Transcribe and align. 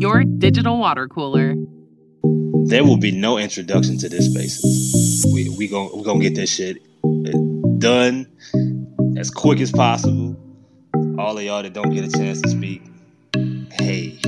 your 0.00 0.24
digital 0.24 0.78
water 0.78 1.08
cooler. 1.08 1.54
There 2.66 2.84
will 2.84 2.98
be 2.98 3.12
no 3.12 3.38
introduction 3.38 3.98
to 3.98 4.08
this 4.08 4.30
spaces. 4.30 5.24
We 5.32 5.48
we 5.48 5.68
gonna 5.68 5.94
we 5.94 6.02
gonna 6.02 6.20
get 6.20 6.34
this 6.34 6.50
shit 6.50 6.78
done 7.78 8.26
as 9.16 9.30
quick 9.30 9.60
as 9.60 9.72
possible. 9.72 10.36
All 11.18 11.36
of 11.36 11.42
y'all 11.42 11.62
that 11.62 11.72
don't 11.72 11.90
get 11.90 12.04
a 12.04 12.10
chance 12.10 12.40
to 12.42 12.48
speak, 12.48 12.82
hey, 13.72 14.18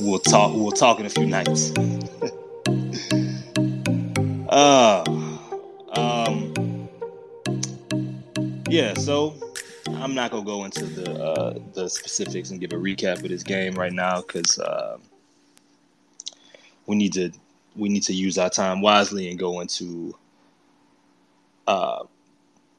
we'll 0.00 0.18
talk. 0.18 0.52
We'll 0.54 0.72
talk 0.72 1.00
in 1.00 1.06
a 1.06 1.10
few 1.10 1.26
nights. 1.26 1.72
uh, 4.48 5.04
um, 5.92 6.88
yeah. 8.68 8.94
So 8.94 9.34
I'm 10.00 10.14
not 10.14 10.30
gonna 10.30 10.46
go 10.46 10.64
into 10.64 10.86
the 10.86 11.22
uh, 11.22 11.58
the 11.74 11.88
specifics 11.88 12.50
and 12.50 12.60
give 12.60 12.72
a 12.72 12.76
recap 12.76 13.22
of 13.22 13.28
this 13.28 13.42
game 13.42 13.74
right 13.74 13.92
now 13.92 14.22
because 14.22 14.58
uh, 14.58 14.96
we 16.86 16.96
need 16.96 17.12
to 17.14 17.30
we 17.76 17.90
need 17.90 18.02
to 18.04 18.14
use 18.14 18.38
our 18.38 18.48
time 18.48 18.80
wisely 18.80 19.28
and 19.28 19.38
go 19.38 19.60
into 19.60 20.16
uh, 21.66 22.04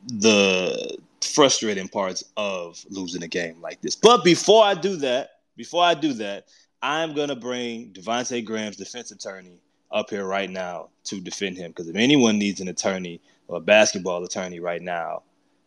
the 0.08 0.98
frustrating 1.22 1.88
parts 1.88 2.24
of 2.38 2.84
losing 2.90 3.22
a 3.22 3.28
game 3.28 3.62
like 3.62 3.82
this. 3.82 3.96
But 3.96 4.24
before 4.24 4.64
I 4.64 4.74
do 4.74 4.96
that, 4.98 5.30
before 5.56 5.84
I 5.84 5.94
do 5.94 6.14
that, 6.14 6.48
I'm 6.82 7.14
gonna 7.14 7.36
bring 7.36 7.94
Devonte 7.94 8.44
Graham's 8.44 8.78
defense 8.78 9.12
attorney 9.12 9.60
up 9.92 10.10
here 10.10 10.26
right 10.26 10.50
now 10.50 10.90
to 11.04 11.20
defend 11.20 11.58
him 11.58 11.70
because 11.70 11.88
if 11.88 11.96
anyone 11.96 12.40
needs 12.40 12.62
an 12.62 12.68
attorney 12.68 13.22
or 13.48 13.58
a 13.58 13.62
basketball 13.62 14.24
attorney 14.24 14.60
right 14.60 14.82
now, 14.82 15.22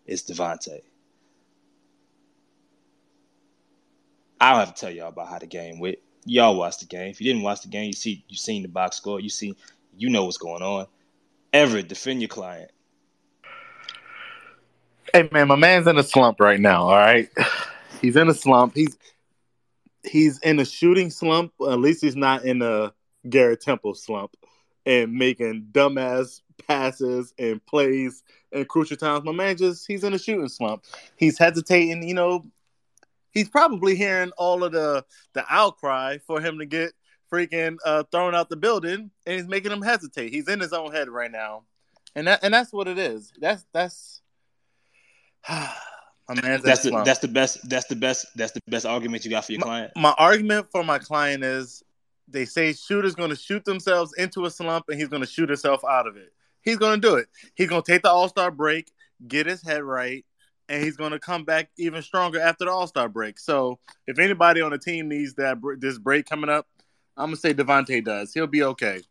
it's 0.05 0.23
Devonte. 0.23 0.81
I 4.41 4.51
don't 4.51 4.61
have 4.61 4.75
to 4.75 4.81
tell 4.81 4.91
y'all 4.91 5.09
about 5.09 5.29
how 5.29 5.39
the 5.39 5.47
game 5.47 5.79
went. 5.79 5.99
Y'all 6.27 6.57
watched 6.57 6.81
the 6.81 6.87
game. 6.87 7.11
If 7.11 7.21
you 7.21 7.27
didn't 7.33 7.43
watch 7.43 7.63
the 7.63 7.69
game, 7.69 7.87
you 7.87 7.93
see 7.93 8.25
you 8.29 8.37
seen 8.37 8.63
the 8.63 8.69
box 8.69 8.97
score. 8.97 9.21
You 9.21 9.29
see, 9.29 9.55
you 9.97 10.09
know 10.09 10.25
what's 10.25 10.39
going 10.39 10.63
on. 10.63 10.87
Everett, 11.53 11.89
defend 11.89 12.21
your 12.21 12.29
client. 12.29 12.71
Hey 15.13 15.29
man, 15.31 15.49
my 15.49 15.57
man's 15.57 15.87
in 15.87 15.99
a 15.99 16.03
slump 16.03 16.41
right 16.41 16.59
now. 16.59 16.85
All 16.85 16.97
right, 16.97 17.29
he's 18.01 18.17
in 18.17 18.29
a 18.29 18.35
slump. 18.35 18.75
He's 18.75 18.97
he's 20.03 20.39
in 20.41 20.59
a 20.59 20.65
shooting 20.65 21.11
slump. 21.11 21.53
At 21.61 21.79
least 21.79 22.03
he's 22.03 22.17
not 22.17 22.45
in 22.45 22.63
a 22.63 22.93
Garrett 23.29 23.61
Temple 23.61 23.95
slump 23.95 24.35
and 24.87 25.13
making 25.13 25.69
dumbass 25.73 26.41
passes 26.67 27.35
and 27.39 27.65
plays 27.67 28.23
in 28.53 28.65
crucial 28.65 28.97
times. 28.97 29.25
My 29.25 29.33
man 29.33 29.57
just 29.57 29.87
he's 29.87 30.05
in 30.05 30.15
a 30.15 30.19
shooting 30.19 30.49
slump. 30.49 30.85
He's 31.17 31.39
hesitating. 31.39 32.07
You 32.07 32.15
know, 32.15 32.47
he's 33.35 33.49
probably 33.49 33.97
hearing 33.97 34.31
all 34.39 34.65
of 34.65 34.73
the 34.73 35.05
the 35.35 35.45
outcry 35.51 36.19
for 36.27 36.41
him 36.41 36.59
to 36.61 36.67
get 36.67 36.93
freaking 37.31 37.77
uh, 37.85 38.05
thrown 38.11 38.35
out 38.35 38.49
the 38.49 38.57
building, 38.57 39.11
and 39.27 39.35
he's 39.35 39.49
making 39.49 39.73
him 39.73 39.83
hesitate. 39.83 40.33
He's 40.33 40.49
in 40.49 40.61
his 40.61 40.73
own 40.73 40.93
head 40.93 41.09
right 41.09 41.31
now, 41.31 41.65
and 42.15 42.27
that 42.27 42.41
and 42.43 42.55
that's 42.55 42.73
what 42.73 42.89
it 42.89 42.99
is. 42.99 43.33
That's 43.41 43.67
that's 43.73 44.23
my 45.49 45.67
man's 46.43 46.63
That's 46.63 46.83
the 46.83 47.03
that's 47.05 47.21
the 47.21 47.29
best 47.29 47.69
that's 47.69 47.87
the 47.87 47.97
best 47.97 48.27
that's 48.37 48.53
the 48.53 48.61
best 48.69 48.87
argument 48.87 49.25
you 49.25 49.31
got 49.31 49.45
for 49.45 49.53
your 49.53 49.61
my, 49.61 49.67
client. 49.67 49.93
my 49.97 50.15
argument 50.17 50.69
for 50.71 50.85
my 50.85 50.99
client 50.99 51.45
is 51.45 51.83
they 52.29 52.45
say 52.45 52.73
shooters 52.73 53.15
going 53.15 53.31
to 53.31 53.37
shoot 53.37 53.65
themselves 53.65 54.13
into 54.17 54.47
a 54.47 54.51
slump 54.51 54.87
and 54.89 54.99
he's 54.99 55.09
going 55.09 55.23
to 55.23 55.29
shoot 55.29 55.49
himself 55.49 55.85
out 55.85 56.07
of 56.07 56.17
it. 56.17 56.33
He's 56.63 56.79
going 56.79 57.01
to 57.01 57.07
do 57.07 57.17
it. 57.17 57.29
He's 57.55 57.69
going 57.69 57.83
to 57.83 57.93
take 57.93 58.03
the 58.03 58.11
All 58.11 58.29
Star 58.29 58.51
break, 58.51 58.91
get 59.27 59.47
his 59.47 59.63
head 59.63 59.83
right, 59.83 60.25
and 60.69 60.83
he's 60.83 60.97
going 60.97 61.13
to 61.13 61.19
come 61.19 61.45
back 61.45 61.71
even 61.77 62.03
stronger 62.03 62.41
after 62.41 62.65
the 62.65 62.71
All 62.71 62.87
Star 62.87 63.09
break. 63.09 63.39
So 63.39 63.79
if 64.07 64.19
anybody 64.19 64.61
on 64.61 64.71
the 64.71 64.79
team 64.79 65.09
needs 65.09 65.35
that 65.35 65.59
this 65.79 65.99
break 65.99 66.27
coming 66.27 66.51
up, 66.51 66.67
I'm 67.17 67.27
gonna 67.27 67.37
say 67.37 67.55
Devonte 67.55 68.05
does. 68.05 68.35
He'll 68.35 68.47
be 68.47 68.63
okay. 68.65 69.03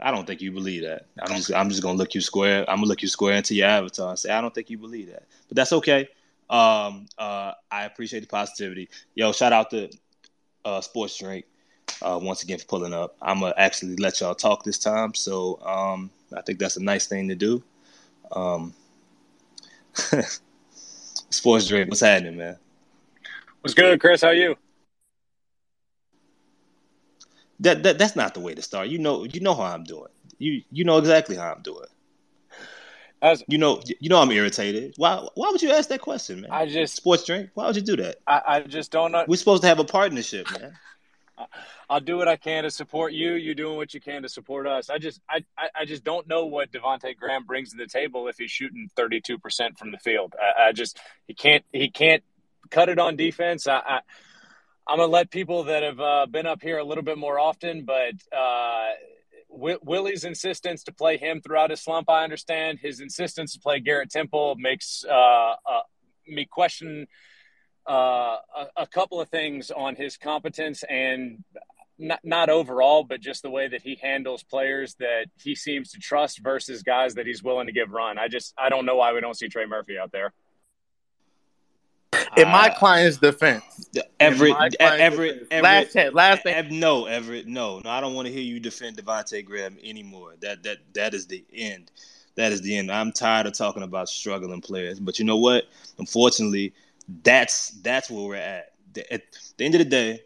I 0.00 0.10
don't 0.10 0.26
think 0.26 0.42
you 0.42 0.52
believe 0.52 0.82
that. 0.82 1.06
I'm 1.22 1.36
just 1.36 1.52
I'm 1.54 1.70
just 1.70 1.82
gonna 1.82 1.96
look 1.96 2.14
you 2.14 2.20
square. 2.20 2.68
I'm 2.68 2.76
gonna 2.76 2.88
look 2.88 3.00
you 3.00 3.08
square 3.08 3.34
into 3.34 3.54
your 3.54 3.68
avatar 3.68 4.10
and 4.10 4.18
say 4.18 4.30
I 4.30 4.40
don't 4.40 4.54
think 4.54 4.68
you 4.68 4.76
believe 4.76 5.10
that. 5.10 5.24
But 5.48 5.56
that's 5.56 5.72
okay. 5.72 6.08
Um, 6.50 7.06
uh, 7.16 7.52
I 7.70 7.84
appreciate 7.84 8.20
the 8.20 8.26
positivity. 8.26 8.90
Yo, 9.14 9.32
shout 9.32 9.52
out 9.52 9.70
to 9.70 9.88
uh, 10.64 10.82
Sports 10.82 11.16
Drink 11.16 11.46
uh, 12.02 12.18
once 12.22 12.42
again 12.42 12.58
for 12.58 12.66
pulling 12.66 12.92
up. 12.92 13.16
I'm 13.22 13.40
gonna 13.40 13.54
actually 13.56 13.96
let 13.96 14.20
y'all 14.20 14.34
talk 14.34 14.62
this 14.62 14.78
time, 14.78 15.14
so 15.14 15.58
um, 15.62 16.10
I 16.36 16.42
think 16.42 16.58
that's 16.58 16.76
a 16.76 16.82
nice 16.82 17.06
thing 17.06 17.28
to 17.28 17.34
do. 17.34 17.62
Um, 18.32 18.74
Sports 21.30 21.66
Drink, 21.66 21.88
what's 21.88 22.00
happening, 22.00 22.36
man? 22.36 22.58
What's 23.60 23.74
good, 23.74 24.00
Chris? 24.00 24.22
How 24.22 24.30
you? 24.30 24.56
That, 27.60 27.82
that 27.84 27.98
that's 27.98 28.16
not 28.16 28.34
the 28.34 28.40
way 28.40 28.54
to 28.54 28.62
start. 28.62 28.88
You 28.88 28.98
know 28.98 29.24
you 29.24 29.40
know 29.40 29.54
how 29.54 29.62
I'm 29.62 29.84
doing. 29.84 30.10
You 30.38 30.62
you 30.70 30.84
know 30.84 30.98
exactly 30.98 31.36
how 31.36 31.52
I'm 31.52 31.62
doing. 31.62 31.86
As 33.22 33.42
You 33.48 33.56
know 33.56 33.80
you 34.00 34.08
know 34.10 34.20
I'm 34.20 34.30
irritated. 34.30 34.94
Why 34.96 35.26
why 35.34 35.50
would 35.50 35.62
you 35.62 35.70
ask 35.70 35.88
that 35.88 36.00
question, 36.00 36.42
man? 36.42 36.50
I 36.50 36.66
just 36.66 36.96
Sports 36.96 37.24
Drink. 37.24 37.50
Why 37.54 37.66
would 37.66 37.76
you 37.76 37.82
do 37.82 37.96
that? 37.96 38.16
I, 38.26 38.42
I 38.46 38.60
just 38.60 38.90
don't 38.90 39.12
know. 39.12 39.24
We're 39.26 39.36
supposed 39.36 39.62
to 39.62 39.68
have 39.68 39.78
a 39.78 39.84
partnership, 39.84 40.46
man. 40.60 40.74
I'll 41.90 42.00
do 42.00 42.16
what 42.16 42.28
I 42.28 42.36
can 42.36 42.64
to 42.64 42.70
support 42.70 43.12
you. 43.12 43.32
You're 43.32 43.54
doing 43.54 43.76
what 43.76 43.92
you 43.94 44.00
can 44.00 44.22
to 44.22 44.28
support 44.28 44.66
us. 44.66 44.90
I 44.90 44.98
just 44.98 45.20
I, 45.28 45.44
I, 45.74 45.84
just 45.84 46.04
don't 46.04 46.28
know 46.28 46.46
what 46.46 46.70
Devonte 46.70 47.16
Graham 47.16 47.44
brings 47.44 47.70
to 47.70 47.76
the 47.76 47.86
table 47.86 48.28
if 48.28 48.38
he's 48.38 48.50
shooting 48.50 48.88
thirty 48.96 49.20
two 49.20 49.38
percent 49.38 49.78
from 49.78 49.90
the 49.90 49.98
field. 49.98 50.34
I, 50.40 50.68
I 50.68 50.72
just 50.72 50.98
he 51.26 51.34
can't 51.34 51.64
he 51.72 51.90
can't 51.90 52.22
cut 52.70 52.88
it 52.88 52.98
on 52.98 53.16
defense. 53.16 53.66
I, 53.66 53.78
I 53.78 54.00
I'm 54.86 54.98
gonna 54.98 55.10
let 55.10 55.30
people 55.30 55.64
that 55.64 55.82
have 55.82 56.00
uh, 56.00 56.26
been 56.26 56.46
up 56.46 56.62
here 56.62 56.78
a 56.78 56.84
little 56.84 57.04
bit 57.04 57.18
more 57.18 57.38
often, 57.38 57.84
but 57.84 58.14
uh, 58.36 58.90
Wi- 59.50 59.78
Willie's 59.82 60.24
insistence 60.24 60.84
to 60.84 60.92
play 60.92 61.16
him 61.16 61.40
throughout 61.40 61.70
his 61.70 61.80
slump, 61.80 62.10
I 62.10 62.22
understand. 62.22 62.78
His 62.80 63.00
insistence 63.00 63.54
to 63.54 63.60
play 63.60 63.80
Garrett 63.80 64.10
Temple 64.10 64.56
makes 64.58 65.04
uh, 65.08 65.12
uh, 65.12 65.80
me 66.28 66.44
question 66.44 67.06
uh, 67.88 68.36
a, 68.56 68.66
a 68.78 68.86
couple 68.86 69.20
of 69.20 69.28
things 69.28 69.70
on 69.70 69.94
his 69.96 70.16
competence 70.16 70.84
and 70.88 71.44
not, 71.98 72.20
not 72.24 72.48
overall, 72.50 73.04
but 73.04 73.20
just 73.20 73.42
the 73.42 73.50
way 73.50 73.68
that 73.68 73.82
he 73.82 73.94
handles 73.96 74.42
players 74.42 74.94
that 74.96 75.26
he 75.40 75.54
seems 75.54 75.92
to 75.92 75.98
trust 76.00 76.40
versus 76.40 76.82
guys 76.82 77.14
that 77.14 77.26
he's 77.26 77.42
willing 77.42 77.66
to 77.66 77.72
give 77.72 77.92
run. 77.92 78.18
I 78.18 78.28
just 78.28 78.54
I 78.58 78.68
don't 78.68 78.86
know 78.86 78.96
why 78.96 79.12
we 79.12 79.20
don't 79.20 79.36
see 79.36 79.48
Trey 79.48 79.66
Murphy 79.66 79.98
out 79.98 80.10
there. 80.10 80.32
In 82.36 82.48
my 82.48 82.68
Uh, 82.68 82.74
client's 82.78 83.18
defense, 83.18 83.88
Everett, 84.18 84.50
my 84.52 84.68
client's 84.70 84.76
Everett, 84.80 85.34
defense. 85.34 85.48
Everett, 85.50 85.62
last 85.62 85.92
chance, 85.92 86.14
last 86.14 86.42
thing. 86.42 86.54
Ev- 86.54 86.70
no, 86.70 87.06
Everett, 87.06 87.46
no, 87.46 87.80
no. 87.80 87.90
I 87.90 88.00
don't 88.00 88.14
want 88.14 88.26
to 88.26 88.32
hear 88.32 88.42
you 88.42 88.58
defend 88.60 88.96
Devonte 88.96 89.44
Graham 89.44 89.78
anymore. 89.84 90.34
That 90.40 90.62
that 90.64 90.78
that 90.94 91.14
is 91.14 91.26
the 91.26 91.44
end. 91.52 91.90
That 92.36 92.50
is 92.50 92.60
the 92.62 92.76
end. 92.76 92.90
I'm 92.90 93.12
tired 93.12 93.46
of 93.46 93.52
talking 93.56 93.84
about 93.84 94.08
struggling 94.08 94.60
players. 94.60 94.98
But 94.98 95.20
you 95.20 95.24
know 95.24 95.36
what? 95.36 95.64
Unfortunately, 95.98 96.72
that's 97.22 97.70
that's 97.82 98.10
where 98.10 98.28
we're 98.28 98.34
at. 98.36 98.72
At 99.10 99.22
the 99.56 99.64
end 99.64 99.74
of 99.74 99.80
the 99.80 99.84
day, 99.84 100.22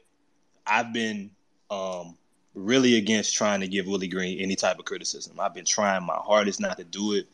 I've 0.66 0.92
been 0.92 1.30
um, 1.70 2.16
really 2.54 2.96
against 2.96 3.34
trying 3.34 3.60
to 3.60 3.68
give 3.68 3.86
Willie 3.86 4.08
Green 4.08 4.38
any 4.40 4.56
type 4.56 4.78
of 4.78 4.84
criticism. 4.84 5.38
I've 5.40 5.54
been 5.54 5.64
trying 5.64 6.04
my 6.04 6.16
hardest 6.16 6.60
not 6.60 6.76
to 6.76 6.84
do 6.84 7.14
it, 7.14 7.26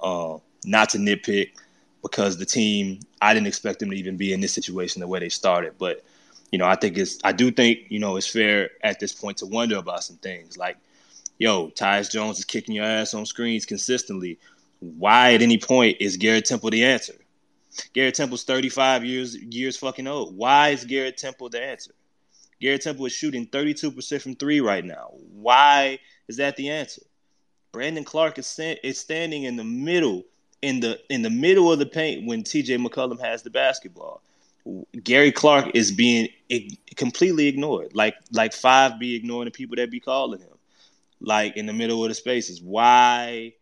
uh, 0.00 0.38
not 0.64 0.90
to 0.90 0.98
nitpick, 0.98 1.50
because 2.02 2.38
the 2.38 2.46
team 2.46 3.00
I 3.22 3.34
didn't 3.34 3.46
expect 3.46 3.78
them 3.80 3.90
to 3.90 3.96
even 3.96 4.16
be 4.16 4.32
in 4.32 4.40
this 4.40 4.52
situation 4.52 5.00
the 5.00 5.08
way 5.08 5.20
they 5.20 5.28
started. 5.28 5.74
But 5.78 6.04
you 6.50 6.58
know, 6.58 6.66
I 6.66 6.74
think 6.74 6.98
it's 6.98 7.18
I 7.22 7.32
do 7.32 7.50
think 7.50 7.80
you 7.88 7.98
know 7.98 8.16
it's 8.16 8.26
fair 8.26 8.70
at 8.82 9.00
this 9.00 9.12
point 9.12 9.38
to 9.38 9.46
wonder 9.46 9.76
about 9.76 10.04
some 10.04 10.16
things 10.16 10.58
like 10.58 10.76
yo, 11.38 11.68
Tyus 11.70 12.10
Jones 12.10 12.38
is 12.38 12.44
kicking 12.44 12.74
your 12.76 12.84
ass 12.84 13.14
on 13.14 13.26
screens 13.26 13.66
consistently. 13.66 14.38
Why 14.80 15.34
at 15.34 15.42
any 15.42 15.58
point 15.58 15.96
is 16.00 16.16
Garrett 16.16 16.44
Temple 16.44 16.70
the 16.70 16.84
answer? 16.84 17.14
Garrett 17.92 18.14
Temple's 18.14 18.44
35 18.44 19.04
years 19.04 19.36
years 19.36 19.76
fucking 19.76 20.06
old. 20.06 20.36
Why 20.36 20.70
is 20.70 20.84
Garrett 20.84 21.16
Temple 21.16 21.48
the 21.48 21.62
answer? 21.62 21.92
Garrett 22.60 22.82
Temple 22.82 23.06
is 23.06 23.12
shooting 23.12 23.46
32% 23.46 24.20
from 24.20 24.34
three 24.36 24.60
right 24.60 24.84
now. 24.84 25.12
Why 25.32 25.98
is 26.28 26.36
that 26.36 26.56
the 26.56 26.70
answer? 26.70 27.02
Brandon 27.72 28.04
Clarke 28.04 28.38
is, 28.38 28.60
is 28.82 28.98
standing 28.98 29.44
in 29.44 29.56
the 29.56 29.64
middle, 29.64 30.24
in 30.60 30.80
the 30.80 31.00
in 31.08 31.22
the 31.22 31.30
middle 31.30 31.72
of 31.72 31.78
the 31.78 31.86
paint 31.86 32.26
when 32.26 32.42
CJ 32.42 32.84
McCollum 32.84 33.20
has 33.20 33.42
the 33.42 33.50
basketball. 33.50 34.20
Gary 35.02 35.32
Clark 35.32 35.70
is 35.74 35.90
being 35.90 36.28
completely 36.96 37.46
ignored. 37.46 37.94
Like 37.94 38.16
like 38.32 38.52
five 38.52 38.98
be 38.98 39.14
ignoring 39.14 39.46
the 39.46 39.52
people 39.52 39.76
that 39.76 39.90
be 39.90 40.00
calling 40.00 40.40
him. 40.40 40.48
Like 41.20 41.56
in 41.56 41.66
the 41.66 41.72
middle 41.72 42.02
of 42.02 42.08
the 42.08 42.14
spaces. 42.14 42.60
Why? 42.60 43.54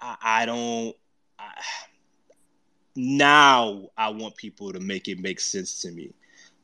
I, 0.00 0.16
I 0.22 0.46
don't. 0.46 0.96
I, 1.38 1.62
now 2.96 3.90
I 3.96 4.10
want 4.10 4.36
people 4.36 4.72
to 4.72 4.80
make 4.80 5.08
it 5.08 5.18
make 5.18 5.40
sense 5.40 5.80
to 5.82 5.90
me 5.90 6.12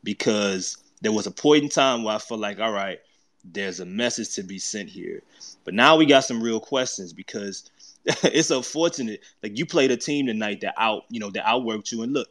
because 0.05 0.77
there 1.01 1.13
was 1.13 1.27
a 1.27 1.31
point 1.31 1.65
in 1.65 1.69
time 1.69 2.03
where 2.03 2.15
I 2.15 2.19
felt 2.19 2.41
like, 2.41 2.61
all 2.61 2.73
right, 2.73 3.01
there's 3.45 3.81
a 3.81 3.87
message 3.87 4.35
to 4.35 4.43
be 4.43 4.59
sent 4.59 4.89
here. 4.89 5.23
But 5.65 5.75
now 5.75 5.97
we 5.97 6.07
got 6.07 6.25
some 6.25 6.43
real 6.43 6.61
questions 6.61 7.13
because 7.13 7.71
it's 8.05 8.51
unfortunate. 8.51 9.21
Like 9.43 9.59
you 9.59 9.67
played 9.67 9.91
a 9.91 9.97
team 9.97 10.27
tonight 10.27 10.61
that 10.61 10.75
out, 10.77 11.05
you 11.09 11.21
know, 11.21 11.31
that 11.31 11.45
outworked 11.45 11.91
you. 11.93 12.03
And 12.03 12.13
look, 12.13 12.29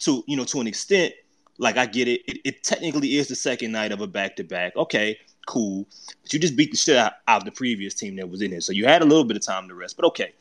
to 0.00 0.24
you 0.26 0.36
know, 0.36 0.44
to 0.44 0.60
an 0.60 0.66
extent, 0.66 1.14
like 1.58 1.76
I 1.76 1.86
get 1.86 2.08
it. 2.08 2.22
It, 2.26 2.38
it 2.44 2.62
technically 2.62 3.16
is 3.16 3.28
the 3.28 3.36
second 3.36 3.72
night 3.72 3.92
of 3.92 4.00
a 4.00 4.06
back 4.06 4.36
to 4.36 4.44
back. 4.44 4.76
Okay, 4.76 5.18
cool. 5.46 5.86
But 6.22 6.32
you 6.32 6.38
just 6.38 6.56
beat 6.56 6.70
the 6.70 6.76
shit 6.76 6.96
out, 6.96 7.12
out 7.28 7.42
of 7.42 7.44
the 7.44 7.52
previous 7.52 7.94
team 7.94 8.16
that 8.16 8.28
was 8.28 8.42
in 8.42 8.50
there. 8.50 8.60
So 8.60 8.72
you 8.72 8.86
had 8.86 9.02
a 9.02 9.06
little 9.06 9.24
bit 9.24 9.36
of 9.36 9.42
time 9.42 9.68
to 9.68 9.74
rest. 9.74 9.96
But 9.96 10.06
okay. 10.06 10.32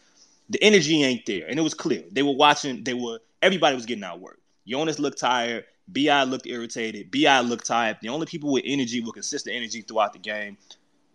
The 0.50 0.62
energy 0.62 1.04
ain't 1.04 1.25
there. 1.25 1.48
And 1.48 1.57
it 1.57 1.62
was 1.62 1.74
clear. 1.74 2.04
They 2.12 2.24
were 2.24 2.36
watching, 2.36 2.84
they 2.84 2.94
were 2.94 3.19
everybody 3.42 3.75
was 3.75 3.86
getting 3.86 4.04
out 4.04 4.19
work. 4.19 4.40
Jonas 4.68 5.00
looked 5.00 5.19
tired. 5.19 5.66
BI 5.88 6.24
looked 6.24 6.48
irritated. 6.48 7.12
BI 7.12 7.40
looked 7.42 7.66
tired. 7.66 7.98
The 8.01 8.10
only 8.10 8.25
people 8.25 8.51
with 8.51 8.63
energy, 8.66 9.01
with 9.01 9.13
consistent 9.13 9.56
energy 9.56 9.81
throughout 9.81 10.13
the 10.13 10.19
game, 10.19 10.57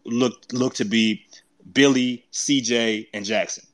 looked 0.05 0.53
looked 0.53 0.77
to 0.77 0.85
be 0.85 1.25
Billy, 1.73 2.27
CJ, 2.33 3.09
and 3.15 3.25
Jaxson. 3.25 3.67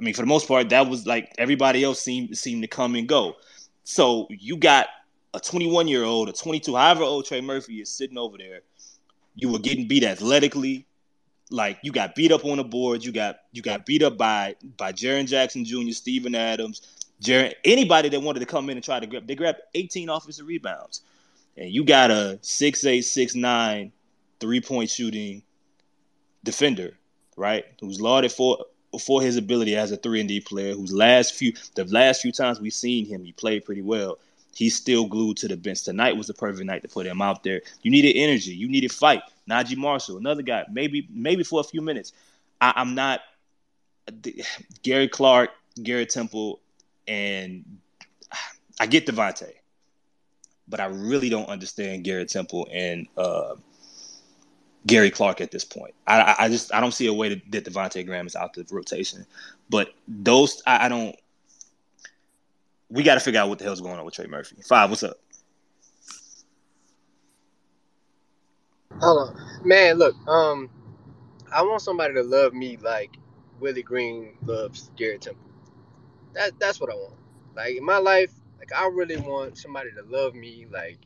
I 0.00 0.04
mean, 0.04 0.14
for 0.14 0.22
the 0.22 0.26
most 0.26 0.48
part, 0.48 0.70
that 0.70 0.88
was 0.88 1.06
like 1.06 1.34
everybody 1.38 1.84
else 1.84 2.00
seemed 2.00 2.36
seemed 2.36 2.62
to 2.62 2.68
come 2.68 2.94
and 2.94 3.06
go. 3.06 3.36
So 3.84 4.26
you 4.30 4.56
got 4.56 4.88
a 5.34 5.40
21 5.40 5.88
year 5.88 6.04
old, 6.04 6.28
a 6.28 6.32
22, 6.32 6.74
however 6.74 7.02
old 7.02 7.26
Trey 7.26 7.40
Murphy 7.40 7.80
is 7.80 7.90
sitting 7.90 8.18
over 8.18 8.38
there. 8.38 8.60
You 9.34 9.50
were 9.50 9.58
getting 9.58 9.86
beat 9.86 10.04
athletically. 10.04 10.86
Like 11.50 11.78
you 11.82 11.92
got 11.92 12.14
beat 12.14 12.32
up 12.32 12.44
on 12.44 12.58
the 12.58 12.64
board. 12.64 13.04
You 13.04 13.12
got 13.12 13.40
you 13.52 13.62
got 13.62 13.84
beat 13.84 14.02
up 14.02 14.16
by 14.16 14.56
by 14.76 14.92
Jaren 14.92 15.26
Jackson 15.26 15.64
Jr., 15.64 15.90
Steven 15.90 16.34
Adams, 16.34 16.82
Jaren, 17.22 17.52
anybody 17.64 18.08
that 18.08 18.20
wanted 18.20 18.40
to 18.40 18.46
come 18.46 18.70
in 18.70 18.76
and 18.76 18.84
try 18.84 18.98
to 18.98 19.06
grab, 19.06 19.26
they 19.26 19.34
grabbed 19.34 19.60
18 19.74 20.08
offensive 20.08 20.46
rebounds. 20.46 21.02
And 21.56 21.70
you 21.70 21.84
got 21.84 22.10
a 22.10 22.38
6'8, 22.42 23.00
6'9 23.00 23.90
three 24.40 24.60
point 24.60 24.88
shooting 24.88 25.42
defender, 26.42 26.96
right? 27.36 27.66
Who's 27.80 28.00
lauded 28.00 28.32
for 28.32 28.64
for 28.98 29.22
his 29.22 29.36
ability 29.36 29.76
as 29.76 29.92
a 29.92 29.96
three 29.96 30.20
and 30.20 30.28
D 30.28 30.40
player. 30.40 30.74
Whose 30.74 30.92
last 30.92 31.34
few 31.34 31.52
the 31.74 31.84
last 31.84 32.22
few 32.22 32.32
times 32.32 32.60
we've 32.60 32.72
seen 32.72 33.06
him, 33.06 33.24
he 33.24 33.32
played 33.32 33.64
pretty 33.64 33.82
well. 33.82 34.18
He's 34.54 34.74
still 34.74 35.06
glued 35.06 35.36
to 35.38 35.48
the 35.48 35.56
bench. 35.56 35.84
Tonight 35.84 36.16
was 36.16 36.26
the 36.26 36.34
perfect 36.34 36.66
night 36.66 36.82
to 36.82 36.88
put 36.88 37.06
him 37.06 37.22
out 37.22 37.44
there. 37.44 37.60
You 37.82 37.90
needed 37.90 38.16
energy. 38.16 38.52
You 38.52 38.68
needed 38.68 38.90
fight. 38.90 39.22
Naji 39.48 39.76
Marshall, 39.76 40.18
another 40.18 40.42
guy, 40.42 40.64
maybe 40.70 41.08
maybe 41.10 41.42
for 41.42 41.60
a 41.60 41.64
few 41.64 41.80
minutes. 41.80 42.12
I, 42.60 42.72
I'm 42.76 42.94
not 42.94 43.20
Gary 44.82 45.08
Clark, 45.08 45.50
Gary 45.82 46.06
Temple 46.06 46.60
and 47.06 47.64
I 48.78 48.86
get 48.86 49.06
Devonte, 49.06 49.52
but 50.68 50.80
I 50.80 50.86
really 50.86 51.28
don't 51.28 51.48
understand 51.48 52.04
Gary 52.04 52.24
Temple 52.24 52.68
and 52.72 53.06
uh, 53.16 53.56
Gary 54.86 55.10
Clark 55.10 55.40
at 55.40 55.50
this 55.50 55.64
point. 55.64 55.94
I, 56.06 56.34
I 56.38 56.48
just 56.48 56.72
I 56.72 56.80
don't 56.80 56.92
see 56.92 57.06
a 57.06 57.12
way 57.12 57.28
to, 57.30 57.40
that 57.50 57.64
Devonte 57.64 58.06
Graham 58.06 58.26
is 58.26 58.36
out 58.36 58.54
the 58.54 58.66
rotation. 58.70 59.26
But 59.68 59.92
those 60.08 60.62
I, 60.66 60.86
I 60.86 60.88
don't. 60.88 61.16
We 62.88 63.02
got 63.02 63.14
to 63.14 63.20
figure 63.20 63.40
out 63.40 63.48
what 63.48 63.58
the 63.58 63.64
hell's 63.64 63.80
going 63.80 63.98
on 63.98 64.04
with 64.04 64.14
Trey 64.14 64.26
Murphy. 64.26 64.56
Five, 64.66 64.90
what's 64.90 65.02
up? 65.02 65.18
Hold 69.00 69.30
on, 69.30 69.60
man. 69.68 69.98
Look, 69.98 70.16
um, 70.28 70.70
I 71.52 71.62
want 71.62 71.82
somebody 71.82 72.14
to 72.14 72.22
love 72.22 72.54
me 72.54 72.76
like 72.78 73.16
Willie 73.60 73.82
Green 73.82 74.34
loves 74.44 74.90
Garrett 74.96 75.22
Temple. 75.22 75.44
That 76.34 76.52
that's 76.60 76.80
what 76.80 76.90
I 76.90 76.94
want. 76.96 77.16
Like 77.56 77.76
in 77.76 77.84
my 77.84 77.98
life, 77.98 78.32
like 78.58 78.72
I 78.76 78.86
really 78.88 79.18
want 79.18 79.58
somebody 79.58 79.90
to 79.92 80.02
love 80.04 80.34
me 80.34 80.66
like 80.70 80.98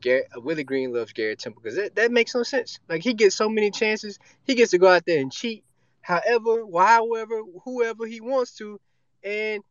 Garrett, 0.00 0.28
Willie 0.36 0.64
Green 0.64 0.92
loves 0.92 1.12
Garrett 1.12 1.40
Temple 1.40 1.62
because 1.62 1.76
that, 1.76 1.94
that 1.96 2.12
makes 2.12 2.34
no 2.34 2.42
sense. 2.42 2.80
Like 2.88 3.02
he 3.02 3.14
gets 3.14 3.36
so 3.36 3.48
many 3.48 3.70
chances, 3.70 4.18
he 4.44 4.54
gets 4.54 4.72
to 4.72 4.78
go 4.78 4.88
out 4.88 5.06
there 5.06 5.20
and 5.20 5.32
cheat, 5.32 5.64
however, 6.02 6.64
however, 6.76 7.42
whoever 7.64 8.06
he 8.06 8.20
wants 8.20 8.54
to, 8.56 8.80
and 9.24 9.62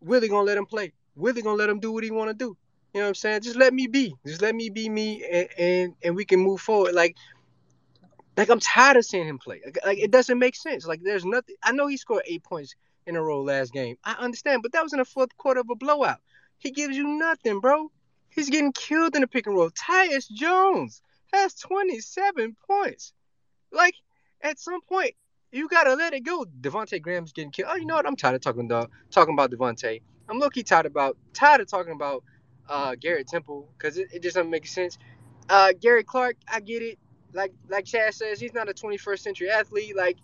Willie 0.00 0.28
gonna 0.28 0.46
let 0.46 0.58
him 0.58 0.66
play. 0.66 0.92
Willie 1.16 1.42
gonna 1.42 1.56
let 1.56 1.70
him 1.70 1.80
do 1.80 1.92
what 1.92 2.04
he 2.04 2.10
want 2.10 2.30
to 2.30 2.34
do. 2.34 2.56
You 2.94 3.00
know 3.00 3.06
what 3.06 3.08
I'm 3.08 3.14
saying? 3.16 3.42
Just 3.42 3.56
let 3.56 3.74
me 3.74 3.88
be. 3.88 4.14
Just 4.24 4.40
let 4.40 4.54
me 4.54 4.70
be 4.70 4.88
me, 4.88 5.24
and 5.24 5.48
and, 5.58 5.94
and 6.04 6.16
we 6.16 6.24
can 6.24 6.38
move 6.38 6.60
forward. 6.60 6.94
Like 6.94 7.16
like 8.36 8.48
I'm 8.48 8.60
tired 8.60 8.96
of 8.96 9.04
seeing 9.04 9.26
him 9.26 9.38
play. 9.38 9.60
Like, 9.64 9.78
like, 9.84 9.98
it 9.98 10.10
doesn't 10.10 10.38
make 10.38 10.56
sense. 10.56 10.86
Like 10.86 11.02
there's 11.02 11.24
nothing. 11.24 11.56
I 11.62 11.72
know 11.72 11.88
he 11.88 11.96
scored 11.96 12.22
eight 12.26 12.44
points 12.44 12.74
in 13.06 13.16
a 13.16 13.22
row 13.22 13.42
last 13.42 13.72
game. 13.72 13.96
I 14.04 14.12
understand, 14.12 14.62
but 14.62 14.72
that 14.72 14.82
was 14.82 14.92
in 14.92 15.00
the 15.00 15.04
fourth 15.04 15.36
quarter 15.36 15.60
of 15.60 15.70
a 15.70 15.74
blowout. 15.74 16.18
He 16.58 16.70
gives 16.70 16.96
you 16.96 17.06
nothing, 17.06 17.60
bro. 17.60 17.90
He's 18.30 18.48
getting 18.48 18.72
killed 18.72 19.14
in 19.14 19.20
the 19.20 19.26
pick 19.26 19.46
and 19.46 19.56
roll. 19.56 19.70
Tyus 19.70 20.30
Jones 20.30 21.02
has 21.32 21.54
27 21.54 22.56
points. 22.66 23.12
Like, 23.70 23.94
at 24.40 24.58
some 24.58 24.80
point, 24.82 25.14
you 25.52 25.68
gotta 25.68 25.94
let 25.94 26.14
it 26.14 26.24
go. 26.24 26.44
Devonte 26.60 27.00
Graham's 27.00 27.32
getting 27.32 27.50
killed. 27.50 27.70
Oh, 27.72 27.76
you 27.76 27.86
know 27.86 27.94
what? 27.94 28.06
I'm 28.06 28.16
tired 28.16 28.36
of 28.36 28.40
talking 28.40 28.64
about 28.64 28.90
talking 29.10 29.34
about 29.34 29.50
Devonte. 29.50 30.00
I'm 30.28 30.38
low 30.38 30.48
tired 30.48 30.86
about 30.86 31.16
tired 31.32 31.60
of 31.60 31.68
talking 31.68 31.92
about 31.92 32.24
uh, 32.68 32.94
Garrett 32.94 33.28
Temple 33.28 33.68
because 33.76 33.98
it, 33.98 34.08
it, 34.12 34.22
just 34.22 34.36
doesn't 34.36 34.50
make 34.50 34.66
sense. 34.66 34.98
Uh, 35.48 35.72
Gary 35.78 36.04
Clark, 36.04 36.36
I 36.48 36.60
get 36.60 36.82
it. 36.82 36.98
Like 37.32 37.52
like 37.68 37.84
Chad 37.84 38.14
says, 38.14 38.40
he's 38.40 38.54
not 38.54 38.68
a 38.68 38.72
21st 38.72 39.18
century 39.18 39.50
athlete. 39.50 39.96
Like 39.96 40.16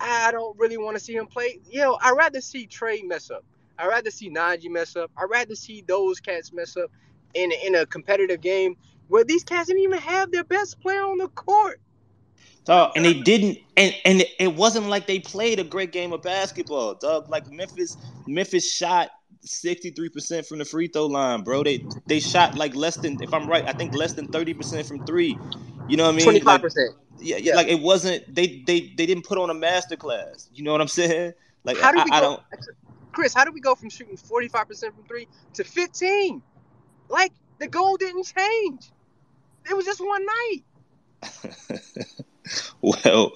I 0.00 0.30
don't 0.32 0.58
really 0.58 0.78
want 0.78 0.96
to 0.96 1.02
see 1.02 1.14
him 1.14 1.26
play. 1.26 1.60
Yo, 1.68 1.96
I'd 2.00 2.16
rather 2.16 2.40
see 2.40 2.66
Trey 2.66 3.02
mess 3.02 3.30
up. 3.30 3.44
I'd 3.78 3.88
rather 3.88 4.10
see 4.10 4.30
Naji 4.30 4.70
mess 4.70 4.96
up. 4.96 5.10
I'd 5.16 5.28
rather 5.30 5.54
see 5.54 5.82
those 5.86 6.20
cats 6.20 6.52
mess 6.52 6.76
up 6.76 6.90
in 7.34 7.52
in 7.64 7.74
a 7.74 7.86
competitive 7.86 8.40
game 8.40 8.76
where 9.08 9.24
these 9.24 9.44
cats 9.44 9.68
didn't 9.68 9.82
even 9.82 9.98
have 9.98 10.30
their 10.30 10.44
best 10.44 10.80
player 10.80 11.02
on 11.02 11.18
the 11.18 11.28
court. 11.28 11.80
Dog, 12.64 12.92
and 12.96 13.04
they 13.04 13.12
didn't, 13.12 13.58
and 13.76 13.94
and 14.06 14.24
it 14.38 14.54
wasn't 14.54 14.86
like 14.86 15.06
they 15.06 15.18
played 15.18 15.58
a 15.60 15.64
great 15.64 15.92
game 15.92 16.14
of 16.14 16.22
basketball, 16.22 16.94
dog. 16.94 17.28
Like 17.28 17.50
Memphis, 17.50 17.98
Memphis 18.26 18.70
shot 18.70 19.10
sixty 19.44 19.90
three 19.90 20.08
percent 20.08 20.46
from 20.46 20.58
the 20.58 20.64
free 20.64 20.88
throw 20.88 21.06
line, 21.06 21.42
bro. 21.42 21.62
They 21.62 21.84
they 22.06 22.20
shot 22.20 22.56
like 22.56 22.74
less 22.74 22.96
than, 22.96 23.18
if 23.20 23.32
I'm 23.32 23.48
right, 23.48 23.64
I 23.66 23.72
think 23.72 23.94
less 23.94 24.12
than 24.12 24.26
thirty 24.28 24.54
percent 24.54 24.86
from 24.86 25.04
three. 25.04 25.38
You 25.88 25.96
know 25.96 26.04
what 26.04 26.14
I 26.14 26.16
mean? 26.16 26.24
Twenty 26.24 26.40
five 26.40 26.60
percent 26.60 26.94
yeah, 27.20 27.36
yeah, 27.36 27.54
like 27.54 27.68
it 27.68 27.80
wasn't 27.80 28.34
they 28.34 28.62
they 28.66 28.92
they 28.96 29.06
didn't 29.06 29.24
put 29.24 29.38
on 29.38 29.50
a 29.50 29.54
master 29.54 29.96
class. 29.96 30.48
You 30.52 30.64
know 30.64 30.72
what 30.72 30.80
I'm 30.80 30.88
saying? 31.00 31.32
Like 31.64 31.78
how 31.78 31.92
do 31.92 31.98
we 31.98 32.02
I, 32.02 32.06
go, 32.08 32.14
I 32.16 32.20
don't 32.20 32.42
Chris, 33.12 33.32
how 33.32 33.44
do 33.44 33.52
we 33.52 33.60
go 33.60 33.74
from 33.74 33.90
shooting 33.90 34.16
45% 34.16 34.66
from 34.92 35.04
3 35.06 35.28
to 35.54 35.64
15? 35.64 36.42
Like 37.08 37.32
the 37.58 37.68
goal 37.68 37.96
didn't 37.96 38.24
change. 38.24 38.90
It 39.70 39.74
was 39.74 39.84
just 39.84 40.00
one 40.00 40.26
night. 40.26 40.62
well, 42.82 43.32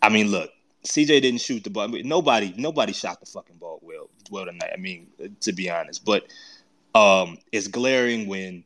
I 0.00 0.08
mean, 0.08 0.28
look, 0.28 0.50
CJ 0.84 1.22
didn't 1.22 1.40
shoot 1.40 1.64
the 1.64 1.70
ball. 1.70 1.88
Nobody, 1.88 2.54
nobody 2.56 2.92
shot 2.92 3.20
the 3.20 3.26
fucking 3.26 3.56
ball 3.56 3.78
well, 3.82 4.10
well 4.30 4.46
tonight. 4.46 4.72
I 4.72 4.78
mean, 4.78 5.08
to 5.40 5.52
be 5.52 5.70
honest, 5.70 6.04
but 6.04 6.26
um, 6.94 7.38
it's 7.52 7.68
glaring 7.68 8.26
when 8.26 8.64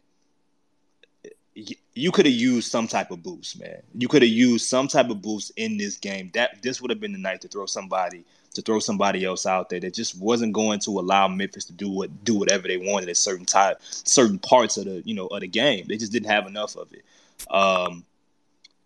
you 1.94 2.12
could 2.12 2.26
have 2.26 2.34
used 2.34 2.70
some 2.70 2.86
type 2.86 3.10
of 3.10 3.22
boost, 3.22 3.58
man. 3.58 3.82
You 3.94 4.08
could 4.08 4.22
have 4.22 4.30
used 4.30 4.66
some 4.66 4.88
type 4.88 5.08
of 5.08 5.22
boost 5.22 5.52
in 5.56 5.78
this 5.78 5.96
game. 5.96 6.30
That 6.34 6.62
this 6.62 6.80
would 6.80 6.90
have 6.90 7.00
been 7.00 7.12
the 7.12 7.18
night 7.18 7.40
to 7.42 7.48
throw 7.48 7.66
somebody 7.66 8.24
to 8.54 8.62
throw 8.62 8.78
somebody 8.78 9.24
else 9.24 9.46
out 9.46 9.68
there 9.68 9.80
that 9.80 9.94
just 9.94 10.18
wasn't 10.18 10.52
going 10.52 10.80
to 10.80 10.90
allow 10.90 11.28
Memphis 11.28 11.66
to 11.66 11.72
do 11.72 11.88
what 11.88 12.24
do 12.24 12.34
whatever 12.34 12.68
they 12.68 12.76
wanted 12.76 13.08
at 13.08 13.16
certain 13.16 13.46
time, 13.46 13.76
certain 13.80 14.38
parts 14.38 14.76
of 14.76 14.84
the 14.86 15.02
you 15.04 15.14
know 15.14 15.26
of 15.28 15.40
the 15.40 15.46
game. 15.46 15.86
They 15.88 15.96
just 15.96 16.12
didn't 16.12 16.30
have 16.30 16.46
enough 16.46 16.76
of 16.76 16.92
it. 16.92 17.04
Um, 17.50 18.04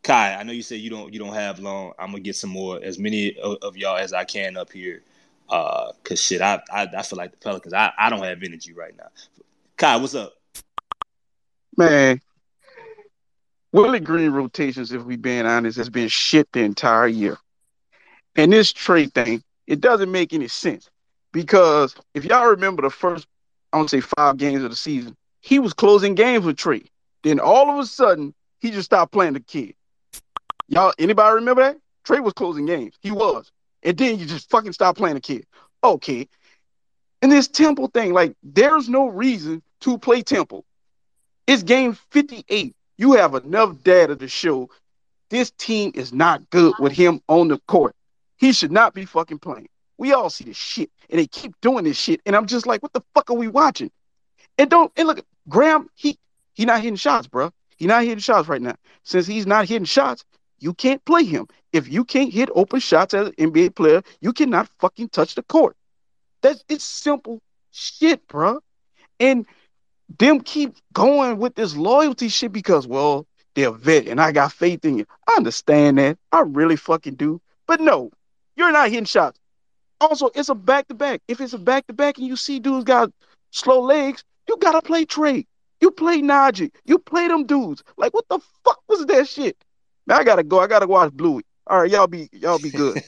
Kai, 0.02 0.34
I 0.34 0.42
know 0.42 0.52
you 0.52 0.62
said 0.62 0.80
you 0.80 0.90
don't 0.90 1.12
you 1.12 1.18
don't 1.18 1.34
have 1.34 1.58
long. 1.58 1.92
I'm 1.98 2.10
gonna 2.10 2.20
get 2.20 2.36
some 2.36 2.50
more 2.50 2.80
as 2.82 2.98
many 2.98 3.36
of, 3.38 3.58
of 3.62 3.76
y'all 3.76 3.96
as 3.96 4.12
I 4.12 4.24
can 4.24 4.56
up 4.56 4.72
here. 4.72 5.02
Uh, 5.48 5.92
cause 6.04 6.22
shit, 6.22 6.40
I, 6.40 6.60
I 6.72 6.88
I 6.96 7.02
feel 7.02 7.16
like 7.18 7.32
the 7.32 7.36
Pelicans. 7.36 7.74
I 7.74 7.92
I 7.98 8.08
don't 8.08 8.22
have 8.22 8.42
energy 8.42 8.72
right 8.72 8.96
now. 8.96 9.08
Kai, 9.76 9.96
what's 9.96 10.14
up? 10.14 10.34
Man, 11.76 12.20
Willie 13.72 14.00
Green 14.00 14.30
rotations, 14.30 14.92
if 14.92 15.04
we 15.04 15.16
being 15.16 15.46
honest, 15.46 15.78
has 15.78 15.90
been 15.90 16.08
shit 16.08 16.50
the 16.52 16.60
entire 16.60 17.06
year. 17.06 17.38
And 18.36 18.52
this 18.52 18.72
Trey 18.72 19.06
thing, 19.06 19.42
it 19.66 19.80
doesn't 19.80 20.10
make 20.10 20.32
any 20.32 20.48
sense 20.48 20.90
because 21.32 21.94
if 22.14 22.24
y'all 22.24 22.46
remember 22.46 22.82
the 22.82 22.90
first, 22.90 23.26
I 23.72 23.76
want 23.76 23.88
to 23.90 24.00
say 24.00 24.08
five 24.16 24.36
games 24.36 24.64
of 24.64 24.70
the 24.70 24.76
season, 24.76 25.16
he 25.40 25.58
was 25.58 25.72
closing 25.72 26.14
games 26.14 26.44
with 26.44 26.56
Trey. 26.56 26.84
Then 27.22 27.38
all 27.38 27.70
of 27.70 27.78
a 27.78 27.86
sudden, 27.86 28.34
he 28.60 28.70
just 28.70 28.86
stopped 28.86 29.12
playing 29.12 29.34
the 29.34 29.40
kid. 29.40 29.74
Y'all, 30.70 30.94
anybody 30.98 31.34
remember 31.34 31.62
that? 31.62 31.76
Trey 32.04 32.20
was 32.20 32.32
closing 32.32 32.64
games. 32.64 32.94
He 33.00 33.10
was. 33.10 33.50
And 33.82 33.98
then 33.98 34.18
you 34.18 34.24
just 34.24 34.48
fucking 34.48 34.72
stop 34.72 34.96
playing 34.96 35.16
the 35.16 35.20
kid. 35.20 35.44
Okay. 35.82 36.28
And 37.20 37.30
this 37.30 37.48
Temple 37.48 37.88
thing, 37.88 38.12
like, 38.12 38.34
there's 38.42 38.88
no 38.88 39.08
reason 39.08 39.62
to 39.80 39.98
play 39.98 40.22
Temple. 40.22 40.64
It's 41.46 41.64
game 41.64 41.98
58. 42.10 42.74
You 42.96 43.12
have 43.12 43.34
enough 43.34 43.82
data 43.82 44.14
to 44.14 44.28
show 44.28 44.70
this 45.28 45.50
team 45.52 45.90
is 45.94 46.12
not 46.12 46.48
good 46.50 46.74
with 46.78 46.92
him 46.92 47.20
on 47.28 47.48
the 47.48 47.58
court. 47.66 47.94
He 48.36 48.52
should 48.52 48.72
not 48.72 48.94
be 48.94 49.04
fucking 49.04 49.40
playing. 49.40 49.68
We 49.98 50.12
all 50.12 50.30
see 50.30 50.44
this 50.44 50.56
shit, 50.56 50.90
and 51.10 51.18
they 51.18 51.26
keep 51.26 51.54
doing 51.60 51.84
this 51.84 51.98
shit, 51.98 52.20
and 52.24 52.34
I'm 52.34 52.46
just 52.46 52.66
like, 52.66 52.82
what 52.82 52.92
the 52.92 53.02
fuck 53.14 53.30
are 53.30 53.36
we 53.36 53.48
watching? 53.48 53.90
And 54.56 54.70
don't 54.70 54.90
and 54.96 55.06
look, 55.06 55.24
Graham, 55.48 55.88
he 55.94 56.18
he 56.54 56.64
not 56.64 56.80
hitting 56.80 56.96
shots, 56.96 57.26
bro. 57.26 57.52
He 57.76 57.86
not 57.86 58.02
hitting 58.02 58.18
shots 58.18 58.48
right 58.48 58.62
now. 58.62 58.76
Since 59.04 59.26
he's 59.26 59.46
not 59.46 59.68
hitting 59.68 59.84
shots, 59.84 60.24
you 60.60 60.74
can't 60.74 61.04
play 61.04 61.24
him. 61.24 61.48
If 61.72 61.88
you 61.88 62.04
can't 62.04 62.32
hit 62.32 62.50
open 62.54 62.80
shots 62.80 63.14
as 63.14 63.28
an 63.28 63.34
NBA 63.34 63.74
player, 63.74 64.02
you 64.20 64.32
cannot 64.32 64.68
fucking 64.78 65.08
touch 65.08 65.34
the 65.34 65.42
court. 65.42 65.76
That's 66.42 66.64
it's 66.68 66.84
simple 66.84 67.40
shit, 67.72 68.26
bro. 68.28 68.60
And 69.18 69.46
them 70.18 70.40
keep 70.40 70.74
going 70.92 71.38
with 71.38 71.54
this 71.54 71.76
loyalty 71.76 72.28
shit 72.28 72.52
because, 72.52 72.86
well, 72.86 73.26
they're 73.54 73.70
vet 73.70 74.06
and 74.06 74.20
I 74.20 74.32
got 74.32 74.52
faith 74.52 74.84
in 74.84 74.98
you. 74.98 75.06
I 75.28 75.34
understand 75.36 75.98
that. 75.98 76.18
I 76.32 76.40
really 76.40 76.76
fucking 76.76 77.14
do. 77.14 77.40
But 77.66 77.80
no, 77.80 78.10
you're 78.56 78.72
not 78.72 78.90
hitting 78.90 79.04
shots. 79.04 79.38
Also, 80.00 80.30
it's 80.34 80.48
a 80.48 80.54
back 80.54 80.88
to 80.88 80.94
back. 80.94 81.20
If 81.28 81.40
it's 81.40 81.52
a 81.52 81.58
back 81.58 81.86
to 81.86 81.92
back 81.92 82.18
and 82.18 82.26
you 82.26 82.36
see 82.36 82.58
dudes 82.58 82.84
got 82.84 83.12
slow 83.50 83.80
legs, 83.80 84.24
you 84.48 84.56
gotta 84.56 84.80
play 84.82 85.04
Trey. 85.04 85.46
You 85.80 85.90
play 85.90 86.20
Naji. 86.20 86.72
You 86.84 86.98
play 86.98 87.28
them 87.28 87.46
dudes. 87.46 87.82
Like, 87.96 88.14
what 88.14 88.28
the 88.28 88.38
fuck 88.64 88.80
was 88.88 89.06
that 89.06 89.28
shit? 89.28 89.56
Now 90.10 90.18
I 90.18 90.24
gotta 90.24 90.42
go. 90.42 90.58
I 90.58 90.66
gotta 90.66 90.88
watch 90.88 91.12
Bluey. 91.12 91.44
All 91.68 91.82
right, 91.82 91.90
y'all 91.90 92.08
be 92.08 92.28
y'all 92.32 92.58
be 92.58 92.70
good. 92.70 93.00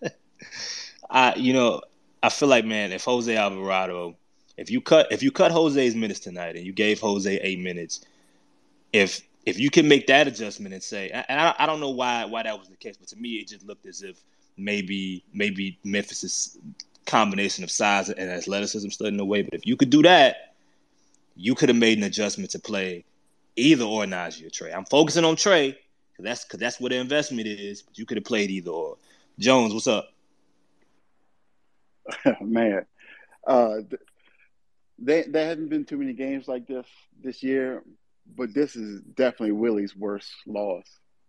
I 1.10 1.34
you 1.34 1.52
know, 1.52 1.82
I 2.22 2.28
feel 2.28 2.48
like 2.48 2.64
man, 2.64 2.92
if 2.92 3.02
Jose 3.02 3.34
Alvarado, 3.34 4.14
if 4.56 4.70
you 4.70 4.80
cut 4.80 5.10
if 5.10 5.24
you 5.24 5.32
cut 5.32 5.50
Jose's 5.50 5.96
minutes 5.96 6.20
tonight 6.20 6.54
and 6.54 6.64
you 6.64 6.72
gave 6.72 7.00
Jose 7.00 7.34
eight 7.42 7.58
minutes, 7.58 8.04
if 8.92 9.22
if 9.44 9.58
you 9.58 9.70
can 9.70 9.88
make 9.88 10.06
that 10.06 10.28
adjustment 10.28 10.72
and 10.72 10.80
say, 10.80 11.10
and 11.10 11.40
I, 11.40 11.52
I 11.58 11.66
don't 11.66 11.80
know 11.80 11.90
why 11.90 12.26
why 12.26 12.44
that 12.44 12.56
was 12.56 12.68
the 12.68 12.76
case, 12.76 12.96
but 12.96 13.08
to 13.08 13.16
me 13.16 13.30
it 13.30 13.48
just 13.48 13.66
looked 13.66 13.86
as 13.86 14.04
if 14.04 14.20
maybe 14.56 15.24
maybe 15.34 15.80
Memphis's 15.82 16.56
combination 17.06 17.64
of 17.64 17.72
size 17.72 18.08
and 18.08 18.30
athleticism 18.30 18.90
stood 18.90 19.08
in 19.08 19.16
the 19.16 19.24
way. 19.24 19.42
But 19.42 19.54
if 19.54 19.66
you 19.66 19.76
could 19.76 19.90
do 19.90 20.04
that, 20.04 20.54
you 21.34 21.56
could 21.56 21.70
have 21.70 21.78
made 21.78 21.98
an 21.98 22.04
adjustment 22.04 22.52
to 22.52 22.60
play 22.60 23.04
either 23.56 23.82
or 23.82 24.04
Naji 24.04 24.46
or 24.46 24.50
Trey. 24.50 24.72
I'm 24.72 24.84
focusing 24.84 25.24
on 25.24 25.34
Trey 25.34 25.76
because 26.20 26.30
that's 26.30 26.44
because 26.44 26.60
that's 26.60 26.80
what 26.80 26.90
the 26.92 26.98
investment 26.98 27.46
is. 27.46 27.82
But 27.82 27.98
you 27.98 28.06
could 28.06 28.16
have 28.16 28.24
played 28.24 28.50
either 28.50 28.70
or. 28.70 28.96
Jones, 29.38 29.72
what's 29.72 29.86
up? 29.86 30.12
Man, 32.40 32.84
uh, 33.46 33.76
they 34.98 35.22
there 35.22 35.46
haven't 35.46 35.68
been 35.68 35.84
too 35.84 35.96
many 35.96 36.12
games 36.12 36.46
like 36.46 36.66
this 36.66 36.86
this 37.22 37.42
year, 37.42 37.82
but 38.36 38.52
this 38.52 38.76
is 38.76 39.00
definitely 39.00 39.52
Willie's 39.52 39.96
worst 39.96 40.30
loss. 40.46 40.84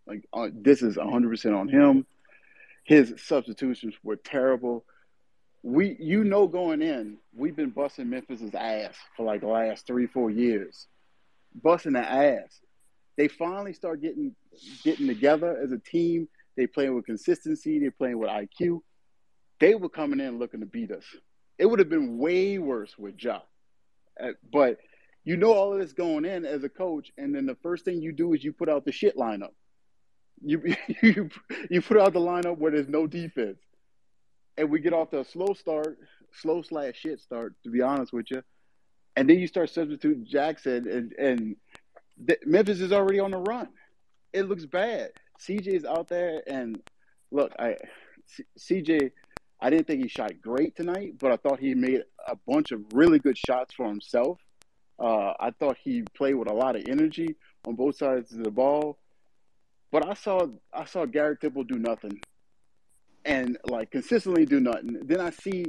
Like 0.06 0.26
uh, 0.34 0.50
this 0.54 0.82
is 0.82 0.98
100 0.98 1.30
percent 1.30 1.56
on 1.56 1.70
him. 1.70 2.06
His 2.84 3.14
substitutions 3.18 3.96
were 4.04 4.18
terrible. 4.18 4.84
We, 5.64 5.96
you 6.00 6.24
know, 6.24 6.48
going 6.48 6.82
in, 6.82 7.18
we've 7.36 7.56
been 7.56 7.70
busting 7.70 8.10
Memphis's 8.10 8.56
ass 8.56 8.96
for 9.16 9.24
like 9.24 9.42
the 9.42 9.48
last 9.48 9.86
three, 9.86 10.08
four 10.08 10.32
years, 10.32 10.88
busting 11.54 11.94
the 11.94 12.00
ass. 12.00 12.60
They 13.18 13.28
finally 13.28 13.74
start 13.74 14.02
getting 14.02 14.36
getting 14.84 15.08
together 15.08 15.58
as 15.62 15.72
a 15.72 15.78
team. 15.78 16.28
They 16.58 16.68
playing 16.68 16.96
with 16.96 17.06
consistency. 17.06 17.80
They're 17.80 17.92
playing 17.92 18.20
with 18.20 18.30
IQ. 18.30 18.82
They 19.60 19.76
were 19.76 19.90
coming 19.90 20.20
in 20.20 20.40
looking 20.40 20.60
to 20.62 20.66
beat 20.66 20.92
us. 20.92 21.04
It 21.58 21.66
would 21.66 21.80
have 21.80 21.90
been 21.90 22.18
way 22.18 22.58
worse 22.58 22.98
with 22.98 23.22
Ja. 23.22 23.42
Uh, 24.22 24.30
but 24.52 24.78
you 25.24 25.38
know 25.38 25.54
all 25.54 25.74
of 25.74 25.80
this 25.80 25.94
going 25.94 26.26
in 26.26 26.46
as 26.46 26.64
a 26.64 26.70
coach, 26.70 27.12
and 27.18 27.34
then 27.34 27.46
the 27.46 27.58
first 27.62 27.86
thing 27.86 28.02
you 28.02 28.12
do 28.12 28.34
is 28.34 28.44
you 28.44 28.54
put 28.54 28.70
out 28.70 28.86
the 28.86 28.92
shit 28.92 29.16
lineup. 29.16 29.54
You 30.44 30.76
you 31.02 31.30
you 31.70 31.82
put 31.82 31.98
out 31.98 32.14
the 32.14 32.20
lineup 32.20 32.58
where 32.58 32.72
there's 32.72 32.88
no 32.88 33.08
defense, 33.08 33.60
and 34.58 34.70
we 34.70 34.80
get 34.80 34.94
off 34.94 35.12
to 35.12 35.20
a 35.20 35.26
slow 35.26 35.54
start, 35.54 35.98
slow 36.34 36.62
slash 36.62 36.96
shit 36.96 37.20
start. 37.20 37.54
To 37.64 37.70
be 37.70 37.82
honest 37.82 38.12
with 38.12 38.32
you, 38.32 38.42
and 39.16 39.30
then 39.30 39.38
you 39.38 39.48
start 39.48 39.70
substituting 39.70 40.26
Jaxson, 40.26 40.92
and 40.92 41.14
and 41.14 41.56
Memphis 42.46 42.82
is 42.82 42.92
already 42.92 43.20
on 43.20 43.32
the 43.32 43.38
run. 43.38 43.70
It 44.34 44.44
looks 44.44 44.66
bad. 44.66 45.12
CJ 45.40 45.68
is 45.68 45.86
out 45.86 46.08
there, 46.08 46.42
and 46.48 46.82
look, 47.32 47.52
I 47.60 47.76
C, 48.28 48.44
CJ. 48.58 49.12
I 49.64 49.70
didn't 49.70 49.86
think 49.88 50.02
he 50.02 50.08
shot 50.08 50.42
great 50.42 50.76
tonight, 50.76 51.20
but 51.20 51.32
I 51.32 51.38
thought 51.38 51.60
he 51.60 51.76
made 51.76 52.02
a 52.28 52.36
bunch 52.48 52.72
of 52.72 52.82
really 52.94 53.20
good 53.20 53.38
shots 53.38 53.76
for 53.76 53.88
himself. 53.88 54.40
Uh, 55.00 55.34
I 55.40 55.52
thought 55.52 55.78
he 55.84 56.04
played 56.16 56.36
with 56.36 56.50
a 56.50 56.54
lot 56.54 56.76
of 56.76 56.84
energy 56.88 57.36
on 57.68 57.76
both 57.76 57.98
sides 57.98 58.32
of 58.32 58.44
the 58.44 58.52
ball. 58.52 58.98
But 59.92 60.08
I 60.08 60.14
saw 60.14 60.48
I 60.74 60.86
saw 60.86 61.06
Garrett 61.06 61.42
Temple 61.42 61.64
do 61.64 61.78
nothing, 61.78 62.22
and 63.26 63.58
like 63.66 63.92
consistently 63.92 64.46
do 64.46 64.60
nothing. 64.60 65.00
Then 65.04 65.20
I 65.20 65.32
see 65.32 65.66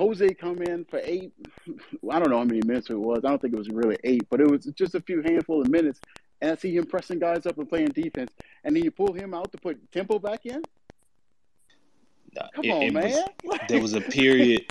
Jose 0.00 0.32
come 0.34 0.62
in 0.62 0.86
for 0.86 0.98
eight. 1.04 1.32
I 2.10 2.18
don't 2.18 2.30
know 2.30 2.38
how 2.38 2.44
many 2.44 2.62
minutes 2.64 2.88
it 2.88 2.98
was. 2.98 3.20
I 3.22 3.28
don't 3.28 3.40
think 3.40 3.52
it 3.52 3.58
was 3.58 3.68
really 3.68 3.98
eight, 4.02 4.26
but 4.30 4.40
it 4.40 4.50
was 4.50 4.64
just 4.74 4.94
a 4.94 5.00
few 5.00 5.20
handful 5.20 5.60
of 5.60 5.68
minutes. 5.68 6.00
And 6.40 6.52
I 6.52 6.54
see 6.54 6.74
him 6.74 6.86
pressing 6.86 7.18
guys 7.18 7.44
up 7.44 7.58
and 7.58 7.68
playing 7.68 7.88
defense. 7.88 8.32
And 8.64 8.74
then 8.74 8.82
you 8.82 8.90
pull 8.90 9.12
him 9.12 9.34
out 9.34 9.52
to 9.52 9.58
put 9.58 9.92
Temple 9.92 10.18
back 10.18 10.46
in. 10.46 10.62
Come 12.54 12.64
it, 12.64 12.70
on, 12.70 12.82
it 12.82 12.92
man. 12.94 13.24
Was, 13.44 13.58
there 13.68 13.82
was 13.82 13.92
a 13.92 14.00
period, 14.00 14.64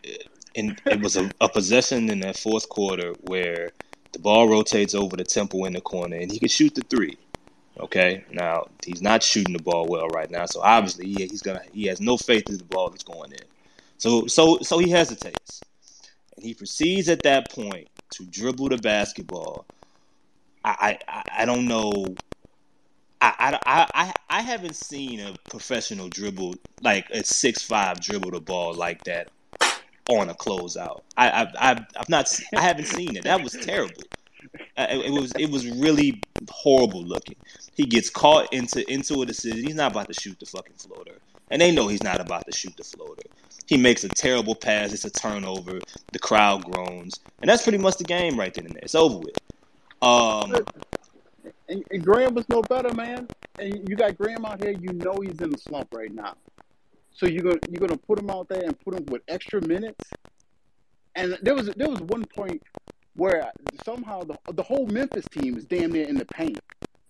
and 0.56 0.82
it 0.88 1.00
was 1.00 1.16
a, 1.16 1.30
a 1.42 1.48
possession 1.48 2.10
in 2.10 2.22
that 2.22 2.36
fourth 2.36 2.68
quarter 2.68 3.14
where 3.28 3.70
the 4.14 4.20
ball 4.20 4.50
rotates 4.50 4.96
over 4.96 5.16
the 5.16 5.24
Temple 5.24 5.66
in 5.66 5.74
the 5.74 5.82
corner, 5.82 6.18
and 6.18 6.32
he 6.32 6.40
could 6.40 6.52
shoot 6.52 6.74
the 6.74 6.82
three. 6.82 7.18
Okay, 7.80 8.26
now 8.32 8.66
he's 8.84 9.02
not 9.02 9.22
shooting 9.22 9.54
the 9.54 9.62
ball 9.62 9.86
well 9.88 10.08
right 10.08 10.32
now, 10.32 10.46
so 10.48 10.60
obviously 10.62 11.06
he, 11.06 11.28
he's 11.28 11.42
gonna 11.42 11.62
he 11.72 11.86
has 11.86 12.02
no 12.02 12.18
faith 12.18 12.46
that 12.46 12.58
the 12.58 12.66
ball 12.66 12.92
is 12.94 13.04
going 13.04 13.32
in. 13.32 13.40
So 14.00 14.28
so 14.28 14.60
so 14.62 14.80
he 14.80 14.90
hesitates, 14.90 15.62
and 16.36 16.46
he 16.46 16.54
proceeds 16.54 17.10
at 17.10 17.22
that 17.24 17.52
point 17.52 17.90
to 18.14 18.26
dribble 18.26 18.70
the 18.70 18.78
basketball. 18.78 19.66
I 20.64 20.98
I, 21.08 21.24
I 21.40 21.46
don't 21.46 21.68
know. 21.68 22.16
I, 23.22 23.60
I, 23.66 23.88
I, 23.94 24.14
I 24.30 24.42
haven't 24.42 24.78
seen 24.78 25.20
a 25.20 25.36
professional 25.50 26.08
dribble 26.08 26.56
like 26.82 27.10
a 27.10 27.26
six 27.26 27.62
five 27.62 28.00
dribble 28.00 28.32
the 28.32 28.40
ball 28.40 28.74
like 28.74 29.04
that 29.04 29.30
on 30.10 30.30
a 30.30 30.34
closeout. 30.34 31.02
I 31.18 31.30
I 31.30 31.72
I've, 31.98 32.10
not 32.10 32.34
I 32.56 32.62
haven't 32.62 32.88
seen 32.88 33.18
it. 33.18 33.26
That 33.26 33.44
was 33.44 33.52
terrible. 33.52 34.04
Uh, 34.78 34.88
it, 34.90 35.08
it 35.08 35.12
was 35.12 35.34
it 35.34 35.52
was 35.52 35.68
really 35.68 36.22
horrible 36.50 37.04
looking. 37.04 37.36
He 37.76 37.84
gets 37.84 38.10
caught 38.10 38.52
into 38.54 38.90
into 38.90 39.22
a 39.22 39.26
decision. 39.26 39.66
He's 39.66 39.76
not 39.76 39.92
about 39.92 40.08
to 40.08 40.14
shoot 40.14 40.40
the 40.40 40.46
fucking 40.46 40.76
floater, 40.78 41.18
and 41.52 41.62
they 41.62 41.72
know 41.72 41.90
he's 41.90 42.04
not 42.04 42.22
about 42.22 42.46
to 42.46 42.58
shoot 42.58 42.78
the 42.78 42.86
floater. 42.86 43.24
He 43.70 43.78
makes 43.78 44.04
a 44.04 44.10
terrible 44.10 44.56
pass. 44.56 44.94
It's 44.94 45.06
a 45.06 45.12
turnover. 45.12 45.80
The 46.12 46.20
crowd 46.20 46.66
groans, 46.66 47.20
and 47.42 47.50
that's 47.50 47.64
pretty 47.64 47.78
much 47.78 47.98
the 47.98 48.06
game 48.06 48.40
right 48.40 48.54
then 48.54 48.66
and 48.66 48.76
there. 48.76 48.84
It's 48.84 48.96
over 48.96 49.20
with. 49.20 49.38
Um, 50.02 50.54
And, 51.70 51.84
and 51.92 52.04
Graham 52.04 52.34
was 52.34 52.50
no 52.50 52.64
better, 52.64 52.94
man. 52.94 53.28
And 53.60 53.88
you 53.88 53.96
got 53.96 54.18
Graham 54.18 54.46
out 54.46 54.64
here. 54.64 54.72
You 54.72 54.94
know 54.94 55.20
he's 55.22 55.40
in 55.40 55.52
the 55.52 55.58
slump 55.58 55.90
right 55.94 56.14
now. 56.14 56.36
So 57.14 57.28
you're 57.28 57.44
gonna 57.44 57.60
you're 57.70 57.80
gonna 57.88 57.98
put 57.98 58.20
him 58.20 58.32
out 58.32 58.50
there 58.50 58.64
and 58.64 58.80
put 58.80 58.96
him 58.96 59.06
with 59.08 59.22
extra 59.28 59.62
minutes. 59.68 60.10
And 61.16 61.38
there 61.44 61.56
was 61.56 61.68
there 61.76 61.90
was 61.90 62.02
one 62.02 62.26
point 62.26 62.64
where 63.16 63.52
somehow 63.86 64.24
the 64.24 64.38
the 64.54 64.64
whole 64.64 64.88
Memphis 64.88 65.26
team 65.32 65.58
is 65.58 65.66
damn 65.66 65.92
near 65.92 66.08
in 66.08 66.16
the 66.16 66.26
paint, 66.26 66.60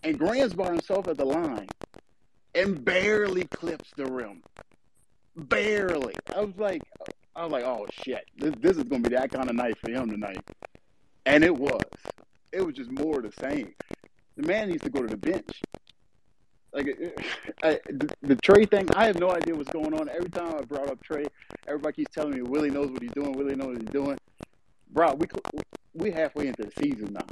and 0.04 0.20
Graham's 0.20 0.54
by 0.54 0.68
himself 0.68 1.08
at 1.08 1.18
the 1.18 1.26
line, 1.26 1.68
and 2.56 2.84
barely 2.84 3.46
clips 3.46 3.92
the 3.96 4.06
rim. 4.06 4.44
Barely. 5.40 6.16
I 6.36 6.42
was 6.42 6.58
like, 6.58 6.84
I 7.36 7.44
was 7.44 7.52
like, 7.52 7.64
oh 7.66 7.88
shit, 7.92 8.26
this 8.38 8.54
this 8.60 8.78
is 8.78 8.84
gonna 8.86 9.04
be 9.10 9.16
that 9.16 9.32
kind 9.32 9.50
of 9.50 9.56
night 9.56 9.78
for 9.84 9.92
him 9.92 10.10
tonight. 10.10 10.44
And 11.26 11.44
it 11.44 11.56
was. 11.56 11.82
It 12.54 12.62
was 12.66 12.76
just 12.76 12.92
more 12.92 13.22
the 13.22 13.32
same. 13.40 13.74
The 14.38 14.48
man 14.48 14.70
needs 14.70 14.84
to 14.84 14.90
go 14.90 15.02
to 15.02 15.08
the 15.08 15.18
bench. 15.18 15.62
Like 16.74 16.88
I, 17.64 17.80
the, 17.90 18.10
the 18.24 18.36
Trey 18.38 18.66
thing, 18.66 18.88
I 18.96 19.06
have 19.08 19.20
no 19.20 19.32
idea 19.32 19.56
what's 19.56 19.72
going 19.72 19.94
on. 19.94 20.10
Every 20.10 20.30
time 20.30 20.56
I 20.58 20.62
brought 20.64 20.90
up 20.90 21.02
Trey, 21.04 21.26
everybody 21.68 21.96
keeps 21.98 22.14
telling 22.16 22.36
me 22.36 22.42
Willie 22.44 22.72
knows 22.72 22.92
what 22.92 23.02
he's 23.02 23.12
doing. 23.14 23.34
Willie 23.34 23.56
knows 23.56 23.70
what 23.70 23.82
he's 23.82 23.92
doing. 23.92 24.18
Bro, 24.92 25.16
we 25.16 25.28
we 25.94 26.12
halfway 26.12 26.48
into 26.48 26.64
the 26.64 26.72
season 26.84 27.14
now. 27.14 27.28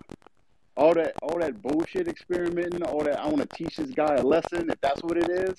all 0.78 0.94
that 0.94 1.14
all 1.22 1.40
that 1.40 1.62
bullshit 1.62 2.08
experimenting, 2.08 2.84
all 2.84 3.04
that 3.04 3.20
I 3.20 3.26
want 3.28 3.40
to 3.40 3.58
teach 3.58 3.78
this 3.78 3.92
guy 3.92 4.16
a 4.16 4.24
lesson, 4.24 4.70
if 4.70 4.82
that's 4.82 5.02
what 5.04 5.18
it 5.18 5.30
is, 5.30 5.58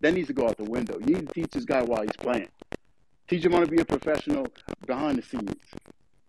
that 0.00 0.14
needs 0.14 0.28
to 0.28 0.34
go 0.34 0.46
out 0.46 0.56
the 0.56 0.64
window. 0.64 0.98
You 0.98 1.14
need 1.14 1.28
to 1.28 1.34
teach 1.34 1.50
this 1.50 1.64
guy 1.64 1.82
while 1.82 2.02
he's 2.02 2.16
playing. 2.16 2.48
Teach 3.28 3.44
him 3.44 3.52
how 3.52 3.60
to 3.60 3.66
be 3.66 3.80
a 3.80 3.84
professional 3.84 4.46
behind 4.86 5.18
the 5.18 5.22
scenes. 5.22 5.54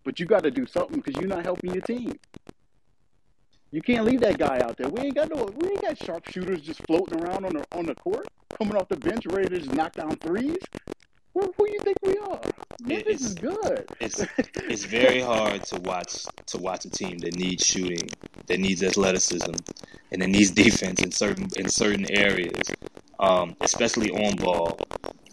But 0.04 0.20
you 0.20 0.26
got 0.26 0.44
to 0.44 0.52
do 0.52 0.66
something 0.66 1.00
because 1.02 1.20
you're 1.20 1.30
not 1.30 1.44
helping 1.44 1.74
your 1.74 1.82
team. 1.82 2.18
You 3.72 3.82
can't 3.82 4.06
leave 4.06 4.22
that 4.22 4.38
guy 4.38 4.60
out 4.60 4.78
there. 4.78 4.88
We 4.88 5.02
ain't 5.02 5.16
got 5.16 5.30
no, 5.30 5.50
we 5.58 5.70
ain't 5.70 5.82
got 5.82 5.98
sharpshooters 5.98 6.62
just 6.62 6.82
floating 6.84 7.20
around 7.20 7.46
on 7.46 7.54
the 7.54 7.66
on 7.74 7.86
the 7.86 7.96
court, 7.96 8.28
coming 8.58 8.78
off 8.78 8.88
the 8.88 8.96
bench 8.96 9.26
ready 9.26 9.50
to 9.50 9.60
just 9.60 9.74
knock 9.74 9.94
down 9.94 10.16
threes. 10.16 10.58
Who, 11.38 11.54
who 11.56 11.70
you 11.70 11.80
think 11.82 11.98
we 12.02 12.18
are? 12.18 12.42
Memphis 12.82 13.22
is 13.22 13.36
good. 13.36 13.86
It's 14.00 14.26
it's 14.56 14.86
very 14.86 15.22
hard 15.22 15.64
to 15.66 15.80
watch 15.82 16.26
to 16.48 16.58
watch 16.58 16.86
a 16.86 16.90
team 16.90 17.20
that 17.20 17.36
needs 17.36 17.64
shooting, 17.64 18.10
that 18.48 18.60
needs 18.60 18.82
athleticism, 18.82 19.54
and 20.12 20.22
that 20.24 20.30
needs 20.30 20.50
defense 20.50 21.04
in 21.04 21.12
certain 21.12 21.48
in 21.56 21.70
certain 21.70 22.10
areas, 22.10 22.72
um, 23.20 23.56
especially 23.62 24.10
on 24.10 24.36
ball. 24.38 24.80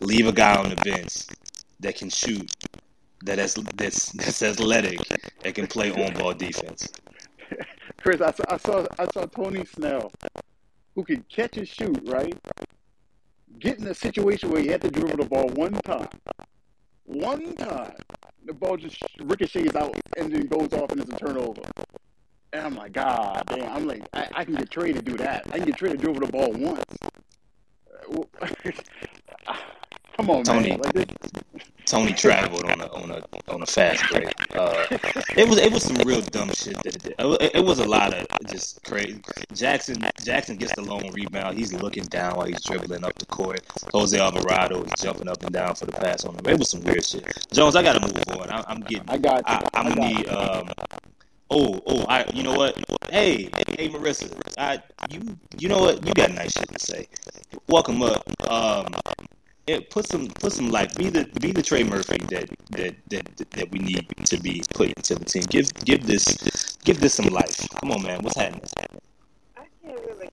Leave 0.00 0.26
a 0.26 0.32
guy 0.32 0.56
on 0.56 0.68
the 0.68 0.76
bench 0.76 1.24
that 1.80 1.96
can 1.96 2.10
shoot, 2.10 2.54
that 3.22 3.38
is 3.38 3.54
that's 3.74 4.12
that's 4.20 4.42
athletic, 4.42 4.98
that 5.40 5.54
can 5.54 5.66
play 5.66 5.90
on 5.90 6.12
ball 6.12 6.34
defense. 6.34 6.86
Chris, 7.96 8.20
I 8.20 8.30
saw, 8.32 8.44
I 8.50 8.56
saw 8.58 8.86
I 8.98 9.06
saw 9.06 9.24
Tony 9.24 9.64
Snell, 9.64 10.12
who 10.94 11.02
can 11.02 11.24
catch 11.30 11.56
and 11.56 11.66
shoot, 11.66 11.98
right? 12.04 12.36
Get 13.58 13.78
in 13.78 13.86
a 13.86 13.94
situation 13.94 14.50
where 14.50 14.60
he 14.60 14.68
had 14.68 14.82
to 14.82 14.90
dribble 14.90 15.16
the 15.16 15.28
ball 15.28 15.48
one 15.50 15.74
time, 15.74 16.08
one 17.04 17.54
time, 17.54 17.94
the 18.44 18.52
ball 18.52 18.76
just 18.76 19.02
ricochets 19.20 19.74
out 19.74 19.96
and 20.16 20.32
then 20.32 20.46
goes 20.46 20.72
off 20.72 20.90
and 20.90 21.00
it's 21.00 21.10
a 21.10 21.16
turnover. 21.16 21.62
And 22.52 22.66
I'm 22.66 22.76
like, 22.76 22.92
God 22.92 23.42
damn! 23.48 23.72
I'm 23.72 23.86
like, 23.86 24.02
I, 24.12 24.28
I 24.34 24.44
can 24.44 24.54
get 24.54 24.70
traded 24.70 25.04
to 25.04 25.10
do 25.10 25.16
that. 25.18 25.44
I 25.52 25.58
can 25.58 25.66
get 25.66 25.76
traded 25.76 25.98
to 26.00 26.04
dribble 26.04 26.26
the 26.26 26.32
ball 26.32 26.52
once. 26.52 26.84
Uh, 29.46 29.56
Come 30.16 30.30
on, 30.30 30.44
Tony, 30.44 30.70
man. 30.70 30.80
Like 30.94 31.10
Tony 31.86 32.12
traveled 32.12 32.64
on 32.64 32.80
a 32.80 32.86
on 32.92 33.10
a 33.10 33.52
on 33.52 33.62
a 33.62 33.66
fast 33.66 34.02
break. 34.10 34.32
Uh, 34.54 34.86
it 35.36 35.46
was 35.48 35.58
it 35.58 35.70
was 35.72 35.82
some 35.82 35.96
real 35.96 36.22
dumb 36.22 36.50
shit 36.52 36.76
that 36.82 36.96
it 36.96 37.02
did. 37.02 37.14
It, 37.18 37.56
it 37.56 37.64
was 37.64 37.78
a 37.78 37.84
lot 37.84 38.14
of 38.14 38.26
just 38.46 38.82
crazy. 38.84 39.20
Jaxson 39.52 39.96
Jaxson 40.22 40.58
gets 40.58 40.74
the 40.76 40.82
lone 40.82 41.10
rebound. 41.12 41.58
He's 41.58 41.72
looking 41.74 42.04
down 42.04 42.36
while 42.36 42.46
he's 42.46 42.62
dribbling 42.62 43.04
up 43.04 43.14
the 43.18 43.26
court. 43.26 43.60
Jose 43.92 44.18
Alvarado 44.18 44.82
is 44.82 44.92
jumping 44.98 45.28
up 45.28 45.42
and 45.42 45.52
down 45.52 45.74
for 45.74 45.86
the 45.86 45.92
pass 45.92 46.24
on 46.24 46.34
him. 46.34 46.40
It 46.46 46.58
was 46.58 46.70
some 46.70 46.82
weird 46.82 47.04
shit. 47.04 47.24
Jones, 47.52 47.76
I 47.76 47.82
gotta 47.82 48.00
move 48.00 48.40
on. 48.40 48.50
I, 48.50 48.64
I'm 48.66 48.80
getting. 48.80 49.08
I 49.08 49.18
got 49.18 49.38
you. 49.38 49.42
I, 49.46 49.68
I'm 49.74 49.86
I 49.86 49.94
gonna 49.94 50.08
need. 50.08 50.28
Um, 50.28 50.68
oh, 51.50 51.82
oh, 51.86 52.04
I. 52.08 52.24
You 52.32 52.44
know 52.44 52.54
what? 52.54 52.78
Hey, 53.10 53.50
hey, 53.76 53.88
Marissa. 53.90 54.32
I. 54.56 54.80
You. 55.10 55.36
You 55.58 55.68
know 55.68 55.80
what? 55.80 56.06
You 56.06 56.14
got 56.14 56.32
nice 56.32 56.52
shit 56.52 56.68
to 56.68 56.78
say. 56.78 57.08
Welcome 57.68 58.00
up. 58.02 58.22
Um. 58.48 58.86
It, 59.66 59.90
put 59.90 60.06
some 60.08 60.28
put 60.28 60.52
some 60.52 60.70
life. 60.70 60.94
Be 60.96 61.10
the 61.10 61.24
be 61.40 61.52
the 61.52 61.62
Trey 61.62 61.84
Murphy 61.84 62.18
that 62.30 62.50
that 62.72 62.96
that 63.08 63.50
that 63.52 63.70
we 63.72 63.80
need 63.80 64.06
to 64.26 64.38
be 64.40 64.62
put 64.74 64.90
into 64.90 65.16
the 65.16 65.24
team. 65.24 65.44
Give 65.50 65.72
give 65.86 66.06
this 66.06 66.78
give 66.84 67.00
this 67.00 67.14
some 67.14 67.28
life. 67.28 67.66
Come 67.80 67.92
on, 67.92 68.02
man. 68.02 68.22
What's 68.22 68.36
happening? 68.36 68.62
Can't 68.76 68.90
really 68.92 69.03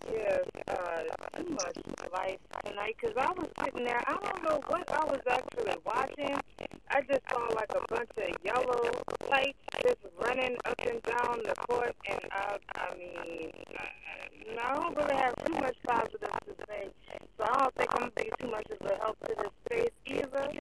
give 0.10 0.48
uh, 0.68 1.38
too 1.38 1.50
much 1.50 1.78
life 2.14 2.40
tonight 2.66 2.96
because 3.00 3.16
I 3.18 3.32
was 3.32 3.50
sitting 3.64 3.84
there. 3.86 4.02
I 4.08 4.14
don't 4.14 4.44
know 4.44 4.62
what 4.68 4.92
I 4.92 5.04
was 5.06 5.22
actually 5.30 5.76
watching. 5.86 6.36
I 6.90 7.02
just 7.02 7.22
saw 7.30 7.48
like 7.56 7.72
a 7.76 7.94
bunch 7.94 8.10
of 8.18 8.36
yellow 8.44 8.92
lights 9.30 9.58
just 9.82 9.98
running 10.20 10.58
up 10.66 10.80
and 10.80 11.02
down 11.04 11.40
the 11.44 11.56
court, 11.68 11.96
and 12.10 12.20
I, 12.32 12.58
I 12.76 12.96
mean, 12.98 13.52
I, 13.78 13.88
I 14.62 14.76
don't 14.76 14.96
really 14.98 15.16
have 15.16 15.36
too 15.46 15.54
much 15.54 15.78
positive 15.86 16.20
to 16.22 16.56
say. 16.68 16.90
So 17.38 17.46
I 17.50 17.58
don't 17.58 17.76
think 17.76 17.90
I'm 17.94 18.00
gonna 18.00 18.12
be 18.16 18.32
too 18.40 18.52
much 18.52 18.68
of 18.70 18.92
a 18.92 18.96
help 18.98 19.18
to 19.28 19.36
this 19.38 19.52
space 19.66 19.90
either. 20.06 20.52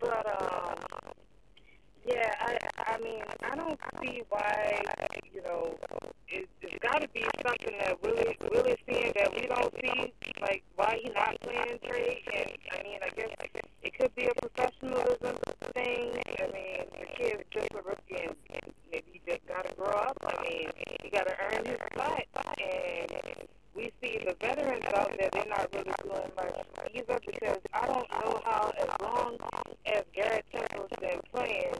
But 0.00 0.26
um, 0.42 0.74
yeah, 2.08 2.32
I 2.40 2.58
I 2.94 2.98
mean 2.98 3.22
I 3.42 3.54
don't 3.54 3.78
see 4.00 4.22
why 4.28 4.80
you 5.32 5.42
know 5.42 5.76
it, 6.28 6.48
it's 6.62 6.78
got 6.82 7.02
to 7.02 7.08
be 7.08 7.24
something 7.44 7.76
that 7.80 8.02
Willie 8.02 8.36
Willie 8.50 8.76
seeing 8.88 9.12
that 9.16 9.32
we 9.34 9.46
don't 9.46 9.74
see, 9.80 10.12
like 10.40 10.62
why 10.76 10.98
he 11.02 11.10
not 11.10 11.38
playing 11.42 11.78
Trey. 11.86 12.22
And 12.34 12.50
I 12.72 12.82
mean 12.82 12.98
I 13.02 13.08
guess 13.10 13.30
it 13.82 13.98
could 13.98 14.14
be 14.14 14.26
a 14.26 14.34
professionalism 14.34 15.36
thing. 15.74 16.12
I 16.40 16.46
mean 16.52 16.84
the 16.98 17.06
kid's 17.16 17.44
just 17.50 17.68
a 17.72 17.82
rookie 17.82 18.22
and, 18.22 18.36
and 18.54 18.72
maybe 18.90 19.06
he 19.12 19.20
just 19.26 19.46
got 19.46 19.68
to 19.68 19.74
grow 19.74 19.92
up. 19.92 20.16
I 20.24 20.42
mean 20.42 20.70
he 21.02 21.10
got 21.10 21.26
to 21.26 21.34
earn 21.52 21.66
his 21.66 21.78
spot 21.92 22.24
and. 22.58 23.48
We 23.74 23.92
see 24.02 24.18
the 24.24 24.34
veterans 24.40 24.84
out 24.94 25.12
there, 25.18 25.30
they're 25.32 25.46
not 25.48 25.68
really 25.72 25.92
doing 26.02 26.32
much 26.36 26.68
either 26.94 27.18
because 27.26 27.58
I 27.72 27.86
don't 27.86 28.10
know 28.10 28.40
how, 28.44 28.72
as 28.78 28.88
long 29.00 29.36
as 29.86 30.02
Garrett 30.14 30.44
Temple's 30.52 30.90
been 31.00 31.20
playing, 31.32 31.72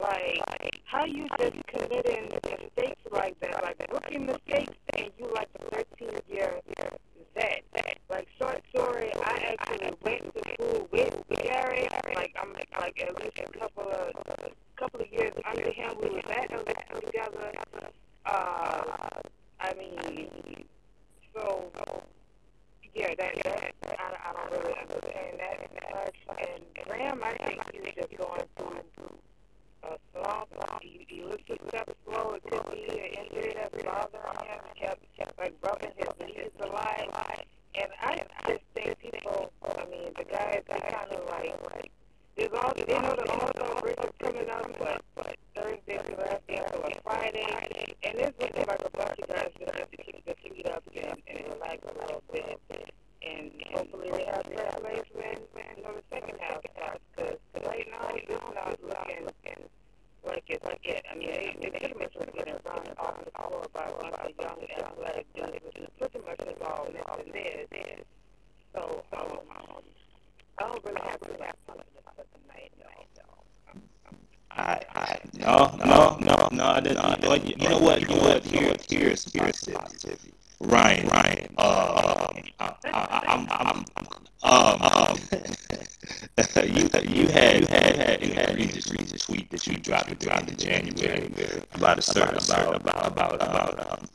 like, 0.00 0.80
how 0.84 1.04
you 1.04 1.26
just 1.38 1.54
committing 1.66 2.28
mistakes 2.32 3.00
like 3.10 3.38
that, 3.40 3.62
like 3.62 3.76
rookie 3.92 4.18
mistakes, 4.18 4.76
and 4.96 5.10
you 5.18 5.30
like 5.34 5.48
a 5.60 5.84
13 5.98 6.10
year 6.28 6.60
vet. 7.34 7.62
Like, 8.08 8.28
short 8.38 8.62
story, 8.74 9.10
I 9.24 9.56
actually 9.58 9.92
went 10.02 10.34
to 10.34 10.52
school 10.54 10.88
with 10.92 11.14
Garrett, 11.42 11.92
like, 12.14 12.34
I'm 12.40 12.52
like 12.52 13.02
at 13.02 13.16
least 13.22 13.38
a 13.38 13.58
couple 13.58 13.90
of 13.90 14.52
couple 14.76 15.00
of 15.00 15.12
years 15.12 15.32
under 15.48 15.70
him, 15.70 15.94
we 16.02 16.10
was 16.10 16.24
at 16.30 17.00
together. 17.00 17.52
Uh, 18.26 19.08
I 19.60 19.74
mean, 19.74 20.64
so, 21.34 21.70
yeah, 22.94 23.14
that, 23.18 23.34
that 23.44 23.74
I, 23.98 24.30
I 24.30 24.32
don't 24.32 24.50
really 24.52 24.74
understand 24.80 25.38
that 25.38 25.56
much. 25.92 26.16
And 26.38 26.62
Graham, 26.86 27.20
I 27.24 27.32
think 27.44 27.60
he's 27.72 27.94
just 27.94 28.16
going 28.16 28.42
through 28.56 28.78
a 29.82 29.98
slump. 30.12 30.48
He, 30.80 31.04
he 31.08 31.22
looks 31.24 31.42
a 31.50 31.68
step 31.68 31.90
slow. 32.04 32.34
It 32.34 32.42
could 32.44 32.70
be 32.72 32.88
an 32.88 33.26
injury 33.26 33.52
that's 33.54 33.82
bothering 33.82 34.48
him. 34.48 34.60
He 34.74 34.80
kept, 34.80 35.16
kept 35.16 35.38
like 35.38 35.54
rubbing 35.62 35.92
his 35.96 36.08
knees 36.20 36.50
a 36.60 36.66
lot. 36.66 37.44
And 37.74 37.90
I 38.00 38.22
just 38.46 38.62
think 38.74 38.98
people, 39.00 39.50
I 39.62 39.84
mean, 39.90 40.12
the 40.16 40.24
guys, 40.24 40.62
they 40.68 40.78
kind 40.78 41.10
of 41.10 41.28
like, 41.28 41.90
there's 42.36 42.52
all, 42.52 42.72
they 42.74 42.98
know 42.98 43.14
the 43.14 43.30
All-Star 43.30 43.80
break 43.80 44.18
coming 44.18 44.50
up, 44.50 44.70
but, 44.78 45.02
but 45.14 45.36
Thursday 45.54 46.00
the 46.04 46.16
last 46.16 46.46
day 46.46 46.58
a 46.58 47.00
Friday. 47.02 47.94
And 48.02 48.18
it's 48.18 48.38
looking 48.40 48.66
like 48.66 48.82
a 48.84 48.90
bunch 48.90 49.18
of 49.20 49.28
guys 49.28 49.50
just 49.58 49.78
have 49.78 49.90
to 49.90 49.96
keep 49.96 50.24
their 50.24 50.34
feet 50.42 50.66
up 50.66 50.82
and, 50.94 51.22
and 51.28 51.54
relax 51.54 51.78
a 51.84 51.98
little 52.00 52.22
bit. 52.32 52.60
And 53.22 53.50
hopefully 53.72 54.10
they 54.10 54.24
have 54.24 54.46
legs 54.82 55.08
when, 55.14 55.38
when 55.52 55.94
the 55.94 56.02
second 56.10 56.38
half. 56.40 56.60
Because 57.14 57.38
right 57.64 57.86
now, 57.90 58.10
it's 58.14 58.28
not 58.28 58.78
looking 58.82 59.68
like 60.26 60.44
it's 60.48 60.64
like 60.64 60.80
it. 60.84 61.04
I 61.10 61.14
mean, 61.14 61.28
they, 61.28 61.56
they 61.60 61.70
pretty 61.70 61.94
much 61.94 62.16
are 62.16 62.26
getting 62.36 62.54
run 62.64 62.88
off 62.98 63.24
the 63.24 63.30
floor 63.30 63.66
by 63.72 63.84
of 63.84 64.30
young 64.40 64.58
athletic 64.78 65.26
dudes, 65.34 65.64
which 65.64 65.76
is 65.76 65.88
pretty 65.98 66.18
much 66.26 66.40
is 66.40 66.62
all 66.64 66.88
Memphis 67.32 67.68
is. 67.72 68.04
So, 68.74 69.04
um, 69.16 69.38
I 70.58 70.62
don't 70.68 70.84
really 70.84 71.00
have 71.02 71.20
to 71.20 71.44
have 71.44 71.54
fun 71.66 71.76
with 72.16 72.26
tonight, 72.32 72.72
no. 72.78 73.74
I, 74.50 74.80
I 74.94 75.18
no 75.34 75.76
no 75.84 76.16
no 76.20 76.48
no. 76.52 76.64
I 76.64 76.80
didn't, 76.80 76.98
you, 76.98 77.28
know, 77.28 77.28
what- 77.28 77.46
you 77.60 77.68
know 77.68 77.78
what? 77.78 78.00
You 78.02 78.08
know 78.08 78.22
what? 78.22 78.44
Here 78.44 78.76
here's 78.88 79.32
here's 79.32 79.64
positivity. 79.64 80.32
Ryan 80.60 81.08
Ryan. 81.08 81.48
Um, 81.58 82.44
I, 82.60 82.74
I, 82.84 83.22
I'm 83.26 83.48
I'm 83.50 83.84
um 84.42 84.82
um. 84.82 85.18
you 86.64 86.88
you 87.04 87.28
had 87.28 87.56
you 87.56 87.66
had 87.66 87.96
had 87.96 88.22
you 88.24 88.34
had 88.34 88.54
Regis 88.56 88.90
Regis 88.90 89.22
tweet 89.22 89.50
that 89.50 89.66
you 89.66 89.76
dropped 89.78 90.10
at 90.10 90.20
the 90.46 90.54
January 90.56 91.32
about 91.74 91.98
a 91.98 92.02
certain 92.02 92.38
about 92.38 92.76
about 92.76 93.06
about 93.12 93.34
about 93.34 93.92
um. 93.92 94.08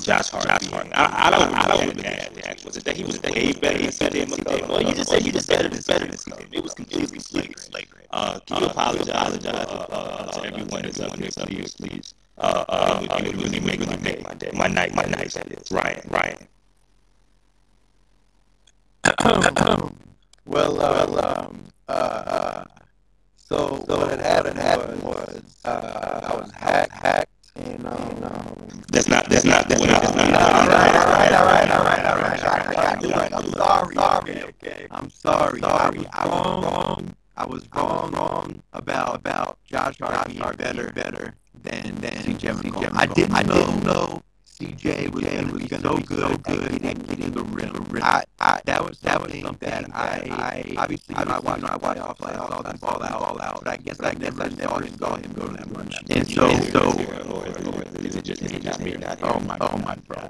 Josh 0.00 0.30
Hart. 0.30 0.60
being- 0.60 0.92
I, 0.94 1.26
I 1.26 1.30
don't 1.30 1.54
I 1.54 1.68
don't 1.68 1.80
remember 1.80 2.02
that 2.02 2.34
reaction. 2.36 2.66
Was 2.66 2.76
it 2.76 2.84
that 2.84 2.96
he 2.96 3.04
was 3.04 3.20
way 3.22 3.52
better 3.52 3.78
than 3.78 3.88
CJ 3.90 4.26
McCollum? 4.26 4.68
Well, 4.68 4.82
you 4.82 4.94
just 4.94 5.10
said 5.10 5.24
you 5.24 5.32
just 5.32 5.48
better 5.48 5.68
than 5.68 5.82
better 5.86 6.06
than 6.06 6.16
CJ. 6.16 6.48
It 6.52 6.62
was 6.62 6.74
completely 6.74 7.18
flagrant. 7.18 8.06
Uh, 8.10 8.40
can 8.40 8.62
you 8.62 8.66
apologize 8.68 9.44
uh, 9.46 9.48
uh, 9.48 10.30
to 10.32 10.44
everyone 10.46 10.82
that's 10.82 11.00
up 11.00 11.16
here, 11.18 11.28
please, 11.30 11.74
please? 11.74 12.14
Uh, 12.38 12.64
uh, 12.68 13.00
it 13.18 13.26
would 13.26 13.42
really 13.42 13.60
make 13.60 13.80
my 13.80 13.96
day, 13.96 14.20
my 14.24 14.34
day, 14.34 14.50
my 14.54 14.66
night, 14.68 14.94
my 14.94 15.02
night. 15.04 15.30
That 15.32 15.50
is 15.50 15.70
Ryan, 15.72 16.02
Ryan. 16.08 16.48
well, 20.46 20.80
uh, 20.80 21.06
well, 21.08 21.24
um, 21.26 21.64
uh, 21.88 22.64
so, 23.36 23.84
so 23.88 23.98
what 23.98 24.10
had 24.10 24.20
happened, 24.20 24.58
happened 24.58 25.02
was 25.02 25.42
uh, 25.64 26.20
I 26.30 26.36
was 26.36 26.52
hacked, 26.52 26.92
hacked, 26.92 27.30
and 27.58 27.86
um, 27.86 28.24
um, 28.24 28.82
That's 28.92 29.08
not 29.08 29.28
that's 29.28 29.44
not 29.44 29.68
that's 29.68 29.80
not 29.82 30.02
that's 30.02 30.14
not. 30.16 30.32
all 30.32 30.68
right, 30.68 30.94
all 30.96 31.06
right, 31.06 31.32
all 31.32 31.44
right, 31.44 31.70
all 31.70 31.84
right, 31.84 32.04
all 32.04 32.16
right. 32.16 32.42
I'm 33.32 33.50
sorry, 33.50 33.94
sorry, 33.94 34.42
okay. 34.44 34.86
I'm 34.90 35.10
sorry. 35.10 35.62
I 35.62 35.90
was 35.90 36.64
wrong. 36.64 37.14
I 37.36 37.46
was 37.46 37.68
wrong, 37.74 38.10
wrong 38.12 38.62
about 38.72 39.14
about 39.14 39.58
Josh 39.64 39.98
Hart 40.00 40.26
being 40.28 40.40
better, 40.56 40.90
better 40.92 41.34
then 41.62 41.82
CJ 42.00 42.54
McCollum. 42.54 42.90
I 42.94 43.06
didn't 43.06 43.34
I 43.34 43.42
didn't 43.42 43.84
know 43.84 44.22
CJ 44.58 45.12
was 45.12 45.22
going 45.24 45.46
to 45.46 45.54
be 45.54 45.68
so 45.68 45.96
good, 45.98 46.42
good 46.42 46.84
at 46.84 47.06
getting, 47.06 47.30
the 47.30 47.44
rim. 47.44 48.02
I, 48.02 48.24
I, 48.40 48.60
that 48.64 48.84
was 48.84 48.98
that 49.00 49.22
was 49.22 49.32
something 49.40 49.68
that 49.68 49.84
I, 49.94 50.74
I 50.74 50.74
obviously 50.76 51.14
I 51.14 51.38
watched 51.38 51.64
I 51.64 51.76
watched 51.76 52.00
playoffs, 52.00 52.18
playoffs, 52.18 52.50
all 52.50 52.62
that 52.64 52.80
ball 52.80 53.02
out, 53.02 53.22
all 53.22 53.40
out. 53.40 53.62
But 53.62 53.74
I 53.74 53.76
guess 53.76 54.00
I 54.00 54.14
guess 54.14 54.38
I 54.40 54.48
never 54.48 54.88
saw 54.96 55.16
him 55.16 55.32
go 55.32 55.46
that 55.46 55.70
much. 55.70 55.94
And 56.10 56.26
so 56.26 56.48
so 56.70 56.90
is 58.00 58.16
it 58.16 58.24
just 58.24 58.42
me 58.42 58.58
not 58.58 58.80
me 58.80 58.92
not 58.96 59.18
oh 59.22 59.38
my 59.40 59.56
oh 59.60 59.78
my 59.78 59.94
bro. 60.06 60.28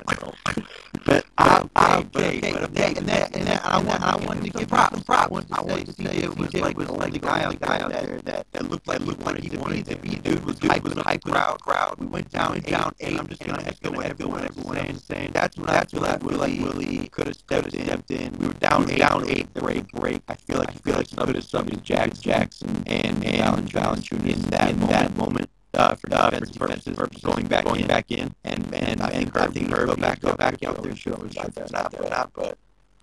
But 1.04 1.24
I, 1.38 1.64
I, 1.76 2.02
but 2.02 2.40
but 2.40 2.62
okay, 2.64 2.94
and 2.96 3.06
that, 3.08 3.34
and 3.36 3.46
that, 3.46 3.64
I 3.64 3.80
want, 3.80 4.02
I 4.02 4.16
wanted 4.26 4.44
to 4.44 4.50
give 4.50 4.68
props, 4.68 5.02
props. 5.04 5.46
I 5.52 5.60
wanted 5.62 5.86
to 5.86 5.92
say 5.92 6.04
CJ 6.04 6.36
was 6.36 6.54
like, 6.54 6.76
was 6.76 6.90
like 6.90 7.12
the 7.12 7.18
guy 7.18 7.44
out, 7.44 7.58
guy 7.60 7.78
out 7.78 7.90
there 7.90 8.20
that, 8.24 8.46
that 8.52 8.68
looked 8.68 8.86
like 8.86 9.00
looked 9.00 9.24
like 9.24 9.38
he 9.38 9.56
wanted 9.56 9.86
to 9.86 9.96
be. 9.96 10.16
Dude 10.16 10.44
was, 10.44 10.56
dude 10.56 10.82
was 10.82 10.96
a 10.96 11.02
hype 11.02 11.22
crowd, 11.24 11.60
crowd. 11.62 11.96
We 11.98 12.06
went 12.06 12.30
down, 12.30 12.56
and 12.56 12.64
down 12.64 12.94
eight. 13.00 13.18
I'm 13.18 13.26
just 13.28 13.42
gonna 13.44 13.62
echo 13.64 13.92
what 14.26 14.44
everyone, 14.44 14.76
everyone 14.78 14.98
saying, 14.98 14.98
saying. 14.98 15.30
That's 15.32 15.56
what, 15.56 15.68
that's 15.68 15.92
what 15.92 16.04
I 16.04 16.18
feel 16.18 16.38
like 16.38 16.60
Willie 16.60 17.08
could 17.08 17.26
have 17.26 17.36
stepped. 17.36 17.72
Stepped 17.72 18.10
in. 18.10 18.32
We 18.38 18.46
were 18.46 18.52
down, 18.54 18.90
eight, 18.90 18.98
down 18.98 19.28
eight, 19.28 19.52
break, 19.54 19.88
break. 19.92 20.22
I 20.28 20.34
feel 20.34 20.58
like, 20.58 20.70
I 20.70 20.72
feel 20.72 20.96
like 20.96 21.08
he 21.08 21.16
could 21.16 21.34
have 21.34 21.44
subbed 21.44 21.82
Jax, 21.82 22.18
Jaxson, 22.18 22.82
and 22.86 23.24
and 23.24 23.70
Valanciunas 23.70 24.32
in 24.34 24.40
that 24.50 24.78
that 24.88 25.16
moment 25.16 25.48
uh, 25.74 25.94
for 25.94 26.12
uh, 26.12 26.30
defensive 26.30 26.56
purposes, 26.56 26.96
purposes, 26.96 27.22
going 27.22 27.46
back 27.46 27.64
going 27.64 27.82
in, 27.82 27.86
back 27.86 28.10
in, 28.10 28.34
and 28.44 28.74
and 28.74 29.00
I 29.00 29.10
think 29.10 29.36
I 29.36 29.46
think 29.46 29.70
go 29.70 29.96
back 29.96 30.20
go 30.20 30.34
back 30.34 30.62
out 30.64 30.82
there, 30.82 30.96
show 30.96 31.12
if 31.24 31.54
that's 31.54 31.72
not 31.72 31.92
there 31.92 32.08
not, 32.08 32.32
but 32.34 32.58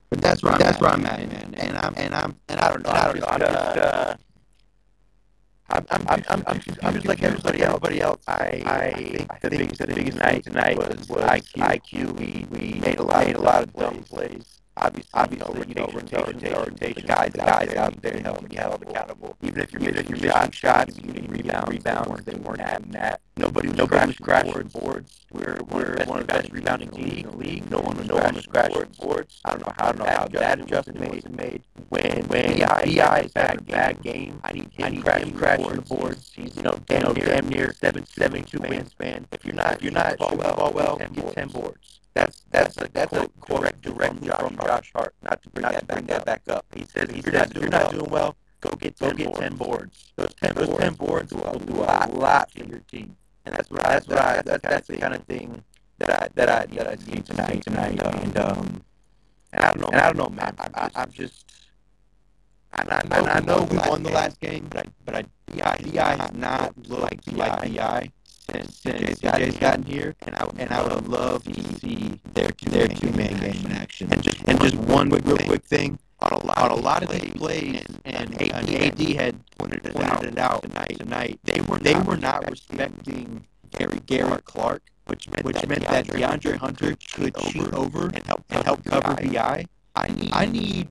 but 0.09 0.21
that's 0.21 0.43
where 0.43 0.57
that's 0.57 0.79
where 0.79 0.91
I'm 0.91 1.05
at, 1.05 1.19
man, 1.27 1.53
and 1.57 1.77
I'm 1.77 1.93
and 1.97 2.15
I'm 2.15 2.35
and 2.49 2.59
I 2.59 2.71
don't 2.71 2.83
know, 2.83 2.91
I 2.91 3.05
don't 3.05 3.19
know, 3.19 3.27
I'm 3.27 3.39
just. 3.39 3.77
Uh, 3.77 4.15
I'm 5.69 5.85
I'm 5.89 6.05
I'm 6.07 6.23
I'm, 6.29 6.43
I'm, 6.47 6.59
just, 6.59 6.79
I'm 6.83 6.93
just 6.93 7.07
like 7.07 7.23
everybody 7.23 7.63
else. 7.63 7.75
Everybody 7.83 8.01
else. 8.01 8.21
I 8.27 8.63
I 8.65 8.91
think 8.93 9.27
the 9.41 9.49
biggest 9.49 9.79
the 9.79 9.87
biggest 9.87 10.17
night 10.17 10.43
tonight 10.43 10.77
was 10.77 11.07
was 11.09 11.23
IQ. 11.23 11.53
IQ. 11.53 12.19
We 12.19 12.45
we 12.51 12.79
made 12.79 12.99
a 12.99 13.03
lot 13.03 13.25
made 13.25 13.35
a 13.35 13.41
lot 13.41 13.63
of 13.63 13.73
dumb 13.73 14.03
plays 14.03 14.54
obviously, 14.77 15.09
obviously, 15.13 15.65
you 15.69 15.75
know, 15.75 15.89
rotation, 15.93 16.25
rotation, 16.25 16.53
rotation, 16.53 16.93
the 16.95 17.01
guys, 17.07 17.31
the 17.31 17.37
guys 17.39 17.73
out 17.75 18.01
there, 18.01 18.19
held, 18.19 18.51
held 18.53 18.83
accountable. 18.83 19.37
Even 19.41 19.61
if 19.61 19.71
you're 19.71 19.81
even 19.81 19.97
if 19.97 20.09
you're 20.09 20.19
missing 20.19 20.51
shots, 20.51 20.97
you 20.97 21.11
need 21.11 21.29
rebounds, 21.29 21.69
rebounds. 21.69 22.23
They 22.23 22.35
weren't 22.35 22.61
having 22.61 22.91
that. 22.91 23.21
Nobody 23.37 23.69
was 23.69 23.77
nobody 23.77 24.07
was 24.07 24.17
crashing 24.17 24.51
boards. 24.51 24.73
boards. 24.73 25.19
We're 25.31 25.57
we're 25.69 26.05
one 26.05 26.19
of 26.19 26.27
the 26.27 26.33
best 26.33 26.51
rebounding 26.51 26.89
the 26.89 27.37
league. 27.37 27.69
No 27.69 27.79
one 27.79 27.97
was 27.97 28.07
no 28.07 28.15
one 28.15 28.35
was 28.35 28.45
crashing 28.45 28.85
boards. 28.99 29.41
I 29.45 29.51
don't 29.51 29.65
know 29.65 29.73
how 29.77 29.87
I 29.87 29.91
don't 29.91 29.99
know 29.99 30.05
how 30.05 30.27
that 30.27 30.59
adjustment 30.59 31.13
was 31.13 31.29
made. 31.29 31.63
When 31.89 32.23
when 32.27 32.59
Bi 32.59 33.21
is 33.25 33.31
having 33.35 33.59
a 33.59 33.63
bad 33.63 34.01
game, 34.03 34.39
I 34.43 34.53
need 34.53 34.71
him 34.73 35.01
crashing 35.01 35.33
crashing 35.33 35.67
the 35.67 35.81
boards. 35.81 36.31
He's 36.35 36.55
you 36.55 36.63
know 36.63 36.77
damn 36.87 37.13
near 37.13 37.25
damn 37.25 37.49
near 37.49 37.73
seven 37.73 38.05
seven 38.05 38.43
two 38.43 38.59
wingspan. 38.59 39.25
If 39.31 39.45
you're 39.45 39.55
not 39.55 39.75
if 39.75 39.83
you're 39.83 39.91
not 39.91 40.17
shooting 40.19 40.37
the 40.37 40.53
ball 40.53 40.71
well, 40.73 40.97
get 40.97 41.33
ten 41.33 41.49
boards. 41.49 41.99
That's 42.15 42.41
that's 42.49 42.77
a 42.77 42.87
that's 42.93 43.13
a 43.13 43.29
correct 43.41 43.81
direct 43.81 44.15
from, 44.15 44.25
Josh, 44.25 44.39
from 44.39 44.55
Josh 44.55 44.91
Hart. 44.95 45.13
Not 45.21 45.43
to 45.43 45.49
bring, 45.49 45.63
not 45.63 45.73
that, 45.73 45.87
bring 45.87 46.05
back 46.05 46.25
that 46.25 46.25
back 46.25 46.55
up. 46.55 46.65
He 46.73 46.85
says 46.85 47.09
if 47.09 47.25
you're 47.25 47.33
not, 47.33 47.53
you're 47.53 47.69
not 47.69 47.91
doing 47.91 48.09
well, 48.09 48.35
go 48.61 48.69
get 48.77 48.97
ten, 48.97 49.09
go 49.11 49.15
get 49.15 49.27
boards. 49.27 49.39
ten 49.39 49.55
boards. 49.55 50.13
Those 50.15 50.33
ten 50.35 50.55
those 50.55 50.67
boards, 50.67 50.83
ten 50.83 50.93
boards 50.93 51.33
will, 51.33 51.43
will 51.43 51.59
do 51.59 51.75
a 51.75 51.83
lot, 51.83 52.13
lot 52.13 52.51
for 52.51 52.63
your 52.63 52.79
team. 52.79 53.17
And 53.45 53.53
that's 53.53 53.69
what 53.69 53.85
I 53.85 53.93
that's 53.93 54.07
what 54.07 54.17
I 54.17 54.41
that's 54.45 54.63
that's 54.63 54.87
the 54.87 54.97
kind 54.97 55.13
of 55.13 55.23
thing 55.25 55.61
that 55.99 56.09
I 56.09 56.29
that 56.35 56.49
I 56.49 56.65
that 56.75 56.87
I 56.87 56.95
see 56.95 57.21
tonight 57.21 57.63
tonight. 57.63 58.01
And 58.01 58.37
um 58.37 58.81
and 59.51 59.65
I 59.65 59.71
don't 59.73 59.81
know 59.81 59.89
and 59.91 60.01
I 60.01 60.11
don't 60.11 60.17
know 60.17 60.29
man. 60.29 60.55
I, 60.73 60.89
I'm 60.95 61.11
just. 61.11 61.45
And 62.77 62.89
I, 62.91 62.99
and 62.99 63.29
I 63.29 63.39
know 63.39 63.63
we 63.71 63.77
won 63.77 64.03
the 64.03 64.11
last 64.11 64.37
game, 64.41 64.67
but 64.69 64.85
I, 64.85 64.89
but 65.05 65.15
I, 65.15 65.21
Bi, 65.47 65.77
Bi 65.93 66.15
has 66.17 66.33
not 66.33 66.73
looked 66.89 67.01
like 67.01 67.25
Bi 67.25 68.09
since 68.51 68.81
CJ's 68.81 69.19
gotten, 69.19 69.51
gotten 69.55 69.83
here, 69.83 70.15
and 70.21 70.35
I 70.35 70.47
and 70.57 70.71
I 70.71 70.83
would 70.83 71.07
love 71.07 71.43
to 71.43 71.79
see 71.79 72.19
their 72.33 72.49
two 72.49 72.69
their 72.69 72.87
two 72.87 73.11
man 73.11 73.37
game 73.39 73.65
in 73.65 73.71
action. 73.71 74.07
And 74.11 74.21
just 74.21 74.41
and 74.47 74.59
just 74.61 74.75
one 74.75 75.09
quick, 75.09 75.25
real 75.25 75.37
quick 75.37 75.63
thing 75.63 75.99
on 76.19 76.31
a 76.31 76.45
lot 76.45 76.57
on 76.57 76.71
a 76.71 76.75
lot 76.75 77.03
of 77.03 77.09
these 77.09 77.33
plays, 77.33 77.83
and, 77.85 78.01
and, 78.05 78.41
and 78.41 78.69
AD 78.69 78.99
had 78.99 79.35
pointed 79.57 79.85
it 79.85 79.93
pointed 79.93 80.11
out, 80.11 80.25
it 80.25 80.37
out 80.37 80.63
tonight. 80.63 80.97
Tonight 80.99 81.39
they 81.43 81.61
were 81.61 81.79
they 81.79 81.95
were 82.01 82.17
not 82.17 82.49
respecting 82.49 83.45
Gary 83.71 83.99
Gary 84.05 84.41
Clark, 84.43 84.83
which 85.05 85.29
meant 85.29 85.45
which 85.45 85.55
that 85.55 85.67
meant 85.67 85.87
that 85.87 86.07
DeAndre 86.07 86.57
Hunter 86.57 86.95
could 87.13 87.35
cheat 87.35 87.73
over 87.73 88.05
and 88.07 88.23
help 88.25 88.45
and 88.49 88.63
help 88.63 88.83
cover 88.85 89.15
Bi. 89.15 89.65
I 89.95 90.07
need 90.09 90.31
I 90.33 90.45
need 90.45 90.89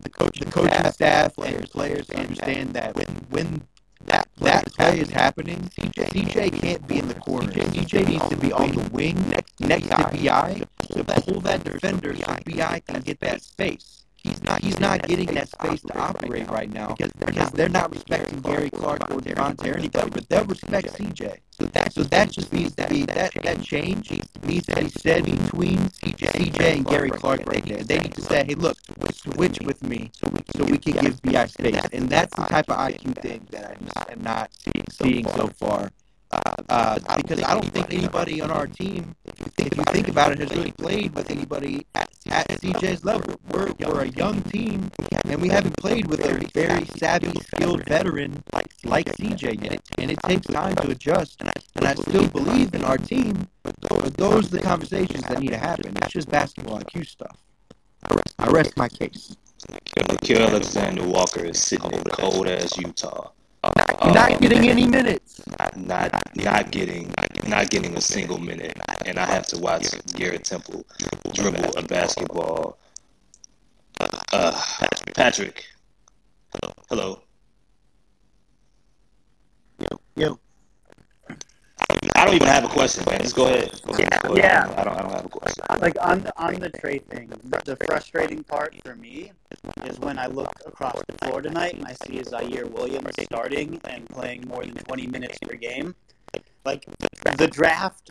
the 0.00 0.08
coach, 0.08 0.38
the 0.38 0.46
coaching 0.46 0.72
staff, 0.72 0.94
staff 0.94 1.34
players, 1.34 1.68
players 1.70 2.06
to 2.08 2.18
understand 2.18 2.74
that 2.74 2.96
when 2.96 3.06
when 3.30 3.62
that 4.06 4.28
that 4.38 4.66
play 4.74 5.00
is 5.00 5.10
happening, 5.10 5.70
CJ, 5.76 6.10
CJ 6.10 6.60
can't 6.60 6.86
be 6.88 6.98
in 6.98 7.08
the 7.08 7.14
corner. 7.14 7.52
CJ, 7.52 7.86
CJ 7.86 8.08
needs 8.08 8.28
to 8.28 8.36
be 8.36 8.52
on 8.52 8.72
the 8.72 8.90
wing 8.92 9.16
next 9.28 9.60
next 9.60 9.88
to 9.88 9.96
Bi 9.96 10.62
to 10.92 11.04
pull 11.04 11.40
that 11.42 11.64
defender 11.64 12.14
so 12.16 12.36
Bi 12.46 12.80
can 12.86 13.02
get 13.02 13.20
that 13.20 13.42
space. 13.42 13.97
He's 14.28 14.42
not 14.42 14.62
he's 14.62 14.80
not 14.80 15.02
getting 15.02 15.26
that 15.34 15.48
space 15.48 15.82
to 15.82 15.98
operate 15.98 16.48
right 16.50 16.70
now 16.72 16.94
because 16.94 17.12
they're 17.12 17.28
because 17.28 17.50
they're 17.52 17.68
not 17.68 17.92
respecting 17.92 18.40
Gary 18.40 18.70
Clark 18.70 19.10
or 19.10 19.18
Devonte 19.20 19.72
or 19.72 19.78
anybody, 19.78 20.10
but 20.10 20.28
they'll 20.28 20.44
respect 20.44 20.88
CJ. 20.98 21.38
So 21.58 21.64
that 21.66 21.92
so 21.92 22.02
that 22.04 22.30
just 22.30 22.52
needs 22.52 22.74
to 22.76 22.86
be 22.88 23.04
that 23.06 23.32
that 23.42 23.62
change. 23.62 24.10
needs 24.10 24.28
to 24.32 24.40
be 24.40 24.60
said 24.60 25.24
between 25.24 25.78
CJ, 25.78 26.30
CJ 26.32 26.76
and 26.76 26.86
Gary 26.86 27.10
Clark 27.10 27.46
right 27.46 27.64
there. 27.64 27.82
They 27.82 27.98
need 27.98 28.14
to 28.14 28.22
say, 28.22 28.44
hey, 28.44 28.54
look, 28.54 28.76
switch 29.12 29.60
with 29.60 29.82
me. 29.82 30.10
so 30.14 30.30
we 30.32 30.40
so 30.54 30.64
we 30.64 30.78
can 30.78 30.92
give 30.94 31.22
Bi 31.22 31.46
space, 31.46 31.80
and 31.92 32.08
that's 32.08 32.34
the 32.36 32.42
type 32.42 32.70
of 32.70 32.76
IQ 32.76 33.20
thing 33.22 33.46
that 33.50 33.76
I'm 34.08 34.22
not 34.22 34.50
seeing 34.90 35.26
so 35.26 35.48
far. 35.48 35.90
Uh, 36.30 36.54
uh, 36.68 36.98
because 37.16 37.42
I 37.42 37.54
don't 37.54 37.72
think 37.72 37.92
anybody 37.92 38.42
on 38.42 38.50
our 38.50 38.66
team, 38.66 39.16
if 39.58 39.76
you 39.76 39.82
think 39.84 40.08
about 40.08 40.32
it, 40.32 40.38
has 40.40 40.50
really 40.50 40.72
played 40.72 41.14
with 41.14 41.30
anybody 41.30 41.86
at, 41.94 42.10
at 42.30 42.48
CJ's 42.48 43.04
level. 43.04 43.40
We're, 43.50 43.72
we're 43.78 44.02
a 44.02 44.08
young 44.08 44.42
team, 44.42 44.90
and 45.24 45.40
we 45.40 45.48
haven't 45.48 45.76
played 45.78 46.06
with 46.06 46.20
a 46.20 46.46
very 46.52 46.84
savvy, 46.84 47.32
skilled 47.40 47.84
veteran 47.86 48.42
like 48.84 49.06
CJ 49.16 49.64
yet. 49.64 49.80
And 49.98 50.10
it 50.10 50.18
takes 50.24 50.46
time 50.46 50.74
to 50.76 50.90
adjust. 50.90 51.40
And 51.40 51.50
I, 51.86 51.94
still 51.94 52.28
believe 52.28 52.74
in 52.74 52.84
our 52.84 52.98
team, 52.98 53.48
but 53.62 53.74
those 54.16 54.46
are 54.46 54.56
the 54.56 54.60
conversations 54.60 55.22
that 55.24 55.40
need 55.40 55.50
to 55.50 55.58
happen. 55.58 55.94
It's 56.02 56.12
just 56.12 56.28
basketball 56.28 56.80
IQ 56.80 57.06
stuff. 57.06 57.36
I 58.38 58.50
rest 58.50 58.76
my 58.76 58.88
case. 58.88 59.36
Nickeil 59.96 60.48
Alexander 60.48 61.06
Walker 61.06 61.44
is 61.44 61.60
sitting 61.60 61.90
in 61.92 62.02
cold 62.04 62.46
as 62.46 62.76
Utah. 62.76 63.30
You're 63.64 64.14
not 64.14 64.40
getting 64.40 64.68
any 64.68 64.86
minutes. 64.86 65.42
Not, 65.58 65.76
not 65.76 66.22
not 66.36 66.70
getting 66.70 67.12
not 67.46 67.70
getting 67.70 67.96
a 67.96 68.00
single 68.00 68.38
minute, 68.38 68.78
and 69.04 69.18
I 69.18 69.26
have 69.26 69.46
to 69.48 69.58
watch 69.58 69.86
Garrett 70.14 70.44
Temple 70.44 70.84
dribble 71.34 71.76
a 71.76 71.82
basketball. 71.82 72.78
Uh, 74.32 74.60
Patrick, 75.14 75.66
hello. 76.88 77.22
Yo, 79.80 80.00
yo. 80.16 80.38
I 82.14 82.24
don't 82.24 82.34
even 82.34 82.48
have 82.48 82.64
a 82.64 82.68
question, 82.68 83.04
man. 83.08 83.20
Just 83.20 83.36
go 83.36 83.46
ahead. 83.46 83.80
Go 83.86 83.94
ahead. 83.94 84.22
Go 84.22 84.34
ahead. 84.34 84.44
Yeah. 84.44 84.74
I 84.76 84.84
don't. 84.84 84.96
I 84.96 85.02
don't 85.02 85.12
have 85.12 85.26
a 85.26 85.28
question. 85.28 85.64
Like 85.80 85.96
on 86.00 86.22
the 86.22 86.32
on 86.38 86.54
the 86.54 86.70
trade 86.70 87.06
thing, 87.08 87.28
the 87.64 87.76
frustrating 87.86 88.42
part 88.44 88.74
for 88.84 88.94
me 88.96 89.32
is 89.84 89.98
when 90.00 90.18
I 90.18 90.26
look 90.26 90.50
across 90.66 91.00
the 91.08 91.26
floor 91.26 91.42
tonight 91.42 91.74
and 91.74 91.86
I 91.86 91.92
see 91.92 92.18
Ziaire 92.20 92.70
Williams 92.70 93.14
starting 93.24 93.80
and 93.84 94.08
playing 94.08 94.46
more 94.48 94.64
than 94.64 94.74
20 94.74 95.06
minutes 95.06 95.38
per 95.38 95.54
game. 95.54 95.94
Like 96.68 96.84
the 97.38 97.48
draft 97.48 98.10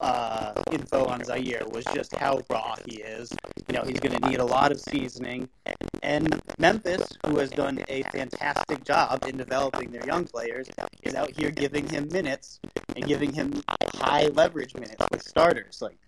uh, 0.00 0.54
info 0.72 1.04
on 1.04 1.20
Ziaire 1.20 1.70
was 1.70 1.84
just 1.92 2.16
how 2.16 2.40
raw 2.48 2.74
he 2.86 3.02
is. 3.02 3.30
You 3.68 3.74
know, 3.74 3.82
he's 3.86 4.00
going 4.00 4.18
to 4.18 4.26
need 4.26 4.38
a 4.38 4.44
lot 4.44 4.72
of 4.72 4.80
seasoning. 4.80 5.50
And 6.02 6.40
Memphis, 6.58 7.06
who 7.26 7.36
has 7.36 7.50
done 7.50 7.84
a 7.90 8.02
fantastic 8.04 8.84
job 8.84 9.22
in 9.28 9.36
developing 9.36 9.90
their 9.90 10.06
young 10.06 10.24
players, 10.24 10.66
is 11.02 11.14
out 11.14 11.30
here 11.38 11.50
giving 11.50 11.86
him 11.86 12.08
minutes 12.10 12.60
and 12.96 13.04
giving 13.04 13.34
him 13.34 13.62
high 13.96 14.28
leverage 14.28 14.72
minutes 14.72 15.04
with 15.10 15.22
starters. 15.22 15.82
Like 15.82 15.98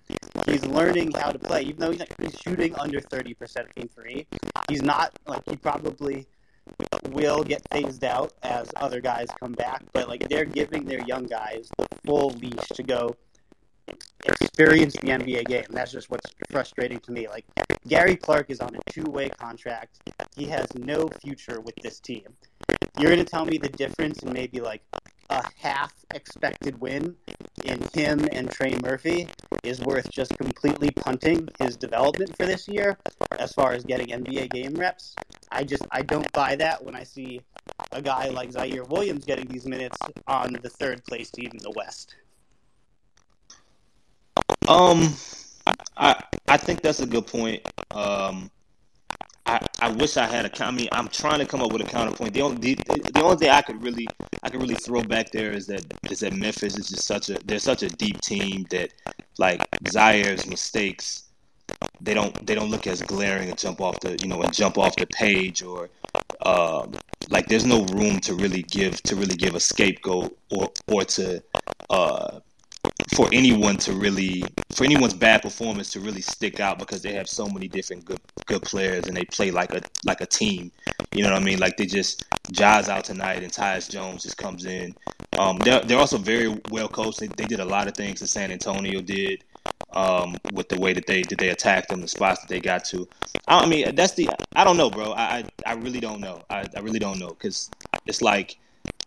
he's 0.46 0.64
learning 0.64 1.12
how 1.12 1.31
to 1.31 1.38
play, 1.38 1.61
even 1.64 1.81
though 1.81 1.90
he's, 1.90 2.05
he's 2.18 2.40
shooting 2.40 2.74
under 2.76 3.00
thirty 3.00 3.35
percent 3.35 3.68
from 3.76 3.88
three. 3.88 4.26
He's 4.70 4.83
not 4.83 5.12
like 5.26 5.42
he 5.46 5.57
probably 5.57 6.26
will 7.11 7.42
get 7.42 7.62
phased 7.70 8.05
out 8.05 8.33
as 8.42 8.70
other 8.77 9.01
guys 9.01 9.29
come 9.38 9.53
back, 9.53 9.83
but 9.92 10.09
like 10.09 10.29
they're 10.29 10.44
giving 10.44 10.85
their 10.85 11.03
young 11.05 11.25
guys 11.25 11.68
the 11.79 11.87
full 12.05 12.31
leash 12.31 12.68
to 12.75 12.83
go 12.83 13.16
experience 14.25 14.94
the 14.94 15.09
NBA 15.09 15.46
game. 15.46 15.64
That's 15.70 15.92
just 15.92 16.11
what's 16.11 16.31
frustrating 16.51 17.01
to 17.01 17.12
me. 17.12 17.29
Like 17.29 17.44
Gary 17.88 18.16
Clark 18.16 18.51
is 18.51 18.61
on 18.61 18.75
a 18.75 18.90
two-way 18.90 19.29
contract. 19.29 19.98
He 20.37 20.46
has 20.46 20.66
no 20.75 21.09
future 21.20 21.61
with 21.61 21.75
this 21.83 22.01
team. 22.01 22.25
You're 22.98 23.11
going 23.11 23.24
to 23.24 23.31
tell 23.31 23.44
me 23.44 23.59
the 23.59 23.68
difference 23.68 24.18
in 24.20 24.33
maybe 24.33 24.61
like 24.61 24.83
a 25.31 25.42
half 25.59 25.92
expected 26.14 26.78
win 26.81 27.16
in 27.64 27.81
him 27.94 28.28
and 28.33 28.50
Trey 28.50 28.76
Murphy 28.83 29.28
is 29.64 29.81
worth 29.81 30.11
just 30.11 30.37
completely 30.37 30.90
punting 30.90 31.48
his 31.59 31.76
development 31.76 32.37
for 32.37 32.44
this 32.44 32.68
year 32.68 32.98
as 33.38 33.52
far 33.52 33.72
as 33.72 33.85
getting 33.85 34.09
NBA 34.09 34.50
game 34.50 34.74
reps. 34.74 35.14
I 35.50 35.64
just 35.64 35.83
I 35.90 36.02
don't 36.02 36.31
buy 36.33 36.57
that 36.57 36.85
when 36.85 36.94
I 36.94 37.05
see 37.05 37.40
a 37.92 38.02
guy 38.02 38.28
like 38.28 38.50
Ziaire 38.50 38.88
Williams 38.88 39.24
getting 39.24 39.46
these 39.46 39.66
minutes 39.66 39.98
on 40.26 40.57
the 40.62 40.70
third 40.70 41.05
place 41.05 41.31
team 41.31 41.50
in 41.52 41.59
the 41.59 41.72
West? 41.74 42.16
Um, 44.68 45.14
I 45.96 46.22
I 46.48 46.57
think 46.57 46.83
that's 46.83 47.00
a 47.00 47.07
good 47.07 47.26
point. 47.26 47.62
Um, 47.90 48.50
I, 49.46 49.66
I 49.81 49.90
wish 49.90 50.16
I 50.16 50.26
had 50.26 50.46
a. 50.46 50.64
I 50.64 50.70
mean, 50.70 50.88
I'm 50.92 51.09
trying 51.09 51.40
to 51.40 51.46
come 51.46 51.62
up 51.62 51.72
with 51.72 51.83
a 51.83 51.85
counterpoint. 51.85 52.33
The 52.33 52.42
only 52.42 52.74
the, 52.74 53.11
the 53.12 53.22
only 53.22 53.37
thing 53.37 53.50
I 53.50 53.62
could 53.62 53.83
really 53.83 54.07
I 54.42 54.50
could 54.50 54.62
really 54.62 54.76
throw 54.76 55.02
back 55.02 55.33
there 55.33 55.52
is 55.52 55.66
that 55.66 55.85
is 56.11 56.20
that 56.20 56.33
Memphis 56.33 56.78
is 56.78 56.88
just 56.88 57.05
such 57.05 57.28
a 57.31 57.38
they're 57.44 57.59
such 57.59 57.83
a 57.83 57.88
deep 57.88 58.20
team 58.20 58.66
that 58.70 58.92
like 59.38 59.68
Ziaire's 59.85 60.46
mistakes 60.46 61.24
they 62.00 62.14
don't 62.14 62.46
they 62.46 62.55
don't 62.55 62.70
look 62.70 62.87
as 62.87 63.02
glaring 63.02 63.48
and 63.48 63.59
jump 63.59 63.81
off 63.81 63.98
the 64.00 64.16
you 64.18 64.28
know 64.28 64.42
and 64.42 64.52
jump 64.52 64.78
off 64.78 64.96
the 64.96 65.07
page 65.07 65.62
or 65.62 65.88
um, 66.44 66.92
like 67.31 67.46
there's 67.46 67.64
no 67.64 67.85
room 67.87 68.20
to 68.20 68.35
really 68.35 68.62
give 68.62 69.02
to 69.02 69.16
really 69.16 69.35
give 69.35 69.55
a 69.55 69.61
scapegoat 69.61 70.37
or 70.50 70.70
or 70.88 71.05
to 71.05 71.42
uh, 71.90 72.40
for 73.14 73.28
anyone 73.32 73.76
to 73.76 73.92
really 73.92 74.42
for 74.74 74.84
anyone's 74.84 75.14
bad 75.14 75.42
performance 75.42 75.90
to 75.92 76.00
really 76.00 76.20
stick 76.20 76.60
out 76.60 76.78
because 76.78 77.02
they 77.02 77.12
have 77.12 77.28
so 77.28 77.46
many 77.46 77.68
different 77.68 78.04
good 78.04 78.20
good 78.46 78.62
players 78.62 79.06
and 79.06 79.16
they 79.16 79.24
play 79.24 79.50
like 79.50 79.72
a 79.74 79.82
like 80.04 80.20
a 80.20 80.26
team. 80.26 80.72
You 81.14 81.22
know 81.22 81.32
what 81.32 81.42
I 81.42 81.44
mean? 81.44 81.58
Like 81.58 81.76
they 81.76 81.86
just 81.86 82.24
Ja's 82.50 82.88
out 82.88 83.04
tonight 83.04 83.42
and 83.42 83.52
Tyus 83.52 83.88
Jones 83.88 84.22
just 84.22 84.36
comes 84.36 84.64
in. 84.64 84.94
Um, 85.38 85.58
they're 85.58 85.80
they're 85.80 85.98
also 85.98 86.18
very 86.18 86.58
well 86.70 86.88
coached. 86.88 87.20
They, 87.20 87.28
they 87.28 87.44
did 87.44 87.60
a 87.60 87.64
lot 87.64 87.86
of 87.86 87.94
things 87.94 88.20
that 88.20 88.28
San 88.28 88.50
Antonio 88.50 89.00
did 89.00 89.44
um, 89.92 90.36
with 90.52 90.68
the 90.68 90.80
way 90.80 90.92
that 90.92 91.06
they 91.06 91.22
that 91.22 91.38
they 91.38 91.50
attacked 91.50 91.88
them, 91.88 92.00
the 92.00 92.08
spots 92.08 92.40
that 92.40 92.48
they 92.48 92.60
got 92.60 92.84
to. 92.86 93.08
I 93.46 93.66
mean, 93.66 93.94
that's 93.94 94.14
the 94.14 94.28
I 94.54 94.64
don't 94.64 94.76
know, 94.76 94.90
bro. 94.90 95.12
I 95.12 95.22
I, 95.22 95.44
I 95.66 95.74
really 95.74 96.00
don't 96.00 96.20
know. 96.20 96.42
I, 96.50 96.66
I 96.76 96.80
really 96.80 96.98
don't 96.98 97.18
know 97.18 97.28
because 97.28 97.70
it's 98.06 98.22
like 98.22 98.58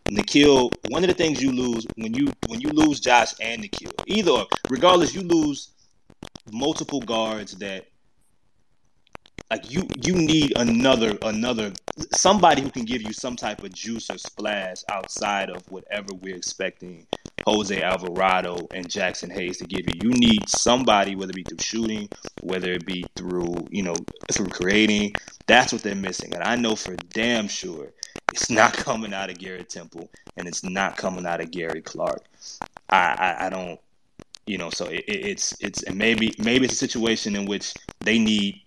Nickeil. 0.10 0.72
One 0.90 1.04
of 1.04 1.10
the 1.10 1.16
things 1.16 1.42
you 1.42 1.52
lose 1.52 1.86
when 1.96 2.14
you 2.14 2.32
when 2.48 2.62
you 2.62 2.70
lose 2.70 3.00
Josh 3.00 3.34
and 3.42 3.64
Nickeil, 3.64 3.94
either 4.08 4.46
regardless, 4.70 5.16
you 5.16 5.22
lose 5.22 5.72
multiple 6.52 7.02
guards 7.02 7.54
that 7.58 7.88
like 9.52 9.72
you 9.72 9.88
you 10.04 10.16
need 10.16 10.54
another 10.58 11.18
another 11.24 11.72
somebody 12.16 12.62
who 12.62 12.70
can 12.70 12.84
give 12.84 13.02
you 13.02 13.14
some 13.14 13.36
type 13.36 13.64
of 13.64 13.74
juice 13.74 14.10
or 14.10 14.18
splash 14.18 14.78
outside 14.90 15.50
of 15.50 15.62
whatever 15.72 16.14
we're 16.14 16.36
expecting 16.36 17.06
Jose 17.46 17.80
Alvarado 17.80 18.68
and 18.74 18.88
Jaxson 18.88 19.32
Hayes 19.32 19.58
to 19.60 19.66
give 19.66 19.82
you. 19.82 20.00
You 20.02 20.10
need 20.12 20.50
somebody, 20.50 21.16
whether 21.16 21.30
it 21.30 21.36
be 21.36 21.44
through 21.44 21.60
shooting, 21.60 22.10
whether 22.42 22.72
it 22.72 22.86
be 22.86 23.06
through 23.16 23.56
you 23.70 23.84
know 23.84 23.96
through 24.32 24.48
creating. 24.48 25.14
That's 25.48 25.72
what 25.72 25.84
they're 25.84 25.96
missing, 25.96 26.34
and 26.34 26.44
I 26.44 26.56
know 26.56 26.76
for 26.76 26.96
damn 26.96 27.48
sure 27.48 27.92
it's 28.36 28.50
not 28.50 28.74
coming 28.78 29.14
out 29.14 29.30
of 29.30 29.38
Garrett 29.38 29.70
Temple, 29.70 30.10
and 30.38 30.48
it's 30.48 30.64
not 30.64 30.98
coming 30.98 31.26
out 31.26 31.42
of 31.42 31.52
Gary 31.52 31.82
Clark. 31.82 32.24
I 32.90 32.98
I, 32.98 33.46
I 33.48 33.50
don't. 33.50 33.80
You 34.48 34.60
know, 34.60 34.70
so 34.70 34.86
it, 34.86 35.04
it's 35.08 35.56
it's 35.60 35.82
and 35.84 35.98
maybe 35.98 36.34
maybe 36.38 36.66
it's 36.66 36.76
a 36.76 36.78
situation 36.78 37.36
in 37.36 37.46
which 37.46 37.74
they 38.02 38.20
need 38.20 38.62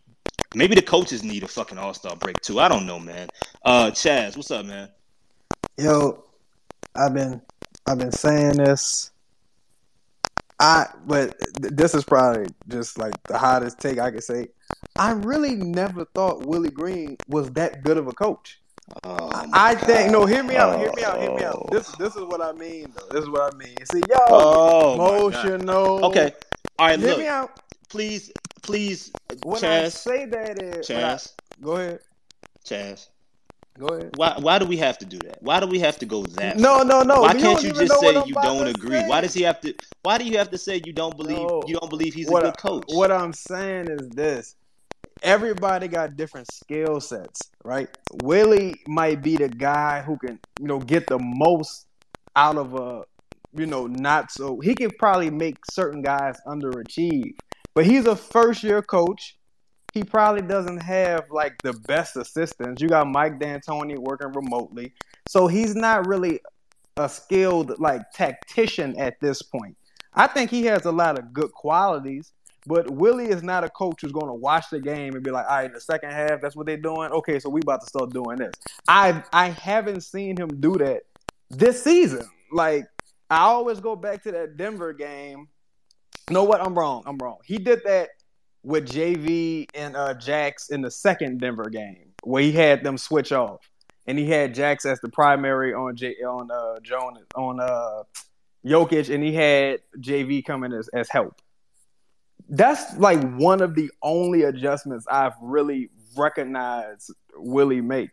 Maybe 0.54 0.74
the 0.74 0.82
coaches 0.82 1.22
need 1.22 1.42
a 1.42 1.48
fucking 1.48 1.76
all 1.76 1.92
star 1.92 2.16
break 2.16 2.40
too. 2.40 2.58
I 2.58 2.68
don't 2.68 2.86
know, 2.86 2.98
man. 2.98 3.28
Uh, 3.64 3.90
Chaz, 3.90 4.36
what's 4.36 4.50
up, 4.50 4.64
man? 4.64 4.88
Yo, 5.76 6.24
I've 6.94 7.12
been 7.12 7.42
I've 7.86 7.98
been 7.98 8.12
saying 8.12 8.56
this. 8.56 9.10
I 10.58 10.86
but 11.06 11.36
this 11.60 11.94
is 11.94 12.02
probably 12.02 12.46
just 12.68 12.98
like 12.98 13.14
the 13.24 13.36
hottest 13.36 13.78
take 13.78 13.98
I 13.98 14.10
could 14.10 14.24
say. 14.24 14.48
I 14.96 15.12
really 15.12 15.54
never 15.54 16.06
thought 16.06 16.46
Willie 16.46 16.70
Green 16.70 17.16
was 17.28 17.50
that 17.50 17.84
good 17.84 17.98
of 17.98 18.08
a 18.08 18.12
coach. 18.12 18.58
Oh 19.04 19.30
I 19.52 19.72
um, 19.74 19.78
think 19.78 20.10
no. 20.10 20.24
Hear 20.26 20.42
me 20.42 20.56
out. 20.56 20.78
Hear 20.78 20.92
me 20.94 21.04
out. 21.04 21.20
Hear 21.20 21.34
me 21.34 21.44
out. 21.44 21.66
Uh, 21.68 21.70
this 21.72 21.88
this 21.96 22.16
is 22.16 22.22
what 22.24 22.40
I 22.40 22.52
mean. 22.52 22.92
Though. 22.94 23.06
This 23.14 23.22
is 23.24 23.30
what 23.30 23.52
I 23.54 23.56
mean. 23.56 23.76
See, 23.84 24.00
yo, 24.08 24.16
Oh, 24.28 24.94
emotional. 25.28 26.04
Okay, 26.06 26.32
all 26.78 26.86
right. 26.88 26.98
Hear 26.98 27.08
Look, 27.10 27.18
me 27.18 27.26
out. 27.26 27.60
please, 27.88 28.32
please, 28.62 29.12
When 29.44 29.62
I 29.64 29.84
Chaz, 29.84 29.92
say 29.92 30.24
that 30.26 30.62
is, 30.62 30.88
when 30.88 31.04
I- 31.04 31.14
Chaz, 31.14 31.32
go 31.60 31.72
ahead. 31.76 32.00
Chaz. 32.64 33.08
Go 33.78 33.86
ahead. 33.88 34.10
Why 34.16 34.36
why 34.40 34.58
do 34.58 34.66
we 34.66 34.76
have 34.78 34.98
to 34.98 35.06
do 35.06 35.18
that? 35.20 35.40
Why 35.42 35.60
do 35.60 35.66
we 35.66 35.78
have 35.78 35.98
to 35.98 36.06
go 36.06 36.24
that? 36.24 36.56
No, 36.58 36.76
far? 36.76 36.84
no, 36.84 37.02
no. 37.02 37.20
Why 37.20 37.34
You 37.34 37.40
can't 37.40 37.62
you 37.62 37.72
just 37.72 38.00
say 38.00 38.12
you 38.26 38.34
don't 38.34 38.66
agree? 38.66 38.98
say. 39.00 39.06
Why 39.08 39.20
does 39.20 39.34
he 39.34 39.42
have 39.42 39.60
to? 39.60 39.72
Why 40.02 40.18
do 40.18 40.24
you 40.24 40.36
have 40.38 40.50
to 40.50 40.58
say 40.58 40.80
you 40.84 40.92
don't 40.92 41.16
believe 41.16 41.36
No. 41.38 41.62
you 41.66 41.76
don't 41.78 41.88
believe 41.90 42.12
he's 42.14 42.28
what 42.28 42.42
a 42.42 42.48
I- 42.48 42.50
good 42.50 42.58
coach? 42.58 42.84
What 42.88 43.12
I'm 43.12 43.32
saying 43.32 43.88
is 43.88 44.08
this: 44.08 44.56
everybody 45.22 45.88
got 45.88 46.16
different 46.16 46.50
skill 46.52 47.00
sets, 47.00 47.50
right? 47.64 47.88
Willie 48.22 48.74
might 48.86 49.22
be 49.22 49.36
the 49.36 49.48
guy 49.48 50.02
who 50.02 50.16
can, 50.18 50.38
you 50.60 50.66
know, 50.66 50.78
get 50.78 51.06
the 51.06 51.18
most 51.18 51.86
out 52.36 52.56
of 52.56 52.74
a, 52.74 53.02
you 53.54 53.66
know, 53.66 53.86
not 53.86 54.30
so. 54.30 54.60
He 54.60 54.74
can 54.74 54.90
probably 54.98 55.30
make 55.30 55.58
certain 55.70 56.02
guys 56.02 56.36
underachieve, 56.46 57.34
but 57.74 57.86
he's 57.86 58.06
a 58.06 58.16
first 58.16 58.62
year 58.62 58.82
coach. 58.82 59.36
He 59.94 60.04
probably 60.04 60.42
doesn't 60.42 60.78
have 60.78 61.24
like 61.30 61.54
the 61.62 61.72
best 61.72 62.16
assistants. 62.16 62.82
You 62.82 62.88
got 62.88 63.06
Mike 63.06 63.38
D'Antoni 63.40 63.98
working 63.98 64.32
remotely, 64.32 64.92
so 65.26 65.46
he's 65.46 65.74
not 65.74 66.06
really 66.06 66.40
a 66.96 67.08
skilled 67.08 67.78
like 67.78 68.02
tactician 68.12 68.98
at 68.98 69.20
this 69.20 69.42
point. 69.42 69.76
I 70.14 70.26
think 70.26 70.50
he 70.50 70.64
has 70.64 70.84
a 70.84 70.92
lot 70.92 71.18
of 71.18 71.32
good 71.32 71.52
qualities, 71.52 72.32
but 72.68 72.90
Willie 72.90 73.30
is 73.30 73.42
not 73.42 73.64
a 73.64 73.70
coach 73.70 74.02
who's 74.02 74.12
going 74.12 74.26
to 74.26 74.34
watch 74.34 74.66
the 74.70 74.78
game 74.78 75.14
and 75.14 75.24
be 75.24 75.30
like, 75.30 75.46
"All 75.48 75.56
right, 75.56 75.66
in 75.66 75.72
the 75.72 75.80
second 75.80 76.10
half, 76.10 76.42
that's 76.42 76.54
what 76.54 76.66
they're 76.66 76.76
doing. 76.76 77.10
Okay, 77.10 77.40
so 77.40 77.48
we 77.48 77.62
about 77.62 77.80
to 77.80 77.86
start 77.86 78.10
doing 78.10 78.36
this." 78.36 78.54
I 78.86 79.24
I 79.32 79.48
haven't 79.48 80.02
seen 80.02 80.36
him 80.36 80.60
do 80.60 80.74
that 80.74 81.04
this 81.48 81.82
season. 81.82 82.28
Like 82.52 82.84
I 83.30 83.38
always 83.38 83.80
go 83.80 83.96
back 83.96 84.22
to 84.24 84.32
that 84.32 84.58
Denver 84.58 84.92
game. 84.92 85.48
You 86.28 86.34
know 86.34 86.44
what? 86.44 86.60
I'm 86.60 86.78
wrong. 86.78 87.04
I'm 87.06 87.16
wrong. 87.16 87.38
He 87.42 87.56
did 87.56 87.80
that 87.86 88.10
with 88.62 88.86
JV 88.86 89.66
and 89.74 89.96
uh, 89.96 90.12
Jax 90.12 90.68
in 90.68 90.82
the 90.82 90.90
second 90.90 91.40
Denver 91.40 91.70
game 91.70 92.12
where 92.22 92.42
he 92.42 92.52
had 92.52 92.84
them 92.84 92.98
switch 92.98 93.32
off, 93.32 93.66
and 94.06 94.18
he 94.18 94.28
had 94.28 94.54
Jax 94.54 94.84
as 94.84 95.00
the 95.00 95.08
primary 95.08 95.72
on 95.72 95.96
J 95.96 96.16
on 96.16 96.50
uh 96.50 96.80
Jones 96.80 97.20
on 97.34 97.60
uh 97.60 98.02
Jokic, 98.66 99.12
and 99.12 99.24
he 99.24 99.32
had 99.32 99.80
JV 99.98 100.44
coming 100.44 100.74
as 100.74 100.88
as 100.88 101.08
help. 101.08 101.40
That's 102.48 102.96
like 102.96 103.20
one 103.36 103.60
of 103.60 103.74
the 103.74 103.90
only 104.02 104.42
adjustments 104.42 105.06
I've 105.10 105.34
really 105.42 105.90
recognized 106.16 107.12
Willie 107.36 107.80
make. 107.80 108.10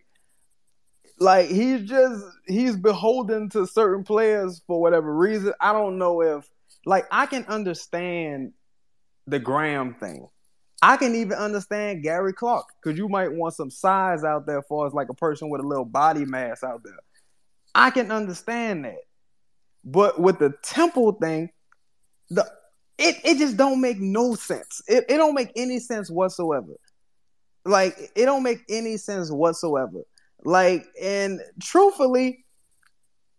Like 1.20 1.48
he's 1.48 1.88
just 1.88 2.24
he's 2.46 2.76
beholden 2.76 3.50
to 3.50 3.66
certain 3.66 4.04
players 4.04 4.62
for 4.68 4.82
whatever 4.82 5.16
reason. 5.16 5.54
I 5.62 5.72
don't 5.72 5.98
know 5.98 6.22
if 6.22 6.50
like 6.86 7.06
I 7.12 7.26
can 7.26 7.46
understand 7.46 8.52
the 9.26 9.40
Graham 9.40 9.94
thing. 9.94 10.28
I 10.82 10.98
can 10.98 11.16
even 11.16 11.38
understand 11.38 12.04
Gary 12.04 12.34
Clark 12.34 12.68
because 12.82 12.98
you 12.98 13.08
might 13.08 13.32
want 13.32 13.56
some 13.56 13.72
size 13.72 14.24
out 14.24 14.46
there 14.46 14.62
for 14.62 14.86
as 14.86 14.94
like 14.94 15.10
a 15.10 15.14
person 15.14 15.50
with 15.50 15.62
a 15.62 15.68
little 15.68 15.86
body 15.86 16.26
mass 16.26 16.64
out 16.64 16.84
there. 16.84 17.00
I 17.74 17.90
can 17.90 18.12
understand 18.12 18.86
that. 18.86 19.00
But 19.84 20.20
with 20.20 20.40
the 20.40 20.54
temple 20.64 21.14
thing, 21.14 21.50
the 22.30 22.46
it, 22.98 23.18
it 23.24 23.38
just 23.38 23.58
don't 23.58 23.82
make 23.82 24.00
no 24.00 24.36
sense. 24.36 24.82
It, 24.88 25.06
it 25.10 25.18
don't 25.18 25.34
make 25.36 25.52
any 25.56 25.80
sense 25.80 26.10
whatsoever. 26.10 26.74
Like 27.66 28.12
it 28.16 28.26
don't 28.26 28.44
make 28.44 28.64
any 28.70 28.98
sense 28.98 29.32
whatsoever. 29.32 30.04
Like 30.44 30.86
and 31.02 31.42
truthfully, 31.62 32.46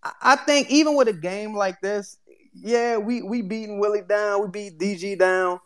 I- 0.03 0.37
think 0.37 0.71
even 0.71 0.97
with 0.97 1.09
a 1.09 1.13
game 1.13 1.55
like 1.55 1.81
this, 1.81 2.19
yeah, 2.53 2.97
we 2.97 3.23
we 3.23 3.43
beating 3.43 3.79
Willie 3.79 4.03
down, 4.03 4.43
we 4.43 4.49
beat 4.49 4.79
DG 4.79 5.19
down, 5.19 5.61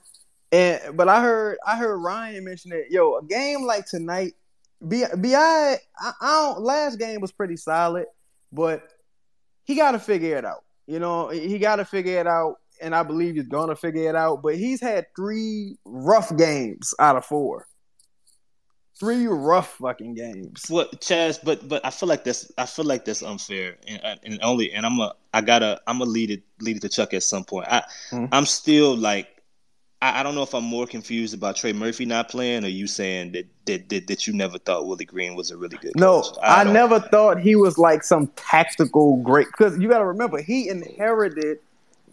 and 0.52 0.96
but 0.96 1.08
I 1.08 1.22
heard 1.22 1.58
I 1.66 1.76
heard 1.76 1.96
Ryan 1.98 2.44
mention 2.44 2.70
that 2.72 2.90
yo 2.90 3.16
a 3.16 3.24
game 3.24 3.62
like 3.64 3.86
tonight, 3.86 4.34
Bi 4.80 5.04
I, 5.14 5.78
I 5.98 6.12
don't 6.20 6.60
last 6.60 6.98
game 6.98 7.20
was 7.20 7.32
pretty 7.32 7.56
solid, 7.56 8.06
but 8.52 8.82
he 9.64 9.74
got 9.74 9.92
to 9.92 9.98
figure 9.98 10.36
it 10.36 10.44
out. 10.44 10.64
You 10.86 10.98
know, 10.98 11.28
he 11.28 11.58
got 11.58 11.76
to 11.76 11.84
figure 11.84 12.18
it 12.18 12.26
out, 12.26 12.56
and 12.80 12.94
I 12.94 13.02
believe 13.02 13.34
he's 13.36 13.48
gonna 13.48 13.76
figure 13.76 14.08
it 14.08 14.16
out. 14.16 14.42
But 14.42 14.56
he's 14.56 14.80
had 14.80 15.06
three 15.16 15.76
rough 15.84 16.34
games 16.36 16.94
out 16.98 17.16
of 17.16 17.24
four. 17.24 17.66
Three 18.98 19.26
rough 19.26 19.76
fucking 19.76 20.14
games. 20.14 20.64
What 20.68 21.00
Chaz? 21.00 21.38
But 21.42 21.66
but 21.66 21.84
I 21.86 21.90
feel 21.90 22.08
like 22.08 22.22
that's 22.24 22.52
I 22.58 22.66
feel 22.66 22.84
like 22.84 23.06
that's 23.06 23.22
unfair, 23.22 23.76
and, 23.88 24.20
and 24.24 24.38
only 24.42 24.72
and 24.72 24.84
I'm 24.84 25.00
a 25.00 25.14
I 25.32 25.40
gotta 25.40 25.80
I'm 25.86 25.98
gonna 26.00 26.10
lead 26.10 26.30
it 26.30 26.42
lead 26.60 26.76
it 26.76 26.80
to 26.82 26.88
Chuck 26.90 27.14
at 27.14 27.22
some 27.22 27.44
point. 27.44 27.66
I 27.70 27.82
Mhm. 28.10 28.28
I'm 28.30 28.44
still 28.44 28.94
like 28.94 29.28
I, 30.02 30.20
I 30.20 30.22
don't 30.22 30.34
know 30.34 30.42
if 30.42 30.54
I'm 30.54 30.64
more 30.64 30.86
confused 30.86 31.32
about 31.34 31.56
Trey 31.56 31.72
Murphy 31.72 32.04
not 32.04 32.28
playing, 32.28 32.62
or 32.64 32.68
you 32.68 32.86
saying 32.86 33.32
that 33.32 33.46
that 33.64 33.88
that, 33.88 34.06
that 34.08 34.26
you 34.26 34.34
never 34.34 34.58
thought 34.58 34.86
Willie 34.86 35.06
Green 35.06 35.34
was 35.34 35.50
a 35.50 35.56
really 35.56 35.78
good 35.78 35.92
No, 35.96 36.20
coach. 36.20 36.36
I, 36.42 36.64
don't- 36.64 36.74
never 36.74 37.00
thought 37.00 37.40
he 37.40 37.56
was 37.56 37.78
like 37.78 38.02
some 38.04 38.26
tactical 38.36 39.16
great. 39.22 39.46
Because 39.46 39.78
you 39.78 39.88
got 39.88 39.98
to 40.00 40.06
remember, 40.06 40.42
he 40.42 40.68
inherited 40.68 41.58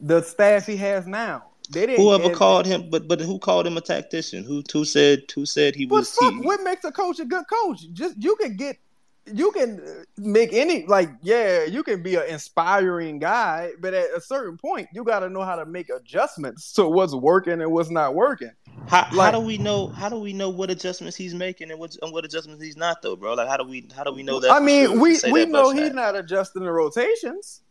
the 0.01 0.21
staff 0.21 0.65
he 0.65 0.77
has 0.77 1.07
now. 1.07 1.45
They 1.69 1.85
didn't. 1.85 2.01
Whoever 2.03 2.29
called 2.33 2.65
him, 2.65 2.89
but 2.89 3.07
but 3.07 3.19
who 3.19 3.39
called 3.39 3.67
him 3.67 3.77
a 3.77 3.81
tactician? 3.81 4.43
Who 4.43 4.63
who 4.71 4.85
said 4.85 5.23
who 5.33 5.45
said 5.45 5.75
he 5.75 5.85
But 5.85 5.95
was? 5.95 6.13
fuck, 6.13 6.33
he, 6.33 6.39
what 6.39 6.61
makes 6.63 6.83
a 6.85 6.91
coach 6.91 7.19
a 7.19 7.25
good 7.25 7.45
coach? 7.49 7.81
Just 7.93 8.15
you 8.21 8.35
can 8.37 8.55
get 8.55 8.77
you 9.33 9.51
can 9.51 10.05
make 10.17 10.53
any 10.53 10.85
like 10.85 11.09
yeah, 11.21 11.65
you 11.65 11.83
can 11.83 12.01
be 12.01 12.15
an 12.15 12.23
inspiring 12.29 13.19
guy, 13.19 13.71
but 13.79 13.93
at 13.93 14.09
a 14.15 14.21
certain 14.21 14.57
point, 14.57 14.87
you 14.93 15.03
got 15.03 15.19
to 15.19 15.29
know 15.29 15.43
how 15.43 15.55
to 15.55 15.65
make 15.65 15.89
adjustments 15.89 16.71
to 16.73 16.87
what's 16.87 17.13
working 17.13 17.61
and 17.61 17.71
what's 17.71 17.89
not 17.89 18.15
working. 18.15 18.51
How, 18.87 19.03
how 19.03 19.31
do 19.31 19.39
we 19.39 19.57
know? 19.57 19.87
How 19.87 20.07
do 20.07 20.17
we 20.17 20.33
know 20.33 20.49
what 20.49 20.69
adjustments 20.69 21.17
he's 21.17 21.33
making 21.33 21.71
and 21.71 21.79
what 21.79 21.95
and 22.01 22.13
what 22.13 22.23
adjustments 22.23 22.63
he's 22.63 22.77
not 22.77 23.01
though, 23.01 23.15
bro? 23.15 23.33
Like 23.33 23.49
how 23.49 23.57
do 23.57 23.65
we 23.65 23.89
how 23.95 24.03
do 24.03 24.13
we 24.13 24.23
know 24.23 24.39
that? 24.39 24.51
I 24.51 24.59
mean, 24.59 24.99
we 24.99 25.19
we 25.31 25.45
know 25.45 25.71
he's 25.71 25.93
not 25.93 26.15
adjusting 26.15 26.63
the 26.63 26.71
rotations. 26.71 27.61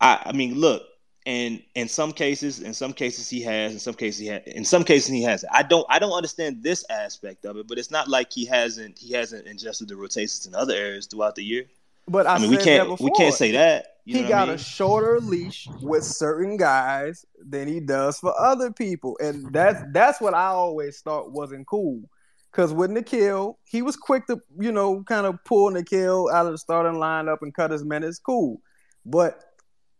I, 0.00 0.22
I 0.26 0.32
mean, 0.32 0.54
look, 0.54 0.82
and 1.26 1.62
in 1.74 1.88
some 1.88 2.12
cases, 2.12 2.60
in 2.60 2.72
some 2.72 2.92
cases 2.92 3.28
he 3.28 3.42
has, 3.42 3.72
in 3.72 3.78
some 3.78 3.94
cases 3.94 4.20
he 4.20 4.26
has, 4.28 4.42
in 4.46 4.64
some 4.64 4.84
cases 4.84 5.08
he 5.08 5.22
hasn't. 5.22 5.52
I 5.52 5.62
don't, 5.62 5.86
I 5.88 5.98
don't 5.98 6.12
understand 6.12 6.62
this 6.62 6.84
aspect 6.90 7.44
of 7.44 7.56
it, 7.56 7.68
but 7.68 7.78
it's 7.78 7.90
not 7.90 8.08
like 8.08 8.32
he 8.32 8.46
hasn't, 8.46 8.98
he 8.98 9.12
hasn't 9.12 9.46
ingested 9.46 9.88
the 9.88 9.96
rotations 9.96 10.46
in 10.46 10.54
other 10.54 10.74
areas 10.74 11.06
throughout 11.06 11.34
the 11.34 11.44
year. 11.44 11.64
But 12.06 12.26
I, 12.26 12.36
I 12.36 12.38
mean, 12.38 12.50
we 12.50 12.56
can't, 12.56 12.98
we 13.00 13.10
can't 13.10 13.34
say 13.34 13.52
that. 13.52 13.98
You 14.08 14.14
he 14.14 14.22
what 14.22 14.26
I 14.26 14.30
got 14.30 14.48
mean? 14.48 14.54
a 14.54 14.58
shorter 14.58 15.20
leash 15.20 15.68
with 15.82 16.02
certain 16.02 16.56
guys 16.56 17.26
than 17.46 17.68
he 17.68 17.78
does 17.78 18.18
for 18.18 18.32
other 18.40 18.72
people, 18.72 19.18
and 19.20 19.52
that's 19.52 19.82
that's 19.92 20.18
what 20.18 20.32
I 20.32 20.46
always 20.46 21.00
thought 21.00 21.30
wasn't 21.30 21.66
cool. 21.66 22.08
Because 22.50 22.72
with 22.72 22.90
Nickeil, 22.90 23.56
he 23.64 23.82
was 23.82 23.96
quick 23.96 24.26
to 24.28 24.40
you 24.58 24.72
know 24.72 25.02
kind 25.02 25.26
of 25.26 25.44
pull 25.44 25.70
Nickeil 25.70 26.32
out 26.32 26.46
of 26.46 26.52
the 26.52 26.58
starting 26.58 26.98
lineup 26.98 27.42
and 27.42 27.52
cut 27.52 27.70
his 27.70 27.84
minutes. 27.84 28.18
Cool, 28.18 28.62
but 29.04 29.47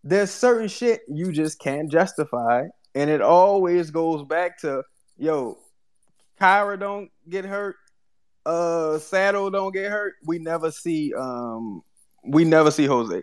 there's 0.04 0.30
certain 0.30 0.68
shit 0.68 1.00
you 1.08 1.32
just 1.32 1.58
can't 1.58 1.90
justify, 1.90 2.66
and 2.94 3.10
it 3.10 3.20
always 3.20 3.90
goes 3.90 4.24
back 4.24 4.58
to 4.60 4.82
yo, 5.16 5.58
Kira 6.40 6.78
don't 6.78 7.10
get 7.28 7.44
hurt, 7.44 7.76
uh, 8.46 8.98
Saddle 8.98 9.50
don't 9.50 9.72
get 9.72 9.90
hurt. 9.90 10.14
We 10.24 10.38
never 10.38 10.70
see 10.70 11.12
um, 11.14 11.82
we 12.24 12.44
never 12.44 12.70
see 12.70 12.86
Jose. 12.86 13.22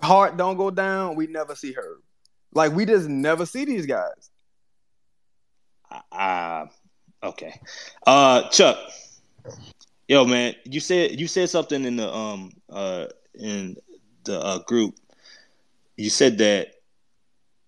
Hart 0.00 0.36
don't 0.36 0.56
go 0.56 0.70
down. 0.70 1.16
We 1.16 1.26
never 1.26 1.54
see 1.54 1.72
her. 1.72 1.96
Like 2.52 2.72
we 2.72 2.86
just 2.86 3.08
never 3.08 3.44
see 3.46 3.64
these 3.64 3.86
guys. 3.86 4.30
Uh, 6.10 6.66
okay. 7.22 7.60
Uh, 8.06 8.48
Chuck, 8.48 8.78
yo, 10.08 10.24
man, 10.24 10.54
you 10.64 10.80
said 10.80 11.18
you 11.18 11.26
said 11.28 11.50
something 11.50 11.84
in 11.84 11.96
the 11.96 12.12
um 12.12 12.50
uh 12.70 13.06
in 13.34 13.76
the 14.24 14.40
uh, 14.40 14.58
group. 14.60 14.94
You 15.96 16.10
said 16.10 16.38
that 16.38 16.68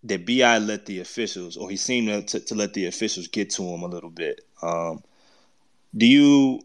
that 0.04 0.26
Bi 0.26 0.58
let 0.58 0.86
the 0.86 1.00
officials, 1.00 1.56
or 1.56 1.68
he 1.68 1.76
seemed 1.76 2.28
to, 2.28 2.40
to, 2.40 2.54
let 2.54 2.72
the 2.72 2.86
officials 2.86 3.26
get 3.26 3.50
to 3.50 3.62
him 3.62 3.82
a 3.82 3.86
little 3.86 4.10
bit. 4.10 4.42
Um, 4.62 5.02
do 5.96 6.06
you? 6.06 6.60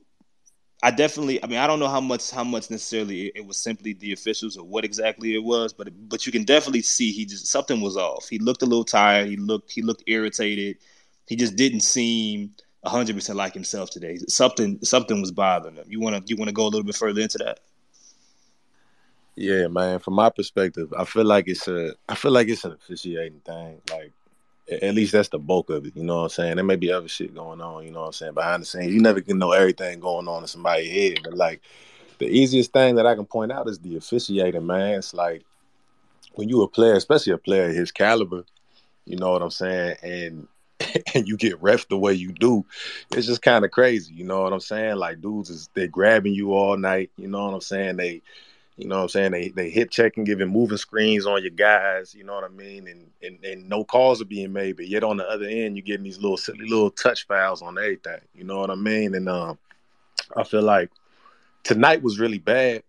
I 0.84 0.92
definitely. 0.92 1.44
I 1.44 1.48
mean, 1.48 1.60
I 1.60 1.66
don't 1.66 1.80
know 1.80 1.88
how 1.88 2.02
much 2.02 2.30
how 2.30 2.44
much 2.44 2.70
necessarily 2.70 3.28
it, 3.28 3.34
it 3.38 3.46
was 3.46 3.58
simply 3.58 3.94
the 3.94 4.12
officials 4.12 4.58
or 4.58 4.66
what 4.66 4.84
exactly 4.84 5.34
it 5.34 5.44
was, 5.44 5.74
but 5.74 5.90
but 6.10 6.26
you 6.26 6.32
can 6.32 6.44
definitely 6.44 6.82
see 6.82 7.12
he 7.12 7.26
just 7.26 7.48
something 7.48 7.82
was 7.82 7.98
off. 7.98 8.28
He 8.30 8.40
looked 8.40 8.62
a 8.62 8.66
little 8.66 8.84
tired. 8.84 9.30
He 9.30 9.38
looked 9.38 9.72
he 9.72 9.82
looked 9.82 10.04
irritated. 10.08 10.78
He 11.26 11.36
just 11.36 11.56
didn't 11.56 11.82
seem 11.82 12.52
hundred 12.86 13.16
percent 13.16 13.38
like 13.38 13.54
himself 13.54 13.90
today. 13.90 14.18
Something 14.28 14.78
something 14.84 15.22
was 15.22 15.32
bothering 15.32 15.76
him. 15.76 15.86
You 15.88 16.02
want 16.02 16.16
to 16.18 16.24
you 16.30 16.38
want 16.38 16.50
to 16.50 16.54
go 16.54 16.64
a 16.64 16.70
little 16.70 16.84
bit 16.84 16.96
further 16.96 17.22
into 17.22 17.38
that? 17.38 17.60
Yeah, 19.36 19.68
man. 19.68 20.00
From 20.00 20.14
my 20.14 20.30
perspective, 20.30 20.94
I 20.98 21.06
feel 21.06 21.26
like 21.26 21.48
it's 21.48 21.68
a, 21.68 21.94
I 22.08 22.16
feel 22.16 22.32
like 22.32 22.48
it's 22.48 22.66
an 22.66 22.74
officiating 22.74 23.42
thing. 23.46 23.82
Like, 23.90 24.12
at 24.70 24.94
least 24.94 25.12
that's 25.12 25.30
the 25.30 25.40
bulk 25.40 25.70
of 25.70 25.86
it. 25.86 25.96
You 25.96 26.04
know 26.04 26.18
what 26.18 26.24
I'm 26.24 26.30
saying? 26.30 26.56
There 26.56 26.66
may 26.66 26.76
be 26.76 26.92
other 26.92 27.08
shit 27.08 27.34
going 27.34 27.60
on. 27.62 27.84
You 27.84 27.92
know 27.92 28.02
what 28.02 28.08
I'm 28.08 28.14
saying? 28.14 28.34
Behind 28.34 28.62
the 28.62 28.66
scenes, 28.66 28.94
you 28.94 29.02
never 29.02 29.22
can 29.22 29.38
know 29.38 29.52
everything 29.52 30.00
going 30.00 30.28
on 30.28 30.44
in 30.44 30.48
somebody's 30.48 30.92
head. 30.92 31.20
But 31.24 31.34
like, 31.34 31.62
the 32.20 32.28
easiest 32.28 32.72
thing 32.72 32.96
that 32.96 33.08
I 33.08 33.16
can 33.16 33.26
point 33.26 33.52
out 33.52 33.68
is 33.68 33.80
the 33.80 33.98
officiating, 33.98 34.66
man. 34.66 35.00
It's 35.00 35.14
like 35.14 35.44
when 36.36 36.50
you 36.50 36.62
a 36.62 36.68
player, 36.68 36.94
especially 36.94 37.34
a 37.34 37.38
player 37.38 37.70
of 37.70 37.76
his 37.76 37.92
caliber. 37.92 38.46
You 39.06 39.18
know 39.18 39.32
what 39.32 39.42
I'm 39.42 39.52
saying? 39.52 39.98
And 40.02 40.48
and 41.14 41.28
you 41.28 41.38
get 41.38 41.62
refed 41.62 41.90
the 41.90 41.98
way 41.98 42.14
you 42.14 42.32
do, 42.32 42.66
it's 43.12 43.28
just 43.28 43.42
kind 43.42 43.66
of 43.66 43.72
crazy. 43.72 44.14
You 44.14 44.24
know 44.24 44.44
what 44.44 44.54
I'm 44.54 44.60
saying? 44.60 44.96
Like 44.96 45.22
dudes 45.22 45.50
is 45.50 45.70
they 45.74 45.88
grabbing 45.88 46.34
you 46.34 46.54
all 46.54 46.78
night. 46.78 47.12
You 47.18 47.28
know 47.28 47.46
what 47.46 47.54
I'm 47.54 47.62
saying? 47.62 47.98
They 47.98 48.22
you 48.78 48.88
know 48.88 48.98
what 48.98 49.02
I'm 49.04 49.10
saying? 49.10 49.32
They 49.32 49.50
they 49.50 49.70
hip 49.70 49.92
checking, 49.92 50.24
giving 50.24 50.48
moving 50.48 50.78
screens 50.78 51.26
on 51.26 51.42
your 51.42 51.52
guys, 51.52 52.16
you 52.16 52.24
know 52.24 52.34
what 52.34 52.44
I 52.44 52.48
mean? 52.48 52.88
And, 52.88 53.12
and 53.22 53.44
and 53.44 53.70
no 53.70 53.84
calls 53.84 54.22
are 54.22 54.26
being 54.26 54.52
made, 54.52 54.78
but 54.78 54.88
yet 54.88 55.04
on 55.04 55.18
the 55.18 55.30
other 55.30 55.46
end 55.46 55.78
you're 55.78 55.86
getting 55.86 56.04
these 56.04 56.20
little 56.20 56.38
silly 56.38 56.68
little 56.68 56.90
touch 56.90 57.28
fouls 57.28 57.62
on 57.62 57.78
everything. 57.78 58.22
You 58.34 58.46
know 58.46 58.60
what 58.60 58.72
I 58.72 58.76
mean? 58.76 59.14
And 59.14 59.30
um 59.30 59.60
I 60.36 60.44
feel 60.44 60.64
like 60.64 60.90
tonight 61.64 62.02
was 62.02 62.20
really 62.20 62.40
bad, 62.40 62.84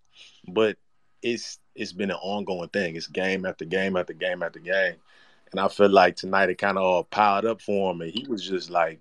but 0.48 0.76
it's 1.22 1.58
it's 1.74 1.92
been 1.92 2.10
an 2.10 2.18
ongoing 2.22 2.70
thing. 2.70 2.96
It's 2.96 3.06
game 3.06 3.44
after 3.44 3.64
game 3.64 3.96
after 3.96 4.14
game 4.14 4.42
after 4.42 4.60
game. 4.60 4.96
And 5.50 5.60
I 5.60 5.68
feel 5.68 5.90
like 5.90 6.16
tonight 6.16 6.50
it 6.50 6.58
kind 6.58 6.78
of 6.78 6.84
all 6.84 7.04
piled 7.04 7.44
up 7.44 7.60
for 7.60 7.92
him 7.92 8.00
and 8.00 8.10
he 8.10 8.26
was 8.26 8.42
just 8.42 8.70
like 8.70 9.00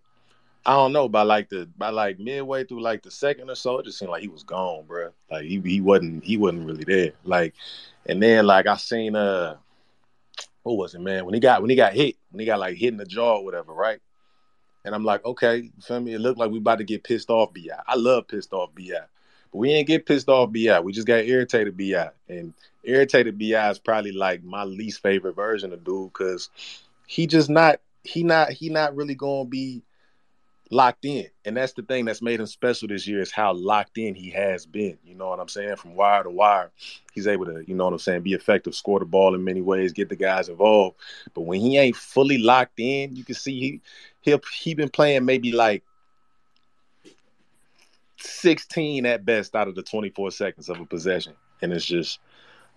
I 0.66 0.74
don't 0.76 0.94
know 0.94 1.10
by 1.10 1.24
like 1.24 1.50
the 1.50 1.68
by 1.78 1.90
like 1.90 2.20
midway 2.20 2.64
through 2.64 2.82
like 2.82 3.04
the 3.04 3.12
second 3.12 3.50
or 3.50 3.56
so, 3.56 3.80
it 3.80 3.86
just 3.86 4.00
seemed 4.00 4.12
like 4.12 4.22
he 4.22 4.30
was 4.30 4.44
gone, 4.44 4.86
bro. 4.86 5.10
Like 5.30 5.44
he 5.44 5.60
he 5.60 5.82
wasn't 5.82 6.24
he 6.24 6.38
wasn't 6.38 6.68
really 6.68 6.86
there. 6.86 7.12
Like, 7.26 7.54
and 8.06 8.24
then 8.24 8.46
like 8.46 8.68
I 8.68 8.78
seen 8.78 9.16
uh, 9.16 9.58
what 10.64 10.78
was 10.78 10.96
it, 10.96 11.02
man? 11.02 11.26
When 11.26 11.34
he 11.34 11.42
got 11.42 11.62
when 11.62 11.70
he 11.70 11.76
got 11.76 11.94
hit, 11.94 12.16
when 12.32 12.40
he 12.40 12.46
got 12.46 12.60
like 12.60 12.78
hit 12.78 12.90
in 12.94 12.98
the 12.98 13.06
jaw 13.06 13.38
or 13.38 13.46
whatever, 13.46 13.74
right? 13.74 14.00
And 14.86 14.96
I'm 14.96 15.04
like, 15.04 15.24
okay, 15.26 15.58
you 15.58 15.72
feel 15.82 16.00
me? 16.00 16.14
It 16.14 16.20
looked 16.20 16.40
like 16.40 16.52
we 16.52 16.58
about 16.58 16.78
to 16.78 16.84
get 16.84 17.04
pissed 17.04 17.30
off, 17.30 17.54
Bi. 17.54 17.70
I 17.86 17.96
love 17.96 18.28
pissed 18.28 18.54
off 18.54 18.70
Bi, 18.76 18.92
but 19.52 19.58
we 19.58 19.72
ain't 19.72 19.88
get 19.88 20.06
pissed 20.06 20.30
off 20.30 20.54
Bi. 20.54 20.80
We 20.80 20.94
just 20.94 21.08
got 21.08 21.26
irritated 21.26 21.78
Bi, 21.78 22.10
and 22.30 22.54
irritated 22.84 23.38
Bi 23.38 23.70
is 23.70 23.80
probably 23.80 24.14
like 24.14 24.44
my 24.44 24.64
least 24.64 25.02
favorite 25.02 25.36
version 25.36 25.74
of 25.74 25.84
dude 25.84 26.14
because 26.14 26.50
he 27.06 27.28
just 27.28 27.50
not 27.50 27.82
he 28.04 28.24
not 28.24 28.52
he 28.52 28.70
not 28.70 28.96
really 28.96 29.16
gonna 29.16 29.46
be 29.46 29.82
locked 30.70 31.06
in. 31.06 31.28
And 31.46 31.56
that's 31.56 31.74
the 31.74 31.84
thing 31.84 32.06
that's 32.06 32.22
made 32.22 32.40
him 32.40 32.46
special 32.48 32.88
this 32.88 33.08
year 33.08 33.22
is 33.22 33.32
how 33.32 33.54
locked 33.54 33.98
in 33.98 34.16
he 34.16 34.30
has 34.32 34.66
been. 34.66 34.98
You 35.06 35.16
know 35.16 35.30
what 35.30 35.40
I'm 35.40 35.48
saying? 35.48 35.76
From 35.76 35.96
wire 35.96 36.24
to 36.24 36.30
wire, 36.30 36.72
he's 37.14 37.28
able 37.28 37.46
to, 37.46 37.64
you 37.68 37.76
know 37.76 37.86
what 37.86 37.94
I'm 37.94 38.00
saying, 38.00 38.22
be 38.22 38.34
effective, 38.34 38.76
score 38.76 39.00
the 39.00 39.06
ball 39.06 39.36
in 39.36 39.44
many 39.44 39.62
ways, 39.62 39.94
get 39.94 40.10
the 40.10 40.16
guys 40.16 40.50
involved. 40.50 40.98
But 41.34 41.42
when 41.42 41.60
he 41.60 41.78
ain't 41.78 41.96
fully 41.96 42.38
locked 42.38 42.80
in, 42.80 43.16
you 43.16 43.24
can 43.24 43.36
see 43.36 43.60
he 43.60 43.82
he 44.22 44.40
he 44.62 44.74
been 44.74 44.90
playing 44.90 45.26
maybe 45.26 45.52
like 45.52 45.84
16 48.18 49.06
at 49.06 49.26
best 49.26 49.56
out 49.56 49.68
of 49.68 49.76
the 49.76 49.84
24 49.84 50.32
seconds 50.32 50.70
of 50.70 50.80
a 50.80 50.86
possession. 50.86 51.34
And 51.62 51.72
it's 51.74 51.86
just 51.86 52.20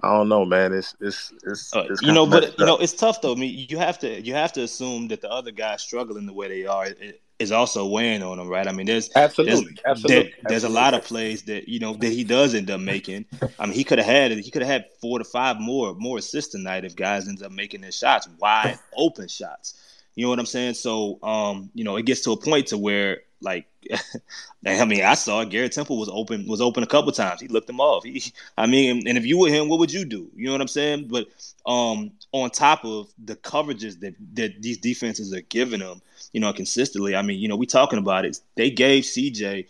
I 0.01 0.13
don't 0.13 0.29
know, 0.29 0.45
man. 0.45 0.73
It's 0.73 0.95
it's 1.01 1.33
it's, 1.45 1.75
Uh, 1.75 1.85
it's 1.89 2.03
you 2.03 2.13
know, 2.13 2.27
but 2.27 2.43
messed 2.43 2.59
you 2.59 2.67
know, 2.67 2.77
it's 2.77 2.93
tough 2.93 3.23
though. 3.23 3.33
I 3.33 3.37
mean, 3.37 3.67
you 3.71 3.79
have 3.79 3.99
to 4.01 4.21
you 4.21 4.35
have 4.35 4.53
to 4.55 4.63
assume 4.63 5.09
that 5.09 5.23
the 5.23 5.31
other 5.31 5.51
guys 5.51 5.81
struggling 5.83 6.27
the 6.27 6.33
way 6.35 6.49
they 6.49 6.67
are 6.67 6.85
i- 6.85 7.15
is 7.39 7.53
also 7.53 7.87
weighing 7.87 8.23
on 8.23 8.39
him, 8.39 8.49
right? 8.49 8.67
I 8.67 8.73
mean, 8.73 8.87
there's 8.87 9.11
Absolutely, 9.15 9.65
there's, 9.65 9.85
absolutely, 9.85 10.23
there- 10.23 10.33
there's 10.49 10.65
a 10.65 10.69
lot 10.69 10.95
of 10.95 11.05
plays 11.05 11.43
that 11.43 11.69
you 11.69 11.79
know 11.79 11.95
that 11.95 12.09
he 12.13 12.25
does 12.25 12.55
end 12.55 12.71
up 12.71 12.81
making. 12.81 13.27
I 13.59 13.67
mean, 13.67 13.75
he 13.75 13.85
could 13.85 13.99
have 13.99 14.07
had 14.07 14.33
he 14.33 14.51
could 14.51 14.63
have 14.63 14.71
had 14.71 14.87
four 15.01 15.19
to 15.19 15.25
five 15.25 15.59
more 15.61 15.95
more 15.95 16.19
assists 16.19 16.53
tonight 16.53 16.85
if 16.85 16.97
guys 16.97 17.29
ends 17.29 17.43
up 17.43 17.53
making 17.53 17.83
their 17.83 17.93
shots 17.93 18.29
wide 18.39 18.79
open 18.97 19.29
shots. 19.29 19.75
You 20.15 20.25
know 20.25 20.31
what 20.31 20.39
I'm 20.39 20.47
saying? 20.47 20.75
So, 20.75 21.19
um, 21.23 21.71
you 21.75 21.85
know, 21.85 21.97
it 21.97 22.07
gets 22.07 22.23
to 22.23 22.33
a 22.33 22.37
point 22.39 22.69
to 22.69 22.79
where 22.79 23.21
like 23.41 23.67
I 24.67 24.85
mean, 24.85 25.05
I 25.05 25.15
saw. 25.15 25.45
Garrett 25.45 25.73
Temple 25.73 25.99
was 25.99 26.09
open 26.13 26.47
was 26.47 26.61
open 26.61 26.83
a 26.83 26.87
couple 26.87 27.13
times. 27.13 27.41
He 27.41 27.49
looked 27.49 27.71
him 27.71 27.81
off. 27.81 28.05
He, 28.05 28.23
I 28.57 28.67
mean, 28.67 29.07
and 29.07 29.17
if 29.17 29.25
you 29.25 29.39
were 29.39 29.49
him, 29.49 29.69
what 29.69 29.79
would 29.79 29.93
you 29.93 30.05
do? 30.05 30.31
You 30.35 30.47
know 30.47 30.53
what 30.53 30.61
I'm 30.61 30.69
saying? 30.69 31.09
But 31.09 31.29
um, 31.67 32.13
on 32.33 32.51
top 32.51 32.85
of 32.85 33.13
the 33.23 33.37
coverages 33.37 34.01
that 34.01 34.15
that 34.35 34.61
these 34.61 34.79
defenses 34.79 35.33
are 35.33 35.43
giving 35.43 35.81
them, 35.81 36.03
you 36.33 36.41
know, 36.41 36.53
consistently. 36.53 37.17
I 37.17 37.23
mean, 37.23 37.41
you 37.41 37.49
know, 37.49 37.57
we 37.57 37.67
talking 37.67 37.99
about 37.99 38.25
it. 38.25 38.41
They 38.57 38.71
gave 38.71 39.05
CJ 39.05 39.67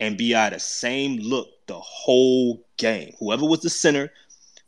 and 0.00 0.16
Bi 0.18 0.50
the 0.50 0.58
same 0.58 1.18
look 1.18 1.48
the 1.66 1.78
whole 1.78 2.64
game. 2.76 3.14
Whoever 3.18 3.46
was 3.46 3.60
the 3.60 3.70
center 3.70 4.10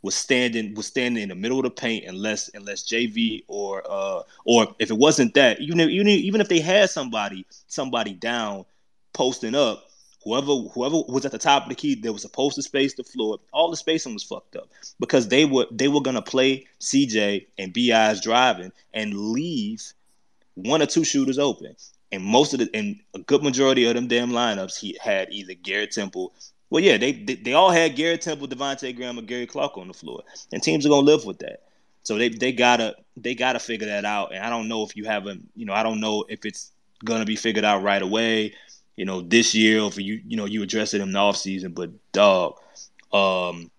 was 0.03 0.15
standing 0.15 0.75
was 0.75 0.87
standing 0.87 1.23
in 1.23 1.29
the 1.29 1.35
middle 1.35 1.59
of 1.59 1.65
the 1.65 1.71
paint 1.71 2.05
unless 2.07 2.51
unless 2.55 2.83
JV 2.83 3.45
or 3.47 3.83
uh 3.89 4.23
or 4.45 4.75
if 4.79 4.91
it 4.91 4.99
wasn't 4.99 5.33
that 5.35 5.61
even 5.61 5.81
if, 5.81 5.89
even 5.89 6.09
even 6.09 6.41
if 6.41 6.49
they 6.49 6.61
had 6.61 6.91
somebody 6.91 7.47
somebody 7.69 8.13
down 8.13 8.65
posting 9.13 9.55
up 9.55 9.85
whoever 10.25 10.55
whoever 10.75 10.97
was 11.09 11.25
at 11.25 11.33
the 11.33 11.39
top 11.39 11.65
of 11.65 11.69
the 11.69 11.75
key 11.75 11.95
that 11.95 12.13
was 12.13 12.23
supposed 12.23 12.57
to 12.57 12.63
space 12.63 12.95
the 12.95 13.05
floor 13.05 13.39
all 13.53 13.71
the 13.71 13.77
spacing 13.77 14.13
was 14.13 14.25
fucked 14.25 14.57
up 14.57 14.69
because 14.99 15.29
they 15.29 15.45
were 15.45 15.67
they 15.71 15.89
were 15.89 16.03
gonna 16.03 16.23
play 16.23 16.67
CJ 16.81 17.47
and 17.59 17.73
Bi's 17.73 18.21
driving 18.21 18.73
and 18.93 19.17
leave 19.17 19.93
one 20.55 20.83
or 20.83 20.87
two 20.87 21.05
shooters 21.05 21.39
open 21.39 21.75
and 22.11 22.23
most 22.23 22.53
of 22.53 22.61
the 22.61 22.71
and 22.75 23.01
a 23.15 23.19
good 23.21 23.43
majority 23.43 23.87
of 23.87 23.95
them 23.95 24.07
damn 24.07 24.31
lineups 24.31 24.79
he 24.79 24.99
had 25.03 25.33
either 25.33 25.55
Garrett 25.55 25.93
Temple 25.93 26.33
well, 26.73 26.83
yeah, 26.83 26.97
they, 26.97 27.13
they 27.13 27.35
they 27.35 27.53
all 27.53 27.71
had 27.71 27.97
Garrett 27.97 28.23
Temple, 28.23 28.49
Devontae 28.49 28.97
Graham, 28.97 29.19
or 29.19 29.23
Gary 29.23 29.47
Clark 29.47 29.77
on 29.77 29.89
the 29.89 29.93
floor, 29.93 30.23
and 30.55 30.63
teams 30.63 30.87
are 30.87 30.89
gonna 30.89 31.03
live 31.03 31.27
with 31.27 31.39
that. 31.41 31.65
So 32.03 32.17
they 32.17 32.31
they 32.31 32.51
gotta 32.51 32.97
they 33.15 33.35
gotta 33.35 33.59
figure 33.59 33.89
that 33.89 34.07
out. 34.07 34.33
And 34.35 34.43
I 34.43 34.49
don't 34.49 34.69
know 34.69 34.83
if 34.83 34.97
you 34.97 35.05
haven't, 35.05 35.51
you 35.55 35.67
know, 35.67 35.75
I 35.75 35.83
don't 35.83 36.01
know 36.01 36.25
if 36.31 36.47
it's 36.47 36.71
gonna 37.05 37.27
be 37.27 37.37
figured 37.37 37.67
out 37.67 37.83
right 37.83 38.01
away, 38.01 38.55
you 38.97 39.05
know, 39.05 39.21
this 39.21 39.55
year, 39.55 39.83
or 39.83 39.89
if 39.89 39.99
you 39.99 40.23
you 40.27 40.39
know 40.39 40.47
you 40.47 40.63
address 40.63 40.95
it 40.95 41.03
in 41.03 41.13
the 41.13 41.19
off 41.19 41.37
season. 41.37 41.73
But 41.73 41.91
dog, 42.13 42.55
um, 43.13 43.71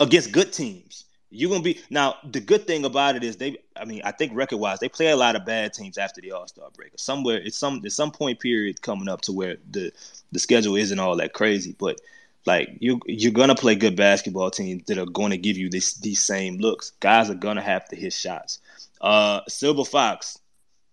against 0.00 0.32
good 0.32 0.54
teams. 0.54 1.04
You're 1.30 1.50
gonna 1.50 1.62
be 1.62 1.80
now. 1.90 2.16
The 2.30 2.40
good 2.40 2.66
thing 2.66 2.84
about 2.84 3.16
it 3.16 3.24
is 3.24 3.36
they. 3.36 3.58
I 3.74 3.84
mean, 3.84 4.00
I 4.04 4.12
think 4.12 4.32
record 4.34 4.58
wise, 4.58 4.78
they 4.78 4.88
play 4.88 5.08
a 5.08 5.16
lot 5.16 5.34
of 5.34 5.44
bad 5.44 5.72
teams 5.72 5.98
after 5.98 6.20
the 6.20 6.32
All 6.32 6.46
Star 6.46 6.68
break. 6.74 6.92
Somewhere, 6.96 7.38
it's 7.38 7.58
some 7.58 7.80
there's 7.80 7.96
some 7.96 8.12
point 8.12 8.38
period 8.38 8.80
coming 8.80 9.08
up 9.08 9.22
to 9.22 9.32
where 9.32 9.56
the 9.70 9.92
the 10.30 10.38
schedule 10.38 10.76
isn't 10.76 10.98
all 10.98 11.16
that 11.16 11.32
crazy, 11.32 11.74
but 11.78 12.00
like 12.46 12.76
you 12.78 13.00
you're 13.06 13.32
gonna 13.32 13.56
play 13.56 13.74
good 13.74 13.96
basketball 13.96 14.52
teams 14.52 14.84
that 14.84 14.98
are 14.98 15.06
going 15.06 15.30
to 15.32 15.36
give 15.36 15.58
you 15.58 15.68
this 15.68 15.94
these 15.94 16.22
same 16.22 16.58
looks. 16.58 16.90
Guys 17.00 17.28
are 17.28 17.34
gonna 17.34 17.60
have 17.60 17.88
to 17.88 17.96
hit 17.96 18.12
shots. 18.12 18.60
Uh, 19.00 19.40
Silver 19.48 19.84
Fox, 19.84 20.38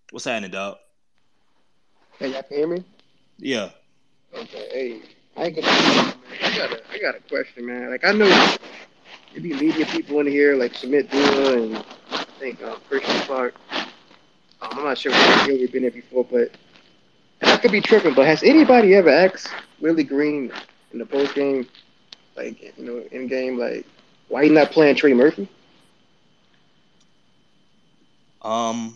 what's 0.10 0.26
happening, 0.26 0.50
dog? 0.50 0.78
Hey, 2.18 2.32
y'all 2.32 2.42
can 2.42 2.58
hear 2.58 2.68
me? 2.68 2.84
Yeah. 3.38 3.70
Okay. 4.36 4.68
Hey, 4.72 5.02
I 5.38 5.46
ain't 5.46 5.56
gonna. 5.56 5.68
I 5.68 6.58
got 6.58 6.72
a, 6.72 6.82
I 6.92 7.00
got 7.00 7.16
a 7.16 7.20
question, 7.30 7.68
man. 7.68 7.92
Like 7.92 8.04
I 8.04 8.14
know 8.14 8.58
there 9.34 9.42
be 9.44 9.54
media 9.54 9.86
people 9.88 10.20
in 10.20 10.28
here, 10.28 10.56
like 10.56 10.76
Submit 10.76 11.10
Dula 11.12 11.62
and 11.62 11.78
I 12.12 12.24
think 12.40 12.62
uh, 12.64 12.76
Christian 12.90 13.20
Clark. 13.22 13.56
Um, 14.62 14.70
I'm 14.80 14.84
not 14.86 14.98
sure 14.98 15.12
if 15.16 15.48
you've 15.48 15.72
been 15.72 15.84
there 15.84 15.92
before, 15.92 16.26
but 16.26 16.52
and 17.42 17.52
I 17.52 17.58
could 17.58 17.72
be 17.72 17.82
tripping. 17.82 18.14
But 18.14 18.28
has 18.28 18.44
anybody 18.44 18.96
ever 18.96 19.10
asked 19.10 19.50
Willie 19.80 20.04
Green 20.04 20.52
in 20.92 21.00
the 21.00 21.06
post 21.06 21.36
game, 21.36 21.68
like 22.36 22.62
you 22.78 22.86
know, 22.86 23.04
in 23.12 23.28
game, 23.28 23.60
like 23.60 23.86
why 24.30 24.46
he 24.46 24.50
not 24.50 24.72
playing 24.72 24.96
Trey 24.96 25.14
Murphy? 25.14 25.50
Um, 28.42 28.96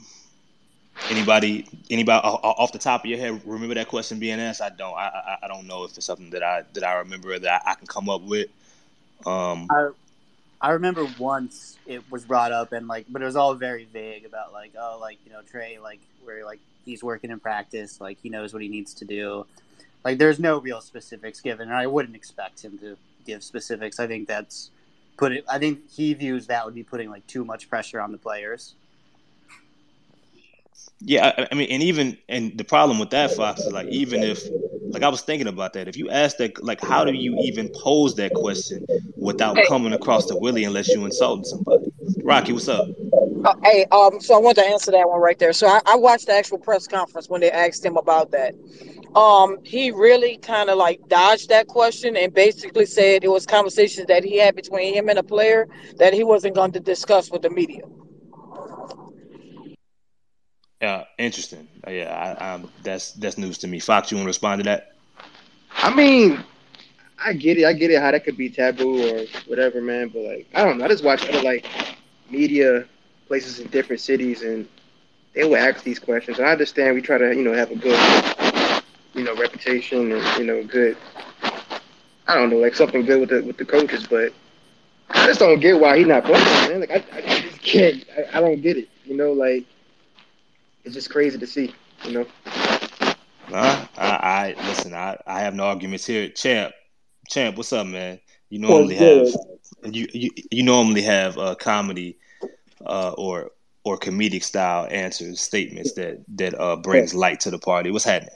anybody, 1.09 1.67
anybody 1.89 2.21
o- 2.27 2.39
o- 2.43 2.55
off 2.57 2.71
the 2.71 2.79
top 2.79 3.01
of 3.03 3.09
your 3.09 3.19
head 3.19 3.41
remember 3.45 3.75
that 3.75 3.87
question 3.87 4.19
being 4.19 4.39
asked? 4.39 4.61
I 4.61 4.69
don't. 4.69 4.95
I, 4.95 5.07
I, 5.07 5.37
I 5.43 5.47
don't 5.47 5.67
know 5.67 5.83
if 5.85 5.97
it's 5.97 6.05
something 6.05 6.29
that 6.31 6.43
I 6.43 6.63
that 6.73 6.83
I 6.83 6.95
remember 6.95 7.37
that 7.39 7.63
I, 7.65 7.71
I 7.71 7.75
can 7.75 7.87
come 7.87 8.09
up 8.09 8.21
with. 8.23 8.49
Um, 9.25 9.71
I 9.71 9.89
I 10.59 10.71
remember 10.71 11.07
once 11.19 11.77
it 11.85 12.09
was 12.11 12.25
brought 12.25 12.51
up 12.51 12.71
and 12.71 12.87
like, 12.87 13.05
but 13.09 13.21
it 13.21 13.25
was 13.25 13.35
all 13.35 13.53
very 13.53 13.85
vague 13.85 14.25
about 14.25 14.53
like, 14.53 14.73
oh, 14.79 14.97
like 14.99 15.19
you 15.25 15.31
know 15.31 15.41
Trey, 15.41 15.77
like 15.79 15.99
where 16.23 16.43
like 16.45 16.59
he's 16.85 17.03
working 17.03 17.29
in 17.29 17.39
practice, 17.39 18.01
like 18.01 18.17
he 18.21 18.29
knows 18.29 18.53
what 18.53 18.61
he 18.61 18.67
needs 18.67 18.93
to 18.95 19.05
do. 19.05 19.45
Like 20.03 20.17
there's 20.17 20.39
no 20.39 20.59
real 20.59 20.81
specifics 20.81 21.41
given, 21.41 21.67
and 21.69 21.77
I 21.77 21.87
wouldn't 21.87 22.15
expect 22.15 22.63
him 22.63 22.77
to 22.79 22.97
give 23.25 23.43
specifics. 23.43 23.99
I 23.99 24.07
think 24.07 24.27
that's 24.27 24.71
put 25.17 25.31
it. 25.31 25.45
I 25.49 25.59
think 25.59 25.89
he 25.91 26.13
views 26.13 26.47
that 26.47 26.65
would 26.65 26.75
be 26.75 26.83
putting 26.83 27.09
like 27.09 27.27
too 27.27 27.45
much 27.45 27.69
pressure 27.69 28.01
on 28.01 28.11
the 28.11 28.17
players. 28.17 28.73
Yeah, 30.99 31.33
I, 31.37 31.47
I 31.51 31.55
mean, 31.55 31.69
and 31.69 31.83
even 31.83 32.17
and 32.27 32.57
the 32.57 32.63
problem 32.63 32.99
with 32.99 33.11
that, 33.11 33.31
Fox, 33.31 33.61
is 33.61 33.71
like 33.71 33.87
even 33.87 34.23
if 34.23 34.43
like 34.89 35.03
I 35.03 35.09
was 35.09 35.21
thinking 35.21 35.47
about 35.47 35.73
that, 35.73 35.87
if 35.87 35.97
you 35.97 36.09
ask 36.09 36.37
that, 36.37 36.63
like, 36.63 36.81
how 36.81 37.03
do 37.03 37.13
you 37.13 37.37
even 37.41 37.69
pose 37.69 38.15
that 38.15 38.33
question 38.33 38.85
without 39.15 39.57
coming 39.67 39.93
across 39.93 40.25
the 40.25 40.37
Willie 40.37 40.63
unless 40.63 40.87
you 40.89 41.05
insulting 41.05 41.45
somebody? 41.45 41.91
Rocky, 42.23 42.53
what's 42.53 42.67
up? 42.67 42.87
Uh, 43.45 43.53
hey, 43.63 43.85
um, 43.91 44.19
so 44.19 44.35
I 44.35 44.39
want 44.39 44.57
to 44.57 44.65
answer 44.65 44.91
that 44.91 45.07
one 45.07 45.21
right 45.21 45.37
there. 45.37 45.53
So 45.53 45.67
I, 45.67 45.81
I 45.85 45.95
watched 45.95 46.27
the 46.27 46.33
actual 46.33 46.57
press 46.57 46.87
conference 46.87 47.29
when 47.29 47.41
they 47.41 47.51
asked 47.51 47.85
him 47.85 47.97
about 47.97 48.31
that. 48.31 48.55
Um, 49.15 49.57
he 49.63 49.91
really 49.91 50.37
kind 50.37 50.69
of 50.69 50.77
like 50.77 51.07
dodged 51.07 51.49
that 51.49 51.67
question 51.67 52.17
and 52.17 52.33
basically 52.33 52.85
said 52.85 53.23
it 53.23 53.29
was 53.29 53.45
conversations 53.45 54.07
that 54.07 54.23
he 54.23 54.37
had 54.37 54.55
between 54.55 54.93
him 54.93 55.09
and 55.09 55.19
a 55.19 55.23
player 55.23 55.67
that 55.97 56.13
he 56.13 56.23
wasn't 56.23 56.55
going 56.55 56.71
to 56.73 56.79
discuss 56.79 57.31
with 57.31 57.41
the 57.41 57.49
media. 57.49 57.83
Yeah, 60.81 61.03
interesting. 61.17 61.67
Uh, 61.85 61.91
Yeah, 61.91 62.11
I, 62.39 62.53
um, 62.53 62.71
that's 62.83 63.11
that's 63.13 63.37
news 63.37 63.57
to 63.59 63.67
me. 63.67 63.79
Fox, 63.79 64.11
you 64.11 64.17
want 64.17 64.25
to 64.25 64.29
respond 64.29 64.59
to 64.59 64.63
that? 64.65 64.93
I 65.77 65.93
mean, 65.93 66.43
I 67.23 67.33
get 67.33 67.57
it. 67.57 67.65
I 67.65 67.73
get 67.73 67.91
it 67.91 68.01
how 68.01 68.11
that 68.11 68.23
could 68.23 68.37
be 68.37 68.49
taboo 68.49 69.01
or 69.09 69.25
whatever, 69.47 69.81
man. 69.81 70.09
But 70.09 70.21
like, 70.23 70.47
I 70.53 70.63
don't 70.63 70.77
know. 70.77 70.85
I 70.85 70.87
just 70.89 71.03
watch 71.03 71.27
other 71.27 71.41
like 71.41 71.65
media 72.29 72.85
places 73.27 73.59
in 73.59 73.67
different 73.67 74.01
cities, 74.01 74.41
and 74.41 74.67
they 75.33 75.43
will 75.43 75.57
ask 75.57 75.83
these 75.83 75.99
questions. 75.99 76.39
And 76.39 76.47
I 76.47 76.51
understand 76.51 76.95
we 76.95 77.01
try 77.01 77.17
to, 77.17 77.35
you 77.35 77.43
know, 77.43 77.53
have 77.53 77.71
a 77.71 77.75
good, 77.75 77.99
you 79.13 79.23
know, 79.23 79.35
reputation 79.35 80.11
and 80.11 80.37
you 80.39 80.45
know, 80.45 80.63
good. 80.63 80.97
I 82.27 82.35
don't 82.35 82.49
know, 82.49 82.57
like 82.57 82.75
something 82.75 83.05
good 83.05 83.19
with 83.21 83.29
the 83.29 83.41
with 83.43 83.57
the 83.57 83.65
coaches, 83.65 84.07
but 84.07 84.33
I 85.09 85.25
just 85.27 85.39
don't 85.39 85.59
get 85.59 85.79
why 85.79 85.97
he's 85.97 86.07
not 86.07 86.23
playing, 86.25 86.43
man. 86.69 86.79
Like 86.81 86.91
I, 86.91 87.03
I 87.17 87.21
just 87.41 87.61
can't. 87.61 88.03
I, 88.17 88.37
I 88.37 88.41
don't 88.41 88.61
get 88.61 88.77
it. 88.77 88.89
You 89.05 89.15
know, 89.15 89.31
like 89.33 89.65
it's 90.87 90.95
just 90.95 91.09
crazy 91.09 91.37
to 91.37 91.45
see. 91.45 91.75
You 92.05 92.11
know. 92.13 92.25
Nah, 93.49 93.85
I, 93.97 94.55
I 94.57 94.67
listen. 94.67 94.93
I, 94.93 95.17
I 95.27 95.41
have 95.41 95.53
no 95.53 95.65
arguments 95.65 96.05
here. 96.05 96.29
Champ, 96.29 96.73
champ, 97.29 97.57
what's 97.57 97.73
up, 97.73 97.85
man? 97.85 98.19
You 98.49 98.59
normally 98.59 98.95
have 98.95 99.27
you 99.83 100.07
you, 100.13 100.29
you 100.49 100.63
normally 100.63 101.01
have 101.01 101.37
uh, 101.37 101.55
comedy 101.55 102.17
uh, 102.85 103.11
or 103.11 103.51
or 103.83 103.97
comedic 103.97 104.43
style 104.43 104.87
answers, 104.89 105.41
statements 105.41 105.93
that 105.93 106.23
that 106.35 106.59
uh, 106.59 106.77
brings 106.77 107.13
light 107.13 107.41
to 107.41 107.51
the 107.51 107.59
party. 107.59 107.91
What's 107.91 108.05
happening? 108.05 108.33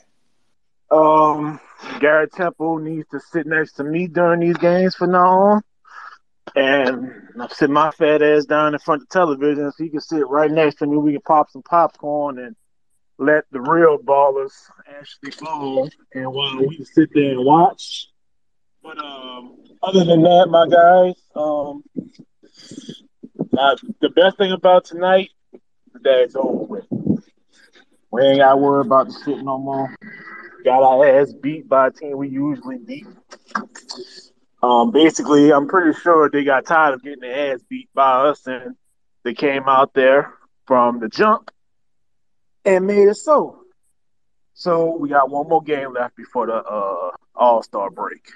Um, 0.91 1.59
Garrett 2.01 2.33
Temple 2.33 2.79
needs 2.79 3.07
to 3.11 3.21
sit 3.31 3.47
next 3.47 3.73
to 3.73 3.85
me 3.85 4.07
during 4.07 4.41
these 4.41 4.57
games 4.57 4.93
from 4.95 5.11
now 5.11 5.39
on. 5.39 5.61
And 6.53 7.20
I 7.39 7.47
sit 7.49 7.69
my 7.69 7.91
fat 7.91 8.21
ass 8.21 8.45
down 8.45 8.73
in 8.73 8.79
front 8.79 9.03
of 9.03 9.07
the 9.07 9.13
television 9.13 9.71
so 9.71 9.83
he 9.83 9.89
can 9.89 10.01
sit 10.01 10.27
right 10.27 10.51
next 10.51 10.75
to 10.75 10.87
me. 10.87 10.97
We 10.97 11.13
can 11.13 11.21
pop 11.21 11.49
some 11.49 11.63
popcorn 11.63 12.39
and 12.39 12.55
let 13.17 13.45
the 13.51 13.61
real 13.61 13.97
ballers 13.97 14.53
actually 14.89 15.31
ball. 15.39 15.89
And 16.13 16.33
while 16.33 16.57
we 16.57 16.83
sit 16.83 17.09
there 17.13 17.31
and 17.31 17.45
watch. 17.45 18.07
But 18.83 18.97
um, 18.97 19.57
other 19.83 20.03
than 20.03 20.23
that, 20.23 20.47
my 20.49 20.67
guys, 20.67 21.21
um, 21.35 21.83
the 24.01 24.09
best 24.09 24.37
thing 24.37 24.51
about 24.51 24.85
tonight 24.85 25.29
that 26.01 26.21
it's 26.21 26.35
over 26.35 26.63
with. 26.63 26.85
We 28.11 28.23
ain't 28.23 28.39
got 28.39 28.51
to 28.51 28.57
worry 28.57 28.81
about 28.81 29.07
the 29.07 29.21
shit 29.23 29.43
no 29.43 29.57
more. 29.57 29.95
Got 30.65 30.83
our 30.83 31.05
ass 31.05 31.31
beat 31.31 31.69
by 31.69 31.87
a 31.87 31.91
team 31.91 32.17
we 32.17 32.29
usually 32.29 32.77
beat. 32.77 33.05
Um, 34.61 34.91
basically, 34.91 35.51
I'm 35.51 35.67
pretty 35.67 35.99
sure 35.99 36.29
they 36.29 36.43
got 36.43 36.65
tired 36.65 36.93
of 36.93 37.03
getting 37.03 37.21
their 37.21 37.53
ass 37.53 37.61
beat 37.67 37.89
by 37.93 38.29
us, 38.29 38.45
and 38.45 38.75
they 39.23 39.33
came 39.33 39.67
out 39.67 39.93
there 39.93 40.33
from 40.67 40.99
the 40.99 41.09
jump 41.09 41.51
and 42.63 42.85
made 42.85 43.07
it 43.07 43.15
so. 43.15 43.57
So 44.53 44.95
we 44.97 45.09
got 45.09 45.29
one 45.29 45.49
more 45.49 45.63
game 45.63 45.93
left 45.93 46.15
before 46.15 46.45
the 46.45 46.55
uh, 46.55 47.11
All 47.35 47.63
Star 47.63 47.89
break. 47.89 48.29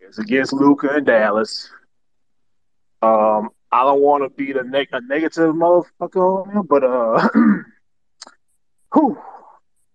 It's 0.00 0.18
against 0.18 0.52
Luka 0.52 0.88
and 0.88 1.06
Dallas. 1.06 1.70
Um, 3.02 3.50
I 3.70 3.82
don't 3.82 4.00
want 4.00 4.24
to 4.24 4.30
be 4.30 4.52
the 4.52 4.60
a 4.60 5.00
negative 5.00 5.54
motherfucker 5.54 6.46
on 6.46 6.50
him, 6.50 6.66
but 6.66 6.82
uh, 6.82 7.28
whew, 8.94 9.18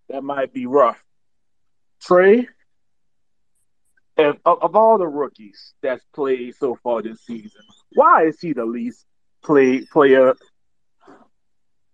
that 0.09 0.23
might 0.23 0.53
be 0.53 0.65
rough. 0.65 1.01
Trey, 2.01 2.47
of, 4.29 4.37
of 4.45 4.75
all 4.75 4.97
the 4.97 5.07
rookies 5.07 5.73
that's 5.81 6.03
played 6.13 6.55
so 6.55 6.77
far 6.83 7.01
this 7.01 7.21
season, 7.25 7.61
why 7.93 8.25
is 8.25 8.39
he 8.39 8.53
the 8.53 8.65
least 8.65 9.05
played 9.43 9.89
player 9.89 10.35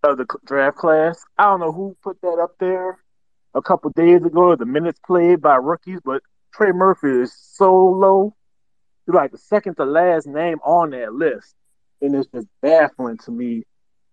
of 0.03 0.17
the 0.17 0.25
draft 0.45 0.77
class? 0.77 1.23
I 1.37 1.45
don't 1.45 1.59
know 1.59 1.71
who 1.71 1.97
put 2.03 2.21
that 2.21 2.39
up 2.41 2.55
there 2.59 2.99
a 3.53 3.61
couple 3.61 3.89
days 3.91 4.23
ago, 4.23 4.55
the 4.55 4.65
minutes 4.65 4.99
played 5.05 5.41
by 5.41 5.55
rookies, 5.55 5.99
but 6.03 6.21
Trey 6.53 6.71
Murphy 6.71 7.21
is 7.21 7.35
so 7.35 7.73
low. 7.73 8.35
He's 9.05 9.15
like 9.15 9.31
the 9.31 9.37
second 9.37 9.75
to 9.75 9.85
last 9.85 10.27
name 10.27 10.59
on 10.63 10.91
that 10.91 11.13
list. 11.13 11.55
And 12.01 12.15
it's 12.15 12.27
just 12.27 12.47
baffling 12.61 13.17
to 13.25 13.31
me 13.31 13.63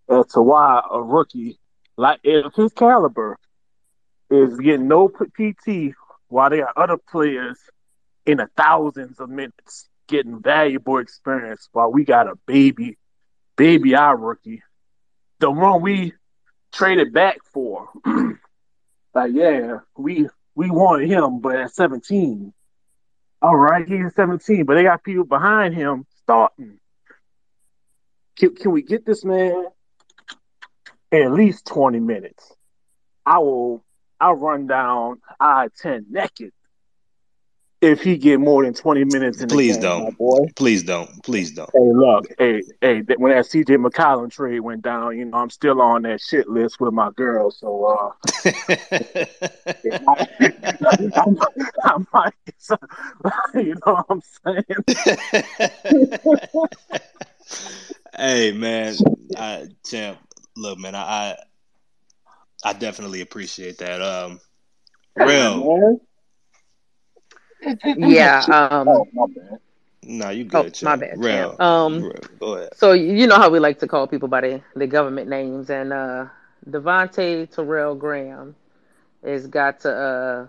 as 0.08 0.26
to 0.28 0.40
why 0.40 0.82
a 0.90 1.02
rookie 1.02 1.58
like 1.96 2.20
of 2.24 2.54
his 2.54 2.72
caliber 2.72 3.38
is 4.30 4.58
getting 4.58 4.88
no 4.88 5.08
PT 5.08 5.94
while 6.28 6.50
there 6.50 6.66
are 6.66 6.82
other 6.82 6.96
players 6.96 7.58
in 8.26 8.38
the 8.38 8.48
thousands 8.56 9.20
of 9.20 9.28
minutes 9.28 9.88
getting 10.08 10.40
valuable 10.40 10.98
experience 10.98 11.68
while 11.72 11.90
we 11.90 12.04
got 12.04 12.28
a 12.28 12.36
baby, 12.46 12.98
baby 13.56 13.94
our 13.94 14.16
rookie. 14.16 14.62
The 15.40 15.50
one 15.50 15.82
we 15.82 16.12
traded 16.72 17.12
back 17.12 17.38
for. 17.52 17.88
like, 19.14 19.32
yeah, 19.32 19.78
we 19.96 20.28
we 20.54 20.70
wanted 20.70 21.08
him, 21.08 21.40
but 21.40 21.56
at 21.56 21.74
17. 21.74 22.52
All 23.42 23.56
right, 23.56 23.86
he's 23.86 24.14
17, 24.14 24.64
but 24.64 24.74
they 24.74 24.84
got 24.84 25.02
people 25.02 25.24
behind 25.24 25.74
him 25.74 26.06
starting. 26.22 26.78
Can, 28.38 28.54
can 28.54 28.72
we 28.72 28.82
get 28.82 29.04
this 29.04 29.24
man 29.24 29.66
at 31.12 31.32
least 31.32 31.66
20 31.66 32.00
minutes? 32.00 32.52
I 33.26 33.38
will 33.38 33.84
I'll 34.20 34.34
run 34.34 34.66
down 34.66 35.20
I 35.38 35.68
10 35.82 36.06
naked 36.10 36.52
if 37.84 38.00
he 38.02 38.16
get 38.16 38.40
more 38.40 38.64
than 38.64 38.72
twenty 38.74 39.04
minutes 39.04 39.40
in 39.40 39.48
the 39.48 39.54
Please 39.54 39.74
game, 39.74 39.82
don't. 39.82 40.18
boy. 40.18 40.46
Please 40.56 40.82
don't. 40.82 41.22
Please 41.22 41.52
don't. 41.52 41.70
Hey, 41.74 41.80
look, 41.80 42.26
hey, 42.38 42.62
hey, 42.80 43.00
that- 43.02 43.18
when 43.20 43.32
that 43.32 43.44
CJ 43.46 43.76
McCollum 43.84 44.30
trade 44.30 44.60
went 44.60 44.82
down, 44.82 45.18
you 45.18 45.24
know, 45.24 45.36
I'm 45.38 45.50
still 45.50 45.80
on 45.82 46.02
that 46.02 46.20
shit 46.20 46.48
list 46.48 46.80
with 46.80 46.92
my 46.94 47.10
girl. 47.16 47.50
So, 47.50 47.84
uh, 47.84 48.12
I, 48.46 48.50
I 51.84 51.96
might, 52.12 52.32
you 53.54 53.74
know 53.86 53.94
what 53.94 54.06
I'm 54.08 54.22
saying? 54.44 54.64
hey 58.16 58.52
man, 58.52 58.96
I, 59.36 59.66
champ. 59.84 60.18
Look, 60.56 60.78
man, 60.78 60.94
I, 60.94 61.00
I 61.00 61.36
I 62.66 62.72
definitely 62.72 63.20
appreciate 63.20 63.78
that. 63.78 64.00
Um, 64.00 64.40
real. 65.16 65.98
Yeah. 67.96 68.44
Um, 68.70 68.88
Oh, 68.88 69.06
my 69.12 69.26
bad. 69.26 69.58
No, 70.02 70.30
you 70.30 70.44
oh, 70.52 70.64
good, 70.64 70.74
my 70.80 70.96
champ. 70.96 70.96
bad, 70.96 71.18
Real. 71.18 71.56
Um, 71.58 72.08
Real. 72.08 72.28
Go 72.38 72.54
ahead. 72.54 72.72
so 72.72 72.92
you 72.92 73.26
know 73.26 73.36
how 73.36 73.50
we 73.50 73.58
like 73.58 73.78
to 73.80 73.86
call 73.86 74.06
people 74.06 74.28
by 74.28 74.40
the, 74.40 74.62
the 74.74 74.86
government 74.86 75.28
names, 75.28 75.70
and 75.70 75.92
uh, 75.92 76.26
Devontae 76.68 77.50
Terrell 77.50 77.94
Graham 77.94 78.54
has 79.24 79.46
got 79.46 79.80
to. 79.80 79.90
Uh, 79.92 80.46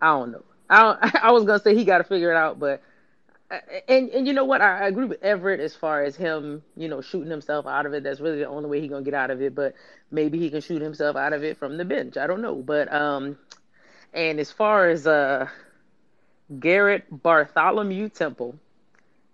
I 0.00 0.06
don't 0.08 0.32
know. 0.32 0.44
I 0.68 0.82
don't, 0.82 1.16
I 1.24 1.32
was 1.32 1.44
gonna 1.44 1.58
say 1.60 1.74
he 1.74 1.84
got 1.84 1.98
to 1.98 2.04
figure 2.04 2.30
it 2.32 2.36
out, 2.36 2.58
but 2.58 2.82
uh, 3.50 3.58
and 3.88 4.10
and 4.10 4.26
you 4.26 4.32
know 4.32 4.44
what? 4.44 4.60
I, 4.60 4.84
I 4.84 4.88
agree 4.88 5.04
with 5.06 5.22
Everett 5.22 5.60
as 5.60 5.74
far 5.74 6.02
as 6.02 6.16
him, 6.16 6.62
you 6.76 6.88
know, 6.88 7.00
shooting 7.00 7.30
himself 7.30 7.66
out 7.66 7.86
of 7.86 7.94
it. 7.94 8.02
That's 8.04 8.20
really 8.20 8.38
the 8.38 8.48
only 8.48 8.68
way 8.68 8.80
he's 8.80 8.90
gonna 8.90 9.04
get 9.04 9.14
out 9.14 9.30
of 9.30 9.40
it. 9.42 9.54
But 9.54 9.74
maybe 10.10 10.38
he 10.38 10.50
can 10.50 10.60
shoot 10.60 10.82
himself 10.82 11.16
out 11.16 11.32
of 11.32 11.44
it 11.44 11.56
from 11.56 11.76
the 11.76 11.84
bench. 11.84 12.16
I 12.16 12.26
don't 12.26 12.42
know. 12.42 12.56
But 12.56 12.92
um, 12.92 13.38
and 14.12 14.40
as 14.40 14.50
far 14.50 14.88
as 14.88 15.06
uh, 15.06 15.48
Garrett 16.58 17.04
Bartholomew 17.10 18.08
Temple, 18.08 18.58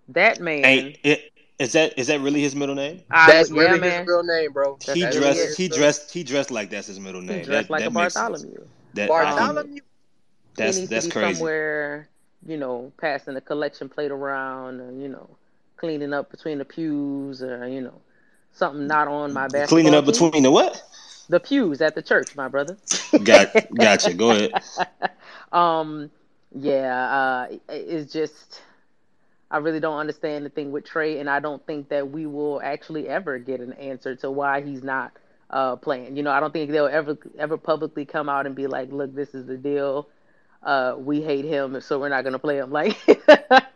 that 0.09 0.41
man, 0.41 0.95
Hey, 0.95 0.99
it, 1.03 1.33
is 1.59 1.73
that 1.73 1.99
is 1.99 2.09
that 2.09 2.21
really 2.21 2.41
his 2.41 2.55
middle 2.55 2.75
name? 2.75 3.03
I 3.11 3.27
That's 3.27 3.51
yeah, 3.51 3.75
really 3.75 3.79
man, 3.79 4.05
his 4.05 4.07
real 4.07 4.23
name, 4.23 4.53
bro. 4.53 4.79
He 4.81 4.87
That's 4.87 5.07
really 5.07 5.31
really 5.31 5.37
dressed. 5.37 5.45
his 5.49 5.59
He 5.59 5.69
real 5.69 5.79
dressed. 5.79 6.13
He 6.13 6.23
dressed 6.25 6.51
like 6.51 6.71
that's 6.71 6.87
his 6.87 7.01
middle 7.01 7.21
he 7.27 7.39
name. 7.39 7.41
dressed 7.41 7.71
That 7.71 7.71
like 7.71 7.87
a 7.87 7.91
that 7.91 7.93
makes 7.93 8.15
sense. 8.15 8.47
Bartholomew. 8.47 8.67
That 8.95 9.15
Bartholomew. 9.17 9.81
He 10.57 10.73
that's 10.73 10.73
needs 10.73 10.93
that's 10.93 10.95
to 10.95 11.01
be 11.01 11.13
crazy. 11.13 11.43
somewhere, 11.43 12.09
you 12.47 12.57
know, 12.57 12.93
passing 13.01 13.35
the 13.35 13.41
collection 13.41 13.89
plate 13.89 14.11
around, 14.11 14.81
or, 14.81 14.93
you 14.93 15.09
know, 15.09 15.29
cleaning 15.77 16.13
up 16.13 16.31
between 16.31 16.59
the 16.59 16.65
pews, 16.65 17.43
or 17.43 17.67
you 17.69 17.81
know, 17.81 18.01
something 18.53 18.87
not 18.87 19.09
on 19.09 19.33
my 19.33 19.49
basket. 19.49 19.69
Cleaning 19.69 19.95
up 19.95 20.05
team. 20.05 20.15
between 20.15 20.43
the 20.43 20.51
what? 20.51 20.83
The 21.29 21.41
pews 21.41 21.81
at 21.81 21.95
the 21.95 22.03
church, 22.03 22.35
my 22.37 22.49
brother. 22.49 22.77
Got 23.25 23.49
gotcha. 23.75 24.15
Go 24.15 24.31
ahead. 24.33 24.53
um, 25.53 26.11
yeah, 26.55 27.49
uh, 27.51 27.57
it's 27.69 28.13
just 28.13 28.63
I 29.51 29.59
really 29.59 29.81
don't 29.81 29.99
understand 29.99 30.45
the 30.45 30.51
thing 30.51 30.71
with 30.73 30.85
Trey, 30.85 31.19
and 31.21 31.29
I 31.29 31.41
don't 31.41 31.65
think 31.67 31.89
that 31.89 32.11
we 32.11 32.27
will 32.27 32.61
actually 32.63 33.09
ever 33.09 33.39
get 33.39 33.61
an 33.61 33.73
answer 33.75 34.15
to 34.17 34.31
why 34.31 34.61
he's 34.63 34.83
not 34.83 35.13
uh 35.51 35.77
playing. 35.77 36.17
You 36.17 36.23
know, 36.23 36.31
I 36.31 36.41
don't 36.41 36.53
think 36.53 36.71
they'll 36.71 36.87
ever 36.87 37.17
ever 37.39 37.57
publicly 37.57 38.05
come 38.05 38.29
out 38.29 38.47
and 38.47 38.55
be 38.55 38.67
like, 38.67 38.93
"Look, 38.93 39.15
this 39.15 39.35
is 39.35 39.47
the 39.47 39.57
deal. 39.57 40.09
Uh, 40.63 40.95
we 40.99 41.23
hate 41.23 41.45
him, 41.45 41.81
so 41.81 41.99
we're 42.01 42.09
not 42.09 42.25
gonna 42.25 42.39
play 42.39 42.59
him." 42.59 42.71
Like, 42.73 42.97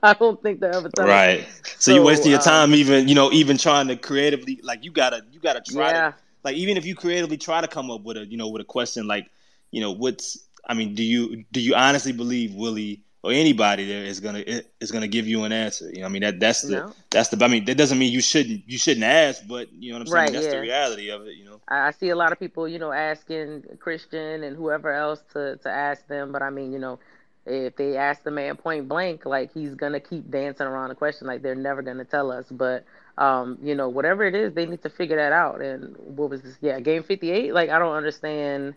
I 0.03 0.15
don't 0.15 0.41
think 0.43 0.61
they'll 0.61 0.77
ever. 0.77 0.91
Right. 0.99 1.47
So, 1.79 1.91
you 1.91 2.03
So, 2.03 2.03
wasting 2.03 2.31
your 2.31 2.39
um, 2.39 2.41
time 2.41 2.75
even, 2.75 3.09
you 3.09 3.15
know, 3.15 3.33
even 3.33 3.57
trying 3.57 3.89
to 3.89 3.97
creatively 3.97 4.61
like 4.63 4.85
you 4.85 4.91
gotta 4.93 5.23
you 5.33 5.41
gotta 5.41 5.61
try 5.61 5.93
Yeah. 5.93 6.05
to 6.05 6.13
like 6.45 6.57
even 6.57 6.77
if 6.77 6.85
you 6.87 6.95
creatively 6.95 7.37
try 7.39 7.61
to 7.61 7.69
come 7.69 7.91
up 7.91 8.03
with 8.03 8.17
a 8.17 8.27
you 8.27 8.37
know 8.37 8.49
with 8.49 8.63
a 8.63 8.65
question 8.65 9.07
like, 9.07 9.31
you 9.71 9.81
know, 9.81 9.93
what's 9.93 10.39
I 10.67 10.75
mean, 10.75 10.95
do 10.95 11.03
you 11.03 11.45
do 11.53 11.61
you 11.61 11.75
honestly 11.75 12.13
believe 12.13 12.55
Willie 12.55 13.03
or 13.23 13.33
anybody 13.33 13.87
there 13.87 14.05
is 14.05 14.21
gonna 14.21 14.45
is 14.81 14.91
gonna 14.93 15.09
give 15.09 15.27
you 15.27 15.45
an 15.45 15.53
answer? 15.53 15.91
You 15.91 16.01
know, 16.01 16.07
I 16.07 16.09
mean 16.09 16.23
that 16.23 16.41
that's 16.41 16.63
the 16.63 16.81
No. 16.81 16.93
that's 17.11 17.29
the 17.29 17.45
I 17.45 17.49
mean 17.49 17.65
that 17.67 17.77
doesn't 17.77 17.99
mean 17.99 18.13
you 18.13 18.21
shouldn't 18.21 18.63
you 18.69 18.79
shouldn't 18.79 19.05
ask, 19.05 19.47
but 19.47 19.73
you 19.73 19.91
know 19.93 19.99
what 19.99 20.03
I'm 20.03 20.07
saying? 20.09 20.25
Right, 20.25 20.33
that's 20.33 20.47
the 20.49 20.61
reality 20.61 21.11
of 21.11 21.27
it, 21.27 21.37
you 21.37 21.45
know. 21.45 21.61
I 21.69 21.89
I 21.89 21.91
see 21.91 22.11
a 22.11 22.17
lot 22.17 22.33
of 22.33 22.39
people, 22.39 22.69
you 22.69 22.79
know, 22.79 22.93
asking 22.93 23.65
Christian 23.79 24.43
and 24.45 24.57
whoever 24.57 24.93
else 24.93 25.23
to 25.33 25.57
to 25.59 25.71
ask 25.71 26.07
them, 26.07 26.33
but 26.33 26.43
I 26.43 26.51
mean, 26.51 26.73
you 26.73 26.79
know, 26.79 26.99
if 27.47 27.77
they 27.77 27.97
ask 27.97 28.23
the 28.23 28.31
man 28.31 28.57
point 28.57 28.89
blank, 28.89 29.25
like 29.27 29.53
he's 29.53 29.75
gonna 29.75 30.01
keep 30.01 30.31
dancing 30.31 30.67
around 30.67 30.91
the 30.91 30.95
question, 30.95 31.27
like 31.27 31.43
they're 31.43 31.55
never 31.55 31.83
gonna 31.83 32.05
tell 32.05 32.31
us. 32.31 32.47
But 32.51 32.85
um, 33.19 33.59
you 33.63 33.75
know, 33.75 33.89
whatever 33.89 34.25
it 34.25 34.35
is, 34.35 34.55
they 34.55 34.67
need 34.67 34.83
to 34.83 34.91
figure 34.91 35.17
that 35.17 35.33
out. 35.33 35.61
And 35.61 35.97
what 35.99 36.31
was 36.31 36.43
this? 36.43 36.57
Yeah, 36.61 36.81
game 36.81 37.03
fifty 37.03 37.31
eight. 37.31 37.53
Like 37.53 37.71
I 37.71 37.79
don't 37.79 37.95
understand 37.95 38.75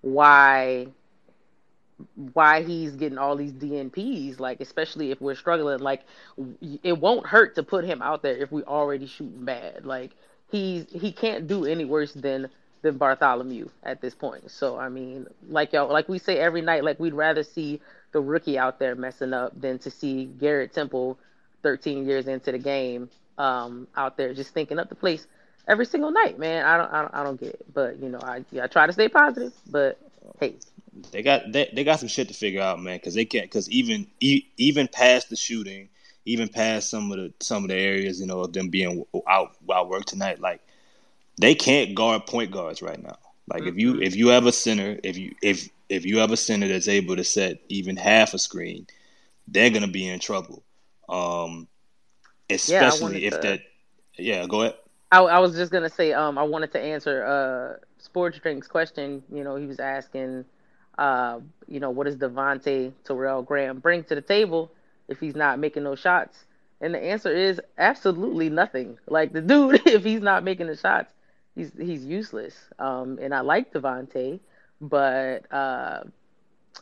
why 0.00 0.88
why 2.32 2.62
he's 2.62 2.92
getting 2.92 3.18
all 3.18 3.36
these 3.36 3.52
DNPs, 3.52 4.38
like 4.38 4.60
especially 4.60 5.10
if 5.10 5.20
we're 5.20 5.34
struggling, 5.34 5.80
like 5.80 6.02
it 6.82 6.98
won't 6.98 7.26
hurt 7.26 7.54
to 7.56 7.62
put 7.62 7.84
him 7.84 8.02
out 8.02 8.22
there 8.22 8.36
if 8.36 8.52
we 8.52 8.62
already 8.64 9.06
shooting 9.06 9.44
bad. 9.44 9.84
Like 9.84 10.12
he's 10.50 10.86
he 10.90 11.12
can't 11.12 11.46
do 11.46 11.64
any 11.64 11.84
worse 11.84 12.12
than 12.12 12.48
than 12.82 12.96
Bartholomew 12.96 13.68
at 13.82 14.00
this 14.00 14.14
point. 14.14 14.50
So 14.50 14.78
I 14.78 14.88
mean, 14.88 15.26
like 15.48 15.72
y'all, 15.72 15.92
like 15.92 16.08
we 16.08 16.18
say 16.18 16.38
every 16.38 16.62
night, 16.62 16.84
like 16.84 17.00
we'd 17.00 17.14
rather 17.14 17.42
see 17.42 17.80
the 18.12 18.20
rookie 18.20 18.58
out 18.58 18.78
there 18.78 18.94
messing 18.94 19.32
up 19.32 19.60
than 19.60 19.78
to 19.80 19.90
see 19.90 20.26
Garrett 20.26 20.72
Temple, 20.72 21.18
13 21.62 22.06
years 22.06 22.26
into 22.26 22.52
the 22.52 22.58
game, 22.58 23.10
um, 23.36 23.86
out 23.96 24.16
there 24.16 24.32
just 24.34 24.54
thinking 24.54 24.78
up 24.78 24.88
the 24.88 24.94
place 24.94 25.26
every 25.66 25.84
single 25.84 26.10
night. 26.10 26.38
Man, 26.38 26.64
I 26.64 26.76
don't, 26.76 26.92
I 26.92 27.02
don't, 27.02 27.14
I 27.14 27.24
don't 27.24 27.40
get 27.40 27.50
it. 27.50 27.66
But 27.72 27.98
you 28.00 28.08
know, 28.08 28.20
I, 28.22 28.44
I 28.60 28.66
try 28.68 28.86
to 28.86 28.92
stay 28.92 29.08
positive. 29.08 29.52
But 29.70 29.98
hey, 30.40 30.56
They 31.10 31.22
got 31.22 31.52
they, 31.52 31.70
they 31.74 31.84
got 31.84 32.00
some 32.00 32.08
shit 32.08 32.28
to 32.28 32.34
figure 32.34 32.60
out, 32.60 32.80
man, 32.80 32.96
because 32.96 33.14
they 33.14 33.24
can't 33.24 33.44
because 33.44 33.70
even 33.70 34.06
e- 34.20 34.46
even 34.56 34.88
past 34.88 35.30
the 35.30 35.36
shooting, 35.36 35.88
even 36.24 36.48
past 36.48 36.90
some 36.90 37.10
of 37.12 37.18
the 37.18 37.32
some 37.40 37.64
of 37.64 37.68
the 37.68 37.76
areas, 37.76 38.20
you 38.20 38.26
know, 38.26 38.40
of 38.40 38.52
them 38.52 38.68
being 38.68 39.04
out 39.28 39.56
out 39.70 39.88
work 39.88 40.04
tonight, 40.04 40.40
like 40.40 40.60
they 41.40 41.54
can't 41.54 41.94
guard 41.94 42.26
point 42.26 42.50
guards 42.50 42.82
right 42.82 43.02
now. 43.02 43.16
Like 43.48 43.62
if 43.64 43.76
you 43.76 44.00
if 44.00 44.16
you 44.16 44.28
have 44.28 44.46
a 44.46 44.52
center, 44.52 44.98
if 45.02 45.16
you 45.16 45.34
if 45.42 45.68
if 45.88 46.04
you 46.04 46.18
have 46.18 46.32
a 46.32 46.36
center 46.36 46.68
that's 46.68 46.88
able 46.88 47.16
to 47.16 47.24
set 47.24 47.60
even 47.68 47.96
half 47.96 48.34
a 48.34 48.38
screen, 48.38 48.86
they're 49.46 49.70
gonna 49.70 49.88
be 49.88 50.08
in 50.08 50.20
trouble. 50.20 50.62
Um, 51.08 51.68
especially 52.50 53.02
wanted 53.02 53.22
if 53.22 53.34
to- 53.34 53.40
that. 53.40 53.60
Yeah, 54.18 54.46
go 54.46 54.62
ahead. 54.62 54.74
I, 55.10 55.20
I 55.20 55.38
was 55.38 55.54
just 55.54 55.72
gonna 55.72 55.88
say, 55.88 56.12
um, 56.12 56.36
I 56.36 56.42
wanted 56.42 56.72
to 56.72 56.80
answer 56.80 57.24
uh 57.24 57.84
Sports 57.98 58.38
Drink's 58.40 58.66
question. 58.68 59.22
You 59.32 59.44
know, 59.44 59.56
he 59.56 59.64
was 59.64 59.80
asking, 59.80 60.44
uh, 60.98 61.40
you 61.68 61.80
know, 61.80 61.90
what 61.90 62.04
does 62.04 62.16
Devontae 62.16 62.92
Terrell 63.04 63.42
Graham 63.42 63.78
bring 63.78 64.04
to 64.04 64.14
the 64.14 64.20
table 64.20 64.70
if 65.08 65.20
he's 65.20 65.36
not 65.36 65.58
making 65.58 65.84
those 65.84 66.00
shots? 66.00 66.44
And 66.80 66.94
the 66.94 67.02
answer 67.02 67.30
is 67.30 67.60
absolutely 67.78 68.50
nothing. 68.50 68.98
Like 69.08 69.32
the 69.32 69.40
dude, 69.40 69.82
if 69.86 70.04
he's 70.04 70.20
not 70.20 70.44
making 70.44 70.66
the 70.66 70.76
shots, 70.76 71.12
he's 71.54 71.72
he's 71.78 72.04
useless. 72.04 72.54
Um, 72.78 73.18
and 73.20 73.34
I 73.34 73.40
like 73.40 73.72
Devontae, 73.72 74.40
but 74.80 75.50
uh, 75.52 76.04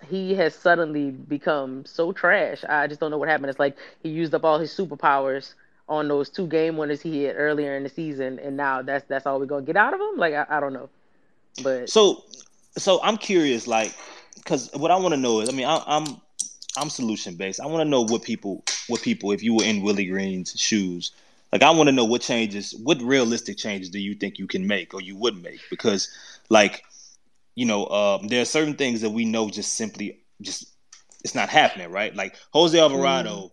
he 0.08 0.34
has 0.34 0.54
suddenly 0.54 1.10
become 1.10 1.84
so 1.84 2.12
trash. 2.12 2.64
I 2.68 2.86
just 2.86 3.00
don't 3.00 3.10
know 3.10 3.18
what 3.18 3.28
happened. 3.28 3.50
It's 3.50 3.58
like 3.58 3.76
he 4.02 4.10
used 4.10 4.34
up 4.34 4.44
all 4.44 4.58
his 4.58 4.72
superpowers 4.72 5.54
on 5.88 6.08
those 6.08 6.28
two 6.28 6.46
game 6.46 6.76
winners 6.76 7.00
he 7.00 7.22
hit 7.24 7.34
earlier 7.38 7.76
in 7.76 7.82
the 7.82 7.88
season, 7.88 8.38
and 8.38 8.56
now 8.56 8.82
that's 8.82 9.04
that's 9.06 9.26
all 9.26 9.38
we're 9.38 9.46
gonna 9.46 9.64
get 9.64 9.76
out 9.76 9.94
of 9.94 10.00
him. 10.00 10.16
Like 10.16 10.34
I, 10.34 10.46
I 10.48 10.60
don't 10.60 10.72
know, 10.72 10.88
but 11.62 11.88
So, 11.88 12.24
so 12.76 13.00
I'm 13.02 13.16
curious, 13.16 13.66
like, 13.66 13.94
because 14.36 14.70
what 14.74 14.90
I 14.90 14.96
want 14.96 15.14
to 15.14 15.20
know 15.20 15.40
is, 15.40 15.48
I 15.48 15.52
mean, 15.52 15.66
I, 15.66 15.82
I'm 15.86 16.04
I'm 16.78 16.90
solution 16.90 17.36
based. 17.36 17.60
I 17.60 17.66
want 17.66 17.80
to 17.80 17.88
know 17.88 18.02
what 18.02 18.22
people, 18.22 18.62
what 18.88 19.00
people, 19.00 19.32
if 19.32 19.42
you 19.42 19.54
were 19.54 19.64
in 19.64 19.82
Willie 19.82 20.06
Green's 20.06 20.52
shoes, 20.58 21.12
like, 21.52 21.62
I 21.62 21.70
want 21.70 21.88
to 21.88 21.92
know 21.92 22.04
what 22.04 22.20
changes, 22.20 22.74
what 22.82 23.00
realistic 23.00 23.56
changes 23.56 23.88
do 23.88 23.98
you 23.98 24.14
think 24.14 24.38
you 24.38 24.46
can 24.46 24.66
make 24.66 24.92
or 24.92 25.00
you 25.00 25.16
would 25.16 25.42
make? 25.42 25.60
Because, 25.70 26.10
like, 26.50 26.84
you 27.54 27.64
know, 27.64 27.86
um, 27.86 28.28
there 28.28 28.42
are 28.42 28.46
certain 28.46 28.74
things 28.74 29.00
that 29.00 29.10
we 29.10 29.24
know 29.24 29.48
just 29.48 29.74
simply 29.74 30.20
just 30.42 30.68
it's 31.24 31.34
not 31.34 31.48
happening, 31.48 31.90
right? 31.90 32.14
Like 32.14 32.36
Jose 32.52 32.78
Alvarado 32.78 33.52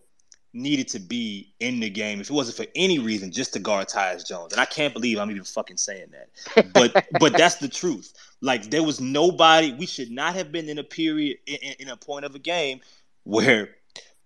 needed 0.54 0.86
to 0.88 1.00
be 1.00 1.52
in 1.60 1.80
the 1.80 1.90
game 1.90 2.20
if 2.20 2.30
it 2.30 2.32
wasn't 2.32 2.56
for 2.56 2.66
any 2.76 2.98
reason 2.98 3.32
just 3.32 3.52
to 3.52 3.58
guard 3.58 3.88
Tyus 3.88 4.26
Jones. 4.26 4.52
And 4.52 4.60
I 4.60 4.64
can't 4.64 4.94
believe 4.94 5.18
I'm 5.18 5.30
even 5.30 5.44
fucking 5.44 5.76
saying 5.76 6.12
that. 6.12 6.72
But 6.72 7.06
but 7.20 7.36
that's 7.36 7.56
the 7.56 7.68
truth. 7.68 8.12
Like 8.40 8.70
there 8.70 8.82
was 8.82 9.00
nobody 9.00 9.72
we 9.74 9.86
should 9.86 10.10
not 10.10 10.34
have 10.34 10.52
been 10.52 10.68
in 10.68 10.78
a 10.78 10.84
period 10.84 11.38
in, 11.46 11.56
in- 11.80 11.88
a 11.88 11.96
point 11.96 12.24
of 12.24 12.34
a 12.34 12.38
game 12.38 12.80
where 13.24 13.70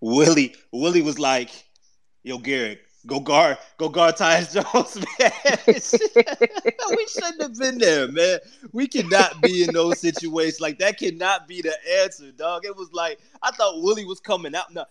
Willie 0.01 0.55
Willie 0.71 1.01
was 1.01 1.19
like, 1.19 1.49
"Yo, 2.23 2.37
Garrett, 2.37 2.81
go 3.05 3.19
guard, 3.19 3.57
go 3.77 3.89
guard 3.89 4.15
Tyus 4.15 4.53
Jones, 4.73 4.95
man." 5.19 5.59
we 6.97 7.07
shouldn't 7.07 7.41
have 7.41 7.57
been 7.57 7.77
there, 7.79 8.07
man. 8.07 8.39
We 8.71 8.87
cannot 8.87 9.41
be 9.41 9.63
in 9.63 9.73
those 9.73 9.99
situations. 9.99 10.61
Like 10.61 10.79
that 10.79 10.97
cannot 10.99 11.47
be 11.47 11.61
the 11.61 11.75
answer, 12.01 12.31
dog. 12.31 12.65
It 12.65 12.75
was 12.75 12.91
like 12.93 13.19
I 13.41 13.51
thought 13.51 13.81
Willie 13.81 14.05
was 14.05 14.19
coming 14.19 14.55
out. 14.55 14.73
No, 14.73 14.85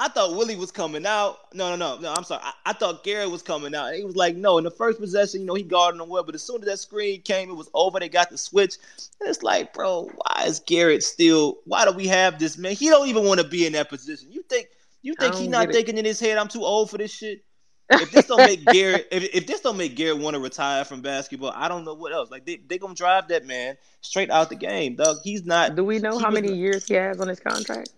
I 0.00 0.08
thought 0.08 0.34
Willie 0.34 0.56
was 0.56 0.72
coming 0.72 1.04
out. 1.04 1.40
No, 1.52 1.68
no, 1.68 1.76
no, 1.76 2.00
no. 2.00 2.10
I'm 2.10 2.24
sorry. 2.24 2.40
I, 2.42 2.52
I 2.64 2.72
thought 2.72 3.04
Garrett 3.04 3.30
was 3.30 3.42
coming 3.42 3.74
out. 3.74 3.88
And 3.88 3.96
he 3.96 4.04
was 4.04 4.16
like, 4.16 4.34
no. 4.34 4.56
In 4.56 4.64
the 4.64 4.70
first 4.70 4.98
possession, 4.98 5.40
you 5.40 5.46
know, 5.46 5.52
he 5.52 5.62
guarded 5.62 6.00
him 6.00 6.08
well. 6.08 6.22
But 6.22 6.34
as 6.34 6.42
soon 6.42 6.62
as 6.62 6.68
that 6.68 6.78
screen 6.78 7.20
came, 7.20 7.50
it 7.50 7.54
was 7.54 7.68
over. 7.74 8.00
They 8.00 8.08
got 8.08 8.30
the 8.30 8.38
switch. 8.38 8.78
And 9.20 9.28
it's 9.28 9.42
like, 9.42 9.74
bro, 9.74 10.10
why 10.14 10.44
is 10.46 10.60
Garrett 10.60 11.02
still? 11.02 11.58
Why 11.66 11.84
do 11.84 11.92
we 11.92 12.06
have 12.06 12.38
this 12.38 12.56
man? 12.56 12.72
He 12.72 12.88
don't 12.88 13.08
even 13.08 13.26
want 13.26 13.40
to 13.40 13.46
be 13.46 13.66
in 13.66 13.74
that 13.74 13.90
position. 13.90 14.32
You 14.32 14.42
think? 14.48 14.68
You 15.02 15.14
think 15.20 15.34
he's 15.34 15.48
not 15.48 15.70
thinking 15.70 15.98
in 15.98 16.06
his 16.06 16.18
head? 16.18 16.38
I'm 16.38 16.48
too 16.48 16.64
old 16.64 16.88
for 16.88 16.96
this 16.96 17.12
shit. 17.12 17.44
If 17.90 18.10
this 18.10 18.26
don't 18.26 18.38
make 18.38 18.64
Garrett, 18.72 19.06
if, 19.12 19.34
if 19.34 19.46
this 19.46 19.60
don't 19.60 19.76
make 19.76 19.96
Garrett 19.96 20.18
want 20.18 20.32
to 20.32 20.40
retire 20.40 20.84
from 20.86 21.02
basketball, 21.02 21.52
I 21.54 21.68
don't 21.68 21.84
know 21.84 21.94
what 21.94 22.12
else. 22.12 22.30
Like 22.30 22.46
they 22.46 22.56
they 22.56 22.78
gonna 22.78 22.94
drive 22.94 23.28
that 23.28 23.46
man 23.46 23.76
straight 24.00 24.30
out 24.30 24.48
the 24.48 24.56
game, 24.56 24.96
dog. 24.96 25.18
He's 25.24 25.44
not. 25.44 25.74
Do 25.74 25.84
we 25.84 25.98
know 25.98 26.18
how 26.18 26.30
many 26.30 26.54
years 26.54 26.86
he 26.86 26.94
has 26.94 27.20
on 27.20 27.28
his 27.28 27.40
contract? 27.40 27.90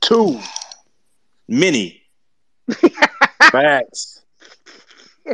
Two. 0.00 0.40
Many. 1.48 2.02
Facts. 3.52 4.22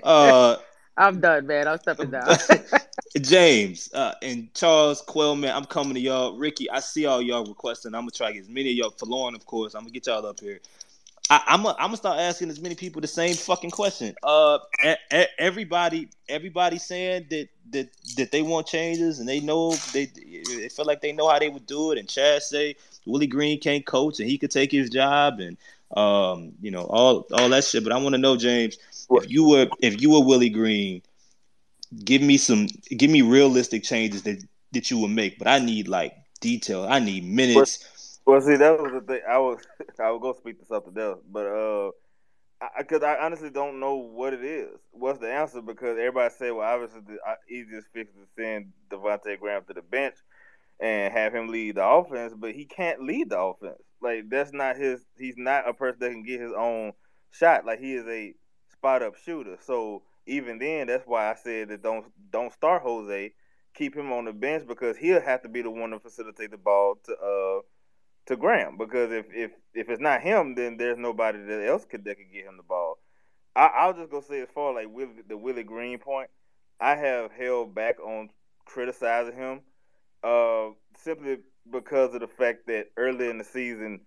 Uh, 0.03 0.57
I'm 0.97 1.21
done, 1.21 1.47
man. 1.47 1.69
I'm 1.69 1.79
stepping 1.79 2.11
down. 2.11 2.37
James 3.21 3.93
uh, 3.93 4.15
and 4.23 4.53
Charles 4.55 5.03
Quellman, 5.03 5.51
I'm 5.51 5.65
coming 5.65 5.95
to 5.95 6.01
y'all. 6.01 6.37
Ricky, 6.37 6.71
I 6.71 6.81
see 6.81 7.07
all 7.07 7.21
y'all 7.21 7.45
requesting. 7.45 7.95
I'm 7.95 8.03
gonna 8.03 8.11
try 8.11 8.29
to 8.29 8.35
get 8.35 8.43
as 8.43 8.49
many 8.49 8.71
of 8.71 8.77
y'all 8.77 8.91
for 8.91 9.07
Lauren, 9.07 9.35
of 9.35 9.45
course. 9.47 9.75
I'm 9.75 9.83
gonna 9.83 9.93
get 9.93 10.07
y'all 10.07 10.25
up 10.25 10.41
here. 10.41 10.61
I, 11.31 11.43
I'm 11.47 11.63
gonna 11.63 11.77
I'm 11.79 11.89
gonna 11.89 11.97
start 11.97 12.19
asking 12.19 12.51
as 12.51 12.61
many 12.61 12.75
people 12.75 13.01
the 13.01 13.09
same 13.09 13.35
fucking 13.35 13.71
question. 13.71 14.15
Uh, 14.23 14.59
e- 14.85 14.95
e- 15.15 15.25
everybody, 15.39 16.09
everybody 16.29 16.79
saying 16.79 17.27
that 17.31 17.49
that 17.71 17.89
that 18.17 18.31
they 18.33 18.43
want 18.43 18.67
changes 18.67 19.19
and 19.19 19.29
they 19.29 19.41
know 19.41 19.75
they 19.93 20.07
they 20.07 20.69
feel 20.69 20.85
like 20.85 21.01
they 21.01 21.13
know 21.13 21.29
how 21.29 21.39
they 21.39 21.49
would 21.49 21.67
do 21.67 21.93
it. 21.93 21.99
And 21.99 22.09
Chad 22.09 22.43
say 22.43 22.77
Willie 23.07 23.27
Green 23.27 23.59
can't 23.61 23.87
coach 23.87 24.21
and 24.21 24.29
he 24.29 24.37
could 24.37 24.51
take 24.51 24.71
his 24.71 24.91
job 24.91 25.41
and 25.41 25.57
um 25.97 26.53
you 26.61 26.71
know 26.71 26.85
all 26.85 27.27
all 27.33 27.49
that 27.49 27.65
shit. 27.65 27.85
But 27.85 27.93
I 27.93 27.99
want 27.99 28.15
to 28.15 28.19
know, 28.19 28.37
James, 28.37 28.79
if 29.11 29.31
you 29.31 29.49
were 29.49 29.69
if 29.81 30.01
you 30.01 30.11
were 30.11 30.25
Willie 30.25 30.51
Green, 30.51 31.03
give 32.05 32.23
me 32.23 32.37
some 32.37 32.67
give 32.97 33.11
me 33.11 33.23
realistic 33.23 33.83
changes 33.83 34.23
that 34.23 34.43
that 34.73 34.91
you 34.91 34.99
would 34.99 35.11
make. 35.11 35.39
But 35.39 35.49
I 35.49 35.59
need 35.59 35.89
like 35.89 36.15
detail. 36.41 36.87
I 36.89 36.99
need 36.99 37.25
minutes. 37.25 38.21
Well, 38.25 38.41
see, 38.41 38.57
that 38.57 38.81
was 38.81 38.93
the 38.93 39.01
thing. 39.01 39.21
I 39.29 39.39
was 39.39 39.59
I 40.01 40.11
would 40.11 40.23
go 40.23 40.33
speak 40.33 40.61
to 40.61 40.67
something 40.67 40.97
else, 40.97 41.21
but 41.31 41.47
uh, 41.47 41.91
because 42.79 43.03
I, 43.03 43.15
I, 43.15 43.25
honestly 43.25 43.51
don't 43.51 43.81
know 43.81 43.97
what 43.97 44.33
it 44.33 44.45
is. 44.45 44.79
What's 44.93 45.19
the 45.19 45.33
answer? 45.33 45.61
Because 45.61 45.99
everybody 45.99 46.33
say, 46.35 46.51
well, 46.51 46.69
obviously 46.69 47.01
the 47.01 47.19
easiest 47.53 47.89
fix 47.93 48.11
is 48.11 48.17
to 48.17 48.43
send 48.43 48.73
Devontae 48.91 49.39
Graham 49.39 49.65
to 49.65 49.75
the 49.75 49.83
bench 49.83 50.15
and 50.81 51.13
have 51.13 51.35
him 51.35 51.49
lead 51.49 51.77
the 51.77 51.87
offense, 51.87 52.33
but 52.37 52.53
he 52.53 52.65
can't 52.65 53.03
lead 53.03 53.31
the 53.31 53.39
offense. 53.39 53.83
Like 54.03 54.29
that's 54.31 54.53
not 54.53 54.77
his. 54.77 55.05
He's 55.19 55.37
not 55.37 55.69
a 55.69 55.75
person 55.75 56.01
that 56.01 56.11
can 56.11 56.23
get 56.23 56.41
his 56.41 56.53
own 56.53 56.93
shot. 57.31 57.65
Like 57.65 57.81
he 57.81 57.95
is 57.95 58.07
a 58.07 58.35
spot 58.73 59.03
up 59.03 59.17
shooter. 59.17 59.59
So 59.61 60.03
even 60.27 60.59
then, 60.59 60.87
that's 60.87 61.07
why 61.07 61.31
I 61.31 61.35
said 61.35 61.69
that 61.69 61.83
don't 61.83 62.07
don't 62.31 62.53
start 62.53 62.83
Jose. 62.83 63.33
Keep 63.75 63.97
him 63.97 64.13
on 64.13 64.27
the 64.27 64.33
bench 64.33 64.67
because 64.67 64.97
he'll 64.97 65.23
have 65.23 65.43
to 65.43 65.49
be 65.49 65.63
the 65.63 65.71
one 65.71 65.91
to 65.91 65.99
facilitate 65.99 66.51
the 66.51 66.59
ball 66.59 66.97
to 67.05 67.13
uh 67.13 67.61
to 68.27 68.37
Graham 68.37 68.77
because 68.77 69.11
if 69.11 69.27
if 69.33 69.51
if 69.75 69.89
it's 69.89 70.01
not 70.01 70.21
him, 70.21 70.55
then 70.55 70.77
there's 70.77 70.99
nobody 70.99 71.39
that 71.39 71.67
else 71.67 71.85
could 71.85 72.05
that 72.05 72.17
could 72.17 72.33
get 72.33 72.45
him 72.45 72.57
the 72.57 72.63
ball. 72.63 72.99
I, 73.55 73.87
will 73.87 73.95
just 73.95 74.11
go 74.11 74.21
say 74.23 74.41
as 74.41 74.49
far 74.55 74.73
like 74.73 74.87
Willie, 74.91 75.23
the 75.29 75.37
Willie 75.37 75.63
Green 75.63 75.99
point, 75.99 76.31
I 76.81 76.97
have 76.97 77.33
held 77.33 77.75
back 77.75 78.01
on 78.01 78.31
criticizing 78.65 79.35
him, 79.35 79.61
uh, 80.25 80.69
simply 80.97 81.39
because 81.71 82.15
of 82.15 82.21
the 82.21 82.29
fact 82.29 82.67
that 82.67 82.87
early 82.97 83.29
in 83.29 83.39
the 83.39 83.45
season, 83.45 84.01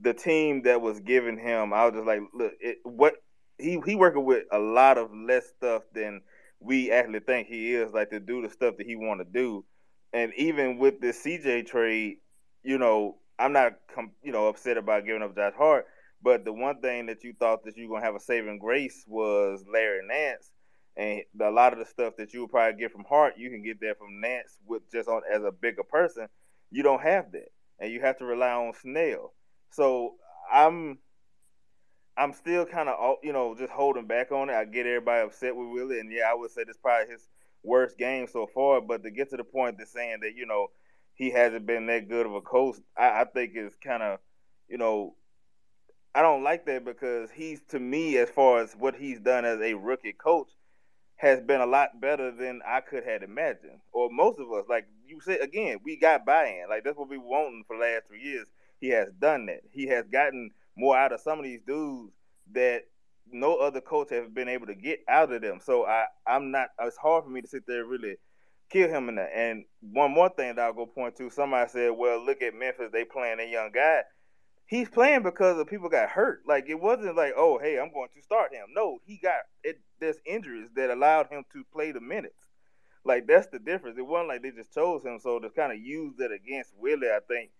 the 0.00 0.14
team 0.14 0.62
that 0.62 0.80
was 0.80 1.00
giving 1.00 1.38
him, 1.38 1.72
I 1.72 1.86
was 1.86 1.94
just 1.94 2.06
like, 2.06 2.20
look, 2.34 2.52
it, 2.60 2.78
what 2.84 3.14
he 3.58 3.80
he 3.86 3.94
working 3.94 4.24
with 4.24 4.44
a 4.50 4.58
lot 4.58 4.98
of 4.98 5.10
less 5.14 5.46
stuff 5.56 5.82
than 5.94 6.22
we 6.60 6.90
actually 6.90 7.20
think 7.20 7.48
he 7.48 7.74
is, 7.74 7.92
like 7.92 8.10
to 8.10 8.20
do 8.20 8.42
the 8.42 8.50
stuff 8.50 8.76
that 8.78 8.86
he 8.86 8.96
want 8.96 9.20
to 9.20 9.24
do, 9.24 9.64
and 10.12 10.32
even 10.36 10.78
with 10.78 11.00
the 11.00 11.08
CJ 11.08 11.66
trade, 11.66 12.16
you 12.62 12.78
know, 12.78 13.16
I'm 13.38 13.52
not, 13.52 13.74
you 14.22 14.32
know, 14.32 14.48
upset 14.48 14.76
about 14.76 15.04
giving 15.04 15.22
up 15.22 15.34
Josh 15.34 15.54
Hart. 15.56 15.86
But 16.22 16.44
the 16.44 16.52
one 16.52 16.80
thing 16.80 17.06
that 17.06 17.24
you 17.24 17.34
thought 17.38 17.64
that 17.64 17.76
you 17.76 17.88
were 17.88 17.96
gonna 17.96 18.06
have 18.06 18.14
a 18.14 18.20
saving 18.20 18.58
grace 18.58 19.04
was 19.08 19.64
Larry 19.72 20.06
Nance, 20.06 20.50
and 20.96 21.22
a 21.40 21.50
lot 21.50 21.72
of 21.72 21.80
the 21.80 21.84
stuff 21.84 22.14
that 22.18 22.32
you 22.32 22.42
would 22.42 22.50
probably 22.50 22.80
get 22.80 22.92
from 22.92 23.04
Hart, 23.08 23.34
you 23.36 23.50
can 23.50 23.62
get 23.62 23.80
that 23.80 23.98
from 23.98 24.20
Nance 24.20 24.58
with 24.64 24.82
just 24.92 25.08
on 25.08 25.22
as 25.32 25.42
a 25.42 25.50
bigger 25.50 25.82
person. 25.82 26.28
You 26.72 26.82
don't 26.82 27.02
have 27.02 27.30
that, 27.32 27.52
and 27.78 27.92
you 27.92 28.00
have 28.00 28.18
to 28.18 28.24
rely 28.24 28.50
on 28.50 28.72
Snell. 28.82 29.32
So 29.70 30.14
I'm, 30.52 30.98
I'm 32.16 32.32
still 32.32 32.66
kind 32.66 32.88
of, 32.88 33.16
you 33.22 33.32
know, 33.32 33.54
just 33.56 33.72
holding 33.72 34.08
back 34.08 34.32
on 34.32 34.50
it. 34.50 34.54
I 34.54 34.64
get 34.64 34.86
everybody 34.86 35.24
upset 35.24 35.54
with 35.54 35.68
Willie, 35.68 36.00
and 36.00 36.10
yeah, 36.10 36.24
I 36.28 36.34
would 36.34 36.50
say 36.50 36.64
this 36.64 36.76
probably 36.76 37.12
his 37.12 37.28
worst 37.62 37.96
game 37.96 38.26
so 38.26 38.48
far. 38.52 38.80
But 38.80 39.04
to 39.04 39.10
get 39.12 39.30
to 39.30 39.36
the 39.36 39.44
point 39.44 39.78
that 39.78 39.88
saying 39.88 40.18
that, 40.22 40.34
you 40.34 40.46
know 40.46 40.68
he 41.14 41.30
hasn't 41.30 41.66
been 41.66 41.86
that 41.86 42.08
good 42.08 42.26
of 42.26 42.34
a 42.34 42.40
coach, 42.40 42.76
I, 42.96 43.20
I 43.20 43.24
think 43.24 43.52
is 43.54 43.74
kind 43.82 44.02
of, 44.02 44.18
you 44.68 44.78
know, 44.78 45.14
I 46.14 46.22
don't 46.22 46.42
like 46.42 46.66
that 46.66 46.84
because 46.84 47.30
he's 47.30 47.62
to 47.68 47.78
me 47.78 48.18
as 48.18 48.28
far 48.28 48.60
as 48.60 48.74
what 48.74 48.94
he's 48.94 49.20
done 49.20 49.44
as 49.44 49.60
a 49.60 49.74
rookie 49.74 50.12
coach 50.12 50.48
has 51.16 51.40
been 51.40 51.60
a 51.60 51.66
lot 51.66 52.00
better 52.00 52.30
than 52.30 52.60
I 52.66 52.80
could 52.80 53.04
have 53.04 53.22
imagined, 53.22 53.80
or 53.92 54.10
most 54.10 54.38
of 54.38 54.50
us. 54.52 54.64
Like 54.68 54.86
you 55.12 55.20
said 55.20 55.40
again, 55.40 55.78
we 55.84 55.96
got 55.96 56.24
buy-in. 56.24 56.66
Like 56.68 56.84
that's 56.84 56.96
what 56.96 57.08
we 57.08 57.18
wanting 57.18 57.64
for 57.66 57.76
the 57.76 57.82
last 57.82 58.08
three 58.08 58.22
years. 58.22 58.46
He 58.80 58.88
has 58.88 59.08
done 59.20 59.46
that. 59.46 59.60
He 59.70 59.86
has 59.88 60.06
gotten 60.10 60.50
more 60.76 60.96
out 60.96 61.12
of 61.12 61.20
some 61.20 61.38
of 61.38 61.44
these 61.44 61.60
dudes 61.66 62.12
that 62.52 62.82
no 63.30 63.56
other 63.56 63.80
coach 63.80 64.10
has 64.10 64.28
been 64.28 64.48
able 64.48 64.66
to 64.66 64.74
get 64.74 65.00
out 65.08 65.32
of 65.32 65.42
them. 65.42 65.60
So 65.62 65.86
I, 65.86 66.06
I'm 66.26 66.50
not. 66.50 66.68
It's 66.80 66.96
hard 66.96 67.24
for 67.24 67.30
me 67.30 67.42
to 67.42 67.48
sit 67.48 67.64
there 67.66 67.84
really 67.84 68.16
kill 68.70 68.88
him 68.88 69.08
in 69.08 69.16
that. 69.16 69.30
And 69.34 69.64
one 69.80 70.10
more 70.10 70.30
thing 70.30 70.54
that 70.54 70.62
I'll 70.62 70.72
go 70.72 70.86
point 70.86 71.16
to, 71.16 71.30
somebody 71.30 71.68
said, 71.70 71.90
well, 71.90 72.24
look 72.24 72.42
at 72.42 72.54
Memphis, 72.54 72.90
they 72.92 73.04
playing 73.04 73.38
a 73.38 73.50
young 73.50 73.70
guy. 73.72 74.00
He's 74.66 74.88
playing 74.88 75.22
because 75.22 75.58
of 75.58 75.66
people 75.66 75.90
got 75.90 76.08
hurt. 76.08 76.40
Like 76.46 76.64
it 76.68 76.80
wasn't 76.80 77.16
like, 77.16 77.34
oh, 77.36 77.58
hey, 77.58 77.78
I'm 77.78 77.92
going 77.92 78.08
to 78.14 78.22
start 78.22 78.54
him. 78.54 78.66
No, 78.74 78.98
he 79.04 79.18
got 79.22 79.40
it. 79.62 79.78
There's 80.00 80.16
injuries 80.24 80.70
that 80.74 80.90
allowed 80.90 81.28
him 81.28 81.44
to 81.52 81.64
play 81.72 81.92
the 81.92 82.00
minutes. 82.00 82.34
Like 83.04 83.26
that's 83.26 83.48
the 83.48 83.58
difference. 83.58 83.98
It 83.98 84.06
wasn't 84.06 84.28
like 84.28 84.42
they 84.42 84.50
just 84.50 84.72
chose 84.72 85.04
him. 85.04 85.18
So 85.20 85.38
to 85.38 85.50
kind 85.50 85.72
of 85.72 85.78
use 85.78 86.14
that 86.18 86.30
against 86.30 86.72
Willie, 86.78 87.08
I 87.08 87.20
think, 87.26 87.50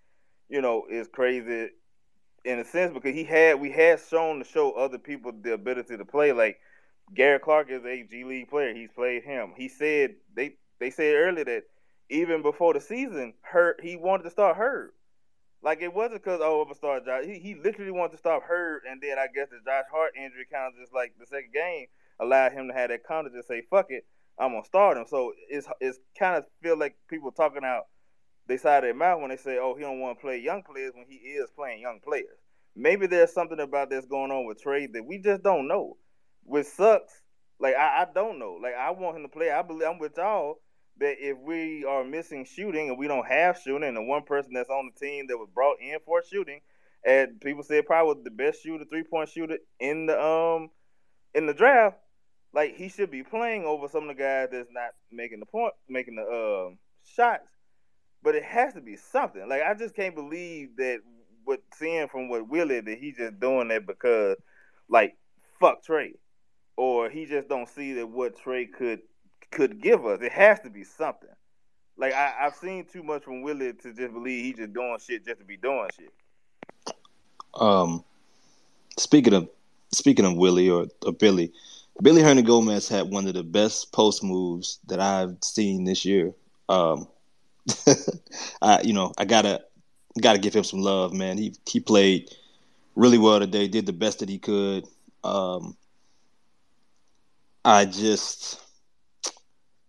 you 0.48 0.60
know, 0.60 0.84
is 0.88 1.08
crazy 1.08 1.70
in 2.44 2.58
a 2.58 2.64
sense 2.64 2.92
because 2.92 3.14
he 3.14 3.24
had 3.24 3.60
we 3.60 3.70
had 3.70 4.00
shown 4.00 4.38
to 4.38 4.44
show 4.44 4.72
other 4.72 4.98
people 4.98 5.32
the 5.32 5.54
ability 5.54 5.96
to 5.96 6.04
play. 6.04 6.32
Like 6.32 6.58
Garrett 7.14 7.42
Clark 7.42 7.70
is 7.70 7.84
a 7.84 8.02
G 8.04 8.24
League 8.24 8.48
player. 8.48 8.74
He's 8.74 8.90
played 8.90 9.24
him. 9.24 9.52
He 9.56 9.68
said 9.68 10.14
they 10.34 10.56
they 10.78 10.90
said 10.90 11.14
earlier 11.14 11.44
that 11.44 11.64
even 12.08 12.42
before 12.42 12.74
the 12.74 12.80
season, 12.80 13.34
Hart 13.42 13.80
he 13.82 13.96
wanted 13.96 14.24
to 14.24 14.30
start 14.30 14.56
Hart. 14.56 14.94
Like 15.62 15.80
it 15.80 15.94
wasn't 15.94 16.22
because 16.22 16.40
oh 16.42 16.60
I'm 16.60 16.64
gonna 16.64 16.74
start 16.74 17.04
Josh. 17.04 17.24
He 17.24 17.38
he 17.38 17.54
literally 17.54 17.92
wanted 17.92 18.12
to 18.12 18.18
stop 18.18 18.42
Hart, 18.46 18.82
and 18.88 19.00
then 19.00 19.18
I 19.18 19.26
guess 19.32 19.48
the 19.50 19.58
Josh 19.64 19.84
Hart 19.90 20.12
injury 20.16 20.46
kind 20.50 20.72
of 20.72 20.80
just 20.80 20.92
like 20.92 21.14
the 21.18 21.26
second 21.26 21.52
game 21.52 21.86
allowed 22.18 22.52
him 22.52 22.68
to 22.68 22.74
have 22.74 22.90
that 22.90 23.04
confidence 23.04 23.34
to 23.34 23.38
just 23.38 23.48
say 23.48 23.62
fuck 23.70 23.86
it, 23.90 24.04
I'm 24.38 24.52
gonna 24.52 24.64
start 24.64 24.96
him. 24.96 25.06
So 25.08 25.32
it's 25.48 25.66
it's 25.80 25.98
kind 26.18 26.36
of 26.36 26.44
feel 26.62 26.78
like 26.78 26.96
people 27.08 27.30
talking 27.32 27.64
out 27.64 27.84
they 28.48 28.56
side 28.56 28.78
of 28.78 28.82
their 28.84 28.94
mouth 28.94 29.20
when 29.20 29.30
they 29.30 29.36
say 29.36 29.58
oh 29.58 29.74
he 29.74 29.82
don't 29.82 30.00
want 30.00 30.18
to 30.18 30.20
play 30.20 30.38
young 30.38 30.62
players 30.62 30.92
when 30.94 31.06
he 31.08 31.16
is 31.16 31.50
playing 31.50 31.80
young 31.80 32.00
players. 32.02 32.38
Maybe 32.74 33.06
there's 33.06 33.32
something 33.32 33.60
about 33.60 33.90
this 33.90 34.06
going 34.06 34.30
on 34.30 34.46
with 34.46 34.62
trade 34.62 34.94
that 34.94 35.04
we 35.04 35.18
just 35.18 35.42
don't 35.42 35.68
know. 35.68 35.96
Which 36.44 36.66
sucks. 36.66 37.12
Like 37.60 37.76
I, 37.76 38.02
I 38.02 38.06
don't 38.12 38.38
know. 38.38 38.58
Like 38.60 38.74
I 38.74 38.90
want 38.90 39.16
him 39.16 39.22
to 39.22 39.28
play. 39.28 39.50
I 39.50 39.62
believe 39.62 39.88
I'm 39.88 39.98
with 39.98 40.16
y'all 40.16 40.58
that 40.98 41.16
if 41.18 41.38
we 41.38 41.84
are 41.84 42.04
missing 42.04 42.44
shooting 42.44 42.88
and 42.88 42.98
we 42.98 43.08
don't 43.08 43.26
have 43.26 43.58
shooting, 43.58 43.88
and 43.88 43.96
the 43.96 44.02
one 44.02 44.22
person 44.22 44.52
that's 44.54 44.70
on 44.70 44.90
the 44.92 45.06
team 45.06 45.26
that 45.28 45.38
was 45.38 45.48
brought 45.54 45.76
in 45.80 45.98
for 46.04 46.22
shooting, 46.22 46.60
and 47.04 47.40
people 47.40 47.62
said 47.62 47.86
probably 47.86 48.22
the 48.24 48.30
best 48.30 48.62
shooter, 48.62 48.84
three 48.84 49.04
point 49.04 49.28
shooter 49.28 49.58
in 49.80 50.06
the 50.06 50.20
um 50.20 50.70
in 51.34 51.46
the 51.46 51.54
draft, 51.54 51.96
like 52.54 52.76
he 52.76 52.88
should 52.88 53.10
be 53.10 53.22
playing 53.22 53.64
over 53.64 53.88
some 53.88 54.08
of 54.08 54.16
the 54.16 54.22
guys 54.22 54.48
that's 54.52 54.68
not 54.72 54.90
making 55.10 55.40
the 55.40 55.46
point, 55.46 55.74
making 55.88 56.16
the 56.16 56.22
uh, 56.22 56.74
shots. 57.04 57.48
But 58.22 58.34
it 58.36 58.44
has 58.44 58.74
to 58.74 58.80
be 58.80 58.96
something. 58.96 59.48
Like 59.48 59.62
I 59.62 59.74
just 59.74 59.96
can't 59.96 60.14
believe 60.14 60.76
that 60.76 61.00
what 61.44 61.60
seeing 61.74 62.08
from 62.08 62.28
what 62.28 62.48
Willie 62.48 62.80
that 62.80 62.98
he's 62.98 63.16
just 63.16 63.40
doing 63.40 63.68
that 63.68 63.86
because 63.86 64.36
like 64.88 65.16
fuck 65.58 65.82
Trey, 65.82 66.14
or 66.76 67.10
he 67.10 67.26
just 67.26 67.48
don't 67.48 67.68
see 67.68 67.94
that 67.94 68.06
what 68.06 68.38
Trey 68.38 68.66
could 68.66 69.00
could 69.50 69.80
give 69.80 70.06
us. 70.06 70.20
It 70.22 70.32
has 70.32 70.60
to 70.60 70.70
be 70.70 70.84
something. 70.84 71.28
Like 71.96 72.14
I, 72.14 72.34
have 72.40 72.54
seen 72.56 72.84
too 72.84 73.02
much 73.02 73.24
from 73.24 73.42
Willie 73.42 73.72
to 73.72 73.92
just 73.92 74.12
believe 74.12 74.44
he's 74.44 74.56
just 74.56 74.72
doing 74.72 74.98
shit 75.04 75.24
just 75.24 75.38
to 75.40 75.44
be 75.44 75.56
doing 75.56 75.88
shit. 75.96 76.94
Um, 77.54 78.04
speaking 78.98 79.34
of 79.34 79.48
speaking 79.92 80.24
of 80.24 80.36
Willie 80.36 80.70
or, 80.70 80.86
or 81.04 81.12
Billy, 81.12 81.52
Billy 82.00 82.22
Hernangomez 82.22 82.88
had 82.88 83.10
one 83.10 83.26
of 83.26 83.34
the 83.34 83.42
best 83.42 83.92
post 83.92 84.24
moves 84.24 84.78
that 84.86 85.00
I've 85.00 85.36
seen 85.42 85.84
this 85.84 86.04
year. 86.04 86.32
Um, 86.68 87.06
I 88.62 88.80
you 88.82 88.92
know 88.92 89.12
I 89.18 89.24
gotta 89.24 89.62
gotta 90.20 90.38
give 90.38 90.54
him 90.54 90.64
some 90.64 90.80
love, 90.80 91.12
man. 91.12 91.38
He 91.38 91.54
he 91.68 91.80
played 91.80 92.30
really 92.94 93.18
well 93.18 93.40
today. 93.40 93.68
Did 93.68 93.86
the 93.86 93.92
best 93.92 94.20
that 94.20 94.28
he 94.28 94.38
could. 94.38 94.86
Um, 95.22 95.76
I 97.64 97.84
just 97.84 98.60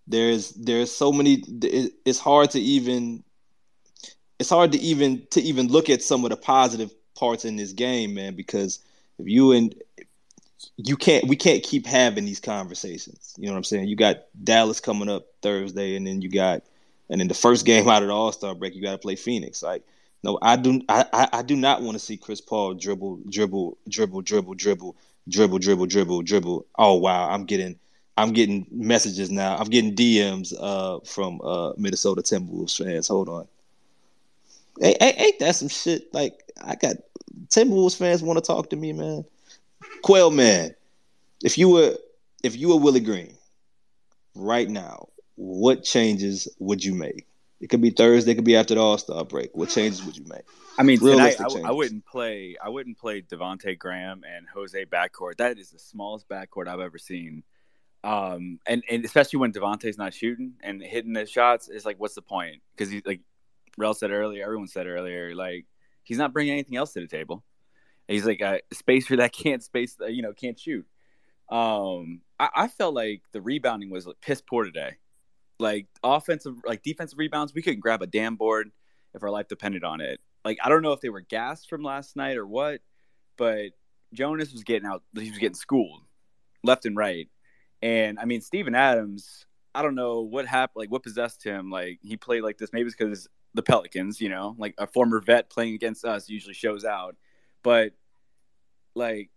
there's 0.07 0.51
there's 0.51 0.91
so 0.91 1.11
many. 1.11 1.43
It's 2.05 2.19
hard 2.19 2.51
to 2.51 2.59
even. 2.59 3.23
It's 4.39 4.49
hard 4.49 4.73
to 4.73 4.79
even 4.79 5.25
to 5.31 5.41
even 5.41 5.67
look 5.67 5.89
at 5.89 6.01
some 6.01 6.25
of 6.25 6.31
the 6.31 6.37
positive 6.37 6.91
parts 7.15 7.45
in 7.45 7.55
this 7.55 7.73
game, 7.73 8.13
man. 8.13 8.35
Because 8.35 8.79
if 9.17 9.27
you 9.27 9.53
and 9.53 9.73
you 10.77 10.97
can't 10.97 11.27
we 11.27 11.35
can't 11.35 11.63
keep 11.63 11.85
having 11.85 12.25
these 12.25 12.39
conversations. 12.39 13.33
You 13.37 13.47
know 13.47 13.53
what 13.53 13.57
I'm 13.57 13.63
saying? 13.63 13.87
You 13.87 13.95
got 13.95 14.23
Dallas 14.43 14.79
coming 14.79 15.09
up 15.09 15.25
Thursday, 15.41 15.95
and 15.95 16.05
then 16.05 16.21
you 16.21 16.29
got 16.29 16.63
and 17.09 17.19
then 17.19 17.27
the 17.27 17.33
first 17.33 17.65
game 17.65 17.87
out 17.87 18.01
of 18.01 18.07
the 18.07 18.13
All 18.13 18.31
Star 18.31 18.55
break, 18.55 18.75
you 18.75 18.81
got 18.81 18.93
to 18.93 18.97
play 18.97 19.15
Phoenix. 19.15 19.61
Like, 19.61 19.83
no, 20.23 20.39
I 20.41 20.55
do 20.55 20.81
I 20.89 21.27
I 21.31 21.41
do 21.41 21.55
not 21.55 21.81
want 21.81 21.95
to 21.95 21.99
see 21.99 22.17
Chris 22.17 22.41
Paul 22.41 22.73
dribble 22.73 23.21
dribble 23.29 23.77
dribble 23.89 24.21
dribble 24.21 24.55
dribble 24.55 24.95
dribble 25.27 25.59
dribble 25.59 25.85
dribble 25.87 26.21
dribble. 26.23 26.65
Oh 26.77 26.95
wow, 26.95 27.29
I'm 27.29 27.45
getting 27.45 27.77
I'm 28.17 28.31
getting 28.31 28.65
messages 28.71 29.31
now. 29.31 29.57
I'm 29.57 29.69
getting 29.69 29.95
DMs 29.95 30.53
uh, 30.59 30.99
from 31.05 31.41
uh, 31.41 31.73
Minnesota 31.77 32.21
Timberwolves 32.21 32.77
fans. 32.77 33.07
Hold 33.07 33.29
on. 33.29 33.47
Hey, 34.79 34.95
hey, 34.99 35.13
ain't 35.17 35.39
that 35.39 35.55
some 35.55 35.67
shit? 35.67 36.13
Like 36.13 36.43
I 36.63 36.75
got 36.75 36.97
Timberwolves 37.47 37.97
fans 37.97 38.23
want 38.23 38.37
to 38.37 38.45
talk 38.45 38.69
to 38.69 38.75
me, 38.75 38.93
man. 38.93 39.25
Quail 40.01 40.31
man, 40.31 40.75
if 41.43 41.57
you 41.57 41.69
were 41.69 41.95
if 42.43 42.57
you 42.57 42.69
were 42.69 42.77
Willie 42.77 42.99
Green 42.99 43.35
right 44.35 44.69
now, 44.69 45.09
what 45.35 45.83
changes 45.83 46.47
would 46.59 46.83
you 46.83 46.93
make? 46.93 47.25
It 47.61 47.69
could 47.69 47.81
be 47.81 47.91
Thursday, 47.91 48.33
it 48.33 48.35
could 48.35 48.43
be 48.43 48.57
after 48.57 48.75
the 48.75 48.81
All 48.81 48.97
Star 48.97 49.23
break. 49.23 49.51
What 49.53 49.69
changes 49.69 50.03
would 50.03 50.17
you 50.17 50.25
make? 50.25 50.43
I 50.77 50.83
mean, 50.83 50.99
tonight 50.99 51.39
I, 51.39 51.69
I 51.69 51.71
wouldn't 51.71 52.05
play. 52.05 52.57
I 52.61 52.69
wouldn't 52.69 52.97
play 52.97 53.21
Devonte 53.21 53.77
Graham 53.77 54.23
and 54.29 54.45
Jose 54.53 54.85
backcourt. 54.85 55.37
That 55.37 55.57
is 55.57 55.69
the 55.69 55.79
smallest 55.79 56.27
backcourt 56.27 56.67
I've 56.67 56.79
ever 56.79 56.97
seen. 56.97 57.43
Um, 58.03 58.59
and 58.67 58.83
and 58.89 59.05
especially 59.05 59.39
when 59.39 59.53
Devonte's 59.53 59.97
not 59.97 60.13
shooting 60.13 60.53
and 60.61 60.81
hitting 60.81 61.13
the 61.13 61.25
shots, 61.25 61.69
it's 61.69 61.85
like, 61.85 61.99
what's 61.99 62.15
the 62.15 62.21
point? 62.21 62.61
Because 62.75 62.91
he's 62.91 63.05
like, 63.05 63.21
Rel 63.77 63.93
said 63.93 64.11
earlier, 64.11 64.43
everyone 64.43 64.67
said 64.67 64.87
earlier, 64.87 65.33
like 65.35 65.65
he's 66.03 66.17
not 66.17 66.33
bringing 66.33 66.53
anything 66.53 66.75
else 66.75 66.93
to 66.93 66.99
the 66.99 67.07
table. 67.07 67.43
He's 68.13 68.25
like 68.25 68.41
a 68.41 68.61
spacer 68.71 69.17
that 69.17 69.33
can't 69.43 69.63
space, 69.63 69.97
you 70.07 70.21
know, 70.21 70.33
can't 70.33 70.59
shoot. 70.59 70.85
Um, 71.49 72.21
I, 72.39 72.49
I 72.55 72.67
felt 72.67 72.95
like 72.95 73.21
the 73.31 73.41
rebounding 73.41 73.89
was 73.89 74.07
like, 74.07 74.21
piss 74.21 74.41
poor 74.41 74.63
today. 74.63 74.97
Like 75.59 75.87
offensive, 76.03 76.55
like 76.65 76.83
defensive 76.83 77.19
rebounds, 77.19 77.53
we 77.53 77.61
couldn't 77.61 77.79
grab 77.79 78.01
a 78.01 78.07
damn 78.07 78.35
board 78.35 78.71
if 79.13 79.23
our 79.23 79.29
life 79.29 79.47
depended 79.47 79.83
on 79.83 80.01
it. 80.01 80.19
Like 80.43 80.57
I 80.63 80.69
don't 80.69 80.81
know 80.81 80.93
if 80.93 81.01
they 81.01 81.09
were 81.09 81.21
gassed 81.21 81.69
from 81.69 81.83
last 81.83 82.15
night 82.15 82.37
or 82.37 82.45
what, 82.45 82.81
but 83.37 83.71
Jonas 84.13 84.51
was 84.51 84.63
getting 84.63 84.87
out. 84.87 85.03
He 85.13 85.29
was 85.29 85.39
getting 85.39 85.55
schooled 85.55 86.01
left 86.63 86.85
and 86.85 86.97
right. 86.97 87.29
And 87.81 88.19
I 88.19 88.25
mean, 88.25 88.41
Steven 88.41 88.75
Adams, 88.75 89.45
I 89.75 89.81
don't 89.81 89.95
know 89.95 90.21
what 90.21 90.45
happened, 90.45 90.81
like 90.81 90.91
what 90.91 91.03
possessed 91.03 91.43
him. 91.43 91.69
Like 91.69 91.99
he 92.01 92.17
played 92.17 92.41
like 92.41 92.57
this, 92.57 92.71
maybe 92.73 92.87
it's 92.87 92.95
because 92.95 93.27
the 93.53 93.63
Pelicans, 93.63 94.21
you 94.21 94.29
know, 94.29 94.55
like 94.57 94.73
a 94.77 94.87
former 94.87 95.19
vet 95.19 95.49
playing 95.49 95.75
against 95.75 96.05
us 96.05 96.29
usually 96.29 96.53
shows 96.53 96.85
out. 96.85 97.15
But 97.61 97.93
like, 98.95 99.29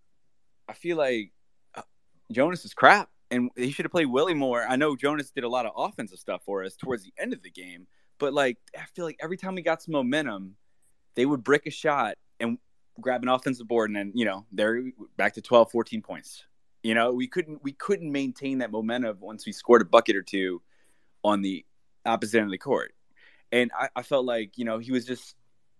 I 0.68 0.72
feel 0.72 0.96
like 0.96 1.32
uh, 1.74 1.82
Jonas 2.30 2.64
is 2.64 2.74
crap, 2.74 3.08
and 3.30 3.50
he 3.56 3.70
should 3.70 3.84
have 3.84 3.92
played 3.92 4.06
Willie 4.06 4.34
more. 4.34 4.64
I 4.66 4.76
know 4.76 4.96
Jonas 4.96 5.30
did 5.30 5.44
a 5.44 5.48
lot 5.48 5.66
of 5.66 5.72
offensive 5.76 6.18
stuff 6.18 6.42
for 6.44 6.64
us 6.64 6.76
towards 6.76 7.04
the 7.04 7.12
end 7.18 7.32
of 7.32 7.42
the 7.42 7.50
game, 7.50 7.86
but 8.18 8.32
like, 8.32 8.58
I 8.76 8.84
feel 8.94 9.04
like 9.04 9.18
every 9.20 9.36
time 9.36 9.54
we 9.54 9.62
got 9.62 9.82
some 9.82 9.92
momentum, 9.92 10.56
they 11.14 11.26
would 11.26 11.44
brick 11.44 11.66
a 11.66 11.70
shot 11.70 12.16
and 12.40 12.58
grab 13.00 13.22
an 13.22 13.28
offensive 13.28 13.68
board, 13.68 13.90
and 13.90 13.96
then 13.96 14.12
you 14.14 14.24
know 14.24 14.46
they're 14.52 14.82
back 15.16 15.34
to 15.34 15.42
12, 15.42 15.70
14 15.70 16.02
points. 16.02 16.44
You 16.82 16.94
know, 16.94 17.12
we 17.12 17.26
couldn't 17.26 17.62
we 17.62 17.72
couldn't 17.72 18.12
maintain 18.12 18.58
that 18.58 18.70
momentum 18.70 19.18
once 19.20 19.44
we 19.44 19.52
scored 19.52 19.82
a 19.82 19.84
bucket 19.84 20.16
or 20.16 20.22
two 20.22 20.62
on 21.24 21.42
the 21.42 21.64
opposite 22.04 22.38
end 22.38 22.46
of 22.46 22.52
the 22.52 22.58
court. 22.58 22.94
And 23.52 23.70
I, 23.78 23.88
I 23.96 24.02
felt 24.02 24.24
like, 24.24 24.56
you 24.56 24.64
know, 24.64 24.78
he 24.78 24.92
was 24.92 25.04
just 25.04 25.34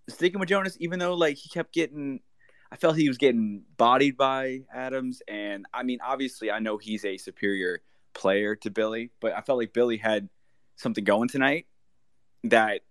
sticking 0.09 0.41
with 0.41 0.49
Jonas, 0.49 0.77
even 0.81 0.99
though 0.99 1.14
like 1.14 1.37
he 1.37 1.49
kept 1.49 1.72
getting 1.72 2.20
I 2.77 2.79
felt 2.79 2.97
he 2.97 3.09
was 3.09 3.16
getting 3.16 3.62
bodied 3.79 4.18
by 4.18 4.64
Adams. 4.70 5.22
And 5.27 5.64
I 5.72 5.83
mean, 5.83 5.99
obviously 6.05 6.51
I 6.51 6.59
know 6.59 6.77
he's 6.77 7.07
a 7.07 7.16
superior 7.16 7.81
player 8.12 8.55
to 8.57 8.70
Billy, 8.70 9.12
but 9.18 9.33
I 9.33 9.41
felt 9.41 9.59
like 9.59 9.72
Billy 9.72 9.97
had 9.97 10.29
something 10.77 11.03
going 11.03 11.31
tonight 11.31 11.68
that 12.45 12.83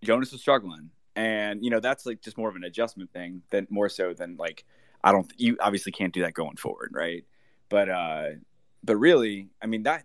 Jonas 0.00 0.30
was 0.30 0.40
struggling. 0.40 0.90
And, 1.16 1.64
you 1.64 1.70
know, 1.70 1.80
that's 1.80 2.06
like 2.06 2.22
just 2.22 2.38
more 2.38 2.48
of 2.48 2.54
an 2.54 2.62
adjustment 2.62 3.12
thing 3.12 3.42
than 3.50 3.66
more 3.68 3.88
so 3.88 4.14
than 4.14 4.36
like 4.36 4.64
I 5.02 5.10
don't 5.10 5.28
you 5.36 5.56
obviously 5.58 5.90
can't 5.90 6.14
do 6.14 6.22
that 6.22 6.34
going 6.34 6.56
forward, 6.56 6.92
right? 6.94 7.24
But 7.68 7.88
uh 7.88 8.28
but 8.84 8.94
really, 8.94 9.48
I 9.60 9.66
mean 9.66 9.82
that 9.82 10.04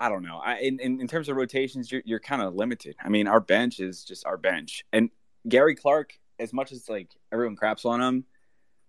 I 0.00 0.08
don't 0.08 0.22
know. 0.22 0.40
I 0.42 0.60
in, 0.60 0.80
in, 0.80 0.98
in 1.02 1.08
terms 1.08 1.28
of 1.28 1.36
rotations, 1.36 1.92
you're 1.92 2.02
you're 2.06 2.20
kind 2.20 2.40
of 2.40 2.54
limited. 2.54 2.96
I 3.04 3.10
mean, 3.10 3.28
our 3.28 3.40
bench 3.40 3.80
is 3.80 4.02
just 4.02 4.24
our 4.24 4.38
bench. 4.38 4.82
And 4.94 5.10
Gary 5.46 5.74
Clark, 5.74 6.18
as 6.38 6.52
much 6.52 6.72
as 6.72 6.88
like 6.88 7.10
everyone 7.32 7.56
craps 7.56 7.84
on 7.84 8.00
him, 8.00 8.24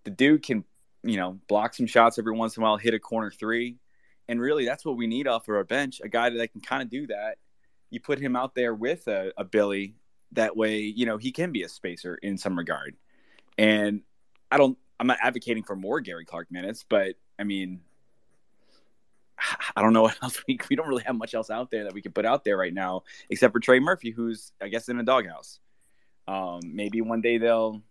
the 0.04 0.12
dude 0.12 0.44
can, 0.44 0.64
you 1.04 1.18
know, 1.18 1.40
block 1.48 1.74
some 1.74 1.88
shots 1.88 2.20
every 2.20 2.34
once 2.34 2.58
in 2.58 2.64
a 2.64 2.66
while, 2.66 2.78
hit 2.78 2.94
a 2.94 3.00
corner 3.00 3.32
three. 3.32 3.78
And 4.28 4.40
really 4.40 4.66
that's 4.66 4.86
what 4.86 4.98
we 4.98 5.08
need 5.08 5.28
off 5.28 5.48
of 5.48 5.56
our 5.56 5.64
bench, 5.64 6.02
a 6.04 6.10
guy 6.10 6.30
that 6.30 6.52
can 6.52 6.62
kind 6.62 6.84
of 6.84 6.90
do 6.90 7.08
that. 7.08 7.38
You 7.90 8.00
put 8.00 8.20
him 8.20 8.36
out 8.36 8.54
there 8.54 8.74
with 8.74 9.08
a, 9.08 9.34
a 9.38 9.44
Billy, 9.44 9.96
that 10.34 10.56
way, 10.56 10.82
you 10.82 11.06
know, 11.06 11.18
he 11.18 11.32
can 11.32 11.52
be 11.52 11.64
a 11.64 11.70
spacer 11.70 12.16
in 12.16 12.38
some 12.38 12.58
regard. 12.58 12.96
And 13.58 14.02
I 14.52 14.58
don't 14.58 14.78
I'm 15.00 15.08
not 15.08 15.18
advocating 15.22 15.64
for 15.64 15.76
more 15.76 16.02
Gary 16.02 16.26
Clark 16.26 16.52
minutes, 16.52 16.86
but 16.88 17.16
I 17.40 17.44
mean, 17.44 17.82
I 19.76 19.82
don't 19.82 19.94
know 19.94 20.02
what 20.04 20.18
else 20.22 20.44
we 20.48 20.60
we 20.70 20.76
don't 20.76 20.88
really 20.88 21.04
have 21.04 21.16
much 21.16 21.34
else 21.34 21.50
out 21.50 21.72
there 21.72 21.86
that 21.86 21.94
we 21.94 22.02
could 22.02 22.14
put 22.14 22.26
out 22.26 22.44
there 22.44 22.58
right 22.58 22.74
now, 22.74 23.04
except 23.30 23.54
for 23.54 23.60
Trey 23.60 23.80
Murphy, 23.80 24.12
who's 24.12 24.52
I 24.62 24.68
guess 24.68 24.90
in 24.90 25.00
a 25.00 25.04
doghouse. 25.04 25.60
Um, 26.30 26.60
maybe 26.64 27.02
one 27.02 27.22
day 27.22 27.40
they'll 27.40 27.82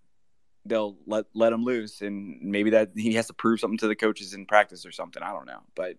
they'll 0.64 0.96
let 1.06 1.24
let 1.34 1.52
him 1.52 1.64
loose, 1.64 2.02
and 2.02 2.40
maybe 2.40 2.70
that 2.70 2.90
he 2.94 3.14
has 3.14 3.26
to 3.26 3.32
prove 3.32 3.58
something 3.58 3.78
to 3.78 3.88
the 3.88 3.96
coaches 3.96 4.32
in 4.32 4.46
practice 4.46 4.86
or 4.86 4.92
something. 4.92 5.22
I 5.22 5.32
don't 5.32 5.46
know, 5.46 5.62
but 5.74 5.96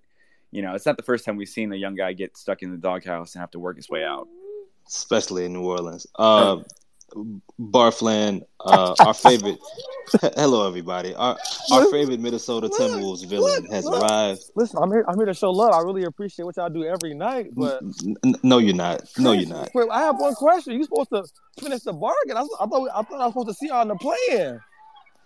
you 0.52 0.62
know, 0.62 0.74
it's 0.74 0.86
not 0.86 0.96
the 0.96 1.04
first 1.04 1.26
time 1.26 1.36
we've 1.36 1.50
seen 1.50 1.74
a 1.74 1.76
young 1.76 1.96
guy 1.96 2.14
get 2.14 2.38
stuck 2.38 2.62
in 2.62 2.72
the 2.72 2.78
doghouse 2.78 3.36
and 3.36 3.42
have 3.42 3.52
to 3.52 3.60
work 3.60 3.76
his 3.76 3.90
way 3.90 4.04
out. 4.06 4.28
especially 4.88 5.46
in 5.46 5.54
New 5.54 5.66
Orleans. 5.66 6.08
Uh, 6.16 6.58
Barfland, 7.60 8.44
uh, 8.60 8.96
our 9.00 9.14
favorite. 9.14 9.60
Hello, 10.36 10.68
everybody. 10.68 11.14
Our 11.14 11.38
our 11.72 11.86
favorite 11.92 12.20
Minnesota 12.20 12.68
Timberwolves 12.68 13.26
villain 13.28 13.66
has 13.72 13.88
arrived. 13.88 14.42
Listen, 14.56 14.80
I'm 14.82 14.92
here. 14.92 15.06
I'm 15.08 15.18
here 15.18 15.28
to 15.28 15.34
show 15.34 15.52
love. 15.52 15.72
I 15.72 15.80
really 15.80 16.04
appreciate 16.04 16.46
what 16.46 16.58
y'all 16.58 16.70
do 16.70 16.84
every 16.84 17.14
night. 17.14 17.48
But 17.54 17.84
n- 17.84 18.36
no, 18.42 18.58
you're 18.58 18.76
not. 18.76 19.04
No, 19.20 19.34
you're 19.34 19.48
not. 19.48 19.70
Wait, 19.76 19.88
I 19.92 20.00
have 20.00 20.20
one 20.20 20.34
question. 20.34 20.74
You 20.74 20.84
supposed 20.84 21.10
to 21.12 21.24
finish 21.60 21.84
the 21.84 21.94
bargain? 21.94 22.38
I, 22.38 22.42
I 22.42 22.66
thought 22.66 22.90
I 22.94 23.02
thought 23.04 23.22
I 23.22 23.26
was 23.26 23.34
supposed 23.34 23.48
to 23.50 23.54
see 23.54 23.68
y'all 23.68 23.84
in 23.84 23.90
the 23.90 23.96
play-in. 23.96 24.60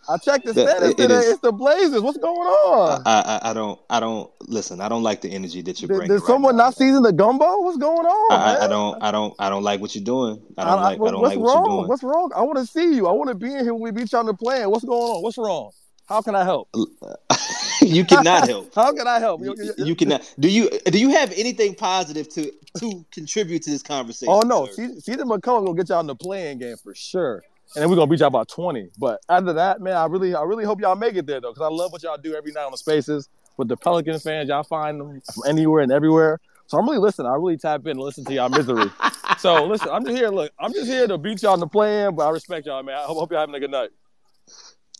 I 0.10 0.18
checked 0.18 0.46
the 0.46 0.54
status 0.54 0.90
it 0.92 0.98
today. 0.98 1.16
is- 1.16 1.30
It's 1.32 1.40
the 1.42 1.52
Blazers. 1.52 2.02
What's 2.02 2.18
going 2.18 2.48
on? 2.48 3.02
I, 3.06 3.40
I 3.44 3.50
I 3.52 3.54
don't 3.54 3.80
I 3.90 4.00
don't 4.00 4.30
listen. 4.48 4.82
I 4.82 4.90
don't 4.90 5.04
like 5.04 5.22
the 5.22 5.30
energy 5.32 5.62
that 5.62 5.82
you're 5.82 5.88
Did, 5.88 5.96
bringing. 5.98 6.08
did 6.16 6.22
right 6.22 6.28
someone 6.28 6.58
not 6.58 6.76
season 6.76 7.04
the 7.04 7.14
gumbo? 7.14 7.62
What's 7.62 7.78
going 7.78 8.06
on, 8.06 8.32
I, 8.32 8.66
I, 8.66 8.68
don't 8.68 9.02
I 9.04 9.12
don't 9.12 9.34
I 9.40 9.50
don't 9.50 9.64
like 9.64 9.80
what 9.82 9.96
you're 9.96 10.04
doing. 10.04 10.42
I 10.58 10.66
don't 10.66 10.82
like 10.82 11.00
I 11.00 11.12
don't 11.12 11.22
what's 11.22 11.36
like 11.36 11.40
what 11.40 11.48
wrong? 11.48 11.66
you're 11.66 11.76
doing. 11.78 11.88
What's 11.88 12.04
wrong? 12.04 12.32
I 12.36 12.42
want 12.42 12.58
to 12.60 12.66
see 12.66 12.96
you. 12.96 13.08
I 13.08 13.12
want 13.12 13.30
to 13.30 13.36
be 13.36 13.54
in 13.54 13.64
here 13.64 13.74
when 13.74 13.82
we 13.84 13.92
beat 13.92 14.12
you 14.12 14.18
on 14.18 14.26
the 14.26 14.34
plane. 14.34 14.70
What's 14.70 14.84
going 14.86 15.02
on? 15.02 15.24
What's 15.24 15.38
wrong? 15.38 15.72
How 16.08 16.22
can 16.22 16.36
I 16.36 16.44
help? 16.44 16.68
you 17.82 18.04
cannot 18.06 18.48
help. 18.50 18.76
How 18.76 18.92
can 18.94 19.08
I 19.08 19.20
help? 19.20 19.42
You- 19.42 19.56
you- 19.78 19.96
cannot. 19.96 20.34
Do 20.40 20.50
you 20.50 20.70
do 20.86 21.00
you 21.00 21.10
have 21.12 21.32
anything 21.34 21.76
positive 21.76 22.28
to 22.30 22.52
to 22.80 23.06
contribute 23.12 23.64
to 23.64 23.70
this 23.70 23.84
oh, 23.86 23.88
conversation? 23.88 24.34
Oh 24.34 24.42
no, 24.42 24.66
sir? 24.68 24.74
see, 24.74 25.00
Season 25.00 25.28
McCollum 25.30 25.66
gonna 25.66 25.76
get 25.76 25.90
y'all 25.90 26.02
in 26.02 26.08
the 26.08 26.16
play-in 26.16 26.60
game 26.60 26.76
for 26.78 26.94
sure, 26.96 27.44
and 27.76 27.82
then 27.82 27.90
we're 27.90 27.96
gonna 27.96 28.08
beat 28.08 28.20
y'all 28.20 28.30
by 28.30 28.44
twenty. 28.46 28.90
But 28.98 29.22
after 29.30 29.54
that, 29.54 29.82
man, 29.82 29.96
I 29.96 30.06
really, 30.06 30.36
I 30.36 30.44
really 30.44 30.66
hope 30.66 30.82
y'all 30.82 30.96
make 30.96 31.16
it 31.16 31.26
there 31.26 31.42
though, 31.42 31.52
because 31.52 31.66
I 31.66 31.74
love 31.74 31.92
what 31.92 32.04
y'all 32.04 32.18
do 32.18 32.36
every 32.36 32.52
night 32.52 32.66
on 32.66 32.72
the 32.72 32.78
Spaces 32.78 33.30
with 33.58 33.68
the 33.68 33.78
Pelican 33.78 34.20
fans. 34.20 34.50
Y'all 34.50 34.64
find 34.64 35.00
them 35.00 35.22
from 35.22 35.44
anywhere 35.48 35.82
and 35.82 35.92
everywhere. 35.92 36.40
So 36.68 36.78
I'm 36.78 36.86
really 36.86 37.00
listening. 37.00 37.28
I 37.28 37.36
really 37.36 37.58
tap 37.58 37.82
in 37.82 37.92
and 37.92 38.00
listen 38.00 38.26
to 38.26 38.34
y'all 38.34 38.50
misery. 38.50 38.90
so 39.38 39.66
listen, 39.66 39.90
I'm 39.90 40.06
just 40.06 40.18
here. 40.18 40.30
Look, 40.30 40.52
I'm 40.60 40.74
just 40.74 40.88
here 40.88 41.08
to 41.08 41.18
beat 41.18 41.42
y'all 41.42 41.54
in 41.56 41.60
the 41.60 41.68
play-in, 41.68 42.16
but 42.16 42.28
I 42.28 42.30
respect 42.32 42.66
y'all, 42.66 42.82
man. 42.84 42.96
I 42.96 43.04
hope, 43.04 43.18
hope 43.18 43.32
y'all 43.32 43.42
having 43.42 43.56
a 43.56 43.60
good 43.60 43.72
night. 43.72 43.90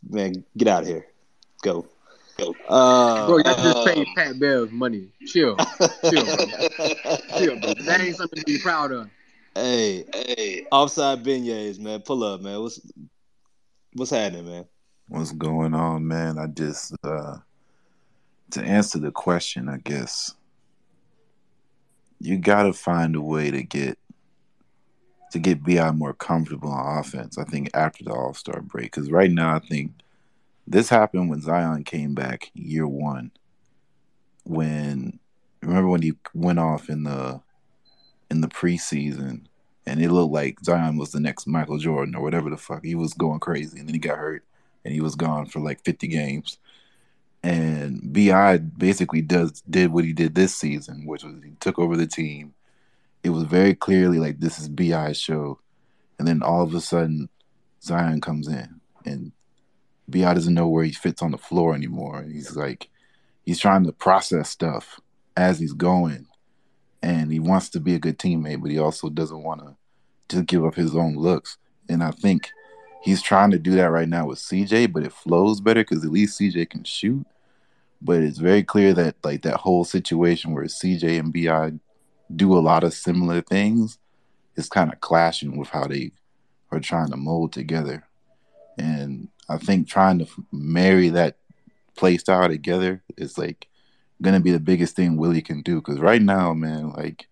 Man, 0.10 0.44
get 0.58 0.68
out 0.68 0.84
of 0.84 0.88
here. 0.88 1.08
Go. 1.62 1.88
Go. 2.38 2.56
Uh, 2.68 3.28
Bro, 3.28 3.38
y'all 3.38 3.56
just 3.56 3.78
uh, 3.78 3.86
paid 3.86 4.08
Pat 4.16 4.40
Bev's 4.40 4.72
money. 4.72 5.10
Chill. 5.26 5.56
Chill, 6.10 6.26
bro. 6.26 6.46
Chill, 7.38 7.60
bro. 7.60 7.74
That 7.86 8.02
ain't 8.02 8.18
something 8.18 8.40
to 8.40 8.46
be 8.46 8.60
proud 8.60 8.92
of. 8.92 9.10
Hey, 9.56 10.06
hey, 10.12 10.66
offside 10.72 11.24
beignets, 11.24 11.80
man. 11.80 12.02
Pull 12.02 12.24
up, 12.24 12.42
man. 12.42 12.60
What's 12.60 12.82
what's 13.94 14.12
happening, 14.12 14.48
man? 14.48 14.66
What's 15.10 15.32
going 15.32 15.76
on, 15.76 16.08
man? 16.08 16.40
I 16.40 16.48
just 16.48 16.96
uh 17.04 17.38
to 18.52 18.64
answer 18.64 19.00
the 19.00 19.12
question, 19.12 19.70
I 19.70 19.78
guess 19.78 20.34
you 22.20 22.38
gotta 22.38 22.74
find 22.74 23.16
a 23.16 23.22
way 23.22 23.52
to 23.52 23.62
get 23.62 24.00
to 25.34 25.40
get 25.40 25.64
Bi 25.64 25.92
more 25.92 26.14
comfortable 26.14 26.72
on 26.72 27.00
offense. 27.00 27.38
I 27.38 27.44
think 27.44 27.70
after 27.76 28.04
the 28.04 28.12
All 28.12 28.34
Star 28.34 28.62
break, 28.62 28.86
because 28.86 29.12
right 29.12 29.30
now 29.30 29.56
I 29.56 29.60
think 29.60 29.92
this 30.66 30.90
happened 30.90 31.30
when 31.30 31.42
Zion 31.42 31.84
came 31.84 32.16
back 32.16 32.50
year 32.56 32.88
one. 32.88 33.32
When 34.46 35.20
remember 35.62 35.90
when 35.90 36.02
he 36.02 36.14
went 36.34 36.60
off 36.60 36.90
in 36.90 37.04
the 37.04 37.42
in 38.34 38.42
the 38.42 38.48
preseason 38.48 39.46
and 39.86 40.02
it 40.02 40.12
looked 40.12 40.34
like 40.34 40.60
Zion 40.64 40.98
was 40.98 41.12
the 41.12 41.20
next 41.20 41.46
Michael 41.46 41.78
Jordan 41.78 42.16
or 42.16 42.22
whatever 42.22 42.50
the 42.50 42.58
fuck. 42.58 42.84
He 42.84 42.96
was 42.96 43.14
going 43.14 43.40
crazy 43.40 43.80
and 43.80 43.88
then 43.88 43.94
he 43.94 44.00
got 44.00 44.18
hurt 44.18 44.44
and 44.84 44.94
he 44.94 45.02
was 45.02 45.16
gone 45.16 45.46
for 45.46 45.60
like 45.60 45.84
50 45.84 46.08
games. 46.08 46.58
And 47.44 48.14
Bi 48.14 48.58
basically 48.58 49.22
does 49.22 49.62
did 49.70 49.92
what 49.92 50.06
he 50.06 50.14
did 50.14 50.34
this 50.34 50.56
season, 50.56 51.06
which 51.06 51.24
was 51.24 51.36
he 51.44 51.52
took 51.60 51.78
over 51.78 51.98
the 51.98 52.08
team. 52.08 52.54
It 53.24 53.32
was 53.32 53.44
very 53.44 53.76
clearly 53.76 54.20
like 54.20 54.40
this 54.40 54.60
is 54.60 54.70
Bi's 54.70 55.18
show, 55.18 55.60
and 56.18 56.28
then 56.28 56.42
all 56.42 56.64
of 56.64 56.74
a 56.74 56.80
sudden 56.80 57.28
Zion 57.82 58.22
comes 58.22 58.48
in 58.48 58.80
and 59.06 59.34
Bi 60.08 60.34
doesn't 60.34 60.54
know 60.54 60.68
where 60.70 60.86
he 60.86 60.94
fits 60.94 61.22
on 61.22 61.32
the 61.32 61.38
floor 61.38 61.76
anymore. 61.76 62.24
He's 62.24 62.56
like 62.56 62.90
he's 63.46 63.60
trying 63.60 63.84
to 63.84 63.92
process 63.92 64.50
stuff 64.50 65.02
as 65.36 65.60
he's 65.60 65.74
going, 65.74 66.28
and 67.04 67.32
he 67.32 67.40
wants 67.40 67.70
to 67.70 67.82
be 67.82 67.96
a 67.96 68.00
good 68.00 68.18
teammate, 68.18 68.62
but 68.62 68.72
he 68.72 68.80
also 68.80 69.10
doesn't 69.10 69.44
want 69.44 69.60
to 69.60 69.76
just 70.30 70.46
give 70.48 70.66
up 70.66 70.74
his 70.74 70.96
own 70.96 71.16
looks. 71.18 71.58
And 71.90 72.02
I 72.02 72.12
think 72.12 72.50
he's 73.02 73.22
trying 73.22 73.52
to 73.52 73.60
do 73.60 73.72
that 73.72 73.92
right 73.92 74.08
now 74.08 74.28
with 74.28 74.40
CJ, 74.40 74.94
but 74.94 75.04
it 75.04 75.12
flows 75.12 75.60
better 75.60 75.82
because 75.82 76.06
at 76.06 76.12
least 76.12 76.40
CJ 76.40 76.70
can 76.70 76.86
shoot. 76.86 77.28
But 78.02 78.24
it's 78.24 78.38
very 78.38 78.64
clear 78.64 78.94
that 78.94 79.18
like 79.22 79.42
that 79.42 79.58
whole 79.58 79.84
situation 79.84 80.54
where 80.54 80.64
CJ 80.64 81.20
and 81.20 81.34
Bi 81.34 81.78
do 82.34 82.58
a 82.58 82.60
lot 82.60 82.86
of 82.86 82.94
similar 82.94 83.42
things 83.42 84.00
is 84.56 84.70
kind 84.70 84.92
of 84.92 85.02
clashing 85.02 85.58
with 85.58 85.70
how 85.70 85.88
they 85.88 86.12
are 86.72 86.80
trying 86.80 87.10
to 87.10 87.18
mold 87.18 87.52
together. 87.52 88.06
And 88.78 89.28
I 89.50 89.58
think 89.58 89.90
trying 89.90 90.20
to 90.20 90.28
marry 90.54 91.10
that 91.10 91.36
play 91.98 92.18
style 92.18 92.48
together 92.48 93.04
is 93.18 93.38
like 93.38 93.68
gonna 94.22 94.40
be 94.40 94.52
the 94.52 94.60
biggest 94.60 94.96
thing 94.96 95.18
Willie 95.18 95.42
can 95.42 95.62
do. 95.62 95.76
Because 95.76 96.00
right 96.00 96.22
now, 96.22 96.54
man, 96.54 96.92
like 96.92 97.28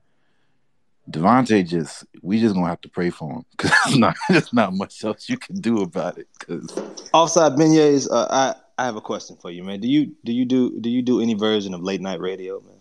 Devontae 1.10 1.68
just 1.68 2.06
we 2.22 2.40
just 2.40 2.54
gonna 2.56 2.68
have 2.68 2.82
to 2.82 2.90
pray 2.90 3.10
for 3.10 3.32
him 3.32 3.46
because 3.58 3.72
there's 3.86 3.98
not 3.98 4.16
there's 4.30 4.54
not 4.54 4.74
much 4.74 5.04
else 5.04 5.28
you 5.30 5.38
can 5.38 5.56
do 5.60 5.82
about 5.82 6.18
it. 6.18 6.28
Because 6.40 6.72
Offside 7.14 7.54
beignets. 7.54 8.08
Uh, 8.10 8.28
I 8.30 8.56
I 8.78 8.86
have 8.86 8.96
a 8.96 9.02
question 9.02 9.36
for 9.42 9.52
you, 9.52 9.64
man. 9.64 9.80
Do 9.80 9.88
you 9.88 10.14
do 10.24 10.32
you 10.32 10.46
do 10.46 10.80
do 10.80 10.90
you 10.90 11.02
do 11.02 11.22
any 11.22 11.34
version 11.34 11.74
of 11.74 11.82
late 11.82 12.02
night 12.02 12.20
radio, 12.20 12.62
man? 12.62 12.78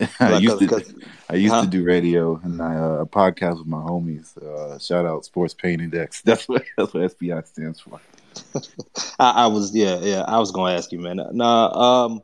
I 0.20 0.30
Like, 0.30 0.42
used 0.42 0.58
to 0.60 0.66
'cause- 0.66 0.94
I 1.28 1.34
used 1.34 1.52
huh? 1.54 1.62
to 1.62 1.66
do 1.68 1.84
radio 1.84 2.40
and 2.42 2.60
I 2.62 2.74
uh, 2.76 2.88
a 3.02 3.06
podcast 3.06 3.58
with 3.58 3.66
my 3.66 3.78
homies. 3.82 4.36
Uh, 4.38 4.78
shout 4.78 5.04
out 5.04 5.24
Sports 5.26 5.52
Pain 5.52 5.80
Index. 5.80 6.22
That's 6.24 6.48
what 6.48 6.64
that's 6.76 6.94
what 6.94 7.10
SPI 7.10 7.42
stands 7.44 7.80
for. 7.80 8.00
I, 9.18 9.30
I 9.30 9.46
was 9.48 9.74
yeah 9.74 9.98
yeah. 10.00 10.22
I 10.22 10.38
was 10.38 10.52
gonna 10.52 10.74
ask 10.74 10.90
you, 10.92 11.00
man. 11.00 11.20
Nah, 11.32 12.04
um, 12.06 12.22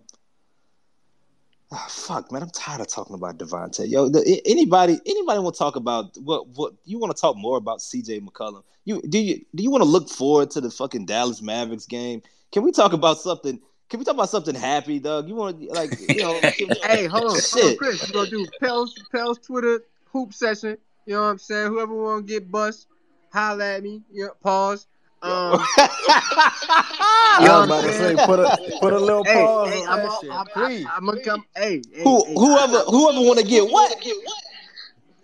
ah, 1.73 1.87
fuck, 1.89 2.33
man. 2.33 2.43
I'm 2.43 2.51
tired 2.51 2.81
of 2.81 2.89
talking 2.89 3.15
about 3.15 3.39
Devontae. 3.39 3.89
Yo, 3.89 4.09
the, 4.09 4.41
anybody 4.45 4.99
anybody 5.07 5.39
want 5.41 5.55
to 5.55 5.59
talk 5.59 5.77
about 5.77 6.17
what 6.19 6.49
what 6.49 6.75
you 6.85 6.99
want 6.99 7.15
to 7.15 7.21
talk 7.21 7.37
more 7.37 7.57
about? 7.59 7.83
C.J. 7.83 8.21
McCollum. 8.21 8.63
You 8.85 9.03
do 9.03 9.19
you 9.19 9.45
do 9.55 9.63
you 9.63 9.71
want 9.71 9.83
to 9.83 9.89
look 9.89 10.09
forward 10.09 10.51
to 10.53 10.61
the 10.61 10.71
fucking 10.71 11.07
Dallas 11.07 11.43
Mavericks 11.43 11.87
game? 11.87 12.23
Can 12.53 12.63
we 12.63 12.73
talk 12.73 12.93
about 12.93 13.19
something? 13.19 13.61
Can 13.89 14.01
we 14.01 14.05
talk 14.05 14.15
about 14.15 14.31
something 14.31 14.55
happy, 14.55 14.99
Doug? 14.99 15.29
You 15.29 15.35
want 15.35 15.61
to 15.61 15.67
like 15.73 15.91
you 16.09 16.23
know? 16.23 16.41
Hey, 16.83 17.07
hold 17.07 17.25
on, 17.25 17.31
hold 17.31 17.33
on, 17.33 17.41
Shit. 17.41 17.79
Chris. 17.79 18.07
You 18.07 18.15
gonna 18.15 18.31
do 18.31 18.47
Pels 18.61 18.95
Pels 19.13 19.39
Twitter 19.39 19.83
hoop 20.13 20.33
session? 20.33 20.79
You 21.07 21.15
know 21.15 21.23
what 21.23 21.29
I'm 21.29 21.39
saying? 21.39 21.69
Whoever 21.69 21.95
want 21.95 22.27
to 22.27 22.33
get 22.33 22.51
bust, 22.51 22.89
holla 23.33 23.77
at 23.77 23.83
me. 23.83 24.03
You 24.13 24.27
know, 24.27 24.33
pause. 24.43 24.87
Um, 25.23 25.59
I 25.79 27.39
you 27.41 27.47
know 27.47 27.61
was 27.61 27.69
what 27.69 27.79
about 27.81 27.87
to 27.87 27.93
say, 27.93 28.27
put 28.27 28.39
a 28.39 28.79
put 28.81 28.93
a 28.93 28.99
little 28.99 29.25
Hey, 29.25 29.35
pause 29.35 29.69
hey, 29.71 29.83
on 29.83 29.87
I'm, 29.89 29.97
that 29.97 30.13
I'm, 30.13 30.19
shit, 30.21 30.31
I'm, 30.31 30.47
please. 30.49 30.87
I'm 30.95 31.07
gonna 31.07 31.21
come. 31.21 31.45
Hey, 31.57 31.83
hey, 31.93 32.05
Who 32.05 32.25
hey, 32.25 32.35
whoever 32.35 32.79
whoever 32.81 33.21
want 33.21 33.39
to 33.41 33.47
get 33.47 33.71
what? 33.73 33.97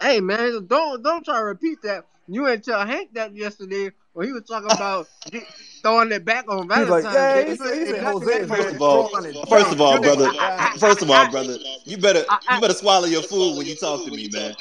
Hey 0.01 0.21
man, 0.21 0.67
don't 0.67 1.03
don't 1.03 1.25
try 1.25 1.39
to 1.39 1.45
repeat 1.45 1.79
that. 1.83 2.07
You 2.27 2.49
ain't 2.49 2.65
tell 2.65 2.85
Hank 2.87 3.13
that 3.15 3.35
yesterday 3.37 3.91
when 4.15 4.27
he 4.27 4.33
was 4.33 4.45
talking 4.45 4.71
about 4.75 5.07
get, 5.31 5.45
throwing 5.83 6.11
it 6.11 6.25
back 6.25 6.49
on 6.49 6.69
He's 6.75 6.89
like, 6.89 7.05
Valentine's 7.05 7.35
yeah, 7.35 7.35
Day. 7.35 7.41
he 7.43 7.51
You 7.51 7.57
said, 7.57 7.75
he 7.75 7.87
said 7.87 8.03
Jose 8.05 8.47
First 8.47 8.75
of 8.75 8.83
all, 8.83 9.09
first 9.47 9.73
of 9.73 9.81
all, 9.81 10.01
brother. 10.01 10.31
First 10.79 11.03
of 11.03 11.11
all, 11.11 11.31
brother, 11.31 11.57
you 11.85 11.99
better 11.99 12.25
you 12.51 12.61
better 12.61 12.75
swallow 12.75 13.07
your 13.07 13.23
food 13.23 13.59
when 13.59 13.67
you 13.67 13.77
talk 13.77 14.05
to 14.05 14.11
me, 14.11 14.29
man. 14.33 14.55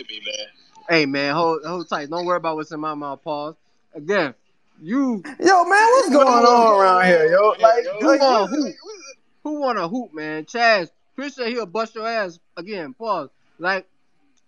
Hey 0.90 1.06
man, 1.06 1.34
hold 1.34 1.64
hold 1.66 1.88
tight. 1.90 2.10
Don't 2.10 2.26
worry 2.26 2.38
about 2.38 2.58
what's 2.58 2.72
in 2.72 2.80
my 2.80 2.94
mouth. 2.94 3.24
Pause. 3.24 3.56
Again, 3.94 4.34
you. 4.82 5.22
Yo, 5.40 5.64
man, 5.66 5.88
what's 5.92 6.10
going 6.10 6.28
on 6.28 6.80
around 6.82 7.06
here, 7.06 7.26
yo? 7.32 7.56
Like, 7.60 7.86
Who 8.00 8.08
like 8.08 8.22
want 8.22 8.50
hoop? 8.50 8.76
Who 9.44 9.60
want 9.60 9.78
a 9.80 9.88
hoop, 9.88 10.14
man? 10.14 10.46
Chaz, 10.46 10.90
Chris 11.16 11.36
said 11.36 11.48
he'll 11.50 11.66
bust 11.66 11.96
your 11.96 12.08
ass 12.08 12.40
again. 12.58 12.94
Pause. 12.94 13.30
Like, 13.60 13.88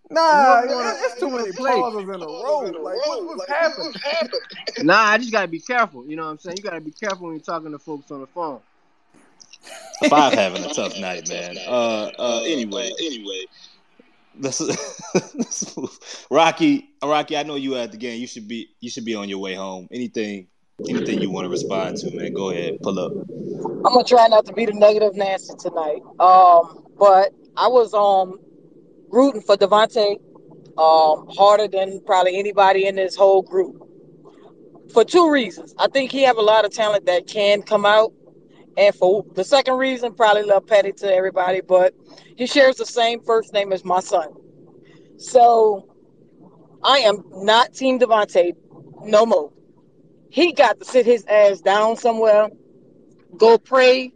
nah, 0.10 0.66
wanna- 0.66 0.90
it- 0.90 0.96
it's 1.02 1.20
too 1.20 1.30
many 1.30 1.52
play. 1.52 1.72
pauses 1.72 2.02
in 2.04 2.10
a 2.10 2.18
row. 2.26 2.60
Like, 2.62 2.98
what, 3.08 3.26
what's 3.26 3.48
happening? 3.50 3.94
Nah, 4.84 4.98
I 5.04 5.18
just 5.18 5.32
gotta 5.32 5.48
be 5.48 5.60
careful. 5.60 6.06
You 6.08 6.16
know 6.16 6.26
what 6.26 6.32
I'm 6.32 6.38
saying? 6.40 6.58
You 6.58 6.64
gotta 6.64 6.82
be 6.82 6.92
careful 6.92 7.28
when 7.28 7.36
you're 7.36 7.44
talking 7.44 7.72
to 7.72 7.80
folks 7.80 8.12
on 8.12 8.22
the 8.22 8.28
phone. 8.28 8.60
Five 10.10 10.34
having 10.34 10.64
a 10.66 10.74
tough 10.74 10.98
night, 11.00 11.30
man. 11.30 11.56
Uh, 11.68 12.12
uh. 12.20 12.42
Anyway, 12.44 12.92
anyway. 13.00 13.46
This 14.36 14.62
is 14.62 16.26
Rocky. 16.32 16.90
Rocky, 17.04 17.38
I 17.38 17.44
know 17.44 17.56
you 17.56 17.76
at 17.76 17.92
the 17.92 17.98
game. 17.98 18.20
You 18.20 18.28
should 18.28 18.48
be. 18.48 18.70
You 18.80 18.90
should 18.90 19.06
be 19.06 19.16
on 19.16 19.30
your 19.30 19.40
way 19.40 19.54
home. 19.54 19.88
Anything, 19.92 20.48
anything 20.90 21.22
you 21.22 21.30
want 21.30 21.46
to 21.46 21.50
respond 21.50 21.98
to, 21.98 22.12
man? 22.16 22.34
Go 22.34 22.50
ahead. 22.50 22.82
Pull 22.82 23.00
up. 23.00 23.12
I'm 23.12 23.94
gonna 23.94 24.04
try 24.04 24.28
not 24.28 24.46
to 24.48 24.54
be 24.54 24.66
the 24.66 24.74
negative 24.74 25.16
Nancy 25.16 25.54
tonight. 25.60 26.02
Um, 26.20 26.84
but 26.98 27.34
I 27.56 27.68
was 27.68 27.94
um 27.94 28.40
rooting 29.10 29.42
for 29.42 29.56
Devontae 29.56 30.20
um 30.78 31.28
harder 31.30 31.68
than 31.68 32.02
probably 32.06 32.38
anybody 32.40 32.88
in 32.88 32.96
this 32.96 33.16
whole 33.16 33.42
group 33.44 33.88
for 34.92 35.04
two 35.06 35.30
reasons. 35.30 35.76
I 35.78 35.88
think 35.88 36.12
he 36.12 36.24
have 36.24 36.38
a 36.38 36.42
lot 36.42 36.66
of 36.66 36.72
talent 36.72 37.06
that 37.06 37.28
can 37.28 37.62
come 37.62 37.86
out, 37.86 38.14
and 38.78 38.96
for 38.96 39.26
the 39.36 39.44
second 39.44 39.78
reason, 39.78 40.14
probably 40.14 40.44
love 40.44 40.66
petty 40.66 40.92
to 40.94 41.14
everybody, 41.14 41.62
but 41.62 41.94
he 42.36 42.48
shares 42.48 42.78
the 42.78 42.86
same 42.86 43.22
first 43.24 43.54
name 43.54 43.72
as 43.72 43.86
my 43.86 44.00
son. 44.00 44.30
So 45.18 45.90
I 46.84 47.00
am 47.00 47.24
not 47.32 47.74
Team 47.74 48.00
Devontae 48.00 48.56
no 49.04 49.26
more. 49.26 49.52
He 50.30 50.52
got 50.52 50.80
to 50.80 50.86
sit 50.86 51.06
his 51.06 51.26
ass 51.28 51.62
down 51.62 51.96
somewhere, 51.96 52.50
go 53.38 53.58
pray, 53.58 54.12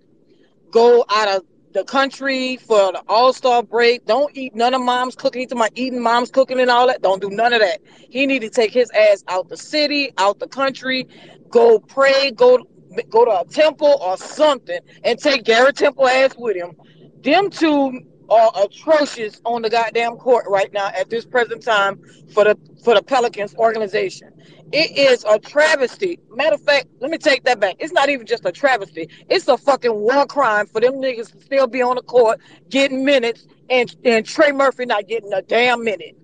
go 0.71 1.05
out 1.09 1.27
of 1.27 1.43
the 1.73 1.83
country 1.83 2.57
for 2.57 2.91
the 2.91 3.03
All 3.07 3.33
Star 3.33 3.61
break. 3.61 4.05
Don't 4.05 4.35
eat 4.35 4.55
none 4.55 4.73
of 4.73 4.81
mom's 4.81 5.15
cooking. 5.15 5.47
Talking 5.47 5.61
about 5.61 5.71
eating 5.75 6.01
mom's 6.01 6.31
cooking 6.31 6.59
and 6.59 6.71
all 6.71 6.87
that. 6.87 7.03
Don't 7.03 7.21
do 7.21 7.29
none 7.29 7.53
of 7.53 7.59
that. 7.59 7.81
He 8.09 8.25
need 8.25 8.39
to 8.39 8.49
take 8.49 8.71
his 8.71 8.89
ass 8.91 9.23
out 9.27 9.49
the 9.49 9.57
city, 9.57 10.11
out 10.17 10.39
the 10.39 10.47
country, 10.47 11.07
go 11.49 11.79
pray, 11.79 12.31
go 12.31 12.65
go 13.09 13.25
to 13.25 13.41
a 13.41 13.45
temple 13.45 13.99
or 14.01 14.17
something, 14.17 14.79
and 15.03 15.19
take 15.19 15.43
Garrett 15.43 15.75
Temple 15.75 16.07
ass 16.07 16.35
with 16.35 16.55
him. 16.55 16.75
Them 17.27 17.49
two 17.49 17.99
are 18.29 18.51
atrocious 18.63 19.41
on 19.43 19.61
the 19.61 19.69
goddamn 19.69 20.15
court 20.15 20.45
right 20.47 20.71
now 20.71 20.87
at 20.87 21.09
this 21.09 21.25
present 21.25 21.61
time 21.61 21.99
for 22.33 22.45
the 22.45 22.57
for 22.85 22.95
the 22.95 23.03
Pelicans 23.03 23.53
organization. 23.55 24.31
It 24.71 24.97
is 24.97 25.25
a 25.25 25.37
travesty. 25.37 26.19
Matter 26.33 26.55
of 26.55 26.61
fact, 26.61 26.87
let 27.01 27.11
me 27.11 27.17
take 27.17 27.43
that 27.43 27.59
back. 27.59 27.75
It's 27.79 27.91
not 27.91 28.07
even 28.07 28.25
just 28.25 28.45
a 28.45 28.51
travesty. 28.53 29.09
It's 29.29 29.45
a 29.49 29.57
fucking 29.57 29.93
war 29.93 30.25
crime 30.25 30.67
for 30.67 30.79
them 30.79 30.93
niggas 31.01 31.33
to 31.33 31.41
still 31.41 31.67
be 31.67 31.81
on 31.81 31.97
the 31.97 32.01
court 32.01 32.39
getting 32.69 33.03
minutes 33.03 33.45
and, 33.69 33.93
and 34.05 34.25
Trey 34.25 34.53
Murphy 34.53 34.85
not 34.85 35.09
getting 35.09 35.33
a 35.33 35.41
damn 35.41 35.83
minute. 35.83 36.15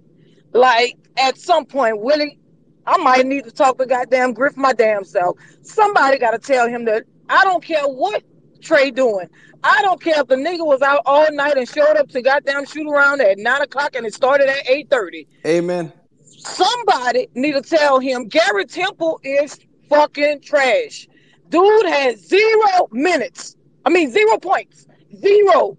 Like 0.54 0.96
at 1.18 1.38
some 1.38 1.66
point, 1.66 2.00
Willie, 2.00 2.40
I 2.88 2.96
might 2.96 3.26
need 3.26 3.44
to 3.44 3.52
talk 3.52 3.78
to 3.80 3.86
goddamn 3.86 4.32
Griff 4.32 4.56
my 4.56 4.72
damn 4.72 5.04
self. 5.04 5.38
Somebody 5.64 6.18
got 6.18 6.32
to 6.32 6.40
tell 6.40 6.70
him 6.70 6.86
that 6.86 7.04
I 7.28 7.44
don't 7.44 7.62
care 7.62 7.84
what 7.84 8.24
Trey 8.64 8.92
doing. 8.92 9.28
I 9.64 9.82
don't 9.82 10.02
care 10.02 10.20
if 10.20 10.28
the 10.28 10.36
nigga 10.36 10.66
was 10.66 10.82
out 10.82 11.02
all 11.06 11.32
night 11.32 11.58
and 11.58 11.68
showed 11.68 11.96
up 11.98 12.10
to 12.10 12.22
goddamn 12.22 12.66
shoot 12.66 12.90
around 12.90 13.22
at 13.22 13.38
nine 13.38 13.62
o'clock 13.62 13.96
and 13.96 14.06
it 14.06 14.14
started 14.14 14.50
at 14.50 14.70
eight 14.70 14.90
thirty. 14.90 15.28
Amen. 15.46 15.92
Somebody 16.26 17.28
need 17.36 17.54
to 17.54 17.62
tell 17.62 18.00
him 18.00 18.28
Gary 18.28 18.66
Temple 18.66 19.20
is 19.24 19.60
fucking 19.90 20.42
trash. 20.42 21.08
Dude 21.50 21.86
has 21.86 22.28
zero 22.28 22.88
minutes. 22.92 23.56
I 23.86 23.90
mean 23.90 24.12
zero 24.12 24.38
points. 24.38 24.88
Zero. 25.16 25.78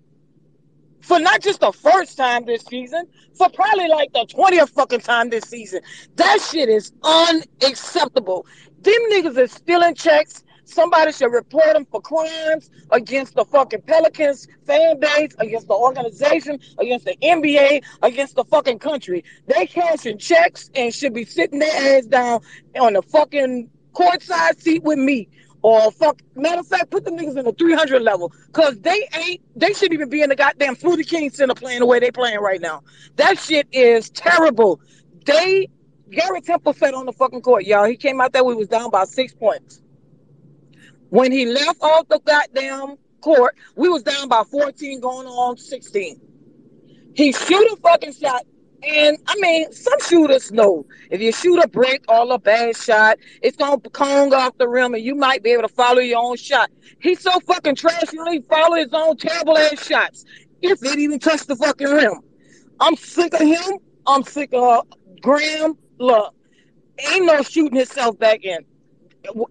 For 1.01 1.18
not 1.18 1.43
just 1.43 1.61
the 1.61 1.72
first 1.72 2.16
time 2.16 2.47
this 2.47 2.62
season, 2.62 3.07
for 3.37 3.51
probably 3.51 3.89
like 3.89 4.11
the 4.14 4.24
20th 4.26 4.70
fucking 4.70 5.01
time 5.01 5.28
this 5.28 5.45
season. 5.45 5.82
That 6.16 6.41
shit 6.41 6.70
is 6.70 6.93
unacceptable. 7.03 8.47
Them 8.80 8.95
niggas 9.11 9.37
is 9.37 9.53
stealing 9.53 9.95
checks. 9.95 10.43
Somebody 10.75 11.12
should 11.12 11.33
report 11.33 11.77
him 11.77 11.87
for 11.89 12.01
crimes 12.01 12.68
against 12.91 13.37
the 13.37 13.45
fucking 13.45 13.83
Pelicans 13.83 14.49
fan 14.66 14.99
base, 14.99 15.31
against 15.39 15.68
the 15.68 15.75
organization, 15.75 16.59
against 16.79 17.05
the 17.05 17.16
NBA, 17.22 17.85
against 18.03 18.35
the 18.35 18.43
fucking 18.43 18.81
country. 18.81 19.22
They 19.47 19.66
cashing 19.66 20.18
checks 20.18 20.70
and 20.75 20.93
should 20.93 21.14
be 21.14 21.27
sitting 21.27 21.61
their 21.61 21.97
ass 21.97 22.07
down 22.07 22.41
on 22.81 22.95
the 22.95 23.03
fucking 23.03 23.70
courtside 23.93 24.61
seat 24.61 24.83
with 24.83 24.99
me. 24.99 25.29
Or 25.62 25.93
fuck, 25.93 26.20
matter 26.35 26.59
of 26.59 26.66
fact, 26.66 26.91
put 26.91 27.05
the 27.05 27.12
niggas 27.12 27.39
in 27.39 27.45
the 27.45 27.53
300 27.53 28.03
level. 28.03 28.33
Cause 28.51 28.77
they 28.81 29.09
ain't, 29.14 29.43
they 29.55 29.72
shouldn't 29.75 29.93
even 29.95 30.09
be 30.09 30.22
in 30.22 30.29
the 30.29 30.37
goddamn 30.37 30.75
Fruity 30.75 31.05
King 31.05 31.31
Center 31.31 31.55
playing 31.55 31.81
the 31.81 31.87
way 31.87 32.01
they 32.01 32.11
playing 32.11 32.41
right 32.41 32.61
now. 32.61 32.83
That 33.14 33.39
shit 33.39 33.68
is 33.70 34.11
terrible. 34.11 34.81
They, 35.25 35.68
Gary 36.11 36.41
Temple 36.41 36.72
said 36.72 36.95
on 36.95 37.07
the 37.07 37.12
fucking 37.12 37.43
court, 37.43 37.64
y'all, 37.64 37.85
he 37.85 37.97
came 37.97 38.20
out 38.20 38.33
there, 38.33 38.43
we 38.43 38.57
was 38.57 38.66
down 38.66 38.91
by 38.91 39.05
six 39.05 39.33
points. 39.33 39.81
When 41.15 41.31
he 41.31 41.47
left 41.47 41.81
off 41.81 42.09
the 42.09 42.19
goddamn 42.19 42.97
court, 43.21 43.57
we 43.77 43.89
was 43.89 44.03
down 44.03 44.27
by 44.27 44.43
14 44.51 44.99
going 44.99 45.29
on 45.29 45.57
16. 45.57 46.21
He 47.15 47.31
shoot 47.31 47.73
a 47.73 47.77
fucking 47.77 48.15
shot. 48.15 48.45
And 48.83 49.17
I 49.29 49.37
mean, 49.37 49.71
some 49.71 50.01
shooters 50.01 50.51
know 50.51 50.85
if 51.12 51.21
you 51.21 51.31
shoot 51.31 51.62
a 51.62 51.69
brick 51.69 52.05
or 52.09 52.35
a 52.35 52.37
bad 52.37 52.77
shot, 52.77 53.19
it's 53.43 53.57
gonna 53.57 53.79
cone 53.79 54.35
off 54.35 54.59
the 54.59 54.67
rim 54.69 54.95
and 54.95 55.05
you 55.05 55.15
might 55.15 55.45
be 55.45 55.51
able 55.53 55.62
to 55.62 55.69
follow 55.69 56.01
your 56.01 56.19
own 56.19 56.37
shot. 56.37 56.73
He's 56.99 57.21
so 57.21 57.39
fucking 57.47 57.77
trash, 57.77 58.11
he 58.11 58.17
don't 58.17 58.49
follow 58.49 58.75
his 58.75 58.93
own 58.93 59.17
terrible 59.17 59.57
ass 59.57 59.87
shots. 59.87 60.25
If 60.62 60.83
it 60.83 60.99
even 60.99 61.21
touched 61.21 61.47
the 61.47 61.55
fucking 61.55 61.91
rim. 61.91 62.23
I'm 62.81 62.97
sick 62.97 63.35
of 63.35 63.41
him. 63.41 63.79
I'm 64.05 64.25
sick 64.25 64.53
of 64.53 64.65
uh, 64.65 64.83
Graham. 65.23 65.79
Look, 66.01 66.35
ain't 66.99 67.25
no 67.25 67.41
shooting 67.43 67.79
himself 67.79 68.19
back 68.19 68.43
in. 68.43 68.65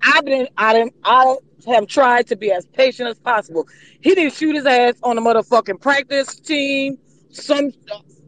I've 0.03 0.25
been, 0.25 0.49
I 0.57 0.73
didn't, 0.73 0.93
I 1.05 1.37
have 1.65 1.87
tried 1.87 2.27
to 2.27 2.35
be 2.35 2.51
as 2.51 2.65
patient 2.67 3.09
as 3.09 3.19
possible. 3.19 3.67
He 4.01 4.15
didn't 4.15 4.33
shoot 4.33 4.55
his 4.55 4.65
ass 4.65 4.95
on 5.03 5.15
the 5.15 5.21
motherfucking 5.21 5.81
practice 5.81 6.39
team. 6.39 6.97
Some 7.31 7.71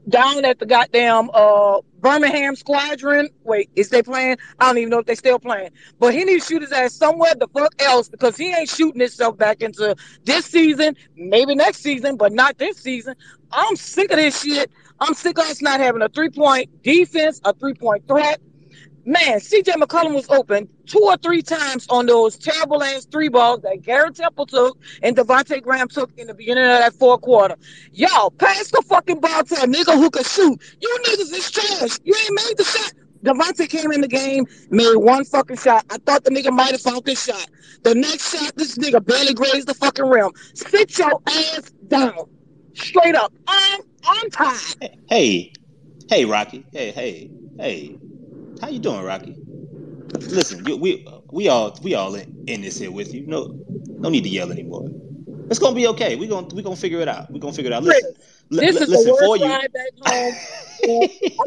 down 0.09 0.45
at 0.45 0.59
the 0.59 0.65
goddamn 0.65 1.29
uh 1.33 1.81
Birmingham 1.99 2.55
Squadron. 2.55 3.29
Wait, 3.43 3.69
is 3.75 3.89
they 3.89 4.03
playing? 4.03 4.37
I 4.59 4.67
don't 4.67 4.77
even 4.77 4.89
know 4.91 4.99
if 4.99 5.07
they 5.07 5.15
still 5.15 5.39
playing. 5.39 5.71
But 5.99 6.13
he 6.13 6.23
needs 6.23 6.45
to 6.45 6.53
shoot 6.53 6.61
his 6.61 6.71
ass 6.71 6.93
somewhere 6.93 7.33
the 7.35 7.47
fuck 7.47 7.73
else 7.81 8.09
because 8.09 8.37
he 8.37 8.53
ain't 8.53 8.69
shooting 8.69 9.01
himself 9.01 9.37
back 9.37 9.61
into 9.61 9.95
this 10.23 10.45
season, 10.45 10.95
maybe 11.15 11.55
next 11.55 11.79
season, 11.79 12.15
but 12.15 12.31
not 12.31 12.57
this 12.59 12.77
season. 12.77 13.15
I'm 13.51 13.75
sick 13.75 14.11
of 14.11 14.17
this 14.17 14.41
shit. 14.41 14.71
I'm 14.99 15.13
sick 15.15 15.39
of 15.39 15.45
us 15.45 15.61
not 15.61 15.79
having 15.79 16.01
a 16.03 16.09
three 16.09 16.29
point 16.29 16.83
defense, 16.83 17.41
a 17.43 17.53
three 17.53 17.73
point 17.73 18.07
threat. 18.07 18.39
Man, 19.07 19.39
CJ 19.39 19.73
McCollum 19.75 20.15
was 20.15 20.27
open 20.29 20.67
two 20.87 20.99
or 20.99 21.15
three 21.17 21.43
times 21.43 21.85
on 21.89 22.07
those 22.07 22.37
terrible 22.37 22.83
ass 22.83 23.05
three 23.05 23.29
balls 23.29 23.61
that 23.61 23.83
Garrett 23.83 24.15
Temple 24.15 24.47
took 24.47 24.79
and 25.03 25.15
Devonte 25.15 25.61
Graham 25.61 25.87
took 25.87 26.11
in 26.17 26.25
the 26.25 26.33
beginning 26.33 26.63
of 26.63 26.79
that 26.79 26.93
fourth 26.93 27.21
quarter. 27.21 27.55
Y'all, 27.93 28.31
pass 28.31 28.71
the 28.71 28.81
fucking 28.87 29.19
ball 29.19 29.43
to 29.43 29.55
a 29.61 29.67
nigga 29.67 29.95
who 29.95 30.09
can 30.09 30.23
shoot. 30.23 30.59
You 30.81 30.97
niggas 31.05 31.31
is 31.33 31.51
trash. 31.51 31.99
You 32.03 32.15
ain't 32.15 32.33
made 32.33 32.57
the 32.57 32.63
shot. 32.63 32.93
Devonte 33.23 33.69
came 33.69 33.91
in 33.91 34.01
the 34.01 34.07
game, 34.07 34.45
made 34.71 34.95
one 34.95 35.23
fucking 35.23 35.57
shot. 35.57 35.85
I 35.91 35.97
thought 35.99 36.23
the 36.23 36.31
nigga 36.31 36.51
might 36.51 36.71
have 36.71 36.81
found 36.81 37.05
this 37.05 37.23
shot. 37.25 37.47
The 37.83 37.93
next 37.93 38.35
shot, 38.35 38.55
this 38.55 38.75
nigga 38.79 39.05
barely 39.05 39.35
grazed 39.35 39.67
the 39.67 39.75
fucking 39.75 40.05
rim. 40.05 40.31
Sit 40.55 40.97
your 40.97 41.21
ass 41.27 41.71
down. 41.87 42.27
Straight 42.73 43.13
up. 43.13 43.31
I'm 43.47 43.81
I'm 44.03 44.29
tired. 44.31 44.97
Hey, 45.07 45.53
hey, 46.09 46.25
Rocky. 46.25 46.65
Hey, 46.71 46.91
hey, 46.91 47.31
hey. 47.59 47.99
How 48.61 48.69
you 48.69 48.79
doing, 48.79 49.03
Rocky? 49.03 49.37
Listen, 50.31 50.65
you, 50.65 50.77
we 50.77 51.05
we 51.31 51.47
all 51.49 51.77
we 51.83 51.93
all 51.95 52.15
in, 52.15 52.25
in 52.47 52.61
this 52.61 52.79
here 52.79 52.91
with 52.91 53.13
you. 53.13 53.25
No, 53.27 53.55
no 54.01 54.09
need 54.09 54.23
to 54.23 54.29
yell 54.29 54.51
anymore. 54.51 54.85
It's 55.49 55.59
gonna 55.59 55.75
be 55.75 55.87
okay. 55.87 56.15
We 56.15 56.27
gonna 56.27 56.47
we 56.53 56.63
gonna 56.63 56.75
figure 56.75 56.99
it 57.01 57.07
out. 57.07 57.31
We're 57.31 57.39
gonna 57.39 57.53
figure 57.53 57.71
it 57.71 57.75
out. 57.75 57.83
Listen, 57.83 58.13
li- 58.49 58.61
This 58.61 58.75
li- 58.75 58.81
is 58.81 58.89
listen 58.89 59.05
the 59.13 59.17
for 59.19 59.37
worst 59.37 59.43
you. 59.43 59.49
ride 59.49 59.73
back 59.73 59.87
home. 60.07 60.33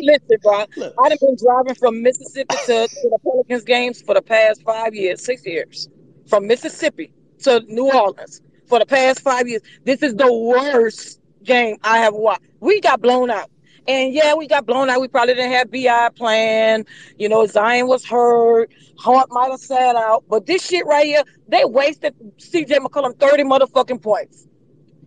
Listen, 0.00 0.36
bro. 0.42 0.64
I've 1.02 1.18
been 1.20 1.36
driving 1.42 1.74
from 1.74 2.02
Mississippi 2.02 2.56
to, 2.66 2.88
to 2.88 3.08
the 3.10 3.18
Pelicans 3.24 3.64
games 3.64 4.02
for 4.02 4.14
the 4.14 4.22
past 4.22 4.62
five 4.62 4.94
years, 4.94 5.24
six 5.24 5.44
years. 5.46 5.88
From 6.26 6.46
Mississippi 6.46 7.12
to 7.40 7.60
New 7.68 7.90
Orleans 7.92 8.42
for 8.66 8.78
the 8.78 8.86
past 8.86 9.20
five 9.20 9.48
years. 9.48 9.62
This 9.84 10.02
is 10.02 10.14
the 10.14 10.32
worst 10.32 11.20
game 11.44 11.76
I 11.82 11.98
have 11.98 12.14
watched. 12.14 12.42
We 12.60 12.80
got 12.80 13.00
blown 13.00 13.30
out. 13.30 13.50
And 13.88 14.12
yeah, 14.12 14.34
we 14.34 14.46
got 14.46 14.66
blown 14.66 14.90
out. 14.90 15.00
We 15.00 15.08
probably 15.08 15.34
didn't 15.34 15.52
have 15.52 15.70
BI 15.70 16.10
playing. 16.14 16.84
You 17.18 17.30
know, 17.30 17.46
Zion 17.46 17.88
was 17.88 18.04
hurt. 18.04 18.70
Hart 18.98 19.28
might 19.30 19.50
have 19.50 19.60
sat 19.60 19.96
out. 19.96 20.24
But 20.28 20.44
this 20.44 20.64
shit 20.66 20.84
right 20.84 21.06
here, 21.06 21.22
they 21.48 21.64
wasted 21.64 22.14
CJ 22.36 22.80
McCollum 22.80 23.18
30 23.18 23.44
motherfucking 23.44 24.02
points. 24.02 24.46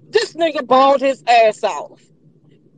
This 0.09 0.33
nigga 0.33 0.65
balled 0.65 0.99
his 0.99 1.23
ass 1.27 1.63
off. 1.63 2.01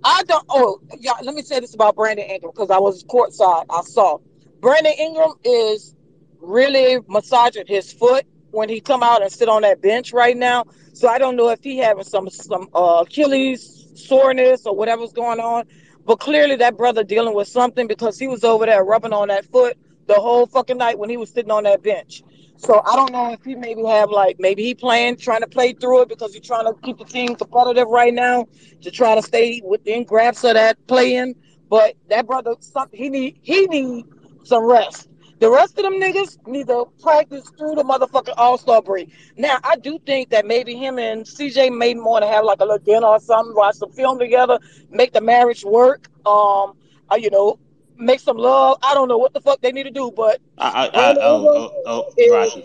I 0.04 0.24
don't. 0.24 0.46
Oh, 0.50 0.82
yeah. 1.00 1.14
Let 1.22 1.36
me 1.36 1.42
say 1.42 1.62
this 1.62 1.74
about 1.74 1.96
Brandon 1.96 2.26
Ingram 2.30 2.52
because 2.54 2.70
I 2.70 2.80
was 2.80 3.06
courtside. 3.06 3.66
I 3.70 3.82
saw 3.84 4.18
Brandon 4.60 4.94
Ingram 5.00 5.34
is 5.46 5.96
really 6.42 7.00
massaging 7.08 7.66
his 7.66 7.94
foot 7.94 8.26
when 8.52 8.68
he 8.68 8.82
come 8.82 9.04
out 9.04 9.22
and 9.22 9.32
sit 9.32 9.48
on 9.48 9.62
that 9.62 9.82
bench 9.82 10.12
right 10.12 10.36
now. 10.36 10.66
So 10.92 11.08
I 11.08 11.18
don't 11.18 11.38
know 11.38 11.50
if 11.50 11.64
he 11.64 11.78
having 11.78 12.04
some 12.04 12.30
some 12.30 12.68
uh, 12.76 13.06
Achilles 13.08 13.88
soreness 13.96 14.66
or 14.66 14.76
whatever's 14.76 15.14
going 15.14 15.40
on. 15.40 15.66
But 16.06 16.20
clearly 16.20 16.56
that 16.58 16.78
brother 16.78 17.04
dealing 17.04 17.34
with 17.34 17.48
something 17.48 17.88
because 17.88 18.20
he 18.20 18.28
was 18.28 18.44
over 18.44 18.66
there 18.66 18.84
rubbing 18.84 19.14
on 19.14 19.30
that 19.30 19.46
foot 19.46 19.78
the 20.08 20.16
whole 20.16 20.46
fucking 20.46 20.78
night 20.78 21.00
when 21.00 21.10
he 21.10 21.18
was 21.18 21.30
sitting 21.32 21.52
on 21.52 21.64
that 21.64 21.82
bench. 21.82 22.24
So 22.58 22.82
I 22.86 22.96
don't 22.96 23.12
know 23.12 23.32
if 23.32 23.44
he 23.44 23.56
maybe 23.56 23.84
have 23.86 24.10
like 24.10 24.38
maybe 24.40 24.64
he 24.64 24.76
play-in 24.76 25.18
trying 25.18 25.42
to 25.42 25.48
play 25.48 25.74
through 25.74 26.04
it 26.04 26.10
because 26.10 26.34
he's 26.34 26.46
trying 26.46 26.66
to 26.66 26.74
keep 26.82 26.98
the 26.98 27.06
team 27.06 27.36
competitive 27.36 27.88
right 27.88 28.14
now 28.14 28.48
to 28.82 28.92
try 28.92 29.16
to 29.16 29.22
stay 29.22 29.62
within 29.64 30.04
grasp 30.04 30.44
of 30.44 30.54
that 30.54 30.78
playing. 30.88 31.36
But 31.70 31.96
that 32.10 32.28
brother, 32.28 32.56
he 32.92 33.10
need 33.10 33.40
he 33.42 33.66
need 33.68 34.06
some 34.44 34.64
rest. 34.66 35.10
The 35.44 35.52
rest 35.52 35.78
of 35.78 35.84
them 35.84 35.96
niggas 36.00 36.48
need 36.48 36.68
to 36.68 36.86
practice 37.02 37.52
through 37.58 37.76
the 37.76 37.84
motherfucking 37.84 38.36
All 38.38 38.58
Star 38.58 38.82
break. 38.82 39.12
Now 39.36 39.58
I 39.62 39.76
do 39.76 40.00
think 40.00 40.30
that 40.30 40.46
maybe 40.46 40.74
him 40.74 40.98
and 40.98 41.26
CJ 41.26 41.78
may 41.78 41.96
want 41.96 42.24
to 42.24 42.30
have 42.30 42.46
like 42.46 42.62
a 42.62 42.64
little 42.64 42.78
dinner 42.78 43.08
or 43.08 43.20
something, 43.20 43.54
watch 43.54 43.76
some 43.76 43.92
film 43.92 44.20
together, 44.20 44.58
make 44.90 45.12
the 45.12 45.20
marriage 45.20 45.66
work. 45.66 46.08
Um, 46.26 46.78
uh, 47.12 47.16
you 47.18 47.30
know, 47.30 47.60
make 47.98 48.20
some 48.20 48.38
love. 48.38 48.78
I 48.84 48.94
don't 48.94 49.08
know 49.08 49.18
what 49.18 49.34
the 49.34 49.42
fuck 49.42 49.62
they 49.62 49.72
need 49.72 49.84
to 49.84 49.92
do, 49.92 50.12
but 50.16 50.42
I, 50.58 50.70
I, 50.70 50.86
I, 50.86 50.90
Brandon 50.90 51.24
oh, 51.24 51.38
Ingram 51.38 51.56
oh, 51.56 51.84
oh, 51.86 52.06
oh 52.08 52.14
is- 52.18 52.32
Rocky, 52.32 52.64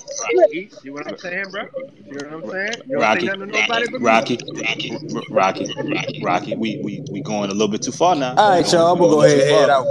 See, 0.50 0.70
see 0.70 0.90
what 0.90 1.06
I'm 1.06 1.18
saying, 1.18 1.44
bro? 1.50 1.64
See 1.64 2.10
what 2.10 2.32
I'm 2.32 2.50
saying? 2.50 2.72
You 2.86 2.92
don't 2.92 3.00
Rocky, 3.00 3.20
say 3.20 3.26
nothing 3.26 3.40
to 3.40 3.46
nobody 3.46 3.84
but 3.90 4.00
me. 4.00 4.06
Rocky, 4.06 4.38
Rocky, 5.30 5.74
Rocky, 5.84 6.22
Rocky. 6.24 6.56
We 6.56 6.80
we 6.82 7.04
we 7.10 7.20
going 7.22 7.50
a 7.50 7.52
little 7.52 7.68
bit 7.68 7.82
too 7.82 7.92
far 7.92 8.14
now. 8.14 8.34
All 8.36 8.50
right, 8.50 8.72
y'all. 8.72 8.92
I'm 8.92 8.98
going- 8.98 9.10
gonna 9.10 9.22
go 9.22 9.22
ahead 9.22 9.40
and 9.40 9.50
head 9.50 9.70
out. 9.70 9.86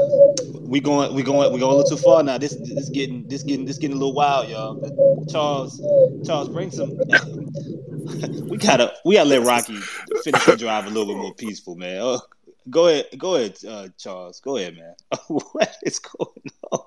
We 0.67 0.79
going 0.79 1.13
we 1.13 1.23
going 1.23 1.53
we 1.53 1.59
going 1.59 1.71
a 1.71 1.75
little 1.75 1.97
too 1.97 2.01
far 2.01 2.23
now. 2.23 2.37
This 2.37 2.55
this 2.55 2.89
getting 2.89 3.27
this 3.27 3.43
getting 3.43 3.65
this 3.65 3.77
getting 3.77 3.95
a 3.95 3.99
little 3.99 4.13
wild, 4.13 4.49
y'all. 4.49 5.25
Charles 5.29 5.79
Charles, 6.25 6.49
bring 6.49 6.71
some. 6.71 6.89
we 8.47 8.57
gotta 8.57 8.93
we 9.05 9.15
gotta 9.15 9.29
let 9.29 9.43
Rocky 9.43 9.77
finish 10.23 10.45
the 10.45 10.55
drive 10.57 10.85
a 10.85 10.89
little 10.89 11.05
bit 11.05 11.17
more 11.17 11.33
peaceful, 11.35 11.75
man. 11.75 12.01
Oh. 12.01 12.19
Go 12.69 12.87
ahead, 12.87 13.07
go 13.17 13.35
ahead, 13.35 13.57
uh, 13.67 13.87
Charles. 13.97 14.39
Go 14.41 14.57
ahead, 14.57 14.75
man. 14.75 14.95
what 15.27 15.75
is 15.83 15.99
going 15.99 16.51
on? 16.71 16.81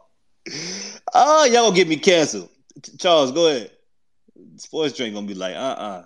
Oh, 1.14 1.44
y'all 1.44 1.64
gonna 1.64 1.76
get 1.76 1.88
me 1.88 1.96
canceled. 1.96 2.50
Ch- 2.84 2.98
Charles, 2.98 3.32
go 3.32 3.48
ahead. 3.48 3.70
Sports 4.56 4.96
drink 4.96 5.14
gonna 5.14 5.26
be 5.26 5.34
like, 5.34 5.54
uh 5.56 5.58
uh 5.58 6.04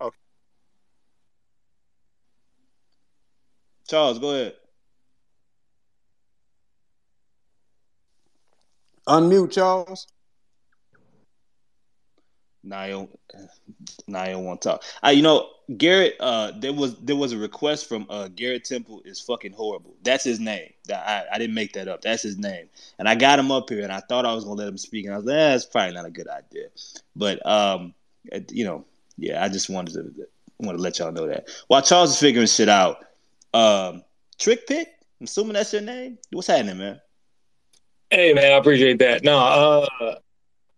Okay. 0.00 0.16
Charles, 3.88 4.18
go 4.18 4.30
ahead. 4.30 4.54
Unmute, 9.08 9.52
Charles. 9.52 10.06
Nile, 12.64 13.08
Nile 14.06 14.42
won't 14.42 14.62
talk. 14.62 14.82
Uh, 15.04 15.10
you 15.10 15.22
know, 15.22 15.50
Garrett. 15.76 16.16
Uh, 16.20 16.52
there 16.56 16.72
was 16.72 16.96
there 16.96 17.16
was 17.16 17.32
a 17.32 17.38
request 17.38 17.88
from 17.88 18.06
uh 18.10 18.28
Garrett 18.28 18.64
Temple 18.64 19.02
is 19.04 19.20
fucking 19.20 19.52
horrible. 19.52 19.94
That's 20.02 20.24
his 20.24 20.40
name. 20.40 20.70
I, 20.90 21.24
I 21.32 21.38
didn't 21.38 21.54
make 21.54 21.72
that 21.74 21.88
up. 21.88 22.02
That's 22.02 22.22
his 22.22 22.38
name. 22.38 22.68
And 22.98 23.08
I 23.08 23.14
got 23.14 23.38
him 23.38 23.50
up 23.50 23.70
here, 23.70 23.82
and 23.82 23.92
I 23.92 24.00
thought 24.00 24.26
I 24.26 24.34
was 24.34 24.44
gonna 24.44 24.56
let 24.56 24.68
him 24.68 24.78
speak, 24.78 25.04
and 25.04 25.14
I 25.14 25.18
was 25.18 25.26
like, 25.26 25.36
eh, 25.36 25.50
that's 25.50 25.66
probably 25.66 25.94
not 25.94 26.06
a 26.06 26.10
good 26.10 26.28
idea. 26.28 26.68
But 27.16 27.44
um, 27.46 27.94
you 28.50 28.64
know, 28.64 28.84
yeah, 29.16 29.44
I 29.44 29.48
just 29.48 29.70
wanted 29.70 29.94
to 29.94 30.26
want 30.58 30.76
to 30.78 30.82
let 30.82 30.98
y'all 30.98 31.12
know 31.12 31.26
that. 31.26 31.48
While 31.68 31.82
Charles 31.82 32.10
is 32.10 32.18
figuring 32.18 32.46
shit 32.46 32.68
out, 32.68 33.04
um, 33.52 34.02
Trick 34.38 34.66
Pick. 34.66 34.88
I'm 35.20 35.24
assuming 35.24 35.54
that's 35.54 35.72
your 35.72 35.82
name. 35.82 36.18
What's 36.30 36.48
happening, 36.48 36.78
man? 36.78 37.00
Hey 38.10 38.32
man, 38.32 38.52
I 38.52 38.56
appreciate 38.56 38.98
that. 38.98 39.24
No, 39.24 39.38
uh, 39.38 40.14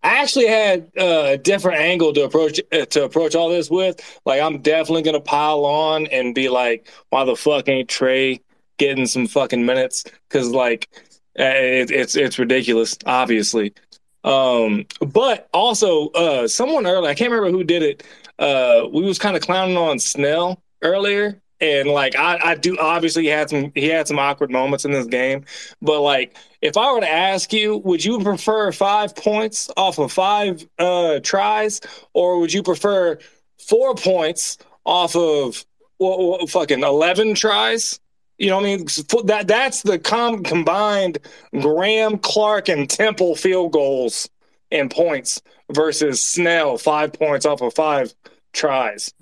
I 0.06 0.22
actually 0.22 0.46
had 0.46 0.92
uh, 0.96 1.30
a 1.32 1.36
different 1.36 1.80
angle 1.80 2.12
to 2.12 2.22
approach 2.22 2.60
uh, 2.72 2.84
to 2.86 3.04
approach 3.04 3.34
all 3.34 3.48
this 3.48 3.68
with. 3.68 4.00
Like, 4.24 4.40
I'm 4.40 4.58
definitely 4.62 5.02
gonna 5.02 5.20
pile 5.20 5.64
on 5.64 6.06
and 6.06 6.32
be 6.32 6.48
like, 6.48 6.88
"Why 7.10 7.24
the 7.24 7.34
fuck 7.34 7.68
ain't 7.68 7.88
Trey 7.88 8.40
getting 8.78 9.06
some 9.06 9.26
fucking 9.26 9.66
minutes?" 9.66 10.04
Because 10.28 10.50
like, 10.50 10.88
uh, 11.36 11.42
it, 11.42 11.90
it's 11.90 12.14
it's 12.14 12.38
ridiculous, 12.38 12.96
obviously. 13.04 13.74
Um, 14.22 14.86
but 15.00 15.48
also, 15.52 16.10
uh, 16.10 16.46
someone 16.46 16.86
earlier, 16.86 17.10
I 17.10 17.14
can't 17.14 17.32
remember 17.32 17.50
who 17.50 17.64
did 17.64 17.82
it. 17.82 18.04
Uh, 18.38 18.86
we 18.92 19.02
was 19.02 19.18
kind 19.18 19.34
of 19.34 19.42
clowning 19.42 19.76
on 19.76 19.98
Snell 19.98 20.62
earlier, 20.82 21.42
and 21.60 21.88
like 21.88 22.14
I, 22.14 22.38
I 22.44 22.54
do 22.54 22.78
obviously 22.78 23.24
he 23.24 23.28
had 23.28 23.50
some 23.50 23.72
he 23.74 23.88
had 23.88 24.06
some 24.06 24.20
awkward 24.20 24.52
moments 24.52 24.84
in 24.84 24.92
this 24.92 25.06
game, 25.06 25.44
but 25.82 26.00
like 26.00 26.36
if 26.66 26.76
I 26.76 26.92
were 26.92 27.00
to 27.00 27.10
ask 27.10 27.52
you, 27.52 27.78
would 27.78 28.04
you 28.04 28.20
prefer 28.20 28.72
five 28.72 29.14
points 29.14 29.70
off 29.76 29.98
of 29.98 30.12
five 30.12 30.66
uh, 30.78 31.20
tries, 31.20 31.80
or 32.12 32.40
would 32.40 32.52
you 32.52 32.62
prefer 32.62 33.18
four 33.58 33.94
points 33.94 34.58
off 34.84 35.16
of 35.16 35.64
well, 35.98 36.30
well, 36.30 36.46
fucking 36.46 36.82
eleven 36.82 37.34
tries? 37.34 38.00
You 38.38 38.50
know 38.50 38.56
what 38.56 38.66
I 38.66 38.76
mean? 38.76 38.86
That 39.26 39.44
that's 39.46 39.82
the 39.82 39.98
com- 39.98 40.42
combined 40.42 41.18
Graham, 41.58 42.18
Clark, 42.18 42.68
and 42.68 42.88
Temple 42.88 43.36
field 43.36 43.72
goals 43.72 44.28
and 44.70 44.90
points 44.90 45.40
versus 45.72 46.24
Snell 46.24 46.78
five 46.78 47.12
points 47.12 47.46
off 47.46 47.62
of 47.62 47.74
five 47.74 48.14
tries. 48.52 49.12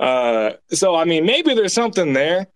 Uh, 0.00 0.52
so 0.70 0.94
I 0.94 1.04
mean, 1.04 1.26
maybe 1.26 1.54
there's 1.54 1.72
something 1.72 2.14
there, 2.14 2.46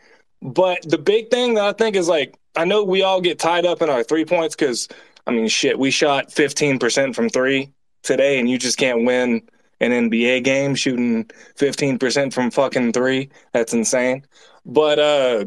but 0.43 0.83
the 0.89 0.99
big 0.99 1.31
thing 1.31 1.55
that 1.55 1.65
I 1.65 1.73
think 1.73 1.97
is 1.97 2.09
like 2.09 2.38
I 2.57 2.65
know 2.65 2.85
we 2.85 3.03
all 3.03 3.21
get 3.21 3.39
tied 3.39 3.67
up 3.67 3.83
in 3.83 3.91
our 3.91 4.03
three 4.03 4.25
points 4.25 4.55
because 4.55 4.89
I 5.27 5.31
mean, 5.31 5.49
shit, 5.49 5.79
we 5.79 5.91
shot 5.91 6.31
15% 6.31 7.15
from 7.15 7.29
three 7.29 7.71
today, 8.03 8.39
and 8.39 8.49
you 8.49 8.59
just 8.59 8.79
can't 8.79 9.05
win 9.05 9.43
an 9.81 10.11
NBA 10.11 10.43
game 10.43 10.75
shooting 10.75 11.25
15% 11.57 12.33
from 12.33 12.51
fucking 12.51 12.93
three. 12.93 13.31
That's 13.53 13.75
insane. 13.75 14.25
But 14.65 14.99
uh 14.99 15.45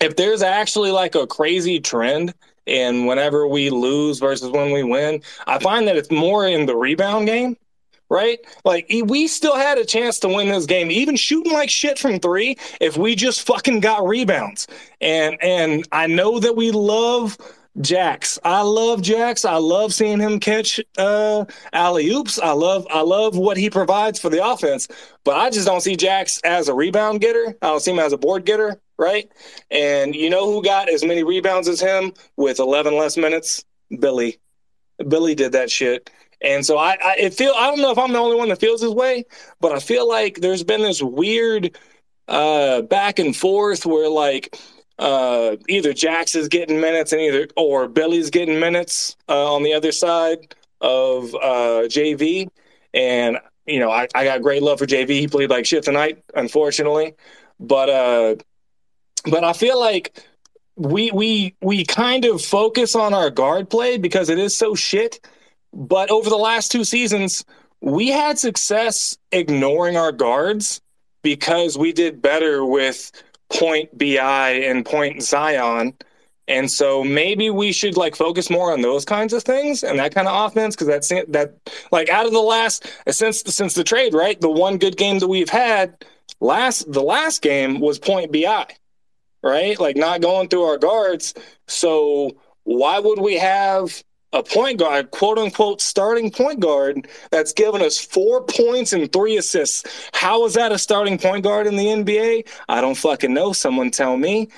if 0.00 0.16
there's 0.16 0.42
actually 0.42 0.90
like 0.92 1.14
a 1.14 1.26
crazy 1.26 1.80
trend 1.80 2.34
in 2.66 3.06
whenever 3.06 3.46
we 3.46 3.70
lose 3.70 4.18
versus 4.18 4.50
when 4.50 4.72
we 4.72 4.82
win, 4.82 5.22
I 5.46 5.58
find 5.58 5.88
that 5.88 5.96
it's 5.96 6.10
more 6.10 6.46
in 6.46 6.66
the 6.66 6.76
rebound 6.76 7.26
game, 7.26 7.56
right? 8.10 8.38
Like 8.64 8.90
we 9.04 9.26
still 9.26 9.56
had 9.56 9.78
a 9.78 9.84
chance 9.84 10.18
to 10.20 10.28
win 10.28 10.48
this 10.48 10.66
game, 10.66 10.90
even 10.90 11.16
shooting 11.16 11.52
like 11.52 11.70
shit 11.70 11.98
from 11.98 12.20
three, 12.20 12.56
if 12.80 12.96
we 12.96 13.14
just 13.14 13.46
fucking 13.46 13.80
got 13.80 14.06
rebounds. 14.06 14.66
And 15.00 15.36
and 15.42 15.86
I 15.92 16.06
know 16.06 16.38
that 16.40 16.56
we 16.56 16.70
love 16.70 17.36
Jax. 17.80 18.38
I 18.44 18.62
love 18.62 19.02
Jax. 19.02 19.44
I 19.44 19.56
love 19.56 19.94
seeing 19.94 20.18
him 20.18 20.40
catch 20.40 20.80
uh 20.96 21.44
alley 21.72 22.08
oops. 22.10 22.38
I 22.38 22.52
love 22.52 22.86
I 22.90 23.02
love 23.02 23.36
what 23.36 23.56
he 23.56 23.70
provides 23.70 24.18
for 24.18 24.30
the 24.30 24.44
offense, 24.44 24.88
but 25.24 25.36
I 25.36 25.50
just 25.50 25.66
don't 25.66 25.80
see 25.80 25.96
Jax 25.96 26.40
as 26.42 26.68
a 26.68 26.74
rebound 26.74 27.20
getter. 27.20 27.56
I 27.62 27.68
don't 27.68 27.80
see 27.80 27.92
him 27.92 27.98
as 27.98 28.12
a 28.12 28.18
board 28.18 28.44
getter, 28.44 28.80
right? 28.98 29.30
And 29.70 30.14
you 30.14 30.30
know 30.30 30.50
who 30.50 30.62
got 30.62 30.88
as 30.88 31.04
many 31.04 31.22
rebounds 31.22 31.68
as 31.68 31.80
him 31.80 32.12
with 32.36 32.58
11 32.58 32.96
less 32.96 33.16
minutes? 33.16 33.64
Billy. 34.00 34.38
Billy 35.06 35.34
did 35.34 35.52
that 35.52 35.70
shit. 35.70 36.10
And 36.40 36.64
so 36.64 36.78
I, 36.78 36.96
I 37.02 37.16
it 37.18 37.34
feel 37.34 37.52
I 37.56 37.66
don't 37.68 37.80
know 37.80 37.90
if 37.90 37.98
I'm 37.98 38.12
the 38.12 38.18
only 38.18 38.36
one 38.36 38.48
that 38.50 38.60
feels 38.60 38.80
this 38.80 38.92
way, 38.92 39.24
but 39.60 39.72
I 39.72 39.80
feel 39.80 40.08
like 40.08 40.36
there's 40.40 40.64
been 40.64 40.82
this 40.82 41.02
weird 41.02 41.76
uh 42.28 42.82
back 42.82 43.18
and 43.18 43.34
forth 43.34 43.86
where 43.86 44.08
like 44.08 44.56
uh, 44.98 45.56
either 45.68 45.92
Jax 45.92 46.34
is 46.34 46.48
getting 46.48 46.80
minutes 46.80 47.12
and 47.12 47.20
either 47.20 47.48
or 47.56 47.88
Billy's 47.88 48.30
getting 48.30 48.58
minutes 48.58 49.16
uh, 49.28 49.54
on 49.54 49.62
the 49.62 49.72
other 49.72 49.92
side 49.92 50.54
of 50.80 51.34
uh, 51.36 51.86
JV. 51.86 52.48
And 52.92 53.38
you 53.66 53.78
know, 53.78 53.90
I, 53.90 54.08
I 54.14 54.24
got 54.24 54.42
great 54.42 54.62
love 54.62 54.78
for 54.78 54.86
JV. 54.86 55.10
He 55.10 55.28
played 55.28 55.50
like 55.50 55.66
shit 55.66 55.84
tonight, 55.84 56.22
unfortunately. 56.34 57.14
But 57.60 57.88
uh, 57.90 58.36
but 59.30 59.44
I 59.44 59.52
feel 59.52 59.78
like 59.78 60.24
we 60.76 61.10
we 61.12 61.54
we 61.60 61.84
kind 61.84 62.24
of 62.24 62.42
focus 62.42 62.94
on 62.94 63.14
our 63.14 63.30
guard 63.30 63.70
play 63.70 63.98
because 63.98 64.28
it 64.30 64.38
is 64.38 64.56
so 64.56 64.74
shit. 64.74 65.20
But 65.72 66.10
over 66.10 66.30
the 66.30 66.36
last 66.36 66.72
two 66.72 66.84
seasons, 66.84 67.44
we 67.80 68.08
had 68.08 68.38
success 68.38 69.16
ignoring 69.32 69.96
our 69.96 70.12
guards 70.12 70.80
because 71.22 71.76
we 71.76 71.92
did 71.92 72.22
better 72.22 72.64
with 72.64 73.12
point 73.50 73.96
BI 73.96 74.50
and 74.50 74.84
point 74.84 75.22
Zion. 75.22 75.94
And 76.48 76.70
so 76.70 77.04
maybe 77.04 77.50
we 77.50 77.72
should 77.72 77.96
like 77.96 78.16
focus 78.16 78.48
more 78.48 78.72
on 78.72 78.80
those 78.80 79.04
kinds 79.04 79.34
of 79.34 79.42
things 79.42 79.84
and 79.84 79.98
that 79.98 80.14
kind 80.14 80.26
of 80.26 80.46
offense 80.46 80.74
because 80.74 80.86
that's 80.86 81.08
that 81.08 81.54
like 81.92 82.08
out 82.08 82.24
of 82.24 82.32
the 82.32 82.40
last 82.40 82.86
since 83.10 83.42
since 83.42 83.74
the 83.74 83.84
trade, 83.84 84.14
right? 84.14 84.40
The 84.40 84.50
one 84.50 84.78
good 84.78 84.96
game 84.96 85.18
that 85.18 85.28
we've 85.28 85.50
had 85.50 86.04
last 86.40 86.90
the 86.90 87.02
last 87.02 87.42
game 87.42 87.80
was 87.80 87.98
point 87.98 88.32
BI, 88.32 88.66
right? 89.42 89.78
Like 89.78 89.96
not 89.96 90.22
going 90.22 90.48
through 90.48 90.62
our 90.64 90.78
guards. 90.78 91.34
So 91.66 92.38
why 92.64 92.98
would 92.98 93.18
we 93.18 93.36
have 93.36 94.02
a 94.32 94.42
point 94.42 94.78
guard, 94.78 95.10
quote 95.10 95.38
unquote, 95.38 95.80
starting 95.80 96.30
point 96.30 96.60
guard 96.60 97.08
that's 97.30 97.52
given 97.52 97.80
us 97.82 97.98
four 97.98 98.44
points 98.44 98.92
and 98.92 99.10
three 99.12 99.36
assists. 99.38 99.84
How 100.12 100.44
is 100.44 100.54
that 100.54 100.70
a 100.72 100.78
starting 100.78 101.18
point 101.18 101.44
guard 101.44 101.66
in 101.66 101.76
the 101.76 101.86
NBA? 101.86 102.46
I 102.68 102.80
don't 102.80 102.94
fucking 102.96 103.32
know. 103.32 103.52
Someone 103.52 103.90
tell 103.90 104.16
me. 104.16 104.48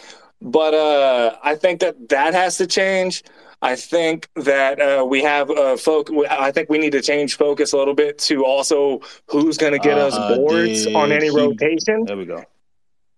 But 0.43 0.75
uh, 0.75 1.37
I 1.45 1.55
think 1.55 1.81
that 1.81 2.09
that 2.09 2.35
has 2.35 2.57
to 2.59 2.67
change. 2.67 3.23
I 3.63 3.77
think 3.77 4.27
that 4.37 4.81
uh, 4.81 5.05
we 5.05 5.21
have 5.23 5.51
a 5.51 5.77
folk. 5.77 6.09
I 6.31 6.51
think 6.51 6.71
we 6.71 6.79
need 6.79 6.93
to 6.93 7.03
change 7.03 7.37
focus 7.37 7.75
a 7.75 7.77
little 7.77 7.93
bit 7.95 8.19
to 8.21 8.43
also 8.45 9.03
who's 9.27 9.59
going 9.59 9.75
to 9.75 9.79
get 9.79 9.99
us 9.99 10.15
Uh, 10.15 10.37
boards 10.37 10.87
on 10.87 11.13
any 11.13 11.29
he- 11.29 11.37
rotation. 11.37 12.05
There 12.07 12.17
we 12.17 12.25
go. 12.25 12.43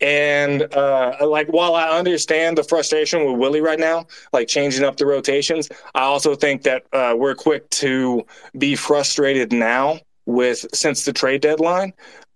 And 0.02 0.62
uh, 0.74 1.16
like, 1.20 1.48
while 1.48 1.76
I 1.76 1.88
understand 1.96 2.58
the 2.58 2.64
frustration 2.64 3.24
with 3.24 3.38
Willie 3.38 3.60
right 3.60 3.78
now, 3.78 4.06
like 4.32 4.48
changing 4.48 4.84
up 4.84 4.96
the 4.96 5.06
rotations, 5.06 5.68
I 5.94 6.02
also 6.02 6.34
think 6.34 6.62
that 6.64 6.84
uh, 6.92 7.14
we're 7.16 7.36
quick 7.36 7.70
to 7.70 8.26
be 8.58 8.74
frustrated 8.74 9.52
now 9.52 10.00
with 10.26 10.66
since 10.74 11.04
the 11.04 11.12
trade 11.12 11.40
deadline 11.40 11.92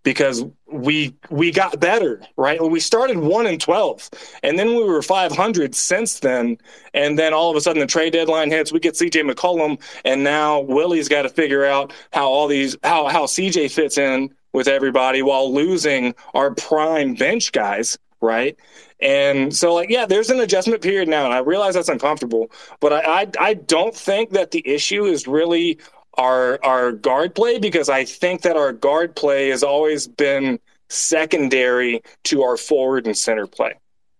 because 0.07 0.45
we 0.71 1.17
we 1.31 1.51
got 1.51 1.81
better, 1.81 2.23
right? 2.37 2.62
We 2.62 2.79
started 2.79 3.19
one 3.19 3.47
and 3.47 3.61
twelve, 3.61 4.09
and 4.45 4.57
then 4.57 4.69
we 4.69 4.85
were 4.85 5.03
five 5.03 5.33
hundred 5.33 5.75
since 5.75 6.21
then. 6.21 6.59
And 6.95 7.19
then 7.19 7.35
all 7.35 7.51
of 7.51 7.57
a 7.57 7.61
sudden, 7.61 7.81
the 7.81 7.87
trade 7.87 8.12
deadline 8.12 8.53
hits. 8.53 8.73
We 8.73 8.79
get 8.79 8.95
CJ 8.95 9.29
McCollum, 9.29 9.83
and 10.05 10.23
now 10.23 10.61
Willie's 10.61 11.09
got 11.09 11.23
to 11.23 11.29
figure 11.29 11.64
out 11.64 11.93
how 12.12 12.29
all 12.29 12.47
these 12.47 12.77
how 12.85 13.09
how 13.09 13.25
CJ 13.27 13.73
fits 13.73 13.99
in 13.99 14.33
with 14.57 14.69
everybody 14.69 15.21
while 15.21 15.53
losing 15.53 16.15
our 16.33 16.51
prime 16.51 17.13
bench 17.13 17.53
guys, 17.53 17.99
right? 18.23 18.59
And 19.01 19.55
so, 19.55 19.75
like, 19.75 19.91
yeah, 19.91 20.07
there's 20.07 20.31
an 20.31 20.41
adjustment 20.41 20.81
period 20.81 21.11
now, 21.11 21.27
and 21.27 21.35
I 21.35 21.41
realize 21.41 21.75
that's 21.75 21.91
uncomfortable, 21.91 22.51
but 22.81 22.91
I, 22.91 23.21
I, 23.21 23.31
I 23.39 23.55
don't 23.55 23.95
think 23.95 24.31
that 24.31 24.53
the 24.53 24.67
issue 24.67 25.05
is 25.05 25.29
really 25.29 25.79
our 26.15 26.59
our 26.65 26.93
guard 26.93 27.35
play 27.35 27.59
because 27.59 27.91
I 27.91 28.07
think 28.07 28.41
that 28.43 28.57
our 28.57 28.73
guard 28.73 29.15
play 29.15 29.51
has 29.51 29.63
always 29.63 30.09
been 30.09 30.59
secondary 30.89 32.03
to 32.25 32.43
our 32.43 32.57
forward 32.57 33.05
and 33.07 33.15
center 33.15 33.47
play. 33.47 33.75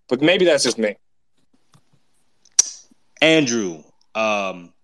But 0.07 0.21
maybe 0.21 0.45
that's 0.45 0.65
just 0.65 0.77
me. 0.77 0.97
Andrew, 3.23 3.83
um, 4.15 4.75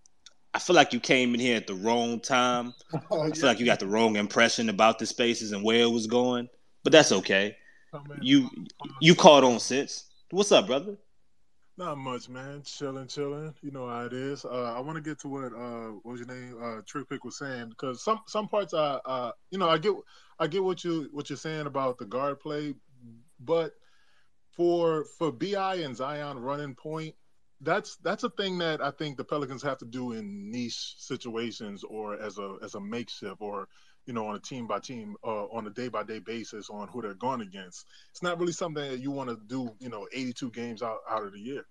I 0.55 0.59
feel 0.59 0.77
like 0.77 0.93
you 0.93 1.01
came 1.01 1.35
in 1.35 1.41
here 1.41 1.57
at 1.57 1.67
the 1.67 1.75
wrong 1.75 2.21
time. 2.21 2.75
Oh, 3.11 3.23
I 3.23 3.31
feel 3.31 3.47
like 3.47 3.59
you 3.59 3.67
got 3.67 3.81
the 3.81 3.87
wrong 3.87 4.17
impression 4.17 4.69
about 4.69 4.99
the 4.99 5.07
spaces 5.07 5.53
and 5.53 5.65
where 5.65 5.81
it 5.81 5.91
was 5.91 6.07
going, 6.07 6.49
but 6.85 6.93
that's 6.93 7.13
okay. 7.13 7.57
You 8.21 8.51
you 9.01 9.15
caught 9.15 9.45
on 9.45 9.61
since. 9.61 10.11
What's 10.31 10.53
up, 10.53 10.67
brother? 10.67 10.97
Not 11.79 11.97
much, 11.99 12.29
man. 12.29 12.63
Chilling, 12.65 13.07
chilling. 13.07 13.55
You 13.63 13.71
know 13.71 13.89
how 13.89 14.05
it 14.05 14.13
is. 14.13 14.45
Uh, 14.45 14.75
I 14.77 14.81
want 14.81 14.97
to 14.97 15.03
get 15.03 15.19
to 15.21 15.29
what 15.29 15.53
uh, 15.53 15.93
what 16.03 16.13
was 16.13 16.21
your 16.21 16.29
name? 16.29 16.57
Uh, 16.63 16.83
True 16.87 17.05
Pick 17.05 17.25
was 17.25 17.39
saying 17.39 17.71
because 17.71 18.05
some 18.05 18.21
some 18.27 18.49
parts 18.49 18.75
I 18.75 18.99
uh, 19.07 19.33
you 19.51 19.59
know 19.59 19.69
I 19.69 19.79
get 19.79 19.95
I 20.39 20.47
get 20.47 20.63
what 20.63 20.85
you 20.85 21.09
what 21.13 21.31
you're 21.31 21.37
saying 21.37 21.67
about 21.67 21.99
the 21.99 22.05
guard 22.05 22.41
play, 22.41 22.75
but 23.41 23.73
for 24.53 25.05
for 25.19 25.33
Bi 25.33 25.77
and 25.77 25.97
Zion 25.97 26.39
running 26.39 26.75
point, 26.75 27.15
that's 27.63 27.97
that's 27.97 28.25
a 28.25 28.31
thing 28.31 28.59
that 28.59 28.83
I 28.83 28.91
think 28.91 29.17
the 29.17 29.25
Pelicans 29.25 29.63
have 29.63 29.79
to 29.79 29.85
do 29.85 30.13
in 30.13 30.51
niche 30.51 30.95
situations 30.99 31.85
or 31.85 32.21
as 32.21 32.39
a 32.39 32.57
as 32.63 32.75
a 32.75 32.81
makeshift 32.81 33.37
or 33.41 33.69
you 34.07 34.13
know 34.13 34.27
on 34.27 34.37
a 34.37 34.41
team 34.41 34.67
by 34.67 34.81
team 34.81 35.17
uh, 35.25 35.45
on 35.47 35.67
a 35.67 35.71
day 35.71 35.89
by 35.89 36.03
day 36.03 36.19
basis 36.19 36.71
on 36.71 36.89
who 36.89 37.03
they're 37.03 37.15
going 37.15 37.41
against. 37.41 37.87
It's 38.11 38.23
not 38.23 38.39
really 38.39 38.53
something 38.53 38.91
that 38.91 39.01
you 39.01 39.11
want 39.11 39.31
to 39.31 39.39
do 39.47 39.73
you 39.79 39.89
know 39.89 40.09
82 40.13 40.51
games 40.51 40.83
out, 40.83 40.99
out 41.09 41.25
of 41.25 41.33
the 41.33 41.41
year. 41.41 41.65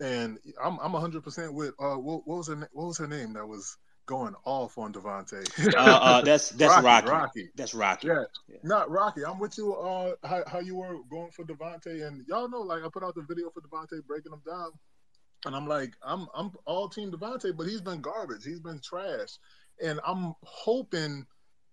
And 0.00 0.38
I'm 0.62 0.78
I'm 0.80 0.92
100 0.92 1.22
percent 1.22 1.52
with 1.54 1.74
uh 1.78 1.96
what, 1.96 2.26
what 2.26 2.38
was 2.38 2.48
her 2.48 2.68
what 2.72 2.86
was 2.86 2.98
her 2.98 3.06
name 3.06 3.34
that 3.34 3.46
was 3.46 3.76
going 4.06 4.34
off 4.44 4.78
on 4.78 4.92
Devonte. 4.92 5.74
Uh, 5.74 5.80
uh, 5.80 6.20
that's 6.22 6.50
that's 6.50 6.82
Rocky. 6.82 7.08
Rocky. 7.08 7.50
That's 7.56 7.74
Rocky. 7.74 8.06
Yeah. 8.06 8.24
not 8.62 8.90
Rocky. 8.90 9.24
I'm 9.24 9.38
with 9.38 9.58
you. 9.58 9.74
Uh, 9.74 10.12
how, 10.24 10.44
how 10.46 10.60
you 10.60 10.76
were 10.76 10.98
going 11.10 11.32
for 11.32 11.44
Devonte, 11.44 12.06
and 12.06 12.24
y'all 12.28 12.48
know, 12.48 12.60
like 12.60 12.84
I 12.84 12.88
put 12.88 13.02
out 13.02 13.14
the 13.14 13.22
video 13.22 13.50
for 13.50 13.60
Devonte 13.60 14.04
breaking 14.06 14.32
him 14.32 14.42
down, 14.46 14.70
and 15.46 15.54
I'm 15.54 15.66
like, 15.66 15.94
I'm 16.02 16.26
I'm 16.34 16.50
all 16.66 16.88
team 16.88 17.10
Devonte, 17.10 17.56
but 17.56 17.66
he's 17.66 17.80
been 17.80 18.00
garbage. 18.00 18.44
He's 18.44 18.60
been 18.60 18.80
trash, 18.80 19.38
and 19.82 20.00
I'm 20.04 20.34
hoping 20.42 21.26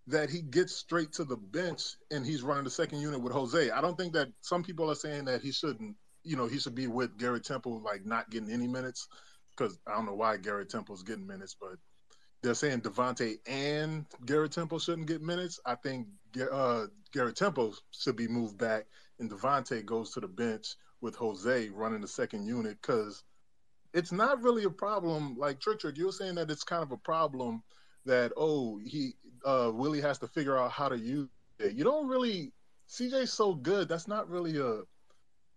that 0.08 0.30
he 0.30 0.41
gets 0.41 0.76
straight 0.76 1.14
to 1.14 1.24
the 1.24 1.38
bench 1.38 1.95
and 2.12 2.26
he's 2.26 2.44
running 2.44 2.66
the 2.66 2.70
second 2.70 3.00
unit 3.00 3.22
with 3.22 3.32
Jose. 3.32 3.72
I 3.72 3.82
don't 3.82 3.98
think 3.98 4.14
that 4.14 4.28
some 4.41 4.64
people 4.64 4.91
are 4.91 4.95
saying 4.95 5.26
that 5.26 5.41
he 5.41 5.52
shouldn't, 5.52 5.95
you 6.24 6.36
know, 6.36 6.45
he 6.45 6.60
should 6.60 6.76
be 6.76 6.88
with 6.88 7.18
Garrett 7.18 7.45
Temple, 7.45 7.82
like 7.82 8.06
not 8.06 8.30
getting 8.30 8.52
any 8.52 8.68
minutes, 8.68 9.08
because 9.56 9.80
I 9.88 9.94
don't 9.94 10.06
know 10.06 10.16
why 10.16 10.38
Garrett 10.38 10.70
Temple's 10.70 11.04
getting 11.04 11.26
minutes, 11.26 11.56
but 11.60 11.78
they're 12.41 12.54
saying 12.54 12.82
Devonte 12.82 13.38
and 13.48 14.06
Garrett 14.26 14.52
Temple 14.52 14.78
shouldn't 14.78 15.08
get 15.08 15.22
minutes. 15.22 15.60
I 15.66 15.76
think 15.76 16.08
uh, 16.52 16.88
Garrett 17.14 17.38
Temple 17.38 17.74
should 17.91 18.18
be 18.18 18.28
moved 18.28 18.58
back, 18.58 18.88
and 19.20 19.32
Devonte 19.32 19.86
goes 19.86 20.14
to 20.14 20.20
the 20.20 20.28
bench 20.28 20.76
with 21.00 21.16
Jose 21.16 21.70
running 21.70 22.02
the 22.02 22.08
second 22.08 22.45
unit 22.45 22.78
because 22.82 23.24
it's 23.94 24.11
not 24.11 24.41
really 24.41 24.64
a 24.64 24.70
problem. 24.70 25.36
Like 25.38 25.60
Trick 25.60 25.80
Trick, 25.80 25.98
you 25.98 26.07
were 26.07 26.11
saying 26.11 26.36
that 26.36 26.49
it's 26.49 26.64
kind 26.64 26.84
of 26.84 26.91
a 26.91 26.98
problem 26.98 27.64
that 28.06 28.32
oh 28.36 28.80
he 28.84 29.14
uh, 29.45 29.72
Willie 29.74 30.02
has 30.02 30.20
to 30.20 30.28
figure 30.28 30.57
out 30.57 30.72
how 30.72 30.90
to 30.90 30.98
use 30.98 31.30
it. 31.60 31.74
You 31.74 31.84
don't 31.84 32.07
really 32.07 32.52
CJ's 32.90 33.32
so 33.32 33.53
good. 33.53 33.88
That's 33.88 34.07
not 34.07 34.30
really 34.30 34.57
a 34.57 34.82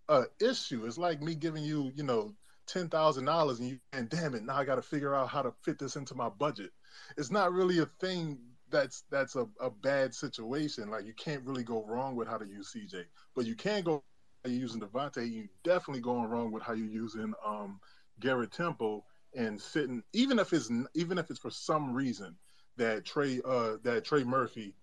a 0.09 0.25
issue. 0.41 0.87
It's 0.87 0.99
like 0.99 1.23
me 1.23 1.35
giving 1.35 1.65
you 1.65 1.93
you 1.95 2.05
know 2.05 2.35
ten 2.67 2.89
thousand 2.89 3.25
dollars 3.25 3.61
and 3.61 3.69
you 3.71 3.79
and 3.93 4.09
damn 4.09 4.35
it 4.35 4.45
now 4.45 4.57
I 4.57 4.65
got 4.65 4.77
to 4.77 4.83
figure 4.83 5.15
out 5.15 5.29
how 5.29 5.43
to 5.43 5.53
fit 5.63 5.79
this 5.79 5.97
into 5.97 6.15
my 6.15 6.29
budget. 6.29 6.71
It's 7.17 7.31
not 7.31 7.53
really 7.53 7.79
a 7.79 7.87
thing 8.01 8.39
that's 8.71 9.05
that's 9.11 9.37
a, 9.37 9.47
a 9.61 9.71
bad 9.71 10.15
situation. 10.15 10.91
Like 10.91 11.07
you 11.07 11.15
can't 11.15 11.45
really 11.45 11.65
go 11.65 11.85
wrong 11.85 12.17
with 12.17 12.29
how 12.29 12.37
to 12.37 12.47
use 12.47 12.75
CJ, 12.77 13.05
but 13.35 13.47
you 13.47 13.55
can 13.55 13.83
go 13.83 14.03
using 14.45 14.81
Devonte. 14.81 15.31
You 15.31 15.49
definitely 15.65 16.03
going 16.03 16.29
wrong 16.29 16.53
with 16.53 16.63
how 16.63 16.73
you're 16.73 16.87
using 16.87 17.33
um, 17.45 17.81
Garrett 18.21 18.53
Temple 18.53 19.07
and 19.35 19.61
sitting 19.61 20.03
even 20.13 20.39
if 20.39 20.53
it's 20.53 20.71
even 20.95 21.19
if 21.19 21.31
it's 21.31 21.39
for 21.39 21.51
some 21.51 21.93
reason 21.93 22.37
that 22.77 23.05
Trey 23.05 23.41
uh, 23.45 23.77
that 23.83 24.05
Trey 24.05 24.25
Murphy 24.25 24.75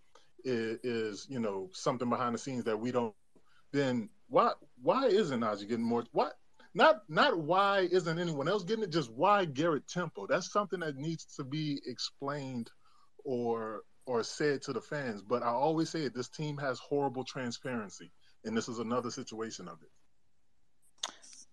is, 0.44 0.80
is 0.84 1.28
you 1.30 1.40
know 1.40 1.70
something 1.74 2.10
behind 2.10 2.36
the 2.36 2.40
scenes 2.40 2.66
that 2.66 2.80
we 2.80 2.92
don't. 2.92 3.14
Then 3.72 4.10
why 4.28 4.52
why 4.82 5.08
isn't 5.08 5.40
Naji 5.40 5.68
getting 5.68 5.86
more? 5.86 6.04
What 6.12 6.34
not 6.74 7.04
not 7.10 7.40
why 7.40 7.88
isn't 7.92 8.20
anyone 8.20 8.48
else 8.48 8.64
getting 8.64 8.84
it? 8.84 8.92
Just 8.92 9.12
why 9.12 9.46
Garrett 9.46 9.88
Temple? 9.88 10.28
That's 10.28 10.52
something 10.52 10.80
that 10.82 10.98
needs 10.98 11.26
to 11.38 11.44
be 11.44 11.80
explained 11.86 12.70
or 13.24 13.82
or 14.06 14.24
said 14.24 14.62
to 14.64 14.74
the 14.74 14.82
fans. 14.82 15.22
But 15.22 15.44
I 15.44 15.50
always 15.50 15.90
say 15.90 16.02
it: 16.04 16.14
this 16.14 16.30
team 16.30 16.58
has 16.58 16.80
horrible 16.80 17.24
transparency, 17.24 18.12
and 18.44 18.56
this 18.56 18.68
is 18.70 18.80
another 18.80 19.12
situation 19.12 19.68
of 19.68 19.82
it. 19.82 19.90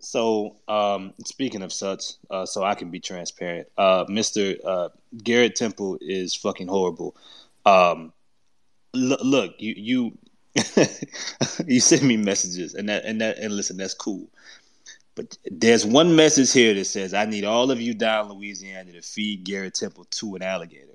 So, 0.00 0.56
um, 0.66 1.12
speaking 1.26 1.62
of 1.62 1.72
such, 1.72 2.14
uh, 2.30 2.46
so 2.46 2.64
I 2.64 2.74
can 2.74 2.90
be 2.90 3.00
transparent, 3.00 3.68
uh, 3.76 4.06
Mister 4.08 4.54
uh, 4.64 4.88
Garrett 5.22 5.56
Temple 5.56 5.98
is 6.00 6.34
fucking 6.34 6.68
horrible. 6.68 7.14
Um, 7.66 8.12
l- 8.94 9.18
look, 9.22 9.54
you 9.58 9.74
you 9.76 10.18
you 11.66 11.80
send 11.80 12.02
me 12.02 12.16
messages, 12.16 12.74
and 12.74 12.88
that 12.88 13.04
and 13.04 13.20
that 13.20 13.38
and 13.38 13.54
listen, 13.54 13.76
that's 13.76 13.94
cool. 13.94 14.26
But 15.14 15.36
there's 15.50 15.84
one 15.84 16.16
message 16.16 16.52
here 16.52 16.72
that 16.72 16.86
says, 16.86 17.12
I 17.12 17.26
need 17.26 17.44
all 17.44 17.70
of 17.70 17.80
you 17.80 17.94
down 17.94 18.30
Louisiana 18.32 18.92
to 18.92 19.02
feed 19.02 19.44
Garrett 19.44 19.74
Temple 19.74 20.06
to 20.12 20.36
an 20.36 20.42
alligator. 20.42 20.86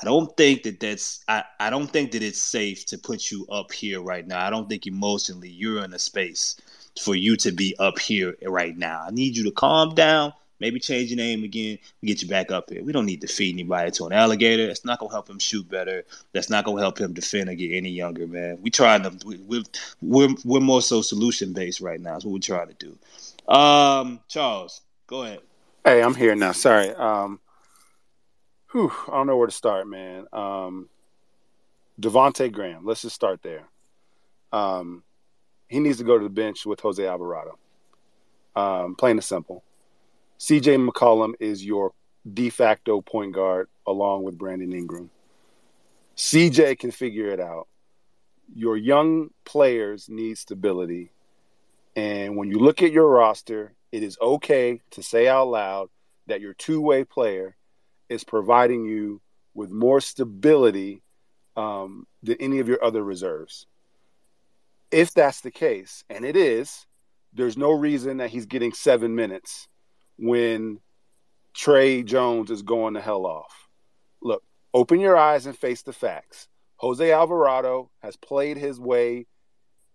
I 0.00 0.04
don't 0.04 0.34
think 0.36 0.62
that 0.62 0.80
that's 0.80 1.22
I, 1.28 1.44
I 1.60 1.70
don't 1.70 1.90
think 1.90 2.12
that 2.12 2.22
it's 2.22 2.40
safe 2.40 2.86
to 2.86 2.98
put 2.98 3.30
you 3.30 3.46
up 3.50 3.72
here 3.72 4.00
right 4.00 4.26
now. 4.26 4.44
I 4.44 4.48
don't 4.48 4.68
think 4.68 4.86
emotionally 4.86 5.50
you're 5.50 5.84
in 5.84 5.92
a 5.92 5.98
space 5.98 6.56
for 6.98 7.14
you 7.14 7.36
to 7.38 7.52
be 7.52 7.74
up 7.78 7.98
here 7.98 8.36
right 8.42 8.76
now. 8.76 9.04
I 9.06 9.10
need 9.10 9.36
you 9.36 9.44
to 9.44 9.50
calm 9.50 9.94
down, 9.94 10.32
maybe 10.60 10.80
change 10.80 11.10
your 11.10 11.16
name 11.16 11.44
again, 11.44 11.78
get 12.04 12.22
you 12.22 12.28
back 12.28 12.50
up 12.50 12.70
here. 12.70 12.82
We 12.82 12.92
don't 12.92 13.06
need 13.06 13.20
to 13.22 13.26
feed 13.26 13.54
anybody 13.54 13.90
to 13.92 14.06
an 14.06 14.12
alligator. 14.12 14.68
It's 14.68 14.84
not 14.84 14.98
gonna 14.98 15.12
help 15.12 15.28
him 15.28 15.38
shoot 15.38 15.68
better. 15.68 16.04
That's 16.32 16.50
not 16.50 16.64
gonna 16.64 16.80
help 16.80 16.98
him 16.98 17.12
defend 17.12 17.48
or 17.48 17.54
get 17.54 17.72
any 17.74 17.90
younger, 17.90 18.26
man. 18.26 18.58
We 18.60 18.70
trying 18.70 19.02
to 19.02 19.26
we, 19.26 19.64
we're 20.00 20.34
we're 20.44 20.60
more 20.60 20.82
so 20.82 21.02
solution 21.02 21.52
based 21.52 21.80
right 21.80 22.00
now. 22.00 22.12
That's 22.12 22.24
what 22.24 22.32
we're 22.32 22.38
trying 22.40 22.68
to 22.68 22.74
do. 22.74 22.98
Um, 23.52 24.20
Charles, 24.28 24.82
go 25.06 25.22
ahead. 25.22 25.40
Hey, 25.84 26.02
I'm 26.02 26.14
here 26.14 26.34
now. 26.34 26.52
Sorry. 26.52 26.90
Um, 26.94 27.40
whew, 28.72 28.92
I 29.08 29.12
don't 29.12 29.26
know 29.26 29.36
where 29.36 29.46
to 29.46 29.52
start, 29.52 29.86
man. 29.86 30.26
Um, 30.32 30.88
Devonte 32.00 32.52
Graham. 32.52 32.84
Let's 32.84 33.02
just 33.02 33.14
start 33.14 33.42
there. 33.42 33.64
Um, 34.52 35.02
he 35.68 35.80
needs 35.80 35.98
to 35.98 36.04
go 36.04 36.18
to 36.18 36.24
the 36.24 36.30
bench 36.30 36.64
with 36.66 36.80
Jose 36.80 37.04
Alvarado. 37.04 37.58
Um, 38.56 38.94
plain 38.96 39.16
and 39.16 39.24
simple. 39.24 39.62
CJ 40.38 40.88
McCollum 40.88 41.34
is 41.40 41.64
your 41.64 41.92
de 42.32 42.50
facto 42.50 43.00
point 43.00 43.34
guard 43.34 43.68
along 43.86 44.22
with 44.22 44.38
Brandon 44.38 44.72
Ingram. 44.72 45.10
CJ 46.16 46.78
can 46.78 46.90
figure 46.90 47.28
it 47.28 47.40
out. 47.40 47.68
Your 48.54 48.76
young 48.76 49.30
players 49.44 50.08
need 50.08 50.38
stability. 50.38 51.12
And 51.94 52.36
when 52.36 52.50
you 52.50 52.58
look 52.58 52.82
at 52.82 52.92
your 52.92 53.08
roster, 53.08 53.74
it 53.92 54.02
is 54.02 54.18
okay 54.20 54.80
to 54.92 55.02
say 55.02 55.28
out 55.28 55.48
loud 55.48 55.90
that 56.26 56.40
your 56.40 56.54
two 56.54 56.80
way 56.80 57.04
player 57.04 57.56
is 58.08 58.24
providing 58.24 58.84
you 58.84 59.20
with 59.54 59.70
more 59.70 60.00
stability 60.00 61.02
um, 61.56 62.06
than 62.22 62.36
any 62.40 62.60
of 62.60 62.68
your 62.68 62.82
other 62.82 63.02
reserves. 63.02 63.66
If 64.90 65.12
that's 65.12 65.40
the 65.40 65.50
case, 65.50 66.04
and 66.08 66.24
it 66.24 66.36
is, 66.36 66.86
there's 67.32 67.56
no 67.56 67.72
reason 67.72 68.18
that 68.18 68.30
he's 68.30 68.46
getting 68.46 68.72
seven 68.72 69.14
minutes 69.14 69.68
when 70.18 70.80
Trey 71.54 72.02
Jones 72.02 72.50
is 72.50 72.62
going 72.62 72.94
the 72.94 73.00
hell 73.00 73.26
off. 73.26 73.68
Look, 74.22 74.42
open 74.72 75.00
your 75.00 75.16
eyes 75.16 75.46
and 75.46 75.56
face 75.56 75.82
the 75.82 75.92
facts. 75.92 76.48
Jose 76.76 77.10
Alvarado 77.10 77.90
has 78.02 78.16
played 78.16 78.56
his 78.56 78.80
way 78.80 79.26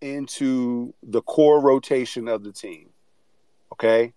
into 0.02 0.94
the 1.02 1.22
core 1.22 1.62
rotation 1.62 2.28
of 2.28 2.44
the 2.44 2.52
team. 2.52 2.90
Okay? 3.72 4.14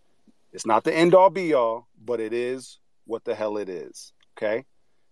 It's 0.53 0.67
not 0.67 0.85
the 0.85 0.95
end 0.95 1.15
all 1.15 1.31
be 1.31 1.55
all, 1.55 1.89
but 2.05 2.21
it 2.21 2.33
is 2.33 2.79
what 3.05 3.25
the 3.25 3.35
hell 3.35 3.57
it 3.57 3.69
is. 3.69 4.13
Okay? 4.37 4.65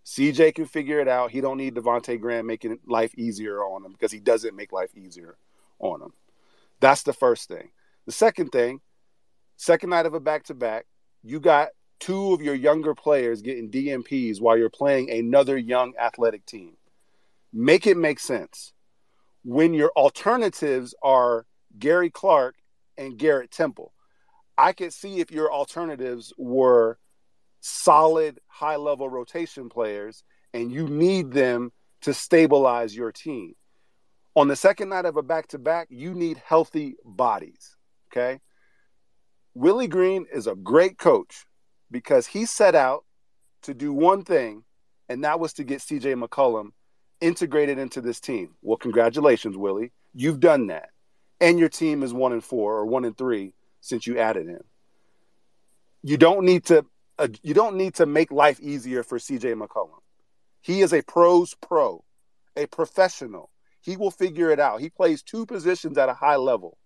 CJ 0.04 0.54
can 0.54 0.66
figure 0.66 1.00
it 1.00 1.08
out. 1.08 1.30
He 1.30 1.40
don't 1.40 1.56
need 1.56 1.74
Devonte 1.74 2.20
Graham 2.20 2.46
making 2.46 2.78
life 2.86 3.14
easier 3.16 3.60
on 3.60 3.84
him 3.84 3.92
because 3.92 4.12
he 4.12 4.20
doesn't 4.20 4.54
make 4.54 4.72
life 4.72 4.94
easier 4.94 5.36
on 5.84 6.00
them. 6.00 6.12
That's 6.80 7.02
the 7.02 7.12
first 7.12 7.48
thing. 7.48 7.70
The 8.06 8.12
second 8.12 8.48
thing, 8.50 8.80
second 9.56 9.90
night 9.90 10.06
of 10.06 10.14
a 10.14 10.20
back 10.20 10.44
to 10.44 10.54
back, 10.54 10.86
you 11.22 11.40
got 11.40 11.68
two 12.00 12.34
of 12.34 12.42
your 12.42 12.54
younger 12.54 12.94
players 12.94 13.42
getting 13.42 13.70
DNPs 13.70 14.40
while 14.40 14.56
you're 14.56 14.70
playing 14.70 15.10
another 15.10 15.56
young 15.56 15.94
athletic 15.98 16.44
team. 16.44 16.76
Make 17.52 17.86
it 17.86 17.96
make 17.96 18.18
sense 18.18 18.72
when 19.44 19.74
your 19.74 19.92
alternatives 19.96 20.94
are 21.02 21.46
Gary 21.78 22.10
Clark 22.10 22.56
and 22.98 23.16
Garrett 23.16 23.50
Temple. 23.50 23.92
I 24.56 24.72
could 24.72 24.92
see 24.92 25.20
if 25.20 25.30
your 25.30 25.52
alternatives 25.52 26.32
were 26.36 26.98
solid 27.60 28.38
high 28.46 28.76
level 28.76 29.08
rotation 29.08 29.68
players 29.68 30.22
and 30.52 30.70
you 30.70 30.86
need 30.86 31.32
them 31.32 31.72
to 32.02 32.12
stabilize 32.12 32.94
your 32.94 33.12
team. 33.12 33.54
On 34.36 34.48
the 34.48 34.56
second 34.56 34.88
night 34.88 35.04
of 35.04 35.16
a 35.16 35.22
back 35.22 35.48
to 35.48 35.58
back, 35.58 35.88
you 35.90 36.14
need 36.14 36.42
healthy 36.44 36.96
bodies. 37.04 37.76
Okay. 38.08 38.40
Willie 39.54 39.86
Green 39.86 40.26
is 40.32 40.46
a 40.46 40.56
great 40.56 40.98
coach 40.98 41.46
because 41.90 42.26
he 42.26 42.44
set 42.44 42.74
out 42.74 43.04
to 43.62 43.72
do 43.72 43.92
one 43.92 44.24
thing, 44.24 44.64
and 45.08 45.22
that 45.22 45.38
was 45.38 45.52
to 45.54 45.64
get 45.64 45.80
CJ 45.80 46.20
McCollum 46.20 46.70
integrated 47.20 47.78
into 47.78 48.00
this 48.00 48.20
team. 48.20 48.54
Well, 48.62 48.76
congratulations, 48.76 49.56
Willie. 49.56 49.92
You've 50.12 50.40
done 50.40 50.66
that. 50.68 50.90
And 51.40 51.58
your 51.58 51.68
team 51.68 52.02
is 52.02 52.12
one 52.12 52.32
and 52.32 52.42
four 52.42 52.74
or 52.74 52.86
one 52.86 53.04
and 53.04 53.16
three 53.16 53.54
since 53.80 54.06
you 54.06 54.18
added 54.18 54.48
him. 54.48 54.62
You 56.02 56.16
don't 56.16 56.44
need 56.44 56.64
to 56.66 56.84
uh, 57.18 57.28
you 57.42 57.54
don't 57.54 57.76
need 57.76 57.94
to 57.94 58.06
make 58.06 58.32
life 58.32 58.58
easier 58.60 59.02
for 59.02 59.18
CJ 59.18 59.54
McCollum. 59.54 60.00
He 60.60 60.80
is 60.80 60.92
a 60.92 61.02
pros 61.02 61.54
pro, 61.54 62.04
a 62.56 62.66
professional. 62.66 63.50
He 63.84 63.98
will 63.98 64.10
figure 64.10 64.50
it 64.50 64.58
out. 64.58 64.80
He 64.80 64.88
plays 64.88 65.22
two 65.22 65.44
positions 65.44 65.98
at 65.98 66.08
a 66.08 66.14
high 66.14 66.36
level. 66.36 66.78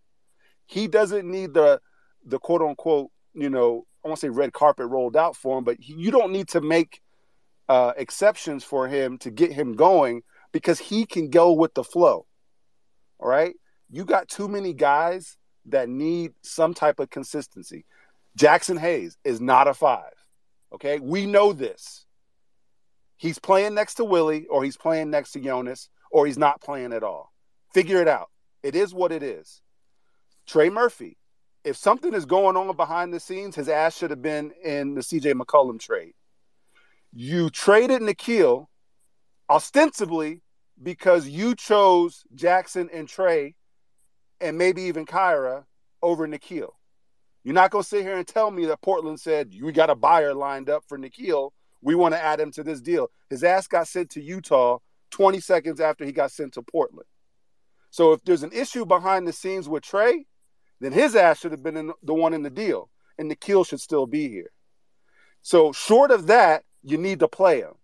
He 0.66 0.88
doesn't 0.88 1.30
need 1.30 1.54
the 1.54 1.80
the 2.26 2.40
quote 2.40 2.60
unquote, 2.60 3.10
you 3.34 3.48
know, 3.48 3.86
I 4.04 4.08
won't 4.08 4.18
say 4.18 4.30
red 4.30 4.52
carpet 4.52 4.88
rolled 4.88 5.16
out 5.16 5.36
for 5.36 5.58
him, 5.58 5.64
but 5.64 5.76
he, 5.78 5.94
you 5.94 6.10
don't 6.10 6.32
need 6.32 6.48
to 6.48 6.60
make 6.60 7.00
uh, 7.68 7.92
exceptions 7.96 8.64
for 8.64 8.88
him 8.88 9.16
to 9.18 9.30
get 9.30 9.52
him 9.52 9.74
going 9.74 10.22
because 10.50 10.80
he 10.80 11.06
can 11.06 11.30
go 11.30 11.52
with 11.52 11.72
the 11.74 11.84
flow. 11.84 12.26
All 13.20 13.28
right. 13.28 13.54
You 13.88 14.04
got 14.04 14.28
too 14.28 14.48
many 14.48 14.72
guys 14.72 15.36
that 15.66 15.88
need 15.88 16.32
some 16.42 16.74
type 16.74 16.98
of 16.98 17.10
consistency. 17.10 17.86
Jaxson 18.36 18.78
Hayes 18.78 19.16
is 19.22 19.40
not 19.40 19.68
a 19.68 19.74
five. 19.74 20.14
Okay. 20.74 20.98
We 20.98 21.26
know 21.26 21.52
this. 21.52 22.06
He's 23.16 23.38
playing 23.38 23.74
next 23.74 23.94
to 23.94 24.04
Willie 24.04 24.46
or 24.46 24.64
he's 24.64 24.76
playing 24.76 25.10
next 25.10 25.30
to 25.32 25.40
Jonas 25.40 25.88
or 26.10 26.26
he's 26.26 26.38
not 26.38 26.60
playing 26.60 26.92
at 26.92 27.02
all. 27.02 27.32
Figure 27.72 28.00
it 28.00 28.08
out. 28.08 28.30
It 28.62 28.74
is 28.74 28.94
what 28.94 29.12
it 29.12 29.22
is. 29.22 29.62
Trey 30.46 30.70
Murphy, 30.70 31.18
if 31.64 31.76
something 31.76 32.14
is 32.14 32.24
going 32.24 32.56
on 32.56 32.74
behind 32.76 33.12
the 33.12 33.20
scenes, 33.20 33.54
his 33.54 33.68
ass 33.68 33.96
should 33.96 34.10
have 34.10 34.22
been 34.22 34.52
in 34.64 34.94
the 34.94 35.00
CJ 35.00 35.34
McCollum 35.34 35.78
trade. 35.78 36.14
You 37.12 37.50
traded 37.50 38.02
Nickeil 38.02 38.66
ostensibly 39.50 40.42
because 40.82 41.28
you 41.28 41.54
chose 41.54 42.24
Jaxson 42.34 42.88
and 42.92 43.08
Trey 43.08 43.54
and 44.40 44.56
maybe 44.56 44.82
even 44.82 45.06
Kira 45.06 45.64
over 46.02 46.26
Nickeil. 46.26 46.70
You're 47.44 47.54
not 47.54 47.70
going 47.70 47.82
to 47.82 47.88
sit 47.88 48.02
here 48.02 48.16
and 48.16 48.26
tell 48.26 48.50
me 48.50 48.66
that 48.66 48.82
Portland 48.82 49.20
said 49.20 49.54
you 49.54 49.70
got 49.72 49.90
a 49.90 49.94
buyer 49.94 50.34
lined 50.34 50.68
up 50.68 50.84
for 50.86 50.98
Nickeil 50.98 51.50
we 51.80 51.94
want 51.94 52.14
to 52.14 52.22
add 52.22 52.40
him 52.40 52.50
to 52.52 52.62
this 52.62 52.80
deal. 52.80 53.10
His 53.30 53.44
ass 53.44 53.66
got 53.66 53.88
sent 53.88 54.10
to 54.10 54.22
Utah 54.22 54.78
20 55.10 55.40
seconds 55.40 55.80
after 55.80 56.04
he 56.04 56.12
got 56.12 56.32
sent 56.32 56.54
to 56.54 56.62
Portland. 56.62 57.06
So 57.90 58.12
if 58.12 58.22
there's 58.24 58.42
an 58.42 58.52
issue 58.52 58.84
behind 58.84 59.26
the 59.26 59.32
scenes 59.32 59.68
with 59.68 59.82
Trey, 59.82 60.26
then 60.80 60.92
his 60.92 61.16
ass 61.16 61.40
should 61.40 61.52
have 61.52 61.62
been 61.62 61.92
the 62.02 62.14
one 62.14 62.34
in 62.34 62.42
the 62.42 62.50
deal, 62.50 62.90
and 63.18 63.30
Nickeil 63.30 63.66
should 63.66 63.80
still 63.80 64.06
be 64.06 64.28
here. 64.28 64.50
So 65.42 65.72
short 65.72 66.10
of 66.10 66.26
that, 66.26 66.64
you 66.82 66.98
need 66.98 67.20
to 67.20 67.28
play 67.28 67.60
him 67.60 67.74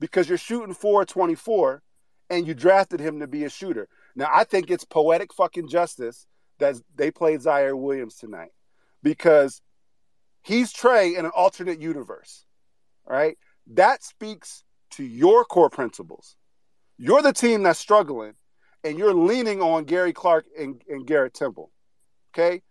because 0.00 0.28
you're 0.28 0.38
shooting 0.38 0.74
424 0.74 1.82
and 2.30 2.46
you 2.46 2.54
drafted 2.54 3.00
him 3.00 3.20
to 3.20 3.26
be 3.26 3.44
a 3.44 3.50
shooter. 3.50 3.88
Now 4.16 4.28
I 4.32 4.44
think 4.44 4.70
it's 4.70 4.84
poetic 4.84 5.34
fucking 5.34 5.68
justice 5.68 6.26
that 6.58 6.76
they 6.94 7.10
played 7.10 7.40
Ziaire 7.40 7.78
Williams 7.78 8.16
tonight 8.16 8.50
because 9.02 9.60
he's 10.42 10.72
Trey 10.72 11.14
in 11.14 11.24
an 11.24 11.32
alternate 11.34 11.80
universe. 11.80 12.46
All 13.06 13.16
right. 13.16 13.36
That 13.66 14.02
speaks 14.02 14.64
to 14.92 15.04
your 15.04 15.44
core 15.44 15.70
principles. 15.70 16.36
You're 17.04 17.20
the 17.20 17.32
team 17.32 17.64
that's 17.64 17.80
struggling 17.80 18.34
and 18.84 18.96
you're 18.96 19.12
leaning 19.12 19.60
on 19.60 19.86
Gary 19.86 20.12
Clark 20.12 20.46
and, 20.56 20.80
and 20.88 21.04
Garrett 21.04 21.34
Temple. 21.34 21.72
Okay. 22.32 22.62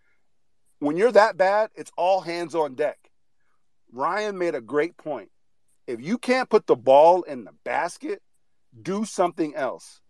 When 0.78 0.96
you're 0.96 1.12
that 1.12 1.36
bad, 1.36 1.68
it's 1.74 1.92
all 1.98 2.22
hands 2.22 2.54
on 2.54 2.74
deck. 2.74 2.96
Ryan 3.92 4.38
made 4.38 4.54
a 4.54 4.62
great 4.62 4.96
point. 4.96 5.28
If 5.86 6.00
you 6.00 6.16
can't 6.16 6.48
put 6.48 6.66
the 6.66 6.74
ball 6.74 7.24
in 7.24 7.44
the 7.44 7.52
basket, 7.62 8.22
do 8.80 9.04
something 9.04 9.54
else. 9.54 10.00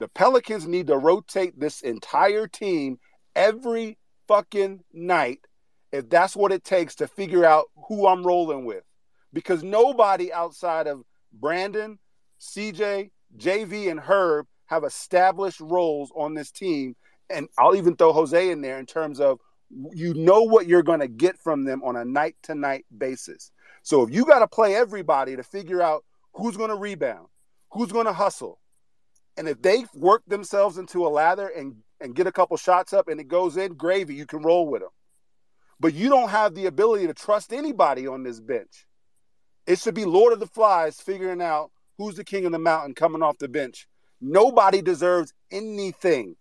The 0.00 0.08
Pelicans 0.08 0.66
need 0.66 0.88
to 0.88 0.98
rotate 0.98 1.58
this 1.58 1.80
entire 1.80 2.46
team 2.46 2.98
every 3.34 3.96
fucking 4.28 4.84
night 4.92 5.46
if 5.92 6.10
that's 6.10 6.36
what 6.36 6.52
it 6.52 6.62
takes 6.62 6.96
to 6.96 7.08
figure 7.08 7.46
out 7.46 7.70
who 7.88 8.06
I'm 8.06 8.22
rolling 8.22 8.66
with. 8.66 8.84
Because 9.32 9.62
nobody 9.62 10.30
outside 10.30 10.86
of 10.86 11.04
Brandon, 11.32 11.98
CJ, 12.38 13.12
JV, 13.36 13.90
and 13.90 14.00
Herb 14.00 14.46
have 14.66 14.84
established 14.84 15.60
roles 15.60 16.12
on 16.16 16.34
this 16.34 16.50
team. 16.50 16.96
And 17.30 17.48
I'll 17.58 17.76
even 17.76 17.96
throw 17.96 18.12
Jose 18.12 18.50
in 18.50 18.60
there 18.60 18.78
in 18.78 18.86
terms 18.86 19.20
of 19.20 19.38
you 19.92 20.12
know 20.14 20.42
what 20.42 20.66
you're 20.66 20.82
going 20.82 21.00
to 21.00 21.08
get 21.08 21.38
from 21.38 21.64
them 21.64 21.82
on 21.82 21.96
a 21.96 22.04
night 22.04 22.36
to 22.42 22.54
night 22.54 22.84
basis. 22.96 23.50
So 23.82 24.02
if 24.02 24.12
you 24.12 24.24
got 24.24 24.40
to 24.40 24.46
play 24.46 24.74
everybody 24.74 25.36
to 25.36 25.42
figure 25.42 25.82
out 25.82 26.04
who's 26.34 26.56
going 26.56 26.70
to 26.70 26.76
rebound, 26.76 27.28
who's 27.70 27.90
going 27.90 28.06
to 28.06 28.12
hustle, 28.12 28.60
and 29.36 29.48
if 29.48 29.62
they 29.62 29.86
work 29.94 30.22
themselves 30.26 30.76
into 30.76 31.06
a 31.06 31.08
lather 31.08 31.48
and, 31.48 31.76
and 32.00 32.14
get 32.14 32.26
a 32.26 32.32
couple 32.32 32.56
shots 32.56 32.92
up 32.92 33.08
and 33.08 33.18
it 33.18 33.28
goes 33.28 33.56
in, 33.56 33.74
gravy, 33.74 34.14
you 34.14 34.26
can 34.26 34.42
roll 34.42 34.68
with 34.68 34.82
them. 34.82 34.90
But 35.80 35.94
you 35.94 36.10
don't 36.10 36.28
have 36.28 36.54
the 36.54 36.66
ability 36.66 37.06
to 37.06 37.14
trust 37.14 37.52
anybody 37.52 38.06
on 38.06 38.22
this 38.22 38.40
bench. 38.40 38.86
It 39.66 39.78
should 39.78 39.94
be 39.94 40.04
Lord 40.04 40.32
of 40.32 40.40
the 40.40 40.46
Flies 40.46 41.00
figuring 41.00 41.40
out 41.40 41.70
who's 42.02 42.16
the 42.16 42.24
king 42.24 42.44
of 42.44 42.52
the 42.52 42.58
mountain 42.58 42.94
coming 42.94 43.22
off 43.22 43.38
the 43.38 43.48
bench. 43.48 43.86
Nobody 44.20 44.82
deserves 44.82 45.32
anything. 45.50 46.36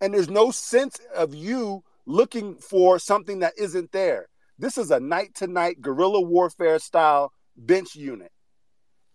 And 0.00 0.12
there's 0.12 0.28
no 0.28 0.50
sense 0.50 1.00
of 1.14 1.34
you 1.34 1.82
looking 2.04 2.56
for 2.56 2.98
something 2.98 3.40
that 3.40 3.54
isn't 3.58 3.92
there. 3.92 4.28
This 4.58 4.78
is 4.78 4.90
a 4.90 5.00
night 5.00 5.34
to 5.36 5.46
night 5.46 5.80
guerrilla 5.80 6.20
warfare 6.20 6.78
style 6.78 7.32
bench 7.56 7.94
unit. 7.94 8.30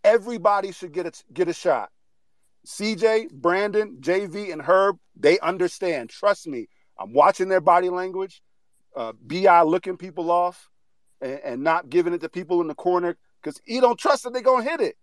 Everybody 0.03 0.71
should 0.71 0.91
get 0.91 1.05
a, 1.05 1.11
get 1.31 1.47
a 1.47 1.53
shot. 1.53 1.89
CJ, 2.67 3.31
Brandon, 3.31 3.97
JV, 4.01 4.51
and 4.51 4.61
Herb, 4.61 4.97
they 5.15 5.39
understand. 5.39 6.09
Trust 6.09 6.47
me. 6.47 6.67
I'm 6.99 7.13
watching 7.13 7.49
their 7.49 7.61
body 7.61 7.89
language. 7.89 8.41
Uh, 8.95 9.13
Bi 9.21 9.61
looking 9.61 9.97
people 9.97 10.29
off 10.31 10.69
and, 11.21 11.39
and 11.43 11.63
not 11.63 11.89
giving 11.89 12.13
it 12.13 12.21
to 12.21 12.29
people 12.29 12.61
in 12.61 12.67
the 12.67 12.75
corner 12.75 13.17
because 13.41 13.61
he 13.65 13.79
don't 13.79 13.97
trust 13.97 14.23
that 14.23 14.33
they're 14.33 14.41
gonna 14.41 14.63
hit 14.63 14.81
it. 14.81 14.97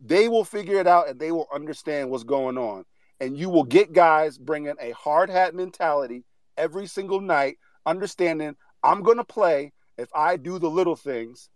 They 0.00 0.28
will 0.28 0.44
figure 0.44 0.78
it 0.78 0.86
out 0.86 1.08
and 1.08 1.18
they 1.18 1.32
will 1.32 1.48
understand 1.52 2.10
what's 2.10 2.24
going 2.24 2.58
on. 2.58 2.84
And 3.20 3.36
you 3.36 3.48
will 3.48 3.64
get 3.64 3.92
guys 3.92 4.36
bringing 4.36 4.74
a 4.80 4.90
hard 4.90 5.30
hat 5.30 5.54
mentality 5.54 6.24
every 6.56 6.86
single 6.86 7.20
night, 7.20 7.58
understanding 7.86 8.56
I'm 8.82 9.02
gonna 9.02 9.24
play 9.24 9.72
if 9.96 10.08
I 10.14 10.36
do 10.36 10.58
the 10.58 10.70
little 10.70 10.96
things 10.96 11.48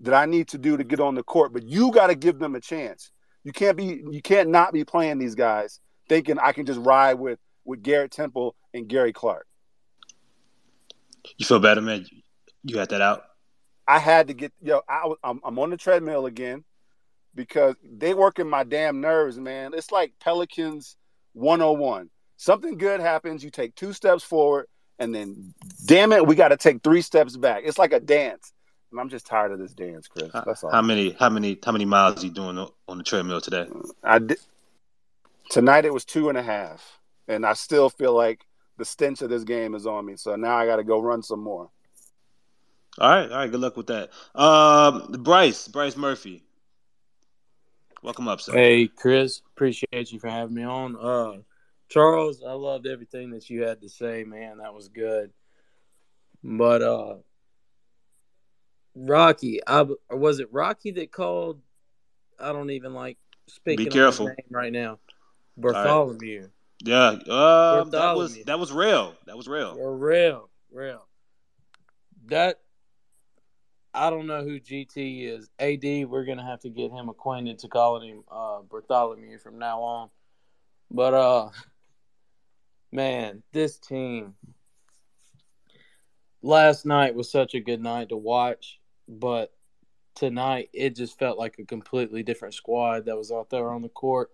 that 0.00 0.14
I 0.14 0.26
need 0.26 0.48
to 0.48 0.58
do 0.58 0.76
to 0.76 0.84
get 0.84 1.00
on 1.00 1.14
the 1.14 1.22
court. 1.22 1.52
But 1.52 1.64
you 1.64 1.92
got 1.92 2.08
to 2.08 2.14
give 2.14 2.38
them 2.38 2.54
a 2.54 2.60
chance. 2.60 3.10
You 3.44 3.52
can't 3.52 3.76
be 3.76 4.02
you 4.10 4.20
can't 4.22 4.50
not 4.50 4.72
be 4.72 4.84
playing 4.84 5.18
these 5.18 5.34
guys 5.34 5.80
thinking 6.08 6.38
I 6.38 6.52
can 6.52 6.66
just 6.66 6.80
ride 6.80 7.14
with 7.14 7.38
with 7.64 7.82
Garrett 7.82 8.10
Temple 8.10 8.54
and 8.74 8.88
Gary 8.88 9.12
Clark. 9.12 9.46
You 11.38 11.46
feel 11.46 11.60
better, 11.60 11.80
man? 11.80 12.06
You 12.64 12.78
had 12.78 12.90
that 12.90 13.00
out. 13.00 13.24
I 13.86 13.98
had 13.98 14.28
to 14.28 14.34
get 14.34 14.52
yo. 14.60 14.82
I, 14.88 15.12
I'm 15.24 15.40
I'm 15.44 15.58
on 15.58 15.70
the 15.70 15.76
treadmill 15.76 16.26
again 16.26 16.64
because 17.34 17.76
they 17.82 18.14
work 18.14 18.38
in 18.38 18.48
my 18.48 18.64
damn 18.64 19.00
nerves, 19.00 19.38
man. 19.38 19.72
It's 19.74 19.90
like 19.90 20.12
Pelicans 20.20 20.96
101. 21.34 22.10
Something 22.36 22.76
good 22.76 23.00
happens, 23.00 23.44
you 23.44 23.50
take 23.50 23.74
two 23.74 23.92
steps 23.92 24.24
forward, 24.24 24.66
and 24.98 25.14
then 25.14 25.54
damn 25.86 26.12
it, 26.12 26.26
we 26.26 26.34
got 26.34 26.48
to 26.48 26.56
take 26.56 26.82
three 26.82 27.02
steps 27.02 27.36
back. 27.36 27.62
It's 27.64 27.78
like 27.78 27.92
a 27.92 28.00
dance. 28.00 28.52
And 28.90 29.00
I'm 29.00 29.08
just 29.08 29.26
tired 29.26 29.52
of 29.52 29.58
this 29.58 29.72
dance, 29.72 30.06
Chris. 30.06 30.30
That's 30.32 30.62
all. 30.62 30.70
How 30.70 30.82
many 30.82 31.12
how 31.12 31.30
many 31.30 31.58
how 31.64 31.72
many 31.72 31.86
miles 31.86 32.22
are 32.22 32.26
you 32.26 32.32
doing 32.32 32.58
on 32.88 32.98
the 32.98 33.04
treadmill 33.04 33.40
today? 33.40 33.66
I 34.04 34.18
did 34.18 34.38
tonight. 35.50 35.86
It 35.86 35.94
was 35.94 36.04
two 36.04 36.28
and 36.28 36.36
a 36.36 36.42
half, 36.42 37.00
and 37.26 37.46
I 37.46 37.54
still 37.54 37.88
feel 37.88 38.12
like 38.12 38.44
the 38.76 38.84
stench 38.84 39.22
of 39.22 39.30
this 39.30 39.44
game 39.44 39.74
is 39.74 39.86
on 39.86 40.04
me. 40.04 40.16
So 40.16 40.36
now 40.36 40.56
I 40.56 40.66
got 40.66 40.76
to 40.76 40.84
go 40.84 41.00
run 41.00 41.22
some 41.22 41.40
more. 41.40 41.70
All 42.98 43.08
right, 43.08 43.30
all 43.30 43.38
right. 43.38 43.50
Good 43.50 43.60
luck 43.60 43.76
with 43.76 43.86
that. 43.86 44.10
Um, 44.34 45.12
Bryce, 45.20 45.68
Bryce 45.68 45.96
Murphy, 45.96 46.42
welcome 48.02 48.28
up, 48.28 48.40
sir. 48.40 48.52
Hey, 48.52 48.88
Chris. 48.88 49.42
Appreciate 49.54 50.12
you 50.12 50.18
for 50.18 50.28
having 50.28 50.54
me 50.54 50.64
on. 50.64 50.96
Uh, 50.96 51.38
Charles, 51.88 52.42
I 52.46 52.52
loved 52.52 52.86
everything 52.86 53.30
that 53.30 53.48
you 53.48 53.62
had 53.62 53.80
to 53.82 53.88
say, 53.88 54.24
man. 54.24 54.58
That 54.58 54.74
was 54.74 54.88
good. 54.88 55.30
But 56.42 56.82
uh, 56.82 57.14
Rocky, 58.94 59.60
I 59.66 59.86
or 60.08 60.16
was 60.16 60.40
it 60.40 60.52
Rocky 60.52 60.90
that 60.92 61.12
called? 61.12 61.60
I 62.40 62.52
don't 62.52 62.70
even 62.70 62.94
like 62.94 63.18
speaking. 63.46 63.84
Be 63.84 63.90
careful. 63.90 64.26
his 64.26 64.36
name 64.38 64.46
right 64.50 64.72
now. 64.72 64.98
Bartholomew. 65.56 66.48
Yeah, 66.84 66.96
uh, 67.28 67.84
that 67.84 68.16
was 68.16 68.42
that 68.44 68.58
was 68.58 68.72
real. 68.72 69.14
That 69.26 69.36
was 69.36 69.46
real. 69.46 69.76
Or 69.78 69.96
real, 69.96 70.48
real. 70.72 71.06
That 72.26 72.58
I 73.94 74.10
don't 74.10 74.26
know 74.26 74.42
who 74.42 74.58
GT 74.58 75.24
is. 75.28 75.50
AD, 75.58 76.08
we're 76.08 76.24
gonna 76.24 76.46
have 76.46 76.60
to 76.60 76.70
get 76.70 76.90
him 76.90 77.08
acquainted 77.08 77.58
to 77.60 77.68
calling 77.68 78.08
him 78.08 78.24
uh, 78.30 78.60
Bartholomew 78.62 79.38
from 79.38 79.58
now 79.58 79.82
on. 79.82 80.10
But 80.90 81.14
uh, 81.14 81.50
man, 82.90 83.42
this 83.52 83.78
team 83.78 84.34
last 86.42 86.86
night 86.86 87.14
was 87.14 87.30
such 87.30 87.54
a 87.54 87.60
good 87.60 87.82
night 87.82 88.08
to 88.08 88.16
watch, 88.16 88.80
but 89.06 89.52
tonight 90.14 90.70
it 90.72 90.96
just 90.96 91.18
felt 91.18 91.38
like 91.38 91.58
a 91.58 91.64
completely 91.64 92.22
different 92.22 92.54
squad 92.54 93.06
that 93.06 93.16
was 93.16 93.30
out 93.30 93.50
there 93.50 93.70
on 93.70 93.82
the 93.82 93.88
court. 93.88 94.30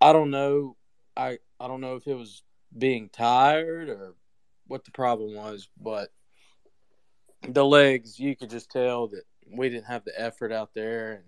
I 0.00 0.12
don't 0.12 0.30
know. 0.30 0.76
I 1.16 1.38
I 1.60 1.68
don't 1.68 1.80
know 1.80 1.94
if 1.94 2.08
it 2.08 2.14
was 2.14 2.42
being 2.76 3.08
tired 3.10 3.88
or 3.88 4.14
what 4.66 4.84
the 4.84 4.90
problem 4.90 5.34
was, 5.34 5.68
but 5.80 6.10
the 7.48 7.64
legs, 7.64 8.18
you 8.18 8.36
could 8.36 8.50
just 8.50 8.70
tell 8.70 9.08
that 9.08 9.24
we 9.50 9.68
didn't 9.68 9.86
have 9.86 10.04
the 10.04 10.18
effort 10.18 10.52
out 10.52 10.70
there 10.74 11.12
and 11.12 11.24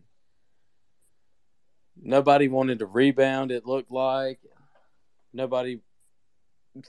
nobody 2.00 2.48
wanted 2.48 2.78
to 2.80 2.86
rebound 2.86 3.50
it 3.50 3.66
looked 3.66 3.90
like. 3.90 4.40
Nobody 5.32 5.80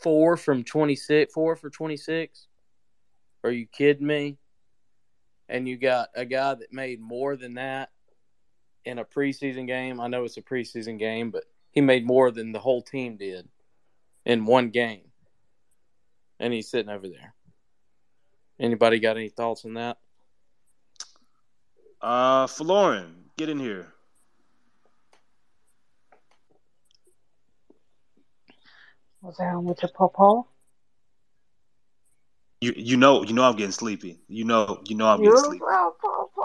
four 0.02 0.38
from 0.38 0.64
26, 0.64 1.34
four 1.34 1.56
for 1.56 1.70
26. 1.70 2.48
Are 3.44 3.52
you 3.52 3.68
kidding 3.68 4.08
me? 4.08 4.38
And 5.48 5.68
you 5.68 5.78
got 5.78 6.10
a 6.16 6.26
guy 6.26 6.56
that 6.56 6.74
made 6.74 7.00
more 7.00 7.36
than 7.36 7.56
that 7.56 7.92
in 8.84 8.98
a 8.98 9.06
preseason 9.06 9.68
game. 9.68 10.00
I 10.00 10.08
know 10.08 10.24
it's 10.24 10.38
a 10.38 10.42
preseason 10.42 10.98
game, 10.98 11.30
but 11.30 11.44
he 11.72 11.82
made 11.82 12.06
more 12.06 12.32
than 12.32 12.52
the 12.52 12.60
whole 12.60 12.82
team 12.82 13.18
did 13.18 13.48
in 14.26 14.46
one 14.46 14.70
game. 14.70 15.12
And 16.40 16.52
he's 16.52 16.70
sitting 16.70 16.90
over 16.90 17.08
there. 17.08 17.35
Anybody 18.60 19.00
got 19.00 19.18
any 19.18 19.30
thoughts 19.30 19.66
on 19.66 19.74
that? 19.74 19.98
Uh, 22.02 22.48
Florin, 22.48 23.26
get 23.38 23.50
in 23.50 23.60
here. 23.60 23.94
What's 29.20 29.40
down 29.40 29.66
with 29.66 29.82
your 29.82 29.90
pawpaw? 29.90 30.44
You 32.62 32.74
you 32.76 32.98
know 32.98 33.24
you 33.24 33.34
know 33.34 33.44
I'm 33.44 33.56
getting 33.56 33.72
sleepy. 33.72 34.20
You 34.28 34.46
know 34.46 34.82
you 34.86 34.96
know 34.96 35.08
I'm 35.08 35.18
getting 35.18 35.34
You 35.34 35.38
sleepy. 35.38 35.64
well. 35.64 35.96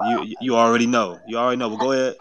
You 0.09 0.35
you 0.41 0.57
already 0.57 0.87
know. 0.87 1.21
You 1.27 1.37
already 1.37 1.59
know. 1.59 1.69
Well, 1.69 1.79
go 1.79 1.93
ahead. 1.93 2.17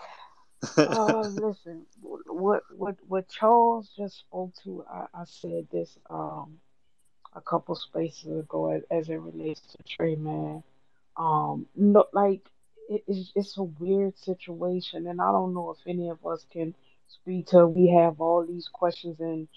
uh, 0.78 1.22
listen, 1.22 1.86
what 2.02 2.62
what 2.76 2.96
what 3.08 3.30
Charles 3.30 3.90
just 3.98 4.20
spoke 4.20 4.54
to, 4.64 4.84
I, 4.92 5.06
I 5.14 5.24
said 5.26 5.68
this 5.72 5.98
um 6.10 6.60
a 7.40 7.50
couple 7.50 7.76
spaces 7.76 8.40
ago 8.40 8.72
as, 8.72 8.84
as 8.92 9.10
it 9.10 9.16
relates 9.16 9.62
to 9.62 9.78
Trey 9.84 10.16
Man. 10.16 10.62
Um, 11.18 11.68
no, 11.76 12.06
like 12.14 12.42
it, 12.90 13.04
it's 13.08 13.32
it's 13.36 13.58
a 13.58 13.64
weird 13.64 14.18
situation, 14.18 15.08
and 15.08 15.22
I 15.22 15.32
don't 15.32 15.54
know 15.54 15.72
if 15.72 15.88
any 15.88 16.10
of 16.10 16.26
us 16.26 16.46
can 16.52 16.76
speak 17.08 17.48
to. 17.48 17.66
We 17.68 17.96
have 17.96 18.20
all 18.22 18.46
these 18.46 18.68
questions, 18.72 19.20
and 19.20 19.48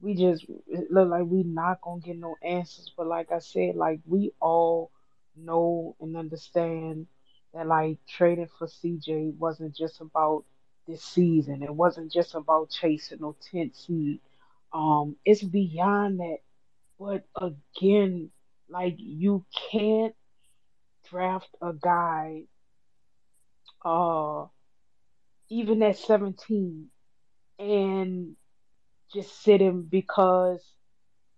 we 0.00 0.14
just 0.14 0.46
look 0.90 1.08
like 1.08 1.24
we 1.24 1.44
not 1.44 1.80
gonna 1.80 2.00
get 2.00 2.18
no 2.18 2.36
answers. 2.42 2.90
But 2.96 3.06
like 3.06 3.30
I 3.32 3.38
said, 3.38 3.76
like 3.76 4.00
we 4.06 4.32
all 4.40 4.90
know 5.36 5.96
and 6.00 6.16
understand 6.16 7.06
that 7.54 7.66
like 7.66 7.98
trading 8.08 8.48
for 8.58 8.66
CJ 8.66 9.36
wasn't 9.36 9.76
just 9.76 10.00
about 10.00 10.44
this 10.88 11.02
season. 11.04 11.62
It 11.62 11.74
wasn't 11.74 12.12
just 12.12 12.34
about 12.34 12.70
chasing 12.70 13.18
no 13.20 13.36
10th 13.52 13.86
seed. 13.86 14.20
Um, 14.72 15.16
it's 15.24 15.42
beyond 15.42 16.20
that. 16.20 16.38
But 17.02 17.24
again, 17.34 18.30
like 18.68 18.94
you 18.98 19.44
can't 19.72 20.14
draft 21.10 21.48
a 21.60 21.72
guy 21.72 22.44
uh 23.84 24.46
even 25.50 25.82
at 25.82 25.98
17 25.98 26.86
and 27.58 28.36
just 29.12 29.42
sit 29.42 29.60
him 29.60 29.82
because 29.90 30.62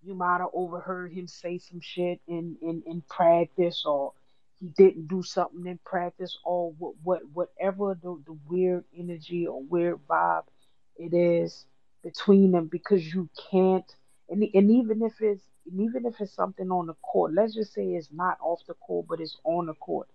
you 0.02 0.14
might 0.14 0.38
have 0.38 0.50
overheard 0.52 1.10
him 1.12 1.26
say 1.26 1.56
some 1.56 1.80
shit 1.80 2.20
in, 2.28 2.56
in, 2.60 2.82
in 2.86 3.02
practice 3.08 3.84
or 3.86 4.12
he 4.60 4.66
didn't 4.68 5.08
do 5.08 5.22
something 5.22 5.66
in 5.66 5.78
practice 5.82 6.38
or 6.44 6.72
what, 6.78 6.94
what 7.02 7.22
whatever 7.32 7.98
the, 8.02 8.22
the 8.26 8.36
weird 8.48 8.84
energy 8.96 9.46
or 9.46 9.62
weird 9.62 9.98
vibe 10.08 10.44
it 10.96 11.14
is 11.14 11.64
between 12.02 12.52
them 12.52 12.68
because 12.70 13.02
you 13.14 13.30
can't 13.50 13.90
and, 14.28 14.42
and 14.54 14.70
even 14.70 15.02
if 15.02 15.14
it's 15.20 15.42
and 15.70 15.80
even 15.80 16.06
if 16.06 16.20
it's 16.20 16.34
something 16.34 16.70
on 16.70 16.86
the 16.86 16.94
court 17.02 17.32
let's 17.34 17.54
just 17.54 17.72
say 17.72 17.84
it's 17.86 18.10
not 18.12 18.38
off 18.40 18.60
the 18.66 18.74
court 18.74 19.06
but 19.08 19.20
it's 19.20 19.36
on 19.44 19.66
the 19.66 19.74
court 19.74 20.08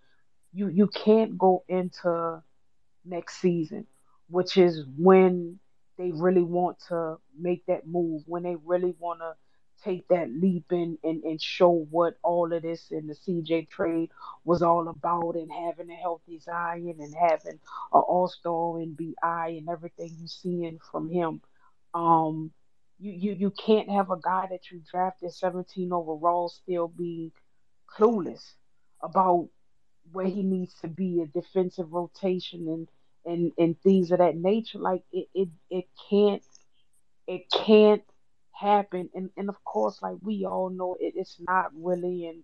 you 0.54 0.68
you 0.70 0.88
can't 0.88 1.38
go 1.38 1.64
into 1.68 2.42
next 3.06 3.40
season 3.40 3.86
which 4.30 4.58
is 4.58 4.84
when 4.98 5.60
they 5.98 6.12
really 6.12 6.44
want 6.44 6.78
to 6.88 7.18
make 7.38 7.66
that 7.66 7.88
move 7.88 8.24
when 8.26 8.44
they 8.44 8.56
really 8.66 8.96
want 9.00 9.20
to 9.20 9.34
take 9.84 10.08
that 10.10 10.30
leap 10.30 10.66
and, 10.72 10.98
and, 11.04 11.24
and 11.24 11.42
show 11.42 11.88
what 11.90 12.18
all 12.24 12.52
of 12.54 12.62
this 12.62 12.92
in 12.92 13.08
the 13.08 13.16
CJ 13.16 13.70
trade 13.70 14.10
was 14.44 14.62
all 14.62 14.88
about 14.90 15.36
and 15.36 15.52
having 15.52 15.90
a 15.90 15.96
healthy 15.96 16.40
Zion 16.40 16.98
and 17.00 17.16
having 17.16 17.54
an 17.54 17.60
all-star 17.94 18.80
and 18.80 18.98
BI 18.98 19.56
and 19.58 19.70
everything 19.70 20.16
you 20.20 20.28
seeing 20.28 20.80
from 20.92 21.10
him. 21.10 21.42
Um, 21.94 22.52
you, 23.00 23.12
you, 23.12 23.34
you 23.34 23.52
can't 23.52 23.90
have 23.90 24.12
a 24.12 24.20
guy 24.22 24.48
that 24.52 24.72
you 24.72 24.82
drafted 24.92 25.34
17 25.34 25.94
overall 25.94 26.50
still 26.50 26.88
be 26.88 27.32
clueless 27.98 28.54
about 29.02 29.50
where 30.12 30.28
he 30.28 30.44
needs 30.44 30.74
to 30.82 30.88
be, 30.88 31.22
a 31.22 31.28
defensive 31.28 31.94
rotation 31.94 32.68
and, 32.68 32.88
and, 33.26 33.52
and 33.58 33.82
things 33.82 34.12
of 34.12 34.20
that 34.20 34.36
nature. 34.38 34.80
Like 34.80 35.04
it, 35.14 35.28
it, 35.34 35.50
it 35.70 35.86
can't 36.10 36.44
it 37.28 37.44
can't 37.52 38.04
happen 38.54 39.10
and 39.16 39.30
and 39.38 39.50
of 39.50 39.64
course 39.64 40.02
like 40.02 40.18
we 40.22 40.46
all 40.46 40.70
know 40.70 40.98
it, 41.00 41.14
it's 41.16 41.38
not 41.48 41.72
really 41.76 42.26
in 42.28 42.44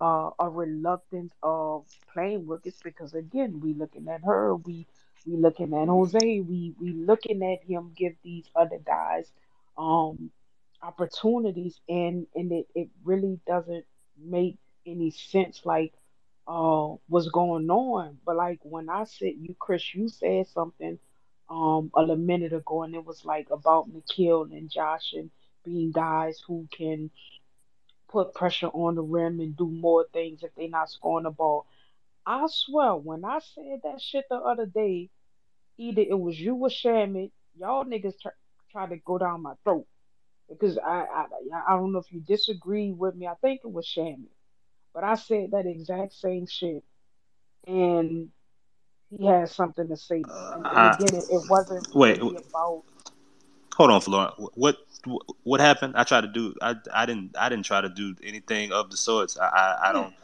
uh, 0.00 0.30
a 0.40 0.48
reluctance 0.48 1.32
of 1.42 1.86
playing 2.12 2.48
it's 2.64 2.80
because 2.82 3.14
again 3.14 3.60
we 3.60 3.74
looking 3.74 4.08
at 4.08 4.22
her 4.24 4.56
we 4.56 4.86
we 5.26 5.36
looking 5.36 5.74
at 5.74 5.88
Jose 5.88 6.18
we 6.40 6.74
we 6.80 6.92
looking 6.92 7.42
at 7.42 7.62
him 7.64 7.92
give 7.96 8.14
these 8.24 8.46
other 8.56 8.78
guys 8.84 9.30
um 9.78 10.30
opportunities 10.82 11.80
and 11.88 12.26
and 12.34 12.52
it, 12.52 12.66
it 12.74 12.88
really 13.04 13.40
doesn't 13.46 13.84
make 14.22 14.58
any 14.86 15.10
sense 15.10 15.62
like 15.64 15.92
uh 16.48 16.88
what's 17.08 17.28
going 17.30 17.70
on 17.70 18.18
but 18.26 18.36
like 18.36 18.60
when 18.64 18.88
I 18.90 19.04
said 19.04 19.34
you 19.40 19.54
Chris 19.58 19.94
you 19.94 20.08
said 20.08 20.46
something 20.48 20.98
um 21.50 21.90
a 21.96 22.16
minute 22.16 22.52
ago 22.54 22.84
and 22.84 22.94
it 22.94 23.04
was 23.04 23.24
like 23.24 23.48
about 23.50 23.90
Nickeil 23.92 24.52
and 24.56 24.70
Josh 24.70 25.12
and 25.14 25.30
being 25.64 25.92
guys 25.92 26.40
who 26.46 26.68
can 26.76 27.10
put 28.10 28.34
pressure 28.34 28.68
on 28.68 28.94
the 28.94 29.02
rim 29.02 29.40
and 29.40 29.56
do 29.56 29.68
more 29.68 30.06
things 30.12 30.42
if 30.42 30.50
they're 30.56 30.68
not 30.68 30.90
scoring 30.90 31.24
the 31.24 31.30
ball. 31.30 31.66
I 32.26 32.46
swear, 32.50 32.94
when 32.96 33.24
I 33.24 33.40
said 33.40 33.80
that 33.84 34.00
shit 34.00 34.26
the 34.30 34.36
other 34.36 34.66
day, 34.66 35.10
either 35.78 36.02
it 36.02 36.18
was 36.18 36.40
you 36.40 36.56
or 36.56 36.68
Shamit, 36.68 37.32
y'all 37.58 37.84
niggas 37.84 38.14
try, 38.70 38.86
to 38.86 38.96
go 38.96 39.18
down 39.18 39.42
my 39.42 39.54
throat 39.64 39.86
because 40.48 40.78
I, 40.78 41.04
I 41.14 41.26
I 41.68 41.76
don't 41.76 41.92
know 41.92 41.98
if 41.98 42.12
you 42.12 42.20
disagree 42.20 42.92
with 42.92 43.14
me. 43.14 43.26
I 43.26 43.34
think 43.40 43.60
it 43.64 43.72
was 43.72 43.86
Shamit, 43.86 44.28
but 44.92 45.04
I 45.04 45.14
said 45.14 45.52
that 45.52 45.66
exact 45.66 46.14
same 46.14 46.46
shit, 46.46 46.84
and 47.66 48.28
he 49.10 49.26
had 49.26 49.48
something 49.48 49.88
to 49.88 49.96
say. 49.96 50.22
And, 50.28 50.66
and 50.66 50.66
I, 50.66 50.94
again, 50.94 51.16
it, 51.16 51.24
it 51.30 51.42
wasn't 51.48 51.94
wait, 51.94 52.18
really 52.18 52.36
about 52.36 52.84
hold 53.80 53.90
on, 53.90 54.00
Florent. 54.00 54.34
What 54.54 54.76
what 55.42 55.60
happened? 55.60 55.94
I 55.96 56.04
tried 56.04 56.22
to 56.22 56.28
do. 56.28 56.54
I, 56.60 56.74
I 56.92 57.06
didn't 57.06 57.36
I 57.38 57.48
didn't 57.48 57.64
try 57.64 57.80
to 57.80 57.88
do 57.88 58.14
anything 58.22 58.72
of 58.72 58.90
the 58.90 58.96
sorts. 58.96 59.38
I 59.38 59.46
I, 59.46 59.78
I 59.82 59.88
hmm. 59.88 59.94
don't. 59.94 60.14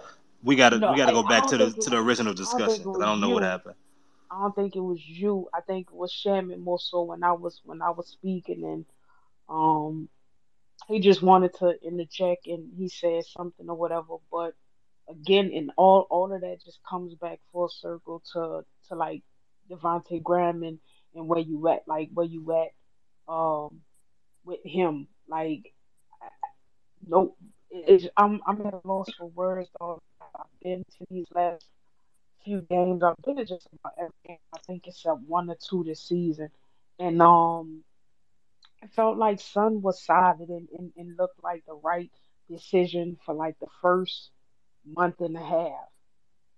We 0.42 0.56
gotta 0.56 0.78
no. 0.78 0.92
we 0.92 0.98
gotta 0.98 1.12
I, 1.12 1.14
go 1.14 1.26
back 1.26 1.46
to 1.48 1.56
the 1.56 1.70
to 1.72 1.90
the 1.90 1.96
original 1.96 2.34
discussion 2.34 2.82
because 2.84 3.00
I 3.00 3.06
don't 3.06 3.20
know 3.20 3.30
what 3.30 3.42
happened. 3.42 3.76
I 4.36 4.40
don't 4.42 4.56
think 4.56 4.76
it 4.76 4.80
was 4.82 5.00
you. 5.06 5.48
I 5.54 5.62
think 5.62 5.88
it 5.90 5.96
was 5.96 6.12
Shamit 6.12 6.60
more 6.60 6.80
so 6.80 7.04
when 7.04 7.24
I 7.24 7.32
was 7.32 7.60
when 7.64 7.82
I 7.82 7.90
was 7.92 8.08
speaking 8.08 8.64
and 8.64 8.86
um 9.48 10.10
he 10.88 11.00
just 11.00 11.22
wanted 11.22 11.54
to 11.56 11.74
interject 11.82 12.46
and 12.48 12.72
he 12.78 12.88
said 12.88 13.24
something 13.26 13.68
or 13.70 13.76
whatever. 13.76 14.16
But 14.32 14.54
again, 15.10 15.50
in 15.50 15.70
all 15.78 16.06
all 16.10 16.32
of 16.34 16.42
that 16.42 16.64
just 16.64 16.80
comes 16.88 17.14
back 17.16 17.40
full 17.52 17.70
circle 17.70 18.22
to 18.34 18.62
to 18.88 18.96
like 18.96 19.22
Devonte 19.70 20.22
Graham 20.22 20.64
and 20.64 20.80
and 21.14 21.28
where 21.28 21.40
you 21.40 21.68
at, 21.68 21.82
like 21.88 22.10
where 22.14 22.26
you 22.26 22.52
at 22.52 23.32
um 23.32 23.82
with 24.44 24.60
him. 24.64 25.08
Like. 25.28 25.72
It, 27.70 27.84
it's, 27.88 28.06
I'm 28.16 28.40
I'm 28.46 28.66
at 28.66 28.74
a 28.74 28.80
loss 28.84 29.08
for 29.18 29.28
words. 29.28 29.70
Dog. 29.80 30.00
I've 30.22 30.46
been 30.62 30.84
to 30.98 31.06
these 31.10 31.26
last 31.34 31.66
few 32.46 32.62
games. 32.62 33.02
I've 33.02 33.16
been 33.24 33.44
just 33.46 33.68
about 33.80 33.94
every 33.98 34.12
game. 34.26 34.38
I 34.54 34.58
think 34.66 34.86
except 34.86 35.20
one 35.26 35.50
or 35.50 35.56
two 35.56 35.84
this 35.84 36.02
season, 36.02 36.48
and 36.98 37.20
um, 37.20 37.82
it 38.82 38.90
felt 38.92 39.18
like 39.18 39.40
Sun 39.40 39.82
was 39.82 40.02
solid 40.02 40.48
and, 40.48 40.68
and, 40.78 40.92
and 40.96 41.16
looked 41.18 41.42
like 41.42 41.64
the 41.66 41.74
right 41.74 42.10
decision 42.48 43.18
for 43.26 43.34
like 43.34 43.58
the 43.58 43.66
first 43.82 44.30
month 44.86 45.20
and 45.20 45.36
a 45.36 45.44
half. 45.44 45.88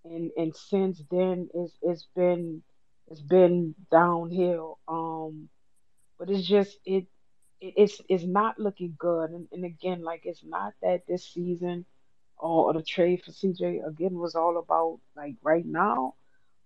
And 0.05 0.31
and 0.37 0.55
since 0.55 1.03
then 1.11 1.49
it's 1.55 1.77
it's 1.83 2.07
been 2.15 2.63
it's 3.11 3.21
been 3.21 3.75
downhill. 3.91 4.79
Um 4.87 5.49
but 6.19 6.31
it's 6.31 6.47
just 6.47 6.77
it, 6.85 7.07
it 7.61 7.75
it's 7.77 8.01
it's 8.09 8.25
not 8.25 8.59
looking 8.59 8.95
good. 8.99 9.31
And 9.31 9.49
and 9.53 9.65
again, 9.65 10.03
like 10.03 10.23
it's 10.25 10.45
not 10.45 10.75
that 10.83 11.07
this 11.09 11.27
season 11.27 11.87
or, 12.41 12.71
or 12.71 12.73
the 12.75 12.83
trade 12.83 13.23
for 13.25 13.33
CJ 13.33 13.87
again 13.87 14.19
was 14.19 14.35
all 14.35 14.59
about 14.59 15.01
like 15.17 15.37
right 15.43 15.67
now. 15.67 16.15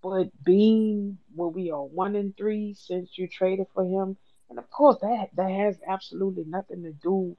But 0.03 0.31
being 0.44 1.19
where 1.35 1.49
we 1.49 1.70
are 1.70 1.82
one 1.85 2.16
and 2.16 2.36
three 2.36 2.74
since 2.74 3.19
you 3.19 3.28
traded 3.28 3.69
for 3.74 3.85
him, 3.85 4.16
and 4.51 4.59
of 4.59 4.70
course 4.70 4.99
that 5.03 5.31
that 5.36 5.51
has 5.51 5.78
absolutely 5.86 6.44
nothing 6.44 6.82
to 6.85 6.93
do 6.93 7.36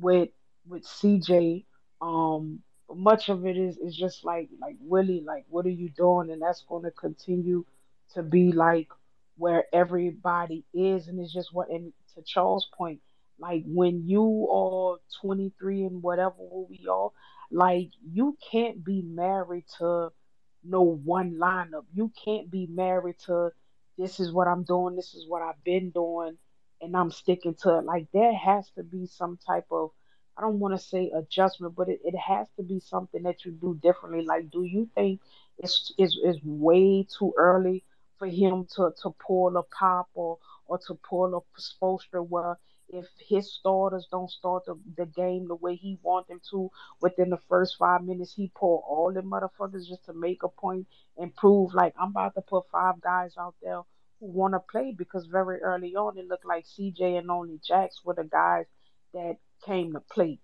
with 0.00 0.30
with 0.66 0.84
CJ. 0.84 1.64
Um, 2.00 2.62
much 2.94 3.28
of 3.28 3.46
it 3.46 3.56
is 3.56 3.78
is 3.78 3.96
just 3.96 4.24
like 4.24 4.50
like 4.60 4.76
Willie, 4.80 5.22
like 5.26 5.44
what 5.48 5.66
are 5.66 5.70
you 5.70 5.90
doing? 5.90 6.30
And 6.30 6.42
that's 6.42 6.62
going 6.68 6.84
to 6.84 6.90
continue 6.90 7.64
to 8.14 8.22
be 8.22 8.52
like 8.52 8.88
where 9.36 9.64
everybody 9.72 10.64
is, 10.74 11.08
and 11.08 11.20
it's 11.20 11.32
just 11.32 11.52
what. 11.52 11.70
And 11.70 11.92
to 12.14 12.22
Charles' 12.22 12.68
point, 12.76 13.00
like 13.38 13.64
when 13.66 14.06
you 14.08 14.48
are 14.52 14.98
23 15.20 15.84
and 15.84 16.02
whatever 16.02 16.36
we 16.68 16.86
are, 16.90 17.10
like 17.50 17.90
you 18.12 18.36
can't 18.50 18.84
be 18.84 19.02
married 19.02 19.64
to 19.78 20.10
no 20.64 20.82
one 20.82 21.34
lineup. 21.40 21.84
You 21.94 22.12
can't 22.24 22.50
be 22.50 22.66
married 22.66 23.16
to 23.26 23.50
this 23.98 24.20
is 24.20 24.32
what 24.32 24.48
I'm 24.48 24.64
doing, 24.64 24.96
this 24.96 25.14
is 25.14 25.26
what 25.28 25.42
I've 25.42 25.62
been 25.64 25.90
doing, 25.90 26.36
and 26.80 26.96
I'm 26.96 27.10
sticking 27.10 27.54
to 27.62 27.78
it. 27.78 27.84
Like 27.84 28.06
there 28.12 28.34
has 28.34 28.70
to 28.76 28.82
be 28.82 29.06
some 29.06 29.38
type 29.46 29.66
of 29.70 29.90
I 30.36 30.42
don't 30.42 30.58
want 30.58 30.74
to 30.74 30.84
say 30.84 31.12
adjustment, 31.16 31.76
but 31.76 31.88
it, 31.88 32.00
it 32.04 32.16
has 32.16 32.48
to 32.56 32.64
be 32.64 32.80
something 32.80 33.22
that 33.22 33.44
you 33.44 33.52
do 33.52 33.78
differently. 33.82 34.24
Like, 34.24 34.50
do 34.50 34.64
you 34.64 34.90
think 34.94 35.20
it's 35.58 35.92
it's, 35.98 36.18
it's 36.22 36.40
way 36.42 37.06
too 37.18 37.32
early 37.38 37.84
for 38.18 38.26
him 38.26 38.66
to, 38.76 38.92
to 39.02 39.14
pull 39.26 39.56
a 39.56 39.62
pop 39.62 40.08
or 40.14 40.38
or 40.66 40.78
to 40.88 40.94
pull 41.08 41.36
a 41.36 41.60
Spoelstra 41.60 42.26
where 42.26 42.58
if 42.88 43.06
his 43.28 43.52
starters 43.52 44.06
don't 44.10 44.30
start 44.30 44.64
the, 44.66 44.78
the 44.96 45.06
game 45.06 45.48
the 45.48 45.54
way 45.56 45.74
he 45.76 45.98
want 46.02 46.28
them 46.28 46.40
to 46.50 46.70
within 47.00 47.30
the 47.30 47.38
first 47.48 47.76
five 47.78 48.02
minutes, 48.04 48.34
he 48.34 48.50
pull 48.54 48.84
all 48.88 49.12
the 49.12 49.22
motherfuckers 49.22 49.88
just 49.88 50.04
to 50.06 50.14
make 50.14 50.42
a 50.42 50.48
point 50.48 50.86
and 51.18 51.34
prove 51.36 51.74
like 51.74 51.94
I'm 51.98 52.10
about 52.10 52.34
to 52.36 52.42
put 52.42 52.64
five 52.70 53.00
guys 53.00 53.34
out 53.38 53.54
there 53.62 53.80
who 54.20 54.26
want 54.26 54.54
to 54.54 54.60
play 54.60 54.94
because 54.96 55.26
very 55.26 55.60
early 55.62 55.94
on 55.96 56.18
it 56.18 56.28
looked 56.28 56.46
like 56.46 56.66
CJ 56.66 57.18
and 57.18 57.30
only 57.30 57.60
Jax 57.66 57.96
were 58.04 58.14
the 58.14 58.24
guys 58.24 58.66
that 59.14 59.36
came 59.66 59.92
to 59.94 60.00
play. 60.00 60.40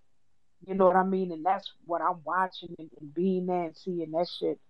You 0.66 0.74
know 0.74 0.86
what 0.86 0.96
I 0.96 1.04
mean? 1.04 1.32
And 1.32 1.44
that's 1.44 1.70
what 1.86 2.02
I'm 2.02 2.20
watching 2.24 2.74
and, 2.78 2.90
and 3.00 3.14
being 3.14 3.46
there 3.46 3.64
and 3.64 3.76
seeing 3.76 4.10
that 4.12 4.28
shit. 4.38 4.60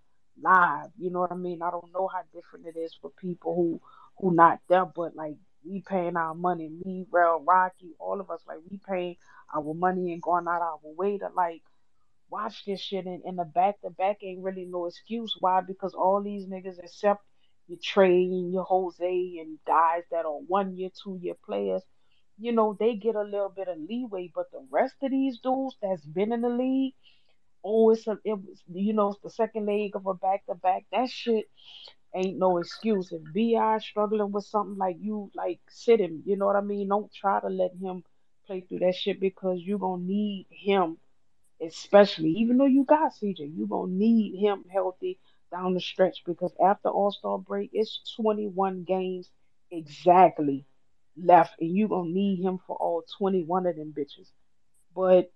live. 0.42 0.90
You 0.98 1.10
know 1.10 1.20
what 1.20 1.32
I 1.32 1.36
mean? 1.36 1.62
I 1.62 1.70
don't 1.70 1.92
know 1.94 2.08
how 2.08 2.22
different 2.34 2.66
it 2.66 2.78
is 2.78 2.96
for 3.00 3.10
people 3.20 3.54
who 3.54 3.80
who 4.18 4.34
not 4.34 4.60
there, 4.68 4.86
but 4.86 5.16
like 5.16 5.36
we 5.64 5.82
paying 5.86 6.16
our 6.16 6.34
money, 6.34 6.70
me, 6.84 7.06
Rel, 7.10 7.42
Rocky, 7.46 7.94
all 7.98 8.20
of 8.20 8.30
us, 8.30 8.40
like 8.48 8.58
we 8.70 8.78
paying 8.88 9.16
our 9.54 9.74
money 9.74 10.12
and 10.12 10.22
going 10.22 10.46
out 10.48 10.62
our 10.62 10.78
way 10.82 11.18
to 11.18 11.28
like 11.36 11.62
watch 12.30 12.64
this 12.66 12.80
shit 12.80 13.06
and 13.06 13.22
in 13.26 13.36
the 13.36 13.44
back 13.44 13.80
to 13.82 13.90
back 13.90 14.18
ain't 14.22 14.42
really 14.42 14.66
no 14.66 14.86
excuse. 14.86 15.34
Why? 15.40 15.60
Because 15.62 15.94
all 15.94 16.22
these 16.22 16.46
niggas 16.46 16.78
except 16.82 17.22
your 17.68 17.78
Trey 17.82 18.24
and 18.24 18.52
your 18.52 18.64
Jose 18.64 19.38
and 19.40 19.58
guys 19.66 20.02
that 20.10 20.26
are 20.26 20.40
one 20.48 20.76
year, 20.76 20.90
two 21.02 21.18
year 21.22 21.34
players, 21.44 21.82
you 22.38 22.52
know, 22.52 22.76
they 22.78 22.96
get 22.96 23.16
a 23.16 23.22
little 23.22 23.52
bit 23.54 23.68
of 23.68 23.78
leeway. 23.88 24.30
But 24.34 24.50
the 24.52 24.66
rest 24.70 24.94
of 25.02 25.10
these 25.10 25.40
dudes 25.40 25.76
that's 25.82 26.04
been 26.04 26.32
in 26.32 26.42
the 26.42 26.48
league, 26.50 26.94
oh, 27.64 27.90
it's 27.90 28.06
a, 28.06 28.18
it 28.24 28.34
was, 28.34 28.62
you 28.72 28.92
know, 28.94 29.10
it's 29.10 29.20
the 29.22 29.30
second 29.30 29.66
leg 29.66 29.96
of 29.96 30.06
a 30.06 30.14
back 30.14 30.46
to 30.46 30.54
back. 30.56 30.86
That 30.92 31.10
shit 31.10 31.46
ain't 32.14 32.38
no 32.38 32.58
excuse. 32.58 33.12
If 33.12 33.22
Bi 33.34 33.78
struggling 33.78 34.32
with 34.32 34.44
something 34.44 34.76
like 34.76 34.96
you, 35.00 35.30
like 35.34 35.60
sit 35.68 36.00
him. 36.00 36.22
You 36.26 36.36
know 36.36 36.46
what 36.46 36.56
I 36.56 36.60
mean? 36.60 36.88
Don't 36.88 37.12
try 37.12 37.40
to 37.40 37.48
let 37.48 37.72
him 37.80 38.04
play 38.46 38.60
through 38.62 38.80
that 38.80 38.94
shit 38.94 39.20
because 39.20 39.60
you 39.60 39.78
gonna 39.78 40.02
need 40.02 40.46
him, 40.50 40.98
especially 41.60 42.30
even 42.32 42.58
though 42.58 42.66
you 42.66 42.84
got 42.84 43.12
CJ, 43.12 43.56
you 43.56 43.66
gonna 43.66 43.92
need 43.92 44.38
him 44.38 44.64
healthy 44.72 45.18
down 45.52 45.74
the 45.74 45.80
stretch 45.80 46.22
because 46.26 46.52
after 46.64 46.88
All 46.88 47.12
Star 47.12 47.38
break, 47.38 47.70
it's 47.72 48.00
21 48.16 48.84
games 48.84 49.30
exactly 49.70 50.64
left, 51.16 51.54
and 51.60 51.76
you 51.76 51.88
gonna 51.88 52.10
need 52.10 52.42
him 52.42 52.58
for 52.66 52.76
all 52.76 53.04
21 53.18 53.66
of 53.66 53.76
them 53.76 53.94
bitches. 53.96 54.30
But 54.94 55.30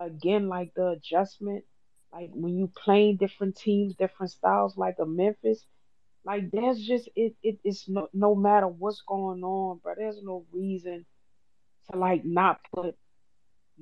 again, 0.00 0.48
like 0.48 0.72
the 0.74 0.88
adjustment, 0.88 1.64
like 2.12 2.30
when 2.32 2.56
you 2.56 2.68
playing 2.68 3.16
different 3.16 3.56
teams, 3.56 3.94
different 3.94 4.32
styles, 4.32 4.76
like 4.76 4.96
a 5.00 5.06
Memphis, 5.06 5.64
like 6.26 6.50
there's 6.52 6.80
just 6.80 7.10
it, 7.16 7.36
it 7.42 7.60
it's 7.64 7.88
no 7.88 8.08
no 8.14 8.36
matter 8.36 8.68
what's 8.68 9.02
going 9.08 9.44
on, 9.44 9.80
but 9.84 9.96
there's 9.98 10.22
no 10.22 10.46
reason 10.52 11.06
to 11.90 11.98
like 11.98 12.24
not 12.24 12.60
put 12.74 12.96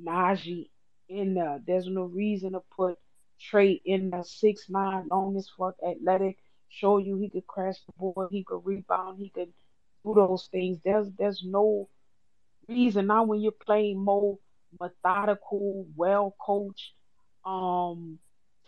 Naji 0.01 0.71
in 1.09 1.35
there. 1.35 1.61
There's 1.67 1.89
no 1.89 2.05
reason 2.05 2.53
to 2.53 2.63
put 2.77 2.99
Trey 3.41 3.81
in 3.85 4.11
there, 4.11 4.25
six 4.25 4.69
nine, 4.71 5.09
long 5.11 5.37
as 5.37 5.49
fuck, 5.59 5.77
athletic, 5.87 6.39
show 6.69 6.99
you 6.99 7.17
he 7.19 7.31
could 7.31 7.47
crash 7.47 7.77
the 7.87 7.93
board, 7.99 8.29
he 8.33 8.45
could 8.45 8.65
rebound, 8.65 9.19
he 9.19 9.31
could 9.31 9.53
do 10.05 10.15
those 10.15 10.49
things. 10.53 10.79
There's 10.85 11.09
there's 11.19 11.43
no 11.45 11.91
reason 12.69 13.09
now 13.09 13.25
when 13.25 13.41
you're 13.41 13.53
playing 13.67 13.99
more 14.05 14.39
methodical, 14.81 15.87
well 15.97 16.37
coached, 16.41 16.93
um 17.45 18.19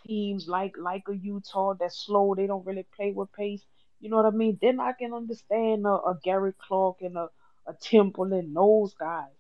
teams 0.06 0.46
like 0.48 0.74
like 0.78 1.04
a 1.08 1.16
Utah 1.16 1.74
that's 1.78 2.04
slow, 2.06 2.34
they 2.34 2.46
don't 2.46 2.66
really 2.66 2.86
play 2.96 3.12
with 3.12 3.32
pace. 3.32 3.64
You 4.00 4.10
know 4.10 4.16
what 4.16 4.26
I 4.26 4.30
mean? 4.30 4.58
Then 4.60 4.80
I 4.80 4.92
can 4.92 5.14
understand 5.14 5.86
a, 5.86 5.90
a 5.90 6.18
Gary 6.22 6.52
Clark 6.68 6.98
and 7.02 7.16
a, 7.16 7.28
a 7.66 7.74
Temple 7.80 8.32
and 8.32 8.54
those 8.56 8.94
guys. 8.94 9.34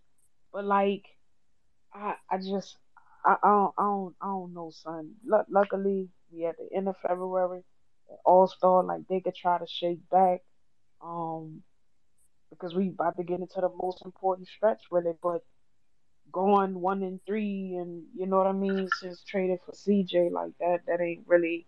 But 0.52 0.64
like 0.64 1.04
I 1.94 2.14
I 2.30 2.38
just 2.38 2.76
I, 3.24 3.36
I 3.42 3.48
don't 3.48 3.74
I 3.78 3.82
don't 3.82 4.14
I 4.22 4.26
don't 4.26 4.54
know, 4.54 4.70
son. 4.70 5.14
Lu 5.24 5.38
luckily 5.50 6.08
we 6.32 6.46
at 6.46 6.56
the 6.58 6.68
end 6.76 6.88
of 6.88 6.96
February, 6.98 7.62
All 8.24 8.46
Star 8.48 8.82
like 8.84 9.06
they 9.08 9.20
could 9.20 9.34
try 9.34 9.58
to 9.58 9.66
shake 9.66 10.08
back, 10.10 10.40
um, 11.02 11.62
because 12.50 12.74
we 12.74 12.88
about 12.88 13.16
to 13.16 13.24
get 13.24 13.40
into 13.40 13.60
the 13.60 13.70
most 13.82 14.04
important 14.04 14.48
stretch 14.48 14.82
really. 14.90 15.12
But 15.22 15.42
going 16.32 16.80
one 16.80 17.02
and 17.02 17.20
three, 17.26 17.76
and 17.76 18.04
you 18.14 18.26
know 18.26 18.36
what 18.36 18.46
I 18.46 18.52
mean, 18.52 18.88
since 19.00 19.22
traded 19.22 19.60
for 19.64 19.72
CJ 19.72 20.30
like 20.30 20.52
that, 20.60 20.80
that 20.86 21.00
ain't 21.00 21.24
really 21.26 21.66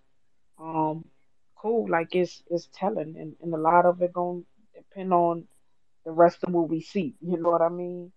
um 0.59 1.05
cool. 1.57 1.89
Like 1.89 2.15
it's 2.15 2.43
it's 2.51 2.69
telling, 2.75 3.17
and, 3.19 3.35
and 3.43 3.55
a 3.55 3.59
lot 3.59 3.87
of 3.87 4.03
it 4.03 4.13
gonna 4.13 4.43
depend 4.75 5.13
on 5.13 5.45
the 6.05 6.13
rest 6.13 6.39
of 6.43 6.53
what 6.53 6.69
we 6.69 6.81
see. 6.81 7.15
You 7.21 7.39
know 7.39 7.51
what 7.51 7.63
I 7.63 7.69
mean? 7.69 8.13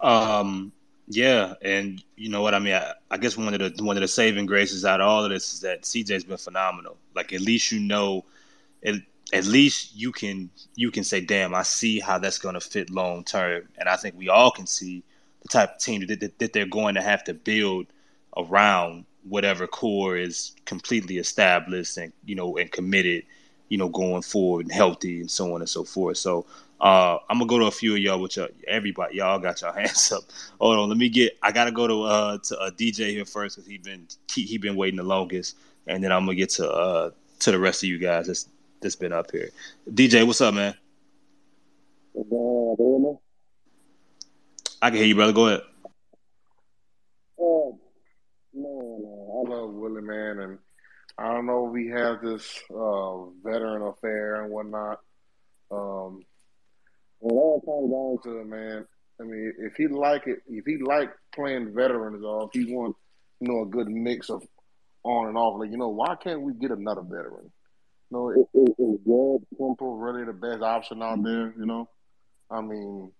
Um, 0.00 0.72
yeah, 1.08 1.54
and 1.62 2.02
you 2.16 2.28
know 2.28 2.42
what 2.42 2.54
I 2.54 2.58
mean. 2.58 2.74
I, 2.74 2.92
I 3.10 3.16
guess 3.16 3.36
one 3.36 3.54
of 3.54 3.76
the 3.76 3.82
one 3.82 3.96
of 3.96 4.02
the 4.02 4.08
saving 4.08 4.46
graces 4.46 4.84
out 4.84 5.00
of 5.00 5.08
all 5.08 5.24
of 5.24 5.30
this 5.30 5.54
is 5.54 5.60
that 5.60 5.82
CJ's 5.82 6.24
been 6.24 6.36
phenomenal. 6.36 6.96
Like 7.14 7.32
at 7.32 7.40
least 7.40 7.72
you 7.72 7.80
know, 7.80 8.24
at, 8.84 8.96
at 9.32 9.44
least 9.44 9.94
you 9.94 10.12
can 10.12 10.50
you 10.74 10.90
can 10.90 11.04
say, 11.04 11.20
"Damn, 11.20 11.54
I 11.54 11.62
see 11.62 12.00
how 12.00 12.18
that's 12.18 12.38
going 12.38 12.54
to 12.54 12.60
fit 12.60 12.90
long 12.90 13.24
term." 13.24 13.68
And 13.76 13.88
I 13.88 13.96
think 13.96 14.16
we 14.16 14.28
all 14.28 14.50
can 14.50 14.66
see 14.66 15.02
the 15.42 15.48
type 15.48 15.74
of 15.74 15.78
team 15.78 16.06
that, 16.06 16.20
that, 16.20 16.38
that 16.38 16.52
they're 16.52 16.66
going 16.66 16.94
to 16.94 17.02
have 17.02 17.24
to 17.24 17.34
build 17.34 17.86
around 18.36 19.04
whatever 19.24 19.66
core 19.66 20.16
is 20.16 20.52
completely 20.64 21.18
established 21.18 21.96
and 21.98 22.12
you 22.24 22.34
know 22.34 22.56
and 22.56 22.70
committed, 22.72 23.24
you 23.68 23.76
know, 23.76 23.88
going 23.88 24.22
forward 24.22 24.66
and 24.66 24.72
healthy 24.72 25.20
and 25.20 25.30
so 25.30 25.54
on 25.54 25.60
and 25.60 25.68
so 25.68 25.84
forth. 25.84 26.16
So 26.16 26.46
uh, 26.80 27.18
I'm 27.28 27.38
gonna 27.38 27.48
go 27.48 27.58
to 27.58 27.66
a 27.66 27.70
few 27.70 27.94
of 27.94 27.98
y'all. 27.98 28.20
Which 28.20 28.36
y'all, 28.36 28.48
everybody, 28.66 29.16
y'all 29.16 29.38
got 29.38 29.60
your 29.60 29.72
hands 29.78 30.10
up. 30.12 30.22
Hold 30.60 30.78
on, 30.78 30.88
let 30.88 30.96
me 30.96 31.08
get. 31.08 31.36
I 31.42 31.52
gotta 31.52 31.72
go 31.72 31.86
to 31.86 32.02
uh 32.04 32.38
to 32.38 32.58
uh, 32.58 32.70
DJ 32.70 33.10
here 33.10 33.24
first 33.24 33.56
because 33.56 33.68
he 33.68 33.78
been 33.78 34.06
he, 34.32 34.42
he 34.42 34.58
been 34.58 34.76
waiting 34.76 34.96
the 34.96 35.02
longest, 35.02 35.56
and 35.86 36.02
then 36.02 36.12
I'm 36.12 36.24
gonna 36.24 36.36
get 36.36 36.50
to 36.50 36.70
uh 36.70 37.10
to 37.40 37.50
the 37.50 37.58
rest 37.58 37.82
of 37.82 37.88
you 37.88 37.98
guys 37.98 38.26
that's 38.26 38.48
that's 38.80 38.96
been 38.96 39.12
up 39.12 39.30
here. 39.30 39.50
DJ, 39.90 40.26
what's 40.26 40.40
up, 40.40 40.54
man? 40.54 40.74
I 44.80 44.90
can 44.90 44.98
hear 44.98 45.06
you, 45.06 45.14
brother. 45.14 45.32
Go 45.32 45.46
ahead. 45.48 45.60
Oh, 47.40 47.78
man, 48.54 49.02
I 49.04 49.50
love 49.50 49.70
Willie, 49.72 50.02
man, 50.02 50.38
and 50.40 50.58
I 51.18 51.32
don't 51.32 51.46
know 51.46 51.66
if 51.66 51.72
we 51.72 51.88
have 51.88 52.20
this 52.22 52.60
uh, 52.70 53.24
veteran 53.42 53.82
affair 53.82 54.42
and 54.42 54.52
whatnot. 54.52 55.00
Um, 55.70 56.22
it 57.20 57.32
all 57.32 57.60
comes 57.60 58.24
down 58.24 58.34
to 58.34 58.44
man. 58.44 58.86
I 59.20 59.24
mean, 59.24 59.52
if 59.58 59.74
he 59.74 59.88
like 59.88 60.28
it, 60.28 60.42
if 60.48 60.64
he 60.64 60.78
like 60.78 61.10
playing 61.34 61.74
veterans, 61.74 62.24
or 62.24 62.44
if 62.44 62.50
he 62.52 62.72
want, 62.72 62.94
you 63.40 63.48
know, 63.48 63.62
a 63.62 63.66
good 63.66 63.88
mix 63.88 64.30
of 64.30 64.44
on 65.02 65.26
and 65.26 65.36
off, 65.36 65.58
like 65.58 65.70
you 65.70 65.76
know, 65.76 65.88
why 65.88 66.14
can't 66.14 66.42
we 66.42 66.52
get 66.54 66.70
another 66.70 67.02
veteran? 67.02 67.50
Know, 68.10 68.30
is, 68.30 68.46
is 68.54 68.98
Garrett 69.04 69.42
Temple 69.58 69.98
really 69.98 70.24
the 70.24 70.32
best 70.32 70.62
option 70.62 71.02
out 71.02 71.22
there? 71.22 71.52
You 71.58 71.66
know, 71.66 71.88
I 72.50 72.62
mean, 72.62 73.12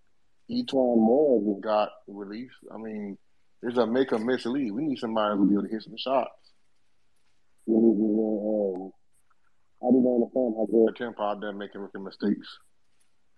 E'Twaun 0.50 0.96
Moore 0.96 1.42
just 1.44 1.62
got 1.62 1.90
released. 2.06 2.54
I 2.72 2.78
mean, 2.78 3.18
it's 3.62 3.76
a 3.76 3.86
make 3.86 4.12
or 4.12 4.18
miss 4.18 4.46
league. 4.46 4.72
We 4.72 4.84
need 4.84 4.98
somebody 4.98 5.36
who 5.36 5.46
be 5.46 5.54
able 5.54 5.64
to 5.64 5.68
hit 5.68 5.82
some 5.82 5.96
shots. 5.98 6.30
We 7.66 7.76
need, 7.76 7.98
know, 7.98 8.92
um, 9.82 9.86
I 9.86 9.92
don't 9.92 10.06
understand 10.06 10.54
how 10.56 10.66
Garrett 10.72 10.96
Temple 10.96 11.24
out 11.24 11.40
there 11.42 11.52
making 11.52 11.82
rookie 11.82 11.98
mistakes. 11.98 12.58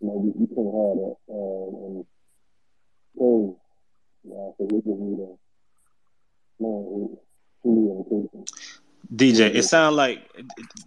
You 0.00 0.06
know, 0.06 0.14
we, 0.22 0.30
we 0.30 0.46
couldn't 0.46 0.70
have 0.70 0.98
that. 1.02 1.16
Um, 1.34 1.74
and 1.84 2.06
so, 3.18 3.58
yeah, 4.22 4.50
so 4.56 4.68
we 4.70 4.76
just 4.76 4.86
need 4.86 5.18
a 5.18 5.34
man 6.62 6.78
who 6.86 7.18
truly 7.62 7.90
DJ, 9.14 9.54
it 9.54 9.62
sound 9.64 9.96
like 9.96 10.30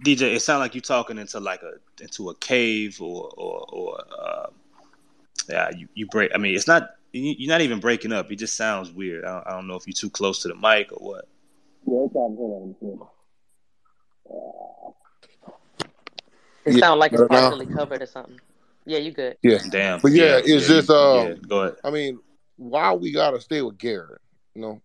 DJ. 0.06 0.34
It 0.35 0.41
sound 0.41 0.60
like 0.60 0.76
you 0.76 0.81
talking 0.81 1.18
into 1.18 1.40
like 1.40 1.61
a 1.64 1.73
into 2.02 2.30
a 2.30 2.35
cave 2.35 3.02
or 3.02 3.30
or 3.38 3.65
or 3.73 4.03
uh, 4.19 4.45
yeah. 5.49 5.69
You, 5.76 5.88
you 5.94 6.07
break. 6.07 6.31
I 6.34 6.38
mean, 6.38 6.56
it's 6.56 6.68
not. 6.68 6.91
You're 7.11 7.49
not 7.49 7.61
even 7.61 7.80
breaking 7.80 8.11
up. 8.11 8.31
It 8.31 8.38
just 8.38 8.56
sounds 8.56 8.91
weird. 8.91 9.23
I 9.23 9.34
don't, 9.35 9.48
I 9.48 9.52
don't 9.52 9.68
know 9.68 9.76
if 9.76 9.85
you're 9.85 9.94
too 9.94 10.10
close 10.10 10.41
to 10.44 10.48
the 10.48 10.56
mic 10.56 10.91
or 10.91 10.98
what. 10.98 11.27
Yeah, 11.85 12.06
it's 12.06 12.15
all 12.15 12.76
good. 12.81 12.99
It 16.65 16.73
Yeah, 16.76 16.80
sounds 16.80 16.99
like 16.99 17.14
it's 17.14 17.22
better 17.27 17.56
now? 17.56 17.76
covered 17.76 18.02
or 18.02 18.06
something. 18.06 18.40
Yeah, 18.85 18.98
you 18.99 19.11
good. 19.11 19.38
Yeah. 19.44 19.60
Damn. 19.69 19.99
But 19.99 20.11
yeah, 20.14 20.23
Yeah, 20.23 20.38
it's 20.38 20.48
yeah, 20.49 20.57
just 20.60 20.90
you- 20.90 20.95
yeah, 20.95 21.34
go 21.48 21.60
ahead. 21.61 21.76
I 21.84 21.91
mean, 21.91 22.19
why 22.57 22.94
we 22.94 23.11
gotta 23.11 23.40
stay 23.40 23.61
with 23.61 23.77
Garrett? 23.77 24.22
You 24.56 24.61
know, 24.61 24.81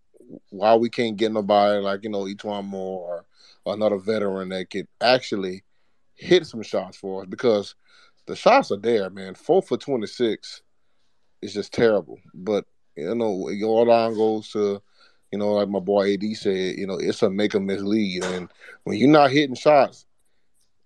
why 0.49 0.75
we 0.75 0.89
can't 0.89 1.17
get 1.17 1.31
nobody 1.31 1.79
like, 1.79 2.03
you 2.03 2.09
know, 2.09 2.25
E'Twaun 2.25 2.65
Moore 2.65 3.25
or 3.65 3.73
another 3.73 3.97
veteran 3.97 4.49
that 4.49 4.69
could 4.69 4.87
actually 5.01 5.63
hit 6.15 6.45
some 6.45 6.61
shots 6.61 6.97
for 6.97 7.21
us 7.21 7.27
because 7.29 7.75
the 8.25 8.35
shots 8.35 8.71
are 8.71 8.77
there, 8.77 9.09
man. 9.09 9.35
Four 9.35 9.61
for 9.61 9.77
twenty 9.77 10.07
six 10.07 10.61
is 11.41 11.53
just 11.53 11.73
terrible. 11.73 12.19
But 12.33 12.65
you 12.95 13.15
know, 13.15 13.49
it 13.49 13.63
all 13.63 13.89
on 13.89 14.13
goes 14.13 14.49
to, 14.51 14.81
you 15.31 15.39
know, 15.39 15.53
like 15.53 15.69
my 15.69 15.79
boy 15.79 16.13
AD 16.13 16.23
said, 16.35 16.77
you 16.77 16.85
know, 16.85 16.97
it's 16.99 17.23
a 17.23 17.29
make 17.29 17.55
or 17.55 17.59
miss 17.59 17.81
lead. 17.81 18.23
And 18.25 18.49
when 18.83 18.97
you're 18.97 19.09
not 19.09 19.31
hitting 19.31 19.55
shots, 19.55 20.05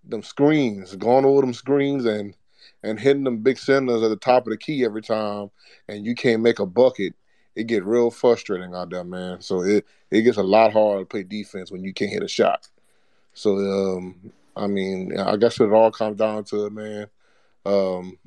them 0.04 0.22
screens, 0.22 0.94
going 0.96 1.24
over 1.24 1.40
them 1.40 1.54
screens 1.54 2.04
and 2.04 2.34
and 2.82 3.00
hitting 3.00 3.24
them 3.24 3.38
big 3.38 3.58
centers 3.58 4.02
at 4.02 4.08
the 4.08 4.16
top 4.16 4.46
of 4.46 4.50
the 4.50 4.56
key 4.58 4.84
every 4.84 5.02
time, 5.02 5.50
and 5.88 6.04
you 6.04 6.14
can't 6.14 6.42
make 6.42 6.58
a 6.58 6.66
bucket, 6.66 7.14
it 7.56 7.66
get 7.66 7.84
real 7.84 8.10
frustrating 8.10 8.74
out 8.74 8.90
there, 8.90 9.04
man. 9.04 9.40
So 9.40 9.62
it 9.62 9.86
it 10.10 10.22
gets 10.22 10.38
a 10.38 10.42
lot 10.42 10.72
harder 10.72 11.00
to 11.00 11.06
play 11.06 11.22
defense 11.22 11.70
when 11.70 11.84
you 11.84 11.92
can't 11.92 12.10
hit 12.10 12.22
a 12.22 12.28
shot. 12.28 12.68
So 13.32 13.56
um, 13.56 14.32
I 14.56 14.66
mean, 14.66 15.18
I 15.18 15.36
guess 15.36 15.60
it 15.60 15.70
all 15.70 15.90
comes 15.90 16.18
down 16.18 16.44
to 16.44 16.66
it, 16.66 16.72
man. 16.72 17.06
Um, 17.66 18.18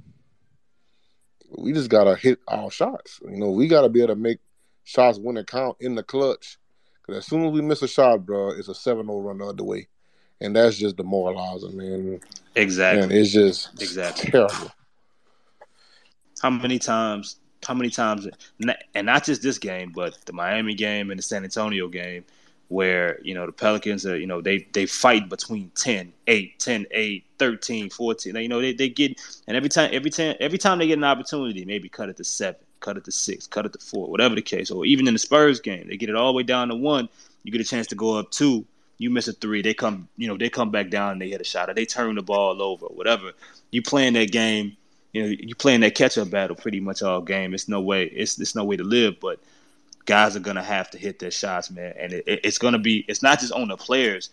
we 1.57 1.73
just 1.73 1.89
gotta 1.89 2.15
hit 2.15 2.39
our 2.47 2.71
shots. 2.71 3.19
You 3.23 3.37
know, 3.37 3.51
we 3.51 3.67
gotta 3.67 3.89
be 3.89 4.01
able 4.01 4.15
to 4.15 4.19
make 4.19 4.39
shots 4.83 5.17
when 5.17 5.37
it 5.37 5.47
count 5.47 5.77
in 5.79 5.95
the 5.95 6.03
clutch. 6.03 6.57
Because 7.01 7.19
as 7.19 7.27
soon 7.27 7.45
as 7.45 7.53
we 7.53 7.61
miss 7.61 7.81
a 7.81 7.87
shot, 7.87 8.25
bro, 8.25 8.49
it's 8.49 8.67
a 8.67 8.73
7-0 8.73 9.23
run 9.23 9.37
the 9.37 9.45
other 9.45 9.63
way, 9.63 9.87
and 10.41 10.53
that's 10.53 10.77
just 10.77 10.97
demoralizing, 10.97 11.77
man. 11.77 12.19
Exactly. 12.55 13.03
And 13.03 13.11
it's 13.13 13.31
just 13.31 13.81
Exactly. 13.81 14.31
terrible. 14.31 14.71
How 16.41 16.49
many 16.49 16.79
times? 16.79 17.37
How 17.65 17.73
many 17.73 17.89
times? 17.89 18.27
And 18.95 19.05
not 19.05 19.23
just 19.23 19.41
this 19.41 19.57
game, 19.57 19.91
but 19.93 20.17
the 20.25 20.33
Miami 20.33 20.73
game 20.73 21.11
and 21.11 21.17
the 21.17 21.23
San 21.23 21.43
Antonio 21.43 21.87
game, 21.87 22.23
where 22.69 23.19
you 23.21 23.33
know 23.33 23.45
the 23.45 23.51
Pelicans 23.51 24.05
are, 24.05 24.17
you 24.17 24.27
know, 24.27 24.41
they 24.41 24.67
they 24.73 24.85
fight 24.85 25.29
between 25.29 25.71
10, 25.75 26.11
8, 26.27 26.59
10, 26.59 26.85
8, 26.91 27.25
13, 27.39 27.89
14. 27.89 28.35
You 28.35 28.49
know, 28.49 28.61
they, 28.61 28.73
they 28.73 28.89
get 28.89 29.19
and 29.47 29.55
every 29.55 29.69
time 29.69 29.89
every 29.93 30.11
time 30.11 30.35
every 30.39 30.57
time 30.57 30.79
they 30.79 30.87
get 30.87 30.97
an 30.97 31.03
opportunity, 31.03 31.65
maybe 31.65 31.89
cut 31.89 32.09
it 32.09 32.17
to 32.17 32.23
seven, 32.23 32.59
cut 32.79 32.97
it 32.97 33.05
to 33.05 33.11
six, 33.11 33.47
cut 33.47 33.65
it 33.65 33.73
to 33.73 33.79
four, 33.79 34.09
whatever 34.09 34.35
the 34.35 34.41
case. 34.41 34.71
Or 34.71 34.85
even 34.85 35.07
in 35.07 35.13
the 35.13 35.19
Spurs 35.19 35.59
game, 35.59 35.87
they 35.87 35.97
get 35.97 36.09
it 36.09 36.15
all 36.15 36.31
the 36.31 36.37
way 36.37 36.43
down 36.43 36.69
to 36.69 36.75
one. 36.75 37.09
You 37.43 37.51
get 37.51 37.61
a 37.61 37.65
chance 37.65 37.87
to 37.87 37.95
go 37.95 38.17
up 38.17 38.31
two. 38.31 38.65
You 38.99 39.11
miss 39.11 39.27
a 39.27 39.33
three, 39.33 39.61
they 39.61 39.75
come, 39.75 40.07
you 40.17 40.27
know, 40.27 40.37
they 40.37 40.49
come 40.49 40.71
back 40.71 40.89
down 40.89 41.11
and 41.13 41.21
they 41.21 41.29
hit 41.29 41.39
a 41.39 41.43
shot, 41.43 41.69
or 41.69 41.75
they 41.75 41.85
turn 41.85 42.15
the 42.15 42.23
ball 42.23 42.63
over, 42.63 42.87
whatever. 42.87 43.31
You 43.69 43.83
playing 43.83 44.13
that 44.13 44.31
game, 44.31 44.75
you 45.17 45.23
know, 45.23 45.29
you 45.29 45.55
playing 45.55 45.81
that 45.81 45.95
catch 45.95 46.17
up 46.17 46.29
battle 46.29 46.55
pretty 46.55 46.79
much 46.79 47.01
all 47.01 47.21
game. 47.21 47.53
It's 47.53 47.67
no 47.67 47.81
way, 47.81 48.05
it's 48.05 48.39
it's 48.39 48.55
no 48.55 48.63
way 48.63 48.77
to 48.77 48.83
live. 48.83 49.19
But 49.19 49.39
guys 50.05 50.35
are 50.35 50.39
gonna 50.41 50.63
have 50.63 50.89
to 50.91 50.97
hit 50.97 51.19
their 51.19 51.31
shots, 51.31 51.71
man, 51.71 51.93
and 51.99 52.13
it, 52.13 52.23
it- 52.27 52.41
it's 52.43 52.57
gonna 52.57 52.79
be. 52.79 53.05
It's 53.07 53.23
not 53.23 53.39
just 53.39 53.53
on 53.53 53.67
the 53.69 53.77
players. 53.77 54.29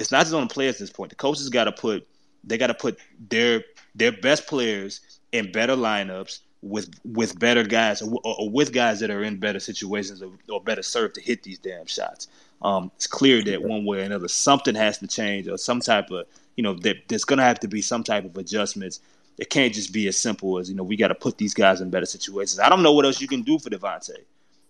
It's 0.00 0.12
not 0.12 0.20
just 0.22 0.34
on 0.34 0.48
the 0.48 0.54
players 0.54 0.76
at 0.76 0.80
this 0.80 0.90
point. 0.90 1.10
The 1.10 1.16
coaches 1.16 1.48
got 1.48 1.64
to 1.64 1.72
put 1.72 2.06
they 2.44 2.56
got 2.58 2.68
to 2.68 2.74
put 2.74 2.98
their 3.28 3.64
their 3.94 4.12
best 4.12 4.46
players 4.46 5.00
in 5.32 5.50
better 5.52 5.74
lineups 5.74 6.40
with 6.62 6.90
with 7.04 7.38
better 7.38 7.64
guys 7.64 8.00
or, 8.02 8.20
or 8.24 8.50
with 8.50 8.72
guys 8.72 9.00
that 9.00 9.10
are 9.10 9.22
in 9.24 9.38
better 9.38 9.60
situations 9.60 10.22
or, 10.22 10.30
or 10.48 10.60
better 10.62 10.82
served 10.82 11.16
to 11.16 11.20
hit 11.20 11.42
these 11.42 11.58
damn 11.58 11.86
shots. 11.86 12.28
Um, 12.62 12.90
it's 12.96 13.06
clear 13.06 13.42
that 13.44 13.62
one 13.62 13.84
way 13.84 13.98
or 14.00 14.02
another 14.02 14.28
something 14.28 14.74
has 14.76 14.98
to 14.98 15.06
change 15.06 15.48
or 15.48 15.58
some 15.58 15.80
type 15.80 16.10
of 16.10 16.26
you 16.56 16.62
know 16.62 16.74
that 16.74 16.96
there's 17.08 17.24
gonna 17.24 17.42
have 17.42 17.60
to 17.60 17.68
be 17.68 17.82
some 17.82 18.04
type 18.04 18.24
of 18.24 18.36
adjustments. 18.36 19.00
It 19.38 19.50
can't 19.50 19.72
just 19.72 19.92
be 19.92 20.08
as 20.08 20.16
simple 20.16 20.58
as 20.58 20.68
you 20.68 20.74
know 20.74 20.82
we 20.82 20.96
got 20.96 21.08
to 21.08 21.14
put 21.14 21.38
these 21.38 21.54
guys 21.54 21.80
in 21.80 21.90
better 21.90 22.06
situations. 22.06 22.58
I 22.58 22.68
don't 22.68 22.82
know 22.82 22.92
what 22.92 23.04
else 23.04 23.20
you 23.20 23.28
can 23.28 23.42
do 23.42 23.58
for 23.58 23.70
Devonte. 23.70 24.16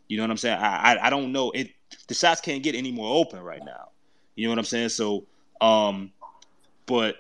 You 0.08 0.16
know 0.16 0.22
what 0.22 0.30
I'm 0.30 0.36
saying? 0.36 0.58
I, 0.58 0.94
I 0.94 1.06
I 1.06 1.10
don't 1.10 1.32
know. 1.32 1.50
It 1.52 1.70
the 2.06 2.14
shots 2.14 2.40
can't 2.40 2.62
get 2.62 2.74
any 2.74 2.92
more 2.92 3.16
open 3.16 3.40
right 3.42 3.64
now. 3.64 3.90
You 4.34 4.44
know 4.44 4.50
what 4.50 4.58
I'm 4.58 4.64
saying? 4.64 4.90
So, 4.90 5.26
um, 5.60 6.12
but 6.86 7.16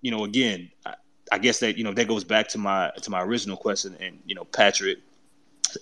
you 0.00 0.10
know, 0.10 0.24
again, 0.24 0.70
I, 0.84 0.94
I 1.30 1.38
guess 1.38 1.60
that 1.60 1.78
you 1.78 1.84
know 1.84 1.92
that 1.94 2.08
goes 2.08 2.24
back 2.24 2.48
to 2.48 2.58
my 2.58 2.90
to 3.00 3.10
my 3.10 3.22
original 3.22 3.56
question, 3.56 3.96
and 4.00 4.18
you 4.26 4.34
know, 4.34 4.44
Patrick, 4.44 4.98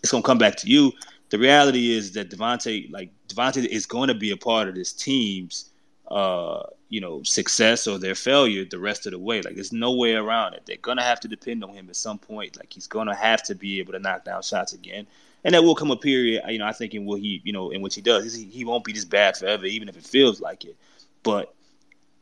it's 0.03 0.11
gonna 0.11 0.23
come 0.23 0.39
back 0.39 0.57
to 0.57 0.69
you. 0.69 0.93
The 1.31 1.39
reality 1.39 1.93
is 1.93 2.13
that 2.13 2.31
Devonte, 2.31 2.91
like 2.91 3.11
Devonte, 3.29 3.65
is 3.65 3.87
going 3.87 4.09
to 4.09 4.15
be 4.15 4.33
a 4.33 4.37
part 4.37 4.69
of 4.69 4.75
this 4.75 4.93
team's, 4.93 5.71
uh, 6.09 6.63
you 6.91 7.01
know, 7.01 7.23
success 7.23 7.87
or 7.87 7.99
their 7.99 8.17
failure 8.17 8.65
the 8.65 8.79
rest 8.79 9.07
of 9.07 9.13
the 9.13 9.19
way. 9.19 9.41
Like, 9.41 9.55
there's 9.55 9.73
no 9.73 9.93
way 9.93 10.15
around 10.15 10.55
it. 10.55 10.65
They're 10.67 10.77
gonna 10.77 11.05
have 11.05 11.21
to 11.21 11.29
depend 11.29 11.65
on 11.65 11.71
him 11.73 11.89
at 11.89 11.97
some 11.97 12.19
point. 12.19 12.59
Like, 12.59 12.73
he's 12.73 12.89
gonna 12.89 13.15
have 13.15 13.43
to 13.45 13.55
be 13.55 13.79
able 13.79 13.93
to 13.93 14.01
knock 14.01 14.25
down 14.25 14.43
shots 14.43 14.73
again. 14.73 15.07
And 15.45 15.55
there 15.55 15.63
will 15.63 15.77
come 15.77 15.91
a 15.91 15.97
period, 15.97 16.43
you 16.49 16.59
know, 16.59 16.67
I 16.67 16.73
think 16.73 16.93
in 16.93 17.07
what 17.07 17.21
he, 17.21 17.41
you 17.45 17.53
know, 17.53 17.71
in 17.71 17.81
which 17.81 17.95
he 17.95 18.03
does. 18.03 18.35
He, 18.35 18.45
he 18.45 18.65
won't 18.65 18.85
be 18.85 18.93
this 18.93 19.07
bad 19.07 19.37
forever, 19.37 19.65
even 19.65 19.89
if 19.89 19.97
it 19.97 20.05
feels 20.05 20.41
like 20.41 20.65
it. 20.65 20.77
But 21.23 21.55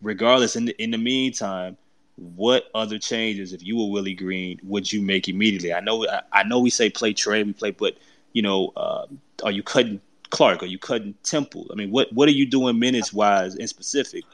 regardless, 0.03 0.55
in 0.55 0.67
the, 0.67 0.83
in 0.83 0.91
the 0.91 0.99
meantime, 0.99 1.77
what 2.17 2.65
other 2.75 2.99
changes, 2.99 3.53
if 3.53 3.65
you 3.65 3.77
were 3.79 3.91
Willie 3.91 4.15
Green, 4.15 4.61
would 4.63 4.93
you 4.93 5.01
make 5.01 5.29
immediately? 5.29 5.73
I 5.73 5.81
know, 5.81 6.07
I, 6.07 6.23
I 6.33 6.43
know, 6.43 6.61
we 6.61 6.71
say 6.71 6.91
play 6.91 7.13
trade, 7.15 7.47
we 7.47 7.55
play, 7.55 7.71
but 7.71 7.97
you 8.35 8.43
know, 8.43 8.73
uh, 8.77 9.07
are 9.43 9.51
you 9.51 9.63
cutting 9.63 10.01
Clark? 10.31 10.63
Are 10.63 10.67
you 10.67 10.79
cutting 10.79 11.15
Temple? 11.23 11.67
I 11.73 11.75
mean, 11.75 11.91
what 11.91 12.13
what 12.13 12.29
are 12.29 12.33
you 12.33 12.45
doing 12.45 12.79
minutes 12.79 13.13
wise 13.13 13.55
in 13.55 13.67
specific 13.67 14.25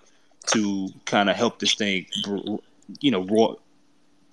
to 0.49 0.89
kind 1.07 1.31
of 1.31 1.37
help 1.37 1.59
this 1.59 1.75
thing, 1.75 2.07
you 3.01 3.11
know, 3.11 3.59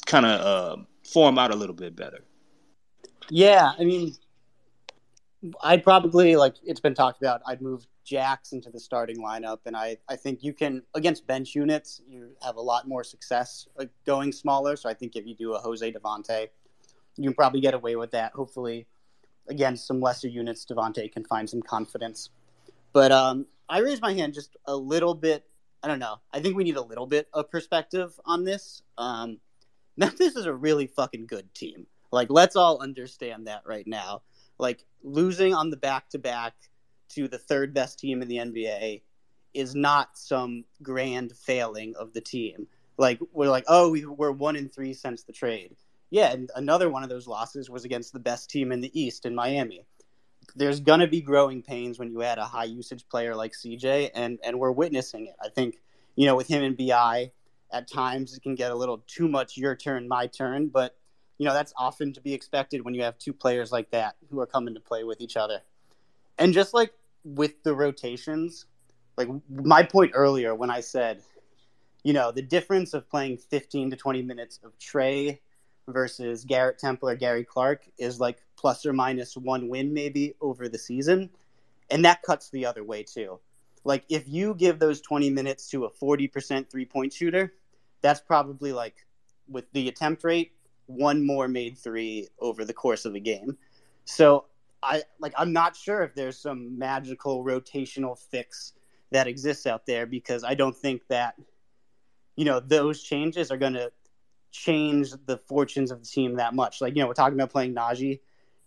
kind 0.05 0.25
of 0.25 0.41
uh, 0.41 0.81
form 1.03 1.37
out 1.37 1.51
a 1.51 1.55
little 1.55 1.75
bit 1.75 1.95
better? 1.95 2.19
Yeah, 3.29 3.71
I 3.79 3.83
mean, 3.83 4.13
I'd 5.63 5.83
probably 5.83 6.35
like 6.35 6.55
it's 6.63 6.79
been 6.79 6.93
talked 6.93 7.21
about. 7.21 7.41
I'd 7.47 7.61
move 7.61 7.87
Jax 8.03 8.51
into 8.51 8.69
the 8.69 8.79
starting 8.79 9.17
lineup, 9.17 9.59
and 9.65 9.75
I 9.75 9.97
I 10.09 10.15
think 10.15 10.43
you 10.43 10.53
can 10.53 10.83
against 10.93 11.25
bench 11.27 11.55
units 11.55 12.01
you 12.07 12.31
have 12.43 12.57
a 12.57 12.61
lot 12.61 12.87
more 12.87 13.03
success 13.03 13.67
like, 13.77 13.89
going 14.05 14.31
smaller. 14.31 14.75
So 14.75 14.89
I 14.89 14.93
think 14.93 15.15
if 15.15 15.25
you 15.25 15.35
do 15.35 15.53
a 15.53 15.59
Jose 15.59 15.91
Devonte, 15.91 16.47
you 17.17 17.23
can 17.23 17.33
probably 17.33 17.61
get 17.61 17.73
away 17.73 17.95
with 17.95 18.11
that. 18.11 18.33
Hopefully, 18.33 18.87
against 19.47 19.87
some 19.87 19.99
lesser 19.99 20.27
units, 20.27 20.65
Devonte 20.65 21.11
can 21.11 21.23
find 21.25 21.49
some 21.49 21.61
confidence. 21.61 22.29
But 22.93 23.11
um, 23.11 23.45
I 23.69 23.79
raised 23.79 24.01
my 24.01 24.13
hand 24.13 24.33
just 24.33 24.57
a 24.65 24.75
little 24.75 25.15
bit. 25.15 25.45
I 25.83 25.87
don't 25.87 25.99
know. 25.99 26.17
I 26.31 26.39
think 26.39 26.55
we 26.55 26.63
need 26.63 26.77
a 26.77 26.81
little 26.81 27.07
bit 27.07 27.27
of 27.33 27.49
perspective 27.49 28.19
on 28.25 28.43
this. 28.43 28.83
Um, 28.97 29.39
Memphis 29.97 30.35
is 30.35 30.45
a 30.45 30.53
really 30.53 30.87
fucking 30.87 31.27
good 31.27 31.53
team. 31.53 31.85
Like, 32.11 32.29
let's 32.29 32.55
all 32.55 32.81
understand 32.81 33.47
that 33.47 33.63
right 33.65 33.87
now. 33.87 34.21
Like, 34.57 34.85
losing 35.03 35.53
on 35.53 35.69
the 35.69 35.77
back 35.77 36.09
to 36.09 36.19
back 36.19 36.53
to 37.09 37.27
the 37.27 37.37
third 37.37 37.73
best 37.73 37.99
team 37.99 38.21
in 38.21 38.27
the 38.27 38.37
NBA 38.37 39.01
is 39.53 39.75
not 39.75 40.17
some 40.17 40.63
grand 40.81 41.33
failing 41.35 41.93
of 41.97 42.13
the 42.13 42.21
team. 42.21 42.67
Like, 42.97 43.19
we're 43.33 43.49
like, 43.49 43.65
oh, 43.67 43.89
we, 43.91 44.05
we're 44.05 44.31
one 44.31 44.55
in 44.55 44.69
three 44.69 44.93
since 44.93 45.23
the 45.23 45.33
trade. 45.33 45.75
Yeah, 46.09 46.31
and 46.31 46.49
another 46.55 46.89
one 46.89 47.03
of 47.03 47.09
those 47.09 47.27
losses 47.27 47.69
was 47.69 47.85
against 47.85 48.13
the 48.13 48.19
best 48.19 48.49
team 48.49 48.71
in 48.71 48.81
the 48.81 48.99
East 48.99 49.25
in 49.25 49.33
Miami. 49.33 49.85
There's 50.55 50.79
gonna 50.79 51.07
be 51.07 51.21
growing 51.21 51.61
pains 51.61 51.99
when 51.99 52.11
you 52.11 52.23
add 52.23 52.37
a 52.37 52.45
high 52.45 52.65
usage 52.65 53.07
player 53.09 53.35
like 53.35 53.53
CJ, 53.53 54.11
and 54.13 54.39
and 54.43 54.59
we're 54.59 54.71
witnessing 54.71 55.27
it. 55.27 55.35
I 55.41 55.49
think 55.49 55.77
you 56.15 56.25
know 56.25 56.35
with 56.35 56.47
him 56.47 56.63
and 56.63 56.77
Bi, 56.77 57.31
at 57.71 57.89
times 57.89 58.35
it 58.35 58.43
can 58.43 58.55
get 58.55 58.71
a 58.71 58.75
little 58.75 59.03
too 59.07 59.27
much 59.27 59.57
your 59.57 59.75
turn, 59.75 60.07
my 60.07 60.27
turn, 60.27 60.67
but 60.67 60.97
you 61.37 61.45
know 61.45 61.53
that's 61.53 61.73
often 61.77 62.13
to 62.13 62.21
be 62.21 62.33
expected 62.33 62.83
when 62.83 62.93
you 62.93 63.03
have 63.03 63.17
two 63.17 63.33
players 63.33 63.71
like 63.71 63.91
that 63.91 64.15
who 64.29 64.39
are 64.39 64.47
coming 64.47 64.73
to 64.73 64.79
play 64.79 65.03
with 65.03 65.21
each 65.21 65.37
other. 65.37 65.61
And 66.37 66.53
just 66.53 66.73
like 66.73 66.93
with 67.23 67.63
the 67.63 67.75
rotations, 67.75 68.65
like 69.17 69.29
my 69.49 69.83
point 69.83 70.11
earlier 70.15 70.55
when 70.55 70.69
I 70.69 70.81
said, 70.81 71.21
you 72.03 72.13
know, 72.13 72.31
the 72.31 72.41
difference 72.41 72.93
of 72.93 73.09
playing 73.09 73.37
15 73.37 73.91
to 73.91 73.95
20 73.95 74.21
minutes 74.23 74.59
of 74.63 74.77
Trey 74.79 75.39
versus 75.87 76.45
Garrett 76.45 76.79
Temple 76.79 77.09
or 77.09 77.15
Gary 77.15 77.43
Clark 77.43 77.83
is 77.97 78.19
like 78.19 78.41
plus 78.61 78.85
or 78.85 78.93
minus 78.93 79.35
one 79.35 79.67
win 79.67 79.91
maybe 79.91 80.35
over 80.39 80.69
the 80.69 80.77
season. 80.77 81.31
And 81.89 82.05
that 82.05 82.21
cuts 82.21 82.51
the 82.51 82.67
other 82.67 82.83
way 82.83 83.03
too. 83.03 83.39
Like 83.83 84.05
if 84.07 84.29
you 84.29 84.53
give 84.53 84.77
those 84.77 85.01
20 85.01 85.31
minutes 85.31 85.67
to 85.71 85.85
a 85.85 85.91
40% 85.91 86.69
three 86.69 86.85
point 86.85 87.11
shooter, 87.11 87.53
that's 88.01 88.21
probably 88.21 88.71
like 88.71 88.95
with 89.49 89.65
the 89.73 89.87
attempt 89.89 90.23
rate, 90.23 90.53
one 90.85 91.25
more 91.25 91.47
made 91.47 91.77
three 91.77 92.27
over 92.39 92.63
the 92.63 92.73
course 92.73 93.05
of 93.05 93.15
a 93.15 93.19
game. 93.19 93.57
So 94.05 94.45
I 94.83 95.03
like 95.19 95.33
I'm 95.37 95.53
not 95.53 95.75
sure 95.75 96.03
if 96.03 96.13
there's 96.15 96.37
some 96.37 96.77
magical 96.77 97.43
rotational 97.43 98.17
fix 98.17 98.73
that 99.11 99.27
exists 99.27 99.67
out 99.67 99.85
there 99.85 100.05
because 100.05 100.43
I 100.43 100.55
don't 100.55 100.75
think 100.75 101.07
that 101.09 101.35
you 102.35 102.45
know 102.45 102.59
those 102.59 103.03
changes 103.03 103.51
are 103.51 103.57
going 103.57 103.73
to 103.73 103.91
change 104.51 105.13
the 105.25 105.37
fortunes 105.37 105.91
of 105.91 106.01
the 106.01 106.07
team 106.07 106.35
that 106.35 106.53
much. 106.53 106.81
Like 106.81 106.95
you 106.95 107.01
know 107.01 107.07
we're 107.07 107.13
talking 107.13 107.39
about 107.39 107.51
playing 107.51 107.75
Naji. 107.75 108.19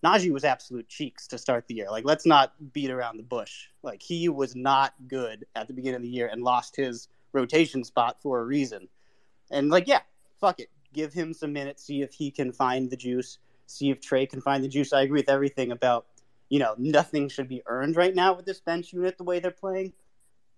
Naji 0.05 0.31
was 0.31 0.45
absolute 0.45 0.89
cheeks 0.89 1.27
to 1.29 1.39
start 1.39 1.67
the 1.67 1.75
year. 1.75 1.91
Like 1.91 2.05
let's 2.05 2.27
not 2.27 2.53
beat 2.73 2.91
around 2.91 3.17
the 3.17 3.23
bush. 3.23 3.69
Like 3.83 4.03
he 4.03 4.29
was 4.29 4.55
not 4.55 4.95
good 5.09 5.47
at 5.57 5.67
the 5.67 5.73
beginning 5.73 5.97
of 5.97 6.03
the 6.03 6.09
year 6.09 6.29
and 6.31 6.43
lost 6.43 6.77
his 6.77 7.09
rotation 7.33 7.83
spot 7.85 8.21
for 8.21 8.41
a 8.41 8.45
reason. 8.45 8.89
And 9.51 9.71
like 9.71 9.89
yeah, 9.89 10.01
fuck 10.41 10.61
it. 10.61 10.69
Give 10.93 11.13
him 11.13 11.33
some 11.33 11.53
minutes, 11.53 11.85
see 11.85 12.03
if 12.03 12.13
he 12.13 12.31
can 12.31 12.53
find 12.53 12.91
the 12.91 12.97
juice, 12.97 13.39
see 13.67 13.91
if 13.91 14.01
Trey 14.01 14.27
can 14.27 14.41
find 14.41 14.63
the 14.63 14.69
juice. 14.69 14.93
I 14.93 15.03
agree 15.03 15.21
with 15.21 15.31
everything 15.31 15.73
about, 15.73 16.07
you 16.49 16.59
know, 16.59 16.75
nothing 16.79 17.29
should 17.29 17.49
be 17.49 17.63
earned 17.67 17.97
right 17.97 18.15
now 18.15 18.35
with 18.35 18.45
this 18.45 18.61
bench 18.61 18.93
unit 18.93 19.19
the 19.19 19.25
way 19.25 19.41
they're 19.41 19.51
playing. 19.51 19.93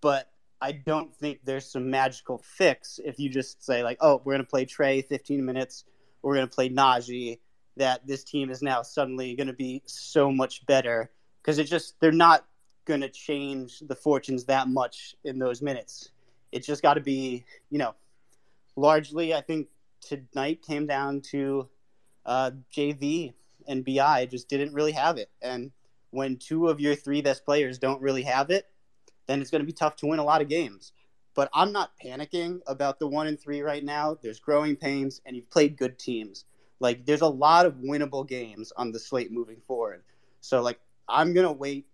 But 0.01 0.29
I 0.61 0.73
don't 0.73 1.15
think 1.15 1.41
there's 1.45 1.71
some 1.71 1.91
magical 1.91 2.39
fix 2.39 2.99
if 3.05 3.19
you 3.19 3.31
just 3.31 3.65
say 3.65 3.83
like, 3.83 3.99
oh, 4.01 4.21
we're 4.25 4.35
gonna 4.35 4.45
play 4.45 4.65
Trey 4.65 5.03
15 5.03 5.45
minutes, 5.45 5.85
we're 6.23 6.35
gonna 6.35 6.47
play 6.49 6.69
Naji, 6.69 7.39
that 7.77 8.07
this 8.07 8.25
team 8.25 8.51
is 8.51 8.63
now 8.63 8.83
suddenly 8.83 9.35
gonna 9.35 9.53
be 9.53 9.83
so 9.87 10.31
much 10.31 10.65
better 10.67 11.11
because 11.43 11.59
it 11.59 11.65
just 11.65 11.99
they're 12.01 12.13
not 12.13 12.47
gonna 12.85 13.09
change 13.09 13.81
the 13.81 13.95
fortunes 13.95 14.45
that 14.45 14.69
much 14.69 15.15
in 15.25 15.39
those 15.39 15.63
minutes. 15.63 16.11
It's 16.53 16.67
just 16.67 16.83
got 16.83 16.95
to 16.95 17.01
be, 17.01 17.45
you 17.71 17.79
know, 17.79 17.95
largely 18.77 19.35
I 19.35 19.41
think 19.41 19.69
tonight 20.01 20.63
came 20.63 20.87
down 20.87 21.21
to 21.33 21.69
uh, 22.25 22.53
JV 22.73 23.35
and 23.67 23.85
BI 23.85 24.27
just 24.27 24.49
didn't 24.49 24.75
really 24.75 24.93
have 24.93 25.19
it. 25.19 25.31
And 25.43 25.73
when 26.11 26.37
two 26.37 26.69
of 26.69 26.81
your 26.81 26.95
three 26.95 27.23
best 27.23 27.45
players 27.45 27.79
don't 27.79 28.01
really 28.01 28.23
have 28.23 28.51
it, 28.51 28.67
then 29.27 29.41
it's 29.41 29.51
going 29.51 29.61
to 29.61 29.67
be 29.67 29.73
tough 29.73 29.97
to 29.97 30.07
win 30.07 30.19
a 30.19 30.25
lot 30.25 30.41
of 30.41 30.49
games. 30.49 30.93
But 31.35 31.51
I'm 31.53 31.73
not 31.73 31.93
panicking 32.03 32.61
about 32.67 32.99
the 32.99 33.09
one 33.09 33.27
and 33.27 33.39
three 33.39 33.61
right 33.61 33.85
now. 33.85 34.17
There's 34.21 34.41
growing 34.41 34.77
pains, 34.77 35.21
and 35.27 35.37
you've 35.37 35.51
played 35.51 35.77
good 35.77 35.99
teams. 35.99 36.45
Like 36.81 37.07
there's 37.07 37.23
a 37.23 37.29
lot 37.29 37.67
of 37.67 37.75
winnable 37.77 38.27
games 38.27 38.73
on 38.77 38.93
the 38.93 38.99
slate 38.99 39.33
moving 39.33 39.61
forward. 39.61 40.03
So 40.41 40.63
like 40.63 40.81
I'm 41.09 41.35
gonna 41.35 41.53
wait 41.53 41.87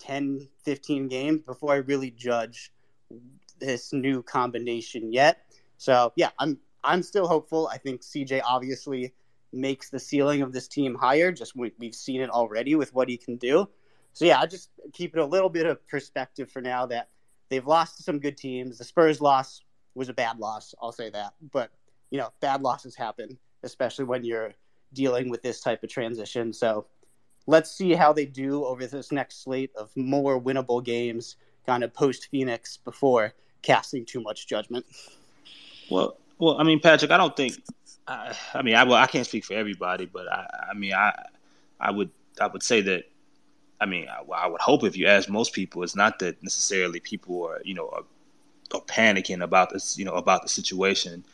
10, 0.00 0.48
15 0.64 1.08
games 1.08 1.42
before 1.42 1.72
I 1.72 1.76
really 1.76 2.10
judge 2.10 2.72
this 3.58 3.92
new 3.92 4.22
combination 4.22 5.12
yet. 5.12 5.44
So 5.78 6.12
yeah, 6.16 6.30
I'm 6.38 6.58
I'm 6.84 7.02
still 7.02 7.26
hopeful. 7.26 7.68
I 7.68 7.78
think 7.78 8.02
CJ 8.02 8.42
obviously 8.44 9.12
makes 9.52 9.90
the 9.90 9.98
ceiling 9.98 10.42
of 10.42 10.52
this 10.52 10.68
team 10.68 10.94
higher. 10.94 11.32
Just 11.32 11.56
we, 11.56 11.72
we've 11.78 11.94
seen 11.94 12.20
it 12.20 12.30
already 12.30 12.74
with 12.74 12.94
what 12.94 13.08
he 13.08 13.16
can 13.16 13.36
do. 13.36 13.68
So 14.12 14.24
yeah, 14.24 14.40
I 14.40 14.46
just 14.46 14.70
keep 14.92 15.14
it 15.14 15.20
a 15.20 15.26
little 15.26 15.48
bit 15.48 15.66
of 15.66 15.86
perspective 15.88 16.50
for 16.50 16.60
now 16.60 16.86
that 16.86 17.08
they've 17.48 17.66
lost 17.66 17.96
to 17.96 18.02
some 18.02 18.18
good 18.18 18.36
teams. 18.36 18.78
The 18.78 18.84
Spurs 18.84 19.20
loss 19.20 19.62
was 19.94 20.08
a 20.08 20.14
bad 20.14 20.38
loss, 20.38 20.74
I'll 20.80 20.92
say 20.92 21.10
that. 21.10 21.34
But 21.52 21.70
you 22.10 22.18
know, 22.18 22.30
bad 22.40 22.62
losses 22.62 22.94
happen, 22.94 23.38
especially 23.62 24.04
when 24.04 24.24
you're 24.24 24.52
dealing 24.92 25.28
with 25.28 25.42
this 25.42 25.60
type 25.60 25.82
of 25.82 25.90
transition. 25.90 26.52
So 26.52 26.86
let's 27.46 27.70
see 27.70 27.94
how 27.94 28.12
they 28.12 28.26
do 28.26 28.64
over 28.64 28.86
this 28.86 29.12
next 29.12 29.42
slate 29.42 29.70
of 29.76 29.90
more 29.96 30.40
winnable 30.40 30.84
games, 30.84 31.36
kind 31.66 31.84
of 31.84 31.92
post 31.92 32.28
Phoenix 32.30 32.76
before 32.76 33.34
casting 33.62 34.04
too 34.04 34.20
much 34.20 34.46
judgment. 34.46 34.86
Well, 35.90 36.16
well, 36.38 36.60
I 36.60 36.62
mean, 36.62 36.80
Patrick, 36.80 37.10
I 37.10 37.16
don't 37.16 37.36
think. 37.36 37.54
I, 38.06 38.34
I 38.54 38.62
mean, 38.62 38.74
I 38.74 38.84
well, 38.84 38.94
I 38.94 39.06
can't 39.06 39.26
speak 39.26 39.44
for 39.44 39.54
everybody, 39.54 40.06
but 40.06 40.30
I, 40.30 40.46
I 40.70 40.74
mean, 40.74 40.94
I, 40.94 41.12
I 41.80 41.90
would, 41.90 42.10
I 42.40 42.46
would 42.46 42.62
say 42.62 42.80
that. 42.82 43.04
I 43.80 43.86
mean, 43.86 44.08
I, 44.08 44.22
I 44.32 44.46
would 44.48 44.60
hope 44.60 44.82
if 44.82 44.96
you 44.96 45.06
ask 45.06 45.28
most 45.28 45.52
people, 45.52 45.82
it's 45.82 45.94
not 45.94 46.18
that 46.18 46.42
necessarily 46.42 46.98
people 46.98 47.44
are, 47.46 47.60
you 47.64 47.74
know, 47.74 47.88
are, 47.90 48.02
are 48.74 48.80
panicking 48.82 49.42
about 49.42 49.70
this, 49.70 49.96
you 49.96 50.04
know, 50.04 50.14
about 50.14 50.42
the 50.42 50.48
situation, 50.48 51.24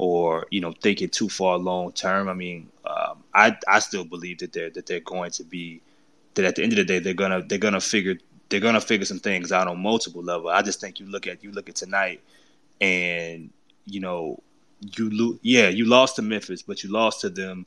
or 0.00 0.46
you 0.50 0.62
know, 0.62 0.72
thinking 0.72 1.10
too 1.10 1.28
far 1.28 1.58
long 1.58 1.92
term. 1.92 2.26
I 2.30 2.32
mean, 2.32 2.70
um, 2.86 3.22
I, 3.34 3.54
I 3.68 3.80
still 3.80 4.02
believe 4.02 4.38
that 4.38 4.50
they're 4.50 4.70
that 4.70 4.86
they're 4.86 5.00
going 5.00 5.30
to 5.32 5.44
be 5.44 5.82
that 6.34 6.46
at 6.46 6.56
the 6.56 6.62
end 6.62 6.72
of 6.72 6.78
the 6.78 6.84
day 6.84 7.00
they're 7.00 7.12
gonna 7.12 7.42
they're 7.42 7.58
gonna 7.58 7.82
figure 7.82 8.16
they're 8.48 8.60
gonna 8.60 8.80
figure 8.80 9.04
some 9.04 9.18
things 9.18 9.52
out 9.52 9.68
on 9.68 9.78
multiple 9.78 10.22
level. 10.22 10.48
I 10.48 10.62
just 10.62 10.80
think 10.80 11.00
you 11.00 11.06
look 11.06 11.26
at 11.26 11.44
you 11.44 11.52
look 11.52 11.68
at 11.68 11.74
tonight, 11.74 12.22
and 12.80 13.50
you 13.84 14.00
know 14.00 14.42
you 14.96 15.10
lo- 15.12 15.38
yeah 15.42 15.68
you 15.68 15.84
lost 15.84 16.16
to 16.16 16.22
Memphis, 16.22 16.62
but 16.62 16.82
you 16.82 16.90
lost 16.90 17.20
to 17.20 17.28
them 17.28 17.66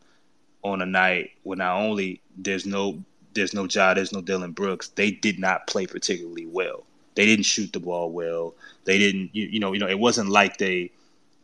on 0.64 0.82
a 0.82 0.88
night 0.88 1.34
where 1.44 1.58
not 1.58 1.78
only 1.82 2.20
there's 2.36 2.66
no 2.66 3.04
there's 3.36 3.54
no 3.54 3.68
Ja, 3.70 3.94
there's 3.94 4.12
no 4.12 4.22
Dillon 4.22 4.54
Brooks. 4.54 4.88
They 4.88 5.12
did 5.12 5.38
not 5.38 5.68
play 5.68 5.86
particularly 5.86 6.48
well. 6.48 6.84
They 7.14 7.28
didn't 7.28 7.46
shoot 7.46 7.72
the 7.74 7.80
ball 7.80 8.12
well. 8.12 8.56
They 8.86 8.98
didn't 8.98 9.30
you, 9.36 9.46
you 9.46 9.60
know 9.60 9.72
you 9.72 9.80
know 9.80 9.88
it 9.88 10.00
wasn't 10.00 10.30
like 10.30 10.58
they 10.58 10.90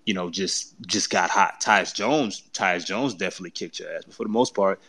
you 0.06 0.14
know 0.14 0.30
just 0.30 0.76
just 0.86 1.10
got 1.10 1.30
hot. 1.30 1.62
Tyus 1.62 1.94
Jones 1.94 2.44
Tyus 2.54 2.86
Jones 2.86 3.14
definitely 3.14 3.52
kicked 3.52 3.80
your 3.80 3.92
ass, 3.94 4.04
but 4.06 4.16
for 4.16 4.24
the 4.24 4.30
most 4.30 4.56
part 4.56 4.80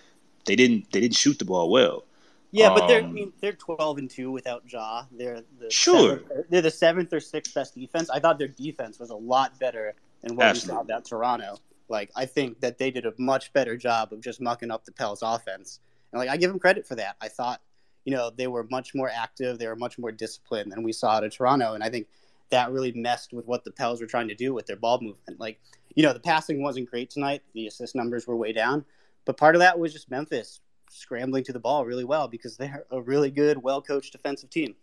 they 0.46 0.56
didn't 0.56 0.90
they 0.92 1.00
didn't 1.00 1.16
shoot 1.16 1.38
the 1.38 1.44
ball 1.44 1.70
well. 1.70 2.04
Yeah, 2.52 2.70
but 2.70 2.88
they're 2.88 3.02
I 3.02 3.04
Um, 3.04 3.12
mean, 3.12 3.32
they're 3.40 3.52
twelve 3.52 3.98
and 3.98 4.10
two 4.10 4.30
without 4.30 4.64
Ja. 4.70 5.04
They're 5.12 5.42
the 5.58 5.70
Sure. 5.70 6.20
seventh, 6.20 6.46
they're 6.50 6.62
the 6.62 6.70
seventh 6.70 7.12
or 7.12 7.20
sixth 7.20 7.54
best 7.54 7.74
defense. 7.74 8.10
I 8.10 8.18
thought 8.18 8.38
their 8.38 8.48
defense 8.48 8.98
was 8.98 9.10
a 9.10 9.16
lot 9.16 9.58
better 9.60 9.94
than 10.22 10.36
what 10.36 10.46
Absolutely. 10.46 10.82
we 10.84 10.88
saw 10.88 10.96
at 10.96 11.04
Toronto. 11.04 11.58
Like 11.88 12.10
I 12.16 12.26
think 12.26 12.60
that 12.60 12.78
they 12.78 12.90
did 12.90 13.06
a 13.06 13.14
much 13.18 13.52
better 13.52 13.76
job 13.76 14.12
of 14.12 14.20
just 14.20 14.40
mucking 14.40 14.70
up 14.70 14.84
the 14.84 14.92
Pels 14.92 15.22
offense, 15.22 15.80
and 16.12 16.18
like 16.18 16.28
I 16.28 16.36
give 16.36 16.50
them 16.50 16.58
credit 16.58 16.86
for 16.86 16.96
that. 16.96 17.16
I 17.20 17.28
thought 17.28 17.60
you 18.04 18.12
know 18.12 18.30
they 18.30 18.46
were 18.48 18.66
much 18.70 18.94
more 18.94 19.08
active, 19.08 19.58
they 19.58 19.66
were 19.68 19.76
much 19.76 19.98
more 19.98 20.10
disciplined 20.12 20.72
than 20.72 20.82
we 20.82 20.92
saw 20.92 21.18
at 21.22 21.32
Toronto, 21.32 21.74
and 21.74 21.84
I 21.84 21.90
think 21.90 22.08
that 22.50 22.70
really 22.72 22.92
messed 22.92 23.32
with 23.32 23.46
what 23.46 23.64
the 23.64 23.70
Pels 23.70 24.00
were 24.00 24.06
trying 24.06 24.28
to 24.28 24.34
do 24.34 24.52
with 24.54 24.66
their 24.66 24.76
ball 24.76 25.00
movement. 25.00 25.40
Like 25.40 25.60
you 25.94 26.02
know 26.02 26.12
the 26.12 26.20
passing 26.20 26.62
wasn't 26.62 26.90
great 26.90 27.10
tonight, 27.10 27.42
the 27.54 27.66
assist 27.66 27.94
numbers 27.94 28.26
were 28.26 28.36
way 28.36 28.52
down, 28.52 28.84
but 29.24 29.36
part 29.36 29.54
of 29.54 29.60
that 29.60 29.78
was 29.78 29.92
just 29.92 30.10
Memphis 30.10 30.60
scrambling 30.90 31.44
to 31.44 31.52
the 31.52 31.60
ball 31.60 31.84
really 31.86 32.04
well 32.04 32.26
because 32.28 32.56
they're 32.56 32.84
a 32.90 33.00
really 33.00 33.30
good, 33.30 33.62
well 33.62 33.80
coached 33.80 34.12
defensive 34.12 34.50
team. 34.50 34.74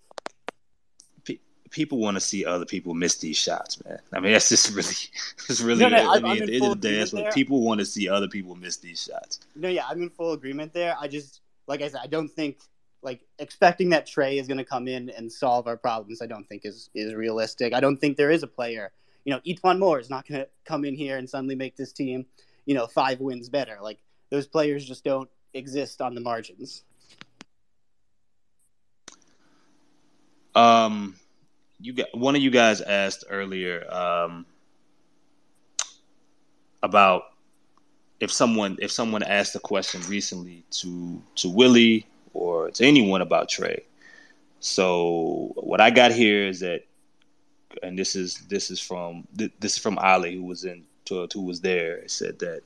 pe- 1.25 1.39
people 1.69 1.97
want 1.97 2.15
to 2.15 2.21
see 2.21 2.45
other 2.45 2.65
people 2.65 2.93
miss 2.93 3.17
these 3.17 3.35
shots, 3.37 3.83
man. 3.83 3.99
I 4.13 4.19
mean, 4.21 4.31
that's 4.33 4.47
just 4.49 4.69
really, 4.69 4.95
it's 5.49 5.61
really. 5.61 5.81
No, 5.81 5.89
no, 5.89 5.97
I 5.97 6.13
I'm- 6.15 6.23
mean, 6.23 6.41
at 6.43 6.47
the 6.47 6.55
end 6.55 6.63
of 6.65 6.81
the 6.81 6.87
day, 6.89 6.97
that's 6.97 7.11
what 7.13 7.33
people 7.33 7.61
want 7.61 7.79
to 7.79 7.85
see 7.85 8.07
other 8.07 8.27
people 8.29 8.55
miss 8.55 8.77
these 8.77 9.03
shots. 9.03 9.41
No, 9.55 9.67
yeah, 9.67 9.83
I'm 9.89 10.01
in 10.01 10.09
full 10.09 10.31
agreement 10.33 10.71
there. 10.73 10.95
I 10.99 11.07
just, 11.09 11.41
like 11.67 11.81
I 11.81 11.89
said, 11.89 11.99
I 12.03 12.07
don't 12.07 12.29
think 12.29 12.59
like 13.01 13.21
expecting 13.39 13.89
that 13.89 14.05
Trey 14.05 14.37
is 14.37 14.47
going 14.47 14.57
to 14.57 14.65
come 14.65 14.87
in 14.87 15.09
and 15.11 15.31
solve 15.31 15.67
our 15.67 15.77
problems. 15.77 16.21
I 16.21 16.25
don't 16.25 16.47
think 16.47 16.65
is 16.65 16.89
is 16.95 17.13
realistic. 17.13 17.73
I 17.73 17.79
don't 17.79 17.97
think 17.97 18.17
there 18.17 18.31
is 18.31 18.43
a 18.43 18.47
player. 18.47 18.91
You 19.25 19.33
know, 19.33 19.41
E'Twaun 19.45 19.79
Moore 19.79 19.99
is 19.99 20.09
not 20.09 20.27
going 20.27 20.41
to 20.41 20.47
come 20.65 20.85
in 20.85 20.95
here 20.95 21.17
and 21.17 21.29
suddenly 21.29 21.55
make 21.55 21.75
this 21.75 21.91
team, 21.91 22.25
you 22.65 22.73
know, 22.73 22.87
five 22.87 23.19
wins 23.19 23.49
better. 23.49 23.77
Like 23.81 23.99
those 24.29 24.47
players 24.47 24.85
just 24.85 25.03
don't 25.03 25.29
exist 25.53 26.01
on 26.01 26.15
the 26.15 26.21
margins. 26.21 26.83
Um, 30.55 31.15
you 31.79 31.93
got 31.93 32.17
one 32.17 32.35
of 32.35 32.41
you 32.41 32.49
guys 32.49 32.81
asked 32.81 33.25
earlier 33.29 33.85
um, 33.93 34.45
about 36.81 37.23
if 38.19 38.31
someone 38.31 38.77
if 38.81 38.91
someone 38.91 39.21
asked 39.21 39.55
a 39.55 39.59
question 39.59 40.01
recently 40.09 40.63
to 40.71 41.21
to 41.35 41.49
Willie 41.49 42.07
or 42.37 42.71
to 42.71 42.85
anyone 42.85 43.21
about 43.21 43.49
Trey. 43.49 43.83
So 44.59 45.51
what 45.55 45.81
I 45.81 45.89
got 45.89 46.11
here 46.11 46.47
is 46.47 46.59
that, 46.61 46.83
and 47.83 47.97
this 47.97 48.15
is 48.15 48.35
this 48.47 48.71
is 48.71 48.79
from 48.79 49.27
this 49.33 49.73
is 49.73 49.77
from 49.77 49.97
Ali 49.99 50.35
who 50.35 50.43
was 50.43 50.63
in 50.63 50.83
who 51.09 51.41
was 51.41 51.61
there. 51.61 52.07
Said 52.07 52.39
that 52.39 52.61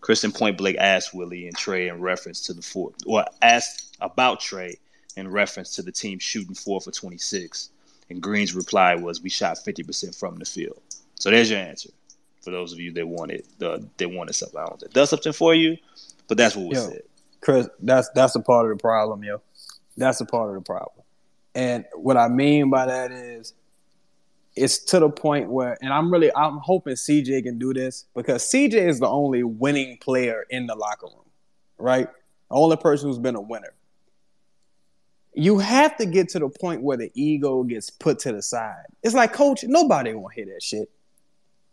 Kristen 0.00 0.32
Point 0.32 0.58
Blake 0.58 0.76
asked 0.78 1.14
Willie 1.14 1.46
and 1.46 1.56
Trey 1.56 1.88
in 1.88 2.00
reference 2.00 2.40
to 2.42 2.52
the 2.52 2.62
four, 2.62 2.92
or 3.06 3.24
asked 3.42 3.96
about 4.00 4.40
Trey 4.40 4.78
in 5.16 5.30
reference 5.30 5.74
to 5.76 5.82
the 5.82 5.92
team 5.92 6.18
shooting 6.18 6.54
four 6.54 6.80
for 6.80 6.90
26. 6.90 7.70
And 8.08 8.22
Green's 8.22 8.54
reply 8.54 8.94
was, 8.94 9.20
"We 9.20 9.30
shot 9.30 9.58
50% 9.64 10.14
from 10.14 10.36
the 10.36 10.44
field." 10.44 10.80
So 11.16 11.30
there's 11.30 11.50
your 11.50 11.60
answer 11.60 11.90
for 12.40 12.52
those 12.52 12.72
of 12.72 12.78
you 12.78 12.92
that 12.92 13.06
wanted 13.06 13.44
the 13.58 13.72
uh, 13.72 13.78
that 13.96 14.10
wanted 14.10 14.34
something. 14.34 14.60
I 14.60 14.66
don't 14.66 14.80
think 14.80 14.92
does 14.92 15.10
something 15.10 15.32
for 15.32 15.54
you, 15.54 15.76
but 16.28 16.38
that's 16.38 16.54
what 16.54 16.68
was 16.68 16.78
Yo, 16.78 16.90
said. 16.90 17.02
Chris, 17.40 17.68
that's 17.80 18.08
that's 18.14 18.34
a 18.34 18.40
part 18.40 18.70
of 18.70 18.76
the 18.76 18.80
problem, 18.80 19.22
yo. 19.22 19.40
That's 19.96 20.20
a 20.20 20.26
part 20.26 20.50
of 20.50 20.54
the 20.56 20.60
problem. 20.60 21.04
And 21.54 21.84
what 21.94 22.16
I 22.16 22.28
mean 22.28 22.70
by 22.70 22.86
that 22.86 23.12
is 23.12 23.54
it's 24.54 24.78
to 24.78 25.00
the 25.00 25.10
point 25.10 25.50
where 25.50 25.76
and 25.80 25.92
I'm 25.92 26.10
really 26.10 26.34
I'm 26.34 26.58
hoping 26.58 26.94
CJ 26.94 27.44
can 27.44 27.58
do 27.58 27.72
this 27.74 28.06
because 28.14 28.42
CJ 28.50 28.74
is 28.74 29.00
the 29.00 29.08
only 29.08 29.42
winning 29.42 29.98
player 29.98 30.44
in 30.50 30.66
the 30.66 30.74
locker 30.74 31.06
room, 31.06 31.30
right? 31.78 32.08
The 32.50 32.56
only 32.56 32.76
person 32.76 33.08
who's 33.08 33.18
been 33.18 33.36
a 33.36 33.40
winner. 33.40 33.72
You 35.34 35.58
have 35.58 35.98
to 35.98 36.06
get 36.06 36.30
to 36.30 36.38
the 36.38 36.48
point 36.48 36.82
where 36.82 36.96
the 36.96 37.10
ego 37.14 37.62
gets 37.62 37.90
put 37.90 38.18
to 38.20 38.32
the 38.32 38.40
side. 38.40 38.86
It's 39.02 39.14
like, 39.14 39.34
coach, 39.34 39.64
nobody 39.64 40.14
want 40.14 40.34
to 40.34 40.42
hear 40.42 40.54
that 40.54 40.62
shit. 40.62 40.90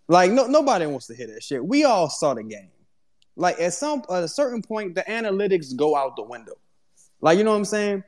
Like, 0.09 0.31
no, 0.31 0.47
nobody 0.47 0.85
wants 0.85 1.07
to 1.07 1.15
hear 1.15 1.27
that 1.27 1.41
shit. 1.41 1.63
We 1.63 1.85
all 1.85 2.09
saw 2.09 2.33
the 2.33 2.43
game. 2.43 2.71
Like 3.35 3.59
at 3.59 3.73
some 3.73 4.03
at 4.09 4.23
a 4.23 4.27
certain 4.27 4.61
point, 4.61 4.95
the 4.95 5.01
analytics 5.01 5.75
go 5.75 5.95
out 5.95 6.15
the 6.15 6.23
window. 6.23 6.53
Like 7.21 7.37
you 7.37 7.43
know 7.43 7.51
what 7.51 7.57
I'm 7.57 7.65
saying? 7.65 8.03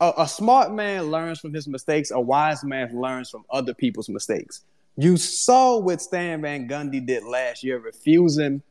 A, 0.00 0.12
a 0.18 0.28
smart 0.28 0.72
man 0.72 1.10
learns 1.10 1.40
from 1.40 1.52
his 1.52 1.66
mistakes. 1.66 2.10
A 2.10 2.20
wise 2.20 2.62
man 2.62 3.00
learns 3.00 3.30
from 3.30 3.44
other 3.50 3.74
people's 3.74 4.08
mistakes. 4.08 4.62
You 4.96 5.16
saw 5.16 5.78
what 5.78 6.02
Stan 6.02 6.42
Van 6.42 6.68
Gundy 6.68 7.04
did 7.04 7.24
last 7.24 7.64
year, 7.64 7.78
refusing 7.78 8.62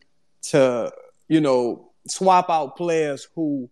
to 0.43 0.91
you 1.27 1.41
know 1.41 1.89
swap 2.07 2.49
out 2.49 2.77
players 2.77 3.27
who 3.35 3.69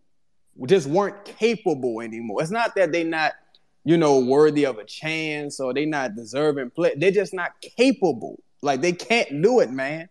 just 0.65 0.87
weren't 0.87 1.23
capable 1.25 2.01
anymore. 2.01 2.41
It's 2.41 2.51
not 2.51 2.75
that 2.75 2.91
they're 2.91 3.05
not 3.05 3.33
you 3.85 3.95
know 3.95 4.19
worthy 4.19 4.65
of 4.65 4.77
a 4.79 4.83
chance 4.83 5.59
or 5.59 5.73
they're 5.73 5.85
not 5.85 6.15
deserving 6.15 6.71
play. 6.71 6.93
They're 6.97 7.11
just 7.11 7.33
not 7.33 7.51
capable. 7.61 8.41
Like 8.61 8.81
they 8.81 8.91
can't 8.91 9.41
do 9.41 9.61
it, 9.61 9.71
man. 9.71 10.09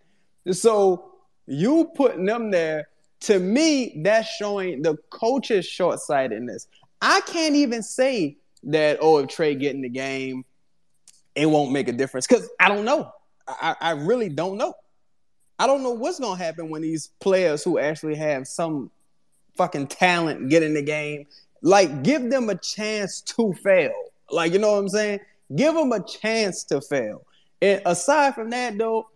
So 0.52 1.12
you 1.48 1.90
putting 1.94 2.26
them 2.26 2.50
there, 2.50 2.88
to 3.20 3.38
me, 3.38 4.00
that's 4.04 4.28
showing 4.28 4.82
the 4.82 4.96
coach's 5.10 5.66
short 5.66 6.00
sightedness. 6.00 6.68
I 7.02 7.20
can't 7.22 7.56
even 7.56 7.82
say 7.82 8.36
that, 8.64 8.98
oh, 9.00 9.18
if 9.18 9.28
Trey 9.28 9.54
get 9.54 9.74
in 9.74 9.82
the 9.82 9.88
game, 9.88 10.44
it 11.34 11.46
won't 11.46 11.72
make 11.72 11.88
a 11.88 11.92
difference. 11.92 12.26
Because 12.26 12.48
I 12.60 12.68
don't 12.68 12.84
know. 12.84 13.10
I, 13.48 13.76
I 13.80 13.90
really 13.92 14.28
don't 14.28 14.58
know. 14.58 14.74
I 15.58 15.66
don't 15.66 15.82
know 15.82 15.92
what's 15.92 16.20
gonna 16.20 16.36
happen 16.36 16.68
when 16.68 16.82
these 16.82 17.10
players 17.20 17.64
who 17.64 17.78
actually 17.78 18.14
have 18.16 18.46
some 18.46 18.90
fucking 19.56 19.88
talent 19.88 20.48
get 20.50 20.62
in 20.62 20.74
the 20.74 20.82
game. 20.82 21.26
Like, 21.62 22.04
give 22.04 22.30
them 22.30 22.48
a 22.50 22.54
chance 22.56 23.20
to 23.22 23.52
fail. 23.54 23.92
Like, 24.30 24.52
you 24.52 24.60
know 24.60 24.72
what 24.72 24.78
I'm 24.78 24.88
saying? 24.88 25.20
Give 25.54 25.74
them 25.74 25.90
a 25.90 26.00
chance 26.04 26.62
to 26.64 26.80
fail. 26.80 27.24
And 27.60 27.82
aside 27.84 28.34
from 28.34 28.50
that, 28.50 28.78
though, 28.78 29.08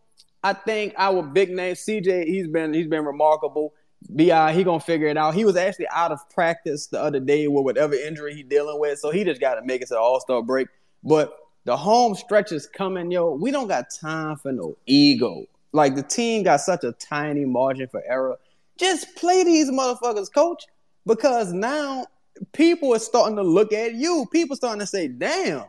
I 0.42 0.52
think 0.52 0.94
our 0.96 1.22
big 1.22 1.50
name 1.50 1.74
CJ, 1.74 2.26
he's 2.26 2.46
been 2.46 2.74
he's 2.74 2.88
been 2.88 3.04
remarkable. 3.04 3.74
Bi, 4.08 4.52
he 4.52 4.64
gonna 4.64 4.80
figure 4.80 5.06
it 5.06 5.16
out. 5.16 5.34
He 5.34 5.44
was 5.44 5.56
actually 5.56 5.86
out 5.92 6.10
of 6.10 6.28
practice 6.30 6.88
the 6.88 7.00
other 7.00 7.20
day 7.20 7.46
with 7.46 7.64
whatever 7.64 7.94
injury 7.94 8.34
he 8.34 8.42
dealing 8.42 8.80
with, 8.80 8.98
so 8.98 9.10
he 9.10 9.22
just 9.22 9.40
got 9.40 9.54
to 9.54 9.62
make 9.62 9.80
it 9.82 9.88
to 9.88 9.94
the 9.94 10.00
All 10.00 10.20
Star 10.20 10.42
break. 10.42 10.68
But 11.04 11.36
the 11.64 11.76
home 11.76 12.14
stretch 12.16 12.50
is 12.50 12.66
coming, 12.66 13.10
yo. 13.10 13.34
We 13.34 13.52
don't 13.52 13.68
got 13.68 13.86
time 13.90 14.36
for 14.36 14.50
no 14.52 14.76
ego. 14.86 15.46
Like 15.72 15.94
the 15.94 16.02
team 16.02 16.42
got 16.42 16.60
such 16.60 16.82
a 16.84 16.92
tiny 16.92 17.44
margin 17.44 17.86
for 17.86 18.02
error. 18.06 18.36
Just 18.78 19.14
play 19.14 19.44
these 19.44 19.70
motherfuckers, 19.70 20.32
coach, 20.32 20.66
because 21.06 21.52
now 21.52 22.06
people 22.52 22.94
are 22.94 22.98
starting 22.98 23.36
to 23.36 23.42
look 23.42 23.72
at 23.72 23.94
you. 23.94 24.26
People 24.32 24.56
starting 24.56 24.80
to 24.80 24.86
say, 24.86 25.06
"Damn, 25.06 25.66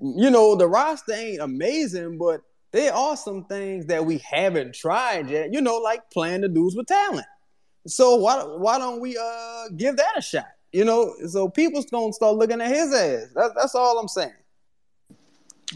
you 0.00 0.30
know, 0.30 0.54
the 0.54 0.68
roster 0.68 1.14
ain't 1.14 1.40
amazing, 1.40 2.18
but 2.18 2.42
there 2.72 2.92
are 2.92 3.16
some 3.16 3.44
things 3.44 3.86
that 3.86 4.04
we 4.04 4.18
haven't 4.18 4.74
tried 4.74 5.28
yet. 5.30 5.52
You 5.52 5.60
know, 5.60 5.76
like 5.78 6.10
playing 6.10 6.40
the 6.40 6.48
dudes 6.48 6.74
with 6.74 6.86
talent. 6.86 7.26
So 7.86 8.16
why 8.16 8.42
why 8.42 8.78
don't 8.78 9.00
we 9.00 9.16
uh 9.16 9.68
give 9.76 9.96
that 9.96 10.12
a 10.16 10.22
shot? 10.22 10.48
You 10.72 10.84
know, 10.84 11.14
so 11.28 11.48
people's 11.48 11.86
gonna 11.86 12.12
start 12.12 12.36
looking 12.36 12.60
at 12.60 12.68
his 12.68 12.92
ass. 12.92 13.28
That's 13.34 13.54
that's 13.54 13.74
all 13.74 13.98
I'm 13.98 14.08
saying. 14.08 14.32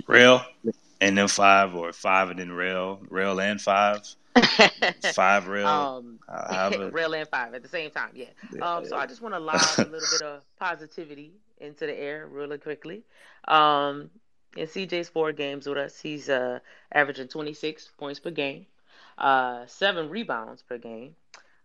Rail 0.07 0.43
and 1.01 1.17
then 1.17 1.29
five 1.29 1.75
or 1.75 1.93
five 1.93 2.31
and 2.31 2.39
then 2.39 2.53
rail, 2.53 3.01
rail 3.09 3.39
and 3.41 3.61
five, 3.61 4.01
five 5.15 5.47
rail. 5.47 5.67
um, 5.67 6.19
uh, 6.29 6.55
however- 6.55 6.91
rail 6.93 7.15
and 7.15 7.29
five 7.29 7.55
at 7.55 7.63
the 7.63 7.69
same 7.69 7.91
time. 7.91 8.11
Yeah. 8.15 8.27
Um, 8.63 8.85
so 8.85 8.97
I 8.97 9.07
just 9.07 9.21
want 9.23 9.35
to 9.35 9.39
lob 9.41 9.61
a 9.79 9.83
little 9.83 10.01
bit 10.01 10.23
of 10.23 10.43
positivity 10.59 11.33
into 11.59 11.87
the 11.87 11.99
air 11.99 12.27
really 12.27 12.59
quickly. 12.59 13.03
Um, 13.49 14.11
in 14.57 14.67
CJ's 14.67 15.09
four 15.09 15.33
games 15.33 15.67
with 15.67 15.79
us, 15.79 16.01
he's 16.01 16.29
uh 16.29 16.61
averaging 16.93 17.29
26 17.29 17.91
points 17.99 18.21
per 18.21 18.31
game, 18.31 18.67
uh, 19.19 19.67
seven 19.67 20.09
rebounds 20.11 20.63
per 20.63 20.79
game, 20.79 21.17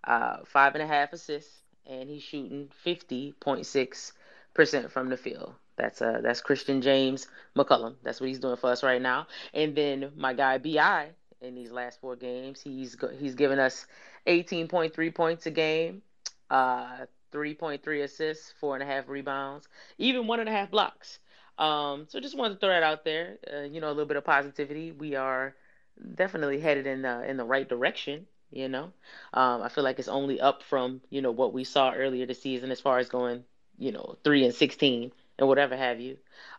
uh, 0.03 0.37
five 0.45 0.75
and 0.75 0.83
a 0.83 0.87
half 0.87 1.13
assists, 1.13 1.61
and 1.85 2.09
he's 2.09 2.23
shooting 2.23 2.69
50.6 2.85 4.11
percent 4.53 4.91
from 4.91 5.09
the 5.09 5.17
field. 5.17 5.53
That's 5.77 6.01
uh 6.01 6.19
that's 6.21 6.41
Christian 6.41 6.81
James 6.81 7.27
McCollum. 7.55 7.95
That's 8.03 8.19
what 8.19 8.27
he's 8.29 8.39
doing 8.39 8.57
for 8.57 8.71
us 8.71 8.83
right 8.83 9.01
now. 9.01 9.27
And 9.53 9.75
then 9.75 10.11
my 10.15 10.33
guy 10.33 10.57
Bi 10.57 11.09
in 11.41 11.55
these 11.55 11.71
last 11.71 11.99
four 11.99 12.15
games, 12.15 12.61
he's 12.61 12.95
he's 13.19 13.35
given 13.35 13.59
us 13.59 13.85
18.3 14.27 15.15
points 15.15 15.45
a 15.47 15.51
game, 15.51 16.01
uh, 16.49 17.05
3.3 17.33 18.03
assists, 18.03 18.53
four 18.59 18.75
and 18.75 18.83
a 18.83 18.85
half 18.85 19.07
rebounds, 19.07 19.67
even 19.97 20.27
one 20.27 20.39
and 20.39 20.49
a 20.49 20.51
half 20.51 20.69
blocks. 20.69 21.19
Um, 21.57 22.05
so 22.09 22.19
just 22.19 22.37
wanted 22.37 22.55
to 22.55 22.59
throw 22.59 22.69
that 22.69 22.83
out 22.83 23.03
there. 23.03 23.37
Uh, 23.51 23.61
you 23.61 23.81
know, 23.81 23.87
a 23.87 23.93
little 23.93 24.05
bit 24.05 24.17
of 24.17 24.23
positivity. 24.25 24.91
We 24.91 25.15
are 25.15 25.55
definitely 26.15 26.59
headed 26.59 26.87
in 26.87 27.01
the 27.01 27.29
in 27.29 27.37
the 27.37 27.45
right 27.45 27.67
direction. 27.67 28.27
You 28.51 28.67
know, 28.67 28.91
um, 29.33 29.61
I 29.61 29.69
feel 29.69 29.83
like 29.83 29.99
it's 29.99 30.09
only 30.09 30.41
up 30.41 30.63
from 30.63 31.01
you 31.09 31.21
know 31.21 31.31
what 31.31 31.53
we 31.53 31.63
saw 31.63 31.93
earlier 31.93 32.25
this 32.25 32.41
season 32.41 32.71
as 32.71 32.81
far 32.81 32.99
as 32.99 33.09
going 33.09 33.43
you 33.77 33.91
know 33.91 34.17
three 34.23 34.43
and 34.43 34.53
sixteen 34.53 35.11
and 35.37 35.47
whatever 35.47 35.75
have 35.77 35.99
you. 35.99 36.17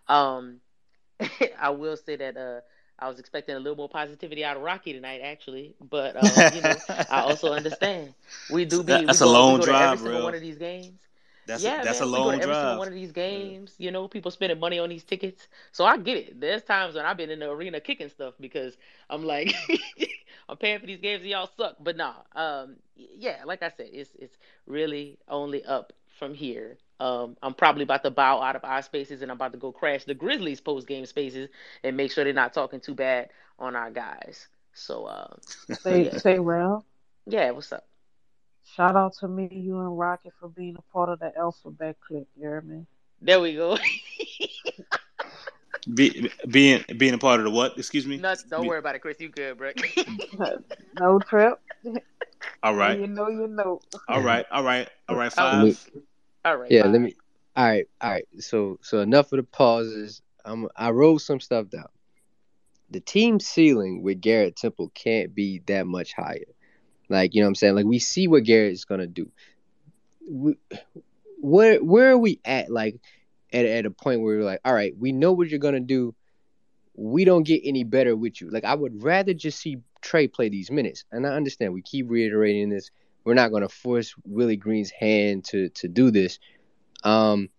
Um, 0.09 0.61
I 1.61 1.71
will 1.71 1.97
say 1.97 2.17
that 2.17 2.37
uh, 2.37 2.61
I 2.99 3.09
was 3.09 3.19
expecting 3.19 3.57
a 3.57 3.59
little 3.59 3.77
more 3.77 3.89
positivity 3.89 4.45
out 4.45 4.57
of 4.57 4.63
Rocky 4.63 4.93
tonight, 4.93 5.21
actually, 5.23 5.75
but 5.81 6.17
um, 6.17 6.47
you 6.55 6.63
know, 6.63 6.77
I 6.89 7.21
also 7.21 7.53
understand 7.55 8.15
we 8.51 8.65
do 8.65 8.83
be 8.83 9.05
that's 9.05 9.21
we 9.21 9.21
a 9.21 9.27
go, 9.27 9.33
long 9.33 9.55
we 9.55 9.61
go 9.61 9.67
to 9.67 9.71
drive, 9.71 9.83
every 9.83 9.99
single 9.99 10.23
one 10.23 10.35
of 10.35 10.41
these 10.41 10.59
games. 10.59 11.01
That's 11.47 11.67
a- 11.67 11.71
yeah, 11.71 11.83
that's 11.83 12.01
man, 12.01 12.03
a 12.03 12.07
we 12.13 12.23
go 12.23 12.31
long 12.31 12.33
to 12.33 12.39
every 12.39 12.55
single 12.55 12.77
drive. 12.77 12.79
one 12.79 12.89
of 12.89 12.95
these 12.95 13.13
games. 13.13 13.75
You 13.79 13.91
know, 13.91 14.09
people 14.09 14.31
spending 14.31 14.59
money 14.61 14.79
on 14.79 14.89
these 14.89 15.05
tickets, 15.05 15.49
so 15.73 15.85
I 15.85 15.97
get 15.99 16.17
it. 16.17 16.41
There's 16.41 16.63
times 16.63 16.95
when 16.95 17.05
I've 17.05 17.17
been 17.17 17.31
in 17.31 17.41
the 17.41 17.51
arena 17.51 17.81
kicking 17.81 18.09
stuff 18.09 18.35
because 18.41 18.77
I'm 19.11 19.25
like, 19.25 19.55
I'm 20.49 20.57
paying 20.57 20.81
for 20.81 20.87
these 20.87 21.01
games 21.01 21.23
and 21.23 21.31
y'all 21.31 21.51
suck. 21.57 21.77
But 21.81 21.97
nah, 21.97 22.15
um, 22.35 22.77
yeah, 22.97 23.43
like 23.45 23.63
I 23.63 23.71
said, 23.71 23.89
it's 23.93 24.15
it's 24.19 24.37
really 24.67 25.19
only 25.29 25.65
up 25.65 25.93
from 26.19 26.35
here. 26.35 26.79
Um, 27.01 27.37
I'm 27.43 27.55
probably 27.55 27.83
about 27.83 28.03
to 28.05 28.11
bow 28.11 28.41
out 28.41 28.57
of 28.57 28.65
our 28.65 28.83
spaces 28.83 29.23
and 29.23 29.31
I'm 29.31 29.37
about 29.37 29.53
to 29.53 29.59
go 29.59 29.73
crash 29.73 30.05
the 30.05 30.15
Grizzlies 30.15 30.61
post 30.61 30.87
game 30.87 31.07
spaces 31.07 31.49
and 31.83 31.97
make 31.97 32.13
sure 32.13 32.25
they're 32.25 32.33
not 32.33 32.53
talking 32.55 32.81
too 32.81 32.95
bad 32.95 33.31
on 33.59 33.75
our 33.77 33.91
guys. 33.91 34.49
So, 34.73 35.07
so 35.77 35.95
Say 35.95 35.97
yeah, 35.97 36.19
say 36.19 36.39
Ralph. 36.39 36.85
yeah, 37.27 37.51
what's 37.51 37.73
up? 37.73 37.87
Shout 38.65 38.97
out 38.97 39.15
to 39.21 39.29
me, 39.29 39.49
you 39.51 39.79
and 39.81 39.99
Rocket 39.99 40.33
for 40.41 40.49
being 40.49 40.77
a 40.77 40.83
part 40.93 41.09
of 41.09 41.19
the 41.19 41.37
alphabet 41.37 41.97
clip, 42.07 42.27
you 42.37 42.43
hear 42.43 42.61
me? 42.61 42.87
There 43.21 43.41
we 43.41 43.55
go. 43.55 43.77
Be, 45.95 46.31
being 46.49 46.85
being 46.97 47.15
a 47.15 47.19
part 47.19 47.41
of 47.41 47.45
the 47.45 47.51
what? 47.51 47.77
Excuse 47.77 48.07
me. 48.07 48.17
Not, 48.17 48.39
don't 48.49 48.63
Be- 48.63 48.69
worry 48.69 48.79
about 48.79 48.95
it, 48.95 49.01
Chris. 49.01 49.17
You 49.19 49.29
good, 49.31 49.59
bro? 49.59 49.73
No 51.01 51.19
trip. 51.19 51.61
All 52.63 52.75
right. 52.75 53.01
When 53.01 53.11
you 53.11 53.15
know, 53.15 53.29
you 53.29 53.49
know. 53.49 53.81
All 54.09 54.21
right. 54.23 54.47
All 54.53 54.63
right. 54.63 54.89
All 55.09 55.17
right. 55.17 55.33
Oh. 55.37 55.43
Let 55.43 55.65
me- 55.65 55.73
Five. 55.73 55.91
All 56.45 56.57
right. 56.57 56.71
yeah, 56.71 56.83
bye. 56.83 56.89
let 56.89 57.01
me. 57.01 57.17
All 57.55 57.67
right, 57.67 57.87
all 58.01 58.11
right. 58.11 58.27
So, 58.39 58.79
so 58.83 59.01
enough 59.01 59.33
of 59.33 59.37
the 59.39 59.43
pauses. 59.43 60.23
I'm. 60.45 60.69
I 60.77 60.91
wrote 60.91 61.19
some 61.19 61.41
stuff 61.41 61.69
down. 61.69 61.89
The 62.91 63.01
team 63.01 63.41
ceiling 63.41 64.03
with 64.03 64.21
Garrett 64.21 64.57
Temple 64.57 64.91
can't 64.95 65.35
be 65.35 65.61
that 65.67 65.87
much 65.87 66.13
higher. 66.15 66.52
Like 67.13 67.35
you 67.35 67.43
know, 67.43 67.47
what 67.47 67.51
I'm 67.51 67.55
saying. 67.57 67.75
Like 67.75 67.87
we 67.87 67.99
see 67.99 68.27
what 68.27 68.45
Garrett 68.45 68.73
is 68.73 68.85
gonna 68.85 69.07
do. 69.07 69.31
We, 70.29 70.57
where 71.41 71.83
where 71.83 72.13
are 72.13 72.19
we 72.19 72.41
at? 72.45 72.71
Like 72.71 73.01
at 73.53 73.67
at 73.67 73.87
a 73.87 73.91
point 73.91 74.23
where 74.23 74.39
we're 74.39 74.45
like, 74.45 74.61
all 74.65 74.75
right, 74.75 74.95
we 74.99 75.13
know 75.13 75.33
what 75.33 75.49
you're 75.49 75.59
gonna 75.59 75.81
do. 75.81 76.15
We 76.95 77.25
don't 77.25 77.45
get 77.45 77.63
any 77.65 77.85
better 77.85 78.17
with 78.17 78.41
you. 78.41 78.51
Like 78.51 78.65
I 78.65 78.75
would 78.75 79.03
rather 79.03 79.35
just 79.35 79.61
see 79.61 79.79
Trey 80.01 80.29
play 80.29 80.49
these 80.49 80.71
minutes. 80.71 81.05
And 81.13 81.27
I 81.27 81.31
understand 81.31 81.73
we 81.73 81.83
keep 81.83 82.11
reiterating 82.11 82.71
this. 82.71 82.91
We're 83.25 83.35
not 83.35 83.53
gonna 83.53 83.69
force 83.69 84.15
Willie 84.25 84.57
Green's 84.57 84.91
hand 84.91 85.45
to 85.47 85.69
to 85.71 85.89
do 85.89 86.11
this. 86.11 86.39
Um, 87.05 87.51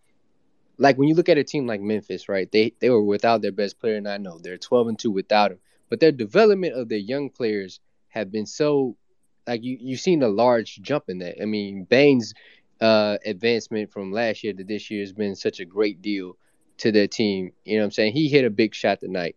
like 0.78 0.98
when 0.98 1.08
you 1.08 1.16
look 1.16 1.30
at 1.30 1.38
a 1.38 1.44
team 1.44 1.68
like 1.68 1.82
Memphis, 1.82 2.28
right? 2.28 2.52
They 2.52 2.74
they 2.80 2.90
were 2.90 3.04
without 3.04 3.42
their 3.42 3.52
best 3.52 3.80
player, 3.80 3.96
and 3.96 4.08
I 4.08 4.18
know 4.18 4.40
they're 4.40 4.58
twelve 4.58 4.88
and 4.88 4.98
two 4.98 5.12
without 5.12 5.52
him. 5.52 5.60
But 5.90 6.00
their 6.00 6.12
development 6.12 6.74
of 6.74 6.90
their 6.90 6.98
young 6.98 7.30
players 7.30 7.80
have 8.10 8.32
been 8.32 8.46
so 8.46 8.96
like 9.48 9.64
you 9.64 9.78
you've 9.80 10.00
seen 10.00 10.24
a 10.24 10.28
large 10.28 10.82
jump 10.82 11.06
in 11.08 11.20
that. 11.20 11.42
I 11.42 11.46
mean, 11.46 11.86
Bane's 11.86 12.34
uh, 12.82 13.18
advancement 13.26 13.92
from 13.92 14.12
last 14.12 14.44
year 14.44 14.54
to 14.54 14.64
this 14.64 14.90
year 14.92 15.02
has 15.02 15.14
been 15.14 15.36
such 15.36 15.60
a 15.60 15.66
great 15.66 16.02
deal 16.02 16.38
to 16.78 16.92
their 16.92 17.08
team. 17.08 17.52
You 17.66 17.78
know 17.78 17.84
what 17.84 17.86
I'm 17.86 17.92
saying? 17.92 18.14
He 18.14 18.28
hit 18.28 18.46
a 18.46 18.50
big 18.50 18.74
shot 18.74 19.00
tonight. 19.00 19.36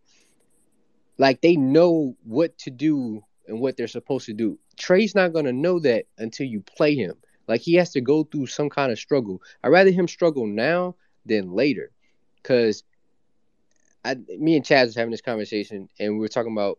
Like 1.19 1.41
they 1.41 1.57
know 1.57 2.17
what 2.25 2.57
to 2.59 2.71
do 2.71 3.23
and 3.47 3.61
what 3.61 3.77
they're 3.77 3.89
supposed 3.89 4.27
to 4.27 4.33
do. 4.33 4.59
Trey's 4.77 5.15
not 5.15 5.33
gonna 5.33 5.53
know 5.53 5.79
that 5.81 6.07
until 6.19 6.47
you 6.47 6.61
play 6.61 6.95
him. 6.95 7.15
Like 7.49 7.61
he 7.61 7.75
has 7.75 7.93
to 7.93 8.01
go 8.01 8.25
through 8.25 8.47
some 8.47 8.69
kind 8.69 8.93
of 8.93 8.99
struggle. 8.99 9.41
I'd 9.63 9.69
rather 9.69 9.91
him 9.91 10.09
struggle 10.09 10.47
now 10.47 10.97
than 11.25 11.53
later. 11.53 11.91
Cause 12.43 12.83
I 14.05 14.15
me 14.39 14.57
and 14.57 14.65
Chaz 14.65 14.87
was 14.87 14.97
having 14.97 15.11
this 15.11 15.21
conversation 15.21 15.89
and 15.99 16.15
we 16.15 16.21
were 16.21 16.29
talking 16.29 16.53
about, 16.53 16.79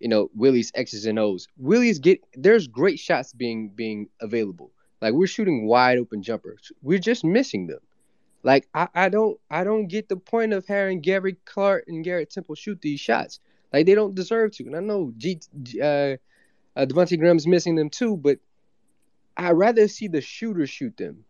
you 0.00 0.08
know, 0.08 0.30
Willie's 0.34 0.72
X's 0.74 1.06
and 1.06 1.18
O's. 1.18 1.48
Willie's 1.56 1.98
get 1.98 2.22
there's 2.34 2.66
great 2.66 2.98
shots 2.98 3.32
being 3.32 3.68
being 3.70 4.08
available. 4.20 4.70
Like 5.00 5.14
we're 5.14 5.26
shooting 5.26 5.66
wide 5.66 5.98
open 5.98 6.22
jumpers. 6.22 6.72
We're 6.82 6.98
just 6.98 7.24
missing 7.24 7.66
them. 7.66 7.80
Like 8.42 8.68
I, 8.74 8.88
I 8.94 9.08
don't 9.08 9.38
I 9.50 9.64
don't 9.64 9.86
get 9.86 10.08
the 10.08 10.16
point 10.16 10.52
of 10.52 10.66
having 10.66 11.00
Gary 11.00 11.36
Clark 11.44 11.84
and 11.88 12.04
Garrett 12.04 12.30
Temple 12.30 12.54
shoot 12.54 12.80
these 12.80 13.00
shots. 13.00 13.40
Like 13.72 13.86
they 13.86 13.94
don't 13.94 14.14
deserve 14.14 14.52
to. 14.52 14.64
And 14.64 14.76
I 14.76 14.80
know 14.80 15.12
G, 15.16 15.40
uh, 15.80 15.84
uh 15.84 16.16
Devonte 16.76 17.18
Graham's 17.18 17.46
missing 17.46 17.74
them 17.74 17.90
too, 17.90 18.16
but 18.16 18.38
I'd 19.36 19.52
rather 19.52 19.88
see 19.88 20.08
the 20.08 20.20
shooters 20.20 20.70
shoot 20.70 20.96
them. 20.96 21.24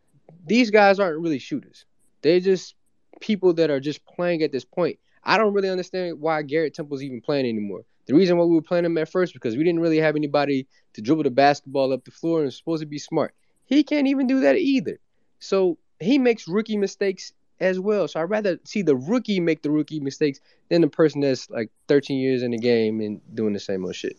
These 0.47 0.71
guys 0.71 0.99
aren't 0.99 1.21
really 1.21 1.39
shooters. 1.39 1.87
They're 2.23 2.41
just 2.41 2.75
people 3.21 3.55
that 3.55 3.71
are 3.71 3.81
just 3.81 4.05
playing 4.05 4.43
at 4.43 4.53
this 4.53 4.65
point. 4.65 4.99
I 5.23 5.39
don't 5.39 5.55
really 5.55 5.71
understand 5.71 6.21
why 6.21 6.43
Garrett 6.43 6.75
Temple's 6.75 7.03
even 7.03 7.21
playing 7.21 7.47
anymore. 7.47 7.85
The 8.07 8.15
reason 8.15 8.37
why 8.37 8.45
we 8.45 8.55
were 8.55 8.63
playing 8.63 8.85
him 8.85 8.99
at 8.99 9.11
first 9.11 9.33
because 9.33 9.57
we 9.57 9.65
didn't 9.65 9.81
really 9.81 9.99
have 9.99 10.17
anybody 10.17 10.67
to 10.95 11.03
dribble 11.03 11.25
the 11.25 11.31
basketball 11.31 11.93
up 11.93 12.05
the 12.05 12.11
floor 12.11 12.39
and 12.39 12.47
was 12.47 12.57
supposed 12.57 12.83
to 12.83 12.87
be 12.87 12.99
smart. 12.99 13.35
He 13.65 13.83
can't 13.83 14.07
even 14.07 14.27
do 14.27 14.41
that 14.41 14.57
either. 14.57 14.99
So 15.39 15.79
he 16.01 16.19
makes 16.19 16.47
rookie 16.47 16.77
mistakes 16.77 17.33
as 17.61 17.81
well. 17.81 18.09
So 18.09 18.21
I'd 18.21 18.25
rather 18.31 18.59
see 18.65 18.83
the 18.83 18.97
rookie 18.97 19.41
make 19.41 19.63
the 19.63 19.71
rookie 19.71 20.01
mistakes 20.01 20.41
than 20.69 20.83
the 20.83 20.89
person 20.89 21.21
that's 21.21 21.49
like 21.51 21.71
13 21.89 22.19
years 22.19 22.43
in 22.43 22.51
the 22.51 22.59
game 22.59 23.01
and 23.01 23.21
doing 23.35 23.53
the 23.53 23.61
same 23.61 23.85
old 23.85 23.95
shit. 23.95 24.19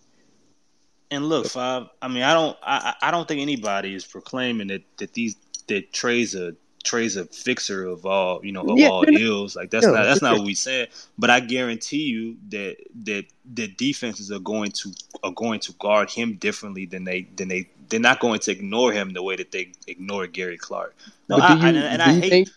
And 1.11 1.29
look, 1.29 1.47
five. 1.47 1.87
I 2.01 2.07
mean, 2.07 2.23
I 2.23 2.33
don't. 2.33 2.57
I, 2.63 2.95
I 3.01 3.11
don't 3.11 3.27
think 3.27 3.41
anybody 3.41 3.93
is 3.93 4.05
proclaiming 4.05 4.67
that 4.67 4.83
that 4.97 5.13
these 5.13 5.35
that 5.67 5.93
Trey's 5.93 6.33
a 6.33 6.55
Trey's 6.85 7.15
a 7.17 7.25
fixer 7.25 7.85
of 7.85 8.05
all 8.05 8.45
you 8.45 8.51
know 8.51 8.61
of 8.61 8.77
Yeah, 8.77 8.89
all 8.89 9.05
ills. 9.07 9.55
Like 9.55 9.69
that's 9.69 9.85
no, 9.85 9.93
not 9.93 10.03
that's 10.03 10.21
not 10.21 10.37
what 10.37 10.45
we 10.45 10.53
said. 10.53 10.89
But 11.17 11.29
I 11.29 11.39
guarantee 11.39 12.03
you 12.03 12.37
that 12.49 12.77
that 13.03 13.25
the 13.53 13.67
defenses 13.67 14.31
are 14.31 14.39
going 14.39 14.71
to 14.71 14.93
are 15.23 15.31
going 15.31 15.59
to 15.61 15.73
guard 15.73 16.09
him 16.09 16.35
differently 16.35 16.85
than 16.85 17.03
they 17.03 17.23
than 17.35 17.47
they 17.47 17.69
they're 17.89 17.99
not 17.99 18.19
going 18.19 18.39
to 18.39 18.51
ignore 18.51 18.91
him 18.91 19.13
the 19.13 19.23
way 19.23 19.35
that 19.35 19.51
they 19.51 19.71
ignore 19.87 20.27
Gary 20.27 20.57
Clark. 20.57 20.95
No, 21.29 21.37
I, 21.37 21.53
you 21.53 21.65
and, 21.65 21.77
and 21.77 22.01
I 22.01 22.13
hate. 22.13 22.29
think? 22.29 22.49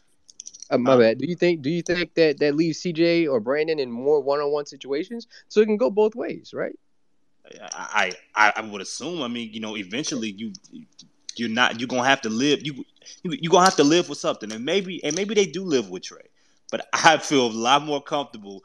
Uh, 0.70 0.78
my 0.78 0.96
bad. 0.96 1.18
Do 1.18 1.26
you 1.26 1.34
think? 1.34 1.62
Do 1.62 1.70
you 1.70 1.82
think 1.82 2.14
that 2.14 2.38
that 2.38 2.54
leaves 2.54 2.82
CJ 2.82 3.30
or 3.30 3.40
Brandon 3.40 3.78
in 3.78 3.90
more 3.90 4.20
one-on-one 4.20 4.66
situations 4.66 5.26
so 5.48 5.60
it 5.60 5.66
can 5.66 5.78
go 5.78 5.90
both 5.90 6.14
ways, 6.14 6.52
right? 6.52 6.78
I, 7.72 8.12
I 8.34 8.52
I 8.56 8.60
would 8.60 8.82
assume. 8.82 9.22
I 9.22 9.28
mean, 9.28 9.52
you 9.52 9.60
know, 9.60 9.76
eventually 9.76 10.30
you 10.30 10.52
you're 11.38 11.48
not 11.48 11.80
you're 11.80 11.88
gonna 11.88 12.08
have 12.08 12.20
to 12.22 12.28
live 12.28 12.64
you 12.66 12.84
you 13.22 13.36
you're 13.40 13.50
gonna 13.50 13.64
have 13.64 13.76
to 13.76 13.84
live 13.84 14.08
with 14.08 14.18
something, 14.18 14.52
and 14.52 14.64
maybe 14.64 15.02
and 15.04 15.14
maybe 15.14 15.34
they 15.34 15.46
do 15.46 15.64
live 15.64 15.88
with 15.90 16.02
Trey, 16.02 16.28
but 16.70 16.88
I 16.92 17.18
feel 17.18 17.46
a 17.46 17.52
lot 17.52 17.82
more 17.82 18.02
comfortable. 18.02 18.62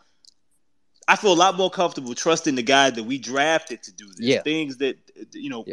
I 1.08 1.18
feel 1.18 1.34
a 1.34 1.36
lot 1.36 1.58
more 1.58 1.70
comfortable 1.70 2.16
trusting 2.16 2.56
the 2.56 2.64
guy 2.64 2.90
that 2.90 3.04
we 3.04 3.18
drafted 3.18 3.84
to 3.84 3.92
do 3.92 4.08
this. 4.08 4.20
Yeah. 4.20 4.42
Things 4.42 4.78
that 4.78 4.98
you 5.34 5.50
know, 5.50 5.66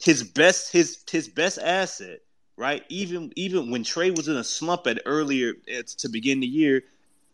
his 0.00 0.22
best 0.22 0.72
his 0.72 1.04
his 1.10 1.28
best 1.28 1.58
asset 1.58 2.20
right? 2.56 2.84
Even 2.88 3.32
even 3.36 3.70
when 3.70 3.84
Trey 3.84 4.10
was 4.10 4.28
in 4.28 4.36
a 4.36 4.44
slump 4.44 4.86
at 4.86 5.00
earlier 5.06 5.54
at, 5.72 5.88
to 5.88 6.08
begin 6.08 6.40
the 6.40 6.46
year, 6.46 6.82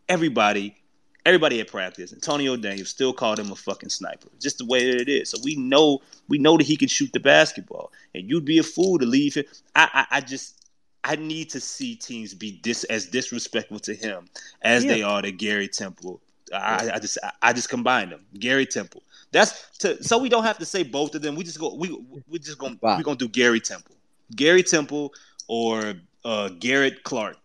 everybody 0.09 0.80
everybody 1.25 1.59
at 1.59 1.67
practice, 1.67 2.13
Antonio 2.13 2.55
Daniels 2.57 2.89
still 2.89 3.13
called 3.13 3.39
him 3.39 3.51
a 3.51 3.55
fucking 3.55 3.89
sniper. 3.89 4.27
Just 4.39 4.57
the 4.57 4.65
way 4.65 4.91
that 4.91 5.01
it 5.01 5.09
is. 5.09 5.29
So 5.29 5.37
we 5.43 5.55
know 5.55 5.99
we 6.27 6.37
know 6.37 6.57
that 6.57 6.65
he 6.65 6.77
can 6.77 6.87
shoot 6.87 7.11
the 7.13 7.19
basketball. 7.19 7.91
And 8.15 8.29
you'd 8.29 8.45
be 8.45 8.57
a 8.59 8.63
fool 8.63 8.97
to 8.99 9.05
leave 9.05 9.35
him. 9.35 9.45
I 9.75 10.05
I, 10.11 10.17
I 10.17 10.21
just 10.21 10.57
I 11.03 11.15
need 11.15 11.49
to 11.51 11.59
see 11.59 11.95
teams 11.95 12.33
be 12.33 12.51
dis 12.61 12.83
as 12.85 13.07
disrespectful 13.07 13.79
to 13.81 13.93
him 13.95 14.27
as 14.61 14.83
Yeah. 14.83 14.93
they 14.93 15.01
are 15.03 15.21
to 15.21 15.31
Gary 15.31 15.67
Temple. 15.67 16.21
I, 16.53 16.91
I 16.95 16.99
just 16.99 17.17
I, 17.23 17.31
I 17.41 17.53
just 17.53 17.69
combined 17.69 18.11
them. 18.11 18.25
Gary 18.39 18.65
Temple. 18.65 19.03
That's 19.31 19.77
to 19.79 20.03
so 20.03 20.17
we 20.17 20.27
don't 20.29 20.43
have 20.43 20.57
to 20.59 20.65
say 20.65 20.83
both 20.83 21.15
of 21.15 21.21
them. 21.21 21.35
We 21.35 21.43
just 21.43 21.59
go 21.59 21.73
we 21.73 21.97
we 22.27 22.39
just 22.39 22.57
gonna 22.57 22.77
Wow. 22.81 22.97
we're 22.97 23.03
gonna 23.03 23.17
do 23.17 23.29
Gary 23.29 23.59
Temple. 23.61 23.95
Gary 24.35 24.63
Temple 24.63 25.13
or 25.47 25.93
uh 26.25 26.49
Garrett 26.59 27.03
Clark 27.03 27.37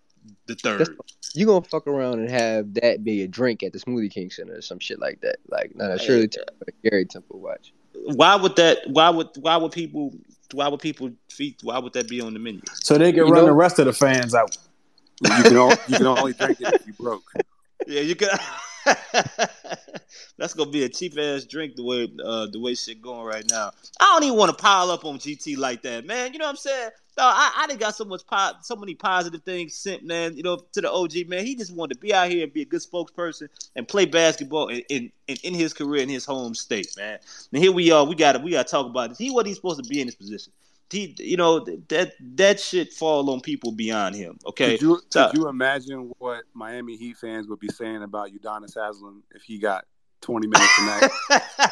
the 0.47 0.55
That's, 0.55 0.62
third. 0.62 0.97
You 1.36 1.46
gonna 1.46 1.64
fuck 1.64 1.86
around 1.86 2.20
and 2.20 2.30
have 2.30 2.74
that 2.74 3.04
be 3.04 3.22
a 3.22 3.28
drink 3.28 3.62
at 3.62 3.72
the 3.72 3.78
Smoothie 3.78 4.10
King 4.10 4.30
Center 4.30 4.54
or 4.56 4.60
some 4.62 4.78
shit 4.78 4.98
like 4.98 5.20
that. 5.20 5.36
Like, 5.48 5.74
no, 5.74 5.88
no, 5.88 5.96
Shirley 5.96 6.28
Temple, 6.28 6.54
Gary 6.82 7.04
Temple 7.04 7.40
watch. 7.40 7.72
Why 7.94 8.36
would 8.36 8.56
that 8.56 8.78
why 8.88 9.10
would 9.10 9.28
why 9.38 9.56
would 9.56 9.72
people 9.72 10.14
why 10.52 10.68
would 10.68 10.80
people 10.80 11.10
feed 11.30 11.56
why 11.62 11.78
would 11.78 11.92
that 11.94 12.08
be 12.08 12.20
on 12.20 12.32
the 12.34 12.38
menu? 12.38 12.60
So 12.74 12.98
they 12.98 13.12
can 13.12 13.26
You 13.26 13.32
run 13.32 13.42
know- 13.42 13.46
the 13.46 13.52
rest 13.52 13.78
of 13.78 13.86
the 13.86 13.92
fans 13.92 14.34
out. 14.34 14.56
You 15.22 15.30
can 15.42 15.56
only, 15.56 15.76
you 15.88 15.96
can 15.96 16.06
only 16.06 16.32
drink 16.34 16.60
it 16.60 16.74
if 16.74 16.86
you 16.86 16.92
broke. 16.92 17.22
Yeah, 17.86 18.00
you 18.00 18.16
could. 18.16 18.30
That's 20.38 20.54
gonna 20.54 20.70
be 20.70 20.84
a 20.84 20.88
cheap 20.88 21.18
ass 21.18 21.44
drink 21.44 21.76
the 21.76 21.82
way 21.82 22.08
uh, 22.24 22.46
the 22.46 22.60
way 22.60 22.74
shit 22.74 23.02
going 23.02 23.26
right 23.26 23.44
now. 23.50 23.72
I 23.98 24.12
don't 24.14 24.24
even 24.24 24.38
want 24.38 24.56
to 24.56 24.62
pile 24.62 24.90
up 24.90 25.04
on 25.04 25.18
GT 25.18 25.56
like 25.56 25.82
that, 25.82 26.06
man. 26.06 26.32
You 26.32 26.38
know 26.38 26.44
what 26.44 26.50
I'm 26.50 26.56
saying? 26.56 26.90
No, 27.18 27.24
I, 27.24 27.52
I 27.56 27.66
done 27.66 27.78
got 27.78 27.94
so 27.94 28.04
much 28.04 28.26
po- 28.26 28.52
so 28.62 28.76
many 28.76 28.94
positive 28.94 29.42
things 29.42 29.74
sent, 29.74 30.04
man. 30.04 30.36
You 30.36 30.42
know, 30.42 30.58
to 30.72 30.80
the 30.80 30.92
OG 30.92 31.28
man. 31.28 31.44
He 31.44 31.56
just 31.56 31.74
wanted 31.74 31.94
to 31.94 32.00
be 32.00 32.14
out 32.14 32.30
here 32.30 32.44
and 32.44 32.52
be 32.52 32.62
a 32.62 32.66
good 32.66 32.82
spokesperson 32.82 33.48
and 33.74 33.88
play 33.88 34.04
basketball 34.04 34.68
in 34.68 34.82
in, 34.88 35.12
in, 35.26 35.36
in 35.42 35.54
his 35.54 35.72
career 35.72 36.02
in 36.02 36.08
his 36.08 36.24
home 36.24 36.54
state, 36.54 36.94
man. 36.96 37.18
And 37.52 37.62
here 37.62 37.72
we 37.72 37.90
are. 37.90 38.04
We 38.04 38.14
got 38.14 38.32
to 38.32 38.38
we 38.38 38.52
got 38.52 38.66
to 38.66 38.70
talk 38.70 38.86
about 38.86 39.08
this. 39.08 39.18
He 39.18 39.30
wasn't 39.30 39.48
even 39.48 39.56
supposed 39.56 39.82
to 39.82 39.88
be 39.88 40.00
in 40.00 40.06
this 40.06 40.14
position. 40.14 40.52
He, 40.90 41.14
you 41.18 41.36
know, 41.36 41.60
that 41.88 42.12
that 42.36 42.60
shit 42.60 42.92
fall 42.92 43.28
on 43.30 43.40
people 43.40 43.72
beyond 43.72 44.14
him. 44.14 44.38
Okay, 44.46 44.72
Could 44.78 44.82
you 44.82 45.00
So- 45.10 45.28
could 45.30 45.38
you 45.38 45.48
imagine 45.48 46.12
what 46.18 46.42
Miami 46.54 46.96
Heat 46.96 47.16
fans 47.16 47.48
would 47.48 47.58
be 47.58 47.68
saying 47.68 48.02
about 48.02 48.30
Udonis 48.30 48.74
Haslem 48.74 49.22
if 49.34 49.42
he 49.42 49.58
got 49.58 49.84
20 50.20 50.46
minutes 50.46 50.76
tonight? 50.76 51.10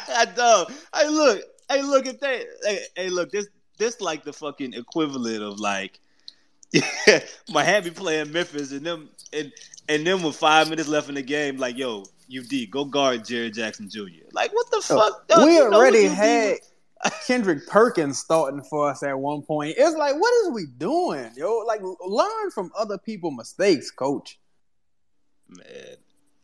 I 0.09 0.27
know. 0.35 0.65
Hey, 0.93 1.07
look. 1.09 1.41
Hey, 1.69 1.81
look 1.81 2.05
at 2.07 2.19
that. 2.19 2.43
Hey, 2.63 2.79
hey, 2.95 3.09
look. 3.09 3.31
This 3.31 3.47
this 3.77 4.01
like 4.01 4.23
the 4.23 4.33
fucking 4.33 4.73
equivalent 4.73 5.41
of 5.41 5.59
like 5.59 5.99
Miami 7.49 7.91
playing 7.91 8.31
Memphis 8.31 8.71
and 8.71 8.85
them 8.85 9.09
and 9.33 9.51
and 9.87 10.05
then 10.05 10.21
with 10.23 10.35
five 10.35 10.69
minutes 10.69 10.87
left 10.89 11.09
in 11.09 11.15
the 11.15 11.21
game, 11.21 11.57
like 11.57 11.77
yo, 11.77 12.03
UD, 12.35 12.69
go 12.71 12.85
guard 12.85 13.21
Jaren 13.21 13.53
Jackson 13.53 13.89
Jr. 13.89 14.25
Like 14.33 14.53
what 14.53 14.69
the 14.71 14.81
fuck? 14.81 15.27
dog? 15.27 15.45
we 15.45 15.55
You 15.55 15.63
already 15.71 16.07
UD 16.07 16.13
had 16.13 16.57
Kendrick 17.27 17.67
Perkins 17.67 18.19
starting 18.19 18.61
for 18.61 18.89
us 18.89 19.03
at 19.03 19.17
one 19.17 19.41
point. 19.41 19.75
It's 19.77 19.95
like, 19.95 20.15
what 20.15 20.33
is 20.43 20.51
we 20.53 20.65
doing, 20.77 21.31
yo? 21.35 21.63
Like, 21.65 21.81
learn 22.05 22.51
from 22.51 22.71
other 22.77 22.97
people's 22.97 23.35
mistakes, 23.35 23.91
coach. 23.91 24.39
Man. 25.47 25.95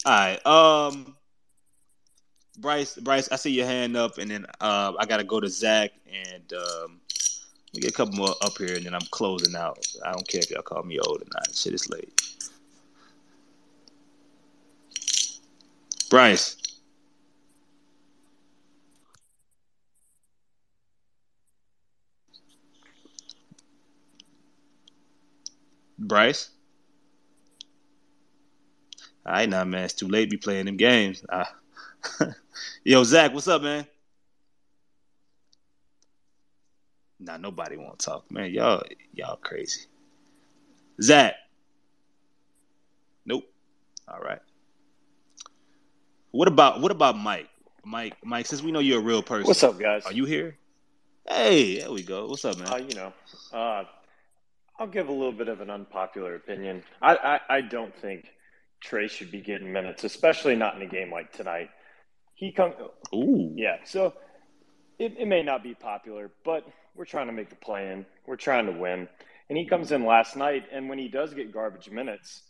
All 0.05 0.11
right. 0.11 0.45
Um 0.45 1.15
Bryce, 2.57 2.95
Bryce, 2.95 3.29
I 3.31 3.37
see 3.37 3.51
your 3.51 3.65
hand 3.65 3.97
up, 3.97 4.17
and 4.19 4.29
then 4.29 4.45
uh, 4.59 4.93
I 4.99 5.05
gotta 5.05 5.23
go 5.23 5.39
to 5.39 5.49
Zach 5.49 5.91
and 6.05 6.53
um, 6.53 6.99
we 7.73 7.79
get 7.79 7.91
a 7.91 7.93
couple 7.93 8.15
more 8.15 8.35
up 8.41 8.57
here, 8.57 8.75
and 8.75 8.85
then 8.85 8.93
I'm 8.93 9.07
closing 9.11 9.55
out. 9.55 9.79
I 10.05 10.11
don't 10.11 10.27
care 10.27 10.41
if 10.41 10.51
y'all 10.51 10.61
call 10.61 10.83
me 10.83 10.99
old 10.99 11.21
or 11.21 11.25
not. 11.33 11.55
Shit 11.55 11.73
is 11.73 11.89
late. 11.89 12.21
Bryce, 16.09 16.57
Bryce. 26.07 26.49
All 29.25 29.33
right, 29.33 29.47
now, 29.47 29.63
man, 29.63 29.83
it's 29.85 29.93
too 29.93 30.07
late 30.07 30.25
to 30.25 30.31
be 30.31 30.37
playing 30.37 30.65
them 30.65 30.77
games. 30.77 31.23
Uh, 31.29 31.45
yo, 32.83 33.03
Zach, 33.03 33.33
what's 33.33 33.47
up, 33.47 33.61
man? 33.61 33.85
Nah, 37.19 37.37
nobody 37.37 37.77
want 37.77 37.99
to 37.99 38.05
talk, 38.05 38.31
man. 38.31 38.51
Y'all, 38.51 38.83
y'all 39.13 39.35
crazy. 39.35 39.81
Zach. 40.99 41.35
Nope. 43.25 43.43
All 44.07 44.19
right. 44.19 44.39
What 46.31 46.47
about 46.47 46.81
what 46.81 46.91
about 46.91 47.17
Mike? 47.17 47.49
Mike, 47.83 48.15
Mike. 48.23 48.47
Since 48.47 48.63
we 48.63 48.71
know 48.71 48.79
you're 48.79 48.99
a 48.99 49.03
real 49.03 49.21
person, 49.21 49.47
What's 49.47 49.63
up, 49.63 49.77
guys? 49.77 50.05
Are 50.05 50.13
you 50.13 50.25
here? 50.25 50.57
Hey, 51.27 51.79
there 51.79 51.91
we 51.91 52.01
go. 52.01 52.25
What's 52.27 52.43
up, 52.45 52.57
man? 52.57 52.67
Uh, 52.67 52.77
you 52.77 52.95
know, 52.95 53.13
uh, 53.53 53.83
I'll 54.79 54.87
give 54.87 55.09
a 55.09 55.13
little 55.13 55.31
bit 55.31 55.47
of 55.47 55.61
an 55.61 55.69
unpopular 55.69 56.35
opinion. 56.35 56.83
I, 57.01 57.15
I, 57.15 57.57
I 57.57 57.61
don't 57.61 57.95
think 57.95 58.25
Trey 58.81 59.07
should 59.07 59.31
be 59.31 59.41
getting 59.41 59.71
minutes, 59.71 60.03
especially 60.03 60.55
not 60.55 60.75
in 60.75 60.81
a 60.81 60.87
game 60.87 61.11
like 61.11 61.31
tonight. 61.31 61.69
He 62.33 62.51
come, 62.51 62.73
Ooh, 63.13 63.53
yeah. 63.55 63.77
So 63.85 64.13
it, 64.97 65.15
it 65.17 65.27
may 65.27 65.43
not 65.43 65.63
be 65.63 65.75
popular, 65.75 66.31
but 66.43 66.65
we're 66.95 67.05
trying 67.05 67.27
to 67.27 67.33
make 67.33 67.49
the 67.49 67.55
play 67.55 67.91
in. 67.91 68.05
We're 68.25 68.35
trying 68.35 68.65
to 68.65 68.71
win. 68.71 69.07
And 69.49 69.57
he 69.57 69.67
comes 69.67 69.91
in 69.91 70.05
last 70.05 70.35
night, 70.35 70.63
and 70.71 70.89
when 70.89 70.97
he 70.97 71.09
does 71.09 71.33
get 71.33 71.53
garbage 71.53 71.89
minutes, 71.89 72.43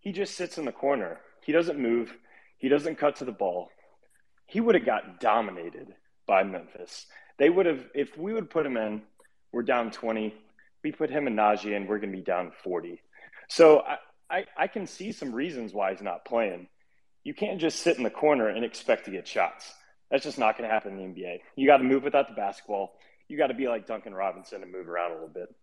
he 0.00 0.12
just 0.12 0.36
sits 0.36 0.58
in 0.58 0.64
the 0.64 0.72
corner. 0.72 1.20
He 1.44 1.52
doesn't 1.52 1.78
move. 1.78 2.14
He 2.58 2.68
doesn't 2.68 2.98
cut 2.98 3.16
to 3.16 3.24
the 3.24 3.32
ball. 3.32 3.70
He 4.46 4.60
would 4.60 4.74
have 4.74 4.84
got 4.84 5.20
dominated 5.20 5.94
by 6.26 6.44
Memphis. 6.44 7.06
They 7.38 7.50
would 7.50 7.66
have, 7.66 7.84
if 7.94 8.16
we 8.16 8.34
would 8.34 8.50
put 8.50 8.66
him 8.66 8.76
in, 8.76 9.02
we're 9.52 9.62
down 9.62 9.90
20. 9.90 10.34
We 10.82 10.92
put 10.92 11.10
him 11.10 11.26
and 11.26 11.38
Naji 11.38 11.76
in, 11.76 11.86
we're 11.86 11.98
going 11.98 12.10
to 12.10 12.16
be 12.16 12.24
down 12.24 12.52
40. 12.64 13.00
So 13.48 13.80
I, 13.80 13.96
I, 14.30 14.44
I 14.56 14.66
can 14.66 14.86
see 14.86 15.12
some 15.12 15.32
reasons 15.32 15.72
why 15.72 15.92
he's 15.92 16.02
not 16.02 16.24
playing. 16.24 16.68
You 17.24 17.34
can't 17.34 17.60
just 17.60 17.80
sit 17.80 17.98
in 17.98 18.02
the 18.02 18.10
corner 18.10 18.48
and 18.48 18.64
expect 18.64 19.04
to 19.04 19.10
get 19.10 19.28
shots. 19.28 19.72
That's 20.10 20.24
just 20.24 20.38
not 20.38 20.58
going 20.58 20.68
to 20.68 20.74
happen 20.74 20.98
in 20.98 21.14
the 21.14 21.22
NBA. 21.22 21.38
You 21.56 21.66
got 21.66 21.78
to 21.78 21.84
move 21.84 22.02
without 22.02 22.28
the 22.28 22.34
basketball. 22.34 22.94
You 23.28 23.38
got 23.38 23.46
to 23.46 23.54
be 23.54 23.68
like 23.68 23.86
Duncan 23.86 24.14
Robinson 24.14 24.62
and 24.62 24.72
move 24.72 24.88
around 24.88 25.12
a 25.12 25.14
little 25.14 25.28
bit. 25.28 25.54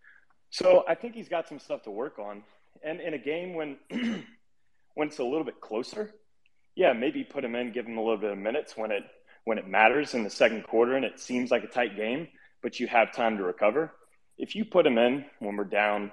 So 0.50 0.84
I 0.88 0.96
think 0.96 1.14
he's 1.14 1.30
got 1.30 1.48
some 1.48 1.60
stuff 1.60 1.84
to 1.84 1.91
work 1.91 2.18
on. 2.18 2.44
And 2.84 3.00
in 3.02 3.14
a 3.14 3.18
game 3.18 3.54
when 3.54 3.78
when 4.96 5.08
it's 5.08 5.20
a 5.20 5.24
little 5.24 5.44
bit 5.44 5.62
closer, 5.62 6.12
yeah, 6.76 6.94
maybe 6.94 7.24
put 7.24 7.44
him 7.44 7.56
in, 7.56 7.72
give 7.72 7.86
him 7.86 7.98
a 7.98 8.02
little 8.02 8.18
bit 8.18 8.32
of 8.32 8.38
minutes 8.38 8.76
when 8.76 8.91
it 8.91 9.04
when 9.46 9.58
it 9.58 9.68
matters 9.68 10.14
in 10.14 10.24
the 10.24 10.30
second 10.30 10.64
quarter 10.64 10.96
and 10.96 11.06
it 11.06 11.20
seems 11.20 11.52
like 11.52 11.64
a 11.64 11.68
tight 11.68 11.96
game, 11.96 12.28
but 12.62 12.80
you 12.80 12.88
have 12.88 13.14
time 13.14 13.38
to 13.38 13.44
recover. 13.44 13.91
If 14.40 14.56
you 14.56 14.66
put 14.66 14.88
him 14.88 14.98
in 14.98 15.26
when 15.40 15.57
we're 15.57 15.66
down 15.66 16.11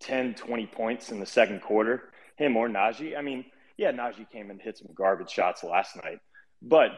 10, 0.00 0.34
20 0.34 0.66
points 0.66 1.10
in 1.10 1.18
the 1.18 1.26
second 1.26 1.62
quarter, 1.62 2.10
him 2.36 2.56
or 2.56 2.68
Naji, 2.68 3.18
I 3.18 3.22
mean, 3.22 3.46
yeah, 3.78 3.92
Naji 3.92 4.30
came 4.30 4.50
and 4.50 4.60
hit 4.60 4.78
some 4.78 4.88
garbage 4.94 5.30
shots 5.30 5.64
last 5.64 5.96
night, 5.96 6.18
but 6.62 6.90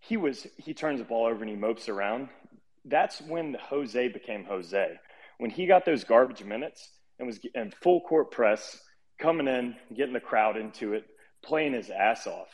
he 0.00 0.16
was 0.16 0.46
he 0.58 0.74
turns 0.74 1.00
the 1.00 1.04
ball 1.04 1.26
over 1.26 1.40
and 1.40 1.50
he 1.50 1.56
mopes 1.56 1.88
around. 1.88 2.28
That's 2.84 3.20
when 3.20 3.56
Jose 3.68 4.08
became 4.08 4.44
Jose. 4.44 4.98
When 5.38 5.50
he 5.50 5.66
got 5.66 5.84
those 5.84 6.04
garbage 6.04 6.44
minutes 6.44 6.88
and 7.18 7.26
was 7.26 7.40
in 7.54 7.72
full 7.82 8.02
court 8.02 8.30
press, 8.30 8.80
coming 9.18 9.48
in, 9.48 9.74
getting 9.94 10.14
the 10.14 10.20
crowd 10.20 10.56
into 10.56 10.92
it, 10.92 11.04
playing 11.42 11.72
his 11.72 11.90
ass 11.90 12.26
off. 12.26 12.48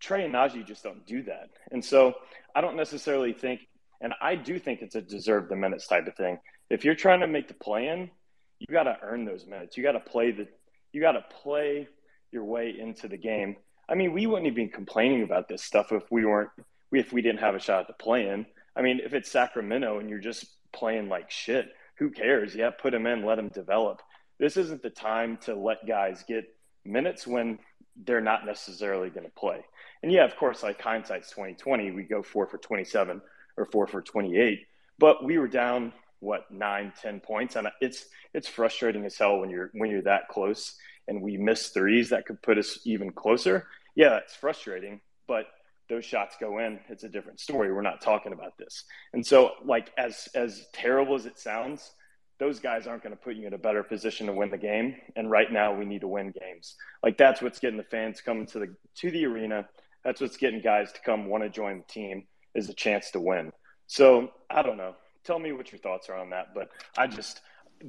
Trey 0.00 0.24
and 0.24 0.34
Naji 0.34 0.66
just 0.66 0.82
don't 0.82 1.06
do 1.06 1.22
that. 1.24 1.50
And 1.70 1.84
so 1.84 2.14
I 2.54 2.60
don't 2.60 2.76
necessarily 2.76 3.32
think, 3.32 3.60
and 4.00 4.12
I 4.20 4.34
do 4.34 4.58
think 4.58 4.82
it's 4.82 4.94
a 4.94 5.00
deserve 5.00 5.48
the 5.48 5.56
minutes 5.56 5.86
type 5.86 6.06
of 6.06 6.14
thing. 6.14 6.38
If 6.70 6.84
you're 6.84 6.94
trying 6.94 7.20
to 7.20 7.26
make 7.26 7.48
the 7.48 7.54
play 7.54 7.88
in, 7.88 8.10
you 8.58 8.66
got 8.72 8.84
to 8.84 8.98
earn 9.02 9.24
those 9.24 9.46
minutes. 9.46 9.76
You 9.76 9.82
got 9.82 9.92
to 9.92 10.00
play 10.00 10.32
the, 10.32 10.48
you 10.92 11.00
got 11.00 11.12
to 11.12 11.24
play 11.42 11.88
your 12.32 12.44
way 12.44 12.74
into 12.78 13.08
the 13.08 13.16
game. 13.16 13.56
I 13.88 13.94
mean, 13.94 14.12
we 14.12 14.26
wouldn't 14.26 14.46
even 14.46 14.66
be 14.66 14.72
complaining 14.72 15.22
about 15.22 15.48
this 15.48 15.62
stuff 15.62 15.92
if 15.92 16.02
we 16.10 16.24
weren't, 16.24 16.50
if 16.92 17.12
we 17.12 17.22
didn't 17.22 17.40
have 17.40 17.54
a 17.54 17.60
shot 17.60 17.82
at 17.82 17.86
the 17.86 17.92
play 17.92 18.28
in. 18.28 18.46
I 18.74 18.82
mean, 18.82 19.00
if 19.04 19.14
it's 19.14 19.30
Sacramento 19.30 20.00
and 20.00 20.10
you're 20.10 20.18
just 20.18 20.46
playing 20.72 21.08
like 21.08 21.30
shit, 21.30 21.68
who 21.98 22.10
cares? 22.10 22.54
Yeah, 22.54 22.70
put 22.70 22.90
them 22.90 23.06
in, 23.06 23.24
let 23.24 23.36
them 23.36 23.48
develop. 23.48 24.02
This 24.38 24.56
isn't 24.56 24.82
the 24.82 24.90
time 24.90 25.38
to 25.42 25.54
let 25.54 25.86
guys 25.86 26.24
get 26.28 26.44
minutes 26.84 27.26
when 27.26 27.58
they're 28.04 28.20
not 28.20 28.44
necessarily 28.44 29.08
going 29.08 29.24
to 29.24 29.32
play. 29.32 29.64
And 30.02 30.12
yeah, 30.12 30.24
of 30.24 30.36
course, 30.36 30.62
like 30.62 30.80
hindsight's 30.80 31.30
twenty 31.30 31.54
twenty, 31.54 31.90
we 31.90 32.02
go 32.02 32.22
four 32.22 32.46
for 32.46 32.58
twenty 32.58 32.84
seven 32.84 33.22
or 33.56 33.64
four 33.64 33.86
for 33.86 34.02
twenty 34.02 34.36
eight, 34.36 34.66
but 34.98 35.24
we 35.24 35.38
were 35.38 35.48
down 35.48 35.92
what 36.20 36.50
nine, 36.50 36.92
ten 37.00 37.20
points, 37.20 37.56
and 37.56 37.68
it's 37.80 38.06
it's 38.34 38.48
frustrating 38.48 39.04
as 39.04 39.16
hell 39.16 39.38
when 39.38 39.50
you're 39.50 39.70
when 39.74 39.90
you're 39.90 40.02
that 40.02 40.28
close 40.28 40.74
and 41.08 41.22
we 41.22 41.36
miss 41.36 41.68
threes 41.68 42.10
that 42.10 42.26
could 42.26 42.42
put 42.42 42.58
us 42.58 42.80
even 42.84 43.12
closer. 43.12 43.66
Yeah, 43.94 44.16
it's 44.16 44.34
frustrating, 44.34 45.00
but 45.28 45.46
those 45.88 46.04
shots 46.04 46.36
go 46.40 46.58
in, 46.58 46.80
it's 46.88 47.04
a 47.04 47.08
different 47.08 47.40
story. 47.40 47.72
We're 47.72 47.82
not 47.82 48.00
talking 48.00 48.32
about 48.32 48.58
this. 48.58 48.84
And 49.12 49.24
so, 49.24 49.52
like 49.64 49.92
as 49.96 50.28
as 50.34 50.66
terrible 50.72 51.14
as 51.14 51.26
it 51.26 51.38
sounds, 51.38 51.92
those 52.38 52.58
guys 52.60 52.86
aren't 52.86 53.02
going 53.02 53.14
to 53.16 53.22
put 53.22 53.36
you 53.36 53.46
in 53.46 53.54
a 53.54 53.58
better 53.58 53.82
position 53.82 54.26
to 54.26 54.32
win 54.32 54.50
the 54.50 54.58
game. 54.58 54.96
And 55.14 55.30
right 55.30 55.50
now, 55.50 55.74
we 55.74 55.84
need 55.84 56.00
to 56.00 56.08
win 56.08 56.32
games. 56.38 56.76
Like 57.02 57.16
that's 57.16 57.40
what's 57.40 57.60
getting 57.60 57.78
the 57.78 57.84
fans 57.84 58.20
coming 58.20 58.46
to 58.46 58.58
the 58.58 58.74
to 58.96 59.10
the 59.10 59.24
arena. 59.26 59.68
That's 60.04 60.20
what's 60.20 60.36
getting 60.36 60.60
guys 60.60 60.92
to 60.92 61.00
come 61.04 61.26
want 61.26 61.44
to 61.44 61.50
join 61.50 61.78
the 61.78 61.92
team 61.92 62.26
is 62.54 62.68
a 62.68 62.74
chance 62.74 63.10
to 63.12 63.20
win. 63.20 63.52
So 63.86 64.30
I 64.50 64.62
don't 64.62 64.76
know. 64.76 64.94
Tell 65.26 65.38
me 65.40 65.52
what 65.52 65.72
your 65.72 65.80
thoughts 65.80 66.08
are 66.08 66.14
on 66.16 66.30
that. 66.30 66.54
But 66.54 66.70
I 66.96 67.08
just 67.08 67.40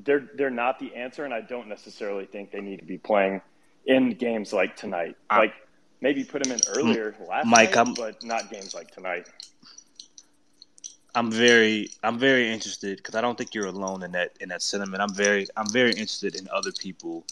they're 0.03 0.27
they're 0.35 0.49
not 0.49 0.79
the 0.79 0.93
answer, 0.95 1.23
and 1.23 1.33
I 1.33 1.41
don't 1.41 1.67
necessarily 1.67 2.25
think 2.25 2.51
they 2.51 2.61
need 2.61 2.79
to 2.79 2.85
be 2.85 2.97
playing 2.97 3.41
in 3.85 4.09
games 4.11 4.51
like 4.51 4.75
tonight. 4.75 5.15
Like 5.29 5.53
maybe 6.01 6.23
put 6.23 6.43
them 6.43 6.51
in 6.51 6.59
earlier 6.75 7.15
last 7.29 7.45
Mike, 7.45 7.69
night, 7.69 7.77
I'm- 7.77 7.93
but 7.93 8.23
not 8.23 8.51
games 8.51 8.73
like 8.73 8.91
tonight. 8.91 9.29
I'm 11.15 11.31
very 11.31 11.89
I'm 12.03 12.19
very 12.19 12.51
interested 12.51 12.97
because 12.97 13.15
I 13.15 13.21
don't 13.21 13.37
think 13.37 13.55
you're 13.55 13.65
alone 13.67 14.03
in 14.03 14.11
that 14.11 14.33
in 14.39 14.49
that 14.49 14.61
sentiment. 14.61 15.01
I'm 15.01 15.13
very 15.13 15.47
I'm 15.55 15.69
very 15.69 15.91
interested 15.91 16.35
in 16.35 16.47
other 16.51 16.71
people 16.71 17.23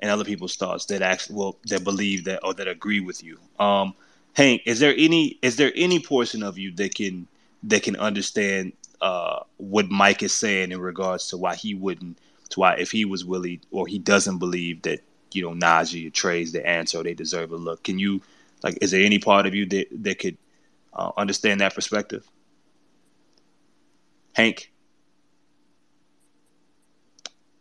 and 0.00 0.10
other 0.10 0.24
people's 0.24 0.56
thoughts 0.56 0.86
that 0.86 1.00
actually 1.02 1.36
well 1.36 1.56
that 1.68 1.84
believe 1.84 2.24
that 2.24 2.40
or 2.44 2.52
that 2.54 2.68
agree 2.68 3.00
with 3.00 3.22
you. 3.24 3.38
Um, 3.58 3.94
Hank, 4.34 4.62
is 4.66 4.80
there 4.80 4.94
any 4.96 5.38
is 5.42 5.56
there 5.56 5.72
any 5.74 6.00
portion 6.00 6.42
of 6.42 6.58
you 6.58 6.70
that 6.72 6.94
can 6.94 7.26
that 7.62 7.82
can 7.82 7.96
understand 7.96 8.72
uh, 9.00 9.40
what 9.56 9.90
Mike 9.90 10.22
is 10.22 10.34
saying 10.34 10.72
in 10.72 10.80
regards 10.80 11.28
to 11.28 11.36
why 11.36 11.54
he 11.54 11.74
wouldn't 11.74 12.18
to 12.50 12.60
why 12.60 12.74
if 12.74 12.90
he 12.90 13.04
was 13.04 13.24
willing 13.24 13.60
or 13.70 13.86
he 13.86 13.98
doesn't 13.98 14.38
believe 14.38 14.82
that 14.82 15.00
you 15.32 15.42
know 15.42 15.52
Naji 15.52 16.08
or 16.08 16.10
Trey's 16.10 16.52
the 16.52 16.66
answer 16.66 17.02
they 17.02 17.14
deserve 17.14 17.52
a 17.52 17.56
look. 17.56 17.82
Can 17.82 17.98
you 17.98 18.20
like 18.62 18.78
is 18.80 18.90
there 18.90 19.04
any 19.04 19.18
part 19.18 19.46
of 19.46 19.54
you 19.54 19.66
that 19.66 19.88
that 20.02 20.18
could 20.18 20.36
uh, 20.92 21.12
understand 21.16 21.60
that 21.60 21.74
perspective? 21.74 22.26
Hank. 24.32 24.72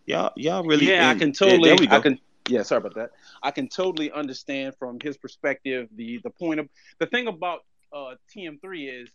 Y'all, 0.05 0.31
y'all 0.35 0.63
really? 0.63 0.87
yeah, 0.87 1.09
I 1.09 1.15
can 1.15 1.31
totally. 1.31 1.75
There. 1.75 1.91
I 1.91 1.99
can. 1.99 2.19
Yeah, 2.47 2.63
sorry 2.63 2.79
about 2.79 2.95
that. 2.95 3.11
I 3.43 3.51
can 3.51 3.67
totally 3.67 4.11
understand 4.11 4.73
from 4.79 4.99
his 4.99 5.17
perspective 5.17 5.87
the 5.95 6.19
the 6.23 6.31
point 6.31 6.59
of 6.59 6.67
the 6.97 7.05
thing 7.05 7.27
about 7.27 7.59
uh, 7.93 8.15
TM3 8.35 9.03
is, 9.03 9.09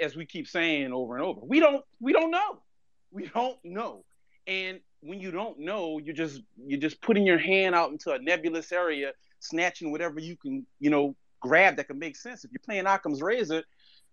as 0.00 0.16
we 0.16 0.26
keep 0.26 0.48
saying 0.48 0.92
over 0.92 1.16
and 1.16 1.24
over, 1.24 1.40
we 1.42 1.60
don't 1.60 1.84
we 2.00 2.12
don't 2.12 2.30
know, 2.30 2.60
we 3.10 3.26
don't 3.28 3.58
know, 3.64 4.04
and 4.46 4.80
when 5.00 5.20
you 5.20 5.30
don't 5.30 5.58
know, 5.58 5.98
you're 5.98 6.14
just 6.14 6.42
you're 6.66 6.80
just 6.80 7.00
putting 7.00 7.26
your 7.26 7.38
hand 7.38 7.74
out 7.74 7.90
into 7.90 8.12
a 8.12 8.18
nebulous 8.18 8.72
area, 8.72 9.12
snatching 9.40 9.90
whatever 9.90 10.20
you 10.20 10.36
can 10.36 10.66
you 10.80 10.90
know 10.90 11.16
grab 11.40 11.76
that 11.76 11.88
can 11.88 11.98
make 11.98 12.16
sense. 12.16 12.44
If 12.44 12.52
you're 12.52 12.60
playing 12.64 12.86
Occam's 12.86 13.20
razor, 13.20 13.64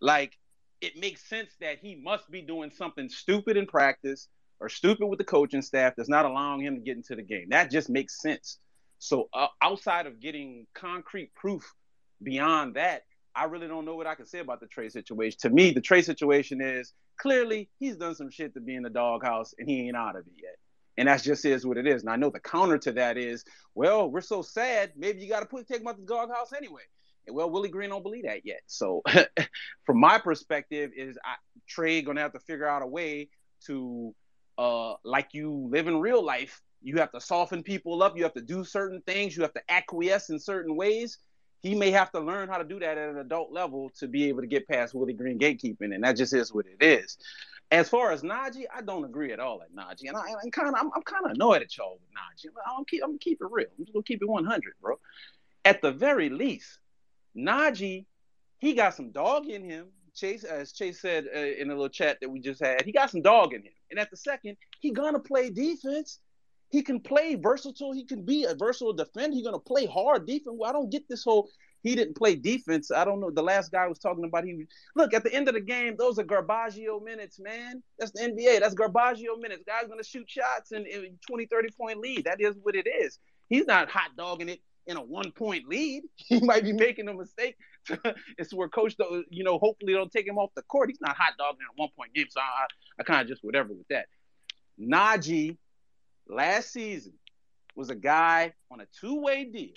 like 0.01 0.37
it 0.81 0.97
makes 0.97 1.27
sense 1.27 1.49
that 1.61 1.79
he 1.79 1.95
must 1.95 2.29
be 2.31 2.41
doing 2.41 2.71
something 2.71 3.09
stupid 3.09 3.57
in 3.57 3.65
practice 3.65 4.27
or 4.59 4.69
stupid 4.69 5.07
with 5.07 5.19
the 5.19 5.25
coaching 5.25 5.61
staff 5.61 5.93
that's 5.95 6.09
not 6.09 6.25
allowing 6.25 6.61
him 6.61 6.75
to 6.75 6.81
get 6.81 6.97
into 6.97 7.15
the 7.15 7.21
game. 7.21 7.47
That 7.49 7.71
just 7.71 7.89
makes 7.89 8.21
sense. 8.21 8.59
So 8.97 9.29
uh, 9.33 9.47
outside 9.61 10.07
of 10.07 10.19
getting 10.19 10.67
concrete 10.73 11.33
proof 11.35 11.73
beyond 12.21 12.75
that, 12.75 13.03
I 13.39 13.45
really 13.45 13.69
don't 13.69 13.85
know 13.85 13.95
what 13.95 14.05
I 14.05 14.15
can 14.15 14.25
say 14.25 14.39
about 14.39 14.59
the 14.59 14.67
Trey 14.67 14.89
situation. 14.89 15.37
To 15.43 15.49
me, 15.49 15.71
the 15.71 15.79
Trey 15.79 16.01
situation 16.01 16.59
is 16.61 16.93
clearly 17.17 17.69
he's 17.79 17.95
done 17.95 18.13
some 18.13 18.29
shit 18.29 18.53
to 18.55 18.59
be 18.59 18.75
in 18.75 18.83
the 18.83 18.89
doghouse 18.89 19.53
and 19.57 19.67
he 19.67 19.87
ain't 19.87 19.95
out 19.95 20.17
of 20.17 20.27
it 20.27 20.33
yet. 20.35 20.57
And 20.97 21.07
that's 21.07 21.23
just 21.23 21.45
is 21.45 21.65
what 21.65 21.77
it 21.77 21.87
is. 21.87 22.01
And 22.01 22.09
I 22.09 22.17
know 22.17 22.29
the 22.29 22.41
counter 22.41 22.77
to 22.79 22.91
that 22.93 23.17
is, 23.17 23.45
well, 23.75 24.11
we're 24.11 24.19
so 24.19 24.41
sad. 24.41 24.91
Maybe 24.97 25.21
you 25.21 25.29
got 25.29 25.39
to 25.39 25.45
put 25.45 25.69
take 25.69 25.79
him 25.79 25.87
out 25.87 25.97
the 25.97 26.05
doghouse 26.05 26.51
anyway. 26.51 26.81
And 27.25 27.35
well, 27.35 27.49
Willie 27.49 27.69
Green 27.69 27.91
don't 27.91 28.03
believe 28.03 28.25
that 28.25 28.45
yet. 28.45 28.59
So, 28.67 29.01
from 29.85 30.01
my 30.01 30.17
perspective, 30.17 30.91
is 30.97 31.17
I, 31.23 31.35
Trey 31.65 32.01
gonna 32.01 32.19
have 32.19 32.33
to 32.33 32.39
figure 32.39 32.67
out 32.67 32.81
a 32.81 32.87
way 32.87 33.29
to, 33.67 34.13
uh, 34.57 34.95
like 35.05 35.29
you 35.31 35.69
live 35.71 35.87
in 35.87 36.01
real 36.01 36.23
life, 36.25 36.61
you 36.81 36.97
have 36.97 37.11
to 37.11 37.21
soften 37.21 37.63
people 37.63 38.01
up. 38.03 38.17
You 38.17 38.23
have 38.23 38.33
to 38.33 38.41
do 38.41 38.65
certain 38.65 39.01
things. 39.05 39.35
You 39.35 39.43
have 39.43 39.53
to 39.53 39.61
acquiesce 39.69 40.29
in 40.29 40.39
certain 40.39 40.75
ways. 40.75 41.19
He 41.61 41.75
may 41.75 41.91
have 41.91 42.11
to 42.11 42.19
learn 42.19 42.47
how 42.47 42.57
to 42.57 42.63
do 42.63 42.79
that 42.79 42.97
at 42.97 43.09
an 43.09 43.17
adult 43.17 43.51
level 43.51 43.91
to 43.99 44.07
be 44.07 44.25
able 44.29 44.41
to 44.41 44.47
get 44.47 44.67
past 44.67 44.93
Willie 44.93 45.13
Green 45.13 45.37
gatekeeping, 45.37 45.93
and 45.93 46.03
that 46.03 46.15
just 46.15 46.33
is 46.33 46.53
what 46.53 46.65
it 46.65 46.83
is. 46.83 47.17
As 47.71 47.87
far 47.87 48.11
as 48.11 48.23
Naji, 48.23 48.63
I 48.73 48.81
don't 48.81 49.03
agree 49.03 49.31
at 49.31 49.39
all 49.39 49.61
at 49.61 49.73
Naji, 49.75 50.07
and 50.07 50.17
I, 50.17 50.29
am 50.43 50.51
kind 50.51 50.69
of 50.69 50.75
I'm, 50.75 50.89
I'm 50.95 51.03
kind 51.03 51.25
of 51.25 51.31
annoyed 51.31 51.61
at 51.61 51.77
y'all 51.77 51.99
with 52.01 52.09
Naji. 52.11 52.51
I'm 52.65 52.85
keep 52.85 53.03
I'm 53.03 53.11
gonna 53.11 53.19
keep 53.19 53.41
it 53.41 53.47
real. 53.51 53.67
I'm 53.77 53.85
just 53.85 53.93
gonna 53.93 54.03
keep 54.03 54.21
it 54.21 54.27
100, 54.27 54.73
bro. 54.81 54.95
At 55.65 55.81
the 55.81 55.91
very 55.91 56.29
least, 56.29 56.79
Naji, 57.37 58.05
he 58.57 58.73
got 58.73 58.95
some 58.95 59.11
dog 59.11 59.47
in 59.47 59.63
him. 59.63 59.87
Chase, 60.15 60.43
as 60.43 60.71
Chase 60.71 60.99
said 60.99 61.27
uh, 61.33 61.39
in 61.39 61.69
a 61.69 61.73
little 61.73 61.89
chat 61.89 62.17
that 62.21 62.29
we 62.29 62.39
just 62.39 62.63
had, 62.63 62.81
he 62.83 62.91
got 62.91 63.11
some 63.11 63.21
dog 63.21 63.53
in 63.53 63.61
him. 63.61 63.73
And 63.91 63.99
at 63.99 64.09
the 64.09 64.17
second, 64.17 64.57
he 64.79 64.91
gonna 64.91 65.19
play 65.19 65.49
defense. 65.49 66.19
He 66.69 66.81
can 66.83 66.99
play 66.99 67.35
versatile. 67.35 67.93
He 67.93 68.05
can 68.05 68.23
be 68.23 68.45
a 68.45 68.55
versatile 68.55 68.93
defender. 68.93 69.35
He's 69.35 69.45
gonna 69.45 69.59
play 69.59 69.85
hard 69.85 70.27
defense. 70.27 70.55
Well, 70.57 70.69
I 70.69 70.73
don't 70.73 70.89
get 70.89 71.07
this 71.09 71.23
whole 71.23 71.49
he 71.81 71.95
didn't 71.95 72.17
play 72.17 72.35
defense. 72.35 72.91
I 72.91 73.05
don't 73.05 73.21
know. 73.21 73.31
The 73.31 73.41
last 73.41 73.71
guy 73.71 73.87
was 73.87 73.99
talking 73.99 74.25
about 74.25 74.43
he 74.43 74.65
look 74.95 75.13
at 75.13 75.23
the 75.23 75.33
end 75.33 75.47
of 75.47 75.53
the 75.53 75.61
game. 75.61 75.95
Those 75.97 76.19
are 76.19 76.23
Garbaggio 76.23 77.01
minutes, 77.03 77.39
man. 77.39 77.81
That's 77.97 78.11
the 78.11 78.21
NBA. 78.21 78.59
That's 78.59 78.75
Garbaggio 78.75 79.39
minutes. 79.39 79.63
Guys 79.65 79.87
gonna 79.87 80.03
shoot 80.03 80.29
shots 80.29 80.71
and, 80.71 80.85
and 80.85 81.17
20, 81.27 81.45
30 81.45 81.69
point 81.77 81.99
lead. 81.99 82.25
That 82.25 82.41
is 82.41 82.55
what 82.61 82.75
it 82.75 82.87
is. 82.87 83.19
He's 83.47 83.65
not 83.65 83.89
hot 83.89 84.11
dogging 84.17 84.49
it 84.49 84.59
in 84.87 84.97
a 84.97 85.01
one 85.01 85.31
point 85.31 85.67
lead. 85.67 86.03
He 86.17 86.39
might 86.41 86.63
be 86.63 86.73
making 86.73 87.07
a 87.07 87.13
mistake. 87.13 87.55
it's 88.37 88.53
where 88.53 88.69
coach, 88.69 88.95
though, 88.97 89.23
you 89.29 89.43
know, 89.43 89.57
hopefully 89.57 89.93
don't 89.93 90.11
take 90.11 90.27
him 90.27 90.37
off 90.37 90.51
the 90.55 90.61
court. 90.63 90.89
He's 90.89 91.01
not 91.01 91.15
hot 91.15 91.33
dogging 91.39 91.61
in 91.61 91.67
a 91.67 91.81
one 91.81 91.89
point 91.95 92.13
game. 92.13 92.27
So 92.29 92.39
I, 92.39 92.43
I, 92.43 92.65
I 92.99 93.03
kind 93.03 93.21
of 93.21 93.27
just 93.27 93.43
whatever 93.43 93.69
with 93.69 93.87
that. 93.87 94.05
Naji 94.79 95.57
last 96.29 96.71
season 96.71 97.13
was 97.75 97.89
a 97.89 97.95
guy 97.95 98.53
on 98.71 98.81
a 98.81 98.85
two 98.99 99.19
way 99.19 99.45
deal 99.45 99.73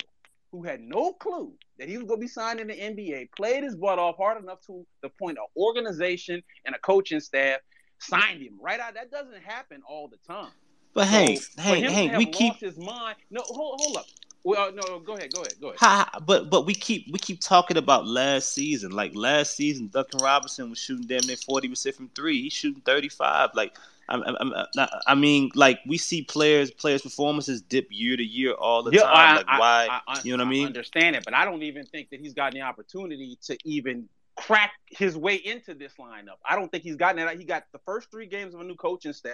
who 0.51 0.63
had 0.63 0.81
no 0.81 1.13
clue 1.13 1.51
that 1.79 1.89
he 1.89 1.97
was 1.97 2.05
going 2.05 2.19
to 2.19 2.21
be 2.21 2.27
signed 2.27 2.59
in 2.59 2.67
the 2.67 2.75
NBA, 2.75 3.29
played 3.35 3.63
his 3.63 3.75
butt 3.75 3.97
off 3.97 4.17
hard 4.17 4.41
enough 4.41 4.61
to 4.67 4.85
the 5.01 5.09
point 5.09 5.37
an 5.37 5.45
organization 5.57 6.43
and 6.65 6.75
a 6.75 6.79
coaching 6.79 7.19
staff 7.19 7.59
signed 7.97 8.41
him 8.41 8.59
right 8.61 8.79
out. 8.79 8.93
That 8.93 9.09
doesn't 9.09 9.41
happen 9.41 9.81
all 9.87 10.07
the 10.07 10.17
time. 10.31 10.51
But 10.93 11.05
So, 11.05 11.09
hey, 11.09 11.39
hey, 11.57 11.61
Hank, 11.61 11.77
him 11.77 11.87
to 11.87 11.93
Hank, 11.93 12.11
have 12.11 12.17
we 12.19 12.25
keep 12.27 12.59
his 12.59 12.77
mind. 12.77 13.15
No, 13.31 13.41
hold, 13.45 13.79
hold 13.81 13.97
up. 13.97 14.05
Well, 14.43 14.67
uh, 14.67 14.71
no, 14.71 14.99
go 14.99 15.13
ahead, 15.13 15.33
go 15.33 15.41
ahead, 15.41 15.55
go 15.59 15.67
ahead. 15.69 15.79
Ha, 15.79 16.09
ha, 16.11 16.19
but 16.19 16.49
but 16.49 16.65
we 16.65 16.75
keep 16.75 17.07
we 17.11 17.17
keep 17.17 17.39
talking 17.39 17.77
about 17.77 18.05
last 18.05 18.53
season. 18.53 18.91
Like 18.91 19.15
last 19.15 19.55
season, 19.55 19.87
Duncan 19.87 20.19
Robinson 20.21 20.69
was 20.69 20.79
shooting 20.79 21.07
damn 21.07 21.25
near 21.25 21.37
forty 21.37 21.69
percent 21.69 21.95
from 21.95 22.09
three. 22.09 22.41
He's 22.41 22.53
shooting 22.53 22.81
thirty 22.81 23.07
five. 23.07 23.51
Like 23.55 23.77
I'm, 24.13 24.35
I'm, 24.39 24.53
I'm 24.77 24.87
I 25.07 25.15
mean, 25.15 25.51
like 25.55 25.79
we 25.87 25.97
see 25.97 26.21
players 26.23 26.71
players 26.71 27.01
performances 27.01 27.61
dip 27.61 27.87
year 27.89 28.15
to 28.15 28.23
year 28.23 28.53
all 28.53 28.83
the 28.83 28.91
Yeah, 28.91 29.01
time. 29.01 29.11
I- 29.13 29.35
like 29.37 29.45
I- 29.47 29.59
why? 29.59 30.01
I- 30.07 30.21
you 30.23 30.31
know 30.37 30.43
what 30.43 30.47
I 30.47 30.49
I 30.49 30.51
mean? 30.51 30.67
understand 30.67 31.15
it, 31.15 31.25
but 31.25 31.33
I 31.33 31.45
don't 31.45 31.63
even 31.63 31.85
think 31.85 32.09
that 32.11 32.19
he's 32.19 32.33
gotten 32.33 32.59
the 32.59 32.65
opportunity 32.65 33.37
to 33.43 33.57
even 33.65 34.07
crack 34.35 34.71
his 34.89 35.15
way 35.17 35.35
into 35.35 35.73
this 35.73 35.93
lineup. 35.99 36.37
I 36.45 36.55
don't 36.55 36.71
think 36.71 36.83
he's 36.83 36.95
gotten 36.95 37.23
that. 37.25 37.37
He 37.37 37.45
got 37.45 37.63
the 37.71 37.79
first 37.85 38.09
three 38.11 38.25
games 38.25 38.53
of 38.53 38.61
a 38.61 38.63
new 38.63 38.75
coaching 38.75 39.13
staff. 39.13 39.33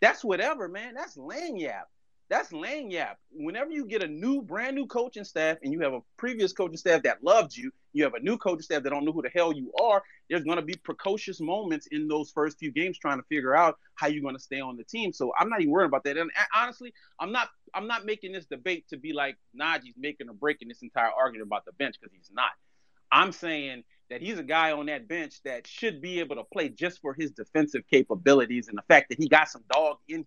That's 0.00 0.24
whatever, 0.24 0.68
man. 0.68 0.94
That's 0.94 1.16
lagniappe. 1.16 1.84
That's 2.32 2.50
lagniappe. 2.50 3.16
Whenever 3.30 3.72
you 3.72 3.84
get 3.84 4.02
a 4.02 4.08
new, 4.08 4.40
brand 4.40 4.74
new 4.74 4.86
coaching 4.86 5.22
staff, 5.22 5.58
and 5.62 5.70
you 5.70 5.80
have 5.80 5.92
a 5.92 6.00
previous 6.16 6.54
coaching 6.54 6.78
staff 6.78 7.02
that 7.02 7.22
loved 7.22 7.54
you, 7.54 7.70
you 7.92 8.04
have 8.04 8.14
a 8.14 8.20
new 8.20 8.38
coaching 8.38 8.62
staff 8.62 8.82
that 8.84 8.88
don't 8.88 9.04
know 9.04 9.12
who 9.12 9.20
the 9.20 9.28
hell 9.28 9.52
you 9.52 9.70
are. 9.78 10.02
There's 10.30 10.42
going 10.42 10.56
to 10.56 10.62
be 10.62 10.74
precocious 10.82 11.42
moments 11.42 11.88
in 11.88 12.08
those 12.08 12.30
first 12.30 12.58
few 12.58 12.72
games 12.72 12.96
trying 12.96 13.18
to 13.18 13.22
figure 13.24 13.54
out 13.54 13.76
how 13.96 14.06
you're 14.06 14.22
going 14.22 14.34
to 14.34 14.40
stay 14.40 14.60
on 14.60 14.78
the 14.78 14.84
team. 14.84 15.12
So 15.12 15.34
I'm 15.38 15.50
not 15.50 15.60
even 15.60 15.72
worried 15.72 15.88
about 15.88 16.04
that. 16.04 16.16
And 16.16 16.30
honestly, 16.56 16.94
I'm 17.20 17.32
not. 17.32 17.50
I'm 17.74 17.86
not 17.86 18.06
making 18.06 18.32
this 18.32 18.46
debate 18.46 18.88
to 18.88 18.96
be 18.96 19.12
like 19.12 19.36
Naji's 19.54 19.98
making 19.98 20.30
or 20.30 20.34
breaking 20.34 20.68
this 20.68 20.80
entire 20.80 21.10
argument 21.10 21.48
about 21.48 21.66
the 21.66 21.72
bench 21.72 21.96
because 22.00 22.14
he's 22.16 22.30
not. 22.32 22.52
I'm 23.12 23.32
saying 23.32 23.84
that 24.08 24.22
he's 24.22 24.38
a 24.38 24.42
guy 24.42 24.72
on 24.72 24.86
that 24.86 25.06
bench 25.06 25.42
that 25.44 25.66
should 25.66 26.00
be 26.00 26.20
able 26.20 26.36
to 26.36 26.44
play 26.44 26.70
just 26.70 27.02
for 27.02 27.12
his 27.12 27.30
defensive 27.30 27.82
capabilities 27.90 28.68
and 28.68 28.78
the 28.78 28.82
fact 28.88 29.10
that 29.10 29.18
he 29.18 29.28
got 29.28 29.50
some 29.50 29.64
dog 29.70 29.98
in 30.08 30.20
him. 30.20 30.26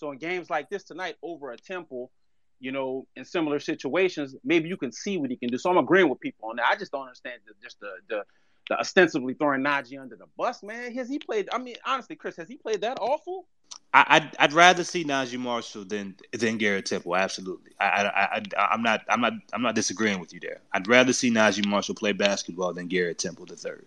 So 0.00 0.10
in 0.12 0.18
games 0.18 0.48
like 0.48 0.70
this 0.70 0.82
tonight 0.82 1.16
over 1.22 1.52
a 1.52 1.58
Temple, 1.58 2.10
you 2.58 2.72
know, 2.72 3.06
in 3.16 3.24
similar 3.24 3.60
situations, 3.60 4.34
maybe 4.42 4.68
you 4.68 4.78
can 4.78 4.92
see 4.92 5.18
what 5.18 5.30
he 5.30 5.36
can 5.36 5.50
do. 5.50 5.58
So 5.58 5.70
I'm 5.70 5.76
agreeing 5.76 6.08
with 6.08 6.20
people 6.20 6.48
on 6.48 6.56
that. 6.56 6.66
I 6.70 6.76
just 6.76 6.90
don't 6.90 7.02
understand 7.02 7.40
the, 7.46 7.52
just 7.62 7.78
the 7.80 7.90
the 8.08 8.22
the 8.70 8.78
ostensibly 8.78 9.34
throwing 9.34 9.62
Naji 9.62 10.00
under 10.00 10.16
the 10.16 10.26
bus, 10.38 10.62
man. 10.62 10.94
Has 10.94 11.08
he 11.08 11.18
played? 11.18 11.48
I 11.52 11.58
mean, 11.58 11.76
honestly, 11.84 12.16
Chris, 12.16 12.36
has 12.36 12.48
he 12.48 12.56
played 12.56 12.80
that 12.80 12.98
awful? 13.00 13.46
I, 13.92 14.04
I'd, 14.08 14.36
I'd 14.38 14.52
rather 14.52 14.84
see 14.84 15.04
Naji 15.04 15.38
Marshall 15.38 15.84
than 15.84 16.14
than 16.32 16.56
Garrett 16.56 16.86
Temple. 16.86 17.14
Absolutely, 17.16 17.72
I, 17.78 17.84
I, 17.84 18.36
I, 18.56 18.64
I'm 18.72 18.82
not, 18.82 19.02
I'm 19.08 19.20
not, 19.20 19.32
I'm 19.52 19.62
not 19.62 19.74
disagreeing 19.74 20.20
with 20.20 20.32
you 20.32 20.40
there. 20.40 20.60
I'd 20.72 20.88
rather 20.88 21.12
see 21.12 21.30
Naji 21.30 21.66
Marshall 21.66 21.94
play 21.94 22.12
basketball 22.12 22.72
than 22.72 22.86
Garrett 22.86 23.18
Temple 23.18 23.46
the 23.46 23.56
third. 23.56 23.84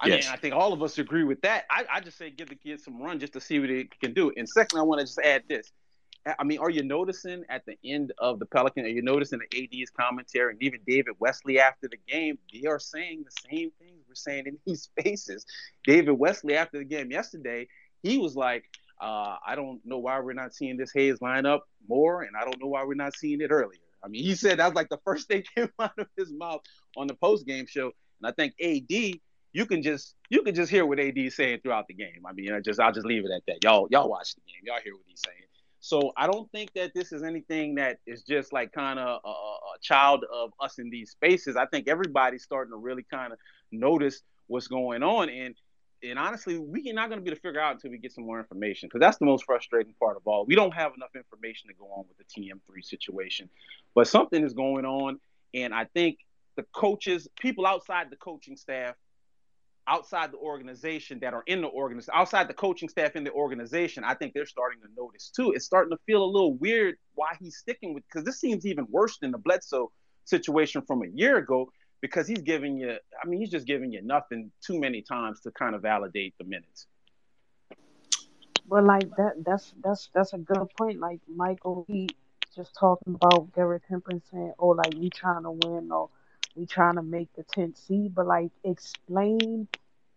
I 0.00 0.08
Yes. 0.08 0.24
mean, 0.24 0.32
I 0.32 0.36
think 0.36 0.54
all 0.54 0.72
of 0.72 0.82
us 0.82 0.98
agree 0.98 1.24
with 1.24 1.42
that. 1.42 1.66
I, 1.70 1.84
I 1.92 2.00
just 2.00 2.18
say 2.18 2.30
give 2.30 2.48
the 2.48 2.56
kid 2.56 2.80
some 2.80 3.02
run 3.02 3.20
just 3.20 3.34
to 3.34 3.40
see 3.40 3.60
what 3.60 3.70
he 3.70 3.88
can 4.00 4.14
do. 4.14 4.32
And 4.36 4.48
second, 4.48 4.78
I 4.78 4.82
want 4.82 5.00
to 5.00 5.06
just 5.06 5.20
add 5.20 5.44
this. 5.48 5.70
I 6.38 6.44
mean, 6.44 6.58
are 6.58 6.70
you 6.70 6.82
noticing 6.82 7.44
at 7.48 7.64
the 7.66 7.76
end 7.84 8.12
of 8.18 8.38
the 8.40 8.46
Pelican, 8.46 8.84
are 8.84 8.88
you 8.88 9.02
noticing 9.02 9.40
the 9.40 9.62
AD's 9.82 9.90
commentary 9.90 10.52
and 10.52 10.62
even 10.62 10.80
David 10.86 11.14
Wesley 11.18 11.58
after 11.60 11.88
the 11.88 11.98
game? 12.08 12.38
They 12.52 12.68
are 12.68 12.78
saying 12.78 13.24
the 13.24 13.32
same 13.50 13.70
things 13.78 14.04
we're 14.08 14.14
saying 14.14 14.46
in 14.46 14.58
these 14.66 14.82
spaces. 14.82 15.46
David 15.84 16.12
Wesley 16.12 16.56
after 16.56 16.78
the 16.78 16.84
game 16.84 17.10
yesterday, 17.10 17.68
he 18.02 18.18
was 18.18 18.36
like, 18.36 18.64
Uh, 19.00 19.36
I 19.46 19.54
don't 19.56 19.80
know 19.84 19.98
why 19.98 20.20
we're 20.20 20.34
not 20.34 20.54
seeing 20.54 20.76
this 20.76 20.92
Hayes 20.94 21.20
lineup 21.20 21.60
more, 21.88 22.22
and 22.22 22.36
I 22.36 22.44
don't 22.44 22.60
know 22.60 22.68
why 22.68 22.84
we're 22.84 22.94
not 22.94 23.14
seeing 23.14 23.40
it 23.40 23.50
earlier. 23.50 23.80
I 24.04 24.08
mean, 24.08 24.24
he 24.24 24.34
said 24.34 24.58
that 24.58 24.66
was 24.66 24.74
like 24.74 24.90
the 24.90 25.00
first 25.04 25.28
thing 25.28 25.44
came 25.56 25.70
out 25.78 25.98
of 25.98 26.06
his 26.16 26.32
mouth 26.32 26.62
on 26.96 27.06
the 27.06 27.14
post 27.14 27.46
game 27.46 27.66
show, 27.66 27.92
and 28.20 28.26
I 28.28 28.32
think 28.32 28.54
AD, 28.60 29.20
you 29.52 29.66
can 29.66 29.82
just 29.82 30.14
you 30.28 30.42
can 30.42 30.54
just 30.54 30.70
hear 30.70 30.86
what 30.86 31.00
AD 31.00 31.32
saying 31.32 31.60
throughout 31.62 31.86
the 31.88 31.94
game. 31.94 32.22
I 32.26 32.32
mean, 32.32 32.52
I 32.52 32.60
just 32.60 32.80
I'll 32.80 32.92
just 32.92 33.06
leave 33.06 33.24
it 33.24 33.30
at 33.30 33.42
that. 33.46 33.64
Y'all 33.64 33.88
y'all 33.90 34.08
watch 34.08 34.34
the 34.34 34.42
game, 34.42 34.62
y'all 34.64 34.80
hear 34.82 34.94
what 34.94 35.04
he's 35.06 35.22
saying. 35.24 35.44
So 35.80 36.12
I 36.16 36.26
don't 36.26 36.50
think 36.52 36.72
that 36.74 36.92
this 36.94 37.10
is 37.10 37.22
anything 37.22 37.76
that 37.76 37.98
is 38.06 38.22
just 38.22 38.52
like 38.52 38.70
kind 38.72 38.98
of 38.98 39.20
a, 39.24 39.28
a 39.28 39.78
child 39.80 40.24
of 40.32 40.52
us 40.60 40.78
in 40.78 40.90
these 40.90 41.10
spaces. 41.10 41.56
I 41.56 41.66
think 41.66 41.88
everybody's 41.88 42.42
starting 42.42 42.72
to 42.72 42.76
really 42.76 43.04
kind 43.10 43.32
of 43.32 43.38
notice 43.72 44.20
what's 44.46 44.68
going 44.68 45.02
on, 45.02 45.30
and 45.30 45.54
and 46.02 46.18
honestly, 46.18 46.58
we're 46.58 46.94
not 46.94 47.08
going 47.08 47.18
to 47.18 47.24
be 47.24 47.30
able 47.30 47.36
to 47.36 47.42
figure 47.42 47.60
out 47.60 47.74
until 47.74 47.90
we 47.90 47.98
get 47.98 48.12
some 48.12 48.24
more 48.24 48.38
information 48.38 48.88
because 48.88 49.00
that's 49.00 49.18
the 49.18 49.26
most 49.26 49.44
frustrating 49.44 49.94
part 49.98 50.16
of 50.16 50.22
all. 50.26 50.46
We 50.46 50.54
don't 50.54 50.72
have 50.72 50.92
enough 50.96 51.14
information 51.14 51.68
to 51.68 51.74
go 51.74 51.86
on 51.86 52.04
with 52.08 52.18
the 52.18 52.24
TM3 52.24 52.84
situation, 52.84 53.50
but 53.94 54.06
something 54.06 54.44
is 54.44 54.52
going 54.52 54.84
on, 54.84 55.18
and 55.54 55.74
I 55.74 55.86
think 55.86 56.18
the 56.56 56.64
coaches, 56.74 57.26
people 57.38 57.66
outside 57.66 58.08
the 58.10 58.16
coaching 58.16 58.56
staff, 58.56 58.94
outside 59.90 60.30
the 60.32 60.38
organization 60.38 61.18
that 61.20 61.34
are 61.34 61.42
in 61.46 61.60
the 61.60 61.68
organization, 61.68 62.14
outside 62.14 62.48
the 62.48 62.54
coaching 62.54 62.88
staff 62.88 63.16
in 63.16 63.24
the 63.24 63.32
organization, 63.32 64.04
I 64.04 64.14
think 64.14 64.32
they're 64.32 64.46
starting 64.46 64.80
to 64.82 64.88
notice 64.96 65.30
too. 65.34 65.52
It's 65.52 65.64
starting 65.64 65.90
to 65.90 65.98
feel 66.06 66.22
a 66.22 66.30
little 66.30 66.54
weird 66.54 66.94
why 67.14 67.30
he's 67.40 67.56
sticking 67.56 67.92
with 67.92 68.04
because 68.06 68.24
this 68.24 68.40
seems 68.40 68.64
even 68.64 68.86
worse 68.88 69.18
than 69.18 69.32
the 69.32 69.38
Bledsoe 69.38 69.90
situation 70.24 70.82
from 70.86 71.02
a 71.02 71.08
year 71.08 71.38
ago 71.38 71.72
because 72.00 72.28
he's 72.28 72.40
giving 72.40 72.78
you 72.78 72.92
I 72.92 73.28
mean 73.28 73.40
he's 73.40 73.50
just 73.50 73.66
giving 73.66 73.92
you 73.92 74.00
nothing 74.02 74.52
too 74.64 74.78
many 74.78 75.02
times 75.02 75.40
to 75.40 75.50
kind 75.50 75.74
of 75.74 75.82
validate 75.82 76.34
the 76.38 76.44
minutes. 76.44 76.86
But 78.68 78.84
like 78.84 79.10
that 79.16 79.42
that's 79.44 79.74
that's 79.82 80.08
that's 80.14 80.32
a 80.32 80.38
good 80.38 80.68
point. 80.78 81.00
Like 81.00 81.18
Michael 81.28 81.84
he 81.88 82.08
just 82.54 82.76
talking 82.78 83.14
about 83.14 83.52
Garrett 83.54 83.82
Temperance 83.88 84.24
saying, 84.30 84.54
Oh, 84.58 84.68
like 84.68 84.94
we 84.96 85.10
trying 85.10 85.42
to 85.42 85.52
win 85.52 85.90
or 85.90 86.10
we 86.54 86.66
trying 86.66 86.96
to 86.96 87.02
make 87.02 87.32
the 87.34 87.42
tenth 87.44 87.78
seed, 87.78 88.14
but 88.14 88.26
like 88.26 88.50
explain 88.64 89.68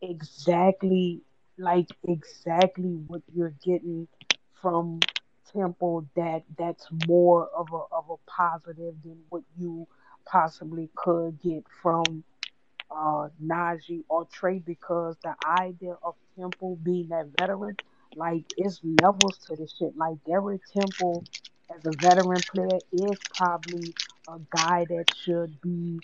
exactly 0.03 1.21
like 1.59 1.87
exactly 2.07 2.91
what 3.07 3.23
you're 3.35 3.55
getting 3.65 4.07
from 4.61 5.01
Temple 5.53 6.07
that 6.15 6.43
that's 6.59 6.87
more 7.07 7.49
of 7.57 7.67
a 7.73 7.95
of 7.95 8.05
a 8.11 8.31
positive 8.31 8.95
than 9.03 9.19
what 9.29 9.43
you 9.59 9.87
possibly 10.25 10.89
could 10.95 11.41
get 11.43 11.65
from 11.83 12.23
uh 12.91 13.29
Naji 13.43 14.03
or 14.09 14.25
Trey 14.33 14.59
because 14.59 15.17
the 15.23 15.35
idea 15.45 15.97
of 16.03 16.15
Temple 16.39 16.77
being 16.83 17.09
that 17.09 17.27
veteran, 17.39 17.77
like 18.15 18.45
it's 18.57 18.81
levels 19.01 19.39
to 19.47 19.57
the 19.57 19.67
shit. 19.67 19.97
Like 19.97 20.17
Garrett 20.25 20.61
Temple 20.73 21.25
as 21.75 21.85
a 21.85 21.93
veteran 21.93 22.43
player 22.51 22.79
is 22.93 23.17
probably 23.35 23.93
a 24.29 24.39
guy 24.55 24.85
that 24.89 25.05
should 25.23 25.61
be 25.61 25.99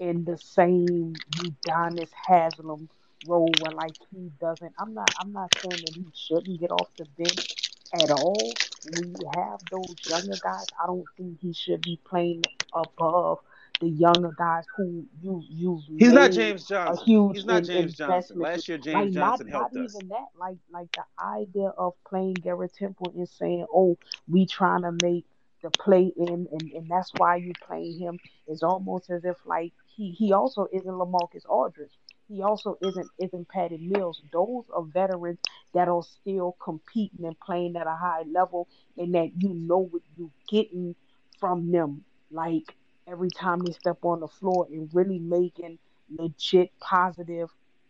in 0.00 0.24
the 0.24 0.38
same 0.38 1.14
Udonis 1.38 2.10
Haslem 2.28 2.88
role 3.26 3.52
where 3.60 3.72
like 3.72 3.94
he 4.10 4.30
doesn't 4.40 4.72
I'm 4.78 4.94
not 4.94 5.12
I'm 5.18 5.32
not 5.32 5.50
saying 5.54 5.82
that 5.86 5.94
he 5.94 6.06
shouldn't 6.14 6.60
get 6.60 6.70
off 6.70 6.88
the 6.98 7.06
bench 7.18 7.56
at 7.94 8.10
all. 8.10 8.52
We 8.84 9.14
have 9.34 9.60
those 9.70 9.96
younger 10.08 10.38
guys, 10.42 10.66
I 10.82 10.86
don't 10.86 11.08
think 11.16 11.38
he 11.40 11.52
should 11.52 11.82
be 11.82 12.00
playing 12.04 12.44
above 12.74 13.40
the 13.80 13.88
younger 13.88 14.32
guys 14.36 14.64
who 14.76 15.06
you 15.20 15.42
you 15.48 15.82
He's 15.98 16.12
not 16.12 16.32
James 16.32 16.66
Johnson. 16.66 17.06
huge 17.06 17.36
He's 17.36 17.46
not 17.46 17.64
James 17.64 17.94
Johnson. 17.94 18.38
Last 18.40 18.68
year 18.68 18.78
James 18.78 19.14
not 19.14 19.14
Johnson 19.14 19.48
not 19.48 19.72
helped 19.72 19.76
us. 19.76 19.94
Not 19.94 20.02
even 20.02 20.08
that. 20.10 20.28
Like 20.38 20.58
like 20.72 20.92
the 20.92 21.04
idea 21.22 21.68
of 21.68 21.94
playing 22.08 22.34
Garrett 22.34 22.74
Temple 22.74 23.12
and 23.16 23.28
saying, 23.28 23.66
"Oh, 23.72 23.98
we 24.28 24.46
trying 24.46 24.82
to 24.82 24.92
make 24.92 25.26
the 25.62 25.70
play 25.70 26.12
in, 26.16 26.48
and, 26.52 26.72
and 26.72 26.88
that's 26.90 27.12
why 27.16 27.36
you 27.36 27.52
playing 27.66 27.98
him." 27.98 28.18
Is 28.48 28.62
almost 28.62 29.10
as 29.10 29.24
if 29.24 29.36
like 29.46 29.72
he 29.86 30.12
he 30.12 30.32
also 30.32 30.68
isn't 30.72 30.90
Lamarcus 30.90 31.46
Aldridge. 31.48 31.92
He 32.30 32.42
also 32.42 32.78
isn't 32.80 33.08
isn't 33.18 33.48
Patty 33.48 33.78
Mills. 33.78 34.22
Those 34.32 34.64
are 34.72 34.82
veterans 34.82 35.40
that 35.74 35.88
are 35.88 36.02
still 36.02 36.56
competing 36.62 37.24
and 37.24 37.38
playing 37.40 37.76
at 37.76 37.88
a 37.88 37.96
high 37.96 38.22
level, 38.30 38.68
and 38.96 39.14
that 39.14 39.32
you 39.36 39.52
know 39.52 39.78
what 39.78 40.02
you're 40.16 40.30
getting 40.48 40.94
from 41.40 41.72
them. 41.72 42.04
Like 42.30 42.76
every 43.08 43.30
time 43.30 43.58
they 43.58 43.72
step 43.72 43.98
on 44.04 44.20
the 44.20 44.28
floor 44.28 44.68
and 44.70 44.88
really 44.92 45.18
making 45.18 45.78
legit 46.08 46.70
positive 46.78 47.48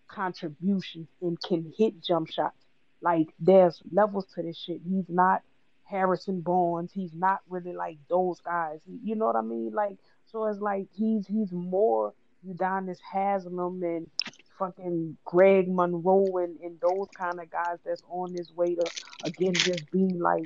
contributions 0.09 1.09
and 1.21 1.41
can 1.43 1.71
hit 1.77 2.03
jump 2.03 2.31
shots. 2.31 2.57
Like 3.03 3.29
there's 3.39 3.83
levels 3.93 4.27
to 4.35 4.43
this 4.43 4.57
shit. 4.57 4.81
He's 4.89 5.09
not 5.09 5.43
Harrison 5.85 6.41
Barnes. 6.41 6.93
He's 6.95 7.13
not 7.13 7.41
really 7.49 7.75
like 7.75 7.99
those 8.09 8.41
guys. 8.41 8.79
You 9.05 9.17
know 9.17 9.27
what 9.27 9.37
I 9.37 9.43
mean? 9.43 9.73
Like 9.75 9.99
so 10.27 10.47
it's 10.47 10.61
like 10.61 10.87
he's 10.95 11.27
he's 11.27 11.53
more 11.53 12.15
Udonis 12.47 12.99
Haslem 13.13 13.83
and 13.83 14.11
fucking 14.59 15.17
Greg 15.25 15.73
Monroe 15.73 16.37
and, 16.37 16.59
and 16.61 16.79
those 16.81 17.09
kind 17.15 17.41
of 17.41 17.51
guys 17.51 17.79
that's 17.85 18.03
on 18.11 18.35
his 18.35 18.53
way 18.53 18.75
to 18.75 18.85
again 19.25 19.55
just 19.55 19.91
being 19.91 20.19
like 20.19 20.45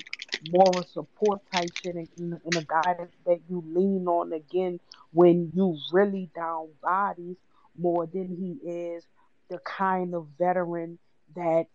a 0.52 0.82
support 0.92 1.40
type 1.52 1.70
shit 1.82 1.94
and, 1.96 2.08
and, 2.18 2.40
and 2.44 2.56
a 2.56 2.64
guy 2.64 2.94
that, 2.98 3.08
that 3.26 3.40
you 3.48 3.64
lean 3.66 4.06
on 4.06 4.32
again 4.32 4.78
when 5.12 5.50
you 5.54 5.76
really 5.92 6.28
down 6.34 6.68
bodies 6.82 7.36
more 7.76 8.06
than 8.06 8.28
he 8.28 8.68
is 8.68 9.04
the 9.48 9.58
kind 9.58 10.14
of 10.14 10.26
veteran 10.38 10.98
that 11.34 11.66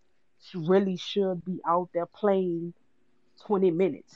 really 0.54 0.96
should 0.96 1.44
be 1.44 1.60
out 1.66 1.88
there 1.92 2.06
playing 2.06 2.72
20 3.46 3.70
minutes. 3.70 4.14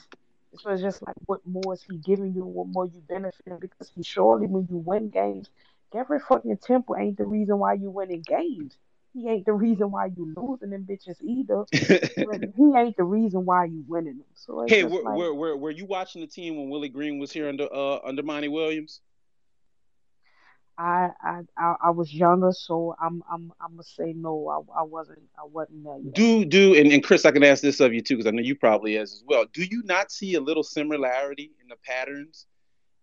So 0.58 0.70
it's 0.70 0.82
just 0.82 1.02
like, 1.02 1.16
what 1.26 1.40
more 1.46 1.74
is 1.74 1.82
he 1.82 1.96
giving 1.96 2.32
you? 2.34 2.44
What 2.44 2.68
more 2.68 2.86
you 2.86 3.02
benefiting? 3.08 3.58
Because 3.60 3.90
he 3.94 4.02
surely, 4.02 4.46
when 4.46 4.66
you 4.70 4.76
win 4.76 5.08
games, 5.08 5.50
Garrett 5.94 6.22
fucking 6.22 6.58
Temple 6.58 6.96
ain't 6.98 7.16
the 7.16 7.24
reason 7.24 7.58
why 7.58 7.74
you 7.74 7.88
winning 7.88 8.24
games. 8.26 8.76
He 9.12 9.28
ain't 9.28 9.46
the 9.46 9.52
reason 9.52 9.92
why 9.92 10.06
you 10.06 10.34
losing 10.36 10.70
them 10.70 10.84
bitches 10.90 11.22
either. 11.22 11.66
he 11.72 12.76
ain't 12.76 12.96
the 12.96 13.04
reason 13.04 13.44
why 13.44 13.66
you 13.66 13.84
winning 13.86 14.18
them. 14.18 14.26
So 14.34 14.64
Hey, 14.66 14.82
were, 14.82 15.02
like, 15.02 15.16
were, 15.16 15.32
were, 15.32 15.56
were 15.56 15.70
you 15.70 15.86
watching 15.86 16.20
the 16.20 16.26
team 16.26 16.56
when 16.56 16.68
Willie 16.68 16.88
Green 16.88 17.20
was 17.20 17.30
here 17.30 17.48
under 17.48 17.72
uh, 17.72 18.00
under 18.04 18.24
Monty 18.24 18.48
Williams? 18.48 19.02
I, 20.76 21.10
I 21.22 21.42
I 21.56 21.74
I 21.84 21.90
was 21.90 22.12
younger, 22.12 22.50
so 22.50 22.96
I'm 23.00 23.22
I'm 23.30 23.52
I'm 23.60 23.72
gonna 23.72 23.84
say 23.84 24.12
no. 24.16 24.48
I 24.48 24.80
I 24.80 24.82
wasn't 24.82 25.22
I 25.38 25.46
wasn't 25.46 25.84
there 25.84 25.98
yet. 25.98 26.14
Do 26.14 26.44
do 26.44 26.74
and, 26.74 26.90
and 26.90 27.04
Chris, 27.04 27.24
I 27.24 27.30
can 27.30 27.44
ask 27.44 27.62
this 27.62 27.78
of 27.78 27.94
you 27.94 28.00
too 28.00 28.16
because 28.16 28.26
I 28.26 28.32
know 28.32 28.42
you 28.42 28.56
probably 28.56 28.96
is 28.96 29.12
as 29.12 29.22
well. 29.24 29.44
Do 29.52 29.62
you 29.62 29.84
not 29.84 30.10
see 30.10 30.34
a 30.34 30.40
little 30.40 30.64
similarity 30.64 31.52
in 31.62 31.68
the 31.68 31.76
patterns 31.86 32.46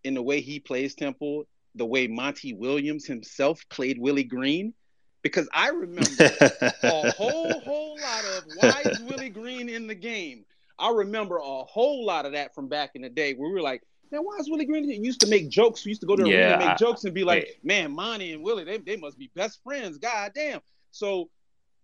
in 0.03 0.13
the 0.13 0.21
way 0.21 0.41
he 0.41 0.59
plays 0.59 0.95
Temple, 0.95 1.45
the 1.75 1.85
way 1.85 2.07
Monty 2.07 2.53
Williams 2.53 3.05
himself 3.05 3.63
played 3.69 3.97
Willie 3.97 4.23
Green? 4.23 4.73
Because 5.21 5.47
I 5.53 5.69
remember 5.69 6.09
a 6.83 7.11
whole 7.11 7.59
whole 7.61 7.97
lot 8.01 8.25
of 8.37 8.43
why 8.55 8.83
is 8.85 8.99
Willie 9.01 9.29
Green 9.29 9.69
in 9.69 9.87
the 9.87 9.95
game? 9.95 10.45
I 10.79 10.91
remember 10.91 11.37
a 11.37 11.63
whole 11.63 12.05
lot 12.05 12.25
of 12.25 12.31
that 12.33 12.55
from 12.55 12.67
back 12.67 12.91
in 12.95 13.03
the 13.03 13.09
day 13.09 13.33
where 13.35 13.47
we 13.49 13.53
were 13.53 13.61
like, 13.61 13.83
man, 14.11 14.21
why 14.21 14.37
is 14.39 14.49
Willie 14.49 14.65
Green? 14.65 14.83
He 14.83 14.97
used 14.97 15.21
to 15.21 15.27
make 15.27 15.49
jokes. 15.49 15.85
We 15.85 15.89
used 15.89 16.01
to 16.01 16.07
go 16.07 16.15
to 16.15 16.23
the 16.23 16.29
arena 16.29 16.47
Yeah, 16.47 16.59
and 16.59 16.65
make 16.65 16.77
jokes 16.77 17.03
and 17.03 17.13
be 17.13 17.23
like, 17.23 17.59
man, 17.63 17.91
Monty 17.91 18.33
and 18.33 18.43
Willie, 18.43 18.63
they, 18.63 18.77
they 18.77 18.97
must 18.97 19.17
be 19.17 19.29
best 19.35 19.61
friends. 19.63 19.99
God 19.99 20.31
damn. 20.33 20.59
So 20.89 21.29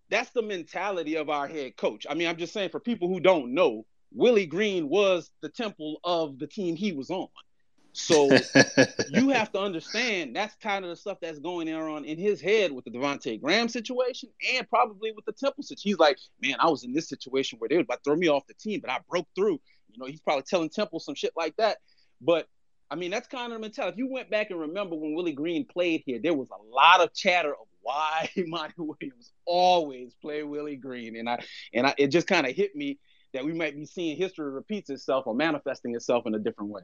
that's 0.09 0.31
the 0.31 0.41
mentality 0.41 1.15
of 1.15 1.29
our 1.29 1.47
head 1.47 1.77
coach. 1.77 2.05
I 2.09 2.15
mean, 2.15 2.27
I'm 2.27 2.37
just 2.37 2.53
saying 2.53 2.69
for 2.69 2.79
people 2.79 3.07
who 3.07 3.19
don't 3.19 3.53
know, 3.53 3.85
Willie 4.13 4.45
Green 4.45 4.89
was 4.89 5.29
the 5.41 5.49
temple 5.49 5.99
of 6.03 6.39
the 6.39 6.47
team 6.47 6.75
he 6.75 6.91
was 6.91 7.09
on. 7.09 7.27
So 7.97 8.29
you 9.09 9.29
have 9.29 9.51
to 9.53 9.59
understand 9.59 10.35
that's 10.35 10.55
kind 10.61 10.85
of 10.85 10.89
the 10.89 10.95
stuff 10.95 11.17
that's 11.19 11.39
going 11.39 11.73
on 11.73 12.05
in 12.05 12.19
his 12.19 12.39
head 12.39 12.71
with 12.71 12.85
the 12.85 12.91
Devonte 12.91 13.41
Graham 13.41 13.67
situation 13.67 14.29
and 14.53 14.69
probably 14.69 15.11
with 15.11 15.25
the 15.25 15.31
Temple 15.31 15.63
situation. 15.63 15.89
He's 15.89 15.99
like, 15.99 16.19
man, 16.39 16.57
I 16.59 16.69
was 16.69 16.83
in 16.83 16.93
this 16.93 17.09
situation 17.09 17.57
where 17.57 17.67
they 17.67 17.75
were 17.75 17.81
about 17.81 18.03
to 18.03 18.11
throw 18.11 18.15
me 18.15 18.27
off 18.27 18.45
the 18.45 18.53
team, 18.53 18.81
but 18.81 18.91
I 18.91 18.99
broke 19.09 19.27
through. 19.35 19.59
You 19.91 19.97
know, 19.97 20.05
he's 20.05 20.21
probably 20.21 20.43
telling 20.43 20.69
Temple 20.69 20.99
some 20.99 21.15
shit 21.15 21.33
like 21.35 21.55
that. 21.57 21.77
But 22.21 22.47
I 22.91 22.95
mean, 22.95 23.09
that's 23.09 23.27
kind 23.27 23.51
of 23.51 23.57
the 23.57 23.61
mentality. 23.61 23.95
If 23.95 23.97
you 23.97 24.11
went 24.11 24.29
back 24.29 24.51
and 24.51 24.59
remember 24.59 24.95
when 24.95 25.15
Willie 25.15 25.33
Green 25.33 25.65
played 25.65 26.03
here, 26.05 26.19
there 26.21 26.35
was 26.35 26.49
a 26.51 26.75
lot 26.75 27.01
of 27.01 27.13
chatter 27.15 27.51
of 27.51 27.67
why 27.81 28.29
Monty 28.37 28.75
Williams 28.77 29.31
always 29.45 30.13
play 30.21 30.43
Willie 30.43 30.75
Green, 30.75 31.15
and 31.15 31.27
I 31.27 31.43
and 31.73 31.87
I, 31.87 31.95
it 31.97 32.09
just 32.09 32.27
kind 32.27 32.45
of 32.45 32.55
hit 32.55 32.75
me 32.75 32.99
that 33.33 33.43
we 33.43 33.53
might 33.53 33.75
be 33.75 33.85
seeing 33.85 34.17
history 34.17 34.51
repeats 34.51 34.91
itself 34.91 35.25
or 35.25 35.33
manifesting 35.33 35.95
itself 35.95 36.27
in 36.27 36.35
a 36.35 36.39
different 36.39 36.69
way. 36.69 36.83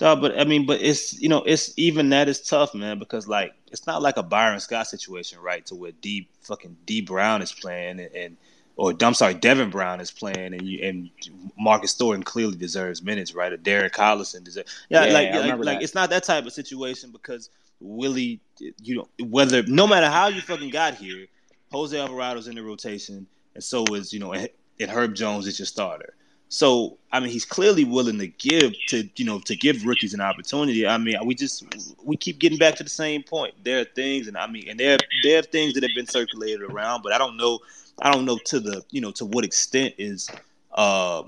No, 0.00 0.14
but 0.14 0.38
I 0.38 0.44
mean, 0.44 0.66
but 0.66 0.80
it's 0.80 1.20
you 1.20 1.28
know, 1.28 1.42
it's 1.42 1.72
even 1.76 2.10
that 2.10 2.28
is 2.28 2.40
tough, 2.40 2.74
man, 2.74 2.98
because 2.98 3.26
like 3.26 3.54
it's 3.72 3.86
not 3.86 4.00
like 4.00 4.16
a 4.16 4.22
Byron 4.22 4.60
Scott 4.60 4.86
situation, 4.86 5.40
right? 5.40 5.64
To 5.66 5.74
where 5.74 5.92
D 5.92 6.28
fucking 6.42 6.76
D 6.86 7.00
Brown 7.00 7.42
is 7.42 7.52
playing 7.52 8.00
and, 8.00 8.14
and 8.14 8.36
or 8.76 8.94
I'm 9.02 9.14
sorry, 9.14 9.34
Devin 9.34 9.70
Brown 9.70 10.00
is 10.00 10.10
playing 10.10 10.54
and 10.54 10.62
you 10.62 10.86
and 10.86 11.10
Marcus 11.58 11.94
Thornton 11.94 12.22
clearly 12.22 12.56
deserves 12.56 13.02
minutes, 13.02 13.34
right? 13.34 13.52
Or 13.52 13.56
Derek 13.56 13.92
Collison 13.92 14.44
deserves 14.44 14.72
yeah, 14.88 15.04
Yeah, 15.06 15.12
like 15.12 15.58
like, 15.58 15.64
like 15.64 15.82
it's 15.82 15.94
not 15.94 16.10
that 16.10 16.22
type 16.22 16.46
of 16.46 16.52
situation 16.52 17.10
because 17.10 17.50
Willie 17.80 18.40
you 18.82 18.96
know 18.96 19.08
whether 19.26 19.64
no 19.64 19.86
matter 19.86 20.08
how 20.08 20.28
you 20.28 20.40
fucking 20.40 20.70
got 20.70 20.94
here, 20.94 21.26
Jose 21.72 21.96
Alvarado's 21.96 22.46
in 22.46 22.54
the 22.54 22.62
rotation 22.62 23.26
and 23.58 23.64
so 23.64 23.84
is, 23.92 24.12
you 24.12 24.20
know, 24.20 24.32
and 24.32 24.90
Herb 24.90 25.16
Jones 25.16 25.48
is 25.48 25.58
your 25.58 25.66
starter. 25.66 26.14
So 26.48 26.98
I 27.12 27.20
mean, 27.20 27.30
he's 27.30 27.44
clearly 27.44 27.84
willing 27.84 28.18
to 28.18 28.26
give 28.26 28.74
to 28.88 29.08
you 29.16 29.24
know 29.24 29.38
to 29.40 29.56
give 29.56 29.84
rookies 29.84 30.14
an 30.14 30.20
opportunity. 30.20 30.86
I 30.86 30.96
mean, 30.98 31.16
we 31.24 31.34
just 31.34 31.64
we 32.02 32.16
keep 32.16 32.38
getting 32.38 32.58
back 32.58 32.76
to 32.76 32.84
the 32.84 32.90
same 32.90 33.22
point. 33.22 33.54
There 33.64 33.80
are 33.80 33.84
things, 33.84 34.28
and 34.28 34.36
I 34.36 34.46
mean, 34.46 34.68
and 34.68 34.78
there 34.78 34.98
there 35.22 35.38
are 35.38 35.42
things 35.42 35.74
that 35.74 35.82
have 35.82 35.94
been 35.94 36.06
circulated 36.06 36.62
around, 36.62 37.02
but 37.02 37.12
I 37.12 37.18
don't 37.18 37.36
know, 37.36 37.60
I 38.00 38.10
don't 38.10 38.24
know 38.24 38.38
to 38.46 38.60
the 38.60 38.82
you 38.90 39.00
know 39.00 39.10
to 39.12 39.24
what 39.24 39.44
extent 39.44 39.94
is, 39.98 40.30
uh, 40.72 41.22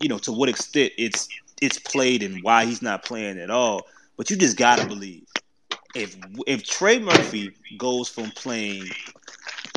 you 0.00 0.08
know, 0.08 0.18
to 0.18 0.32
what 0.32 0.48
extent 0.48 0.92
it's 0.98 1.28
it's 1.60 1.78
played 1.78 2.22
and 2.22 2.42
why 2.42 2.64
he's 2.64 2.82
not 2.82 3.04
playing 3.04 3.38
at 3.38 3.50
all. 3.50 3.86
But 4.16 4.30
you 4.30 4.36
just 4.36 4.56
gotta 4.56 4.86
believe 4.86 5.26
if 5.94 6.16
if 6.46 6.64
Trey 6.64 6.98
Murphy 6.98 7.52
goes 7.78 8.08
from 8.08 8.30
playing 8.32 8.84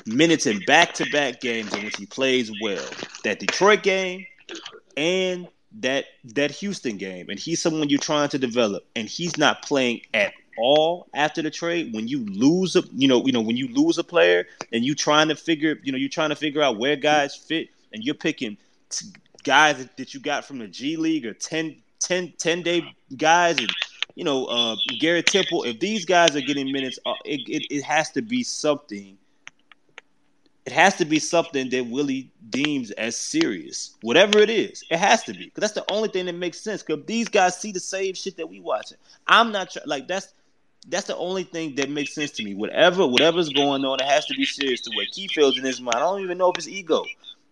minutes 0.06 0.46
in 0.46 0.60
back 0.66 0.94
to 0.96 1.10
back 1.12 1.42
games 1.42 1.74
in 1.74 1.84
which 1.84 1.98
he 1.98 2.06
plays 2.06 2.52
well, 2.62 2.88
that 3.24 3.40
Detroit 3.40 3.84
game 3.84 4.26
and 4.98 5.48
that 5.82 6.06
that 6.24 6.52
Houston 6.52 6.98
game, 6.98 7.30
and 7.30 7.40
he's 7.40 7.62
someone 7.62 7.90
you're 7.90 8.00
trying 8.00 8.30
to 8.30 8.38
develop, 8.38 8.86
and 8.96 9.08
he's 9.08 9.38
not 9.38 9.62
playing 9.62 10.02
at 10.14 10.34
all 10.58 11.08
after 11.14 11.42
the 11.42 11.52
trade. 11.52 11.94
When 11.94 12.08
you 12.08 12.26
lose 12.26 12.76
a, 12.76 12.84
you 12.96 13.08
know, 13.08 13.26
you 13.26 13.32
know, 13.32 13.42
when 13.42 13.58
you 13.58 13.68
lose 13.68 13.98
a 13.98 14.04
player, 14.04 14.46
and 14.72 14.86
you 14.86 14.96
trying 14.96 15.28
to 15.30 15.36
figure, 15.36 15.76
you 15.84 15.92
know, 15.92 15.98
you're 15.98 16.10
trying 16.10 16.30
to 16.30 16.36
figure 16.36 16.62
out 16.62 16.78
where 16.78 16.96
guys 16.96 17.36
fit, 17.36 17.70
and 17.94 18.04
you're 18.04 18.16
picking 18.16 18.58
t- 18.90 19.08
guys 19.44 19.78
that, 19.78 19.98
that 19.98 20.14
you 20.14 20.20
got 20.20 20.46
from 20.46 20.60
the 20.60 20.68
G 20.68 20.96
League 20.96 21.26
or 21.26 21.34
10, 21.34 21.76
10, 22.00 22.34
10 22.38 22.62
day 22.62 22.84
guys, 23.18 23.58
and 23.58 23.70
you 24.16 24.24
know, 24.24 24.46
uh, 24.46 24.78
Garrett 25.00 25.28
Temple. 25.28 25.64
If 25.64 25.80
these 25.80 26.06
guys 26.06 26.36
are 26.38 26.42
getting 26.42 26.72
minutes, 26.72 27.00
uh, 27.06 27.16
it, 27.26 27.42
it, 27.50 27.68
it 27.70 27.84
has 27.84 28.12
to 28.12 28.22
be 28.22 28.44
something 28.44 29.18
it 30.66 30.72
has 30.74 30.96
to 30.96 31.06
be 31.06 31.20
something 31.20 31.70
that 31.70 31.86
Willie 31.86 32.32
deems 32.50 32.90
as 32.92 33.18
serious. 33.18 33.96
Whatever 34.02 34.40
it 34.40 34.50
is, 34.50 34.84
it 34.90 34.98
has 34.98 35.24
to 35.24 35.34
be 35.34 35.46
because 35.46 35.62
that's 35.62 35.74
the 35.74 35.92
only 35.92 36.10
thing 36.10 36.26
that 36.26 36.34
makes 36.36 36.60
sense. 36.60 36.82
Because 36.82 37.06
these 37.06 37.30
guys 37.30 37.58
see 37.58 37.72
the 37.72 37.80
same 37.80 38.16
shit 38.16 38.38
that 38.38 38.50
we 38.50 38.60
watching. 38.60 38.98
I'm 39.28 39.52
not 39.52 39.72
try- 39.72 39.84
like 39.86 40.08
that's 40.08 40.34
that's 40.88 41.08
the 41.08 41.18
only 41.18 41.44
thing 41.44 41.76
that 41.76 41.90
makes 41.90 42.14
sense 42.14 42.32
to 42.32 42.44
me. 42.44 42.56
Whatever 42.56 43.06
whatever's 43.06 43.50
going 43.50 43.86
on, 43.86 44.00
it 44.00 44.06
has 44.06 44.26
to 44.26 44.34
be 44.34 44.46
serious 44.46 44.82
to 44.82 44.92
what 44.96 45.08
he 45.14 45.28
feels 45.28 45.58
in 45.58 45.64
his 45.64 45.80
mind. 45.80 45.98
I 45.98 46.00
don't 46.00 46.22
even 46.22 46.38
know 46.38 46.52
if 46.52 46.58
it's 46.58 46.68
ego. 46.68 47.04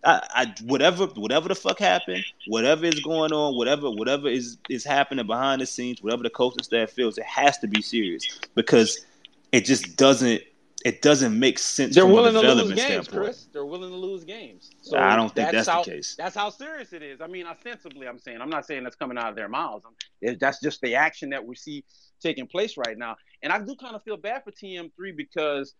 I, 0.04 0.20
I 0.34 0.54
whatever 0.64 1.06
whatever 1.06 1.48
the 1.48 1.54
fuck 1.54 1.78
happened, 1.78 2.24
whatever 2.48 2.84
is 2.84 2.98
going 3.00 3.32
on, 3.32 3.56
whatever 3.56 3.90
whatever 3.90 4.28
is 4.28 4.58
is 4.68 4.84
happening 4.84 5.26
behind 5.26 5.60
the 5.60 5.66
scenes, 5.66 6.02
whatever 6.02 6.24
the 6.24 6.30
coaching 6.30 6.64
staff 6.64 6.90
feels, 6.90 7.16
it 7.16 7.24
has 7.24 7.58
to 7.58 7.68
be 7.68 7.80
serious 7.80 8.40
because 8.56 9.06
it 9.52 9.64
just 9.64 9.96
doesn't 9.96 10.42
it 10.84 11.00
doesn't 11.00 11.38
make 11.38 11.58
sense. 11.58 11.94
They're 11.94 12.06
willing 12.06 12.34
to 12.34 12.40
lose 12.40 12.68
games, 12.68 12.80
standpoint. 12.82 13.24
Chris. 13.24 13.48
They're 13.52 13.64
willing 13.64 13.90
to 13.90 13.96
lose 13.96 14.22
games. 14.22 14.70
So 14.82 14.98
I 14.98 15.16
don't 15.16 15.34
think 15.34 15.50
that's 15.50 15.64
the 15.66 15.72
how, 15.72 15.82
case. 15.82 16.14
That's 16.16 16.36
how 16.36 16.50
serious 16.50 16.92
it 16.92 17.02
is. 17.02 17.22
I 17.22 17.26
mean, 17.26 17.46
ostensibly, 17.46 18.06
I'm 18.06 18.18
saying. 18.18 18.42
I'm 18.42 18.50
not 18.50 18.66
saying 18.66 18.84
that's 18.84 18.94
coming 18.94 19.16
out 19.16 19.30
of 19.30 19.34
their 19.34 19.48
mouths. 19.48 19.86
I'm- 19.86 19.94
it- 20.20 20.40
that's 20.40 20.60
just 20.60 20.82
the 20.82 20.94
action 20.94 21.30
that 21.30 21.44
we 21.44 21.56
see 21.56 21.84
taking 22.20 22.46
place 22.46 22.76
right 22.76 22.98
now. 22.98 23.16
And 23.42 23.50
I 23.50 23.58
do 23.60 23.74
kind 23.76 23.96
of 23.96 24.02
feel 24.02 24.18
bad 24.18 24.44
for 24.44 24.50
TM3 24.50 25.12
because 25.12 25.74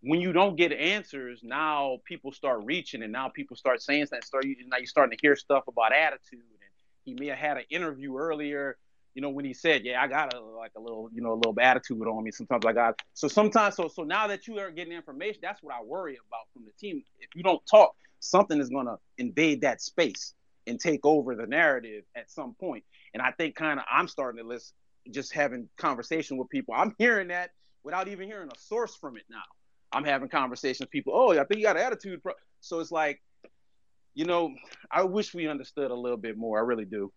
when 0.00 0.22
you 0.22 0.32
don't 0.32 0.56
get 0.56 0.72
answers, 0.72 1.40
now 1.42 1.98
people 2.04 2.32
start 2.32 2.60
reaching, 2.64 3.02
and 3.02 3.12
now 3.12 3.28
people 3.28 3.56
start 3.56 3.82
saying 3.82 4.06
that. 4.10 4.24
Start 4.24 4.46
now 4.66 4.78
you're 4.78 4.86
starting 4.86 5.16
to 5.16 5.20
hear 5.20 5.36
stuff 5.36 5.68
about 5.68 5.92
attitude. 5.92 6.40
And 6.40 6.70
he 7.04 7.12
may 7.14 7.26
have 7.26 7.38
had 7.38 7.56
an 7.58 7.64
interview 7.68 8.16
earlier 8.16 8.78
you 9.16 9.22
know, 9.22 9.30
when 9.30 9.46
he 9.46 9.54
said, 9.54 9.82
"Yeah, 9.82 10.02
I 10.02 10.08
got 10.08 10.34
a 10.34 10.40
like 10.40 10.72
a 10.76 10.80
little, 10.80 11.08
you 11.10 11.22
know, 11.22 11.32
a 11.32 11.40
little 11.40 11.54
attitude 11.58 12.06
on 12.06 12.22
me." 12.22 12.30
Sometimes 12.30 12.66
I 12.66 12.74
got 12.74 13.00
so 13.14 13.28
sometimes 13.28 13.74
so 13.74 13.88
so 13.88 14.02
now 14.02 14.26
that 14.26 14.46
you 14.46 14.58
are 14.58 14.70
getting 14.70 14.92
information, 14.92 15.40
that's 15.40 15.62
what 15.62 15.74
I 15.74 15.82
worry 15.82 16.18
about 16.28 16.42
from 16.52 16.66
the 16.66 16.72
team. 16.78 17.02
If 17.18 17.30
you 17.34 17.42
don't 17.42 17.64
talk, 17.64 17.96
something 18.20 18.60
is 18.60 18.68
gonna 18.68 18.98
invade 19.16 19.62
that 19.62 19.80
space 19.80 20.34
and 20.66 20.78
take 20.78 21.00
over 21.06 21.34
the 21.34 21.46
narrative 21.46 22.04
at 22.14 22.30
some 22.30 22.54
point. 22.60 22.84
And 23.14 23.22
I 23.22 23.30
think 23.30 23.54
kind 23.56 23.80
of 23.80 23.86
I'm 23.90 24.06
starting 24.06 24.42
to 24.42 24.46
listen, 24.46 24.74
just 25.10 25.32
having 25.32 25.70
conversation 25.78 26.36
with 26.36 26.50
people. 26.50 26.74
I'm 26.76 26.94
hearing 26.98 27.28
that 27.28 27.52
without 27.84 28.08
even 28.08 28.28
hearing 28.28 28.50
a 28.54 28.58
source 28.58 28.94
from 28.96 29.16
it 29.16 29.24
now. 29.30 29.38
I'm 29.92 30.04
having 30.04 30.28
conversations 30.28 30.80
with 30.80 30.90
people. 30.90 31.14
Oh, 31.16 31.30
I 31.30 31.44
think 31.44 31.60
you 31.60 31.62
got 31.62 31.78
an 31.78 31.84
attitude. 31.84 32.20
So 32.60 32.80
it's 32.80 32.92
like, 32.92 33.22
you 34.12 34.26
know, 34.26 34.52
I 34.90 35.04
wish 35.04 35.32
we 35.32 35.48
understood 35.48 35.90
a 35.90 35.94
little 35.94 36.18
bit 36.18 36.36
more. 36.36 36.58
I 36.58 36.62
really 36.62 36.84
do. 36.84 37.10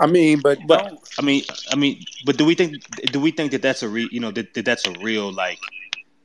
I 0.00 0.06
mean, 0.06 0.40
but 0.40 0.58
but 0.66 0.98
I 1.18 1.22
mean, 1.22 1.44
I 1.70 1.76
mean, 1.76 2.04
but 2.24 2.36
do 2.36 2.44
we 2.44 2.54
think 2.54 2.82
do 3.12 3.20
we 3.20 3.30
think 3.30 3.52
that 3.52 3.62
that's 3.62 3.82
a 3.82 3.88
re, 3.88 4.08
you 4.10 4.20
know 4.20 4.30
that, 4.32 4.54
that 4.54 4.64
that's 4.64 4.86
a 4.86 4.92
real 5.00 5.32
like 5.32 5.58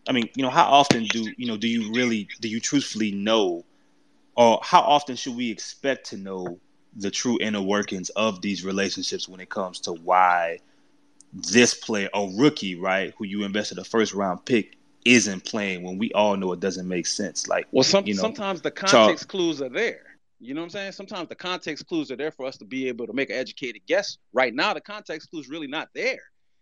I 0.07 0.13
mean, 0.13 0.29
you 0.35 0.43
know, 0.43 0.49
how 0.49 0.65
often 0.65 1.05
do 1.05 1.31
you 1.37 1.47
know 1.47 1.57
do 1.57 1.67
you 1.67 1.93
really 1.93 2.27
do 2.41 2.47
you 2.47 2.59
truthfully 2.59 3.11
know 3.11 3.65
or 4.35 4.59
how 4.63 4.81
often 4.81 5.15
should 5.15 5.35
we 5.35 5.51
expect 5.51 6.07
to 6.09 6.17
know 6.17 6.59
the 6.95 7.11
true 7.11 7.37
inner 7.41 7.61
workings 7.61 8.09
of 8.11 8.41
these 8.41 8.63
relationships 8.63 9.27
when 9.27 9.39
it 9.39 9.49
comes 9.49 9.79
to 9.81 9.93
why 9.93 10.59
this 11.33 11.73
player, 11.73 12.09
a 12.13 12.27
rookie, 12.37 12.75
right, 12.75 13.13
who 13.17 13.25
you 13.25 13.43
invested 13.43 13.77
a 13.77 13.83
first 13.83 14.13
round 14.13 14.43
pick, 14.45 14.77
isn't 15.05 15.45
playing 15.45 15.83
when 15.83 15.97
we 15.97 16.11
all 16.13 16.35
know 16.35 16.51
it 16.53 16.59
doesn't 16.59 16.87
make 16.87 17.05
sense. 17.05 17.47
Like, 17.47 17.67
Well, 17.71 17.83
some, 17.83 18.05
you 18.07 18.15
know, 18.15 18.21
sometimes 18.21 18.61
the 18.61 18.71
Charles- 18.71 18.91
context 18.91 19.27
clues 19.27 19.61
are 19.61 19.69
there. 19.69 20.01
You 20.39 20.53
know 20.53 20.61
what 20.61 20.65
I'm 20.65 20.71
saying? 20.71 20.91
Sometimes 20.91 21.29
the 21.29 21.35
context 21.35 21.87
clues 21.87 22.11
are 22.11 22.15
there 22.15 22.31
for 22.31 22.45
us 22.45 22.57
to 22.57 22.65
be 22.65 22.87
able 22.87 23.07
to 23.07 23.13
make 23.13 23.29
an 23.29 23.37
educated 23.37 23.81
guess. 23.87 24.17
Right 24.33 24.53
now, 24.53 24.73
the 24.73 24.81
context 24.81 25.29
clues 25.31 25.49
really 25.49 25.67
not 25.67 25.89
there 25.95 26.19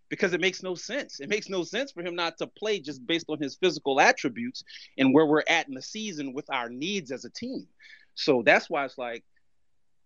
because 0.09 0.33
it 0.33 0.41
makes 0.41 0.63
no 0.63 0.75
sense. 0.75 1.19
It 1.19 1.29
makes 1.29 1.49
no 1.49 1.63
sense 1.63 1.91
for 1.91 2.01
him 2.01 2.15
not 2.15 2.37
to 2.37 2.47
play 2.47 2.79
just 2.79 3.05
based 3.05 3.25
on 3.29 3.39
his 3.39 3.55
physical 3.55 3.99
attributes 3.99 4.63
and 4.97 5.13
where 5.13 5.25
we're 5.25 5.43
at 5.49 5.67
in 5.67 5.73
the 5.73 5.81
season 5.81 6.33
with 6.33 6.45
our 6.49 6.69
needs 6.69 7.11
as 7.11 7.25
a 7.25 7.29
team. 7.29 7.67
So 8.13 8.43
that's 8.45 8.69
why 8.69 8.85
it's 8.85 8.97
like 8.97 9.23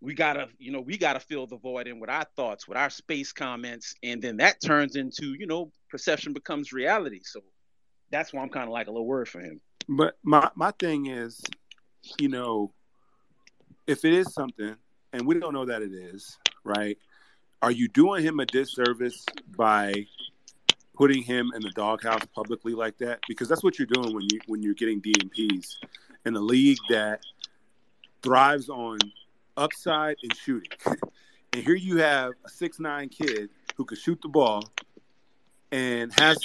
we 0.01 0.15
gotta, 0.15 0.47
you 0.57 0.71
know, 0.71 0.81
we 0.81 0.97
gotta 0.97 1.19
fill 1.19 1.45
the 1.45 1.57
void 1.57 1.87
in 1.87 1.99
with 1.99 2.09
our 2.09 2.25
thoughts, 2.35 2.67
with 2.67 2.77
our 2.77 2.89
space 2.89 3.33
comments, 3.33 3.93
and 4.01 4.21
then 4.21 4.37
that 4.37 4.61
turns 4.61 4.95
into, 4.95 5.35
you 5.37 5.45
know, 5.45 5.71
perception 5.89 6.33
becomes 6.33 6.71
reality. 6.71 7.19
So 7.23 7.41
that's 8.09 8.33
why 8.33 8.41
I'm 8.41 8.49
kind 8.49 8.65
of 8.65 8.71
like 8.71 8.87
a 8.87 8.91
little 8.91 9.05
worried 9.05 9.27
for 9.27 9.41
him. 9.41 9.59
But 9.87 10.17
my 10.23 10.49
my 10.55 10.71
thing 10.71 11.07
is, 11.07 11.41
you 12.19 12.29
know, 12.29 12.73
if 13.89 14.05
it 14.05 14.13
is 14.13 14.31
something, 14.31 14.75
and 15.13 15.25
we 15.25 15.39
don't 15.39 15.51
know 15.51 15.65
that 15.65 15.81
it 15.81 15.91
is, 15.91 16.37
right? 16.63 16.95
Are 17.63 17.71
you 17.71 17.87
doing 17.87 18.23
him 18.23 18.39
a 18.39 18.45
disservice 18.45 19.25
by 19.57 20.05
putting 20.95 21.23
him 21.23 21.51
in 21.55 21.63
the 21.63 21.71
doghouse 21.71 22.21
publicly 22.35 22.73
like 22.73 22.99
that? 22.99 23.19
Because 23.27 23.49
that's 23.49 23.63
what 23.63 23.79
you're 23.79 23.87
doing 23.87 24.13
when 24.13 24.27
you 24.31 24.39
when 24.45 24.61
you're 24.61 24.75
getting 24.75 25.01
DNPs 25.01 25.77
in 26.23 26.35
a 26.35 26.39
league 26.39 26.77
that 26.89 27.21
thrives 28.21 28.69
on 28.69 28.99
upside 29.57 30.17
and 30.21 30.35
shooting. 30.35 30.69
and 31.53 31.63
here 31.63 31.75
you 31.75 31.97
have 31.97 32.33
a 32.45 32.49
six 32.49 32.79
nine 32.79 33.09
kid 33.09 33.49
who 33.75 33.85
can 33.85 33.97
shoot 33.97 34.19
the 34.21 34.29
ball 34.29 34.69
and 35.71 36.13
has 36.19 36.37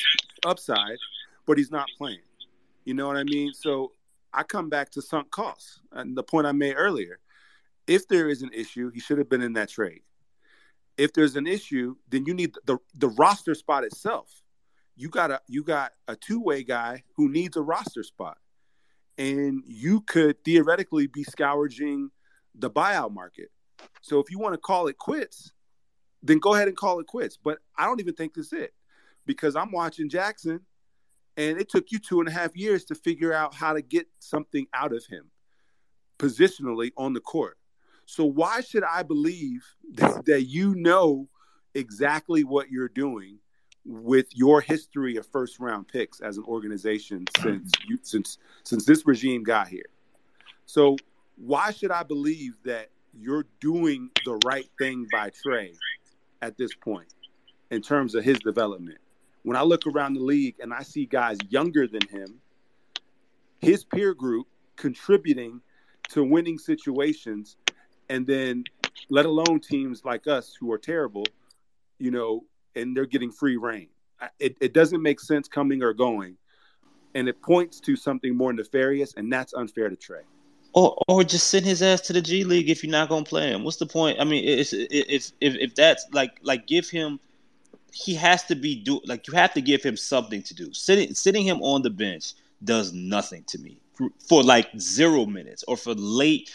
upside, 0.47 0.97
but 1.45 1.59
he's 1.59 1.71
not 1.71 1.89
playing. 1.99 2.25
You 2.87 2.95
know 2.95 3.07
what 3.07 3.19
I 3.19 3.25
mean? 3.25 3.53
So 3.53 3.93
I 4.33 4.45
come 4.45 4.71
back 4.71 4.89
to 4.93 5.03
sunk 5.03 5.31
costs 5.31 5.81
and 5.93 6.17
the 6.17 6.23
point 6.23 6.47
I 6.47 6.53
made 6.53 6.77
earlier. 6.79 7.19
If 7.87 8.09
there 8.09 8.29
is 8.29 8.43
an 8.43 8.51
issue, 8.53 8.91
he 8.91 9.01
should 9.01 9.19
have 9.19 9.29
been 9.29 9.43
in 9.43 9.55
that 9.55 9.69
trade. 9.69 10.03
If 10.97 11.13
there's 11.13 11.37
an 11.37 11.47
issue, 11.47 11.97
then 12.09 12.25
you 12.27 12.35
need 12.35 12.55
the 12.65 12.79
the 12.95 13.09
roster 13.09 13.55
spot 13.55 13.85
itself. 13.85 14.31
You 14.97 15.09
got 15.09 15.31
a 15.31 15.41
you 15.49 15.65
got 15.65 15.93
a 16.09 16.17
two 16.17 16.41
way 16.41 16.63
guy 16.63 17.03
who 17.17 17.29
needs 17.29 17.57
a 17.57 17.63
roster 17.63 18.03
spot, 18.03 18.39
and 19.19 19.63
you 19.67 20.01
could 20.03 20.43
theoretically 20.45 21.09
be 21.09 21.25
scourging 21.25 22.11
the 22.55 22.71
buyout 22.71 23.13
market. 23.13 23.51
So 24.03 24.21
if 24.21 24.31
you 24.31 24.39
want 24.39 24.55
to 24.55 24.59
call 24.59 24.87
it 24.87 24.99
quits, 24.99 25.53
then 26.23 26.39
go 26.39 26.55
ahead 26.55 26.69
and 26.69 26.77
call 26.77 27.01
it 27.01 27.07
quits. 27.07 27.37
But 27.37 27.59
I 27.77 27.87
don't 27.87 28.01
even 28.01 28.15
think 28.15 28.35
this 28.35 28.47
is 28.47 28.53
it 28.53 28.75
because 29.27 29.57
I'm 29.57 29.73
watching 29.73 30.09
Jaxson 30.09 30.61
and 31.37 31.59
it 31.61 31.69
took 31.69 31.91
you 31.91 31.99
two 31.99 32.21
and 32.21 32.29
a 32.29 32.33
half 32.33 32.57
years 32.57 32.85
to 32.87 32.95
figure 32.95 33.33
out 33.33 33.55
how 33.55 33.73
to 33.73 33.83
get 33.83 34.07
something 34.21 34.67
out 34.73 34.93
of 34.93 35.05
him 35.07 35.31
positionally 36.19 36.93
on 36.97 37.13
the 37.13 37.21
court. 37.21 37.59
So 38.07 38.25
why 38.25 38.61
should 38.61 38.85
I 38.85 39.03
believe 39.03 39.65
that, 39.95 40.25
that 40.27 40.43
you 40.45 40.75
know 40.75 41.29
exactly 41.75 42.45
what 42.45 42.71
you're 42.71 42.89
doing 42.89 43.39
with 43.85 44.27
your 44.35 44.61
history 44.61 45.17
of 45.17 45.27
first 45.27 45.61
round 45.61 45.89
picks 45.89 46.21
as 46.21 46.39
an 46.39 46.45
organization 46.45 47.25
since 47.41 47.73
you, 47.89 47.99
since 48.03 48.39
since 48.63 48.85
this 48.85 49.07
regime 49.07 49.43
got 49.43 49.69
here? 49.69 49.87
So 50.67 50.97
why 51.37 51.71
should 51.71 51.91
I 51.91 52.03
believe 52.03 52.55
that 52.65 52.89
you're 53.13 53.47
doing 53.61 54.11
the 54.25 54.39
right 54.45 54.69
thing 54.79 55.07
by 55.13 55.31
Trey 55.31 55.75
at 56.43 56.57
this 56.57 56.75
point 56.75 57.13
in 57.71 57.83
terms 57.83 58.15
of 58.15 58.25
his 58.25 58.39
development? 58.39 58.99
When 59.43 59.57
I 59.57 59.63
look 59.63 59.87
around 59.87 60.15
the 60.15 60.21
league 60.21 60.57
and 60.61 60.73
I 60.73 60.83
see 60.83 61.05
guys 61.05 61.37
younger 61.51 61.87
than 61.87 62.09
him, 62.09 62.41
his 63.61 63.85
peer 63.85 64.15
group 64.15 64.47
contributing 64.77 65.61
to 66.11 66.25
winning 66.25 66.59
situations, 66.59 67.57
and 68.09 68.27
then 68.27 68.65
let 69.11 69.27
alone 69.27 69.61
teams 69.61 70.05
like 70.05 70.27
us 70.27 70.57
who 70.59 70.71
are 70.73 70.79
terrible, 70.79 71.25
you 71.99 72.11
know, 72.11 72.45
and 72.75 72.97
they're 72.97 73.07
getting 73.07 73.31
free 73.31 73.57
reign. 73.57 73.89
It, 74.39 74.57
it 74.61 74.73
doesn't 74.73 75.03
make 75.03 75.21
sense 75.21 75.49
coming 75.49 75.83
or 75.83 75.93
going, 75.93 76.37
and 77.15 77.29
it 77.29 77.41
points 77.43 77.81
to 77.81 77.97
something 77.97 78.35
more 78.35 78.53
nefarious, 78.53 79.15
and 79.15 79.33
that's 79.33 79.53
unfair 79.55 79.89
to 79.89 79.97
Trey. 79.97 80.23
Or 80.73 80.97
or 81.07 81.23
just 81.23 81.49
send 81.49 81.65
his 81.65 81.83
ass 81.83 82.01
to 82.03 82.13
the 82.13 82.21
G 82.21 82.43
League 82.43 82.69
if 82.69 82.83
you're 82.83 82.91
not 82.91 83.09
gonna 83.09 83.25
play 83.25 83.51
him. 83.51 83.63
What's 83.63 83.77
the 83.77 83.87
point? 83.87 84.19
I 84.21 84.25
mean, 84.25 84.45
it's, 84.45 84.73
if 84.73 85.31
if 85.41 85.55
if 85.57 85.75
that's 85.75 86.05
like 86.13 86.39
like 86.43 86.67
give 86.67 86.89
him, 86.89 87.21
he 87.93 88.15
has 88.15 88.43
to 88.45 88.57
be 88.57 88.75
do 88.75 89.01
like 89.05 89.29
you 89.29 89.35
have 89.35 89.55
to 89.55 89.61
give 89.61 89.83
him 89.83 89.97
something 89.97 90.43
to 90.43 90.55
do. 90.55 90.73
Sitting 90.73 91.15
sitting 91.15 91.47
him 91.47 91.63
on 91.63 91.83
the 91.83 91.91
bench 91.91 92.35
does 92.65 92.93
nothing 92.93 93.45
to 93.45 93.59
me 93.59 93.79
for, 93.95 94.09
for 94.29 94.43
like 94.43 94.69
zero 94.79 95.27
minutes 95.27 95.65
or 95.69 95.77
for 95.77 95.95
late 95.95 96.53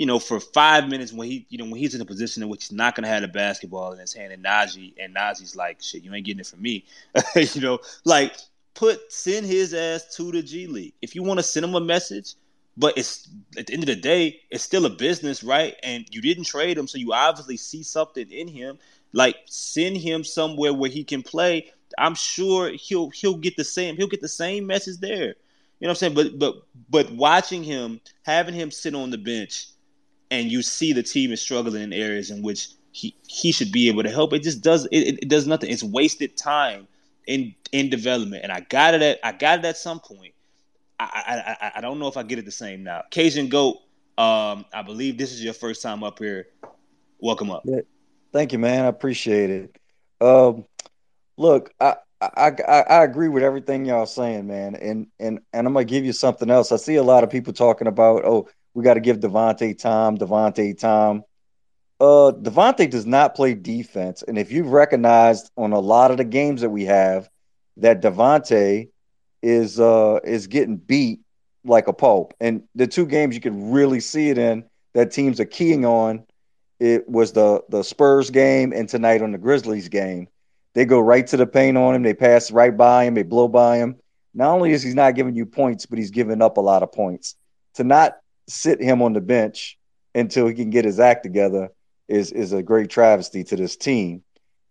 you 0.00 0.06
know, 0.06 0.18
for 0.18 0.40
five 0.40 0.88
minutes 0.88 1.12
when 1.12 1.28
he, 1.28 1.46
you 1.50 1.58
know, 1.58 1.64
when 1.64 1.74
he's 1.74 1.94
in 1.94 2.00
a 2.00 2.06
position 2.06 2.42
in 2.42 2.48
which 2.48 2.64
he's 2.64 2.72
not 2.72 2.94
going 2.94 3.04
to 3.04 3.08
have 3.10 3.20
the 3.20 3.28
basketball 3.28 3.92
in 3.92 3.98
his 3.98 4.14
hand, 4.14 4.32
and 4.32 4.42
Naji, 4.42 4.94
and 4.98 5.14
Naji's 5.14 5.54
like, 5.54 5.82
shit, 5.82 6.02
you 6.02 6.14
ain't 6.14 6.24
getting 6.24 6.40
it 6.40 6.46
from 6.46 6.62
me, 6.62 6.86
you 7.36 7.60
know, 7.60 7.80
like 8.06 8.34
put 8.72 9.12
send 9.12 9.44
his 9.44 9.74
ass 9.74 10.16
to 10.16 10.32
the 10.32 10.42
G 10.42 10.66
League 10.66 10.94
if 11.02 11.14
you 11.14 11.22
want 11.22 11.38
to 11.38 11.42
send 11.42 11.66
him 11.66 11.74
a 11.74 11.80
message. 11.82 12.32
But 12.78 12.96
it's 12.96 13.28
at 13.58 13.66
the 13.66 13.74
end 13.74 13.82
of 13.82 13.88
the 13.88 13.96
day, 13.96 14.40
it's 14.48 14.64
still 14.64 14.86
a 14.86 14.90
business, 14.90 15.44
right? 15.44 15.76
And 15.82 16.06
you 16.10 16.22
didn't 16.22 16.44
trade 16.44 16.78
him, 16.78 16.88
so 16.88 16.96
you 16.96 17.12
obviously 17.12 17.58
see 17.58 17.82
something 17.82 18.26
in 18.30 18.48
him. 18.48 18.78
Like 19.12 19.36
send 19.44 19.98
him 19.98 20.24
somewhere 20.24 20.72
where 20.72 20.88
he 20.88 21.04
can 21.04 21.22
play. 21.22 21.72
I'm 21.98 22.14
sure 22.14 22.70
he'll 22.70 23.10
he'll 23.10 23.36
get 23.36 23.58
the 23.58 23.64
same 23.64 23.96
he'll 23.96 24.06
get 24.06 24.22
the 24.22 24.28
same 24.28 24.66
message 24.66 24.96
there. 24.96 25.34
You 25.78 25.86
know 25.86 25.88
what 25.88 25.90
I'm 25.90 25.94
saying? 25.96 26.14
But 26.14 26.38
but 26.38 26.62
but 26.88 27.10
watching 27.12 27.62
him, 27.62 28.00
having 28.22 28.54
him 28.54 28.70
sit 28.70 28.94
on 28.94 29.10
the 29.10 29.18
bench 29.18 29.66
and 30.30 30.50
you 30.50 30.62
see 30.62 30.92
the 30.92 31.02
team 31.02 31.32
is 31.32 31.40
struggling 31.40 31.82
in 31.82 31.92
areas 31.92 32.30
in 32.30 32.42
which 32.42 32.68
he 32.92 33.14
he 33.28 33.52
should 33.52 33.72
be 33.72 33.88
able 33.88 34.02
to 34.02 34.10
help. 34.10 34.32
It 34.32 34.42
just 34.42 34.62
does 34.62 34.86
it, 34.86 35.22
it 35.22 35.28
does 35.28 35.46
nothing. 35.46 35.70
It's 35.70 35.82
wasted 35.82 36.36
time 36.36 36.88
in 37.26 37.54
in 37.72 37.90
development. 37.90 38.42
And 38.42 38.52
I 38.52 38.60
got 38.60 38.94
it 38.94 39.02
at 39.02 39.18
I 39.22 39.32
got 39.32 39.60
it 39.60 39.64
at 39.64 39.76
some 39.76 40.00
point. 40.00 40.34
I 40.98 41.56
I, 41.60 41.72
I 41.76 41.80
don't 41.80 41.98
know 41.98 42.08
if 42.08 42.16
I 42.16 42.22
get 42.22 42.38
it 42.38 42.44
the 42.44 42.50
same 42.50 42.82
now. 42.82 43.02
Cajun 43.10 43.48
Goat, 43.48 43.76
um, 44.18 44.66
I 44.72 44.82
believe 44.84 45.16
this 45.16 45.32
is 45.32 45.42
your 45.42 45.54
first 45.54 45.82
time 45.82 46.02
up 46.02 46.18
here. 46.18 46.48
Welcome 47.20 47.50
up. 47.50 47.62
Yeah. 47.64 47.80
Thank 48.32 48.52
you, 48.52 48.58
man. 48.58 48.84
I 48.84 48.88
appreciate 48.88 49.50
it. 49.50 49.76
Um, 50.20 50.64
look, 51.36 51.72
I, 51.80 51.96
I, 52.20 52.52
I 52.68 52.80
I 52.80 53.04
agree 53.04 53.28
with 53.28 53.42
everything 53.42 53.86
y'all 53.86 54.06
saying, 54.06 54.46
man. 54.46 54.74
And 54.74 55.06
and 55.18 55.40
and 55.52 55.66
I'm 55.66 55.72
gonna 55.72 55.84
give 55.84 56.04
you 56.04 56.12
something 56.12 56.50
else. 56.50 56.70
I 56.70 56.76
see 56.76 56.96
a 56.96 57.02
lot 57.02 57.24
of 57.24 57.30
people 57.30 57.52
talking 57.52 57.86
about, 57.86 58.24
oh, 58.24 58.48
we 58.74 58.84
got 58.84 58.94
to 58.94 59.00
give 59.00 59.18
Devonte 59.18 59.78
time, 59.78 60.16
Devonte 60.18 60.78
time. 60.78 61.24
Uh, 62.00 62.32
Devonte 62.32 62.88
does 62.88 63.06
not 63.06 63.34
play 63.34 63.54
defense, 63.54 64.22
and 64.26 64.38
if 64.38 64.50
you've 64.50 64.72
recognized 64.72 65.50
on 65.56 65.72
a 65.72 65.80
lot 65.80 66.10
of 66.10 66.16
the 66.16 66.24
games 66.24 66.62
that 66.62 66.70
we 66.70 66.84
have 66.86 67.28
that 67.76 68.00
Devonte 68.02 68.88
is 69.42 69.80
uh 69.80 70.20
is 70.24 70.46
getting 70.46 70.76
beat 70.76 71.20
like 71.64 71.88
a 71.88 71.92
pulp, 71.92 72.34
and 72.40 72.62
the 72.74 72.86
two 72.86 73.06
games 73.06 73.34
you 73.34 73.40
can 73.40 73.70
really 73.70 74.00
see 74.00 74.30
it 74.30 74.38
in 74.38 74.64
that 74.94 75.12
teams 75.12 75.40
are 75.40 75.46
keying 75.46 75.84
on 75.84 76.24
it 76.80 77.06
was 77.08 77.32
the 77.32 77.62
the 77.68 77.84
Spurs 77.84 78.30
game 78.30 78.72
and 78.72 78.88
tonight 78.88 79.22
on 79.22 79.32
the 79.32 79.38
Grizzlies 79.38 79.88
game. 79.88 80.28
They 80.74 80.86
go 80.86 80.98
right 80.98 81.26
to 81.28 81.36
the 81.36 81.46
paint 81.46 81.76
on 81.76 81.94
him. 81.94 82.02
They 82.02 82.14
pass 82.14 82.50
right 82.50 82.74
by 82.74 83.04
him. 83.04 83.14
They 83.14 83.22
blow 83.22 83.48
by 83.48 83.78
him. 83.78 83.96
Not 84.32 84.54
only 84.54 84.72
is 84.72 84.82
he 84.82 84.94
not 84.94 85.14
giving 85.14 85.34
you 85.34 85.44
points, 85.44 85.86
but 85.86 85.98
he's 85.98 86.10
giving 86.10 86.40
up 86.40 86.56
a 86.56 86.60
lot 86.60 86.82
of 86.82 86.92
points. 86.92 87.36
To 87.74 87.84
not 87.84 88.16
sit 88.50 88.80
him 88.80 89.02
on 89.02 89.12
the 89.12 89.20
bench 89.20 89.78
until 90.14 90.46
he 90.46 90.54
can 90.54 90.70
get 90.70 90.84
his 90.84 91.00
act 91.00 91.22
together 91.22 91.70
is 92.08 92.32
is 92.32 92.52
a 92.52 92.62
great 92.62 92.90
travesty 92.90 93.44
to 93.44 93.56
this 93.56 93.76
team. 93.76 94.22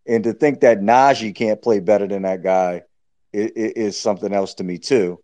And 0.07 0.23
to 0.23 0.33
think 0.33 0.61
that 0.61 0.79
Naji 0.79 1.33
can't 1.35 1.61
play 1.61 1.79
better 1.79 2.07
than 2.07 2.23
that 2.23 2.43
guy 2.43 2.83
is, 3.31 3.51
is 3.51 3.99
something 3.99 4.33
else 4.33 4.55
to 4.55 4.63
me 4.63 4.77
too. 4.77 5.19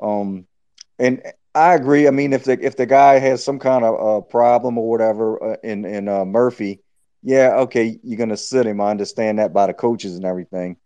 Um, 0.00 0.46
and 0.98 1.22
I 1.54 1.74
agree. 1.74 2.06
I 2.06 2.10
mean, 2.10 2.32
if 2.32 2.44
the 2.44 2.58
if 2.64 2.76
the 2.76 2.86
guy 2.86 3.18
has 3.18 3.44
some 3.44 3.58
kind 3.58 3.84
of 3.84 3.94
uh, 3.94 4.20
problem 4.22 4.78
or 4.78 4.88
whatever 4.88 5.52
uh, 5.52 5.56
in 5.62 5.84
in 5.84 6.08
uh, 6.08 6.24
Murphy, 6.24 6.80
yeah, 7.22 7.56
okay, 7.60 7.98
you're 8.02 8.18
gonna 8.18 8.36
sit 8.36 8.66
him. 8.66 8.80
I 8.80 8.90
understand 8.90 9.38
that 9.38 9.52
by 9.52 9.66
the 9.66 9.74
coaches 9.74 10.14
and 10.14 10.24
everything, 10.24 10.76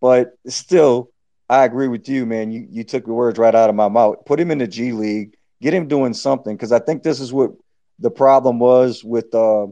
but 0.00 0.32
still, 0.46 1.10
I 1.48 1.64
agree 1.64 1.88
with 1.88 2.08
you, 2.08 2.24
man. 2.24 2.50
You 2.50 2.66
you 2.70 2.84
took 2.84 3.04
the 3.04 3.12
words 3.12 3.38
right 3.38 3.54
out 3.54 3.68
of 3.68 3.76
my 3.76 3.88
mouth. 3.88 4.24
Put 4.24 4.40
him 4.40 4.50
in 4.50 4.58
the 4.58 4.66
G 4.66 4.92
League 4.92 5.36
get 5.62 5.72
him 5.72 5.86
doing 5.86 6.12
something 6.12 6.54
because 6.54 6.72
I 6.72 6.80
think 6.80 7.02
this 7.02 7.20
is 7.20 7.32
what 7.32 7.52
the 8.00 8.10
problem 8.10 8.58
was 8.58 9.02
with 9.04 9.32
uh, 9.34 9.68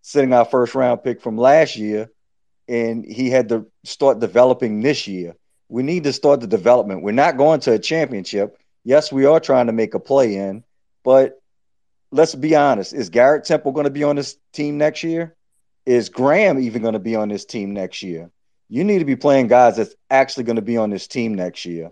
sitting 0.00 0.32
our 0.32 0.44
first 0.44 0.74
round 0.74 1.02
pick 1.02 1.20
from 1.20 1.36
last 1.36 1.76
year, 1.76 2.10
and 2.68 3.04
he 3.04 3.30
had 3.30 3.48
to 3.48 3.66
start 3.84 4.20
developing 4.20 4.80
this 4.80 5.08
year. 5.08 5.34
We 5.68 5.82
need 5.82 6.04
to 6.04 6.12
start 6.12 6.40
the 6.40 6.46
development. 6.46 7.02
We're 7.02 7.12
not 7.12 7.36
going 7.36 7.60
to 7.60 7.72
a 7.72 7.78
championship. 7.78 8.56
Yes, 8.84 9.10
we 9.10 9.24
are 9.24 9.40
trying 9.40 9.66
to 9.66 9.72
make 9.72 9.94
a 9.94 9.98
play 10.00 10.36
in, 10.36 10.62
but 11.02 11.40
let's 12.12 12.34
be 12.34 12.54
honest. 12.54 12.94
Is 12.94 13.10
Garrett 13.10 13.44
Temple 13.44 13.72
going 13.72 13.84
to 13.84 13.90
be 13.90 14.04
on 14.04 14.16
this 14.16 14.36
team 14.52 14.78
next 14.78 15.02
year? 15.02 15.34
Is 15.84 16.10
Graham 16.10 16.60
even 16.60 16.80
going 16.80 16.94
to 16.94 17.00
be 17.00 17.16
on 17.16 17.28
this 17.28 17.44
team 17.44 17.72
next 17.74 18.02
year? 18.02 18.30
You 18.68 18.84
need 18.84 19.00
to 19.00 19.04
be 19.04 19.16
playing 19.16 19.48
guys 19.48 19.76
that's 19.76 19.94
actually 20.08 20.44
going 20.44 20.56
to 20.56 20.62
be 20.62 20.76
on 20.76 20.90
this 20.90 21.08
team 21.08 21.34
next 21.34 21.64
year. 21.64 21.90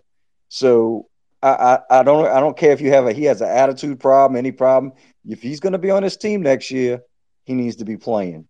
So 0.49 1.09
I, 1.43 1.81
I, 1.91 2.03
don't 2.03 2.27
I 2.27 2.39
don't 2.39 2.57
care 2.57 2.73
if 2.73 2.81
you 2.81 2.91
have 2.93 3.07
a 3.07 3.13
he 3.13 3.25
has 3.25 3.41
an 3.41 3.49
attitude 3.49 3.99
problem, 3.99 4.37
any 4.37 4.53
problem. 4.53 4.93
If 5.27 5.43
he's 5.43 5.61
going 5.61 5.73
to 5.73 5.79
be 5.79 5.91
on 5.91 6.03
this 6.03 6.17
team 6.17 6.43
next 6.43 6.71
year, 6.71 7.03
he 7.45 7.55
needs 7.55 7.77
to 7.77 7.85
be 7.85 7.97
playing. 7.97 8.47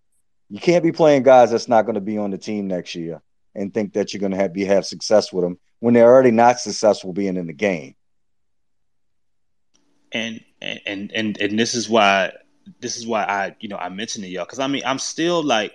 You 0.51 0.59
can't 0.59 0.85
be 0.85 0.93
playing 0.93 1.23
guys 1.23 1.51
that's 1.51 1.69
not 1.69 1.87
going 1.87 1.95
to 1.95 2.03
be 2.03 2.19
on 2.19 2.31
the 2.31 2.39
team 2.39 2.67
next 2.67 2.95
year 2.95 3.23
and 3.55 3.73
think 3.73 3.95
that 3.95 4.13
you're 4.13 4.21
going 4.21 4.33
to 4.33 4.39
have 4.39 4.53
be 4.53 4.65
have 4.65 4.85
success 4.85 5.33
with 5.33 5.45
them 5.45 5.59
when 5.81 5.95
they're 5.95 6.07
already 6.07 6.31
not 6.31 6.61
successful 6.61 7.13
being 7.13 7.37
in 7.37 7.47
the 7.47 7.55
game. 7.55 7.95
And 10.13 10.45
and 10.61 11.11
and 11.15 11.39
and 11.41 11.59
this 11.59 11.75
is 11.75 11.89
why 11.89 12.33
this 12.81 12.99
is 12.99 13.07
why 13.07 13.23
I 13.25 13.57
you 13.61 13.69
know 13.69 13.79
I 13.79 13.89
mentioned 13.89 14.27
it 14.27 14.29
y'all 14.29 14.45
because 14.45 14.59
I 14.59 14.67
mean 14.67 14.83
I'm 14.85 14.99
still 14.99 15.43
like 15.43 15.73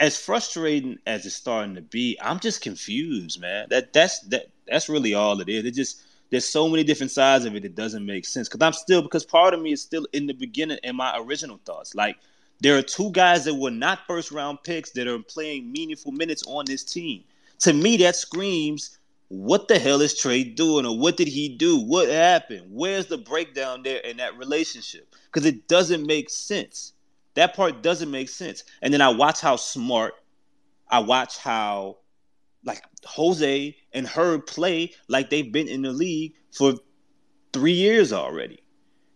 as 0.00 0.18
frustrating 0.18 0.98
as 1.06 1.24
it's 1.24 1.34
starting 1.34 1.76
to 1.76 1.82
be, 1.82 2.18
I'm 2.20 2.40
just 2.40 2.60
confused, 2.60 3.40
man. 3.40 3.68
That 3.70 3.92
that's 3.92 4.20
that 4.28 4.48
that's 4.66 4.88
really 4.88 5.14
all 5.14 5.40
it 5.40 5.48
is. 5.48 5.64
It 5.64 5.74
just 5.74 6.02
there's 6.30 6.44
so 6.44 6.68
many 6.68 6.82
different 6.84 7.12
sides 7.12 7.44
of 7.44 7.54
it 7.54 7.62
that 7.62 7.74
doesn't 7.74 8.04
make 8.04 8.24
sense. 8.24 8.48
Because 8.48 8.64
I'm 8.64 8.72
still 8.72 9.02
because 9.02 9.24
part 9.24 9.54
of 9.54 9.60
me 9.60 9.72
is 9.72 9.82
still 9.82 10.06
in 10.12 10.26
the 10.26 10.34
beginning 10.34 10.78
in 10.82 10.96
my 10.96 11.16
original 11.18 11.60
thoughts. 11.64 11.94
Like 11.94 12.16
there 12.60 12.76
are 12.76 12.82
two 12.82 13.10
guys 13.12 13.44
that 13.44 13.54
were 13.54 13.70
not 13.70 14.00
first 14.06 14.32
round 14.32 14.62
picks 14.62 14.90
that 14.92 15.06
are 15.06 15.18
playing 15.18 15.70
meaningful 15.70 16.12
minutes 16.12 16.42
on 16.46 16.64
this 16.66 16.82
team. 16.84 17.24
To 17.60 17.72
me, 17.72 17.96
that 17.98 18.16
screams, 18.16 18.98
what 19.28 19.68
the 19.68 19.78
hell 19.78 20.00
is 20.00 20.18
Trey 20.18 20.44
doing, 20.44 20.86
or 20.86 20.98
what 20.98 21.16
did 21.16 21.28
he 21.28 21.48
do? 21.48 21.78
What 21.78 22.08
happened? 22.08 22.66
Where's 22.70 23.06
the 23.06 23.18
breakdown 23.18 23.82
there 23.82 23.98
in 23.98 24.16
that 24.18 24.36
relationship? 24.36 25.14
Because 25.26 25.46
it 25.46 25.68
doesn't 25.68 26.06
make 26.06 26.30
sense. 26.30 26.92
That 27.34 27.54
part 27.54 27.82
doesn't 27.82 28.10
make 28.10 28.28
sense. 28.28 28.64
And 28.82 28.94
then 28.94 29.00
I 29.00 29.08
watch 29.08 29.40
how 29.40 29.56
smart, 29.56 30.14
I 30.88 31.00
watch 31.00 31.38
how 31.38 31.98
like 32.64 32.82
Jose 33.04 33.76
and 33.92 34.06
Herb 34.06 34.46
play 34.46 34.92
like 35.08 35.30
they've 35.30 35.52
been 35.52 35.68
in 35.68 35.82
the 35.82 35.92
league 35.92 36.34
for 36.52 36.74
three 37.52 37.72
years 37.72 38.12
already. 38.12 38.60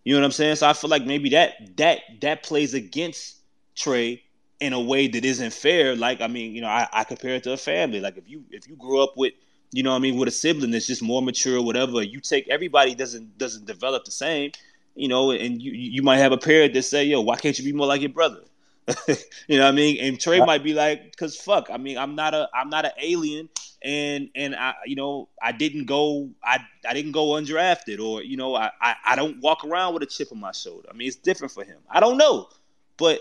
You 0.04 0.14
know 0.14 0.20
what 0.20 0.26
I'm 0.26 0.32
saying? 0.32 0.56
So 0.56 0.68
I 0.68 0.72
feel 0.72 0.90
like 0.90 1.04
maybe 1.04 1.30
that 1.30 1.76
that 1.76 2.00
that 2.20 2.42
plays 2.42 2.74
against 2.74 3.40
Trey 3.74 4.22
in 4.60 4.72
a 4.72 4.80
way 4.80 5.06
that 5.08 5.24
isn't 5.24 5.52
fair. 5.52 5.94
Like 5.94 6.20
I 6.20 6.26
mean, 6.26 6.54
you 6.54 6.60
know, 6.60 6.68
I, 6.68 6.88
I 6.92 7.04
compare 7.04 7.34
it 7.34 7.44
to 7.44 7.52
a 7.52 7.56
family. 7.56 8.00
Like 8.00 8.16
if 8.16 8.28
you 8.28 8.44
if 8.50 8.68
you 8.68 8.76
grew 8.76 9.02
up 9.02 9.14
with 9.16 9.34
you 9.72 9.82
know 9.82 9.94
I 9.94 9.98
mean 9.98 10.16
with 10.16 10.28
a 10.28 10.32
sibling 10.32 10.70
that's 10.70 10.86
just 10.86 11.02
more 11.02 11.22
mature, 11.22 11.62
whatever, 11.62 12.02
you 12.02 12.20
take 12.20 12.48
everybody 12.48 12.94
doesn't 12.94 13.36
doesn't 13.38 13.66
develop 13.66 14.04
the 14.04 14.10
same 14.10 14.52
you 14.98 15.06
know, 15.06 15.30
and 15.30 15.62
you 15.62 15.70
you 15.72 16.02
might 16.02 16.18
have 16.18 16.32
a 16.32 16.36
parent 16.36 16.74
that 16.74 16.82
say, 16.82 17.04
"Yo, 17.04 17.20
why 17.20 17.36
can't 17.36 17.56
you 17.56 17.64
be 17.64 17.72
more 17.72 17.86
like 17.86 18.00
your 18.00 18.10
brother?" 18.10 18.42
you 19.48 19.58
know 19.58 19.64
what 19.64 19.72
I 19.72 19.72
mean? 19.72 19.98
And 20.00 20.20
Trey 20.20 20.40
might 20.40 20.64
be 20.64 20.74
like, 20.74 21.14
"Cause 21.16 21.36
fuck, 21.36 21.68
I 21.70 21.76
mean, 21.76 21.98
I'm 21.98 22.14
not 22.14 22.34
a 22.34 22.48
I'm 22.54 22.70
not 22.70 22.84
an 22.84 22.92
alien, 23.00 23.48
and 23.82 24.30
and 24.34 24.54
I 24.54 24.74
you 24.86 24.96
know 24.96 25.28
I 25.42 25.52
didn't 25.52 25.86
go 25.86 26.30
I 26.42 26.58
I 26.88 26.94
didn't 26.94 27.12
go 27.12 27.28
undrafted, 27.28 28.00
or 28.00 28.22
you 28.22 28.36
know 28.36 28.54
I 28.54 28.70
I, 28.80 28.94
I 29.04 29.16
don't 29.16 29.40
walk 29.40 29.64
around 29.64 29.94
with 29.94 30.02
a 30.02 30.06
chip 30.06 30.28
on 30.32 30.40
my 30.40 30.52
shoulder. 30.52 30.88
I 30.90 30.94
mean, 30.96 31.08
it's 31.08 31.16
different 31.16 31.52
for 31.52 31.64
him. 31.64 31.78
I 31.90 32.00
don't 32.00 32.16
know, 32.16 32.48
but 32.96 33.20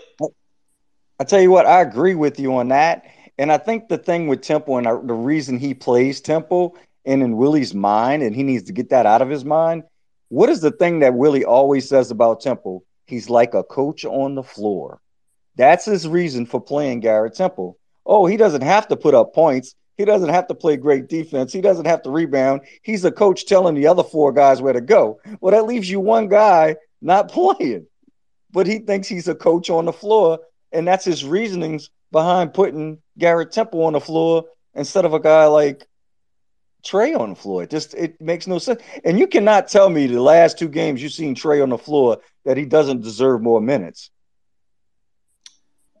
I 1.20 1.24
tell 1.24 1.40
you 1.40 1.50
what, 1.50 1.66
I 1.66 1.80
agree 1.80 2.14
with 2.14 2.38
you 2.38 2.54
on 2.56 2.68
that. 2.68 3.04
And 3.38 3.52
I 3.52 3.58
think 3.58 3.88
the 3.88 3.98
thing 3.98 4.26
with 4.28 4.42
Temple 4.42 4.78
and 4.78 4.86
the 4.86 5.14
reason 5.14 5.58
he 5.58 5.74
plays 5.74 6.20
Temple 6.20 6.76
and 7.04 7.22
in 7.22 7.36
Willie's 7.36 7.74
mind, 7.74 8.22
and 8.22 8.34
he 8.34 8.42
needs 8.42 8.64
to 8.64 8.72
get 8.72 8.90
that 8.90 9.06
out 9.06 9.22
of 9.22 9.28
his 9.28 9.44
mind, 9.44 9.84
what 10.28 10.48
is 10.48 10.60
the 10.60 10.70
thing 10.70 11.00
that 11.00 11.14
Willie 11.14 11.44
always 11.44 11.88
says 11.88 12.10
about 12.10 12.40
Temple? 12.40 12.84
He's 13.06 13.30
like 13.30 13.54
a 13.54 13.62
coach 13.62 14.04
on 14.04 14.34
the 14.34 14.42
floor. 14.42 15.00
That's 15.58 15.84
his 15.84 16.08
reason 16.08 16.46
for 16.46 16.60
playing 16.60 17.00
Garrett 17.00 17.34
Temple. 17.34 17.76
Oh, 18.06 18.24
he 18.26 18.38
doesn't 18.38 18.62
have 18.62 18.88
to 18.88 18.96
put 18.96 19.12
up 19.12 19.34
points. 19.34 19.74
He 19.96 20.04
doesn't 20.04 20.28
have 20.28 20.46
to 20.46 20.54
play 20.54 20.76
great 20.76 21.08
defense. 21.08 21.52
He 21.52 21.60
doesn't 21.60 21.86
have 21.86 22.02
to 22.02 22.10
rebound. 22.10 22.62
He's 22.82 23.04
a 23.04 23.10
coach 23.10 23.44
telling 23.44 23.74
the 23.74 23.88
other 23.88 24.04
four 24.04 24.32
guys 24.32 24.62
where 24.62 24.72
to 24.72 24.80
go. 24.80 25.20
Well, 25.40 25.50
that 25.52 25.66
leaves 25.66 25.90
you 25.90 25.98
one 25.98 26.28
guy 26.28 26.76
not 27.02 27.28
playing. 27.32 27.86
But 28.52 28.66
he 28.68 28.78
thinks 28.78 29.08
he's 29.08 29.28
a 29.28 29.34
coach 29.34 29.68
on 29.68 29.84
the 29.84 29.92
floor, 29.92 30.38
and 30.72 30.86
that's 30.86 31.04
his 31.04 31.24
reasonings 31.24 31.90
behind 32.12 32.54
putting 32.54 32.98
Garrett 33.18 33.52
Temple 33.52 33.82
on 33.84 33.92
the 33.92 34.00
floor 34.00 34.44
instead 34.74 35.04
of 35.04 35.12
a 35.12 35.20
guy 35.20 35.46
like 35.46 35.86
Trey 36.84 37.12
on 37.12 37.30
the 37.30 37.36
floor. 37.36 37.64
It 37.64 37.70
just 37.70 37.94
it 37.94 38.20
makes 38.20 38.46
no 38.46 38.58
sense. 38.58 38.80
And 39.04 39.18
you 39.18 39.26
cannot 39.26 39.66
tell 39.66 39.90
me 39.90 40.06
the 40.06 40.22
last 40.22 40.56
two 40.56 40.68
games 40.68 41.02
you've 41.02 41.12
seen 41.12 41.34
Trey 41.34 41.60
on 41.60 41.68
the 41.68 41.76
floor 41.76 42.18
that 42.44 42.56
he 42.56 42.64
doesn't 42.64 43.02
deserve 43.02 43.42
more 43.42 43.60
minutes. 43.60 44.10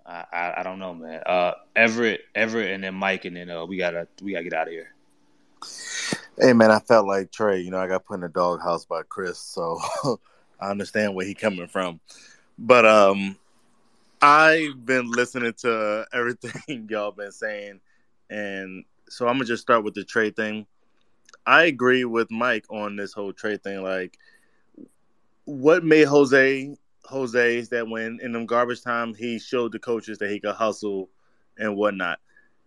I, 0.08 0.24
I, 0.32 0.60
I 0.60 0.62
don't 0.62 0.78
know, 0.78 0.94
man. 0.94 1.22
Uh, 1.26 1.52
Everett, 1.76 2.22
Everett, 2.34 2.70
and 2.72 2.82
then 2.82 2.94
Mike, 2.94 3.26
and 3.26 3.36
then 3.36 3.50
uh, 3.50 3.66
we 3.66 3.76
gotta 3.76 4.08
we 4.22 4.32
gotta 4.32 4.44
get 4.44 4.54
out 4.54 4.68
of 4.68 4.72
here. 4.72 4.94
Hey 6.38 6.52
man, 6.54 6.70
I 6.70 6.78
felt 6.78 7.06
like 7.06 7.30
Trey. 7.30 7.60
You 7.60 7.70
know, 7.70 7.78
I 7.78 7.86
got 7.86 8.06
put 8.06 8.14
in 8.14 8.20
the 8.22 8.28
doghouse 8.28 8.86
by 8.86 9.02
Chris, 9.02 9.38
so 9.38 9.78
I 10.60 10.70
understand 10.70 11.14
where 11.14 11.26
he 11.26 11.34
coming 11.34 11.68
from. 11.68 12.00
But 12.58 12.86
um, 12.86 13.36
I've 14.22 14.84
been 14.84 15.10
listening 15.10 15.52
to 15.58 16.06
everything 16.12 16.88
y'all 16.90 17.12
been 17.12 17.32
saying, 17.32 17.80
and 18.30 18.84
so 19.10 19.28
I'm 19.28 19.34
gonna 19.34 19.44
just 19.44 19.62
start 19.62 19.84
with 19.84 19.94
the 19.94 20.04
trade 20.04 20.36
thing. 20.36 20.66
I 21.44 21.64
agree 21.64 22.04
with 22.04 22.30
Mike 22.30 22.64
on 22.70 22.96
this 22.96 23.12
whole 23.12 23.32
trade 23.34 23.62
thing. 23.62 23.82
Like, 23.82 24.18
what 25.44 25.84
made 25.84 26.06
Jose 26.06 26.74
Jose 27.08 27.56
is 27.56 27.70
that 27.70 27.88
when 27.88 28.18
in 28.22 28.32
them 28.32 28.44
garbage 28.44 28.82
time 28.82 29.14
he 29.14 29.38
showed 29.38 29.72
the 29.72 29.78
coaches 29.78 30.18
that 30.18 30.30
he 30.30 30.40
could 30.40 30.54
hustle 30.54 31.08
and 31.56 31.74
whatnot. 31.76 32.18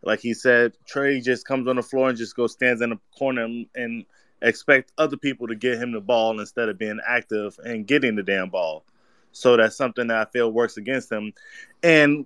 Like 0.04 0.20
he 0.20 0.34
said, 0.34 0.74
Trey 0.88 1.22
just 1.22 1.46
comes 1.46 1.68
on 1.68 1.76
the 1.76 1.84
floor 1.84 2.10
and 2.10 2.18
just 2.18 2.36
goes 2.36 2.54
stands 2.54 2.82
in 2.82 2.90
the 2.90 3.00
corner 3.18 3.44
and, 3.44 3.68
and 3.76 4.06
expect 4.42 4.92
other 4.98 5.16
people 5.16 5.48
to 5.48 5.56
get 5.56 5.78
him 5.78 5.92
the 5.92 6.02
ball 6.02 6.40
instead 6.40 6.70
of 6.70 6.80
being 6.80 7.00
active 7.08 7.60
and 7.64 7.86
getting 7.86 8.16
the 8.16 8.24
damn 8.24 8.50
ball. 8.50 8.84
So 9.32 9.58
that's 9.58 9.78
something 9.78 10.08
that 10.08 10.28
I 10.28 10.32
feel 10.32 10.52
works 10.52 10.78
against 10.78 11.12
him. 11.12 11.34
And 11.84 12.26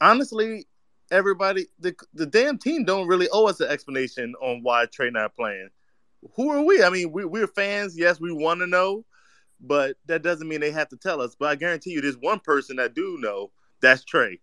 honestly, 0.00 0.66
everybody, 1.10 1.66
the 1.78 1.94
the 2.14 2.26
damn 2.26 2.56
team 2.56 2.84
don't 2.84 3.06
really 3.06 3.28
owe 3.30 3.46
us 3.46 3.60
an 3.60 3.68
explanation 3.68 4.34
on 4.40 4.62
why 4.62 4.86
Trey 4.86 5.10
not 5.10 5.36
playing. 5.36 5.68
Who 6.36 6.50
are 6.50 6.62
we? 6.62 6.82
I 6.82 6.88
mean, 6.88 7.12
we, 7.12 7.26
we're 7.26 7.46
fans. 7.46 7.98
Yes, 7.98 8.18
we 8.18 8.32
want 8.32 8.60
to 8.60 8.66
know, 8.66 9.04
but 9.60 9.96
that 10.06 10.22
doesn't 10.22 10.48
mean 10.48 10.60
they 10.60 10.70
have 10.70 10.88
to 10.88 10.96
tell 10.96 11.20
us. 11.20 11.36
But 11.38 11.48
I 11.48 11.54
guarantee 11.54 11.90
you, 11.90 12.00
there's 12.00 12.16
one 12.16 12.40
person 12.40 12.76
that 12.76 12.94
do 12.94 13.18
know. 13.20 13.50
That's 13.80 14.04
Trey, 14.04 14.40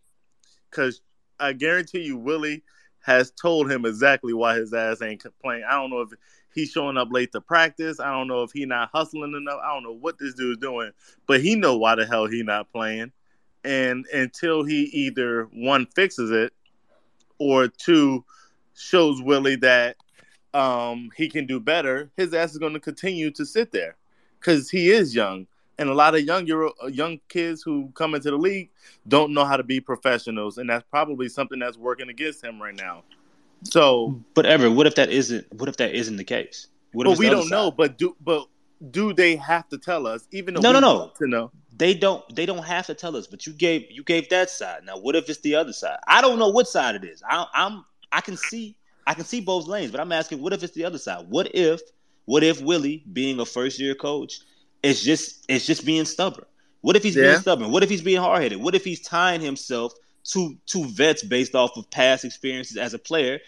because 0.70 1.02
I 1.40 1.54
guarantee 1.54 2.02
you, 2.02 2.18
Willie 2.18 2.64
has 3.04 3.32
told 3.32 3.72
him 3.72 3.86
exactly 3.86 4.34
why 4.34 4.56
his 4.56 4.74
ass 4.74 5.02
ain't 5.02 5.24
playing. 5.42 5.64
I 5.68 5.74
don't 5.74 5.90
know 5.90 6.02
if 6.02 6.10
he's 6.54 6.72
showing 6.72 6.98
up 6.98 7.10
late 7.12 7.32
to 7.34 7.42
practice. 7.42 8.00
I 8.00 8.12
don't 8.12 8.28
know 8.28 8.44
if 8.44 8.52
he 8.52 8.66
not 8.66 8.90
hustling 8.92 9.34
enough. 9.36 9.60
I 9.64 9.74
don't 9.74 9.84
know 9.84 9.94
what 9.94 10.18
this 10.18 10.34
dude's 10.34 10.60
doing, 10.60 10.92
but 11.28 11.42
he 11.42 11.56
know 11.56 11.78
why 11.78 11.96
the 11.96 12.06
hell 12.06 12.26
he 12.26 12.44
not 12.44 12.72
playing. 12.72 13.12
And 13.64 14.06
until 14.14 14.64
he 14.64 14.84
either 14.86 15.46
one 15.54 15.86
fixes 15.96 16.32
it 16.32 16.54
or 17.38 17.68
two 17.68 18.26
shows 18.76 19.22
Willie 19.22 19.58
that 19.58 19.98
um, 20.54 21.10
he 21.16 21.30
can 21.30 21.46
do 21.46 21.60
better, 21.60 22.10
his 22.18 22.34
ass 22.34 22.52
is 22.52 22.58
going 22.58 22.74
to 22.74 22.80
continue 22.80 23.30
to 23.32 23.46
sit 23.46 23.72
there 23.72 23.96
because 24.40 24.70
he 24.70 24.90
is 24.90 25.16
young. 25.16 25.48
And 25.80 25.90
a 25.90 25.94
lot 25.94 26.16
of 26.16 26.22
young 26.22 26.50
uh, 26.52 26.88
young 26.88 27.20
kids 27.30 27.62
who 27.62 27.92
come 27.94 28.16
into 28.16 28.32
the 28.32 28.38
league 28.38 28.72
don't 29.08 29.32
know 29.32 29.46
how 29.46 29.58
to 29.58 29.64
be 29.64 29.80
professionals, 29.80 30.58
and 30.58 30.68
that's 30.70 30.84
probably 30.90 31.30
something 31.30 31.60
that's 31.60 31.78
working 31.78 32.10
against 32.10 32.44
him 32.44 32.60
right 32.60 32.76
now. 32.76 33.04
So, 33.64 34.20
but 34.34 34.48
Ever, 34.48 34.72
what 34.72 34.88
if 34.88 34.96
that 34.96 35.12
isn't? 35.12 35.46
What 35.54 35.70
if 35.70 35.78
that 35.78 35.94
isn't 35.94 36.18
the 36.18 36.24
case? 36.24 36.68
What 36.94 37.06
but 37.06 37.20
we 37.20 37.30
don't 37.30 37.50
know. 37.50 37.70
But 37.70 38.00
do 38.00 38.16
but 38.22 38.48
do 38.90 39.14
they 39.14 39.36
have 39.36 39.70
to 39.70 39.78
tell 39.78 40.08
us? 40.08 40.28
Even 40.32 40.56
though 40.56 40.62
no, 40.62 40.72
no, 40.72 40.80
no, 40.80 41.12
to 41.20 41.28
know 41.28 41.52
they 41.78 41.94
don't. 41.94 42.24
They 42.36 42.46
don't 42.46 42.64
have 42.64 42.88
to 42.88 42.94
tell 42.94 43.16
us. 43.16 43.28
But 43.28 43.46
you 43.46 43.54
gave 43.54 43.86
you 43.92 44.04
gave 44.04 44.30
that 44.30 44.50
side. 44.50 44.84
Now, 44.84 44.98
what 44.98 45.16
if 45.16 45.30
it's 45.30 45.42
the 45.42 45.56
other 45.56 45.74
side? 45.74 45.98
I 46.08 46.22
don't 46.22 46.40
know 46.40 46.50
what 46.50 46.68
side 46.68 46.96
it 46.96 47.04
is. 47.04 47.22
I, 47.28 47.46
I'm 47.54 47.86
I 48.12 48.22
can 48.22 48.38
see 48.38 48.76
I 49.06 49.14
can 49.14 49.26
see 49.26 49.42
both 49.42 49.68
lanes, 49.68 49.92
but 49.92 50.00
I'm 50.00 50.12
asking, 50.12 50.42
what 50.42 50.54
if 50.54 50.64
it's 50.64 50.74
the 50.74 50.86
other 50.86 50.98
side? 50.98 51.28
What 51.30 51.54
if 51.56 51.82
what 52.28 52.44
if 52.44 52.62
Willie, 52.62 53.04
being 53.14 53.40
a 53.40 53.46
first 53.46 53.80
year 53.80 53.96
coach, 53.96 54.42
it's 54.84 55.02
just 55.02 55.46
it's 55.50 55.66
just 55.66 55.86
being 55.86 56.06
stubborn. 56.06 56.46
What 56.82 56.96
if 56.96 57.04
he's 57.04 57.16
Yeah. 57.16 57.24
being 57.32 57.42
stubborn? 57.42 57.72
What 57.72 57.84
if 57.84 57.90
he's 57.90 58.02
being 58.02 58.20
hard 58.20 58.44
headed? 58.44 58.60
What 58.62 58.76
if 58.76 58.84
he's 58.84 59.02
tying 59.02 59.42
himself 59.42 59.94
to 60.32 60.56
to 60.68 60.86
vets 60.86 61.24
based 61.24 61.56
off 61.56 61.76
of 61.78 61.90
past 61.90 62.26
experiences 62.26 62.78
as 62.78 62.94
a 62.94 63.00
player? 63.00 63.40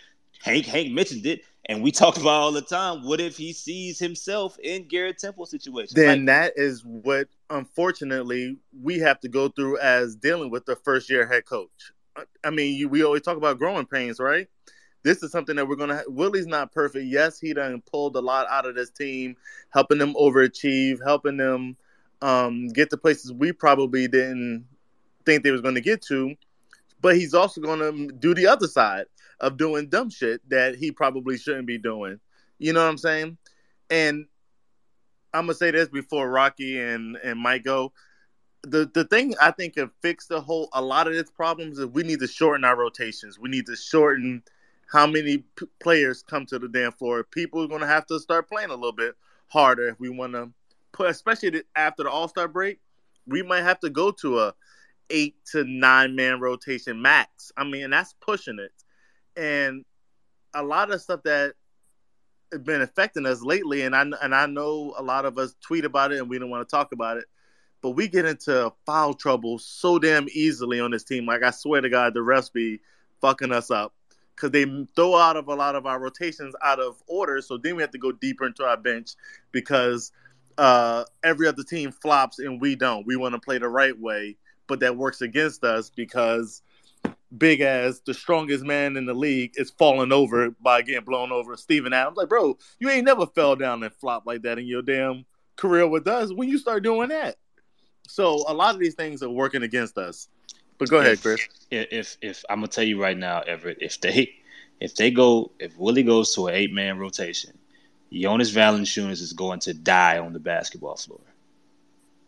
Hank 0.41 0.65
Hank 0.65 0.93
mentioned 0.93 1.25
it, 1.25 1.41
and 1.65 1.83
we 1.83 1.91
talk 1.91 2.15
about 2.15 2.29
all 2.41 2.51
the 2.53 2.61
time. 2.61 3.03
What 3.03 3.19
if 3.19 3.35
he 3.35 3.51
sees 3.51 3.99
himself 3.99 4.57
in 4.59 4.87
Garrett 4.87 5.19
Temple 5.19 5.45
situation? 5.45 5.93
then 5.95 6.25
that 6.25 6.53
is 6.55 6.81
what 6.85 7.27
unfortunately 7.49 8.57
we 8.81 8.99
have 8.99 9.19
to 9.19 9.27
go 9.27 9.49
through 9.49 9.77
as 9.79 10.15
dealing 10.15 10.49
with 10.49 10.65
the 10.65 10.77
first 10.77 11.09
year 11.09 11.27
head 11.27 11.45
coach. 11.45 11.91
I- 12.15 12.23
I 12.45 12.49
mean, 12.49 12.75
you, 12.77 12.87
we 12.89 13.03
always 13.03 13.21
talk 13.21 13.37
about 13.37 13.59
growing 13.59 13.85
pains, 13.85 14.19
right? 14.19 14.47
This 15.03 15.23
is 15.23 15.31
something 15.31 15.55
that 15.55 15.67
we're 15.67 15.75
gonna. 15.75 16.03
Willie's 16.07 16.47
not 16.47 16.71
perfect. 16.71 17.05
Yes, 17.05 17.39
he 17.39 17.53
done 17.53 17.81
pulled 17.89 18.15
a 18.15 18.21
lot 18.21 18.47
out 18.49 18.65
of 18.65 18.75
this 18.75 18.89
team, 18.89 19.35
helping 19.69 19.97
them 19.97 20.13
overachieve, 20.15 20.99
helping 21.03 21.37
them 21.37 21.77
um, 22.21 22.67
get 22.67 22.89
to 22.89 22.97
places 22.97 23.31
we 23.31 23.51
probably 23.53 24.07
didn't 24.07 24.65
think 25.25 25.43
they 25.43 25.51
was 25.51 25.61
going 25.61 25.75
to 25.75 25.81
get 25.81 26.01
to. 26.03 26.35
But 27.01 27.15
he's 27.15 27.33
also 27.33 27.61
going 27.61 27.79
to 27.79 28.13
do 28.13 28.33
the 28.33 28.47
other 28.47 28.67
side 28.67 29.05
of 29.39 29.57
doing 29.57 29.87
dumb 29.87 30.09
shit 30.09 30.47
that 30.49 30.75
he 30.75 30.91
probably 30.91 31.37
shouldn't 31.37 31.67
be 31.67 31.77
doing. 31.77 32.19
You 32.57 32.73
know 32.73 32.83
what 32.83 32.89
I'm 32.89 32.97
saying? 32.97 33.37
And 33.89 34.25
I'm 35.33 35.43
gonna 35.45 35.53
say 35.53 35.71
this 35.71 35.89
before 35.89 36.29
Rocky 36.29 36.79
and 36.79 37.15
and 37.23 37.39
Mike 37.39 37.63
go. 37.63 37.93
The 38.63 38.89
the 38.93 39.05
thing 39.05 39.35
I 39.41 39.51
think 39.51 39.75
can 39.75 39.89
fix 40.01 40.27
the 40.27 40.41
whole 40.41 40.69
a 40.73 40.81
lot 40.81 41.07
of 41.07 41.13
its 41.13 41.31
problems 41.31 41.79
is 41.79 41.85
we 41.85 42.03
need 42.03 42.19
to 42.19 42.27
shorten 42.27 42.65
our 42.65 42.75
rotations. 42.75 43.39
We 43.39 43.49
need 43.49 43.65
to 43.67 43.75
shorten 43.75 44.43
how 44.89 45.05
many 45.05 45.37
p- 45.37 45.67
players 45.79 46.23
come 46.23 46.45
to 46.47 46.57
the 46.57 46.67
damn 46.67 46.91
floor. 46.91 47.23
People 47.23 47.63
are 47.63 47.67
gonna 47.67 47.87
have 47.87 48.07
to 48.07 48.19
start 48.19 48.49
playing 48.49 48.71
a 48.71 48.75
little 48.75 48.91
bit 48.91 49.15
harder 49.47 49.89
if 49.89 49.99
we 49.99 50.09
want 50.09 50.33
to 50.33 50.49
put, 50.91 51.09
especially 51.09 51.61
after 51.75 52.03
the 52.03 52.09
All 52.09 52.27
Star 52.27 52.47
break. 52.47 52.79
We 53.27 53.43
might 53.43 53.61
have 53.61 53.79
to 53.81 53.89
go 53.89 54.11
to 54.11 54.39
a 54.39 54.53
eight 55.11 55.35
to 55.51 55.63
nine 55.63 56.15
man 56.15 56.39
rotation 56.39 57.01
max. 57.01 57.51
I 57.55 57.63
mean, 57.63 57.89
that's 57.91 58.15
pushing 58.19 58.57
it. 58.59 58.71
And 59.39 59.85
a 60.55 60.63
lot 60.63 60.91
of 60.91 61.01
stuff 61.01 61.21
that 61.23 61.53
has 62.51 62.61
been 62.61 62.81
affecting 62.81 63.27
us 63.27 63.43
lately, 63.43 63.83
and 63.83 63.95
I 63.95 64.01
and 64.01 64.33
I 64.33 64.47
know 64.47 64.95
a 64.97 65.03
lot 65.03 65.25
of 65.25 65.37
us 65.37 65.55
tweet 65.61 65.85
about 65.85 66.11
it, 66.11 66.17
and 66.17 66.29
we 66.29 66.39
don't 66.39 66.49
want 66.49 66.67
to 66.67 66.75
talk 66.75 66.93
about 66.93 67.17
it. 67.17 67.25
But 67.81 67.91
we 67.91 68.07
get 68.07 68.25
into 68.25 68.73
foul 68.87 69.13
trouble 69.13 69.59
so 69.59 69.99
damn 69.99 70.27
easily 70.33 70.79
on 70.79 70.89
this 70.89 71.03
team. 71.03 71.27
Like 71.27 71.43
I 71.43 71.51
swear 71.51 71.79
to 71.79 71.89
God, 71.89 72.15
the 72.15 72.21
refs 72.21 72.51
be 72.51 72.81
fucking 73.21 73.51
us 73.51 73.69
up 73.69 73.93
because 74.39 74.51
they 74.51 74.65
throw 74.95 75.17
out 75.17 75.35
of 75.35 75.47
a 75.49 75.53
lot 75.53 75.75
of 75.75 75.85
our 75.85 75.99
rotations 75.99 76.55
out 76.63 76.79
of 76.79 77.01
order. 77.07 77.41
So 77.41 77.57
then 77.57 77.75
we 77.75 77.81
have 77.81 77.91
to 77.91 77.97
go 77.97 78.11
deeper 78.11 78.45
into 78.45 78.63
our 78.63 78.77
bench 78.77 79.11
because 79.51 80.11
uh, 80.57 81.03
every 81.23 81.47
other 81.47 81.63
team 81.63 81.91
flops 81.91 82.39
and 82.39 82.61
we 82.61 82.75
don't. 82.75 83.05
We 83.05 83.17
want 83.17 83.35
to 83.35 83.41
play 83.41 83.57
the 83.57 83.67
right 83.67 83.97
way, 83.97 84.37
but 84.67 84.79
that 84.79 84.95
works 84.95 85.21
against 85.21 85.63
us 85.63 85.89
because 85.89 86.61
big 87.37 87.61
as 87.61 88.01
the 88.01 88.13
strongest 88.13 88.63
man 88.63 88.95
in 88.97 89.05
the 89.05 89.13
league 89.13 89.53
is 89.55 89.71
falling 89.71 90.11
over 90.11 90.51
by 90.61 90.81
getting 90.81 91.03
blown 91.03 91.31
over. 91.31 91.57
Steven 91.57 91.91
Adams, 91.91 92.17
like, 92.17 92.29
bro, 92.29 92.57
you 92.79 92.89
ain't 92.89 93.05
never 93.05 93.25
fell 93.25 93.55
down 93.55 93.83
and 93.83 93.93
flopped 93.93 94.25
like 94.25 94.43
that 94.43 94.57
in 94.57 94.65
your 94.65 94.81
damn 94.81 95.25
career 95.57 95.87
with 95.87 96.07
us. 96.07 96.31
When 96.33 96.47
you 96.47 96.57
start 96.57 96.83
doing 96.83 97.09
that, 97.09 97.35
so 98.07 98.45
a 98.47 98.53
lot 98.53 98.73
of 98.73 98.79
these 98.79 98.95
things 98.95 99.21
are 99.21 99.29
working 99.29 99.63
against 99.63 99.97
us. 99.97 100.29
But 100.79 100.89
go 100.89 100.97
ahead, 100.99 101.13
if, 101.13 101.21
Chris. 101.21 101.47
If, 101.69 101.87
if 101.91 102.17
if 102.21 102.45
I'm 102.49 102.59
gonna 102.59 102.69
tell 102.69 102.85
you 102.85 102.99
right 102.99 103.17
now, 103.17 103.41
Everett, 103.41 103.77
if 103.81 104.01
they 104.01 104.33
if 104.79 104.95
they 104.95 105.11
go 105.11 105.51
if 105.59 105.77
Willie 105.77 106.03
goes 106.03 106.33
to 106.35 106.47
an 106.47 106.55
eight 106.55 106.73
man 106.73 106.97
rotation, 106.97 107.57
Jonas 108.11 108.51
Valanciunas 108.51 109.21
is 109.21 109.33
going 109.33 109.59
to 109.61 109.73
die 109.73 110.17
on 110.17 110.33
the 110.33 110.39
basketball 110.39 110.95
floor. 110.95 111.19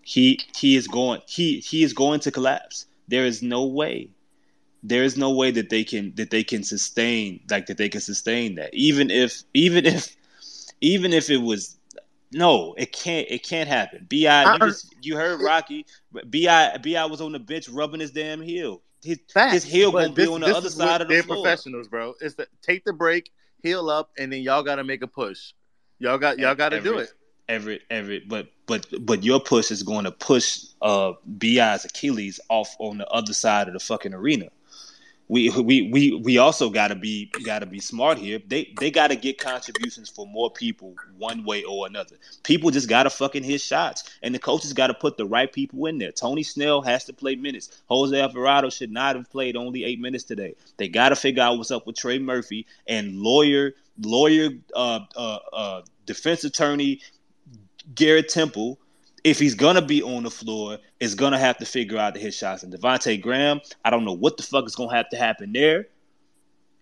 He 0.03 0.39
he 0.55 0.75
is 0.75 0.87
going 0.87 1.21
he 1.27 1.59
he 1.59 1.81
is 1.83 1.93
going 1.93 2.19
to 2.21 2.31
collapse. 2.31 2.85
There 3.07 3.25
is 3.25 3.41
no 3.41 3.65
way. 3.65 4.09
There 4.83 5.03
is 5.03 5.15
no 5.15 5.31
way 5.31 5.51
that 5.51 5.69
they 5.69 5.83
can 5.83 6.13
that 6.15 6.29
they 6.29 6.43
can 6.43 6.63
sustain 6.63 7.39
like 7.49 7.67
that 7.67 7.77
they 7.77 7.89
can 7.89 8.01
sustain 8.01 8.55
that. 8.55 8.73
Even 8.73 9.09
if 9.09 9.43
even 9.53 9.85
if 9.85 10.15
even 10.81 11.13
if 11.13 11.29
it 11.29 11.37
was 11.37 11.77
no, 12.31 12.73
it 12.77 12.93
can't. 12.93 13.27
It 13.29 13.43
can't 13.43 13.67
happen. 13.67 14.07
Bi, 14.09 14.53
you 14.53 14.59
just 14.59 14.95
you 15.01 15.15
heard 15.15 15.41
Rocky. 15.41 15.85
Bi 16.11 16.77
Bi 16.77 17.05
was 17.05 17.21
on 17.21 17.31
the 17.33 17.39
bench 17.39 17.67
rubbing 17.69 17.99
his 17.99 18.11
damn 18.11 18.41
heel. 18.41 18.81
His, 19.03 19.19
his 19.49 19.63
heel 19.63 19.91
gonna 19.91 20.11
be 20.11 20.27
on 20.27 20.41
the 20.41 20.55
other 20.55 20.69
side 20.69 21.01
of 21.01 21.07
the 21.07 21.15
they're 21.15 21.23
floor. 21.23 21.43
professionals, 21.43 21.87
bro. 21.87 22.13
It's 22.21 22.35
the 22.35 22.47
take 22.61 22.85
the 22.85 22.93
break, 22.93 23.31
heal 23.63 23.89
up, 23.89 24.11
and 24.17 24.31
then 24.31 24.41
y'all 24.41 24.63
got 24.63 24.75
to 24.75 24.83
make 24.83 25.01
a 25.01 25.07
push. 25.07 25.53
Y'all 25.99 26.17
got 26.17 26.39
y'all 26.39 26.55
got 26.55 26.69
to 26.69 26.81
do 26.81 26.99
it. 26.99 27.11
Everett, 27.49 27.81
Everett, 27.89 28.29
but 28.29 28.47
but 28.65 28.87
but 29.01 29.23
your 29.23 29.39
push 29.41 29.71
is 29.71 29.83
going 29.83 30.05
to 30.05 30.11
push 30.11 30.65
uh 30.81 31.13
Bi's 31.37 31.83
Achilles 31.83 32.39
off 32.49 32.75
on 32.79 32.97
the 32.97 33.07
other 33.07 33.33
side 33.33 33.67
of 33.67 33.73
the 33.73 33.79
fucking 33.79 34.13
arena. 34.13 34.47
We 35.31 35.49
we 35.49 35.89
we 35.93 36.13
we 36.13 36.37
also 36.39 36.69
got 36.69 36.89
to 36.89 36.95
be 36.95 37.31
got 37.45 37.59
to 37.59 37.65
be 37.65 37.79
smart 37.79 38.17
here. 38.17 38.41
They 38.45 38.73
they 38.77 38.91
got 38.91 39.11
to 39.11 39.15
get 39.15 39.37
contributions 39.37 40.09
for 40.09 40.27
more 40.27 40.51
people 40.51 40.93
one 41.17 41.45
way 41.45 41.63
or 41.63 41.87
another. 41.87 42.17
People 42.43 42.69
just 42.69 42.89
got 42.89 43.03
to 43.03 43.09
fucking 43.09 43.41
hit 43.41 43.61
shots, 43.61 44.03
and 44.21 44.35
the 44.35 44.39
coaches 44.39 44.73
got 44.73 44.87
to 44.87 44.93
put 44.93 45.15
the 45.15 45.25
right 45.25 45.49
people 45.49 45.85
in 45.85 45.99
there. 45.99 46.11
Tony 46.11 46.43
Snell 46.43 46.81
has 46.81 47.05
to 47.05 47.13
play 47.13 47.37
minutes. 47.37 47.81
Jose 47.85 48.19
Alvarado 48.19 48.69
should 48.69 48.91
not 48.91 49.15
have 49.15 49.31
played 49.31 49.55
only 49.55 49.85
eight 49.85 50.01
minutes 50.01 50.25
today. 50.25 50.53
They 50.75 50.89
got 50.89 51.09
to 51.09 51.15
figure 51.15 51.43
out 51.43 51.57
what's 51.57 51.71
up 51.71 51.87
with 51.87 51.95
Trey 51.95 52.19
Murphy 52.19 52.67
and 52.85 53.15
lawyer 53.15 53.73
lawyer, 54.01 54.49
uh, 54.75 54.99
uh, 55.15 55.39
uh, 55.53 55.81
defense 56.05 56.43
attorney, 56.43 56.99
Garrett 57.95 58.27
Temple, 58.27 58.80
if 59.23 59.39
he's 59.39 59.55
gonna 59.55 59.81
be 59.81 60.01
on 60.01 60.23
the 60.23 60.31
floor, 60.31 60.77
is 60.99 61.15
gonna 61.15 61.37
have 61.39 61.57
to 61.59 61.65
figure 61.65 61.97
out 61.97 62.13
to 62.15 62.19
hit 62.19 62.33
shots. 62.33 62.63
And 62.63 62.73
Devonte 62.73 63.21
Graham, 63.21 63.61
I 63.85 63.89
don't 63.89 64.05
know 64.05 64.13
what 64.13 64.37
the 64.37 64.43
fuck 64.43 64.65
is 64.65 64.75
gonna 64.75 64.95
have 64.95 65.09
to 65.09 65.17
happen 65.17 65.53
there. 65.53 65.87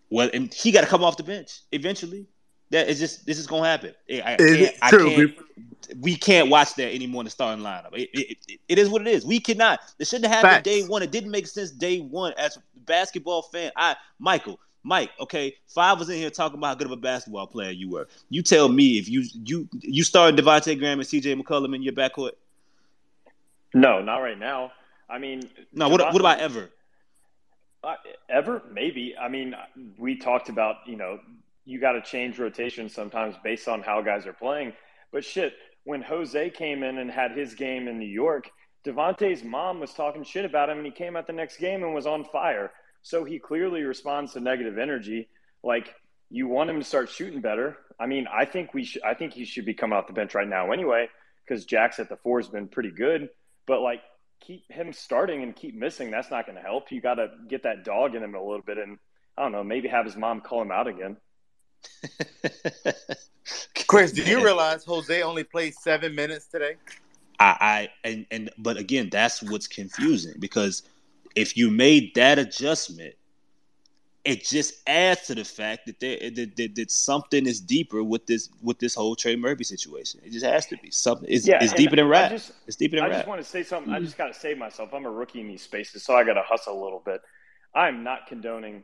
Well, 0.10 0.30
and 0.34 0.52
he 0.54 0.72
got 0.72 0.82
to 0.82 0.88
come 0.88 1.04
off 1.04 1.18
the 1.18 1.24
bench 1.24 1.60
eventually. 1.72 2.26
That 2.72 2.88
is 2.88 3.00
just 3.00 3.26
this 3.26 3.40
is 3.40 3.48
gonna 3.48 3.68
happen. 3.68 3.94
I, 4.10 4.36
can't, 4.38 4.76
I 4.82 4.90
true. 4.90 5.10
can't. 5.16 5.38
We 6.02 6.16
can't 6.16 6.50
watch 6.50 6.76
that 6.76 6.94
anymore 6.94 7.22
in 7.22 7.26
the 7.26 7.32
starting 7.32 7.64
lineup. 7.64 7.94
It, 7.94 8.10
it, 8.14 8.38
it- 8.48 8.60
it 8.68 8.78
is 8.78 8.90
what 8.90 9.02
it 9.02 9.08
is. 9.08 9.26
We 9.26 9.40
cannot. 9.40 9.80
It 9.98 10.06
shouldn't 10.08 10.26
have 10.32 10.36
happened 10.44 10.54
Facts. 10.58 10.64
day 10.66 10.84
one. 10.88 11.02
It 11.02 11.10
didn't 11.12 11.32
make 11.32 11.48
sense 11.48 11.72
day 11.72 12.00
one. 12.02 12.34
As 12.38 12.58
a 12.58 12.62
basketball 12.82 13.42
fan, 13.42 13.72
I 13.76 13.96
Michael, 14.20 14.60
Mike, 14.84 15.12
okay, 15.20 15.56
five 15.68 16.00
was 16.00 16.10
in 16.10 16.18
here 16.18 16.30
talking 16.30 16.58
about 16.58 16.68
how 16.68 16.76
good 16.76 16.88
of 16.88 16.92
a 16.92 16.98
basketball 16.98 17.48
player 17.48 17.72
you 17.72 17.90
were. 17.90 18.08
You 18.30 18.42
tell 18.42 18.70
me 18.70 18.98
if 18.98 19.10
you 19.10 19.26
you 19.44 19.68
you 19.82 20.04
started 20.04 20.44
Devonte 20.44 20.78
Graham 20.78 21.00
and 21.00 21.08
C.J. 21.08 21.36
McCollum 21.36 21.76
in 21.76 21.82
your 21.82 21.94
backcourt. 21.94 22.32
No, 23.74 24.02
not 24.02 24.18
right 24.20 24.40
now. 24.40 24.72
I 25.10 25.20
mean, 25.20 25.50
No, 25.74 25.90
what 25.90 26.02
what 26.14 26.20
about 26.20 26.40
ever? 26.40 26.70
Uh, 27.84 27.96
ever? 28.30 28.62
Maybe. 28.72 29.16
I 29.18 29.30
mean, 29.30 29.56
we 29.98 30.16
talked 30.16 30.50
about, 30.50 30.78
you 30.86 30.98
know, 30.98 31.20
you 31.66 31.80
got 31.80 31.94
to 31.94 32.02
change 32.02 32.38
rotation 32.40 32.90
sometimes 32.90 33.36
based 33.44 33.68
on 33.68 33.82
how 33.82 34.02
guys 34.02 34.26
are 34.26 34.34
playing. 34.34 34.74
But 35.12 35.24
shit, 35.24 35.54
when 35.84 36.02
Jose 36.02 36.50
came 36.52 36.84
in 36.84 36.98
and 36.98 37.10
had 37.10 37.32
his 37.32 37.56
game 37.56 37.88
in 37.88 37.98
New 37.98 38.06
York, 38.06 38.50
Devonte's 38.86 39.44
mom 39.44 39.80
was 39.80 39.94
talking 39.94 40.24
shit 40.24 40.46
about 40.46 40.70
him 40.70 40.78
and 40.78 40.86
he 40.86 40.92
came 40.92 41.16
out 41.16 41.28
the 41.28 41.34
next 41.34 41.58
game 41.58 41.84
and 41.84 41.94
was 41.94 42.06
on 42.06 42.26
fire. 42.26 42.72
So 43.02 43.24
he 43.24 43.40
clearly 43.40 43.84
responds 43.84 44.34
to 44.34 44.40
negative 44.40 44.78
energy. 44.78 45.30
Like, 45.64 45.94
you 46.30 46.48
want 46.48 46.70
him 46.70 46.80
to 46.80 46.86
start 46.86 47.10
shooting 47.10 47.42
better. 47.42 47.78
I 48.00 48.06
mean, 48.06 48.28
I 48.32 48.46
think 48.46 48.74
we 48.74 48.84
should, 48.84 49.02
I 49.04 49.14
think 49.14 49.34
he 49.34 49.46
should 49.46 49.66
be 49.66 49.74
coming 49.74 49.98
off 49.98 50.08
the 50.08 50.14
bench 50.14 50.36
right 50.36 50.48
now 50.48 50.72
anyway, 50.72 51.10
because 51.46 51.66
Jax 51.66 52.00
at 52.00 52.10
the 52.10 52.18
four 52.18 52.40
has 52.40 52.48
been 52.48 52.68
pretty 52.68 52.92
good. 52.92 53.30
But 53.66 53.82
like, 53.82 54.02
keep 54.42 54.64
him 54.72 54.94
starting 54.94 55.44
and 55.44 55.56
keep 55.56 55.76
missing. 55.76 56.12
That's 56.12 56.32
not 56.32 56.46
going 56.46 56.56
to 56.56 56.62
help. 56.62 56.92
You 56.92 57.02
got 57.02 57.16
to 57.16 57.30
get 57.48 57.64
that 57.64 57.84
dog 57.84 58.16
in 58.16 58.24
him 58.24 58.36
a 58.36 58.42
little 58.42 58.62
bit, 58.62 58.78
and 58.78 58.98
I 59.38 59.44
don't 59.44 59.52
know, 59.52 59.64
maybe 59.64 59.88
have 59.88 60.06
his 60.06 60.16
mom 60.16 60.42
call 60.42 60.62
him 60.62 60.72
out 60.72 60.88
again. 60.88 61.18
Chris, 63.88 64.12
do 64.12 64.24
you 64.24 64.44
realize 64.44 64.84
Jose 64.84 65.22
only 65.22 65.44
played 65.44 65.74
seven 65.74 66.14
minutes 66.14 66.48
today? 66.48 66.76
I, 67.40 67.90
I 68.04 68.08
and 68.08 68.26
and 68.32 68.50
but 68.58 68.78
again, 68.78 69.10
that's 69.10 69.42
what's 69.42 69.68
confusing 69.68 70.36
because 70.40 70.84
if 71.36 71.58
you 71.58 71.70
made 71.70 72.16
that 72.16 72.40
adjustment, 72.40 73.16
it 74.26 74.44
just 74.44 74.76
adds 74.88 75.28
to 75.28 75.36
the 75.36 75.46
fact 75.46 75.86
that 75.86 76.00
there 76.00 76.18
that, 76.18 76.56
that, 76.56 76.76
that 76.76 76.92
something 76.92 77.46
is 77.46 77.62
deeper 77.62 78.04
with 78.04 78.26
this 78.28 78.50
with 78.62 78.80
this 78.80 78.94
whole 78.94 79.16
Trey 79.16 79.36
Murphy 79.36 79.64
situation. 79.64 80.20
It 80.24 80.32
just 80.32 80.46
has 80.46 80.66
to 80.68 80.78
be 80.78 80.92
something. 80.92 81.28
It's, 81.30 81.48
it's 81.48 81.74
deeper 81.74 81.96
than 81.96 82.06
I 82.06 82.10
rap. 82.10 82.32
just- 82.32 82.52
it's 82.68 82.76
deeper 82.76 82.98
than 82.98 83.06
I 83.06 83.08
rap. 83.08 83.18
just 83.18 83.28
want 83.28 83.42
to 83.42 83.48
say 83.48 83.64
something. 83.64 83.92
I 83.92 83.98
mm-hmm. 83.98 84.06
just 84.06 84.18
got 84.18 84.28
to 84.28 84.40
save 84.40 84.58
myself. 84.58 84.94
I'm 84.94 85.06
a 85.06 85.12
rookie 85.12 85.42
in 85.42 85.48
these 85.48 85.64
spaces, 85.64 86.04
so 86.04 86.16
I 86.16 86.24
got 86.24 86.34
to 86.34 86.44
hustle 86.44 86.80
a 86.80 86.82
little 86.82 87.02
bit. 87.04 87.22
I'm 87.74 88.04
not 88.04 88.28
condoning 88.28 88.84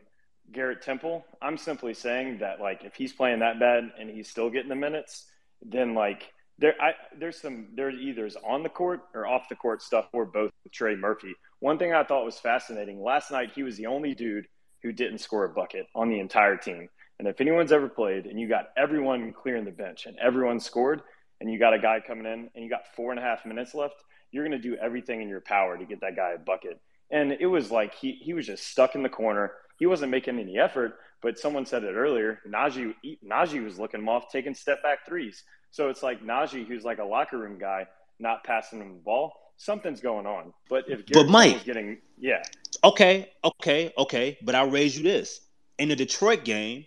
Garrett 0.52 0.82
Temple. 0.82 1.26
I'm 1.42 1.58
simply 1.58 1.94
saying 1.94 2.38
that, 2.40 2.62
like, 2.62 2.84
if 2.84 2.96
he's 2.96 3.12
playing 3.12 3.40
that 3.40 3.60
bad 3.60 3.92
and 4.00 4.10
he's 4.10 4.30
still 4.30 4.50
getting 4.50 4.70
the 4.70 4.76
minutes, 4.76 5.26
then 5.62 5.94
like 5.94 6.32
there, 6.58 6.76
I 6.82 6.94
there's 7.18 7.42
some 7.42 7.68
there 7.76 7.90
either 7.90 8.26
is 8.26 8.38
on 8.46 8.64
the 8.64 8.70
court 8.70 9.02
or 9.14 9.28
off 9.28 9.50
the 9.50 9.56
court 9.56 9.82
stuff 9.82 10.08
or 10.14 10.26
both 10.26 10.52
with 10.64 10.74
Trey 10.74 10.96
Murphy. 10.96 11.34
One 11.60 11.78
thing 11.78 11.94
I 11.94 12.04
thought 12.04 12.26
was 12.26 12.40
fascinating 12.40 13.02
last 13.02 13.32
night, 13.32 13.52
he 13.56 13.64
was 13.64 13.78
the 13.78 13.88
only 13.88 14.14
dude 14.14 14.48
who 14.84 14.92
didn't 14.92 15.20
score 15.20 15.46
a 15.46 15.50
bucket 15.50 15.88
on 15.96 16.10
the 16.10 16.20
entire 16.20 16.58
team. 16.58 16.90
And 17.18 17.28
if 17.28 17.40
anyone's 17.40 17.72
ever 17.72 17.88
played 17.88 18.26
and 18.26 18.40
you 18.40 18.48
got 18.48 18.70
everyone 18.78 19.34
clearing 19.34 19.66
the 19.66 19.72
bench 19.72 20.06
and 20.06 20.18
everyone 20.20 20.60
scored, 20.60 21.02
and 21.42 21.52
you 21.52 21.60
got 21.60 21.74
a 21.74 21.80
guy 21.80 22.00
coming 22.06 22.26
in 22.26 22.50
and 22.56 22.64
you 22.64 22.70
got 22.70 22.88
four 22.96 23.12
and 23.12 23.20
a 23.20 23.24
half 23.24 23.46
minutes 23.46 23.76
left, 23.76 23.96
you're 24.32 24.48
going 24.48 24.60
to 24.60 24.70
do 24.70 24.78
everything 24.82 25.22
in 25.22 25.30
your 25.30 25.42
power 25.42 25.78
to 25.78 25.86
get 25.86 26.02
that 26.02 26.16
guy 26.16 26.32
a 26.32 26.40
bucket. 26.40 26.80
And 27.12 27.34
it 27.34 27.46
was 27.46 27.72
like 27.72 27.94
he, 27.94 28.20
he 28.22 28.34
was 28.34 28.46
just 28.46 28.68
stuck 28.68 28.96
in 28.96 29.04
the 29.04 29.10
corner. 29.10 29.52
He 29.78 29.86
wasn't 29.86 30.12
making 30.12 30.40
any 30.40 30.58
effort, 30.58 30.94
but 31.22 31.38
someone 31.38 31.66
said 31.66 31.84
it 31.84 31.94
earlier. 31.94 32.40
Naji, 32.48 32.94
Naji 33.24 33.64
was 33.64 33.78
looking 33.78 34.02
him 34.02 34.10
off, 34.10 34.32
taking 34.32 34.54
step 34.54 34.82
back 34.82 35.06
threes. 35.06 35.44
So 35.72 35.90
it's 35.90 36.04
like 36.04 36.24
Naji, 36.24 36.66
who's 36.66 36.84
like 36.84 37.00
a 37.00 37.04
locker 37.04 37.38
room 37.38 37.60
guy, 37.60 37.86
not 38.20 38.44
passing 38.44 38.82
him 38.82 38.94
the 38.94 39.00
ball. 39.00 39.34
Something's 39.58 40.02
going 40.02 40.26
on. 40.26 40.54
But 40.70 40.90
if 40.90 41.06
But 41.08 41.28
Mike- 41.28 41.64
getting, 41.64 41.98
yeah, 42.20 42.44
Okay, 42.84 43.32
okay, 43.44 43.94
okay. 43.98 44.38
But 44.44 44.54
I'll 44.54 44.70
raise 44.70 44.98
you 44.98 45.04
this. 45.04 45.42
In 45.80 45.90
the 45.90 45.96
Detroit 45.96 46.44
game, 46.46 46.86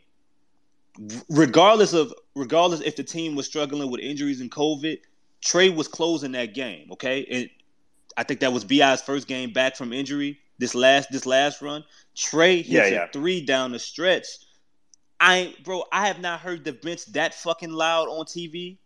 regardless 1.31 1.93
of 1.93 2.13
regardless 2.35 2.81
if 2.81 2.97
the 2.97 3.03
team 3.05 3.35
was 3.35 3.47
struggling 3.47 3.91
with 3.91 4.01
injuries 4.01 4.41
and 4.41 4.51
COVID, 4.51 4.99
Trey 5.43 5.71
was 5.71 5.89
closing 5.89 6.33
that 6.33 6.55
game. 6.55 6.91
Okay. 6.93 7.25
And 7.31 7.51
I 8.17 8.23
think 8.25 8.41
that 8.41 8.53
was 8.53 8.65
BI's 8.65 9.03
first 9.03 9.27
game 9.29 9.53
back 9.53 9.77
from 9.77 9.93
injury. 9.93 10.39
This 10.59 10.75
last 10.75 11.11
this 11.11 11.27
last 11.27 11.63
run. 11.63 11.85
Trey 12.17 12.57
hits 12.59 12.69
Yeah, 12.69 12.85
a 12.85 12.91
yeah. 12.91 13.07
three 13.13 13.45
down 13.45 13.73
the 13.73 13.79
stretch. 13.79 14.27
I 15.21 15.55
bro, 15.65 15.85
I 15.93 16.07
have 16.07 16.21
not 16.21 16.41
heard 16.41 16.65
the 16.65 16.73
bench 16.73 17.07
that 17.07 17.35
fucking 17.35 17.71
loud 17.73 18.09
on 18.09 18.25
TV. 18.27 18.79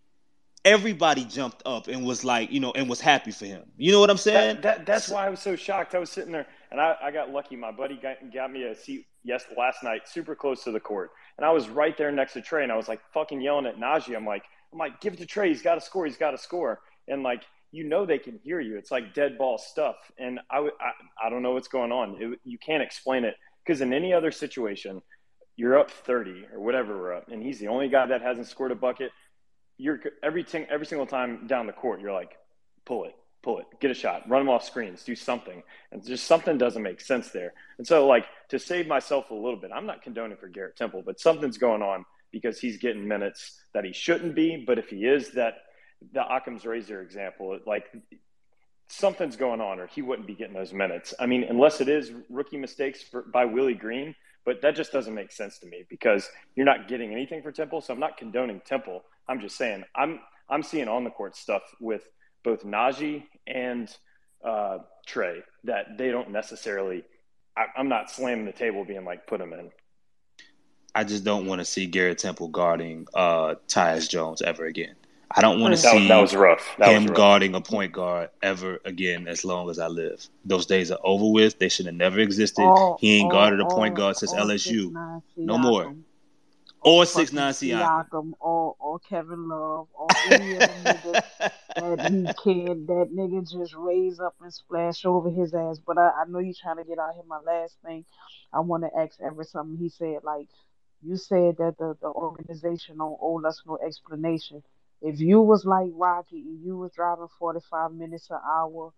Everybody 0.64 1.24
jumped 1.24 1.62
up 1.66 1.88
and 1.88 2.04
was 2.04 2.24
like, 2.24 2.52
you 2.52 2.60
know, 2.60 2.72
and 2.72 2.88
was 2.88 3.00
happy 3.00 3.32
for 3.32 3.46
him. 3.46 3.64
You 3.76 3.92
know 3.92 4.00
what 4.00 4.10
I'm 4.10 4.16
saying? 4.16 4.56
That, 4.56 4.62
that, 4.62 4.86
that's 4.86 5.08
why 5.08 5.26
I 5.26 5.30
was 5.30 5.40
so 5.40 5.56
shocked. 5.56 5.94
I 5.94 5.98
was 5.98 6.10
sitting 6.10 6.32
there, 6.32 6.46
and 6.70 6.80
I, 6.80 6.94
I 7.02 7.10
got 7.10 7.30
lucky. 7.30 7.56
My 7.56 7.72
buddy 7.72 7.98
got, 8.00 8.16
got 8.32 8.52
me 8.52 8.64
a 8.64 8.74
seat 8.74 9.06
yes 9.24 9.44
last 9.56 9.82
night, 9.82 10.02
super 10.06 10.34
close 10.36 10.62
to 10.64 10.70
the 10.70 10.80
court, 10.80 11.10
and 11.36 11.44
I 11.44 11.50
was 11.50 11.68
right 11.68 11.96
there 11.98 12.12
next 12.12 12.34
to 12.34 12.40
Trey, 12.40 12.62
and 12.62 12.70
I 12.70 12.76
was 12.76 12.88
like 12.88 13.00
fucking 13.12 13.40
yelling 13.40 13.66
at 13.66 13.76
Naji. 13.76 14.16
I'm 14.16 14.26
like, 14.26 14.44
I'm 14.72 14.78
like, 14.78 15.00
give 15.00 15.14
it 15.14 15.18
to 15.18 15.26
Trey. 15.26 15.48
He's 15.48 15.62
got 15.62 15.74
to 15.74 15.80
score. 15.80 16.06
He's 16.06 16.16
got 16.16 16.30
to 16.30 16.38
score. 16.38 16.80
And 17.08 17.22
like, 17.22 17.42
you 17.72 17.84
know, 17.84 18.06
they 18.06 18.18
can 18.18 18.38
hear 18.42 18.60
you. 18.60 18.78
It's 18.78 18.90
like 18.90 19.14
dead 19.14 19.38
ball 19.38 19.58
stuff. 19.58 19.96
And 20.18 20.40
I 20.50 20.68
I 21.22 21.30
don't 21.30 21.42
know 21.42 21.52
what's 21.52 21.68
going 21.68 21.92
on. 21.92 22.16
It, 22.20 22.38
you 22.44 22.58
can't 22.64 22.82
explain 22.82 23.24
it 23.24 23.34
because 23.64 23.80
in 23.80 23.92
any 23.92 24.12
other 24.12 24.30
situation, 24.30 25.02
you're 25.56 25.78
up 25.78 25.90
30 25.90 26.46
or 26.52 26.60
whatever 26.60 26.96
we're 26.96 27.14
up, 27.14 27.28
and 27.28 27.42
he's 27.42 27.58
the 27.58 27.68
only 27.68 27.88
guy 27.88 28.06
that 28.06 28.22
hasn't 28.22 28.46
scored 28.46 28.72
a 28.72 28.74
bucket. 28.74 29.10
You're 29.82 30.00
every 30.22 30.44
ting, 30.44 30.66
every 30.70 30.86
single 30.86 31.06
time 31.06 31.48
down 31.48 31.66
the 31.66 31.72
court, 31.72 32.00
you're 32.00 32.12
like, 32.12 32.36
pull 32.84 33.04
it, 33.04 33.16
pull 33.42 33.58
it, 33.58 33.66
get 33.80 33.90
a 33.90 33.94
shot, 33.94 34.28
run 34.28 34.42
them 34.42 34.48
off 34.48 34.64
screens, 34.64 35.02
do 35.02 35.16
something, 35.16 35.62
and 35.90 36.04
just 36.04 36.24
something 36.26 36.56
doesn't 36.56 36.82
make 36.82 37.00
sense 37.00 37.30
there. 37.30 37.52
And 37.78 37.86
so, 37.86 38.06
like 38.06 38.26
to 38.50 38.60
save 38.60 38.86
myself 38.86 39.30
a 39.30 39.34
little 39.34 39.56
bit, 39.56 39.72
I'm 39.74 39.86
not 39.86 40.02
condoning 40.02 40.36
for 40.36 40.46
Garrett 40.46 40.76
Temple, 40.76 41.02
but 41.04 41.18
something's 41.18 41.58
going 41.58 41.82
on 41.82 42.04
because 42.30 42.60
he's 42.60 42.78
getting 42.78 43.08
minutes 43.08 43.60
that 43.74 43.84
he 43.84 43.92
shouldn't 43.92 44.36
be. 44.36 44.62
But 44.64 44.78
if 44.78 44.88
he 44.88 45.04
is, 45.04 45.32
that 45.32 45.54
the 46.12 46.22
Occam's 46.22 46.64
razor 46.64 47.02
example, 47.02 47.58
like 47.66 47.86
something's 48.86 49.36
going 49.36 49.60
on, 49.60 49.80
or 49.80 49.88
he 49.88 50.00
wouldn't 50.00 50.28
be 50.28 50.34
getting 50.34 50.54
those 50.54 50.72
minutes. 50.72 51.12
I 51.18 51.26
mean, 51.26 51.42
unless 51.42 51.80
it 51.80 51.88
is 51.88 52.12
rookie 52.30 52.56
mistakes 52.56 53.02
for, 53.02 53.22
by 53.22 53.46
Willie 53.46 53.74
Green, 53.74 54.14
but 54.44 54.62
that 54.62 54.76
just 54.76 54.92
doesn't 54.92 55.14
make 55.14 55.32
sense 55.32 55.58
to 55.58 55.66
me 55.66 55.84
because 55.88 56.28
you're 56.54 56.66
not 56.66 56.88
getting 56.88 57.12
anything 57.12 57.42
for 57.42 57.52
Temple. 57.52 57.80
So 57.80 57.92
I'm 57.94 58.00
not 58.00 58.16
condoning 58.16 58.60
Temple. 58.64 59.02
I'm 59.28 59.40
just 59.40 59.56
saying 59.56 59.84
I'm 59.94 60.20
I'm 60.48 60.62
seeing 60.62 60.88
on 60.88 61.04
the 61.04 61.10
court 61.10 61.36
stuff 61.36 61.62
with 61.80 62.02
both 62.44 62.64
Naji 62.64 63.24
and 63.46 63.94
uh, 64.44 64.78
Trey 65.06 65.42
that 65.64 65.96
they 65.98 66.10
don't 66.10 66.30
necessarily. 66.30 67.04
I, 67.56 67.66
I'm 67.76 67.88
not 67.88 68.10
slamming 68.10 68.46
the 68.46 68.52
table, 68.52 68.84
being 68.84 69.04
like, 69.04 69.26
put 69.26 69.38
them 69.38 69.52
in. 69.52 69.70
I 70.94 71.04
just 71.04 71.24
don't 71.24 71.46
want 71.46 71.60
to 71.60 71.64
see 71.64 71.86
Garrett 71.86 72.18
Temple 72.18 72.48
guarding 72.48 73.06
uh 73.14 73.54
Tyus 73.68 74.08
Jones 74.08 74.42
ever 74.42 74.66
again. 74.66 74.94
I 75.34 75.40
don't 75.40 75.60
want 75.60 75.72
to 75.72 75.78
see 75.78 76.08
that 76.08 76.20
was 76.20 76.34
rough. 76.34 76.74
That 76.78 76.90
him 76.90 77.04
was 77.04 77.10
rough. 77.10 77.16
guarding 77.16 77.54
a 77.54 77.60
point 77.62 77.92
guard 77.92 78.28
ever 78.42 78.80
again 78.84 79.26
as 79.28 79.44
long 79.44 79.70
as 79.70 79.78
I 79.78 79.86
live. 79.86 80.26
Those 80.44 80.66
days 80.66 80.90
are 80.90 80.98
over 81.02 81.30
with. 81.30 81.58
They 81.58 81.70
should 81.70 81.86
have 81.86 81.94
never 81.94 82.20
existed. 82.20 82.62
Or- 82.62 82.98
he 83.00 83.16
ain't 83.18 83.28
or- 83.28 83.32
guarded 83.32 83.60
a 83.60 83.66
point 83.66 83.94
or- 83.94 83.96
guard 83.96 84.16
since 84.18 84.34
or 84.34 84.40
LSU. 84.40 84.92
No 85.36 85.56
more. 85.58 85.84
Siakam. 85.86 86.02
Or 86.84 87.06
six 87.06 87.32
nine 87.32 87.52
Siakam. 87.52 88.08
Siakam 88.10 88.32
or 88.40 88.76
or 88.78 88.98
Kevin 88.98 89.48
Love 89.48 89.88
or 89.94 90.08
any 90.26 90.54
of 90.54 90.60
the 90.60 90.66
niggas 90.66 91.22
that 91.76 92.10
he 92.10 92.24
can 92.42 92.86
that 92.86 93.08
nigga 93.14 93.48
just 93.48 93.74
raise 93.74 94.18
up 94.18 94.34
and 94.40 94.52
splash 94.52 95.04
over 95.04 95.30
his 95.30 95.54
ass. 95.54 95.78
But 95.84 95.98
I, 95.98 96.08
I 96.08 96.24
know 96.28 96.40
you 96.40 96.54
trying 96.54 96.78
to 96.78 96.84
get 96.84 96.98
out 96.98 97.14
here. 97.14 97.22
My 97.26 97.40
last 97.40 97.76
thing, 97.84 98.04
I 98.52 98.60
want 98.60 98.82
to 98.84 98.90
ask 98.98 99.20
Everett 99.20 99.48
something. 99.48 99.78
He 99.78 99.88
said 99.88 100.18
like, 100.24 100.48
you 101.02 101.16
said 101.16 101.56
that 101.58 101.76
the 101.78 101.96
the 102.00 102.08
organization 102.08 102.98
don't 102.98 103.18
owe 103.20 103.40
us 103.46 103.62
no 103.66 103.78
explanation. 103.84 104.62
If 105.00 105.20
you 105.20 105.40
was 105.40 105.64
like 105.64 105.90
Rocky 105.92 106.40
and 106.40 106.64
you 106.64 106.78
was 106.78 106.92
driving 106.92 107.26
45 107.38 107.92
minutes 107.92 108.30
an 108.30 108.38
hour 108.44 108.92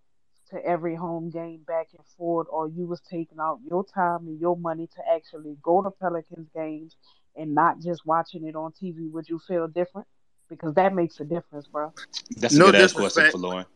to 0.50 0.64
every 0.64 0.94
home 0.94 1.30
game 1.30 1.60
back 1.66 1.88
and 1.96 2.06
forth, 2.18 2.46
or 2.50 2.68
you 2.68 2.86
was 2.86 3.00
taking 3.00 3.38
out 3.40 3.60
your 3.68 3.84
time 3.84 4.26
and 4.26 4.38
your 4.38 4.56
money 4.56 4.86
to 4.94 5.02
actually 5.10 5.56
go 5.62 5.82
to 5.82 5.90
Pelicans 5.90 6.48
games 6.54 6.96
and 7.36 7.54
not 7.54 7.80
just 7.80 8.04
watching 8.06 8.46
it 8.46 8.56
on 8.56 8.72
TV, 8.72 9.10
would 9.10 9.28
you 9.28 9.38
feel 9.38 9.66
different? 9.68 10.06
Because 10.48 10.74
that 10.74 10.94
makes 10.94 11.18
a 11.20 11.24
difference, 11.24 11.66
bro. 11.66 11.92
That's 12.36 12.54
a 12.54 12.58
No 12.58 12.66
good 12.66 12.76
ass 12.76 12.92
question 12.92 13.24
disrespect. 13.24 13.32
for 13.32 13.38
Lauren. 13.38 13.66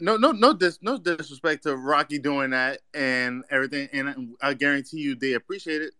No, 0.00 0.16
no, 0.16 0.32
no, 0.32 0.52
dis, 0.52 0.78
no 0.82 0.98
disrespect 0.98 1.62
to 1.62 1.76
Rocky 1.76 2.18
doing 2.18 2.50
that 2.50 2.80
and 2.94 3.44
everything, 3.50 3.88
and 3.92 4.34
I 4.42 4.54
guarantee 4.54 4.98
you 4.98 5.14
they 5.14 5.34
appreciate 5.34 5.82
it. 5.82 5.94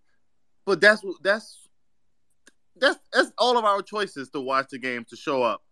But 0.66 0.80
that's 0.80 1.04
that's 1.22 1.68
that's 2.76 2.98
that's 3.12 3.32
all 3.38 3.56
of 3.56 3.64
our 3.64 3.80
choices 3.82 4.30
to 4.30 4.40
watch 4.40 4.66
the 4.70 4.78
game 4.78 5.04
to 5.10 5.16
show 5.16 5.44
up. 5.44 5.62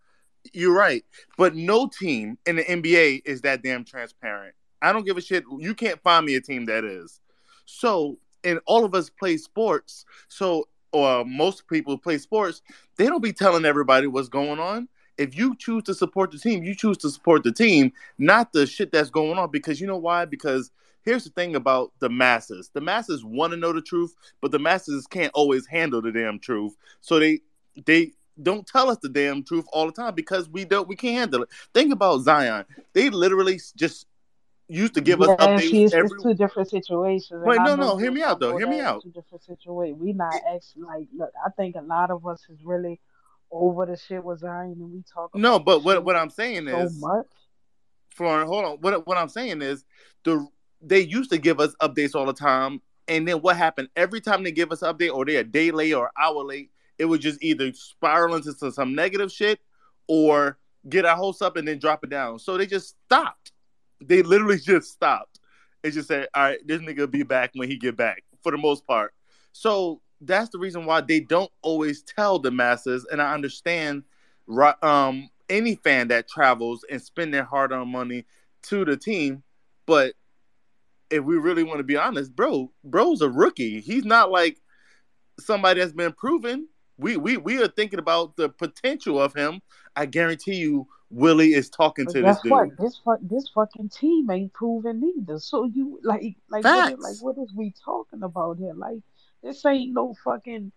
You're 0.52 0.74
right, 0.76 1.04
but 1.36 1.56
no 1.56 1.88
team 1.88 2.38
in 2.46 2.56
the 2.56 2.62
NBA 2.64 3.22
is 3.24 3.40
that 3.40 3.62
damn 3.64 3.84
transparent. 3.84 4.54
I 4.80 4.92
don't 4.92 5.04
give 5.04 5.16
a 5.16 5.20
shit. 5.20 5.42
You 5.58 5.74
can't 5.74 6.00
find 6.02 6.24
me 6.24 6.36
a 6.36 6.40
team 6.40 6.66
that 6.66 6.84
is. 6.84 7.20
So, 7.64 8.18
and 8.44 8.60
all 8.66 8.84
of 8.84 8.94
us 8.94 9.10
play 9.10 9.36
sports. 9.38 10.04
So, 10.28 10.68
or 10.96 11.24
most 11.24 11.68
people 11.68 11.98
play 11.98 12.16
sports, 12.16 12.62
they 12.96 13.06
don't 13.06 13.22
be 13.22 13.32
telling 13.32 13.66
everybody 13.66 14.06
what's 14.06 14.28
going 14.28 14.58
on. 14.58 14.88
If 15.18 15.36
you 15.36 15.54
choose 15.56 15.82
to 15.84 15.94
support 15.94 16.30
the 16.30 16.38
team, 16.38 16.62
you 16.62 16.74
choose 16.74 16.96
to 16.98 17.10
support 17.10 17.42
the 17.42 17.52
team, 17.52 17.92
not 18.18 18.52
the 18.52 18.66
shit 18.66 18.92
that's 18.92 19.10
going 19.10 19.38
on. 19.38 19.50
Because 19.50 19.80
you 19.80 19.86
know 19.86 19.96
why? 19.96 20.24
Because 20.24 20.70
here's 21.04 21.24
the 21.24 21.30
thing 21.30 21.54
about 21.54 21.92
the 22.00 22.08
masses 22.08 22.70
the 22.74 22.80
masses 22.80 23.24
want 23.24 23.52
to 23.52 23.56
know 23.56 23.72
the 23.72 23.80
truth 23.80 24.16
but 24.40 24.50
the 24.50 24.58
masses 24.58 25.06
can't 25.06 25.30
always 25.34 25.64
handle 25.64 26.02
the 26.02 26.10
damn 26.10 26.36
truth 26.38 26.76
so 27.00 27.20
they 27.20 27.38
they 27.86 28.10
don't 28.42 28.66
tell 28.66 28.90
us 28.90 28.98
the 29.02 29.08
damn 29.08 29.44
truth 29.44 29.64
all 29.72 29.86
the 29.86 29.92
time 29.92 30.14
because 30.16 30.48
we 30.48 30.64
don't 30.64 30.88
we 30.88 30.96
can't 30.96 31.16
handle 31.16 31.44
it 31.44 31.48
think 31.72 31.92
about 31.92 32.18
zion 32.22 32.64
they 32.92 33.08
literally 33.08 33.60
just 33.76 34.06
used 34.68 34.94
to 34.94 35.00
give 35.00 35.20
us 35.22 35.28
Yeah, 35.28 35.36
updates 35.36 35.70
see, 35.70 35.84
it's, 35.84 35.94
every 35.94 36.10
it's 36.16 36.22
two 36.22 36.34
different 36.34 36.70
situations. 36.70 37.42
Wait 37.44 37.60
no 37.62 37.76
no 37.76 37.96
hear 37.96 38.10
me 38.10 38.22
out 38.22 38.40
though 38.40 38.56
hear 38.56 38.68
me 38.68 38.80
out 38.80 39.02
two 39.02 39.10
different 39.10 39.44
situations. 39.44 39.98
We 40.00 40.12
not 40.12 40.34
actually 40.34 40.82
like, 40.82 41.08
look, 41.16 41.32
I 41.44 41.50
think 41.50 41.76
a 41.76 41.82
lot 41.82 42.10
of 42.10 42.26
us 42.26 42.44
is 42.48 42.58
really 42.64 43.00
over 43.50 43.86
the 43.86 43.96
shit 43.96 44.24
with 44.24 44.40
Zion, 44.40 44.76
and 44.78 44.92
we 44.92 45.02
talk 45.12 45.34
no 45.34 45.58
but 45.58 45.84
what 45.84 46.04
what 46.04 46.16
i'm 46.16 46.30
saying 46.30 46.66
so 46.68 46.80
is 46.80 47.00
much. 47.00 47.26
for 48.10 48.44
hold 48.44 48.64
on 48.64 48.76
what 48.78 49.06
what 49.06 49.16
i'm 49.16 49.28
saying 49.28 49.62
is 49.62 49.84
the 50.24 50.46
they 50.82 51.00
used 51.00 51.30
to 51.30 51.38
give 51.38 51.60
us 51.60 51.74
updates 51.80 52.14
all 52.14 52.26
the 52.26 52.32
time 52.32 52.80
and 53.08 53.26
then 53.26 53.40
what 53.40 53.56
happened 53.56 53.88
every 53.96 54.20
time 54.20 54.42
they 54.42 54.52
give 54.52 54.72
us 54.72 54.82
an 54.82 54.92
update 54.92 55.14
or 55.14 55.24
they're 55.24 55.40
a 55.40 55.44
day 55.44 55.70
late 55.70 55.92
or 55.92 56.10
hour 56.18 56.42
late 56.42 56.70
it 56.98 57.04
would 57.04 57.20
just 57.20 57.42
either 57.42 57.72
spiral 57.74 58.34
into 58.34 58.52
some, 58.52 58.70
some 58.70 58.94
negative 58.94 59.30
shit 59.30 59.60
or 60.08 60.58
get 60.88 61.04
our 61.04 61.16
hopes 61.16 61.42
up 61.42 61.56
and 61.56 61.68
then 61.68 61.78
drop 61.78 62.02
it 62.02 62.10
down 62.10 62.38
so 62.38 62.56
they 62.56 62.66
just 62.66 62.96
stopped 63.06 63.52
they 64.00 64.22
literally 64.22 64.58
just 64.58 64.92
stopped 64.92 65.40
and 65.84 65.92
just 65.92 66.08
said 66.08 66.28
all 66.34 66.42
right 66.42 66.58
this 66.66 66.80
nigga 66.80 66.98
will 66.98 67.06
be 67.06 67.22
back 67.22 67.50
when 67.54 67.68
he 67.68 67.76
get 67.76 67.96
back 67.96 68.22
for 68.42 68.52
the 68.52 68.58
most 68.58 68.86
part 68.86 69.12
so 69.52 70.00
that's 70.22 70.50
the 70.50 70.58
reason 70.58 70.86
why 70.86 71.00
they 71.00 71.20
don't 71.20 71.50
always 71.62 72.02
tell 72.02 72.38
the 72.38 72.50
masses 72.50 73.06
and 73.10 73.20
i 73.20 73.32
understand 73.34 74.02
um 74.82 75.28
any 75.48 75.74
fan 75.76 76.08
that 76.08 76.28
travels 76.28 76.84
and 76.90 77.00
spend 77.00 77.32
their 77.32 77.44
hard-earned 77.44 77.90
money 77.90 78.24
to 78.62 78.84
the 78.84 78.96
team 78.96 79.42
but 79.86 80.14
if 81.10 81.24
we 81.24 81.36
really 81.36 81.62
want 81.62 81.78
to 81.78 81.84
be 81.84 81.96
honest, 81.96 82.34
bro, 82.34 82.72
bro's 82.84 83.22
a 83.22 83.30
rookie. 83.30 83.80
He's 83.80 84.04
not 84.04 84.30
like 84.30 84.58
somebody 85.38 85.80
that's 85.80 85.92
been 85.92 86.12
proven. 86.12 86.68
We 86.98 87.16
we 87.16 87.36
we 87.36 87.62
are 87.62 87.68
thinking 87.68 87.98
about 87.98 88.36
the 88.36 88.48
potential 88.48 89.20
of 89.20 89.34
him. 89.34 89.60
I 89.94 90.06
guarantee 90.06 90.56
you, 90.56 90.88
Willie 91.10 91.54
is 91.54 91.70
talking 91.70 92.04
But 92.06 92.14
to 92.14 92.22
this 92.22 92.36
guess 92.42 92.50
what? 92.50 92.76
This 92.78 93.00
fuck, 93.04 93.18
this 93.22 93.48
fucking 93.54 93.90
team 93.90 94.30
ain't 94.30 94.52
proven 94.52 95.02
either. 95.16 95.38
So 95.38 95.64
you 95.64 96.00
like, 96.02 96.36
like 96.50 96.64
what? 96.64 96.92
Is, 96.92 96.98
like 96.98 97.16
what 97.20 97.42
is 97.42 97.52
we 97.54 97.72
talking 97.84 98.22
about 98.22 98.58
here? 98.58 98.74
Like 98.74 98.98
this 99.42 99.64
ain't 99.64 99.94
no 99.94 100.14
fucking 100.24 100.72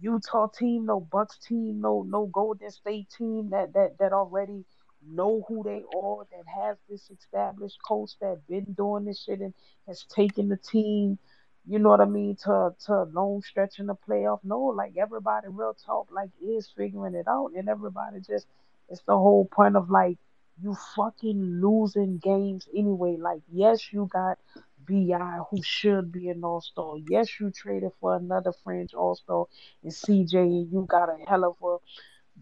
Utah 0.00 0.48
team, 0.48 0.86
no 0.86 1.00
Bucks 1.00 1.38
team, 1.38 1.80
no 1.80 2.02
no 2.02 2.26
Golden 2.26 2.70
State 2.70 3.08
team 3.16 3.50
that 3.50 3.74
that 3.74 3.98
that 3.98 4.12
already 4.12 4.64
know 5.06 5.44
who 5.48 5.62
they 5.62 5.82
are, 5.96 6.24
that 6.32 6.44
has 6.62 6.78
this 6.88 7.10
established 7.10 7.78
coach 7.86 8.12
that 8.20 8.46
been 8.48 8.72
doing 8.72 9.04
this 9.04 9.22
shit 9.22 9.40
and 9.40 9.52
has 9.86 10.04
taken 10.04 10.48
the 10.48 10.56
team. 10.56 11.18
You 11.66 11.78
know 11.78 11.90
what 11.90 12.00
I 12.00 12.06
mean? 12.06 12.36
To 12.44 12.74
to 12.86 12.92
a 12.92 13.04
long 13.12 13.42
stretch 13.42 13.78
in 13.78 13.86
the 13.86 13.94
playoff. 13.94 14.40
No, 14.44 14.60
like 14.60 14.96
everybody 14.96 15.48
real 15.50 15.76
talk 15.84 16.08
like 16.10 16.30
is 16.42 16.70
figuring 16.76 17.14
it 17.14 17.28
out, 17.28 17.52
and 17.56 17.68
everybody 17.68 18.20
just 18.20 18.46
it's 18.88 19.02
the 19.06 19.16
whole 19.16 19.46
point 19.46 19.76
of 19.76 19.90
like 19.90 20.18
you 20.62 20.74
fucking 20.96 21.60
losing 21.62 22.18
games 22.18 22.68
anyway. 22.76 23.16
Like, 23.18 23.42
yes, 23.50 23.92
you 23.92 24.08
got 24.12 24.38
BI 24.86 25.38
who 25.50 25.62
should 25.62 26.12
be 26.12 26.28
an 26.28 26.44
all 26.44 26.60
star. 26.60 26.94
Yes, 27.08 27.40
you 27.40 27.50
traded 27.50 27.92
for 28.00 28.16
another 28.16 28.52
fringe 28.64 28.94
all 28.94 29.14
star 29.16 29.46
and 29.82 29.92
CJ, 29.92 30.42
and 30.42 30.72
you 30.72 30.86
got 30.88 31.08
a 31.08 31.16
hell 31.28 31.44
of 31.44 31.56
a 31.62 31.78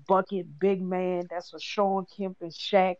bucket 0.08 0.58
big 0.58 0.82
man. 0.82 1.24
That's 1.30 1.52
a 1.54 1.60
Shawn 1.60 2.06
Kemp 2.16 2.38
and 2.40 2.52
Shaq 2.52 2.96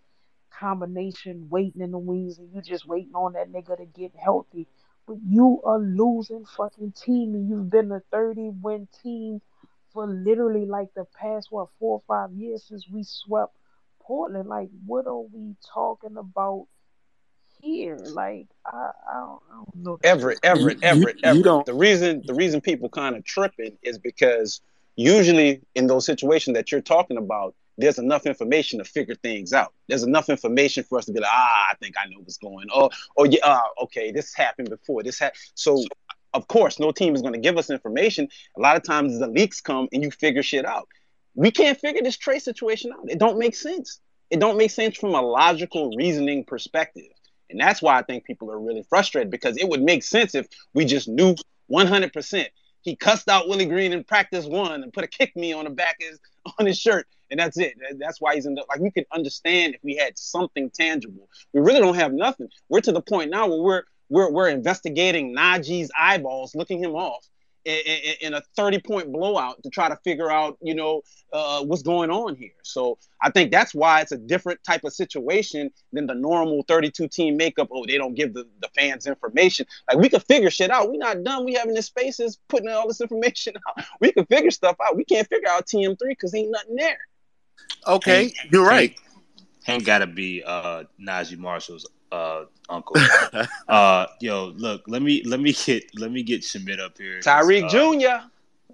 combination 0.51 1.49
waiting 1.51 1.83
in 1.83 1.91
the 1.91 1.99
wings, 1.99 2.39
and 2.39 2.51
you 2.55 2.62
just 2.62 2.87
waiting 2.87 3.15
on 3.15 3.33
that 3.35 3.53
nigga 3.53 3.77
to 3.77 3.87
get 3.87 4.12
healthy. 4.17 4.67
But 5.07 5.17
you 5.27 5.61
are 5.65 5.79
losing 5.79 6.45
fucking 6.45 6.93
team, 6.93 7.35
and 7.35 7.49
you've 7.49 7.71
been 7.71 7.91
a 7.93 8.01
30 8.12 8.51
win 8.62 8.89
team 9.03 9.41
for 9.93 10.07
literally 10.07 10.67
like 10.67 10.89
the 10.95 11.05
past 11.21 11.49
what 11.51 11.69
four 11.79 12.01
or 12.01 12.03
five 12.07 12.33
years 12.33 12.65
since 12.65 12.89
we 12.89 13.03
swept 13.05 13.55
Portland. 14.01 14.49
Like, 14.49 14.71
what 14.87 15.07
are 15.07 15.21
we 15.21 15.55
talking 15.73 16.17
about 16.17 16.67
here? 17.61 17.97
Like, 17.97 18.47
I, 18.67 18.91
I, 19.11 19.15
don't, 19.15 19.43
I 19.51 19.55
don't 19.55 19.77
know. 19.77 19.99
That 20.03 20.09
Everett, 20.09 20.37
shit's 20.37 20.41
Everett, 20.45 20.81
crazy. 20.81 20.99
Everett, 20.99 21.17
Everett. 21.25 21.67
The 21.67 21.75
reason 21.75 22.23
the 22.27 22.35
reason 22.35 22.61
people 22.61 22.89
kind 22.89 23.17
of 23.17 23.25
tripping 23.25 23.79
is 23.83 23.99
because 23.99 24.61
usually 24.97 25.62
in 25.75 25.87
those 25.87 26.05
situations 26.05 26.55
that 26.57 26.71
you're 26.71 26.81
talking 26.81 27.17
about, 27.17 27.55
there's 27.79 27.99
enough 27.99 28.27
information 28.27 28.79
to 28.79 28.85
figure 28.85 29.15
things 29.15 29.53
out. 29.53 29.73
There's 29.89 30.03
enough 30.03 30.29
information 30.29 30.85
for 30.85 30.99
us 30.99 31.07
to 31.07 31.12
be 31.12 31.21
like, 31.21 31.31
ah, 31.33 31.69
I 31.71 31.75
think 31.77 31.95
I 31.99 32.07
know 32.09 32.19
what's 32.19 32.37
going 32.37 32.69
on. 32.69 32.91
oh 33.17 33.25
yeah, 33.25 33.41
uh, 33.45 33.61
okay, 33.85 34.12
this 34.12 34.35
happened 34.35 34.71
before. 34.71 35.03
This 35.03 35.19
had 35.19 35.33
so. 35.55 35.83
Of 36.35 36.49
course, 36.49 36.78
no 36.78 36.93
team 36.93 37.15
is 37.15 37.23
going 37.23 37.35
to 37.35 37.41
give 37.41 37.59
us 37.59 37.70
information. 37.70 38.28
A 38.57 38.61
lot 38.61 38.77
of 38.77 38.83
times 38.83 39.19
the 39.19 39.27
leaks 39.27 39.61
come 39.61 39.89
and 39.93 40.02
you 40.02 40.11
figure 40.11 40.43
shit 40.43 40.65
out. 40.65 40.89
We 41.35 41.51
can't 41.51 41.78
figure 41.78 42.02
this 42.02 42.17
trade 42.17 42.41
situation 42.41 42.93
out. 42.93 43.11
It 43.11 43.19
don't 43.19 43.39
make 43.39 43.55
sense. 43.55 44.01
It 44.31 44.41
don't 44.41 44.57
make 44.57 44.70
sense 44.70 44.97
from 44.97 45.15
a 45.15 45.20
logical 45.20 45.91
reasoning 45.97 46.44
perspective. 46.44 47.05
And 47.51 47.61
that's 47.61 47.83
why 47.83 47.99
I 47.99 48.02
think 48.02 48.25
people 48.25 48.51
are 48.51 48.59
really 48.59 48.83
frustrated 48.89 49.31
because 49.31 49.57
it 49.59 49.69
would 49.69 49.83
make 49.83 50.02
sense 50.02 50.35
if 50.35 50.47
we 50.73 50.85
just 50.86 51.07
knew 51.07 51.35
100%. 51.70 52.47
He 52.81 52.97
cussed 52.97 53.28
out 53.28 53.49
Willie 53.49 53.67
Green 53.67 53.93
in 53.93 54.05
practice 54.05 54.47
one 54.47 54.83
and 54.83 54.93
put 54.93 55.05
a 55.05 55.07
kick 55.07 55.36
me 55.36 55.52
on 55.52 55.65
the 55.65 55.70
back 55.70 55.97
of 56.01 56.09
his, 56.09 56.20
on 56.59 56.67
his 56.67 56.78
shirt. 56.78 57.07
And 57.31 57.39
that's 57.39 57.57
it. 57.59 57.75
That's 57.99 58.20
why 58.20 58.35
he's 58.35 58.44
in 58.44 58.55
the, 58.55 58.65
like, 58.69 58.81
we 58.81 58.91
could 58.91 59.07
understand 59.12 59.75
if 59.75 59.81
we 59.83 59.97
had 59.97 60.19
something 60.19 60.70
tangible. 60.70 61.28
We 61.55 61.61
really 61.61 61.81
don't 61.81 61.94
have 61.94 62.12
nothing. 62.12 62.49
We're 62.69 62.81
to 62.81 62.93
the 62.93 63.01
point 63.01 63.31
now 63.31 63.49
where 63.49 63.62
we're, 63.62 63.83
we're, 64.12 64.31
we're 64.31 64.50
investigating 64.50 65.34
Naji's 65.34 65.91
eyeballs, 65.99 66.55
looking 66.55 66.82
him 66.84 66.94
off 66.94 67.26
in, 67.65 67.78
in, 67.86 68.15
in 68.20 68.34
a 68.34 68.42
30 68.57 68.81
point 68.81 69.10
blowout 69.10 69.62
to 69.62 69.70
try 69.70 69.89
to 69.89 69.97
figure 70.05 70.31
out, 70.31 70.58
you 70.60 70.74
know, 70.74 71.00
uh, 71.32 71.62
what's 71.62 71.82
going 71.82 72.10
on 72.10 72.36
here. 72.36 72.52
So 72.62 72.99
I 73.23 73.31
think 73.31 73.50
that's 73.50 73.74
why 73.74 74.02
it's 74.02 74.12
a 74.12 74.18
different 74.18 74.62
type 74.65 74.84
of 74.84 74.92
situation 74.92 75.70
than 75.94 76.07
the 76.07 76.15
normal 76.15 76.62
32 76.68 77.08
team 77.08 77.39
makeup. 77.39 77.68
Oh, 77.73 77.86
they 77.86 77.97
don't 77.97 78.15
give 78.15 78.34
the, 78.34 78.47
the 78.60 78.68
fans 78.76 79.07
information. 79.07 79.66
Like 79.89 79.99
we 79.99 80.10
could 80.10 80.24
figure 80.24 80.50
shit 80.50 80.70
out. 80.70 80.91
We're 80.91 80.99
not 80.99 81.24
done. 81.24 81.47
We 81.47 81.55
having 81.55 81.73
this 81.73 81.86
spaces 81.86 82.39
putting 82.49 82.68
all 82.68 82.86
this 82.86 83.00
information 83.00 83.55
out. 83.66 83.84
We 84.00 84.12
can 84.12 84.26
figure 84.26 84.50
stuff 84.50 84.76
out. 84.84 84.97
We 84.97 85.05
can't 85.05 85.26
figure 85.28 85.49
out 85.49 85.66
TM3 85.66 85.97
because 86.00 86.34
ain't 86.34 86.50
nothing 86.50 86.76
there. 86.76 86.99
Okay, 87.86 88.24
Hank- 88.24 88.52
you're 88.52 88.66
right. 88.66 88.91
Hank, 88.91 89.00
Hank 89.65 89.84
got 89.84 89.99
to 89.99 90.07
be 90.07 90.42
uh, 90.44 90.84
Naji 91.00 91.39
Marshall's 91.39 91.86
uh, 92.12 92.44
uncle. 92.68 92.97
uh, 93.68 94.07
yo, 94.20 94.52
look, 94.57 94.82
let 94.86 95.02
me 95.02 95.23
let 95.24 95.41
me 95.41 95.52
get 95.52 95.84
let 95.99 96.12
me 96.12 96.23
get 96.23 96.44
Schmidt 96.44 96.78
up 96.78 96.99
here. 96.99 97.20
Tyreek 97.20 97.65
uh, 97.65 97.68
Jr. 97.68 98.26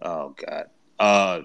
Oh 0.03 0.35
God. 0.47 0.67
Uh 0.99 1.43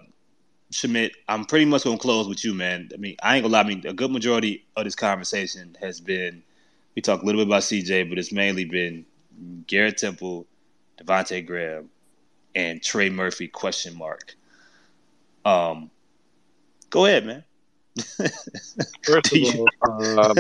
Schmidt, 0.72 1.15
I'm 1.30 1.45
pretty 1.45 1.65
much 1.65 1.83
gonna 1.83 1.97
close 1.99 2.27
with 2.27 2.43
you, 2.43 2.53
man. 2.55 2.89
I 2.93 2.97
mean, 2.97 3.15
I 3.22 3.35
ain't 3.35 3.43
gonna 3.43 3.53
lie, 3.53 3.61
I 3.61 3.63
mean, 3.63 3.85
a 3.85 3.93
good 3.93 4.11
majority 4.11 4.65
of 4.75 4.85
this 4.85 4.95
conversation 4.95 5.77
has 5.80 6.01
been 6.01 6.41
we 6.95 7.01
talk 7.01 7.22
a 7.22 7.25
little 7.25 7.41
bit 7.41 7.47
about 7.47 7.61
CJ, 7.61 8.09
but 8.09 8.17
it's 8.17 8.31
mainly 8.31 8.65
been 8.65 9.05
Garrett 9.67 9.97
Temple, 9.97 10.45
Devonte 10.97 11.45
Graham, 11.45 11.89
and 12.55 12.81
Trey 12.81 13.09
Murphy 13.09 13.47
question 13.47 13.95
mark. 13.95 14.35
Um 15.45 15.91
go 16.89 17.05
ahead, 17.05 17.25
man. 17.25 17.43
First 19.03 19.35
of 19.35 19.67
all, 19.83 20.19
um, 20.19 20.35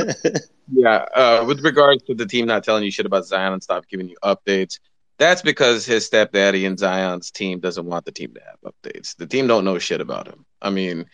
yeah, 0.71 1.05
uh, 1.15 1.43
with 1.47 1.63
regards 1.63 2.03
to 2.03 2.15
the 2.15 2.25
team 2.25 2.45
not 2.45 2.63
telling 2.63 2.83
you 2.83 2.91
shit 2.91 3.05
about 3.05 3.25
Zion 3.25 3.53
and 3.53 3.63
stop 3.63 3.87
giving 3.87 4.07
you 4.07 4.17
updates, 4.23 4.79
that's 5.17 5.41
because 5.41 5.85
his 5.85 6.05
stepdaddy 6.05 6.65
and 6.65 6.77
Zion's 6.77 7.31
team 7.31 7.59
doesn't 7.59 7.85
want 7.85 8.05
the 8.05 8.11
team 8.11 8.33
to 8.33 8.41
have 8.41 8.73
updates. 8.73 9.15
The 9.15 9.27
team 9.27 9.47
don't 9.47 9.65
know 9.65 9.79
shit 9.79 10.01
about 10.01 10.27
him. 10.27 10.45
I 10.61 10.69
mean, 10.69 11.05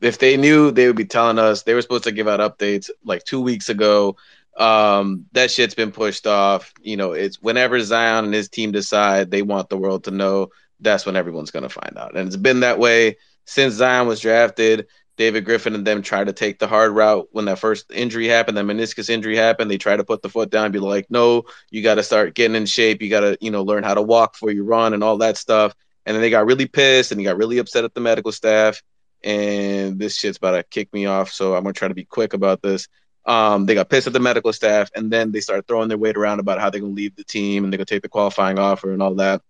if 0.00 0.18
they 0.18 0.36
knew, 0.36 0.70
they 0.70 0.86
would 0.86 0.96
be 0.96 1.04
telling 1.04 1.38
us. 1.38 1.62
They 1.62 1.74
were 1.74 1.82
supposed 1.82 2.04
to 2.04 2.12
give 2.12 2.28
out 2.28 2.40
updates 2.40 2.90
like 3.04 3.24
two 3.24 3.40
weeks 3.40 3.68
ago. 3.68 4.16
Um, 4.56 5.26
that 5.32 5.50
shit's 5.50 5.74
been 5.74 5.92
pushed 5.92 6.26
off. 6.26 6.72
You 6.80 6.96
know, 6.96 7.12
it's 7.12 7.40
whenever 7.40 7.80
Zion 7.80 8.24
and 8.24 8.34
his 8.34 8.48
team 8.48 8.72
decide 8.72 9.30
they 9.30 9.42
want 9.42 9.68
the 9.68 9.78
world 9.78 10.04
to 10.04 10.10
know, 10.10 10.48
that's 10.80 11.06
when 11.06 11.16
everyone's 11.16 11.50
gonna 11.50 11.68
find 11.68 11.96
out. 11.96 12.16
And 12.16 12.26
it's 12.26 12.36
been 12.36 12.60
that 12.60 12.78
way 12.78 13.16
since 13.44 13.74
Zion 13.74 14.06
was 14.06 14.20
drafted. 14.20 14.86
David 15.22 15.44
Griffin 15.44 15.76
and 15.76 15.86
them 15.86 16.02
try 16.02 16.24
to 16.24 16.32
take 16.32 16.58
the 16.58 16.66
hard 16.66 16.90
route 16.90 17.28
when 17.30 17.44
that 17.44 17.60
first 17.60 17.92
injury 17.92 18.26
happened, 18.26 18.56
that 18.56 18.64
meniscus 18.64 19.08
injury 19.08 19.36
happened. 19.36 19.70
They 19.70 19.78
try 19.78 19.96
to 19.96 20.02
put 20.02 20.20
the 20.20 20.28
foot 20.28 20.50
down 20.50 20.64
and 20.64 20.72
be 20.72 20.80
like, 20.80 21.08
no, 21.12 21.44
you 21.70 21.80
got 21.80 21.94
to 21.94 22.02
start 22.02 22.34
getting 22.34 22.56
in 22.56 22.66
shape. 22.66 23.00
You 23.00 23.08
got 23.08 23.20
to, 23.20 23.38
you 23.40 23.52
know, 23.52 23.62
learn 23.62 23.84
how 23.84 23.94
to 23.94 24.02
walk 24.02 24.32
before 24.32 24.50
you 24.50 24.64
run 24.64 24.94
and 24.94 25.04
all 25.04 25.18
that 25.18 25.36
stuff. 25.36 25.76
and 26.06 26.14
then 26.14 26.22
they 26.22 26.30
got 26.30 26.46
really 26.46 26.66
pissed 26.66 27.12
and 27.12 27.20
he 27.20 27.24
got 27.24 27.36
really 27.36 27.58
upset 27.58 27.84
at 27.84 27.94
the 27.94 28.00
medical 28.00 28.32
staff. 28.32 28.82
And 29.22 29.98
this 29.98 30.16
shit's 30.18 30.38
about 30.38 30.52
to 30.52 30.64
kick 30.64 30.92
me 30.92 31.06
off, 31.06 31.30
so 31.30 31.54
I'm 31.54 31.62
gonna 31.62 31.72
try 31.74 31.86
to 31.86 31.94
be 31.94 32.04
quick 32.04 32.34
about 32.34 32.60
this. 32.60 32.88
Um, 33.24 33.66
they 33.66 33.74
got 33.74 33.88
pissed 33.88 34.08
at 34.08 34.12
the 34.12 34.18
medical 34.18 34.52
staff, 34.52 34.90
and 34.96 35.12
then 35.12 35.30
they 35.30 35.40
started 35.40 35.68
throwing 35.68 35.88
their 35.88 35.98
weight 35.98 36.16
around 36.16 36.40
about 36.40 36.58
how 36.60 36.70
they're 36.70 36.80
gonna 36.80 36.92
leave 36.92 37.14
the 37.14 37.22
team 37.22 37.62
and 37.62 37.72
they're 37.72 37.78
gonna 37.78 37.84
take 37.84 38.02
the 38.02 38.08
qualifying 38.08 38.58
offer 38.58 38.92
and 38.92 39.00
all 39.00 39.14
that. 39.14 39.40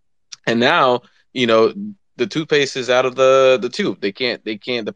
And 0.46 0.60
now, 0.60 1.00
you 1.32 1.46
know, 1.46 1.72
the 2.16 2.26
toothpaste 2.26 2.76
is 2.76 2.90
out 2.90 3.06
of 3.06 3.14
the 3.16 3.58
the 3.62 3.70
tube. 3.70 4.00
They 4.02 4.12
can't. 4.12 4.44
They 4.44 4.58
can't. 4.58 4.84
The 4.84 4.92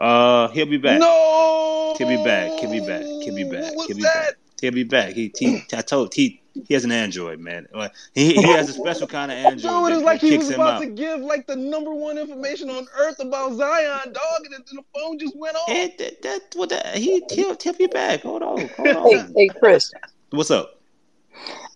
Uh, 0.00 0.48
he'll 0.48 0.66
be 0.66 0.78
back. 0.78 1.00
No, 1.00 1.94
He'll 1.98 2.08
be 2.08 2.24
back. 2.24 2.50
He'll 2.58 2.70
be 2.70 2.80
back. 2.80 3.02
He'll 3.22 3.34
be 3.34 3.44
back. 3.44 3.74
He'll 3.86 3.96
be 3.96 4.02
back. 4.02 4.34
He'll 4.60 4.72
be 4.72 4.84
back. 4.84 5.12
He, 5.12 5.32
he 5.38 5.62
I 5.74 5.82
told 5.82 6.14
he 6.14 6.40
he 6.66 6.74
has 6.74 6.84
an 6.84 6.92
Android, 6.92 7.40
man. 7.40 7.66
Like, 7.74 7.92
He 8.14 8.34
he 8.34 8.42
has 8.42 8.68
a 8.68 8.72
special 8.72 9.06
kind 9.06 9.30
of 9.30 9.36
Android 9.36 9.62
Dude, 9.62 9.84
that, 9.84 9.92
it's 9.92 10.02
like 10.02 10.20
he 10.20 10.38
was 10.38 10.50
about 10.50 10.68
out. 10.76 10.82
to 10.82 10.86
give 10.88 11.20
like 11.20 11.46
the 11.46 11.56
number 11.56 11.92
one 11.92 12.16
information 12.16 12.70
on 12.70 12.86
earth 12.98 13.20
about 13.20 13.52
Zion, 13.54 14.12
dog, 14.12 14.44
and 14.44 14.54
then 14.54 14.62
the 14.72 14.82
phone 14.94 15.18
just 15.18 15.36
went 15.36 15.56
off. 15.56 15.68
Hey, 15.68 15.94
that, 15.98 16.22
that, 16.22 16.40
what 16.54 16.70
that, 16.70 16.96
he 16.96 17.22
he'll, 17.30 17.56
he'll 17.62 17.72
be 17.74 17.86
back. 17.86 18.22
Hold 18.22 18.42
on, 18.42 18.70
hold 18.76 18.96
Hey, 19.06 19.18
on. 19.18 19.34
hey, 19.36 19.48
Chris. 19.48 19.92
What's 20.30 20.50
up? 20.50 20.80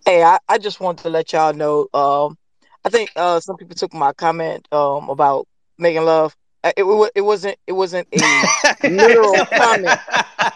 Hey, 0.06 0.22
I, 0.22 0.38
I 0.48 0.58
just 0.58 0.80
wanted 0.80 1.02
to 1.02 1.10
let 1.10 1.32
y'all 1.32 1.52
know. 1.52 1.88
Um, 1.92 2.38
I 2.84 2.88
think 2.90 3.10
uh 3.16 3.40
some 3.40 3.56
people 3.56 3.74
took 3.74 3.92
my 3.94 4.12
comment 4.12 4.66
um 4.72 5.08
about 5.10 5.46
making 5.78 6.04
love. 6.04 6.34
Uh, 6.65 6.73
It, 6.76 7.10
it 7.15 7.20
wasn't 7.20 7.59
it 7.67 7.73
wasn't 7.73 8.09
a 8.12 8.89
literal 8.89 9.34
comment, 9.57 9.99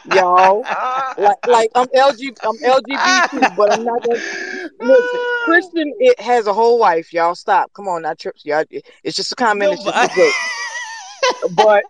y'all. 0.07 0.62
Like 1.19 1.47
like 1.47 1.70
I'm 1.75 1.87
LG 1.89 2.37
I'm 2.43 2.57
LGBT, 2.57 3.57
but 3.57 3.73
I'm 3.73 3.85
not 3.85 4.03
gonna 4.03 4.19
listen. 4.81 5.20
Christian 5.45 5.95
it 6.01 6.19
has 6.19 6.47
a 6.47 6.55
whole 6.55 6.78
wife, 6.78 7.12
y'all. 7.12 7.35
Stop. 7.35 7.73
Come 7.75 7.89
on, 7.89 8.03
not 8.03 8.19
trips, 8.19 8.45
y'all. 8.45 8.65
It's 9.05 9.17
just 9.17 9.33
a 9.33 9.35
comment. 9.35 9.75
It's 9.75 9.85
just 9.85 10.17
a 10.17 10.17
joke. 10.17 10.35
But 11.55 11.85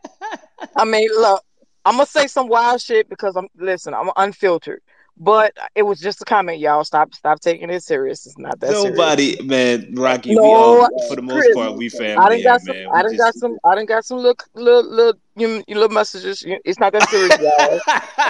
I 0.76 0.84
mean, 0.84 1.08
look, 1.14 1.42
I'm 1.84 1.94
gonna 1.94 2.06
say 2.06 2.26
some 2.26 2.48
wild 2.48 2.80
shit 2.80 3.08
because 3.08 3.36
I'm 3.36 3.46
listen. 3.56 3.94
I'm 3.94 4.10
unfiltered. 4.16 4.82
But 5.20 5.56
it 5.74 5.82
was 5.82 5.98
just 5.98 6.22
a 6.22 6.24
comment, 6.24 6.60
y'all. 6.60 6.84
Stop, 6.84 7.12
stop 7.12 7.40
taking 7.40 7.70
it 7.70 7.82
serious. 7.82 8.24
It's 8.24 8.38
not 8.38 8.60
that 8.60 8.70
serious. 8.70 8.96
Nobody, 8.96 9.42
man, 9.42 9.94
Rocky. 9.94 10.30
we 10.30 10.36
No, 10.36 10.42
all, 10.42 11.08
for 11.08 11.16
the 11.16 11.22
most 11.22 11.54
part, 11.54 11.74
we 11.74 11.88
family. 11.88 12.24
I 12.24 12.28
didn't 12.28 12.44
got 12.44 12.60
some. 12.60 12.76
man. 12.76 12.86
I 12.94 13.02
We 13.02 13.08
done 13.08 13.16
got 13.16 13.34
some. 13.34 13.58
I 13.64 13.74
didn't 13.74 13.88
got 13.88 14.04
some 14.04 14.18
little, 14.18 14.36
little, 14.54 14.88
little, 14.88 15.20
you, 15.36 15.64
you 15.66 15.74
little 15.74 15.88
messages. 15.88 16.44
It's 16.46 16.78
not 16.78 16.92
that 16.92 17.08
serious, 17.08 17.36
y'all. 17.40 17.80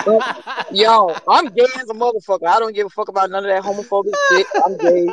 But, 0.06 0.72
y'all, 0.72 1.16
I'm 1.28 1.48
gay 1.48 1.66
as 1.76 1.90
a 1.90 1.94
motherfucker. 1.94 2.46
I 2.46 2.58
don't 2.58 2.74
give 2.74 2.86
a 2.86 2.90
fuck 2.90 3.08
about 3.08 3.30
none 3.30 3.44
of 3.44 3.50
that 3.50 3.62
homophobic 3.62 4.14
shit. 4.30 4.46
I'm 4.64 4.76
gay. 4.78 5.08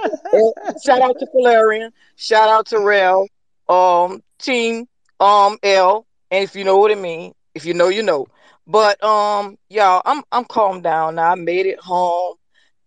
Shout 0.85 1.01
out 1.01 1.19
to 1.19 1.27
Valerian. 1.33 1.91
Shout 2.15 2.47
out 2.47 2.67
to 2.67 2.79
Rel. 2.79 3.27
Um, 3.67 4.23
Team 4.39 4.87
um 5.19 5.57
L. 5.63 6.05
And 6.31 6.43
if 6.43 6.55
you 6.55 6.63
know 6.63 6.77
what 6.77 6.91
I 6.91 6.95
mean, 6.95 7.33
if 7.53 7.65
you 7.65 7.73
know, 7.73 7.89
you 7.89 8.03
know. 8.03 8.27
But 8.67 9.03
um, 9.03 9.57
y'all, 9.69 10.01
I'm 10.05 10.23
I'm 10.31 10.45
calmed 10.45 10.83
down 10.83 11.15
now. 11.15 11.31
I 11.31 11.35
made 11.35 11.65
it 11.65 11.79
home. 11.79 12.35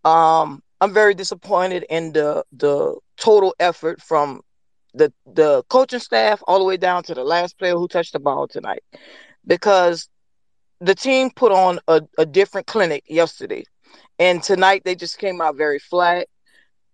Um, 0.04 0.62
I'm 0.80 0.92
very 0.92 1.14
disappointed 1.14 1.84
in 1.90 2.12
the 2.12 2.44
the 2.52 2.96
total 3.16 3.54
effort 3.60 4.00
from 4.02 4.42
the 4.94 5.12
the 5.26 5.62
coaching 5.68 6.00
staff 6.00 6.42
all 6.46 6.58
the 6.58 6.64
way 6.64 6.76
down 6.76 7.02
to 7.04 7.14
the 7.14 7.24
last 7.24 7.58
player 7.58 7.74
who 7.74 7.88
touched 7.88 8.12
the 8.12 8.20
ball 8.20 8.48
tonight 8.48 8.82
because 9.46 10.08
the 10.80 10.94
team 10.94 11.30
put 11.30 11.52
on 11.52 11.78
a, 11.88 12.02
a 12.18 12.26
different 12.26 12.66
clinic 12.66 13.04
yesterday 13.08 13.64
and 14.18 14.42
tonight 14.42 14.82
they 14.84 14.94
just 14.94 15.18
came 15.18 15.40
out 15.40 15.56
very 15.56 15.78
flat 15.78 16.26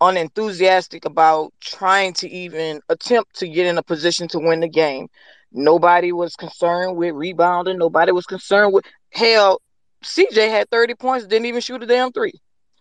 unenthusiastic 0.00 1.04
about 1.04 1.52
trying 1.60 2.12
to 2.12 2.28
even 2.28 2.80
attempt 2.88 3.34
to 3.36 3.48
get 3.48 3.66
in 3.66 3.78
a 3.78 3.82
position 3.82 4.26
to 4.28 4.38
win 4.38 4.60
the 4.60 4.68
game 4.68 5.08
nobody 5.54 6.12
was 6.12 6.36
concerned 6.36 6.96
with 6.96 7.14
rebounding. 7.14 7.78
Nobody 7.78 8.12
was 8.12 8.26
concerned 8.26 8.72
with 8.74 8.84
hell 9.12 9.60
cj 10.04 10.50
had 10.50 10.68
30 10.68 10.96
points 10.96 11.26
didn't 11.26 11.46
even 11.46 11.62
shoot 11.62 11.82
a 11.82 11.86
damn 11.86 12.12
three 12.12 12.34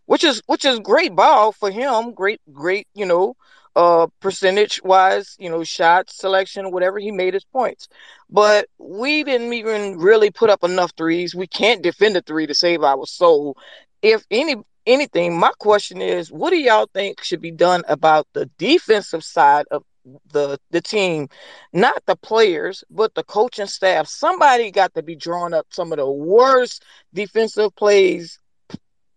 which 0.06 0.24
is 0.24 0.42
which 0.48 0.66
is 0.66 0.80
great 0.80 1.16
ball 1.16 1.52
for 1.52 1.72
him. 1.72 2.14
Great 2.14 2.42
great 2.52 2.88
you 2.94 3.06
know 3.06 3.36
uh 3.76 4.08
percentage 4.20 4.80
wise 4.84 5.36
you 5.40 5.50
know 5.50 5.64
shot 5.64 6.10
selection 6.10 6.72
whatever 6.72 7.00
he 7.00 7.12
made 7.12 7.34
his 7.34 7.46
points. 7.46 7.88
But 8.30 8.68
we 8.78 9.24
didn't 9.24 9.54
even 9.54 9.98
really 9.98 10.32
put 10.32 10.50
up 10.50 10.64
enough 10.64 10.92
threes. 10.98 11.36
We 11.36 11.48
can't 11.48 11.82
defend 11.82 12.18
a 12.18 12.22
three 12.22 12.48
to 12.48 12.56
save 12.56 12.84
our 12.84 13.06
soul. 13.06 13.58
If 14.02 14.26
any 14.30 14.56
anything 14.86 15.38
my 15.40 15.52
question 15.60 16.02
is 16.02 16.30
what 16.30 16.50
do 16.50 16.58
y'all 16.58 16.90
think 16.94 17.24
should 17.24 17.40
be 17.40 17.52
done 17.52 17.84
about 17.88 18.28
the 18.34 18.48
defensive 18.58 19.24
side 19.24 19.66
of 19.72 19.84
the 20.32 20.60
the 20.72 20.82
team 20.82 21.28
not 21.72 22.04
the 22.06 22.16
players 22.18 22.84
but 22.90 23.14
the 23.16 23.24
coaching 23.24 23.68
staff 23.68 24.08
somebody 24.08 24.70
got 24.70 24.94
to 24.94 25.02
be 25.02 25.16
drawing 25.16 25.54
up 25.54 25.66
some 25.70 25.92
of 25.92 25.98
the 25.98 26.10
worst 26.10 26.84
defensive 27.14 27.74
plays 27.76 28.40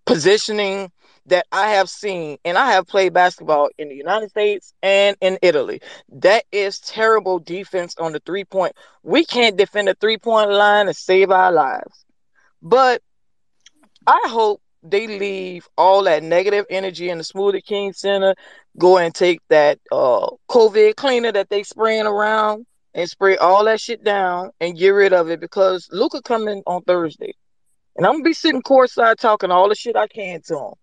positioning 0.07 0.91
that 1.27 1.47
I 1.53 1.71
have 1.71 1.91
seen, 1.91 2.39
and 2.45 2.57
I 2.57 2.73
have 2.73 2.87
played 2.87 3.13
basketball 3.13 3.69
in 3.79 3.89
the 3.89 3.97
United 3.97 4.31
States 4.31 4.73
and 4.83 5.17
in 5.21 5.39
Italy. 5.43 5.81
That 6.09 6.45
is 6.53 6.79
terrible 6.81 7.39
defense 7.41 7.97
on 7.99 8.13
the 8.13 8.21
three 8.25 8.45
point. 8.45 8.75
We 9.03 9.25
can't 9.25 9.57
defend 9.57 9.89
the 9.89 9.95
three 9.95 10.19
point 10.19 10.51
line 10.51 10.87
and 10.87 10.97
save 10.97 11.31
our 11.31 11.53
lives. 11.53 12.05
But 12.63 13.03
I 14.07 14.27
hope 14.29 14.63
they 14.83 15.09
leave 15.09 15.67
all 15.77 16.05
that 16.05 16.23
negative 16.23 16.65
energy 16.71 17.11
in 17.11 17.19
the 17.19 17.25
Smoothie 17.25 17.65
King 17.65 17.93
Center, 17.93 18.37
go 18.79 18.99
and 18.99 19.15
take 19.15 19.41
that 19.49 19.79
uh 19.93 20.29
COVID 20.51 20.97
cleaner 20.97 21.33
that 21.33 21.51
they 21.51 21.63
spraying 21.63 22.07
around 22.07 22.67
and 22.95 23.09
spray 23.09 23.37
all 23.37 23.65
that 23.65 23.81
shit 23.81 24.03
down 24.03 24.51
and 24.61 24.79
get 24.79 24.91
rid 24.91 25.13
of 25.13 25.29
it 25.31 25.41
because 25.41 25.89
Luka 25.93 26.23
coming 26.23 26.63
on 26.67 26.83
Thursday. 26.83 27.35
And 27.97 28.07
I'm 28.07 28.15
gonna 28.15 28.25
be 28.25 28.33
sitting 28.33 28.63
courtside 28.63 29.17
talking 29.17 29.51
all 29.51 29.69
the 29.69 29.75
shit 29.75 29.97
I 29.97 30.07
can 30.07 30.41
to 30.47 30.59
him 30.59 30.75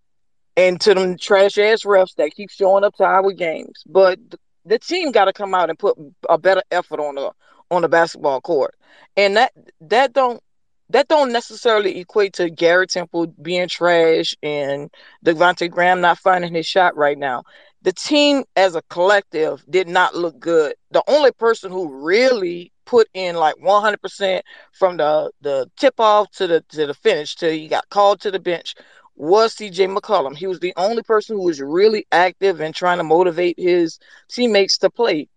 and 0.56 0.80
to 0.82 0.94
them 0.94 1.18
trash 1.18 1.58
ass 1.58 1.84
refs 1.84 2.16
that 2.16 2.34
keep 2.36 2.50
showing 2.50 2.84
up 2.84 2.96
to 2.96 3.04
our 3.04 3.32
games. 3.32 3.84
But 3.86 4.20
the 4.66 4.80
team 4.80 5.12
got 5.12 5.26
to 5.26 5.34
come 5.34 5.54
out 5.54 5.70
and 5.70 5.78
put 5.78 5.98
a 6.30 6.38
better 6.38 6.64
effort 6.72 7.00
on 7.00 7.16
the 7.16 7.32
on 7.72 7.82
the 7.82 7.90
basketball 7.90 8.42
court, 8.42 8.76
and 9.18 9.36
that 9.38 9.52
that 9.82 10.14
don't 10.14 10.42
that 10.90 11.08
don't 11.08 11.32
necessarily 11.32 12.00
equate 12.00 12.34
to 12.34 12.50
Garrett 12.50 12.92
Temple 12.92 13.28
being 13.42 13.68
trash 13.68 14.36
and 14.44 14.92
Devonte 15.26 15.70
Graham 15.70 16.02
not 16.02 16.20
finding 16.20 16.54
his 16.54 16.68
shot 16.68 16.96
right 16.96 17.18
now. 17.18 17.44
The 17.84 17.94
team 17.94 18.44
as 18.56 18.76
a 18.76 18.82
collective 18.84 19.64
did 19.70 19.88
not 19.88 20.16
look 20.16 20.40
good. 20.40 20.74
The 20.92 21.04
only 21.08 21.32
person 21.32 21.72
who 21.72 22.06
really 22.06 22.72
put 22.86 23.08
in 23.14 23.36
like 23.36 23.56
100% 23.56 24.42
from 24.74 24.98
the 24.98 25.32
the 25.42 25.70
tip 25.78 26.00
off 26.00 26.32
to 26.32 26.48
the 26.48 26.62
to 26.70 26.88
the 26.88 26.94
finish 26.94 27.36
till 27.36 27.52
he 27.52 27.68
got 27.68 27.90
called 27.90 28.22
to 28.22 28.32
the 28.32 28.40
bench 28.40 28.76
was 29.16 29.56
CJ 29.56 29.96
McCollum. 29.96 30.36
He 30.36 30.48
was 30.48 30.60
the 30.60 30.74
only 30.78 31.04
person 31.04 31.38
who 31.38 31.44
was 31.44 31.62
really 31.62 32.06
active 32.12 32.62
and 32.62 32.74
trying 32.74 32.98
to 32.98 33.04
motivate 33.04 33.60
his 33.60 34.00
teammates 34.30 34.78
to 34.80 34.90
play. 34.90 35.28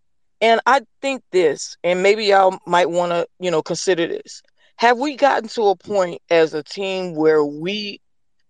And 0.40 0.60
I 0.66 0.82
think 1.00 1.22
this, 1.32 1.76
and 1.82 2.02
maybe 2.02 2.26
y'all 2.26 2.58
might 2.66 2.90
want 2.90 3.12
to, 3.12 3.26
you 3.40 3.50
know, 3.50 3.62
consider 3.62 4.06
this. 4.06 4.42
Have 4.76 4.98
we 4.98 5.16
gotten 5.16 5.48
to 5.50 5.68
a 5.68 5.76
point 5.76 6.20
as 6.28 6.52
a 6.52 6.62
team 6.62 7.14
where 7.14 7.44
we, 7.44 8.00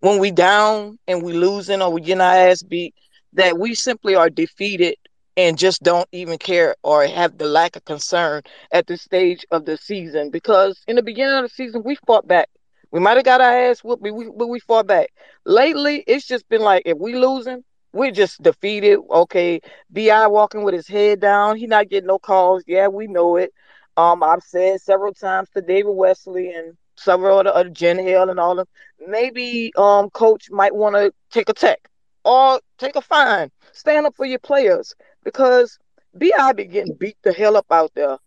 when 0.01 0.19
we 0.19 0.31
down 0.31 0.99
and 1.07 1.23
we 1.23 1.33
losing 1.33 1.81
or 1.81 1.91
we 1.91 2.01
getting 2.01 2.21
our 2.21 2.33
ass 2.33 2.61
beat, 2.61 2.93
that 3.33 3.57
we 3.57 3.75
simply 3.75 4.15
are 4.15 4.29
defeated 4.29 4.95
and 5.35 5.57
just 5.57 5.83
don't 5.83 6.07
even 6.11 6.37
care 6.37 6.75
or 6.83 7.05
have 7.05 7.37
the 7.37 7.45
lack 7.45 7.75
of 7.75 7.85
concern 7.85 8.41
at 8.71 8.87
this 8.87 9.01
stage 9.01 9.45
of 9.51 9.65
the 9.65 9.77
season? 9.77 10.29
Because 10.31 10.81
in 10.87 10.95
the 10.95 11.03
beginning 11.03 11.35
of 11.35 11.43
the 11.43 11.49
season, 11.49 11.83
we 11.83 11.95
fought 12.07 12.27
back. 12.27 12.49
We 12.91 12.99
might 12.99 13.17
have 13.17 13.25
got 13.25 13.41
our 13.41 13.69
ass 13.69 13.83
whooped, 13.83 14.01
but 14.01 14.13
we, 14.13 14.29
but 14.35 14.47
we 14.47 14.59
fought 14.59 14.87
back. 14.87 15.09
Lately, 15.45 16.03
it's 16.07 16.25
just 16.25 16.47
been 16.49 16.61
like 16.61 16.83
if 16.85 16.97
we 16.97 17.15
losing, 17.15 17.63
we're 17.93 18.11
just 18.11 18.41
defeated. 18.41 18.99
Okay, 19.09 19.59
Bi 19.89 20.27
walking 20.27 20.63
with 20.63 20.73
his 20.73 20.87
head 20.87 21.19
down. 21.19 21.57
He 21.57 21.67
not 21.67 21.89
getting 21.89 22.07
no 22.07 22.19
calls. 22.19 22.63
Yeah, 22.65 22.87
we 22.87 23.07
know 23.07 23.35
it. 23.35 23.51
Um, 23.97 24.23
I've 24.23 24.43
said 24.43 24.79
several 24.81 25.13
times 25.13 25.49
to 25.55 25.61
David 25.61 25.91
Wesley 25.91 26.51
and 26.53 26.77
several 26.95 27.39
other, 27.39 27.53
other 27.53 27.69
Jen 27.69 27.99
Hale 27.99 28.29
and 28.29 28.39
all 28.39 28.51
of 28.51 28.57
them. 28.57 28.67
Maybe 29.09 29.71
um, 29.75 30.09
coach 30.11 30.49
might 30.51 30.75
want 30.75 30.95
to 30.95 31.11
take 31.31 31.49
a 31.49 31.53
tech 31.53 31.89
or 32.27 32.59
take 32.77 32.95
a 32.95 33.01
fine. 33.01 33.49
Stand 33.71 34.05
up 34.05 34.15
for 34.15 34.25
your 34.25 34.39
players 34.39 34.93
because 35.23 35.79
Bi 36.13 36.53
be 36.53 36.65
getting 36.65 36.95
beat 36.95 37.17
the 37.23 37.31
hell 37.31 37.55
up 37.55 37.67
out 37.71 37.91
there, 37.95 38.17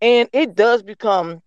and 0.00 0.28
it 0.32 0.54
does 0.54 0.82
become 0.82 1.42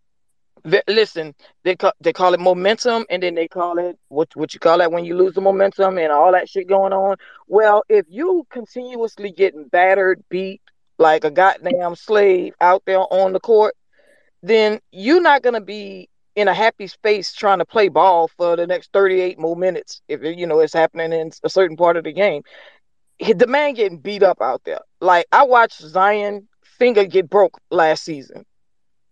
Listen, 0.87 1.33
they 1.63 1.75
call 1.75 1.93
they 2.01 2.11
call 2.11 2.33
it 2.33 2.39
momentum, 2.39 3.05
and 3.09 3.23
then 3.23 3.35
they 3.35 3.47
call 3.47 3.77
it 3.79 3.97
what 4.09 4.27
what 4.35 4.53
you 4.53 4.59
call 4.59 4.79
that 4.79 4.91
when 4.91 5.05
you 5.05 5.15
lose 5.15 5.33
the 5.33 5.41
momentum 5.41 5.97
and 5.97 6.11
all 6.11 6.33
that 6.33 6.49
shit 6.49 6.67
going 6.67 6.91
on. 6.91 7.15
Well, 7.47 7.83
if 7.87 8.05
you 8.09 8.45
continuously 8.49 9.31
getting 9.31 9.69
battered, 9.69 10.21
beat 10.29 10.61
like 10.97 11.23
a 11.23 11.31
goddamn 11.31 11.95
slave 11.95 12.53
out 12.59 12.83
there 12.85 12.99
on 12.99 13.31
the 13.31 13.39
court, 13.39 13.73
then 14.43 14.79
you're 14.91 15.21
not 15.21 15.43
gonna 15.43 15.61
be 15.61 16.09
in 16.39 16.47
a 16.47 16.53
happy 16.53 16.87
space 16.87 17.33
trying 17.33 17.59
to 17.59 17.65
play 17.65 17.89
ball 17.89 18.29
for 18.37 18.55
the 18.55 18.65
next 18.65 18.93
38 18.93 19.37
more 19.37 19.57
minutes 19.57 20.01
if 20.07 20.21
you 20.23 20.47
know 20.47 20.59
it's 20.59 20.73
happening 20.73 21.11
in 21.11 21.31
a 21.43 21.49
certain 21.49 21.75
part 21.75 21.97
of 21.97 22.05
the 22.05 22.13
game. 22.13 22.43
the 23.35 23.47
man 23.47 23.73
getting 23.73 23.97
beat 23.97 24.23
up 24.23 24.41
out 24.41 24.61
there. 24.63 24.79
Like 25.01 25.25
I 25.31 25.43
watched 25.43 25.81
Zion 25.81 26.47
finger 26.63 27.03
get 27.03 27.29
broke 27.29 27.59
last 27.69 28.05
season, 28.05 28.45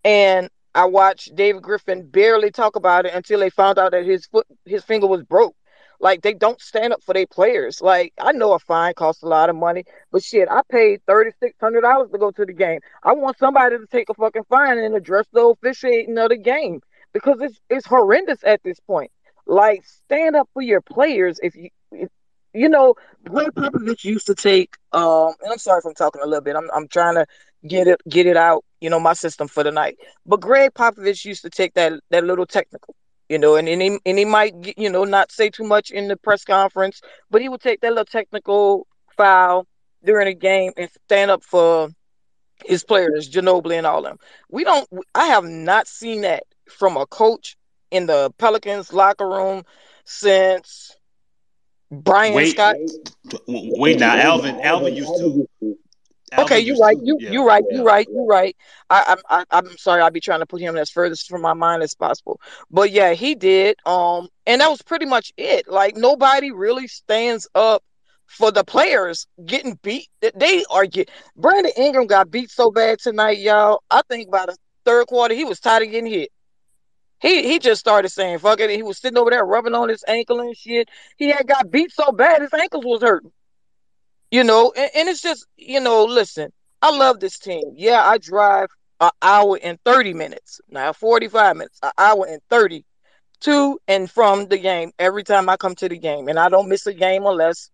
and 0.04 0.48
I 0.74 0.86
watched 0.86 1.34
David 1.34 1.62
Griffin 1.62 2.08
barely 2.08 2.50
talk 2.50 2.76
about 2.76 3.04
it 3.04 3.14
until 3.14 3.40
they 3.40 3.50
found 3.50 3.78
out 3.78 3.92
that 3.92 4.06
his 4.06 4.24
foot, 4.26 4.46
his 4.64 4.82
finger 4.84 5.06
was 5.06 5.22
broke. 5.22 5.54
Like 6.00 6.22
they 6.22 6.32
don't 6.32 6.60
stand 6.60 6.92
up 6.92 7.02
for 7.02 7.12
their 7.12 7.26
players. 7.26 7.82
Like 7.82 8.14
I 8.18 8.32
know 8.32 8.54
a 8.54 8.58
fine 8.58 8.94
costs 8.94 9.22
a 9.22 9.26
lot 9.26 9.50
of 9.50 9.56
money, 9.56 9.84
but 10.12 10.22
shit, 10.22 10.48
I 10.48 10.62
paid 10.70 11.02
thirty 11.06 11.32
six 11.40 11.56
hundred 11.60 11.82
dollars 11.82 12.10
to 12.12 12.18
go 12.18 12.30
to 12.30 12.46
the 12.46 12.52
game. 12.54 12.80
I 13.02 13.12
want 13.12 13.36
somebody 13.38 13.76
to 13.76 13.86
take 13.86 14.08
a 14.08 14.14
fucking 14.14 14.44
fine 14.48 14.78
and 14.78 14.94
address 14.94 15.26
the 15.32 15.44
officiating 15.44 16.16
of 16.16 16.30
the 16.30 16.38
game 16.38 16.80
because 17.22 17.40
it's 17.40 17.60
it's 17.68 17.86
horrendous 17.86 18.40
at 18.44 18.62
this 18.62 18.78
point. 18.80 19.10
Like 19.46 19.84
stand 19.84 20.36
up 20.36 20.48
for 20.52 20.62
your 20.62 20.80
players 20.80 21.38
if 21.42 21.56
you 21.56 21.70
if, 21.92 22.08
you 22.54 22.68
know 22.68 22.94
Gregg 23.28 23.48
Popovich 23.54 24.04
used 24.04 24.26
to 24.26 24.34
take 24.34 24.74
um 24.92 25.32
and 25.42 25.52
I'm 25.52 25.58
sorry 25.58 25.78
if 25.78 25.86
I'm 25.86 25.94
talking 25.94 26.22
a 26.22 26.26
little 26.26 26.42
bit. 26.42 26.56
I'm 26.56 26.68
I'm 26.74 26.88
trying 26.88 27.14
to 27.14 27.26
get 27.66 27.86
it 27.86 28.00
get 28.08 28.26
it 28.26 28.36
out, 28.36 28.64
you 28.80 28.90
know, 28.90 29.00
my 29.00 29.14
system 29.14 29.48
for 29.48 29.62
the 29.62 29.72
night. 29.72 29.98
But 30.26 30.40
Gregg 30.40 30.74
Popovich 30.74 31.24
used 31.24 31.42
to 31.42 31.50
take 31.50 31.74
that 31.74 31.92
that 32.10 32.24
little 32.24 32.46
technical 32.46 32.94
you 33.28 33.38
know, 33.38 33.56
and, 33.56 33.68
and 33.68 33.82
he 33.82 33.98
and 34.06 34.18
he 34.18 34.24
might 34.24 34.54
you 34.76 34.90
know 34.90 35.04
not 35.04 35.30
say 35.30 35.50
too 35.50 35.64
much 35.64 35.90
in 35.90 36.08
the 36.08 36.16
press 36.16 36.44
conference, 36.44 37.00
but 37.30 37.42
he 37.42 37.48
would 37.48 37.60
take 37.60 37.80
that 37.80 37.90
little 37.90 38.04
technical 38.04 38.86
foul 39.16 39.66
during 40.04 40.28
a 40.28 40.34
game 40.34 40.72
and 40.76 40.90
stand 41.04 41.30
up 41.30 41.42
for 41.42 41.90
his 42.64 42.84
players, 42.84 43.28
Ginobili 43.28 43.76
and 43.76 43.86
all 43.86 44.02
them. 44.02 44.18
We 44.50 44.64
don't. 44.64 44.88
I 45.14 45.26
have 45.26 45.44
not 45.44 45.86
seen 45.86 46.22
that 46.22 46.44
from 46.70 46.96
a 46.96 47.06
coach 47.06 47.56
in 47.90 48.06
the 48.06 48.30
Pelicans 48.38 48.92
locker 48.92 49.28
room 49.28 49.64
since 50.04 50.96
Byron 51.90 52.34
Wait, 52.34 52.50
Scott. 52.50 52.76
wait 53.46 53.98
now, 53.98 54.16
Alvin. 54.16 54.60
Alvin 54.60 54.94
used 54.94 55.08
to. 55.18 55.48
Okay, 56.38 56.60
you're 56.60 56.76
right. 56.76 56.98
to. 56.98 57.04
You 57.06 57.16
Yeah. 57.20 57.30
you 57.32 57.46
right. 57.46 57.64
You 57.70 57.82
right. 57.82 58.06
You 58.10 58.26
right. 58.26 58.54
I, 58.90 59.04
I'm 59.08 59.18
I, 59.30 59.44
I'm 59.50 59.78
sorry. 59.78 60.02
I'll 60.02 60.10
be 60.10 60.20
trying 60.20 60.40
to 60.40 60.46
put 60.46 60.60
him 60.60 60.76
as 60.76 60.90
furthest 60.90 61.28
from 61.28 61.40
my 61.40 61.54
mind 61.54 61.82
as 61.82 61.94
possible. 61.94 62.38
But 62.70 62.90
yeah, 62.90 63.14
he 63.14 63.34
did. 63.34 63.76
Um, 63.86 64.28
and 64.46 64.60
that 64.60 64.68
was 64.68 64.82
pretty 64.82 65.06
much 65.06 65.32
it. 65.38 65.68
Like 65.68 65.96
nobody 65.96 66.50
really 66.50 66.86
stands 66.86 67.48
up 67.54 67.82
for 68.26 68.50
the 68.52 68.62
players 68.62 69.26
getting 69.46 69.78
beat. 69.82 70.08
They- 70.20 70.32
They 70.36 70.64
are 70.70 70.84
get. 70.84 71.10
Brandon 71.36 71.72
Ingram 71.78 72.06
got 72.06 72.30
beat 72.30 72.50
so 72.50 72.70
bad 72.70 72.98
tonight, 72.98 73.38
y'all. 73.38 73.82
I 73.90 74.02
think 74.10 74.30
by 74.30 74.44
the 74.46 74.56
third 74.84 75.06
quarter 75.06 75.34
he 75.34 75.44
was 75.46 75.60
tired 75.60 75.84
of 75.84 75.90
getting 75.90 76.12
hit. 76.12 76.30
He 77.20 77.42
he 77.48 77.58
just 77.58 77.80
started 77.80 78.10
saying 78.10 78.38
fuck 78.38 78.60
it. 78.60 78.70
He 78.70 78.82
was 78.82 78.98
sitting 78.98 79.18
over 79.18 79.30
there 79.30 79.44
rubbing 79.44 79.74
on 79.74 79.88
his 79.88 80.04
ankle 80.06 80.40
and 80.40 80.56
shit. 80.56 80.88
He 81.16 81.30
had 81.30 81.46
got 81.46 81.70
beat 81.70 81.92
so 81.92 82.12
bad 82.12 82.42
his 82.42 82.54
ankles 82.54 82.84
was 82.84 83.02
hurting. 83.02 83.32
You 84.30 84.44
know, 84.44 84.72
and, 84.76 84.90
and 84.94 85.08
it's 85.08 85.22
just, 85.22 85.46
you 85.56 85.80
know, 85.80 86.04
listen, 86.04 86.52
I 86.82 86.94
love 86.94 87.18
this 87.18 87.38
team. 87.38 87.72
Yeah, 87.76 88.02
I 88.04 88.18
drive 88.18 88.68
an 89.00 89.10
hour 89.22 89.58
and 89.62 89.78
30 89.84 90.12
minutes, 90.14 90.60
now 90.68 90.92
45 90.92 91.56
minutes, 91.56 91.78
an 91.82 91.92
hour 91.96 92.26
and 92.26 92.40
30 92.50 92.84
to 93.40 93.78
and 93.86 94.10
from 94.10 94.48
the 94.48 94.58
game 94.58 94.90
every 94.98 95.22
time 95.22 95.48
I 95.48 95.56
come 95.56 95.74
to 95.76 95.88
the 95.88 95.98
game. 95.98 96.28
And 96.28 96.38
I 96.38 96.48
don't 96.48 96.68
miss 96.68 96.86
a 96.86 96.92
game 96.92 97.24
unless 97.24 97.70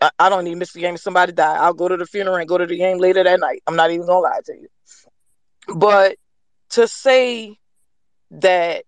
I, 0.00 0.10
I 0.18 0.28
don't 0.28 0.46
even 0.46 0.58
miss 0.58 0.72
the 0.72 0.80
game 0.80 0.94
if 0.94 1.00
somebody 1.00 1.32
die. 1.32 1.56
I'll 1.56 1.74
go 1.74 1.88
to 1.88 1.96
the 1.96 2.06
funeral 2.06 2.36
and 2.36 2.48
go 2.48 2.58
to 2.58 2.66
the 2.66 2.76
game 2.76 2.98
later 2.98 3.22
that 3.22 3.40
night. 3.40 3.62
I'm 3.66 3.76
not 3.76 3.90
even 3.90 4.06
gonna 4.06 4.20
lie 4.20 4.40
to 4.46 4.54
you. 4.54 4.68
But 5.74 6.16
to 6.70 6.88
say 6.88 7.58
that 8.30 8.84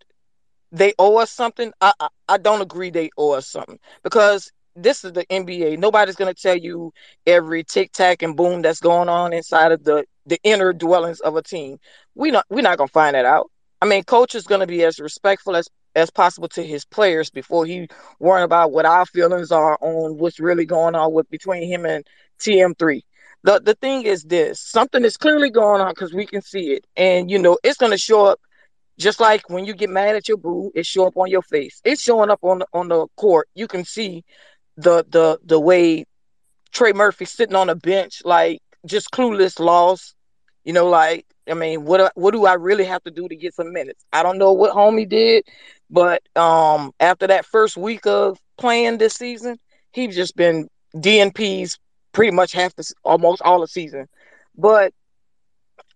they 0.72 0.94
owe 0.98 1.18
us 1.18 1.30
something. 1.30 1.72
I, 1.80 1.92
I 2.00 2.08
I 2.28 2.38
don't 2.38 2.62
agree 2.62 2.90
they 2.90 3.10
owe 3.18 3.32
us 3.32 3.48
something 3.48 3.78
because 4.02 4.50
this 4.76 5.04
is 5.04 5.12
the 5.12 5.24
NBA. 5.30 5.76
Nobody's 5.76 6.16
gonna 6.16 6.34
tell 6.34 6.56
you 6.56 6.92
every 7.26 7.64
tic 7.64 7.92
tac 7.92 8.22
and 8.22 8.36
boom 8.36 8.62
that's 8.62 8.80
going 8.80 9.08
on 9.08 9.32
inside 9.32 9.72
of 9.72 9.84
the 9.84 10.04
the 10.26 10.38
inner 10.44 10.72
dwellings 10.72 11.20
of 11.20 11.36
a 11.36 11.42
team. 11.42 11.78
We 12.14 12.30
not 12.30 12.46
we're 12.50 12.62
not 12.62 12.78
gonna 12.78 12.88
find 12.88 13.14
that 13.14 13.24
out. 13.26 13.50
I 13.80 13.86
mean, 13.86 14.04
coach 14.04 14.34
is 14.34 14.44
gonna 14.46 14.66
be 14.66 14.84
as 14.84 14.98
respectful 14.98 15.56
as 15.56 15.68
as 15.94 16.10
possible 16.10 16.48
to 16.48 16.62
his 16.64 16.84
players 16.86 17.30
before 17.30 17.66
he 17.66 17.88
worrying 18.18 18.44
about 18.44 18.72
what 18.72 18.86
our 18.86 19.04
feelings 19.06 19.52
are 19.52 19.78
on 19.80 20.16
what's 20.18 20.40
really 20.40 20.64
going 20.64 20.94
on 20.94 21.12
with 21.12 21.28
between 21.30 21.68
him 21.68 21.84
and 21.84 22.06
TM3. 22.40 23.02
The 23.44 23.60
the 23.60 23.74
thing 23.74 24.04
is 24.04 24.24
this: 24.24 24.60
something 24.60 25.04
is 25.04 25.16
clearly 25.16 25.50
going 25.50 25.80
on 25.82 25.90
because 25.92 26.14
we 26.14 26.26
can 26.26 26.42
see 26.42 26.72
it, 26.72 26.86
and 26.96 27.30
you 27.30 27.38
know 27.38 27.58
it's 27.62 27.76
gonna 27.78 27.98
show 27.98 28.24
up 28.26 28.40
just 28.98 29.20
like 29.20 29.48
when 29.48 29.64
you 29.64 29.74
get 29.74 29.90
mad 29.90 30.16
at 30.16 30.28
your 30.28 30.36
boo, 30.36 30.70
it 30.74 30.86
show 30.86 31.06
up 31.06 31.16
on 31.16 31.30
your 31.30 31.42
face. 31.42 31.80
It's 31.84 32.02
showing 32.02 32.30
up 32.30 32.40
on 32.42 32.60
the, 32.60 32.66
on 32.72 32.88
the 32.88 33.06
court. 33.16 33.48
You 33.54 33.66
can 33.66 33.84
see 33.84 34.24
the 34.76 35.04
the 35.08 35.38
the 35.44 35.60
way 35.60 36.04
Trey 36.72 36.92
Murphy 36.92 37.24
sitting 37.24 37.56
on 37.56 37.68
a 37.68 37.74
bench, 37.74 38.22
like 38.24 38.60
just 38.86 39.10
clueless, 39.10 39.58
lost. 39.58 40.14
You 40.64 40.72
know, 40.72 40.88
like 40.88 41.26
I 41.50 41.54
mean, 41.54 41.84
what 41.84 42.12
what 42.14 42.32
do 42.32 42.46
I 42.46 42.54
really 42.54 42.84
have 42.84 43.02
to 43.04 43.10
do 43.10 43.28
to 43.28 43.36
get 43.36 43.54
some 43.54 43.72
minutes? 43.72 44.04
I 44.12 44.22
don't 44.22 44.38
know 44.38 44.52
what 44.52 44.74
homie 44.74 45.08
did, 45.08 45.44
but 45.90 46.22
um, 46.36 46.92
after 47.00 47.26
that 47.26 47.46
first 47.46 47.76
week 47.76 48.06
of 48.06 48.38
playing 48.58 48.98
this 48.98 49.14
season, 49.14 49.58
he's 49.92 50.14
just 50.14 50.36
been 50.36 50.68
DNP's 50.94 51.78
pretty 52.12 52.32
much 52.32 52.52
half 52.52 52.74
the 52.76 52.92
almost 53.04 53.42
all 53.42 53.60
the 53.60 53.66
season. 53.66 54.06
But 54.56 54.92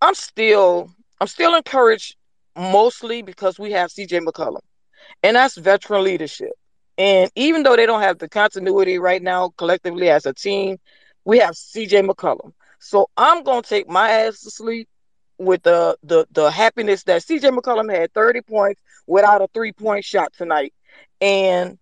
I'm 0.00 0.14
still 0.14 0.90
I'm 1.20 1.28
still 1.28 1.54
encouraged 1.54 2.16
mostly 2.56 3.22
because 3.22 3.58
we 3.58 3.72
have 3.72 3.90
CJ 3.90 4.26
McCollum. 4.26 4.60
And 5.22 5.36
that's 5.36 5.56
veteran 5.56 6.04
leadership. 6.04 6.52
And 6.98 7.30
even 7.36 7.62
though 7.62 7.76
they 7.76 7.86
don't 7.86 8.02
have 8.02 8.18
the 8.18 8.28
continuity 8.28 8.98
right 8.98 9.22
now 9.22 9.50
collectively 9.58 10.08
as 10.08 10.26
a 10.26 10.32
team, 10.32 10.78
we 11.24 11.38
have 11.38 11.54
CJ 11.54 12.08
McCollum. 12.08 12.52
So 12.78 13.08
I'm 13.16 13.42
gonna 13.42 13.62
take 13.62 13.88
my 13.88 14.10
ass 14.10 14.40
to 14.42 14.50
sleep 14.50 14.88
with 15.38 15.62
the 15.62 15.96
the 16.02 16.26
the 16.32 16.50
happiness 16.50 17.02
that 17.04 17.22
CJ 17.22 17.56
McCollum 17.56 17.94
had 17.94 18.12
30 18.14 18.40
points 18.42 18.80
without 19.06 19.42
a 19.42 19.48
three-point 19.52 20.04
shot 20.04 20.32
tonight. 20.32 20.72
And 21.20 21.78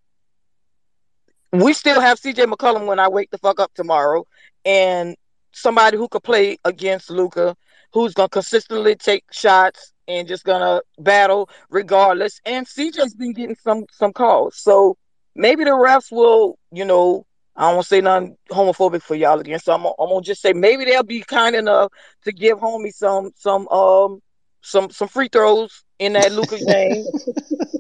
we 1.53 1.73
still 1.73 2.01
have 2.01 2.19
CJ 2.19 2.47
McCollum 2.47 2.87
when 2.87 2.99
I 2.99 3.09
wake 3.09 3.31
the 3.31 3.39
fuck 3.39 3.61
up 3.61 3.73
tomorrow, 3.75 4.27
and 4.65 5.17
somebody 5.53 5.97
who 5.97 6.09
could 6.09 6.25
play 6.25 6.59
against 6.65 7.11
Luka, 7.11 7.57
who's 7.93 8.15
gonna 8.15 8.29
consistently 8.29 8.97
take 8.97 9.25
shots 9.33 9.94
and 10.09 10.27
just 10.29 10.45
gonna 10.45 10.81
battle 10.99 11.49
regardless. 11.71 12.41
And 12.45 12.67
CJ's 12.67 13.15
been 13.15 13.33
getting 13.33 13.57
some 13.57 13.85
some 13.93 14.13
calls, 14.13 14.57
so 14.57 14.97
maybe 15.35 15.65
the 15.65 15.71
refs 15.71 16.11
will, 16.11 16.59
you 16.73 16.85
know, 16.85 17.25
I 17.57 17.63
don't 17.63 17.75
want 17.77 17.85
to 17.85 17.89
say 17.89 18.01
nothing 18.01 18.37
homophobic 18.51 19.03
for 19.03 19.15
y'all 19.15 19.41
again. 19.41 19.59
So 19.59 19.73
I'm, 19.73 19.83
gonna- 19.83 19.95
I'm 19.99 20.09
gonna 20.09 20.23
just 20.23 20.41
say 20.43 20.53
maybe 20.53 20.85
they'll 20.85 21.03
be 21.03 21.23
kind 21.23 21.55
enough 21.57 21.93
to 22.25 22.33
give 22.33 22.59
homie 22.59 22.93
some 22.93 23.31
some 23.37 23.69
um 23.69 24.21
some 24.63 24.91
some 24.91 25.09
free 25.09 25.29
throws 25.31 25.85
in 25.99 26.15
that 26.15 26.33
Luka 26.33 26.61
game, 26.67 27.09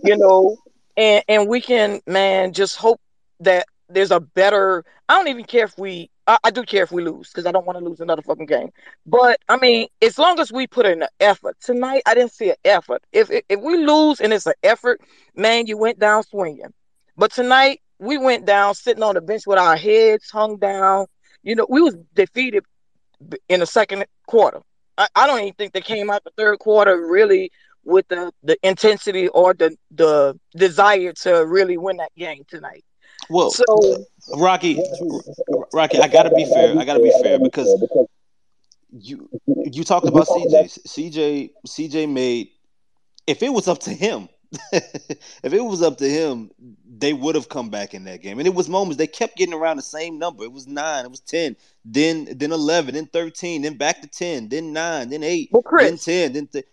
you 0.03 0.17
know, 0.17 0.57
and 0.97 1.23
and 1.29 1.49
we 1.49 1.61
can 1.61 2.01
man 2.07 2.53
just 2.53 2.77
hope 2.77 3.01
that 3.41 3.67
there's 3.89 4.11
a 4.11 4.21
better. 4.21 4.85
I 5.09 5.15
don't 5.15 5.29
even 5.29 5.45
care 5.45 5.65
if 5.65 5.77
we. 5.79 6.11
I, 6.27 6.39
I 6.45 6.51
do 6.51 6.63
care 6.63 6.83
if 6.83 6.93
we 6.93 7.03
lose 7.03 7.31
because 7.31 7.47
I 7.47 7.53
don't 7.53 7.67
want 7.67 7.79
to 7.79 7.85
lose 7.85 8.01
another 8.01 8.23
fucking 8.23 8.47
game. 8.47 8.71
But 9.07 9.39
I 9.49 9.57
mean, 9.57 9.89
as 10.03 10.19
long 10.19 10.41
as 10.41 10.53
we 10.53 10.67
put 10.67 10.87
in 10.87 11.03
an 11.03 11.09
effort 11.21 11.57
tonight, 11.61 12.03
I 12.07 12.15
didn't 12.15 12.33
see 12.33 12.51
an 12.51 12.57
effort. 12.65 13.03
If 13.13 13.31
if, 13.31 13.61
we 13.61 13.79
lose 13.79 14.21
and 14.21 14.33
it's 14.33 14.47
an 14.47 14.55
effort, 14.63 15.01
man, 15.37 15.67
you 15.67 15.77
went 15.77 15.99
down 15.99 16.23
swinging. 16.25 16.73
But 17.17 17.33
tonight 17.33 17.81
we 17.99 18.19
went 18.19 18.47
down 18.47 18.75
sitting 18.75 19.03
on 19.03 19.15
the 19.15 19.21
bench 19.21 19.47
with 19.47 19.59
our 19.59 19.77
heads 19.77 20.31
hung 20.31 20.57
down. 20.59 21.07
You 21.43 21.55
know, 21.55 21.67
we 21.69 21.81
was 21.81 21.97
defeated 22.15 22.65
in 23.49 23.61
the 23.61 23.67
second 23.67 24.05
quarter. 24.27 24.61
I, 24.97 25.09
I 25.15 25.27
don't 25.27 25.41
even 25.41 25.55
think 25.55 25.73
they 25.73 25.81
came 25.81 26.11
out 26.11 26.25
the 26.25 26.33
third 26.37 26.59
quarter 26.59 27.07
really 27.07 27.51
with 27.85 28.09
the, 28.09 28.33
the 28.43 28.57
intensity 28.63 29.29
or 29.29 29.53
the 29.53 29.77
the 29.91 30.39
desire 30.57 31.13
to 31.13 31.45
really 31.47 31.77
win 31.77 31.99
that 31.99 32.15
game 32.17 32.45
tonight. 32.49 32.85
Well, 33.31 33.51
So 33.51 34.05
Rocky, 34.37 34.83
Rocky, 35.73 35.99
I 35.99 36.09
gotta 36.09 36.31
be 36.31 36.45
fair. 36.45 36.79
I 36.79 36.85
gotta 36.85 37.01
be 37.01 37.11
fair 37.23 37.39
because 37.39 37.75
you 38.91 39.29
you 39.47 39.85
talked 39.85 40.07
about 40.07 40.27
CJ. 40.29 40.79
CJ 40.87 41.51
CJ 41.67 42.13
made 42.13 42.49
if 43.27 43.43
it 43.43 43.53
was 43.53 43.69
up 43.69 43.79
to 43.81 43.91
him, 43.91 44.29
if 44.73 45.53
it 45.53 45.65
was 45.65 45.83
up 45.83 45.99
to 45.99 46.09
him, 46.09 46.51
they 46.87 47.13
would 47.13 47.35
have 47.35 47.49
come 47.49 47.71
back 47.71 47.95
in 47.95 48.05
that 48.05 48.23
game. 48.23 48.39
And 48.39 48.47
it 48.47 48.55
was 48.55 48.69
moments 48.69 48.99
they 48.99 49.07
kept 49.07 49.37
getting 49.37 49.55
around 49.55 49.77
the 49.77 49.83
same 49.83 50.19
number. 50.19 50.45
It 50.45 50.53
was 50.53 50.67
nine, 50.67 51.05
it 51.05 51.11
was 51.11 51.21
ten, 51.21 51.57
then 51.85 52.29
then 52.37 52.53
eleven, 52.53 52.95
then 52.95 53.07
thirteen, 53.07 53.63
then 53.63 53.77
back 53.77 54.01
to 54.03 54.09
ten, 54.09 54.49
then 54.49 54.73
nine, 54.73 55.09
then 55.09 55.23
eight, 55.23 55.49
well, 55.53 55.63
Chris, 55.63 55.89
then 55.89 55.99
ten, 55.99 56.33
then 56.35 56.47
th- 56.49 56.67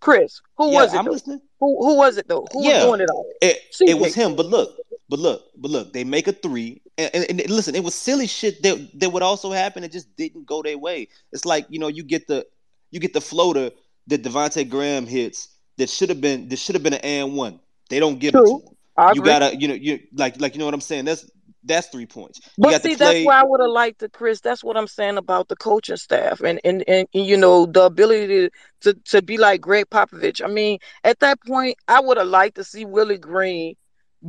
Chris, 0.00 0.40
who 0.56 0.70
Yeah, 0.70 0.80
was 0.80 0.94
it 0.94 0.98
I'm 0.98 1.04
though? 1.04 1.10
listening. 1.12 1.40
Who 1.60 1.84
who 1.84 1.96
was 1.96 2.16
it 2.16 2.28
though? 2.28 2.46
Who 2.52 2.64
yeah, 2.64 2.84
was 2.84 2.84
doing 2.90 3.00
it 3.02 3.10
all? 3.10 3.26
It, 3.40 3.58
it 3.80 3.98
was 3.98 4.14
him. 4.14 4.34
But 4.34 4.46
look, 4.46 4.76
but 5.12 5.20
look, 5.20 5.44
but 5.58 5.70
look, 5.70 5.94
they 5.94 6.04
make 6.04 6.28
a 6.28 6.32
three. 6.32 6.82
And, 6.98 7.10
and, 7.14 7.42
and 7.42 7.50
listen, 7.50 7.76
it 7.76 7.84
was 7.84 7.94
silly 7.94 8.28
shit 8.28 8.62
that 8.64 8.90
that 9.00 9.12
would 9.12 9.22
also 9.22 9.52
happen. 9.52 9.84
It 9.84 9.92
just 9.92 10.16
didn't 10.16 10.46
go 10.46 10.62
their 10.62 10.78
way. 10.78 11.08
It's 11.32 11.46
like 11.46 11.66
you 11.70 11.80
know, 11.80 11.88
you 11.88 12.04
get 12.04 12.28
the 12.28 12.46
you 12.92 13.00
get 13.00 13.14
the 13.14 13.22
floater 13.22 13.72
that 14.08 14.24
Devonte 14.24 14.68
Graham 14.70 15.06
hits 15.06 15.50
that 15.78 15.90
should 15.90 16.10
have 16.10 16.22
been 16.22 16.48
that 16.50 16.58
should 16.58 16.76
have 16.76 16.84
been 16.84 16.94
an 16.94 17.02
and 17.02 17.34
one. 17.36 17.60
They 17.90 18.00
don't 18.00 18.20
give 18.20 18.36
it 18.36 18.46
to 18.46 18.54
True. 18.54 18.62
him. 18.62 18.76
I 18.96 19.12
You 19.12 19.22
agree. 19.22 19.22
gotta, 19.22 19.56
you 19.56 19.68
know, 19.68 19.74
you 19.74 20.00
like 20.14 20.40
like 20.40 20.54
you 20.54 20.60
know 20.60 20.66
what 20.66 20.74
I'm 20.74 20.80
saying. 20.82 21.06
That's 21.06 21.30
That's 21.64 21.88
three 21.88 22.06
points. 22.06 22.40
You 22.56 22.70
But 22.70 22.78
see, 22.78 22.94
that's 22.96 23.20
why 23.22 23.40
I 23.40 23.44
would 23.44 23.60
have 23.60 23.70
liked 23.70 24.00
to, 24.00 24.08
Chris. 24.10 24.40
That's 24.40 24.64
what 24.64 24.76
I'm 24.76 24.88
saying 24.88 25.18
about 25.18 25.48
the 25.48 25.56
coaching 25.56 25.96
staff 25.96 26.40
and, 26.40 26.60
and, 26.64 26.84
and, 26.88 27.08
you 27.12 27.36
know, 27.36 27.66
the 27.66 27.84
ability 27.84 28.28
to, 28.28 28.50
to, 28.82 28.94
to 29.06 29.22
be 29.22 29.38
like 29.38 29.60
Gregg 29.60 29.86
Popovich. 29.90 30.42
I 30.44 30.48
mean, 30.48 30.78
at 31.04 31.20
that 31.20 31.38
point, 31.46 31.76
I 31.88 32.00
would 32.00 32.18
have 32.18 32.28
liked 32.28 32.56
to 32.56 32.64
see 32.64 32.84
Willie 32.86 33.18
Green 33.18 33.76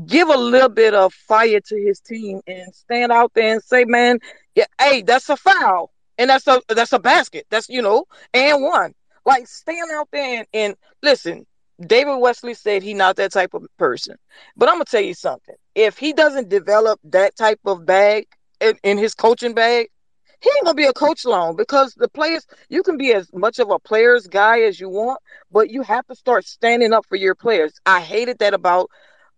give 0.06 0.30
a 0.30 0.38
little 0.38 0.70
bit 0.70 0.94
of 0.94 1.14
fire 1.14 1.60
to 1.60 1.78
his 1.78 2.00
team 2.00 2.42
and 2.48 2.74
stand 2.74 3.12
out 3.12 3.32
there 3.34 3.54
and 3.54 3.64
say, 3.64 3.86
man, 3.86 4.20
yeah, 4.56 4.66
hey, 4.80 5.02
that's 5.02 5.30
a 5.30 5.38
foul. 5.38 5.92
And 6.18 6.30
that's 6.30 6.48
a 6.48 6.62
that's 6.70 6.94
a 6.94 7.00
basket. 7.00 7.48
That's 7.50 7.70
you 7.70 7.82
know, 7.82 8.06
and 8.34 8.62
one. 8.62 8.94
Like 9.26 9.48
stand 9.48 9.90
out 9.94 10.10
there 10.12 10.40
and, 10.40 10.48
and 10.54 10.76
listen, 11.02 11.46
David 11.86 12.18
Wesley 12.18 12.54
said 12.54 12.84
he 12.84 12.94
not 12.94 13.16
that 13.16 13.32
type 13.32 13.54
of 13.54 13.66
person. 13.78 14.18
But 14.56 14.70
I'm 14.70 14.76
gonna 14.76 14.86
tell 14.86 15.02
you 15.02 15.14
something. 15.14 15.56
If 15.76 15.98
he 15.98 16.14
doesn't 16.14 16.50
develop 16.50 17.00
that 17.06 17.36
type 17.36 17.60
of 17.66 17.86
bag 17.86 18.28
in, 18.60 18.78
in 18.84 18.98
his 18.98 19.16
coaching 19.16 19.54
bag, 19.54 19.88
he 20.42 20.50
ain't 20.50 20.66
gonna 20.66 20.76
be 20.76 20.86
a 20.86 20.94
coach 20.94 21.26
long 21.26 21.56
because 21.56 21.94
the 21.96 22.10
players 22.10 22.46
you 22.70 22.84
can 22.84 22.98
be 22.98 23.14
as 23.14 23.32
much 23.34 23.60
of 23.60 23.72
a 23.72 23.80
player's 23.80 24.28
guy 24.28 24.62
as 24.62 24.80
you 24.80 24.90
want, 24.90 25.20
but 25.52 25.70
you 25.70 25.82
have 25.84 26.06
to 26.08 26.16
start 26.16 26.46
standing 26.46 26.94
up 26.94 27.06
for 27.08 27.16
your 27.16 27.34
players. 27.34 27.74
I 27.86 28.02
hated 28.02 28.40
that 28.40 28.54
about 28.54 28.90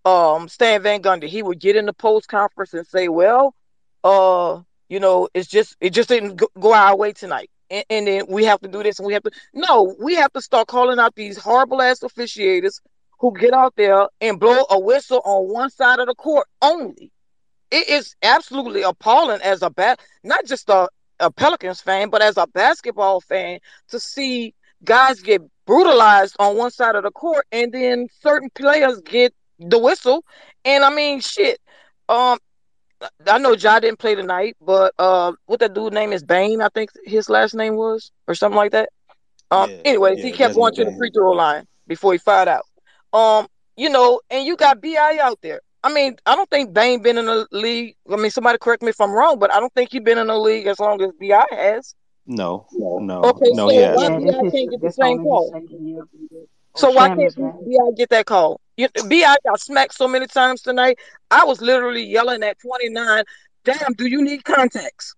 um 0.05 0.47
Stan 0.47 0.81
Van 0.83 1.01
Gundy. 1.01 1.27
He 1.27 1.43
would 1.43 1.59
get 1.59 1.75
in 1.75 1.85
the 1.85 1.93
post 1.93 2.27
conference 2.27 2.73
and 2.73 2.87
say, 2.87 3.09
Well, 3.09 3.55
uh, 4.03 4.61
you 4.87 4.99
know, 4.99 5.27
it's 5.33 5.47
just 5.47 5.75
it 5.81 5.89
just 5.91 6.09
didn't 6.09 6.41
go, 6.59 6.73
our 6.73 6.95
way 6.95 7.11
tonight. 7.11 7.49
And, 7.69 7.83
and 7.89 8.07
then 8.07 8.25
we 8.29 8.45
have 8.45 8.61
to 8.61 8.67
do 8.67 8.83
this 8.83 8.99
and 8.99 9.07
we 9.07 9.13
have 9.13 9.23
to 9.23 9.31
no, 9.53 9.95
we 9.99 10.15
have 10.15 10.31
to 10.33 10.41
start 10.41 10.67
calling 10.67 10.99
out 10.99 11.15
these 11.15 11.37
horrible 11.37 11.81
ass 11.81 11.99
officiators 11.99 12.79
who 13.19 13.33
get 13.37 13.53
out 13.53 13.73
there 13.75 14.07
and 14.21 14.39
blow 14.39 14.65
a 14.69 14.79
whistle 14.79 15.21
on 15.25 15.51
one 15.51 15.69
side 15.69 15.99
of 15.99 16.07
the 16.07 16.15
court 16.15 16.47
only. 16.61 17.11
It 17.71 17.89
is 17.89 18.15
absolutely 18.21 18.83
appalling 18.83 19.41
as 19.41 19.63
a 19.63 19.69
bat, 19.69 19.99
not 20.23 20.45
just 20.45 20.69
a, 20.69 20.87
a 21.19 21.31
Pelicans 21.31 21.81
fan, 21.81 22.09
but 22.09 22.21
as 22.21 22.37
a 22.37 22.45
basketball 22.47 23.21
fan 23.21 23.59
to 23.89 23.99
see 23.99 24.53
guys 24.83 25.21
get 25.21 25.41
brutalized 25.65 26.35
on 26.37 26.57
one 26.57 26.69
side 26.69 26.95
of 26.95 27.03
the 27.03 27.11
court 27.11 27.47
and 27.51 27.73
then 27.73 28.07
certain 28.21 28.49
players 28.51 29.01
get 29.01 29.33
the 29.59 29.79
whistle. 29.79 30.23
And 30.63 30.83
I 30.83 30.93
mean, 30.93 31.19
shit. 31.19 31.59
Um, 32.09 32.37
I 33.27 33.37
know 33.37 33.53
Ja 33.53 33.79
didn't 33.79 33.99
play 33.99 34.15
tonight, 34.15 34.55
but 34.61 34.93
uh, 34.97 35.33
what 35.45 35.59
that 35.59 35.73
dude 35.73 35.93
name 35.93 36.13
is 36.13 36.23
Bane, 36.23 36.61
I 36.61 36.69
think 36.69 36.91
his 37.03 37.29
last 37.29 37.53
name 37.53 37.75
was, 37.75 38.11
or 38.27 38.35
something 38.35 38.55
like 38.55 38.71
that. 38.71 38.89
Um, 39.51 39.69
Yeah, 39.69 39.81
anyways, 39.85 40.21
he 40.21 40.31
kept 40.31 40.55
going 40.55 40.73
to 40.75 40.85
the 40.85 40.91
Bane. 40.91 40.97
free 40.97 41.11
throw 41.11 41.31
line 41.31 41.65
before 41.87 42.13
he 42.13 42.19
fired 42.19 42.47
out. 42.47 42.65
Um, 43.13 43.47
you 43.77 43.89
know, 43.89 44.21
and 44.29 44.45
you 44.45 44.55
got 44.55 44.81
Bi 44.81 45.19
out 45.21 45.39
there. 45.41 45.61
I 45.83 45.93
mean, 45.93 46.15
I 46.25 46.35
don't 46.35 46.49
think 46.49 46.73
Bane 46.73 47.01
been 47.01 47.17
in 47.17 47.25
the 47.25 47.47
league. 47.51 47.95
I 48.11 48.15
mean, 48.15 48.31
somebody 48.31 48.57
correct 48.57 48.81
me 48.81 48.89
if 48.89 48.99
I'm 48.99 49.11
wrong, 49.11 49.37
but 49.37 49.53
I 49.53 49.59
don't 49.59 49.73
think 49.73 49.91
he 49.91 49.99
been 49.99 50.17
in 50.17 50.27
the 50.27 50.37
league 50.37 50.65
as 50.65 50.79
long 50.79 51.01
as 51.01 51.11
Bi 51.19 51.45
has. 51.51 51.93
No, 52.25 52.65
no, 52.71 53.21
Okay, 53.23 53.51
no. 53.51 53.67
so 53.67 53.69
He 53.69 53.77
has. 53.77 53.95
why 53.95 54.07
Yeah, 54.07 54.41
Bi 54.41 54.49
can't 54.49 54.71
get 54.71 54.81
the 54.81 54.91
same 54.91 55.19
call? 55.19 55.51
So 56.75 56.91
why 56.91 57.09
can't 57.09 57.35
Bi 57.35 57.91
get 57.95 58.09
that 58.09 58.25
call? 58.25 58.59
You, 58.77 58.89
Bi 59.09 59.35
got 59.45 59.59
smacked 59.59 59.95
so 59.95 60.07
many 60.07 60.27
times 60.27 60.61
tonight. 60.61 60.99
I 61.31 61.45
was 61.45 61.61
literally 61.61 62.03
yelling 62.03 62.43
at 62.43 62.59
29. 62.59 63.23
Damn, 63.63 63.93
do 63.93 64.05
you 64.05 64.23
need 64.23 64.43
contacts? 64.43 65.15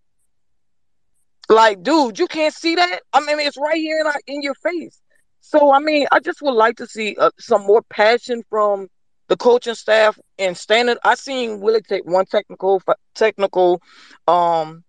Like, 1.49 1.81
dude, 1.81 2.19
you 2.19 2.27
can't 2.27 2.53
see 2.53 2.75
that. 2.75 3.01
I 3.13 3.21
mean, 3.21 3.39
it's 3.39 3.57
right 3.57 3.77
here 3.77 3.99
in, 3.99 4.35
in 4.35 4.41
your 4.41 4.55
face. 4.55 4.99
So, 5.39 5.71
I 5.71 5.79
mean, 5.79 6.07
I 6.11 6.19
just 6.19 6.41
would 6.41 6.53
like 6.53 6.77
to 6.77 6.87
see 6.87 7.15
uh, 7.17 7.31
some 7.39 7.65
more 7.65 7.81
passion 7.83 8.43
from 8.49 8.87
the 9.27 9.37
coaching 9.37 9.75
staff 9.75 10.19
and 10.37 10.57
standard. 10.57 10.97
I 11.03 11.15
seen 11.15 11.61
Willie 11.61 11.81
take 11.81 12.05
one 12.05 12.25
technical, 12.25 12.81
technical, 13.15 13.81
um, 14.27 14.83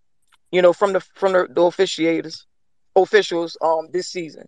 you 0.50 0.62
know, 0.62 0.72
from 0.72 0.92
the 0.94 1.00
from 1.00 1.32
the, 1.32 1.46
the 1.48 1.60
officiators, 1.60 2.44
officials, 2.96 3.56
um, 3.60 3.88
this 3.92 4.08
season. 4.08 4.46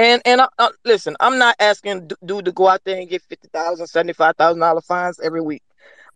And 0.00 0.22
and 0.24 0.40
listen, 0.82 1.14
I'm 1.20 1.36
not 1.36 1.56
asking 1.60 2.10
dude 2.24 2.46
to 2.46 2.52
go 2.52 2.68
out 2.68 2.80
there 2.84 2.98
and 2.98 3.06
get 3.06 3.20
fifty 3.20 3.48
thousand, 3.52 3.86
seventy 3.86 4.14
five 4.14 4.34
thousand 4.34 4.60
dollar 4.60 4.80
fines 4.80 5.20
every 5.22 5.42
week. 5.42 5.62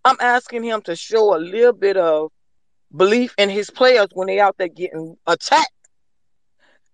I'm 0.07 0.17
asking 0.21 0.65
him 0.65 0.81
to 0.83 0.97
show 0.97 1.37
a 1.37 1.39
little 1.39 1.75
bit 1.75 1.99
of 1.99 2.31
belief 2.97 3.35
in 3.37 3.51
his 3.51 3.69
players 3.69 4.07
when 4.15 4.29
they 4.29 4.41
out 4.41 4.57
there 4.57 4.69
getting 4.69 5.19
attacked. 5.27 5.69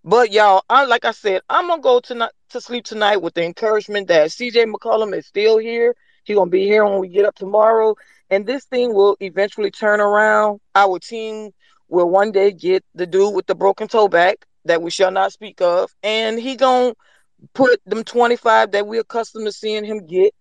But 0.03 0.33
y'all, 0.33 0.65
I 0.69 0.85
like 0.85 1.05
I 1.05 1.13
said, 1.13 1.43
I'm 1.49 1.69
gonna 1.69 1.81
go 1.81 2.01
tonight 2.01 2.33
to 2.49 2.61
sleep 2.61 2.85
tonight 2.85 3.19
with 3.19 3.35
the 3.35 3.45
encouragement 3.45 4.09
that 4.09 4.31
CJ 4.31 4.73
McCollum 4.73 5.17
is 5.17 5.29
still 5.29 5.59
here. 5.59 5.95
He's 6.25 6.35
gonna 6.35 6.51
be 6.51 6.65
here 6.65 6.85
when 6.85 6.99
we 6.99 7.07
get 7.07 7.25
up 7.25 7.37
tomorrow, 7.37 7.95
and 8.31 8.45
this 8.45 8.65
thing 8.65 8.95
will 8.95 9.17
eventually 9.21 9.71
turn 9.71 10.01
around. 10.01 10.59
Our 10.75 10.99
team 10.99 11.53
will 11.87 12.11
one 12.11 12.33
day 12.33 12.51
get 12.51 12.85
the 12.97 13.07
dude 13.07 13.33
with 13.33 13.47
the 13.47 13.55
broken 13.55 13.87
toe 13.87 14.09
back 14.09 14.45
that 14.65 14.83
we 14.83 14.91
shall 14.91 15.11
not 15.11 15.33
speak 15.33 15.61
of, 15.61 15.91
and 16.03 16.39
he 16.39 16.57
gonna 16.57 16.93
put 17.55 17.81
them 17.87 18.05
25 18.05 18.73
that 18.73 18.87
we're 18.87 19.01
accustomed 19.01 19.47
to 19.47 19.53
seeing 19.53 19.85
him 19.85 20.07
get 20.07 20.35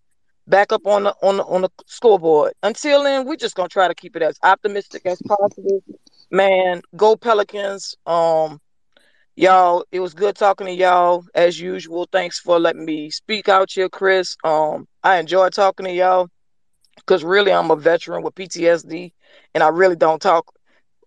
back 0.47 0.71
up 0.71 0.85
on 0.85 1.03
the 1.03 1.15
on 1.21 1.37
the 1.37 1.43
on 1.45 1.61
the 1.61 1.69
scoreboard. 1.85 2.53
Until 2.63 3.03
then, 3.03 3.25
we're 3.25 3.35
just 3.35 3.55
gonna 3.55 3.69
try 3.69 3.87
to 3.87 3.95
keep 3.95 4.15
it 4.15 4.21
as 4.21 4.37
optimistic 4.43 5.05
as 5.05 5.21
possible. 5.21 5.83
Man, 6.31 6.81
go 6.95 7.15
Pelicans. 7.15 7.95
Um, 8.05 8.59
y'all, 9.35 9.85
it 9.91 9.99
was 9.99 10.13
good 10.13 10.35
talking 10.35 10.67
to 10.67 10.73
y'all 10.73 11.23
as 11.33 11.59
usual. 11.59 12.07
Thanks 12.11 12.39
for 12.39 12.59
letting 12.59 12.85
me 12.85 13.09
speak 13.09 13.47
out 13.47 13.71
here, 13.71 13.89
Chris. 13.89 14.35
Um, 14.43 14.87
I 15.03 15.17
enjoy 15.17 15.49
talking 15.49 15.85
to 15.85 15.93
y'all 15.93 16.29
because 16.97 17.23
really 17.23 17.53
I'm 17.53 17.71
a 17.71 17.75
veteran 17.75 18.23
with 18.23 18.35
PTSD, 18.35 19.11
and 19.53 19.63
I 19.63 19.69
really 19.69 19.95
don't 19.95 20.21
talk 20.21 20.51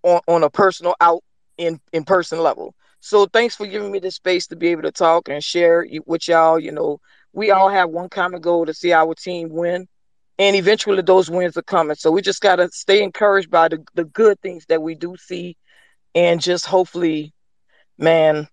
on, 0.03 0.21
on 0.27 0.43
a 0.43 0.51
personal 0.51 0.95
out 1.01 1.23
in 1.59 1.81
in 1.93 2.05
person 2.05 2.41
level. 2.41 2.75
So 3.05 3.27
thanks 3.27 3.57
for 3.57 3.67
giving 3.67 3.91
me 3.91 3.99
the 3.99 4.13
space 4.13 4.47
to 4.47 4.57
be 4.57 4.69
able 4.69 4.83
to 4.83 4.93
talk 4.93 5.29
and 5.29 5.43
share 5.43 5.85
with 6.07 6.29
y'all. 6.29 6.57
You 6.57 6.71
know, 6.71 7.01
we 7.33 7.51
all 7.51 7.69
have 7.69 7.91
one 7.91 8.09
common 8.09 8.41
goal 8.41 8.65
to 8.65 8.73
see 8.73 8.93
our 8.93 9.13
team 9.17 9.49
win, 9.49 9.89
and 10.39 10.55
eventually 10.55 11.03
those 11.03 11.29
wins 11.29 11.57
are 11.57 11.63
coming. 11.63 11.97
So 11.97 12.13
we 12.13 12.23
just 12.23 12.41
gotta 12.41 12.69
stay 12.71 13.03
encouraged 13.03 13.51
by 13.51 13.67
the 13.67 13.85
the 13.95 14.05
good 14.05 14.41
things 14.41 14.67
that 14.67 14.83
we 14.83 14.95
do 14.95 15.17
see, 15.19 15.57
and 16.15 16.41
just 16.41 16.65
hopefully, 16.65 17.33
man, 17.99 18.47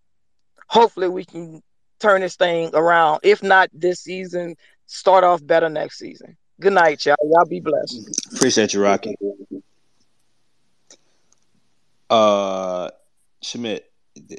hopefully 0.65 1.09
we 1.09 1.25
can 1.25 1.61
turn 1.99 2.21
this 2.21 2.35
thing 2.35 2.71
around. 2.73 3.19
If 3.21 3.43
not 3.43 3.69
this 3.71 3.99
season, 3.99 4.55
start 4.87 5.23
off 5.23 5.45
better 5.45 5.69
next 5.69 5.99
season. 5.99 6.35
Good 6.59 6.73
night, 6.73 7.05
y'all. 7.05 7.17
Y'all 7.21 7.45
be 7.45 7.59
blessed. 7.59 8.33
Appreciate 8.33 8.73
you, 8.73 8.81
Rocky. 8.81 9.15
Uh, 12.09 12.89
Schmidt, 13.43 13.88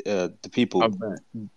uh, 0.07 0.29
the 0.43 0.51
people, 0.51 0.83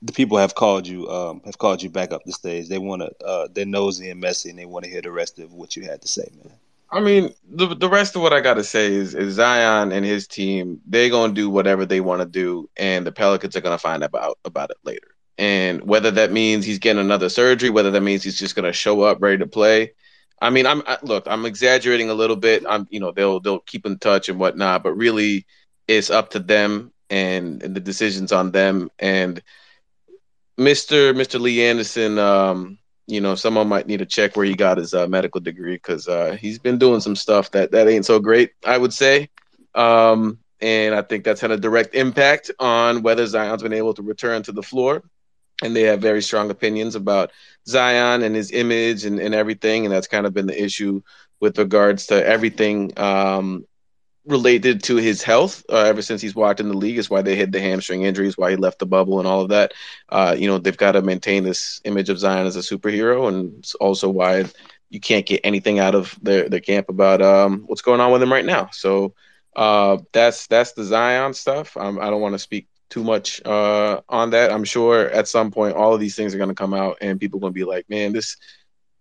the 0.01 0.13
people 0.13 0.37
have 0.37 0.55
called 0.55 0.87
you, 0.87 1.09
um, 1.09 1.41
have 1.45 1.57
called 1.57 1.81
you 1.81 1.89
back 1.89 2.11
up 2.11 2.23
the 2.25 2.31
stage. 2.31 2.69
They 2.69 2.77
want 2.77 3.01
to, 3.01 3.25
uh, 3.25 3.47
they're 3.51 3.65
nosy 3.65 4.09
and 4.09 4.19
messy, 4.19 4.49
and 4.49 4.59
they 4.59 4.65
want 4.65 4.85
to 4.85 4.91
hear 4.91 5.01
the 5.01 5.11
rest 5.11 5.39
of 5.39 5.53
what 5.53 5.75
you 5.75 5.83
had 5.83 6.01
to 6.01 6.07
say, 6.07 6.29
man. 6.43 6.53
I 6.93 6.99
mean, 6.99 7.33
the 7.49 7.73
the 7.73 7.89
rest 7.89 8.15
of 8.15 8.21
what 8.21 8.33
I 8.33 8.39
got 8.39 8.53
to 8.55 8.63
say 8.63 8.93
is, 8.93 9.15
is 9.15 9.33
Zion 9.33 9.91
and 9.91 10.05
his 10.05 10.27
team. 10.27 10.79
They're 10.85 11.09
gonna 11.09 11.33
do 11.33 11.49
whatever 11.49 11.85
they 11.85 12.01
want 12.01 12.21
to 12.21 12.27
do, 12.27 12.69
and 12.77 13.05
the 13.05 13.11
Pelicans 13.11 13.55
are 13.55 13.61
gonna 13.61 13.79
find 13.79 14.03
out 14.03 14.09
about 14.09 14.37
about 14.45 14.69
it 14.69 14.77
later. 14.83 15.07
And 15.39 15.81
whether 15.81 16.11
that 16.11 16.31
means 16.31 16.65
he's 16.65 16.77
getting 16.77 17.01
another 17.01 17.29
surgery, 17.29 17.71
whether 17.71 17.89
that 17.89 18.01
means 18.01 18.23
he's 18.23 18.37
just 18.37 18.55
gonna 18.55 18.73
show 18.73 19.01
up 19.01 19.17
ready 19.21 19.39
to 19.39 19.47
play. 19.47 19.93
I 20.39 20.51
mean, 20.51 20.67
I'm 20.67 20.83
I, 20.85 20.99
look, 21.01 21.23
I'm 21.25 21.47
exaggerating 21.47 22.11
a 22.11 22.13
little 22.13 22.35
bit. 22.35 22.63
I'm, 22.69 22.87
you 22.91 22.99
know, 22.99 23.11
they'll 23.11 23.39
they'll 23.39 23.59
keep 23.59 23.87
in 23.87 23.97
touch 23.97 24.29
and 24.29 24.39
whatnot, 24.39 24.83
but 24.83 24.93
really, 24.93 25.47
it's 25.87 26.11
up 26.11 26.29
to 26.31 26.39
them 26.39 26.92
and, 27.09 27.61
and 27.63 27.75
the 27.75 27.79
decisions 27.79 28.31
on 28.31 28.51
them. 28.51 28.89
And 28.99 29.41
Mr. 30.59 31.13
Mr. 31.13 31.39
Lee 31.39 31.65
Anderson, 31.65 32.19
um, 32.19 32.77
you 33.07 33.21
know, 33.21 33.35
someone 33.35 33.67
might 33.67 33.87
need 33.87 33.99
to 33.99 34.05
check 34.05 34.35
where 34.35 34.45
he 34.45 34.55
got 34.55 34.77
his 34.77 34.93
uh, 34.93 35.07
medical 35.07 35.41
degree 35.41 35.75
because 35.75 36.07
uh, 36.07 36.37
he's 36.39 36.59
been 36.59 36.77
doing 36.77 37.01
some 37.01 37.15
stuff 37.15 37.51
that 37.51 37.71
that 37.71 37.87
ain't 37.87 38.05
so 38.05 38.19
great, 38.19 38.51
I 38.65 38.77
would 38.77 38.93
say. 38.93 39.29
Um, 39.75 40.39
and 40.61 40.95
I 40.95 41.01
think 41.01 41.23
that's 41.25 41.41
had 41.41 41.51
a 41.51 41.57
direct 41.57 41.93
impact 41.95 42.51
on 42.59 43.01
whether 43.01 43.25
Zion's 43.25 43.63
been 43.63 43.73
able 43.73 43.93
to 43.95 44.01
return 44.01 44.43
to 44.43 44.51
the 44.51 44.63
floor. 44.63 45.03
And 45.61 45.75
they 45.75 45.83
have 45.83 46.01
very 46.01 46.21
strong 46.21 46.49
opinions 46.49 46.95
about 46.95 47.31
Zion 47.67 48.23
and 48.23 48.35
his 48.35 48.51
image 48.51 49.05
and, 49.05 49.19
and 49.19 49.35
everything. 49.35 49.85
And 49.85 49.93
that's 49.93 50.07
kind 50.07 50.25
of 50.25 50.33
been 50.33 50.47
the 50.47 50.61
issue 50.61 51.01
with 51.39 51.57
regards 51.57 52.07
to 52.07 52.25
everything 52.25 52.97
um, 52.97 53.65
related 54.25 54.83
to 54.83 54.95
his 54.97 55.21
health 55.21 55.63
uh, 55.69 55.77
ever 55.77 56.01
since 56.01 56.21
he's 56.21 56.35
walked 56.35 56.59
in 56.59 56.69
the 56.69 56.77
league 56.77 56.97
is 56.97 57.09
why 57.09 57.21
they 57.21 57.35
hid 57.35 57.51
the 57.51 57.59
hamstring 57.59 58.03
injuries, 58.03 58.37
why 58.37 58.51
he 58.51 58.55
left 58.55 58.79
the 58.79 58.85
bubble 58.85 59.19
and 59.19 59.27
all 59.27 59.41
of 59.41 59.49
that. 59.49 59.73
Uh, 60.09 60.35
you 60.37 60.47
know, 60.47 60.57
they've 60.57 60.77
got 60.77 60.93
to 60.93 61.01
maintain 61.01 61.43
this 61.43 61.81
image 61.83 62.09
of 62.09 62.19
Zion 62.19 62.47
as 62.47 62.55
a 62.55 62.59
superhero, 62.59 63.27
and 63.27 63.59
it's 63.59 63.75
also 63.75 64.09
why 64.09 64.45
you 64.89 64.99
can't 64.99 65.25
get 65.25 65.41
anything 65.43 65.79
out 65.79 65.95
of 65.95 66.17
their, 66.21 66.47
their 66.47 66.59
camp 66.59 66.89
about 66.89 67.21
um, 67.21 67.63
what's 67.65 67.81
going 67.81 67.99
on 67.99 68.11
with 68.11 68.21
him 68.21 68.31
right 68.31 68.45
now. 68.45 68.69
So 68.71 69.13
uh, 69.55 69.97
that's 70.13 70.47
that's 70.47 70.73
the 70.73 70.83
Zion 70.83 71.33
stuff. 71.33 71.75
Um, 71.75 71.99
I 71.99 72.09
don't 72.09 72.21
want 72.21 72.33
to 72.33 72.39
speak 72.39 72.67
too 72.89 73.03
much 73.03 73.41
uh, 73.43 74.01
on 74.07 74.29
that. 74.31 74.51
I'm 74.51 74.63
sure 74.63 75.09
at 75.09 75.27
some 75.27 75.51
point 75.51 75.75
all 75.75 75.93
of 75.93 75.99
these 75.99 76.15
things 76.15 76.33
are 76.33 76.37
going 76.37 76.49
to 76.49 76.55
come 76.55 76.73
out, 76.73 76.97
and 77.01 77.19
people 77.19 77.39
going 77.39 77.53
to 77.53 77.59
be 77.59 77.65
like, 77.65 77.89
"Man, 77.89 78.13
this 78.13 78.37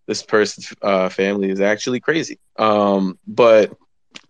this 0.06 0.22
person's 0.22 0.74
uh, 0.82 1.08
family 1.10 1.50
is 1.50 1.60
actually 1.60 2.00
crazy." 2.00 2.38
Um, 2.58 3.18
but 3.26 3.76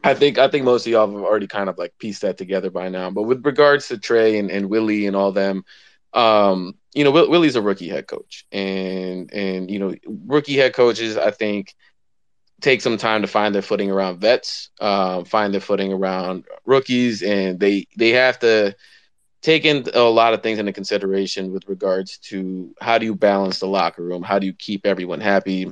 I 0.05 0.15
think 0.15 0.39
I 0.39 0.49
think 0.49 0.65
most 0.65 0.87
of 0.87 0.93
y'all 0.93 1.07
have 1.07 1.17
already 1.23 1.47
kind 1.47 1.69
of 1.69 1.79
like 1.79 1.95
pieced 1.99 2.23
that 2.23 2.39
together 2.39 2.71
by 2.71 2.89
now. 2.89 3.11
But 3.11 3.23
with 3.23 3.45
regards 3.45 3.89
to 3.89 3.99
Trey 3.99 4.39
and, 4.39 4.51
and 4.51 4.69
Willie 4.69 5.07
and 5.07 5.17
all 5.17 5.33
them, 5.33 5.65
um, 6.13 6.75
you 6.95 7.05
know, 7.05 7.11
Will, 7.11 7.31
Willie's 7.31 7.57
a 7.57 7.63
rookie 7.63 7.89
head 7.89 8.07
coach, 8.07 8.45
and 8.53 9.33
and 9.33 9.71
you 9.71 9.79
know, 9.79 9.95
rookie 10.27 10.57
head 10.57 10.75
coaches, 10.75 11.17
I 11.17 11.31
think, 11.31 11.75
take 12.61 12.81
some 12.81 12.97
time 12.97 13.23
to 13.23 13.29
find 13.29 13.55
their 13.55 13.63
footing 13.63 13.91
around 13.91 14.21
vets, 14.21 14.71
uh, 14.81 15.25
find 15.25 15.53
their 15.53 15.61
footing 15.61 15.93
around 15.93 16.47
rookies, 16.65 17.23
and 17.23 17.59
they 17.61 17.87
they 17.97 18.11
have 18.11 18.39
to 18.41 18.75
take 19.43 19.65
in 19.65 19.85
a 19.95 20.01
lot 20.01 20.35
of 20.35 20.43
things 20.43 20.59
into 20.59 20.73
consideration 20.73 21.53
with 21.53 21.69
regards 21.69 22.19
to 22.19 22.75
how 22.81 22.99
do 22.99 23.07
you 23.07 23.15
balance 23.15 23.59
the 23.59 23.67
locker 23.67 24.03
room, 24.03 24.23
how 24.23 24.39
do 24.39 24.47
you 24.47 24.53
keep 24.53 24.87
everyone 24.87 25.21
happy, 25.21 25.65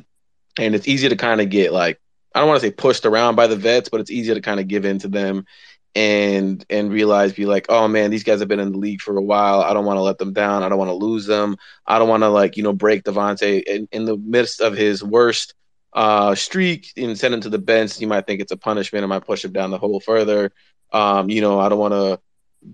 and 0.59 0.75
it's 0.75 0.89
easy 0.89 1.09
to 1.09 1.17
kind 1.17 1.41
of 1.41 1.50
get 1.50 1.73
like 1.73 2.00
I 2.34 2.41
don't 2.41 2.49
want 2.49 2.60
to 2.60 2.67
say 2.67 2.73
pushed 2.73 3.07
around 3.07 3.36
by 3.36 3.47
the 3.47 3.57
vets, 3.57 3.89
but 3.89 4.00
it's 4.00 4.10
easier 4.10 4.34
to 4.34 4.41
kind 4.41 4.60
of 4.60 4.68
give 4.68 4.84
in 4.84 4.99
to 5.00 5.09
them 5.09 5.47
and 5.94 6.65
and 6.70 6.92
realize 6.92 7.33
be 7.33 7.47
like, 7.47 7.67
oh 7.68 7.89
man, 7.89 8.10
these 8.10 8.23
guys 8.23 8.41
have 8.41 8.49
been 8.49 8.60
in 8.60 8.73
the 8.73 8.78
league 8.78 9.00
for 9.00 9.17
a 9.17 9.23
while. 9.23 9.60
I 9.60 9.73
don't 9.73 9.84
want 9.84 9.97
to 9.97 10.02
let 10.02 10.18
them 10.18 10.33
down. 10.33 10.62
I 10.62 10.68
don't 10.68 10.78
want 10.78 10.91
to 10.91 10.94
lose 10.94 11.26
them. 11.26 11.57
I 11.86 11.99
don't 11.99 12.09
want 12.09 12.23
to 12.23 12.28
like 12.28 12.57
you 12.57 12.62
know 12.62 12.73
break 12.73 13.05
Devonte 13.05 13.62
in, 13.65 13.89
in 13.91 14.05
the 14.05 14.17
midst 14.17 14.60
of 14.60 14.76
his 14.76 15.02
worst 15.02 15.55
uh, 15.92 16.34
streak 16.34 16.92
and 16.97 17.18
send 17.18 17.34
him 17.34 17.41
to 17.41 17.49
the 17.49 17.59
bench. 17.59 18.00
You 18.00 18.07
might 18.07 18.26
think 18.26 18.41
it's 18.41 18.52
a 18.52 18.57
punishment. 18.57 19.05
I 19.05 19.09
might 19.09 19.26
push 19.26 19.44
him 19.44 19.52
down 19.52 19.70
the 19.70 19.78
hole 19.78 20.00
further. 20.00 20.52
Um, 20.92 21.28
you 21.28 21.41
know, 21.41 21.59
I 21.59 21.68
don't 21.68 21.78
want 21.78 21.94
to 21.94 22.20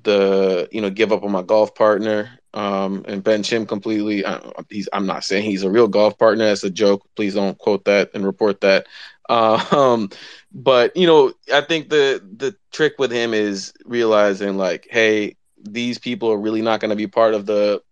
the 0.02 0.68
you 0.72 0.80
know 0.80 0.90
give 0.90 1.12
up 1.12 1.22
on 1.22 1.30
my 1.30 1.42
golf 1.42 1.74
partner 1.74 2.40
um, 2.54 3.04
and 3.06 3.22
bench 3.22 3.52
him 3.52 3.66
completely. 3.66 4.26
I, 4.26 4.40
he's 4.70 4.88
I'm 4.92 5.06
not 5.06 5.24
saying 5.24 5.44
he's 5.44 5.62
a 5.62 5.70
real 5.70 5.88
golf 5.88 6.18
partner. 6.18 6.44
That's 6.44 6.64
a 6.64 6.70
joke. 6.70 7.06
Please 7.14 7.34
don't 7.34 7.56
quote 7.58 7.84
that 7.84 8.10
and 8.14 8.24
report 8.26 8.60
that. 8.62 8.86
Uh, 9.28 9.64
um, 9.72 10.10
but 10.52 10.96
you 10.96 11.06
know, 11.06 11.32
I 11.52 11.60
think 11.62 11.88
the 11.90 12.22
the 12.36 12.56
trick 12.72 12.94
with 12.98 13.10
him 13.10 13.34
is 13.34 13.72
realizing 13.84 14.56
like, 14.56 14.86
hey, 14.90 15.36
these 15.62 15.98
people 15.98 16.30
are 16.30 16.38
really 16.38 16.62
not 16.62 16.80
going 16.80 16.90
to 16.90 16.96
be 16.96 17.06
part 17.06 17.34
of 17.34 17.46
the 17.46 17.82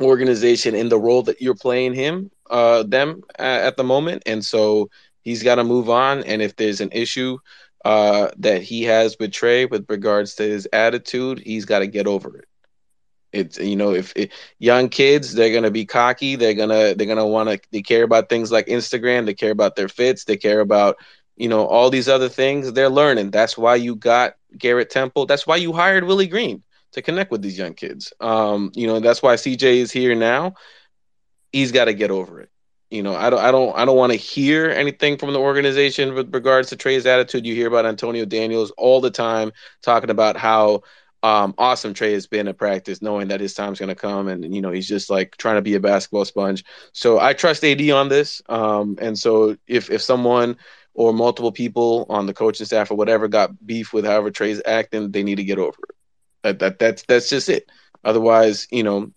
organization 0.00 0.74
in 0.74 0.88
the 0.88 0.98
role 0.98 1.22
that 1.22 1.40
you're 1.40 1.54
playing 1.54 1.94
him 1.94 2.30
uh 2.50 2.82
them 2.84 3.22
at, 3.38 3.76
the 3.76 3.84
moment. 3.84 4.22
And 4.26 4.44
so 4.44 4.90
he's 5.22 5.42
got 5.42 5.56
to 5.56 5.64
move 5.64 5.90
on. 5.90 6.22
And 6.24 6.40
if 6.42 6.56
there's 6.56 6.80
an 6.80 6.90
issue 6.92 7.38
uh 7.84 8.30
that 8.38 8.62
he 8.62 8.84
has 8.84 9.16
Trey 9.32 9.66
with 9.66 9.86
regards 9.88 10.34
to 10.36 10.42
his 10.42 10.68
attitude 10.72 11.40
he's 11.40 11.64
got 11.64 11.80
to 11.80 11.86
get 11.86 12.06
over 12.06 12.36
it 12.38 12.46
it's 13.32 13.58
you 13.58 13.76
know 13.76 13.92
if 13.94 14.12
it, 14.16 14.32
young 14.58 14.88
kids 14.88 15.34
they're 15.34 15.52
gonna 15.52 15.70
be 15.70 15.84
cocky 15.84 16.36
they're 16.36 16.54
gonna 16.54 16.94
they're 16.94 17.06
gonna 17.06 17.26
want 17.26 17.48
to 17.48 17.60
they 17.72 17.82
care 17.82 18.02
about 18.02 18.28
things 18.28 18.50
like 18.50 18.66
instagram 18.66 19.26
they 19.26 19.34
care 19.34 19.50
about 19.50 19.76
their 19.76 19.88
fits 19.88 20.24
they 20.24 20.36
care 20.36 20.60
about 20.60 20.96
you 21.38 21.48
know 21.48 21.66
all 21.66 21.88
these 21.90 22.08
other 22.08 22.28
things 22.28 22.72
they're 22.72 22.90
learning. 22.90 23.30
That's 23.30 23.56
why 23.56 23.76
you 23.76 23.94
got 23.94 24.34
garrett 24.58 24.90
temple 24.90 25.26
that's 25.26 25.46
why 25.46 25.56
you 25.56 25.72
hired 25.72 26.04
willie 26.04 26.26
green 26.26 26.62
to 26.92 27.02
connect 27.02 27.30
with 27.30 27.42
these 27.42 27.58
young 27.58 27.74
kids. 27.74 28.12
Um 28.20 28.70
you 28.74 28.86
know 28.86 29.00
that's 29.00 29.22
why 29.22 29.34
cj 29.34 29.62
is 29.62 29.92
here 29.92 30.14
now. 30.14 30.54
He's 31.52 31.72
got 31.72 31.86
to 31.86 31.94
get 31.94 32.10
over 32.10 32.40
it. 32.40 32.50
You 32.90 33.02
know 33.02 33.14
i 33.14 33.30
don't 33.30 33.40
i 33.40 33.50
don't 33.50 33.76
i 33.76 33.84
don't 33.84 33.96
want 33.96 34.12
to 34.12 34.18
hear 34.18 34.70
anything 34.70 35.16
from 35.16 35.32
the 35.32 35.38
organization 35.38 36.14
with 36.14 36.34
regards 36.34 36.70
to 36.70 36.76
trey's 36.76 37.06
attitude. 37.06 37.46
You 37.46 37.54
hear 37.54 37.68
about 37.68 37.86
antonio 37.86 38.24
daniels 38.24 38.72
all 38.76 39.00
the 39.00 39.10
time 39.10 39.52
talking 39.82 40.10
about 40.10 40.36
how 40.36 40.82
um, 41.22 41.54
awesome 41.58 41.94
Trey 41.94 42.12
has 42.12 42.26
been 42.26 42.48
at 42.48 42.58
practice, 42.58 43.02
knowing 43.02 43.28
that 43.28 43.40
his 43.40 43.54
time's 43.54 43.78
going 43.78 43.88
to 43.88 43.94
come, 43.94 44.28
and 44.28 44.54
you 44.54 44.60
know 44.60 44.70
he's 44.70 44.86
just 44.86 45.10
like 45.10 45.36
trying 45.36 45.56
to 45.56 45.62
be 45.62 45.74
a 45.74 45.80
basketball 45.80 46.24
sponge. 46.24 46.64
So 46.92 47.18
I 47.18 47.32
trust 47.32 47.64
AD 47.64 47.90
on 47.90 48.08
this, 48.08 48.40
um, 48.48 48.98
and 49.00 49.18
so 49.18 49.56
if 49.66 49.90
if 49.90 50.02
someone 50.02 50.56
or 50.94 51.12
multiple 51.12 51.52
people 51.52 52.06
on 52.08 52.26
the 52.26 52.34
coaching 52.34 52.66
staff 52.66 52.90
or 52.90 52.96
whatever 52.96 53.28
got 53.28 53.64
beef 53.64 53.92
with 53.92 54.04
however 54.04 54.30
Trey's 54.30 54.60
acting, 54.66 55.10
they 55.12 55.22
need 55.22 55.36
to 55.36 55.44
get 55.44 55.58
over 55.58 55.78
it. 55.88 55.96
That, 56.42 56.58
that 56.60 56.78
that's 56.78 57.02
that's 57.04 57.28
just 57.28 57.48
it. 57.48 57.68
Otherwise, 58.04 58.68
you 58.70 58.82
know, 58.82 59.10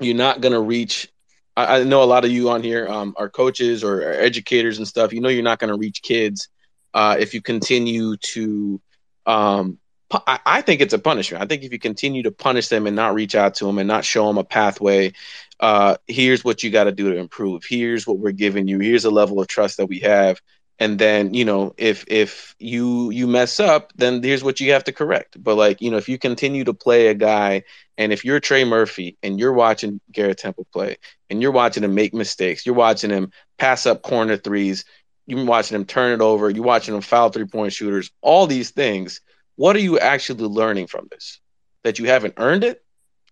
you're 0.00 0.14
not 0.14 0.40
going 0.40 0.52
to 0.52 0.60
reach. 0.60 1.10
I, 1.56 1.80
I, 1.80 1.84
know 1.84 2.02
a 2.02 2.04
lot 2.04 2.24
of 2.24 2.30
you 2.30 2.48
on 2.50 2.62
here 2.62 2.88
um, 2.88 3.14
are 3.16 3.28
coaches 3.28 3.84
or 3.84 4.02
are 4.02 4.12
educators 4.12 4.78
and 4.78 4.88
stuff. 4.88 5.12
You 5.12 5.20
know, 5.20 5.28
you're 5.28 5.42
not 5.42 5.58
going 5.58 5.72
to 5.72 5.78
reach 5.78 6.02
kids 6.02 6.48
uh, 6.94 7.16
if 7.18 7.34
you 7.34 7.42
continue 7.42 8.16
to 8.16 8.80
um, 9.26 9.78
I 10.26 10.60
think 10.62 10.80
it's 10.80 10.92
a 10.92 10.98
punishment. 10.98 11.42
I 11.42 11.46
think 11.46 11.62
if 11.62 11.72
you 11.72 11.78
continue 11.78 12.22
to 12.24 12.30
punish 12.30 12.68
them 12.68 12.86
and 12.86 12.94
not 12.96 13.14
reach 13.14 13.34
out 13.34 13.54
to 13.56 13.64
them 13.64 13.78
and 13.78 13.88
not 13.88 14.04
show 14.04 14.26
them 14.26 14.38
a 14.38 14.44
pathway, 14.44 15.12
uh, 15.60 15.96
here's 16.06 16.44
what 16.44 16.62
you 16.62 16.70
got 16.70 16.84
to 16.84 16.92
do 16.92 17.12
to 17.12 17.16
improve. 17.16 17.64
Here's 17.66 18.06
what 18.06 18.18
we're 18.18 18.32
giving 18.32 18.68
you. 18.68 18.78
Here's 18.78 19.04
a 19.04 19.10
level 19.10 19.40
of 19.40 19.48
trust 19.48 19.78
that 19.78 19.86
we 19.86 20.00
have. 20.00 20.40
And 20.78 20.98
then 20.98 21.32
you 21.32 21.44
know 21.44 21.74
if 21.76 22.04
if 22.08 22.56
you 22.58 23.10
you 23.10 23.26
mess 23.26 23.60
up, 23.60 23.92
then 23.94 24.22
here's 24.22 24.42
what 24.42 24.58
you 24.58 24.72
have 24.72 24.84
to 24.84 24.92
correct. 24.92 25.42
But 25.42 25.54
like 25.56 25.80
you 25.80 25.90
know 25.90 25.96
if 25.96 26.08
you 26.08 26.18
continue 26.18 26.64
to 26.64 26.74
play 26.74 27.06
a 27.06 27.14
guy, 27.14 27.62
and 27.96 28.12
if 28.12 28.24
you're 28.24 28.40
Trey 28.40 28.64
Murphy 28.64 29.16
and 29.22 29.38
you're 29.38 29.52
watching 29.52 30.00
Garrett 30.10 30.38
Temple 30.38 30.66
play, 30.72 30.96
and 31.30 31.40
you're 31.40 31.52
watching 31.52 31.84
him 31.84 31.94
make 31.94 32.12
mistakes, 32.14 32.66
you're 32.66 32.74
watching 32.74 33.10
him 33.10 33.30
pass 33.58 33.86
up 33.86 34.02
corner 34.02 34.36
threes, 34.36 34.84
you're 35.26 35.44
watching 35.44 35.76
him 35.76 35.84
turn 35.84 36.12
it 36.12 36.20
over, 36.20 36.50
you're 36.50 36.64
watching 36.64 36.96
him 36.96 37.00
foul 37.00 37.30
three 37.30 37.46
point 37.46 37.72
shooters, 37.72 38.10
all 38.20 38.48
these 38.48 38.70
things 38.70 39.20
what 39.56 39.76
are 39.76 39.80
you 39.80 39.98
actually 39.98 40.44
learning 40.44 40.86
from 40.86 41.08
this? 41.10 41.40
That 41.84 41.98
you 41.98 42.06
haven't 42.06 42.34
earned 42.36 42.64
it? 42.64 42.82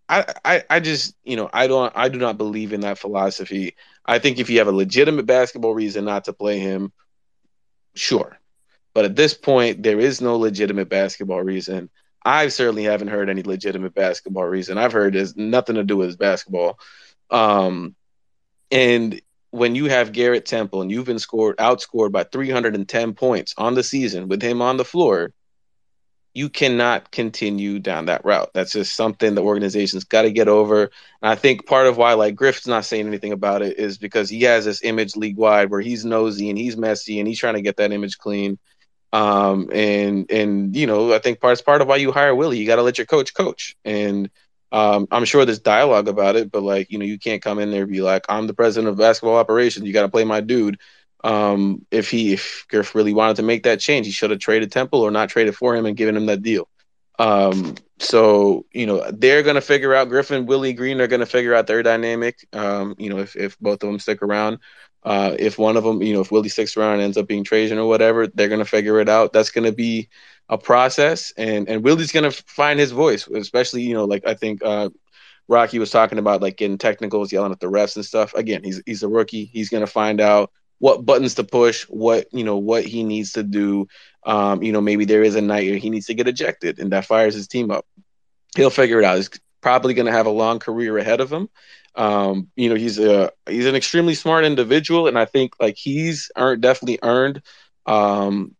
I, 0.08 0.34
I, 0.44 0.64
I 0.68 0.80
just, 0.80 1.14
you 1.22 1.36
know, 1.36 1.48
I 1.52 1.68
don't, 1.68 1.92
I 1.94 2.08
do 2.08 2.18
not 2.18 2.36
believe 2.36 2.72
in 2.72 2.80
that 2.80 2.98
philosophy. 2.98 3.76
I 4.04 4.18
think 4.18 4.38
if 4.38 4.50
you 4.50 4.58
have 4.58 4.66
a 4.66 4.72
legitimate 4.72 5.26
basketball 5.26 5.72
reason 5.72 6.04
not 6.04 6.24
to 6.24 6.32
play 6.32 6.58
him, 6.58 6.92
sure. 7.94 8.38
But 8.92 9.04
at 9.04 9.14
this 9.14 9.34
point, 9.34 9.84
there 9.84 10.00
is 10.00 10.20
no 10.20 10.36
legitimate 10.36 10.88
basketball 10.88 11.42
reason. 11.42 11.90
I 12.24 12.48
certainly 12.48 12.84
haven't 12.84 13.08
heard 13.08 13.30
any 13.30 13.42
legitimate 13.42 13.94
basketball 13.94 14.44
reason. 14.44 14.78
I've 14.78 14.92
heard 14.92 15.14
there's 15.14 15.36
nothing 15.36 15.76
to 15.76 15.84
do 15.84 15.96
with 15.96 16.18
basketball. 16.18 16.78
Um, 17.30 17.94
and 18.70 19.20
when 19.50 19.74
you 19.74 19.86
have 19.86 20.12
Garrett 20.12 20.44
Temple 20.44 20.82
and 20.82 20.90
you've 20.90 21.06
been 21.06 21.18
scored 21.18 21.56
outscored 21.58 22.12
by 22.12 22.24
310 22.24 23.14
points 23.14 23.54
on 23.56 23.74
the 23.74 23.82
season 23.82 24.28
with 24.28 24.42
him 24.42 24.60
on 24.60 24.76
the 24.76 24.84
floor, 24.84 25.32
you 26.34 26.48
cannot 26.48 27.10
continue 27.10 27.78
down 27.80 28.06
that 28.06 28.24
route. 28.24 28.50
That's 28.54 28.72
just 28.72 28.94
something 28.94 29.34
the 29.34 29.42
organization's 29.42 30.04
got 30.04 30.22
to 30.22 30.30
get 30.30 30.48
over. 30.48 30.84
And 30.84 31.30
I 31.30 31.34
think 31.34 31.66
part 31.66 31.86
of 31.86 31.96
why 31.96 32.12
like 32.14 32.36
Griff's 32.36 32.66
not 32.66 32.84
saying 32.84 33.06
anything 33.06 33.32
about 33.32 33.62
it 33.62 33.78
is 33.78 33.98
because 33.98 34.30
he 34.30 34.42
has 34.42 34.64
this 34.64 34.84
image 34.84 35.16
league 35.16 35.36
wide 35.36 35.70
where 35.70 35.80
he's 35.80 36.04
nosy 36.04 36.48
and 36.48 36.58
he's 36.58 36.76
messy 36.76 37.18
and 37.18 37.26
he's 37.26 37.38
trying 37.38 37.54
to 37.54 37.62
get 37.62 37.76
that 37.78 37.92
image 37.92 38.18
clean. 38.18 38.58
Um, 39.12 39.70
and 39.72 40.30
and 40.30 40.76
you 40.76 40.86
know 40.86 41.12
I 41.12 41.18
think 41.18 41.40
part's 41.40 41.62
part 41.62 41.82
of 41.82 41.88
why 41.88 41.96
you 41.96 42.12
hire 42.12 42.34
Willie. 42.34 42.58
You 42.58 42.66
got 42.66 42.76
to 42.76 42.82
let 42.82 42.98
your 42.98 43.06
coach 43.06 43.34
coach. 43.34 43.76
And 43.84 44.30
um, 44.70 45.08
I'm 45.10 45.24
sure 45.24 45.44
there's 45.44 45.58
dialogue 45.58 46.06
about 46.06 46.36
it, 46.36 46.52
but 46.52 46.62
like 46.62 46.92
you 46.92 46.98
know 46.98 47.04
you 47.04 47.18
can't 47.18 47.42
come 47.42 47.58
in 47.58 47.72
there 47.72 47.82
and 47.82 47.92
be 47.92 48.02
like 48.02 48.24
I'm 48.28 48.46
the 48.46 48.54
president 48.54 48.88
of 48.88 48.98
basketball 48.98 49.36
operations. 49.36 49.84
You 49.84 49.92
got 49.92 50.02
to 50.02 50.08
play 50.08 50.24
my 50.24 50.40
dude 50.40 50.78
um, 51.22 51.84
if 51.90 52.10
he 52.10 52.32
if 52.32 52.66
Griff 52.68 52.94
really 52.94 53.14
wanted 53.14 53.36
to 53.36 53.42
make 53.42 53.64
that 53.64 53.80
change, 53.80 54.06
he 54.06 54.12
should 54.12 54.30
have 54.30 54.40
traded 54.40 54.72
Temple 54.72 55.00
or 55.00 55.10
not 55.10 55.28
traded 55.28 55.56
for 55.56 55.74
him 55.74 55.86
and 55.86 55.96
given 55.96 56.16
him 56.16 56.26
that 56.26 56.42
deal. 56.42 56.68
Um, 57.18 57.74
so 57.98 58.64
you 58.72 58.86
know 58.86 59.10
they're 59.10 59.42
gonna 59.42 59.60
figure 59.60 59.94
out 59.94 60.08
Griffin, 60.08 60.46
Willie 60.46 60.72
Green 60.72 61.00
are 61.00 61.06
gonna 61.06 61.26
figure 61.26 61.54
out 61.54 61.66
their 61.66 61.82
dynamic. 61.82 62.46
Um, 62.52 62.94
you 62.98 63.10
know 63.10 63.18
if 63.18 63.36
if 63.36 63.58
both 63.58 63.82
of 63.82 63.88
them 63.88 63.98
stick 63.98 64.22
around, 64.22 64.58
uh, 65.02 65.34
if 65.38 65.58
one 65.58 65.76
of 65.76 65.84
them, 65.84 66.02
you 66.02 66.12
know, 66.12 66.20
if 66.20 66.30
Willie 66.30 66.48
sticks 66.48 66.76
around 66.76 66.94
and 66.94 67.02
ends 67.02 67.16
up 67.16 67.26
being 67.26 67.44
Trajan 67.44 67.78
or 67.78 67.88
whatever, 67.88 68.26
they're 68.26 68.48
gonna 68.48 68.64
figure 68.64 69.00
it 69.00 69.08
out. 69.08 69.32
That's 69.32 69.50
gonna 69.50 69.72
be 69.72 70.08
a 70.48 70.58
process, 70.58 71.32
and 71.36 71.68
and 71.68 71.82
Willie's 71.82 72.12
gonna 72.12 72.30
find 72.30 72.78
his 72.78 72.90
voice, 72.90 73.26
especially 73.28 73.82
you 73.82 73.94
know 73.94 74.04
like 74.04 74.26
I 74.26 74.34
think 74.34 74.62
uh, 74.62 74.90
Rocky 75.48 75.78
was 75.78 75.90
talking 75.90 76.18
about 76.18 76.42
like 76.42 76.56
getting 76.56 76.78
technicals, 76.78 77.32
yelling 77.32 77.52
at 77.52 77.60
the 77.60 77.70
refs 77.70 77.96
and 77.96 78.04
stuff. 78.04 78.34
Again, 78.34 78.62
he's 78.62 78.82
he's 78.84 79.02
a 79.02 79.08
rookie. 79.08 79.46
He's 79.46 79.70
gonna 79.70 79.86
find 79.86 80.20
out 80.20 80.50
what 80.80 81.04
buttons 81.06 81.34
to 81.34 81.44
push, 81.44 81.84
what 81.84 82.26
you 82.32 82.42
know, 82.42 82.56
what 82.56 82.84
he 82.84 83.04
needs 83.04 83.32
to 83.32 83.44
do. 83.44 83.86
Um, 84.26 84.62
you 84.62 84.72
know, 84.72 84.80
maybe 84.80 85.04
there 85.04 85.22
is 85.22 85.36
a 85.36 85.40
night 85.40 85.68
where 85.68 85.78
he 85.78 85.90
needs 85.90 86.06
to 86.06 86.14
get 86.14 86.26
ejected, 86.26 86.80
and 86.80 86.90
that 86.92 87.06
fires 87.06 87.34
his 87.34 87.46
team 87.46 87.70
up. 87.70 87.86
He'll 88.56 88.70
figure 88.70 88.98
it 88.98 89.04
out. 89.04 89.16
He's 89.16 89.30
probably 89.60 89.94
going 89.94 90.06
to 90.06 90.12
have 90.12 90.26
a 90.26 90.30
long 90.30 90.58
career 90.58 90.98
ahead 90.98 91.20
of 91.20 91.32
him. 91.32 91.48
Um, 91.94 92.48
you 92.56 92.68
know, 92.68 92.74
he's 92.74 92.98
a 92.98 93.30
he's 93.48 93.66
an 93.66 93.76
extremely 93.76 94.14
smart 94.14 94.44
individual, 94.44 95.06
and 95.06 95.18
I 95.18 95.26
think 95.26 95.52
like 95.60 95.76
he's 95.76 96.30
earned 96.36 96.62
definitely 96.62 96.98
earned 97.02 97.42
um, 97.86 98.56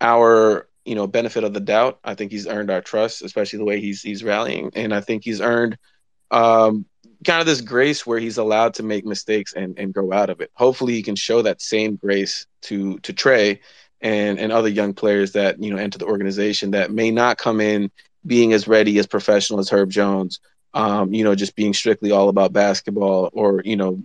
our 0.00 0.68
you 0.84 0.94
know 0.94 1.06
benefit 1.06 1.44
of 1.44 1.54
the 1.54 1.60
doubt. 1.60 2.00
I 2.04 2.14
think 2.14 2.32
he's 2.32 2.46
earned 2.46 2.70
our 2.70 2.82
trust, 2.82 3.22
especially 3.22 3.58
the 3.58 3.64
way 3.64 3.80
he's 3.80 4.02
he's 4.02 4.22
rallying, 4.22 4.72
and 4.74 4.92
I 4.94 5.00
think 5.00 5.24
he's 5.24 5.40
earned 5.40 5.78
um, 6.30 6.84
kind 7.24 7.40
of 7.40 7.46
this 7.46 7.60
grace 7.60 8.06
where 8.06 8.18
he's 8.18 8.38
allowed 8.38 8.74
to 8.74 8.82
make 8.82 9.04
mistakes 9.04 9.52
and, 9.52 9.78
and 9.78 9.94
grow 9.94 10.12
out 10.12 10.30
of 10.30 10.40
it. 10.40 10.50
Hopefully, 10.54 10.94
he 10.94 11.02
can 11.02 11.16
show 11.16 11.42
that 11.42 11.60
same 11.60 11.96
grace 11.96 12.46
to 12.62 12.98
to 13.00 13.12
Trey 13.12 13.60
and 14.00 14.38
and 14.38 14.52
other 14.52 14.68
young 14.68 14.94
players 14.94 15.32
that 15.32 15.62
you 15.62 15.70
know 15.70 15.76
enter 15.76 15.98
the 15.98 16.06
organization 16.06 16.72
that 16.72 16.90
may 16.90 17.10
not 17.10 17.38
come 17.38 17.60
in 17.60 17.90
being 18.24 18.52
as 18.52 18.68
ready 18.68 18.98
as 18.98 19.06
professional 19.06 19.60
as 19.60 19.68
Herb 19.68 19.90
Jones. 19.90 20.40
Um, 20.74 21.12
you 21.12 21.22
know, 21.22 21.34
just 21.34 21.54
being 21.54 21.74
strictly 21.74 22.12
all 22.12 22.30
about 22.30 22.52
basketball, 22.52 23.28
or 23.32 23.62
you 23.64 23.76
know, 23.76 24.02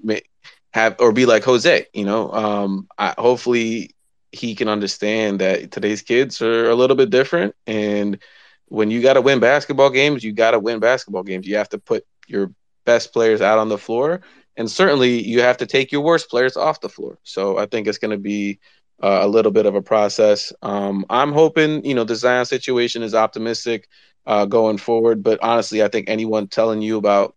have 0.72 0.98
or 1.00 1.12
be 1.14 1.26
like 1.26 1.44
Jose. 1.44 1.88
You 1.94 2.06
know, 2.06 2.32
um, 2.32 2.88
I, 2.98 3.16
hopefully 3.18 3.96
he 4.32 4.56
can 4.56 4.68
understand 4.68 5.40
that 5.40 5.72
today's 5.72 6.02
kids 6.02 6.42
are 6.42 6.70
a 6.70 6.76
little 6.76 6.96
bit 6.96 7.10
different. 7.10 7.56
And 7.66 8.20
when 8.68 8.92
you 8.92 9.02
got 9.02 9.14
to 9.14 9.22
win 9.22 9.40
basketball 9.40 9.90
games, 9.90 10.24
you 10.24 10.34
got 10.34 10.52
to 10.52 10.60
win 10.60 10.80
basketball 10.80 11.24
games. 11.24 11.48
You 11.48 11.58
have 11.58 11.70
to 11.70 11.78
put 11.78 12.06
your 12.28 12.52
best 12.88 13.12
players 13.12 13.42
out 13.42 13.60
on 13.60 13.68
the 13.68 13.78
floor. 13.78 14.22
And 14.56 14.72
certainly 14.72 15.22
you 15.22 15.42
have 15.42 15.58
to 15.58 15.68
take 15.68 15.92
your 15.92 16.02
worst 16.02 16.30
players 16.30 16.56
off 16.56 16.80
the 16.80 16.90
floor. 16.90 17.20
So 17.24 17.58
I 17.60 17.66
think 17.68 17.86
it's 17.86 17.98
going 17.98 18.12
to 18.12 18.18
be 18.18 18.60
uh, 19.04 19.20
a 19.22 19.28
little 19.28 19.52
bit 19.52 19.66
of 19.66 19.76
a 19.76 19.82
process. 19.82 20.54
Um, 20.62 21.06
I'm 21.10 21.34
hoping, 21.34 21.86
you 21.86 21.94
know, 21.94 22.06
the 22.06 22.16
Zion 22.16 22.46
situation 22.46 23.04
is 23.04 23.14
optimistic 23.14 23.90
uh, 24.26 24.46
going 24.46 24.78
forward. 24.78 25.22
But 25.22 25.44
honestly, 25.44 25.84
I 25.84 25.90
think 25.90 26.10
anyone 26.10 26.48
telling 26.48 26.82
you 26.82 26.98
about 26.98 27.36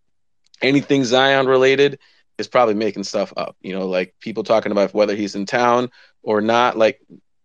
anything 0.61 1.03
Zion 1.03 1.47
related 1.47 1.99
is 2.37 2.47
probably 2.47 2.75
making 2.75 3.03
stuff 3.03 3.33
up. 3.35 3.57
You 3.61 3.77
know, 3.77 3.87
like 3.87 4.15
people 4.21 4.43
talking 4.43 4.71
about 4.71 4.93
whether 4.93 5.15
he's 5.15 5.35
in 5.35 5.45
town 5.45 5.91
or 6.23 6.39
not. 6.39 6.77
Like 6.77 7.01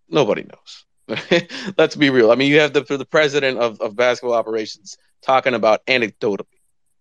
nobody 0.08 0.44
knows. 0.44 1.42
Let's 1.76 1.96
be 1.96 2.10
real. 2.10 2.30
I 2.30 2.36
mean, 2.36 2.50
you 2.50 2.60
have 2.60 2.72
the 2.72 2.82
the 2.82 3.04
president 3.04 3.58
of, 3.58 3.80
of 3.80 3.96
basketball 3.96 4.36
operations 4.36 4.96
talking 5.22 5.54
about 5.54 5.84
anecdotally. 5.86 6.46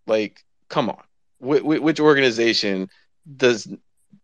Like, 0.07 0.43
come 0.75 0.89
on, 0.89 1.03
Wh- 1.39 1.63
which 1.65 2.01
organization 2.01 2.89
does 3.37 3.65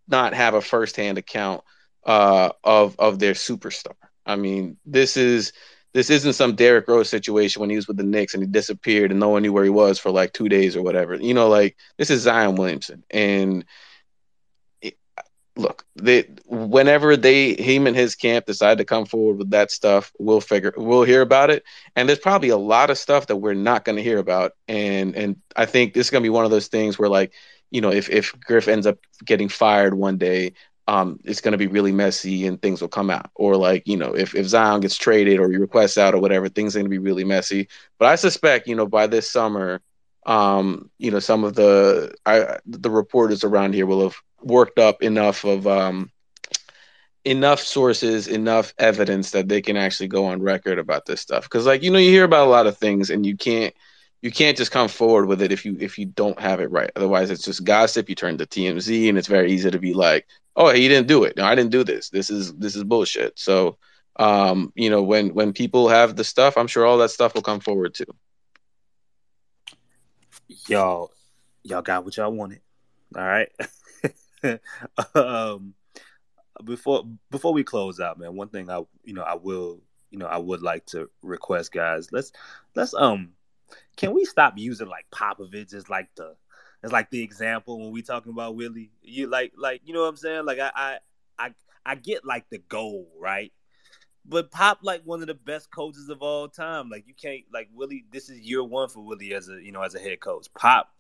not 0.10 0.34
have 0.34 0.54
a 0.54 0.62
firsthand 0.62 1.18
account 1.18 1.64
uh, 2.06 2.50
of 2.62 3.00
of 3.00 3.20
their 3.20 3.34
superstar? 3.34 3.96
I 4.26 4.36
mean, 4.36 4.78
this 4.86 5.16
is 5.16 5.54
this 5.94 6.10
isn't 6.10 6.34
some 6.34 6.56
Derrick 6.56 6.90
Rose 6.90 7.10
situation 7.10 7.62
when 7.62 7.70
he 7.70 7.78
was 7.78 7.88
with 7.88 7.96
the 7.96 8.04
Knicks 8.04 8.34
and 8.34 8.44
he 8.44 8.50
disappeared 8.50 9.12
and 9.12 9.20
no 9.20 9.30
one 9.30 9.44
knew 9.44 9.54
where 9.54 9.64
he 9.64 9.70
was 9.70 9.98
for 9.98 10.12
like 10.12 10.34
two 10.34 10.50
days 10.50 10.76
or 10.76 10.82
whatever. 10.82 11.16
You 11.16 11.34
know, 11.34 11.48
like 11.48 11.78
this 11.98 12.10
is 12.10 12.24
Zion 12.24 12.56
Williamson. 12.56 13.06
And 13.10 13.64
look, 15.62 15.86
they 15.96 16.28
whenever 16.46 17.16
they 17.16 17.54
him 17.54 17.88
and 17.88 17.96
his 17.96 18.16
camp 18.16 18.46
decide 18.46 18.80
to 18.80 18.86
come 18.86 19.06
forward 19.06 19.38
with 19.38 19.52
that 19.52 19.72
stuff, 19.72 20.12
we'll 20.20 20.42
figure 20.42 20.74
we'll 20.78 21.04
hear 21.04 21.22
about 21.22 21.50
it. 21.50 21.64
And 21.96 22.08
there's 22.08 22.20
probably 22.20 22.50
a 22.50 22.58
lot 22.58 22.90
of 22.90 22.98
stuff 22.98 23.28
that 23.28 23.38
we're 23.38 23.54
not 23.54 23.86
going 23.86 23.96
to 23.96 24.04
hear 24.04 24.18
about. 24.18 24.54
And 24.68 25.16
and 25.16 25.38
I 25.56 25.66
think 25.66 25.94
this 25.94 26.08
is 26.08 26.12
going 26.12 26.24
to 26.24 26.26
be 26.26 26.30
one 26.30 26.46
of 26.46 26.52
those 26.52 26.68
things 26.68 27.00
where 27.00 27.10
like 27.10 27.34
you 27.70 27.82
know 27.82 27.92
if 27.92 28.10
if 28.10 28.38
Griff 28.42 28.68
ends 28.68 28.88
up 28.88 28.98
getting 29.26 29.50
fired 29.50 29.94
one 29.94 30.18
day 30.18 30.54
um, 30.88 31.20
it's 31.24 31.42
going 31.42 31.54
to 31.54 31.58
be 31.58 31.68
really 31.68 31.92
messy 31.92 32.46
and 32.46 32.62
things 32.62 32.82
will 32.82 32.90
come 32.90 33.10
out. 33.10 33.30
Or 33.36 33.56
like, 33.56 33.88
you 33.88 33.96
know, 33.96 34.14
if, 34.14 34.36
if 34.36 34.48
Zion 34.48 34.82
gets 34.82 34.98
traded 34.98 35.40
or 35.40 35.50
he 35.50 35.58
requests 35.58 35.98
out 35.98 36.14
or 36.14 36.20
whatever, 36.20 36.50
things 36.50 36.76
are 36.76 36.80
going 36.80 36.86
to 36.86 36.90
be 36.90 36.98
really 36.98 37.24
messy. 37.24 37.70
But 38.00 38.10
I 38.10 38.16
suspect, 38.16 38.68
you 38.68 38.76
know, 38.76 38.88
by 38.88 39.08
this 39.08 39.30
summer, 39.30 39.82
um, 40.26 40.90
you 40.98 41.12
know, 41.12 41.20
some 41.20 41.44
of 41.44 41.56
the 41.56 42.14
I, 42.26 42.58
the 42.66 42.92
reporters 42.92 43.44
around 43.44 43.74
here 43.74 43.86
will 43.86 44.04
have 44.04 44.16
worked 44.42 44.80
up 44.80 45.04
enough 45.04 45.44
of 45.44 45.68
um, 45.68 46.12
enough 47.26 47.60
sources, 47.60 48.28
enough 48.28 48.74
evidence 48.78 49.32
that 49.32 49.48
they 49.48 49.62
can 49.62 49.78
actually 49.78 50.08
go 50.08 50.26
on 50.26 50.42
record 50.42 50.80
about 50.80 51.06
this 51.06 51.22
stuff. 51.22 51.44
Because, 51.44 51.66
like, 51.66 51.84
you 51.84 51.92
know, 51.92 52.00
you 52.00 52.10
hear 52.10 52.24
about 52.24 52.48
a 52.48 52.52
lot 52.52 52.68
of 52.68 52.78
things 52.78 53.10
and 53.10 53.26
you 53.26 53.38
can't 53.38 53.74
you 54.22 54.32
can't 54.32 54.58
just 54.58 54.72
come 54.72 54.88
forward 54.88 55.26
with 55.26 55.42
it 55.42 55.52
if 55.52 55.66
you 55.66 55.76
if 55.80 55.98
you 55.98 56.06
don't 56.06 56.40
have 56.40 56.60
it 56.60 56.70
right. 56.70 56.92
Otherwise, 56.96 57.32
it's 57.32 57.44
just 57.44 57.64
gossip. 57.64 58.08
You 58.08 58.16
turn 58.16 58.38
to 58.38 58.46
TMZ, 58.46 59.10
and 59.10 59.18
it's 59.18 59.28
very 59.28 59.52
easy 59.52 59.72
to 59.72 59.80
be 59.80 59.94
like, 59.94 60.28
"Oh, 60.56 60.70
he 60.70 60.88
didn't 60.88 61.08
do 61.08 61.24
it. 61.24 61.36
No, 61.38 61.44
I 61.44 61.56
didn't 61.56 61.72
do 61.72 61.84
this. 61.84 62.10
This 62.10 62.30
is 62.30 62.54
this 62.54 62.76
is 62.76 62.84
bullshit." 62.84 63.38
So, 63.40 63.78
um, 64.18 64.72
you 64.76 64.92
know, 64.92 65.02
when 65.02 65.34
when 65.34 65.54
people 65.54 65.90
have 65.90 66.16
the 66.16 66.24
stuff, 66.24 66.56
I'm 66.56 66.68
sure 66.68 66.86
all 66.86 67.00
that 67.00 67.10
stuff 67.10 67.34
will 67.34 67.42
come 67.42 67.62
forward 67.62 67.96
too. 67.96 68.06
Y'all, 70.68 71.12
y'all 71.64 71.82
got 71.82 72.06
what 72.06 72.16
y'all 72.18 72.32
wanted. 72.32 72.62
All 73.16 73.26
right. 73.26 73.50
um, 75.16 75.74
before 76.64 77.04
before 77.30 77.54
we 77.54 77.64
close 77.64 78.00
out, 78.00 78.20
man, 78.20 78.36
one 78.36 78.50
thing 78.50 78.70
I 78.70 78.82
you 79.04 79.14
know 79.14 79.24
I 79.24 79.36
will 79.36 79.82
you 80.10 80.20
know 80.20 80.28
I 80.28 80.38
would 80.38 80.62
like 80.62 80.86
to 80.88 81.10
request, 81.22 81.72
guys. 81.72 82.12
Let's 82.12 82.32
let's 82.76 82.94
um 82.94 83.34
can 83.98 84.14
we 84.14 84.26
stop 84.26 84.58
using 84.58 84.88
like 84.88 85.06
Popovich 85.12 85.74
as 85.74 85.90
like 85.90 86.10
the 86.16 86.36
as 86.84 86.92
like 86.92 87.10
the 87.10 87.22
example 87.22 87.80
when 87.80 87.92
we 87.92 88.02
talking 88.02 88.32
about 88.32 88.56
Willie? 88.56 88.92
You 89.02 89.28
like 89.28 89.54
like 89.58 89.82
you 89.86 89.94
know 89.94 90.02
what 90.02 90.10
I'm 90.10 90.18
saying? 90.18 90.46
Like 90.46 90.60
I 90.60 90.72
I 90.76 90.98
I, 91.40 91.54
I 91.86 91.96
get 91.96 92.26
like 92.26 92.50
the 92.50 92.60
goal, 92.60 93.08
right? 93.20 93.52
But 94.26 94.52
Pop 94.52 94.80
like 94.84 95.02
one 95.04 95.22
of 95.22 95.28
the 95.28 95.34
best 95.34 95.72
coaches 95.72 96.10
of 96.10 96.22
all 96.22 96.48
time. 96.48 96.90
Like 96.90 97.08
you 97.08 97.14
can't 97.14 97.44
like 97.52 97.70
Willie. 97.74 98.06
This 98.12 98.30
is 98.30 98.40
year 98.40 98.64
one 98.64 98.90
for 98.90 99.04
Willie 99.04 99.34
as 99.34 99.50
a 99.50 99.62
you 99.62 99.72
know 99.72 99.82
as 99.82 99.96
a 99.96 100.00
head 100.00 100.20
coach. 100.20 100.48
Pop, 100.54 100.94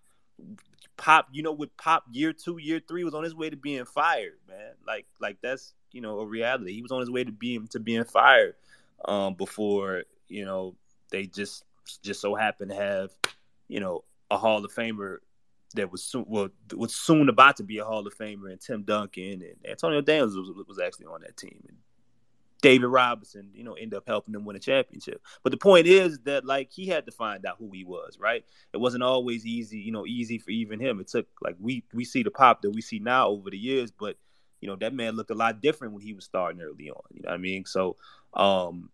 Pop. 1.01 1.27
You 1.31 1.41
know 1.41 1.51
with 1.51 1.75
Pop 1.77 2.05
year 2.11 2.31
two, 2.31 2.57
year 2.59 2.79
three 2.87 3.03
was 3.03 3.15
on 3.15 3.23
his 3.23 3.35
way 3.35 3.49
to 3.49 3.57
being 3.57 3.85
fired, 3.85 4.37
man. 4.47 4.73
Like 4.85 5.07
like 5.19 5.37
that's 5.41 5.73
you 5.91 5.99
know 5.99 6.19
a 6.19 6.25
reality. 6.25 6.73
He 6.73 6.81
was 6.81 6.91
on 6.91 6.99
his 6.99 7.09
way 7.09 7.23
to 7.23 7.31
being 7.31 7.67
to 7.69 7.79
being 7.79 8.03
fired 8.03 8.55
um, 9.05 9.33
before 9.33 10.03
you 10.27 10.45
know 10.45 10.75
they 11.09 11.25
just 11.25 11.65
just 12.03 12.21
so 12.21 12.35
happened 12.35 12.69
to 12.69 12.77
have, 12.77 13.09
you 13.67 13.79
know, 13.79 14.03
a 14.29 14.37
Hall 14.37 14.63
of 14.63 14.73
Famer 14.73 15.17
that 15.73 15.91
was 15.91 16.03
soon 16.03 16.25
well 16.27 16.49
was 16.75 16.93
soon 16.93 17.29
about 17.29 17.57
to 17.57 17.63
be 17.63 17.79
a 17.79 17.85
Hall 17.85 18.05
of 18.05 18.15
Famer, 18.15 18.51
and 18.51 18.61
Tim 18.61 18.83
Duncan 18.83 19.41
and 19.41 19.55
Antonio 19.67 20.01
Daniels 20.01 20.37
was, 20.37 20.51
was 20.67 20.79
actually 20.79 21.07
on 21.07 21.21
that 21.21 21.35
team, 21.35 21.63
and 21.67 21.77
David 22.61 22.87
Robinson, 22.87 23.49
you 23.53 23.63
know, 23.63 23.73
ended 23.73 23.97
up 23.97 24.03
helping 24.07 24.33
them 24.33 24.45
win 24.45 24.55
a 24.55 24.59
championship. 24.59 25.21
But 25.43 25.51
the 25.51 25.57
point 25.57 25.87
is 25.87 26.19
that 26.21 26.45
like 26.45 26.71
he 26.71 26.87
had 26.87 27.05
to 27.07 27.11
find 27.11 27.45
out 27.45 27.57
who 27.59 27.71
he 27.73 27.83
was, 27.83 28.17
right? 28.19 28.45
It 28.73 28.77
wasn't 28.77 29.03
always 29.03 29.45
easy, 29.45 29.79
you 29.79 29.91
know, 29.91 30.05
easy 30.05 30.37
for 30.37 30.51
even 30.51 30.79
him. 30.79 30.99
It 30.99 31.07
took 31.07 31.27
like 31.41 31.55
we 31.59 31.83
we 31.93 32.05
see 32.05 32.23
the 32.23 32.31
pop 32.31 32.61
that 32.61 32.71
we 32.71 32.81
see 32.81 32.99
now 32.99 33.27
over 33.29 33.49
the 33.49 33.57
years, 33.57 33.91
but 33.91 34.17
you 34.61 34.67
know 34.67 34.75
that 34.75 34.93
man 34.93 35.15
looked 35.15 35.31
a 35.31 35.35
lot 35.35 35.61
different 35.61 35.93
when 35.93 36.03
he 36.03 36.13
was 36.13 36.25
starting 36.25 36.61
early 36.61 36.89
on. 36.89 37.01
You 37.11 37.23
know 37.23 37.29
what 37.29 37.35
I 37.35 37.37
mean? 37.37 37.65
So 37.65 37.97
um 38.33 38.89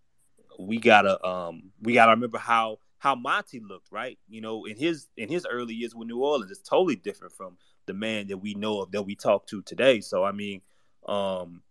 we 0.58 0.78
gotta 0.78 1.24
um 1.26 1.72
we 1.82 1.94
gotta 1.94 2.12
remember 2.12 2.38
how 2.38 2.80
how 3.00 3.16
Monty 3.16 3.60
looked, 3.60 3.92
right? 3.92 4.18
You 4.30 4.42
know, 4.42 4.66
in 4.66 4.78
his 4.78 5.08
in 5.18 5.30
his 5.30 5.46
early 5.50 5.74
years 5.74 5.94
with 5.94 6.08
New 6.08 6.24
Orleans, 6.24 6.52
it's 6.52 6.68
totally 6.68 6.96
different 6.96 7.34
from 7.34 7.58
the 7.86 7.94
man 7.94 8.28
that 8.28 8.38
we 8.38 8.54
know 8.54 8.82
of 8.82 8.92
that 8.92 9.04
we 9.04 9.16
talk 9.16 9.46
to 9.48 9.62
today. 9.62 10.02
So 10.02 10.24
I 10.24 10.32
mean, 10.32 10.62
um, 11.08 11.62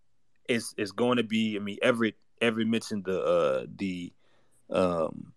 it's 0.49 0.75
it's 0.77 0.93
going 0.93 1.17
to 1.17 1.23
be. 1.23 1.57
I 1.57 1.61
mean, 1.61 1.79
every 1.83 2.15
every 2.41 2.65
mentioned 2.65 3.05
the 3.05 3.21
uh 3.23 3.67
the 3.77 4.13
um, 4.71 5.33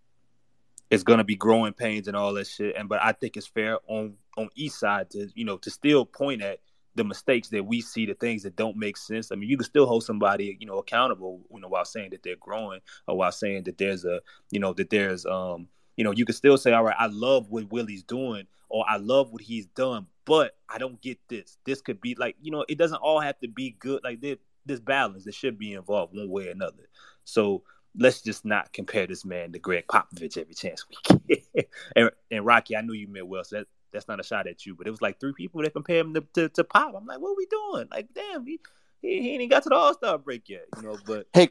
it's 0.89 1.03
going 1.03 1.19
to 1.19 1.23
be 1.23 1.35
growing 1.35 1.73
pains 1.73 2.07
and 2.07 2.17
all 2.17 2.33
that 2.33 2.47
shit. 2.47 2.75
And 2.75 2.89
but 2.89 3.01
I 3.01 3.11
think 3.11 3.37
it's 3.37 3.47
fair 3.47 3.79
on 3.87 4.15
on 4.37 4.49
each 4.55 4.73
side 4.73 5.09
to 5.11 5.29
you 5.35 5.45
know 5.45 5.57
to 5.57 5.69
still 5.69 6.05
point 6.05 6.41
at 6.41 6.59
the 6.95 7.03
mistakes 7.03 7.49
that 7.49 7.65
we 7.65 7.81
see, 7.81 8.05
the 8.05 8.15
things 8.15 8.43
that 8.43 8.55
don't 8.55 8.75
make 8.75 8.97
sense. 8.97 9.31
I 9.31 9.35
mean, 9.35 9.49
you 9.49 9.57
can 9.57 9.65
still 9.65 9.85
hold 9.85 10.03
somebody, 10.03 10.57
you 10.59 10.65
know, 10.65 10.79
accountable, 10.79 11.39
you 11.53 11.59
know, 11.59 11.67
while 11.67 11.85
saying 11.85 12.09
that 12.11 12.23
they're 12.23 12.35
growing 12.35 12.81
or 13.07 13.15
while 13.15 13.31
saying 13.31 13.63
that 13.65 13.77
there's 13.77 14.05
a, 14.05 14.19
you 14.49 14.59
know, 14.59 14.73
that 14.73 14.89
there's 14.89 15.25
um 15.25 15.67
you 15.95 16.05
know, 16.05 16.11
you 16.11 16.23
can 16.23 16.33
still 16.33 16.57
say, 16.57 16.71
all 16.71 16.85
right, 16.85 16.95
I 16.97 17.07
love 17.07 17.49
what 17.49 17.71
Willie's 17.71 18.03
doing 18.03 18.47
or 18.69 18.85
I 18.87 18.95
love 18.97 19.31
what 19.31 19.41
he's 19.41 19.65
done, 19.67 20.07
but 20.23 20.55
I 20.69 20.77
don't 20.77 21.01
get 21.01 21.19
this. 21.27 21.57
This 21.65 21.81
could 21.81 21.99
be 21.99 22.15
like, 22.15 22.37
you 22.41 22.51
know, 22.51 22.63
it 22.69 22.77
doesn't 22.77 23.01
all 23.01 23.19
have 23.19 23.37
to 23.39 23.49
be 23.49 23.75
good. 23.79 24.01
Like 24.03 24.21
this, 24.21 24.37
this 24.69 24.79
balance 24.79 25.25
that 25.25 25.35
should 25.35 25.57
be 25.57 25.73
involved 25.73 26.15
one 26.15 26.29
way 26.29 26.47
or 26.47 26.51
another. 26.51 26.89
So 27.25 27.63
let's 27.97 28.21
just 28.21 28.45
not 28.45 28.71
compare 28.71 29.07
this 29.07 29.25
man 29.25 29.51
to 29.51 29.59
Gregg 29.59 29.87
Popovich 29.87 30.37
every 30.37 30.53
chance 30.53 30.85
we 30.89 31.17
get. 31.55 31.69
and, 31.95 32.11
and 32.31 32.45
Rocky, 32.45 32.77
I 32.77 32.81
know 32.81 32.93
you 32.93 33.07
meant 33.07 33.27
well, 33.27 33.43
so 33.43 33.57
that, 33.57 33.67
that's 33.91 34.07
not 34.07 34.19
a 34.19 34.23
shot 34.23 34.47
at 34.47 34.65
you, 34.65 34.75
but 34.75 34.87
it 34.87 34.91
was 34.91 35.01
like 35.01 35.19
three 35.19 35.33
people 35.33 35.61
that 35.63 35.73
compare 35.73 35.99
him 35.99 36.13
to, 36.13 36.23
to, 36.35 36.49
to 36.49 36.63
Pop. 36.63 36.93
I'm 36.95 37.05
like, 37.05 37.19
what 37.19 37.31
are 37.31 37.35
we 37.35 37.47
doing? 37.47 37.87
Like, 37.91 38.07
damn, 38.13 38.45
he, 38.45 38.59
he, 39.01 39.21
he 39.21 39.35
ain't 39.35 39.51
got 39.51 39.63
to 39.63 39.69
the 39.69 39.75
All 39.75 39.93
Star 39.93 40.17
break 40.17 40.47
yet, 40.47 40.65
you 40.77 40.83
know. 40.83 40.97
But 41.05 41.27
hey, 41.33 41.49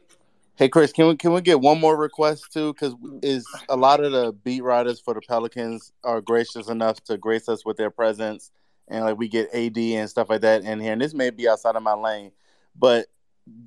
Hey 0.59 0.67
Chris, 0.67 0.91
can 0.91 1.07
we 1.07 1.15
can 1.15 1.31
we 1.31 1.39
get 1.39 1.61
one 1.61 1.79
more 1.79 1.95
request 1.95 2.51
too? 2.51 2.73
Because 2.73 2.93
is 3.23 3.47
a 3.69 3.77
lot 3.77 4.03
of 4.03 4.11
the 4.11 4.33
beat 4.43 4.61
writers 4.61 4.99
for 4.99 5.13
the 5.13 5.21
Pelicans 5.21 5.93
are 6.03 6.19
gracious 6.19 6.67
enough 6.67 7.01
to 7.05 7.17
grace 7.17 7.47
us 7.47 7.63
with 7.63 7.77
their 7.77 7.89
presence, 7.89 8.51
and 8.89 9.05
like 9.05 9.17
we 9.17 9.29
get 9.29 9.47
AD 9.53 9.77
and 9.77 10.09
stuff 10.09 10.29
like 10.29 10.41
that 10.41 10.63
in 10.63 10.81
here. 10.81 10.91
And 10.91 11.01
this 11.01 11.13
may 11.13 11.29
be 11.29 11.47
outside 11.47 11.77
of 11.77 11.83
my 11.83 11.93
lane, 11.93 12.33
but 12.79 13.07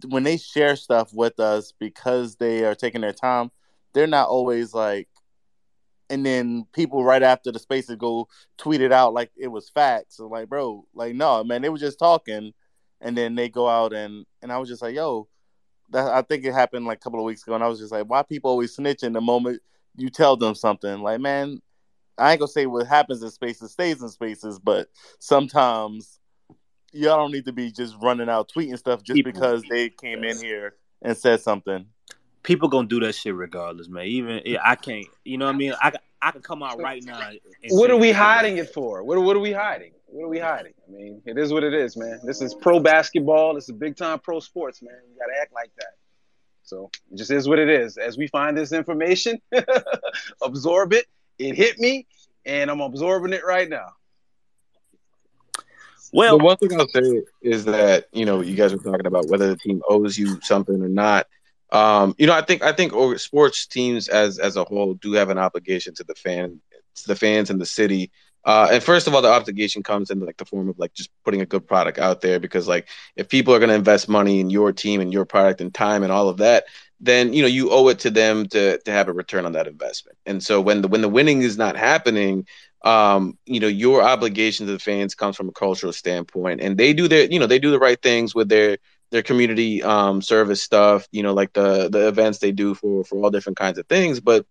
when 0.09 0.23
they 0.23 0.37
share 0.37 0.77
stuff 0.77 1.13
with 1.13 1.41
us 1.41 1.73
because 1.79 2.37
they 2.37 2.65
are 2.65 2.75
taking 2.75 3.01
their 3.01 3.13
time, 3.13 3.51
they're 3.93 4.07
not 4.07 4.29
always 4.29 4.75
like. 4.75 5.09
And 6.11 6.27
then 6.27 6.67
people 6.75 7.05
right 7.05 7.23
after 7.23 7.51
the 7.51 7.59
spaces 7.59 7.97
go 7.97 8.29
tweet 8.59 8.83
it 8.83 8.93
out 8.93 9.15
like 9.15 9.31
it 9.37 9.49
was 9.49 9.71
facts. 9.71 10.17
So 10.19 10.27
like, 10.27 10.49
bro, 10.49 10.87
like 10.95 11.15
no, 11.15 11.43
man, 11.43 11.63
they 11.63 11.71
were 11.71 11.79
just 11.79 11.99
talking, 11.99 12.53
and 13.01 13.17
then 13.17 13.35
they 13.35 13.49
go 13.49 13.69
out 13.69 13.93
and 13.93 14.27
and 14.43 14.53
I 14.53 14.59
was 14.59 14.69
just 14.69 14.83
like, 14.83 14.95
yo 14.95 15.29
that 15.93 16.07
I 16.13 16.23
think 16.23 16.45
it 16.45 16.53
happened 16.53 16.87
like 16.87 16.99
a 16.99 17.01
couple 17.01 17.21
of 17.21 17.25
weeks 17.25 17.43
ago, 17.43 17.55
and 17.55 17.63
I 17.63 17.69
was 17.69 17.79
just 17.79 17.93
like, 17.93 18.07
why 18.07 18.23
people 18.23 18.51
always 18.51 18.77
snitching 18.77 19.13
the 19.13 19.21
moment 19.21 19.63
you 19.97 20.11
tell 20.11 20.37
them 20.37 20.55
something? 20.55 21.01
Like, 21.01 21.21
man, 21.21 21.61
I 22.19 22.33
ain't 22.33 22.41
gonna 22.41 22.49
say 22.49 22.67
what 22.67 22.87
happens 22.87 23.23
in 23.23 23.31
spaces 23.31 23.73
stays 23.73 24.03
in 24.03 24.09
spaces, 24.09 24.59
but 24.59 24.89
sometimes 25.19 26.19
y'all 26.93 27.17
don't 27.17 27.33
need 27.33 27.47
to 27.47 27.53
be 27.53 27.71
just 27.71 27.97
running 28.01 28.29
out 28.29 28.51
tweeting 28.55 28.79
stuff 28.79 29.03
just 29.03 29.17
people, 29.17 29.33
because 29.33 29.63
they 29.69 29.89
came 29.89 30.23
yes. 30.23 30.41
in 30.41 30.47
here 30.47 30.75
and 31.01 31.17
said 31.17 31.41
something. 31.41 31.87
People 32.43 32.69
gonna 32.69 32.89
do 32.89 33.01
that 33.01 33.15
shit 33.15 33.35
regardless, 33.35 33.89
man. 33.89 34.07
Even 34.07 34.43
I 34.63 34.75
can't, 34.75 35.07
you 35.25 35.39
know 35.39 35.47
what 35.47 35.55
I 35.55 35.59
mean? 35.59 35.75
I 35.81 35.93
I 36.21 36.31
can 36.31 36.43
come 36.43 36.63
out 36.63 36.81
right 36.81 37.03
now. 37.05 37.31
What 37.71 37.91
are 37.91 37.97
we 37.97 38.13
hiding 38.13 38.59
it 38.59 38.73
for? 38.73 39.03
What 39.03 39.21
what 39.23 39.37
are 39.37 39.41
we 39.41 39.53
hiding? 39.53 39.93
What 40.07 40.25
are 40.25 40.29
we 40.29 40.39
hiding? 40.39 40.75
I 40.87 40.93
mean, 40.93 41.23
it 41.25 41.39
is 41.39 41.53
what 41.53 41.65
it 41.65 41.73
is, 41.73 41.97
man. 41.97 42.21
This 42.23 42.43
is 42.43 42.55
pro 42.55 42.81
basketball. 42.81 43.55
This 43.55 43.69
is 43.69 43.75
big 43.75 43.97
time 43.97 44.19
pro 44.19 44.41
sports, 44.41 44.83
man. 44.83 44.95
You 45.11 45.19
gotta 45.19 45.41
act 45.41 45.53
like 45.53 45.71
that. 45.79 45.95
So 46.65 46.91
it 47.11 47.17
just 47.17 47.31
is 47.31 47.49
what 47.49 47.59
it 47.59 47.69
is. 47.69 47.97
As 47.97 48.19
we 48.19 48.27
find 48.29 48.57
this 48.57 48.73
information, 48.73 49.41
absorb 50.43 50.93
it. 50.93 51.07
It 51.39 51.57
hit 51.57 51.79
me, 51.79 52.07
and 52.45 52.71
I'm 52.71 52.81
absorbing 52.81 53.33
it 53.33 53.45
right 53.45 53.69
now. 53.69 53.95
Well, 56.13 56.39
the 56.39 56.45
one 56.45 56.57
thing 56.59 56.79
I'll 56.79 56.89
say 56.89 57.23
is 57.41 57.65
that 57.65 58.07
you 58.13 58.27
know 58.27 58.43
you 58.43 58.55
guys 58.55 58.73
were 58.73 58.83
talking 58.83 59.07
about 59.07 59.29
whether 59.29 59.49
the 59.49 59.57
team 59.57 59.83
owes 59.89 60.19
you 60.19 60.41
something 60.43 60.83
or 60.83 60.89
not. 60.89 61.27
Um, 61.71 62.15
you 62.19 62.27
know, 62.27 62.35
I 62.35 62.43
think 62.43 62.63
I 62.63 62.73
think 62.73 62.93
sports 63.19 63.67
teams 63.67 64.09
as 64.09 64.39
as 64.39 64.57
a 64.57 64.65
whole 64.65 64.95
do 64.95 65.13
have 65.15 65.31
an 65.31 65.39
obligation 65.39 65.95
to 65.95 66.05
the 66.05 66.15
fan, 66.15 66.61
to 66.97 67.09
the 67.09 67.17
fans 67.17 67.51
in 67.51 67.59
the 67.59 67.67
city. 67.67 68.11
Uh, 68.45 68.69
and 68.73 68.83
first 68.83 69.07
of 69.07 69.15
all, 69.15 69.23
the 69.23 69.31
obligation 69.31 69.83
comes 69.83 70.11
in 70.11 70.19
like 70.21 70.37
the 70.37 70.45
form 70.45 70.69
of 70.69 70.79
like 70.79 70.93
just 70.95 71.11
putting 71.25 71.41
a 71.41 71.47
good 71.47 71.67
product 71.67 71.99
out 71.99 72.21
there 72.21 72.41
because 72.41 72.67
like 72.67 72.89
if 73.17 73.29
people 73.29 73.55
are 73.55 73.61
going 73.61 73.69
to 73.69 73.75
invest 73.75 74.09
money 74.09 74.41
in 74.41 74.51
your 74.51 74.73
team 74.73 75.01
and 75.01 75.13
your 75.13 75.25
product 75.25 75.61
and 75.61 75.73
time 75.73 76.03
and 76.03 76.11
all 76.13 76.29
of 76.29 76.39
that, 76.39 76.65
then 77.01 77.33
you 77.33 77.43
know 77.43 77.49
you 77.49 77.71
owe 77.71 77.89
it 77.89 78.01
to 78.01 78.11
them 78.11 78.47
to 78.49 78.79
to 78.79 78.91
have 78.91 79.09
a 79.09 79.13
return 79.13 79.47
on 79.47 79.53
that 79.53 79.67
investment. 79.67 80.19
And 80.27 80.43
so 80.43 80.61
when 80.61 80.83
the 80.83 80.89
when 80.89 81.01
the 81.01 81.09
winning 81.09 81.43
is 81.43 81.57
not 81.57 81.77
happening, 81.77 82.47
um, 82.85 83.39
you 83.47 83.61
know 83.61 83.69
your 83.69 84.03
obligation 84.03 84.67
to 84.67 84.73
the 84.73 84.79
fans 84.79 85.15
comes 85.15 85.37
from 85.37 85.49
a 85.49 85.53
cultural 85.53 85.93
standpoint, 85.93 86.61
and 86.61 86.77
they 86.77 86.93
do 86.93 87.09
their 87.09 87.25
you 87.31 87.39
know 87.39 87.47
they 87.47 87.59
do 87.59 87.71
the 87.71 87.79
right 87.79 88.01
things 88.01 88.35
with 88.35 88.49
their 88.49 88.79
their 89.13 89.23
community 89.23 89.83
um, 89.83 90.23
service 90.23 90.63
stuff, 90.63 91.07
you 91.13 91.23
know, 91.23 91.35
like 91.35 91.53
the 91.53 91.89
the 91.91 92.09
events 92.09 92.39
they 92.39 92.51
do 92.51 92.75
for 92.75 93.05
for 93.05 93.23
all 93.23 93.31
different 93.31 93.59
kinds 93.59 93.79
of 93.79 93.87
things. 93.87 94.21
But 94.21 94.47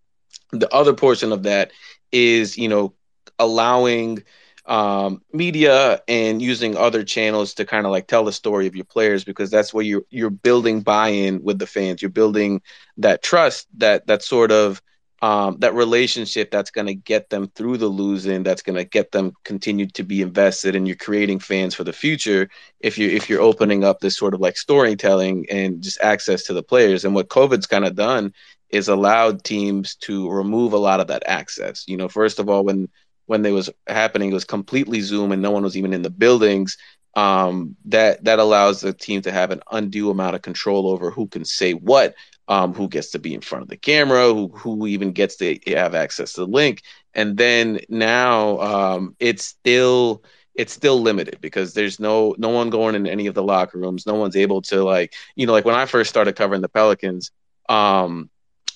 the 0.52 0.72
other 0.72 0.94
portion 0.94 1.32
of 1.32 1.42
that 1.42 1.72
is 2.12 2.56
you 2.56 2.68
know 2.68 2.94
allowing 3.38 4.22
um, 4.64 5.20
media 5.32 6.00
and 6.06 6.40
using 6.40 6.76
other 6.76 7.02
channels 7.02 7.54
to 7.54 7.64
kind 7.64 7.84
of 7.84 7.92
like 7.92 8.06
tell 8.06 8.24
the 8.24 8.32
story 8.32 8.68
of 8.68 8.76
your 8.76 8.84
players 8.84 9.24
because 9.24 9.50
that's 9.50 9.74
where 9.74 9.84
you're 9.84 10.04
you're 10.10 10.30
building 10.30 10.80
buy-in 10.82 11.42
with 11.42 11.58
the 11.58 11.66
fans. 11.66 12.00
You're 12.00 12.10
building 12.10 12.62
that 12.98 13.22
trust, 13.22 13.66
that 13.78 14.06
that 14.06 14.22
sort 14.22 14.52
of 14.52 14.80
um, 15.22 15.56
that 15.60 15.74
relationship 15.74 16.50
that's 16.50 16.72
going 16.72 16.88
to 16.88 16.94
get 16.94 17.30
them 17.30 17.46
through 17.54 17.78
the 17.78 17.86
losing, 17.86 18.42
that's 18.42 18.62
going 18.62 18.76
to 18.76 18.84
get 18.84 19.12
them 19.12 19.32
continue 19.44 19.86
to 19.86 20.02
be 20.02 20.20
invested, 20.20 20.74
and 20.74 20.86
you're 20.86 20.96
creating 20.96 21.38
fans 21.38 21.76
for 21.76 21.84
the 21.84 21.92
future. 21.92 22.50
If 22.80 22.98
you're 22.98 23.10
if 23.10 23.30
you're 23.30 23.40
opening 23.40 23.84
up 23.84 24.00
this 24.00 24.16
sort 24.16 24.34
of 24.34 24.40
like 24.40 24.56
storytelling 24.56 25.46
and 25.48 25.80
just 25.80 26.02
access 26.02 26.42
to 26.44 26.52
the 26.52 26.62
players, 26.62 27.04
and 27.04 27.14
what 27.14 27.28
COVID's 27.28 27.68
kind 27.68 27.84
of 27.84 27.94
done 27.94 28.34
is 28.70 28.88
allowed 28.88 29.44
teams 29.44 29.94
to 29.96 30.28
remove 30.28 30.72
a 30.72 30.78
lot 30.78 30.98
of 30.98 31.06
that 31.06 31.22
access. 31.26 31.84
You 31.86 31.96
know, 31.96 32.08
first 32.08 32.40
of 32.40 32.48
all, 32.48 32.64
when 32.64 32.88
when 33.26 33.46
it 33.46 33.52
was 33.52 33.70
happening, 33.86 34.32
it 34.32 34.34
was 34.34 34.44
completely 34.44 35.00
Zoom 35.02 35.30
and 35.30 35.40
no 35.40 35.52
one 35.52 35.62
was 35.62 35.76
even 35.76 35.92
in 35.92 36.02
the 36.02 36.10
buildings. 36.10 36.76
Um, 37.14 37.76
that 37.84 38.24
that 38.24 38.40
allows 38.40 38.80
the 38.80 38.92
team 38.92 39.22
to 39.22 39.30
have 39.32 39.50
an 39.50 39.60
undue 39.70 40.10
amount 40.10 40.34
of 40.34 40.42
control 40.42 40.88
over 40.88 41.10
who 41.10 41.28
can 41.28 41.44
say 41.44 41.74
what, 41.74 42.14
um, 42.52 42.74
who 42.74 42.86
gets 42.86 43.10
to 43.12 43.18
be 43.18 43.34
in 43.34 43.40
front 43.40 43.62
of 43.62 43.68
the 43.68 43.78
camera, 43.78 44.26
who 44.34 44.48
who 44.48 44.86
even 44.86 45.12
gets 45.12 45.36
to 45.36 45.58
have 45.68 45.94
access 45.94 46.34
to 46.34 46.42
the 46.42 46.46
link, 46.46 46.82
and 47.14 47.38
then 47.38 47.80
now 47.88 48.58
um, 48.60 49.16
it's 49.18 49.42
still 49.44 50.22
it's 50.54 50.74
still 50.74 51.00
limited 51.00 51.40
because 51.40 51.72
there's 51.72 51.98
no 51.98 52.34
no 52.36 52.50
one 52.50 52.68
going 52.68 52.94
in 52.94 53.06
any 53.06 53.26
of 53.26 53.34
the 53.34 53.42
locker 53.42 53.78
rooms. 53.78 54.06
No 54.06 54.16
one's 54.16 54.36
able 54.36 54.60
to 54.62 54.84
like 54.84 55.14
you 55.34 55.46
know 55.46 55.52
like 55.52 55.64
when 55.64 55.74
I 55.74 55.86
first 55.86 56.10
started 56.10 56.36
covering 56.36 56.60
the 56.60 56.68
Pelicans. 56.68 57.30
Um, 57.70 58.28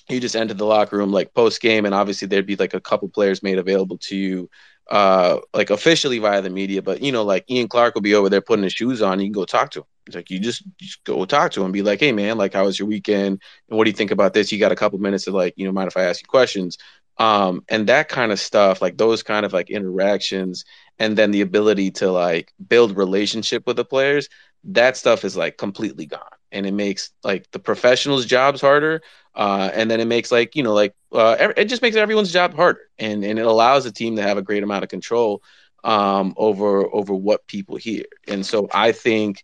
you 0.09 0.19
just 0.21 0.37
enter 0.37 0.53
the 0.55 0.65
locker 0.65 0.97
room 0.97 1.11
like 1.11 1.35
post 1.35 1.61
game, 1.61 1.85
and 1.85 1.93
obviously 1.93 2.27
there'd 2.27 2.47
be 2.47 2.55
like 2.55 2.73
a 2.73 2.81
couple 2.81 3.09
players 3.09 3.43
made 3.43 3.59
available 3.59 3.97
to 3.99 4.15
you, 4.15 4.49
uh, 4.89 5.37
like 5.53 5.69
officially 5.69 6.17
via 6.17 6.41
the 6.41 6.49
media. 6.49 6.81
But 6.81 7.01
you 7.01 7.11
know, 7.11 7.23
like 7.23 7.45
Ian 7.51 7.67
Clark 7.67 7.93
will 7.93 8.01
be 8.01 8.15
over 8.15 8.29
there 8.29 8.41
putting 8.41 8.63
his 8.63 8.73
shoes 8.73 9.03
on. 9.03 9.19
You 9.19 9.27
can 9.27 9.33
go 9.33 9.45
talk 9.45 9.69
to 9.71 9.81
him. 9.81 9.85
Like 10.15 10.29
you 10.29 10.39
just, 10.39 10.63
just 10.79 11.03
go 11.03 11.25
talk 11.25 11.51
to 11.53 11.63
him, 11.63 11.71
be 11.71 11.81
like, 11.81 11.99
hey 11.99 12.11
man, 12.11 12.37
like 12.37 12.53
how 12.53 12.65
was 12.65 12.79
your 12.79 12.87
weekend, 12.87 13.41
and 13.69 13.77
what 13.77 13.85
do 13.85 13.89
you 13.89 13.95
think 13.95 14.11
about 14.11 14.33
this? 14.33 14.51
You 14.51 14.59
got 14.59 14.71
a 14.71 14.75
couple 14.75 14.99
minutes 14.99 15.25
to 15.25 15.31
like, 15.31 15.53
you 15.57 15.65
know, 15.65 15.71
mind 15.71 15.87
if 15.87 15.97
I 15.97 16.03
ask 16.03 16.21
you 16.21 16.27
questions? 16.27 16.77
Um, 17.17 17.63
and 17.69 17.87
that 17.87 18.09
kind 18.09 18.31
of 18.31 18.39
stuff, 18.39 18.81
like 18.81 18.97
those 18.97 19.23
kind 19.23 19.45
of 19.45 19.53
like 19.53 19.69
interactions, 19.69 20.65
and 20.99 21.17
then 21.17 21.31
the 21.31 21.41
ability 21.41 21.91
to 21.91 22.11
like 22.11 22.53
build 22.67 22.95
relationship 22.97 23.65
with 23.65 23.75
the 23.77 23.85
players. 23.85 24.29
That 24.65 24.97
stuff 24.97 25.23
is 25.25 25.35
like 25.37 25.57
completely 25.57 26.05
gone, 26.05 26.21
and 26.51 26.65
it 26.65 26.73
makes 26.73 27.11
like 27.23 27.49
the 27.51 27.59
professionals' 27.59 28.25
jobs 28.25 28.61
harder. 28.61 29.01
Uh, 29.35 29.69
and 29.73 29.89
then 29.89 29.99
it 29.99 30.07
makes 30.07 30.31
like 30.31 30.55
you 30.55 30.63
know 30.63 30.73
like 30.73 30.93
uh, 31.11 31.53
it 31.57 31.65
just 31.65 31.81
makes 31.81 31.95
everyone's 31.95 32.31
job 32.33 32.53
harder, 32.53 32.81
and 32.99 33.23
and 33.23 33.39
it 33.39 33.45
allows 33.45 33.83
the 33.83 33.91
team 33.91 34.15
to 34.17 34.21
have 34.21 34.37
a 34.37 34.41
great 34.41 34.63
amount 34.63 34.83
of 34.83 34.89
control 34.89 35.41
um, 35.83 36.33
over 36.37 36.85
over 36.93 37.13
what 37.13 37.47
people 37.47 37.77
hear. 37.77 38.05
And 38.27 38.45
so 38.45 38.67
I 38.73 38.91
think 38.91 39.43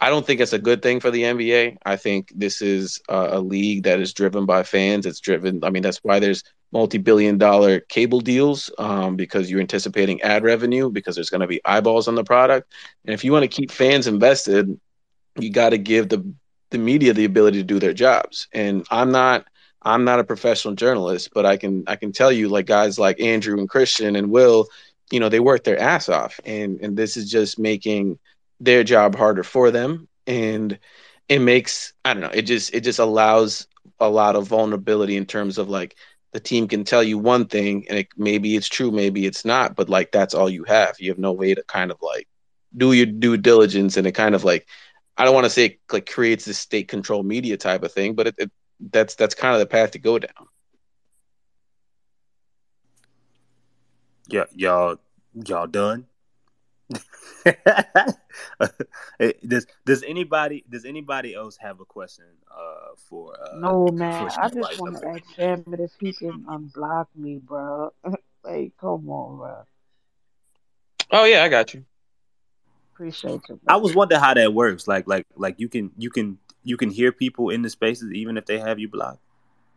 I 0.00 0.08
don't 0.08 0.26
think 0.26 0.40
it's 0.40 0.54
a 0.54 0.58
good 0.58 0.82
thing 0.82 0.98
for 1.00 1.10
the 1.10 1.22
NBA. 1.22 1.76
I 1.84 1.96
think 1.96 2.32
this 2.34 2.62
is 2.62 3.00
a, 3.08 3.28
a 3.32 3.40
league 3.40 3.82
that 3.82 4.00
is 4.00 4.14
driven 4.14 4.46
by 4.46 4.62
fans. 4.62 5.04
It's 5.04 5.20
driven. 5.20 5.62
I 5.62 5.70
mean, 5.70 5.82
that's 5.82 5.98
why 5.98 6.18
there's 6.18 6.42
multi-billion-dollar 6.72 7.80
cable 7.80 8.20
deals 8.20 8.70
um, 8.78 9.16
because 9.16 9.50
you're 9.50 9.60
anticipating 9.60 10.22
ad 10.22 10.42
revenue 10.42 10.90
because 10.90 11.16
there's 11.16 11.30
going 11.30 11.42
to 11.42 11.46
be 11.46 11.60
eyeballs 11.64 12.08
on 12.08 12.14
the 12.14 12.24
product. 12.24 12.72
And 13.04 13.12
if 13.12 13.24
you 13.24 13.32
want 13.32 13.42
to 13.42 13.48
keep 13.48 13.70
fans 13.70 14.06
invested, 14.06 14.78
you 15.38 15.50
got 15.50 15.70
to 15.70 15.78
give 15.78 16.08
the 16.08 16.24
the 16.70 16.78
media 16.78 17.12
the 17.12 17.24
ability 17.24 17.58
to 17.58 17.64
do 17.64 17.80
their 17.80 17.92
jobs. 17.92 18.48
And 18.52 18.86
I'm 18.90 19.10
not 19.10 19.44
I'm 19.82 20.04
not 20.04 20.20
a 20.20 20.24
professional 20.24 20.74
journalist, 20.74 21.30
but 21.34 21.44
I 21.44 21.56
can 21.56 21.84
I 21.86 21.96
can 21.96 22.12
tell 22.12 22.32
you 22.32 22.48
like 22.48 22.66
guys 22.66 22.98
like 22.98 23.20
Andrew 23.20 23.58
and 23.58 23.68
Christian 23.68 24.16
and 24.16 24.30
Will, 24.30 24.66
you 25.10 25.20
know, 25.20 25.28
they 25.28 25.40
work 25.40 25.64
their 25.64 25.78
ass 25.78 26.08
off 26.08 26.40
and 26.44 26.80
and 26.80 26.96
this 26.96 27.16
is 27.16 27.30
just 27.30 27.58
making 27.58 28.18
their 28.60 28.84
job 28.84 29.16
harder 29.16 29.44
for 29.44 29.70
them 29.70 30.08
and 30.26 30.78
it 31.28 31.40
makes 31.40 31.94
I 32.04 32.14
don't 32.14 32.22
know, 32.22 32.30
it 32.32 32.42
just 32.42 32.74
it 32.74 32.82
just 32.82 32.98
allows 33.00 33.66
a 34.00 34.08
lot 34.08 34.36
of 34.36 34.46
vulnerability 34.48 35.16
in 35.16 35.26
terms 35.26 35.58
of 35.58 35.68
like 35.68 35.96
the 36.32 36.40
team 36.40 36.68
can 36.68 36.84
tell 36.84 37.02
you 37.02 37.18
one 37.18 37.46
thing 37.46 37.86
and 37.88 38.00
it, 38.00 38.08
maybe 38.16 38.56
it's 38.56 38.68
true, 38.68 38.90
maybe 38.90 39.26
it's 39.26 39.44
not, 39.44 39.76
but 39.76 39.88
like 39.90 40.12
that's 40.12 40.34
all 40.34 40.48
you 40.50 40.64
have. 40.64 40.96
You 41.00 41.10
have 41.10 41.18
no 41.18 41.32
way 41.32 41.54
to 41.54 41.62
kind 41.64 41.90
of 41.90 41.98
like 42.02 42.28
do 42.76 42.92
your 42.92 43.06
due 43.06 43.36
diligence 43.36 43.96
and 43.96 44.06
it 44.06 44.12
kind 44.12 44.34
of 44.34 44.44
like 44.44 44.66
I 45.16 45.24
don't 45.24 45.34
want 45.34 45.46
to 45.46 45.50
say 45.50 45.66
it 45.66 45.80
like 45.92 46.10
creates 46.10 46.44
this 46.44 46.58
state 46.58 46.88
control 46.88 47.22
media 47.22 47.56
type 47.56 47.82
of 47.82 47.92
thing, 47.92 48.14
but 48.14 48.28
it, 48.28 48.34
it 48.38 48.50
that's 48.92 49.14
that's 49.16 49.34
kind 49.34 49.54
of 49.54 49.60
the 49.60 49.66
path 49.66 49.92
to 49.92 49.98
go 49.98 50.18
down. 50.18 50.48
Yeah, 54.28 54.44
y'all 54.54 54.98
y'all 55.34 55.66
done? 55.66 56.06
does 59.46 59.66
does 59.86 60.02
anybody 60.02 60.64
does 60.68 60.84
anybody 60.84 61.34
else 61.34 61.56
have 61.56 61.80
a 61.80 61.84
question 61.84 62.24
uh 62.50 62.94
for 62.96 63.34
uh 63.34 63.58
No, 63.58 63.88
man. 63.88 64.30
for 64.30 64.40
I 64.40 64.48
just 64.48 64.78
want 64.78 64.96
to 64.96 65.08
ask 65.08 65.22
Shamit 65.36 65.80
if 65.80 65.92
he 65.98 66.12
can 66.12 66.44
unblock 66.44 67.06
me, 67.14 67.38
bro. 67.38 67.92
like, 68.44 68.72
come 68.78 69.08
on, 69.08 69.38
bro. 69.38 69.62
Oh 71.10 71.24
yeah, 71.24 71.42
I 71.42 71.48
got 71.48 71.74
you. 71.74 71.84
Appreciate 72.94 73.40
you, 73.48 73.60
I 73.66 73.76
was 73.76 73.94
wondering 73.94 74.20
how 74.20 74.34
that 74.34 74.52
works. 74.52 74.86
Like 74.86 75.08
like 75.08 75.26
like 75.34 75.58
you 75.58 75.68
can 75.68 75.90
you 75.96 76.10
can 76.10 76.38
you 76.62 76.76
can 76.76 76.90
hear 76.90 77.12
people 77.12 77.50
in 77.50 77.62
the 77.62 77.70
spaces 77.70 78.12
even 78.12 78.36
if 78.36 78.44
they 78.44 78.58
have 78.58 78.78
you 78.78 78.88
blocked, 78.88 79.22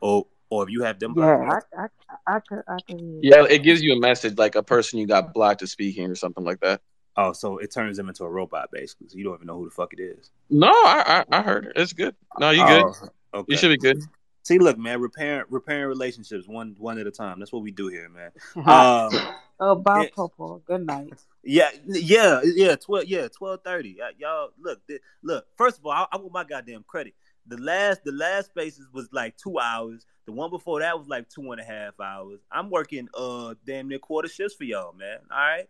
or 0.02 0.28
or 0.50 0.64
if 0.64 0.70
you 0.70 0.84
have 0.84 1.00
them 1.00 1.14
blocked. 1.14 1.44
Yeah, 1.44 1.60
I, 1.78 1.84
I, 1.84 2.36
I 2.36 2.40
could, 2.42 2.64
I 2.68 2.78
could. 2.86 3.20
Yeah, 3.22 3.46
it 3.50 3.64
gives 3.64 3.82
you 3.82 3.94
a 3.94 4.00
message 4.00 4.38
like 4.38 4.56
a 4.56 4.64
person 4.64 5.00
you 5.00 5.08
got 5.08 5.34
blocked 5.34 5.62
is 5.62 5.72
speaking 5.72 6.12
or 6.12 6.16
something 6.16 6.44
like 6.44 6.60
that. 6.60 6.82
Oh, 7.16 7.32
so 7.34 7.58
it 7.60 7.72
turns 7.72 7.98
them 7.98 8.10
into 8.10 8.24
a 8.24 8.30
robot 8.30 8.70
basically. 8.72 9.08
So 9.10 9.18
you 9.18 9.24
don't 9.24 9.36
even 9.36 9.48
know 9.48 9.58
who 9.58 9.66
the 9.66 9.72
fuck 9.76 9.94
it 9.94 10.02
is. 10.02 10.32
No, 10.50 10.68
I 10.68 11.24
I, 11.32 11.38
I 11.40 11.42
heard 11.42 11.66
it. 11.66 11.74
It's 11.76 11.94
good. 11.94 12.16
No, 12.40 12.50
you 12.50 12.66
good. 12.66 12.84
Oh, 12.86 13.40
okay. 13.40 13.46
You 13.52 13.58
should 13.58 13.70
be 13.70 13.78
good. 13.78 14.02
See, 14.44 14.60
look, 14.60 14.78
man, 14.78 15.00
repairing 15.00 15.46
repairing 15.50 15.88
relationships 15.88 16.48
one 16.48 16.76
one 16.78 16.98
at 17.00 17.08
a 17.08 17.12
time. 17.12 17.40
That's 17.40 17.54
what 17.54 17.62
we 17.64 17.72
do 17.72 17.88
here, 17.88 18.10
man. 18.10 18.32
Um, 18.56 19.36
oh, 19.60 19.76
bye, 19.76 20.04
it- 20.04 20.14
Popo. 20.16 20.62
Good 20.66 20.86
night. 20.86 21.14
yeah, 21.44 21.70
yeah, 21.86 22.42
yeah, 22.44 22.76
twelve, 22.76 23.06
yeah, 23.06 23.28
twelve 23.30 23.62
thirty. 23.64 23.98
Y'all, 24.18 24.50
look, 24.60 24.86
th- 24.88 25.02
look. 25.22 25.46
First 25.56 25.78
of 25.80 25.86
all, 25.86 25.92
I, 25.94 26.08
I 26.12 26.18
want 26.18 26.34
my 26.34 26.44
goddamn 26.44 26.84
credit. 26.88 27.14
The 27.46 27.58
last, 27.58 28.04
the 28.06 28.12
last 28.14 28.48
spaces 28.48 28.88
was 28.92 29.08
like 29.12 29.38
two 29.38 29.60
hours. 29.60 30.06
The 30.26 30.32
one 30.32 30.50
before 30.50 30.80
that 30.80 30.98
was 30.98 31.08
like 31.08 31.30
two 31.30 31.52
and 31.52 31.60
a 31.62 31.64
half 31.64 32.00
hours. 32.00 32.40
I'm 32.52 32.70
working 32.70 33.08
uh 33.14 33.54
damn 33.66 33.88
near 33.90 34.00
quarter 34.00 34.28
shifts 34.30 34.56
for 34.56 34.64
y'all, 34.64 34.94
man. 34.94 35.20
All 35.32 35.38
right. 35.38 35.68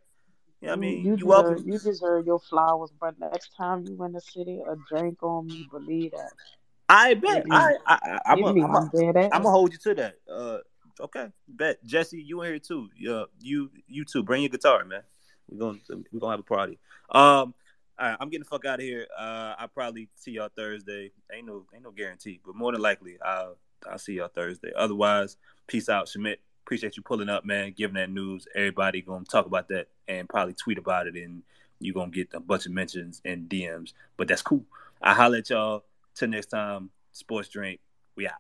What 0.64 0.74
I 0.74 0.76
mean? 0.78 1.04
you 1.04 1.12
You 1.12 1.18
deserve, 1.18 1.28
welcome. 1.28 1.64
you 1.66 1.80
deserve 1.80 2.26
your 2.26 2.40
flowers, 2.40 2.92
but 3.00 3.20
next 3.20 3.50
time 3.58 3.86
you 3.86 4.02
in 4.04 4.14
the 4.14 4.22
city, 4.22 4.62
a 4.66 4.76
drink 4.88 5.22
on 5.22 5.48
me. 5.48 5.68
Believe 5.70 6.12
that. 6.12 6.32
I 6.88 7.14
bet. 7.16 7.46
I, 7.52 7.76
I, 7.86 7.94
I 7.94 8.20
I'm 8.28 8.38
Hit 8.38 8.46
a. 8.46 8.50
I'm 8.50 8.76
I'm 8.76 8.76
a, 8.76 8.92
dead 8.96 9.18
ass. 9.18 9.30
I'm 9.34 9.44
gonna 9.44 9.52
hold 9.52 9.74
you 9.74 9.80
to 9.80 9.96
that. 9.96 10.16
Uh, 10.32 10.58
okay, 11.02 11.28
bet. 11.48 11.84
Jesse, 11.86 12.22
you 12.22 12.42
in 12.44 12.52
here 12.52 12.60
too. 12.60 12.90
Yeah, 12.98 13.24
you, 13.42 13.72
you 13.88 14.06
too. 14.06 14.24
Bring 14.24 14.42
your 14.42 14.50
guitar, 14.50 14.86
man. 14.86 15.02
We're 15.50 15.60
gonna, 15.60 15.80
we're 16.12 16.20
gonna 16.20 16.32
have 16.32 16.40
a 16.40 16.44
party. 16.44 16.80
Um, 17.10 17.54
all 18.00 18.08
right, 18.10 18.18
I'm 18.20 18.30
getting 18.30 18.44
the 18.44 18.50
fuck 18.50 18.66
out 18.66 18.80
of 18.80 18.86
here. 18.86 19.08
Uh, 19.18 19.56
I'll 19.60 19.68
probably 19.68 20.10
see 20.16 20.32
y'all 20.32 20.50
Thursday. 20.56 21.12
Ain't 21.32 21.46
no, 21.46 21.66
ain't 21.74 21.84
no 21.84 21.92
guarantee, 21.92 22.40
but 22.46 22.56
more 22.56 22.72
than 22.72 22.82
likely, 22.82 23.18
I'll, 23.24 23.58
I'll 23.90 24.00
see 24.00 24.14
y'all 24.14 24.30
Thursday. 24.30 24.72
Otherwise, 24.76 25.38
peace 25.68 25.90
out, 25.90 26.08
Schmidt. 26.08 26.40
Appreciate 26.66 26.98
you 26.98 27.04
pulling 27.04 27.30
up, 27.30 27.46
man. 27.46 27.74
Giving 27.76 27.96
that 27.96 28.10
news. 28.10 28.48
Everybody 28.56 29.02
gonna 29.02 29.26
talk 29.26 29.46
about 29.46 29.68
that 29.70 29.88
and 30.08 30.30
probably 30.30 30.54
tweet 30.54 30.78
about 30.78 31.08
it, 31.08 31.16
and 31.16 31.44
you're 31.80 31.94
gonna 31.94 32.12
get 32.12 32.30
a 32.34 32.40
bunch 32.40 32.66
of 32.66 32.72
mentions 32.72 33.22
and 33.26 33.50
DMs. 33.50 33.94
But 34.18 34.28
that's 34.28 34.42
cool. 34.42 34.66
I 35.02 35.14
holler 35.14 35.40
at 35.40 35.50
y'all 35.50 35.84
Till 36.16 36.28
next 36.30 36.48
time, 36.48 36.90
sports 37.12 37.50
drink. 37.50 37.80
We 38.16 38.28
out. 38.28 38.34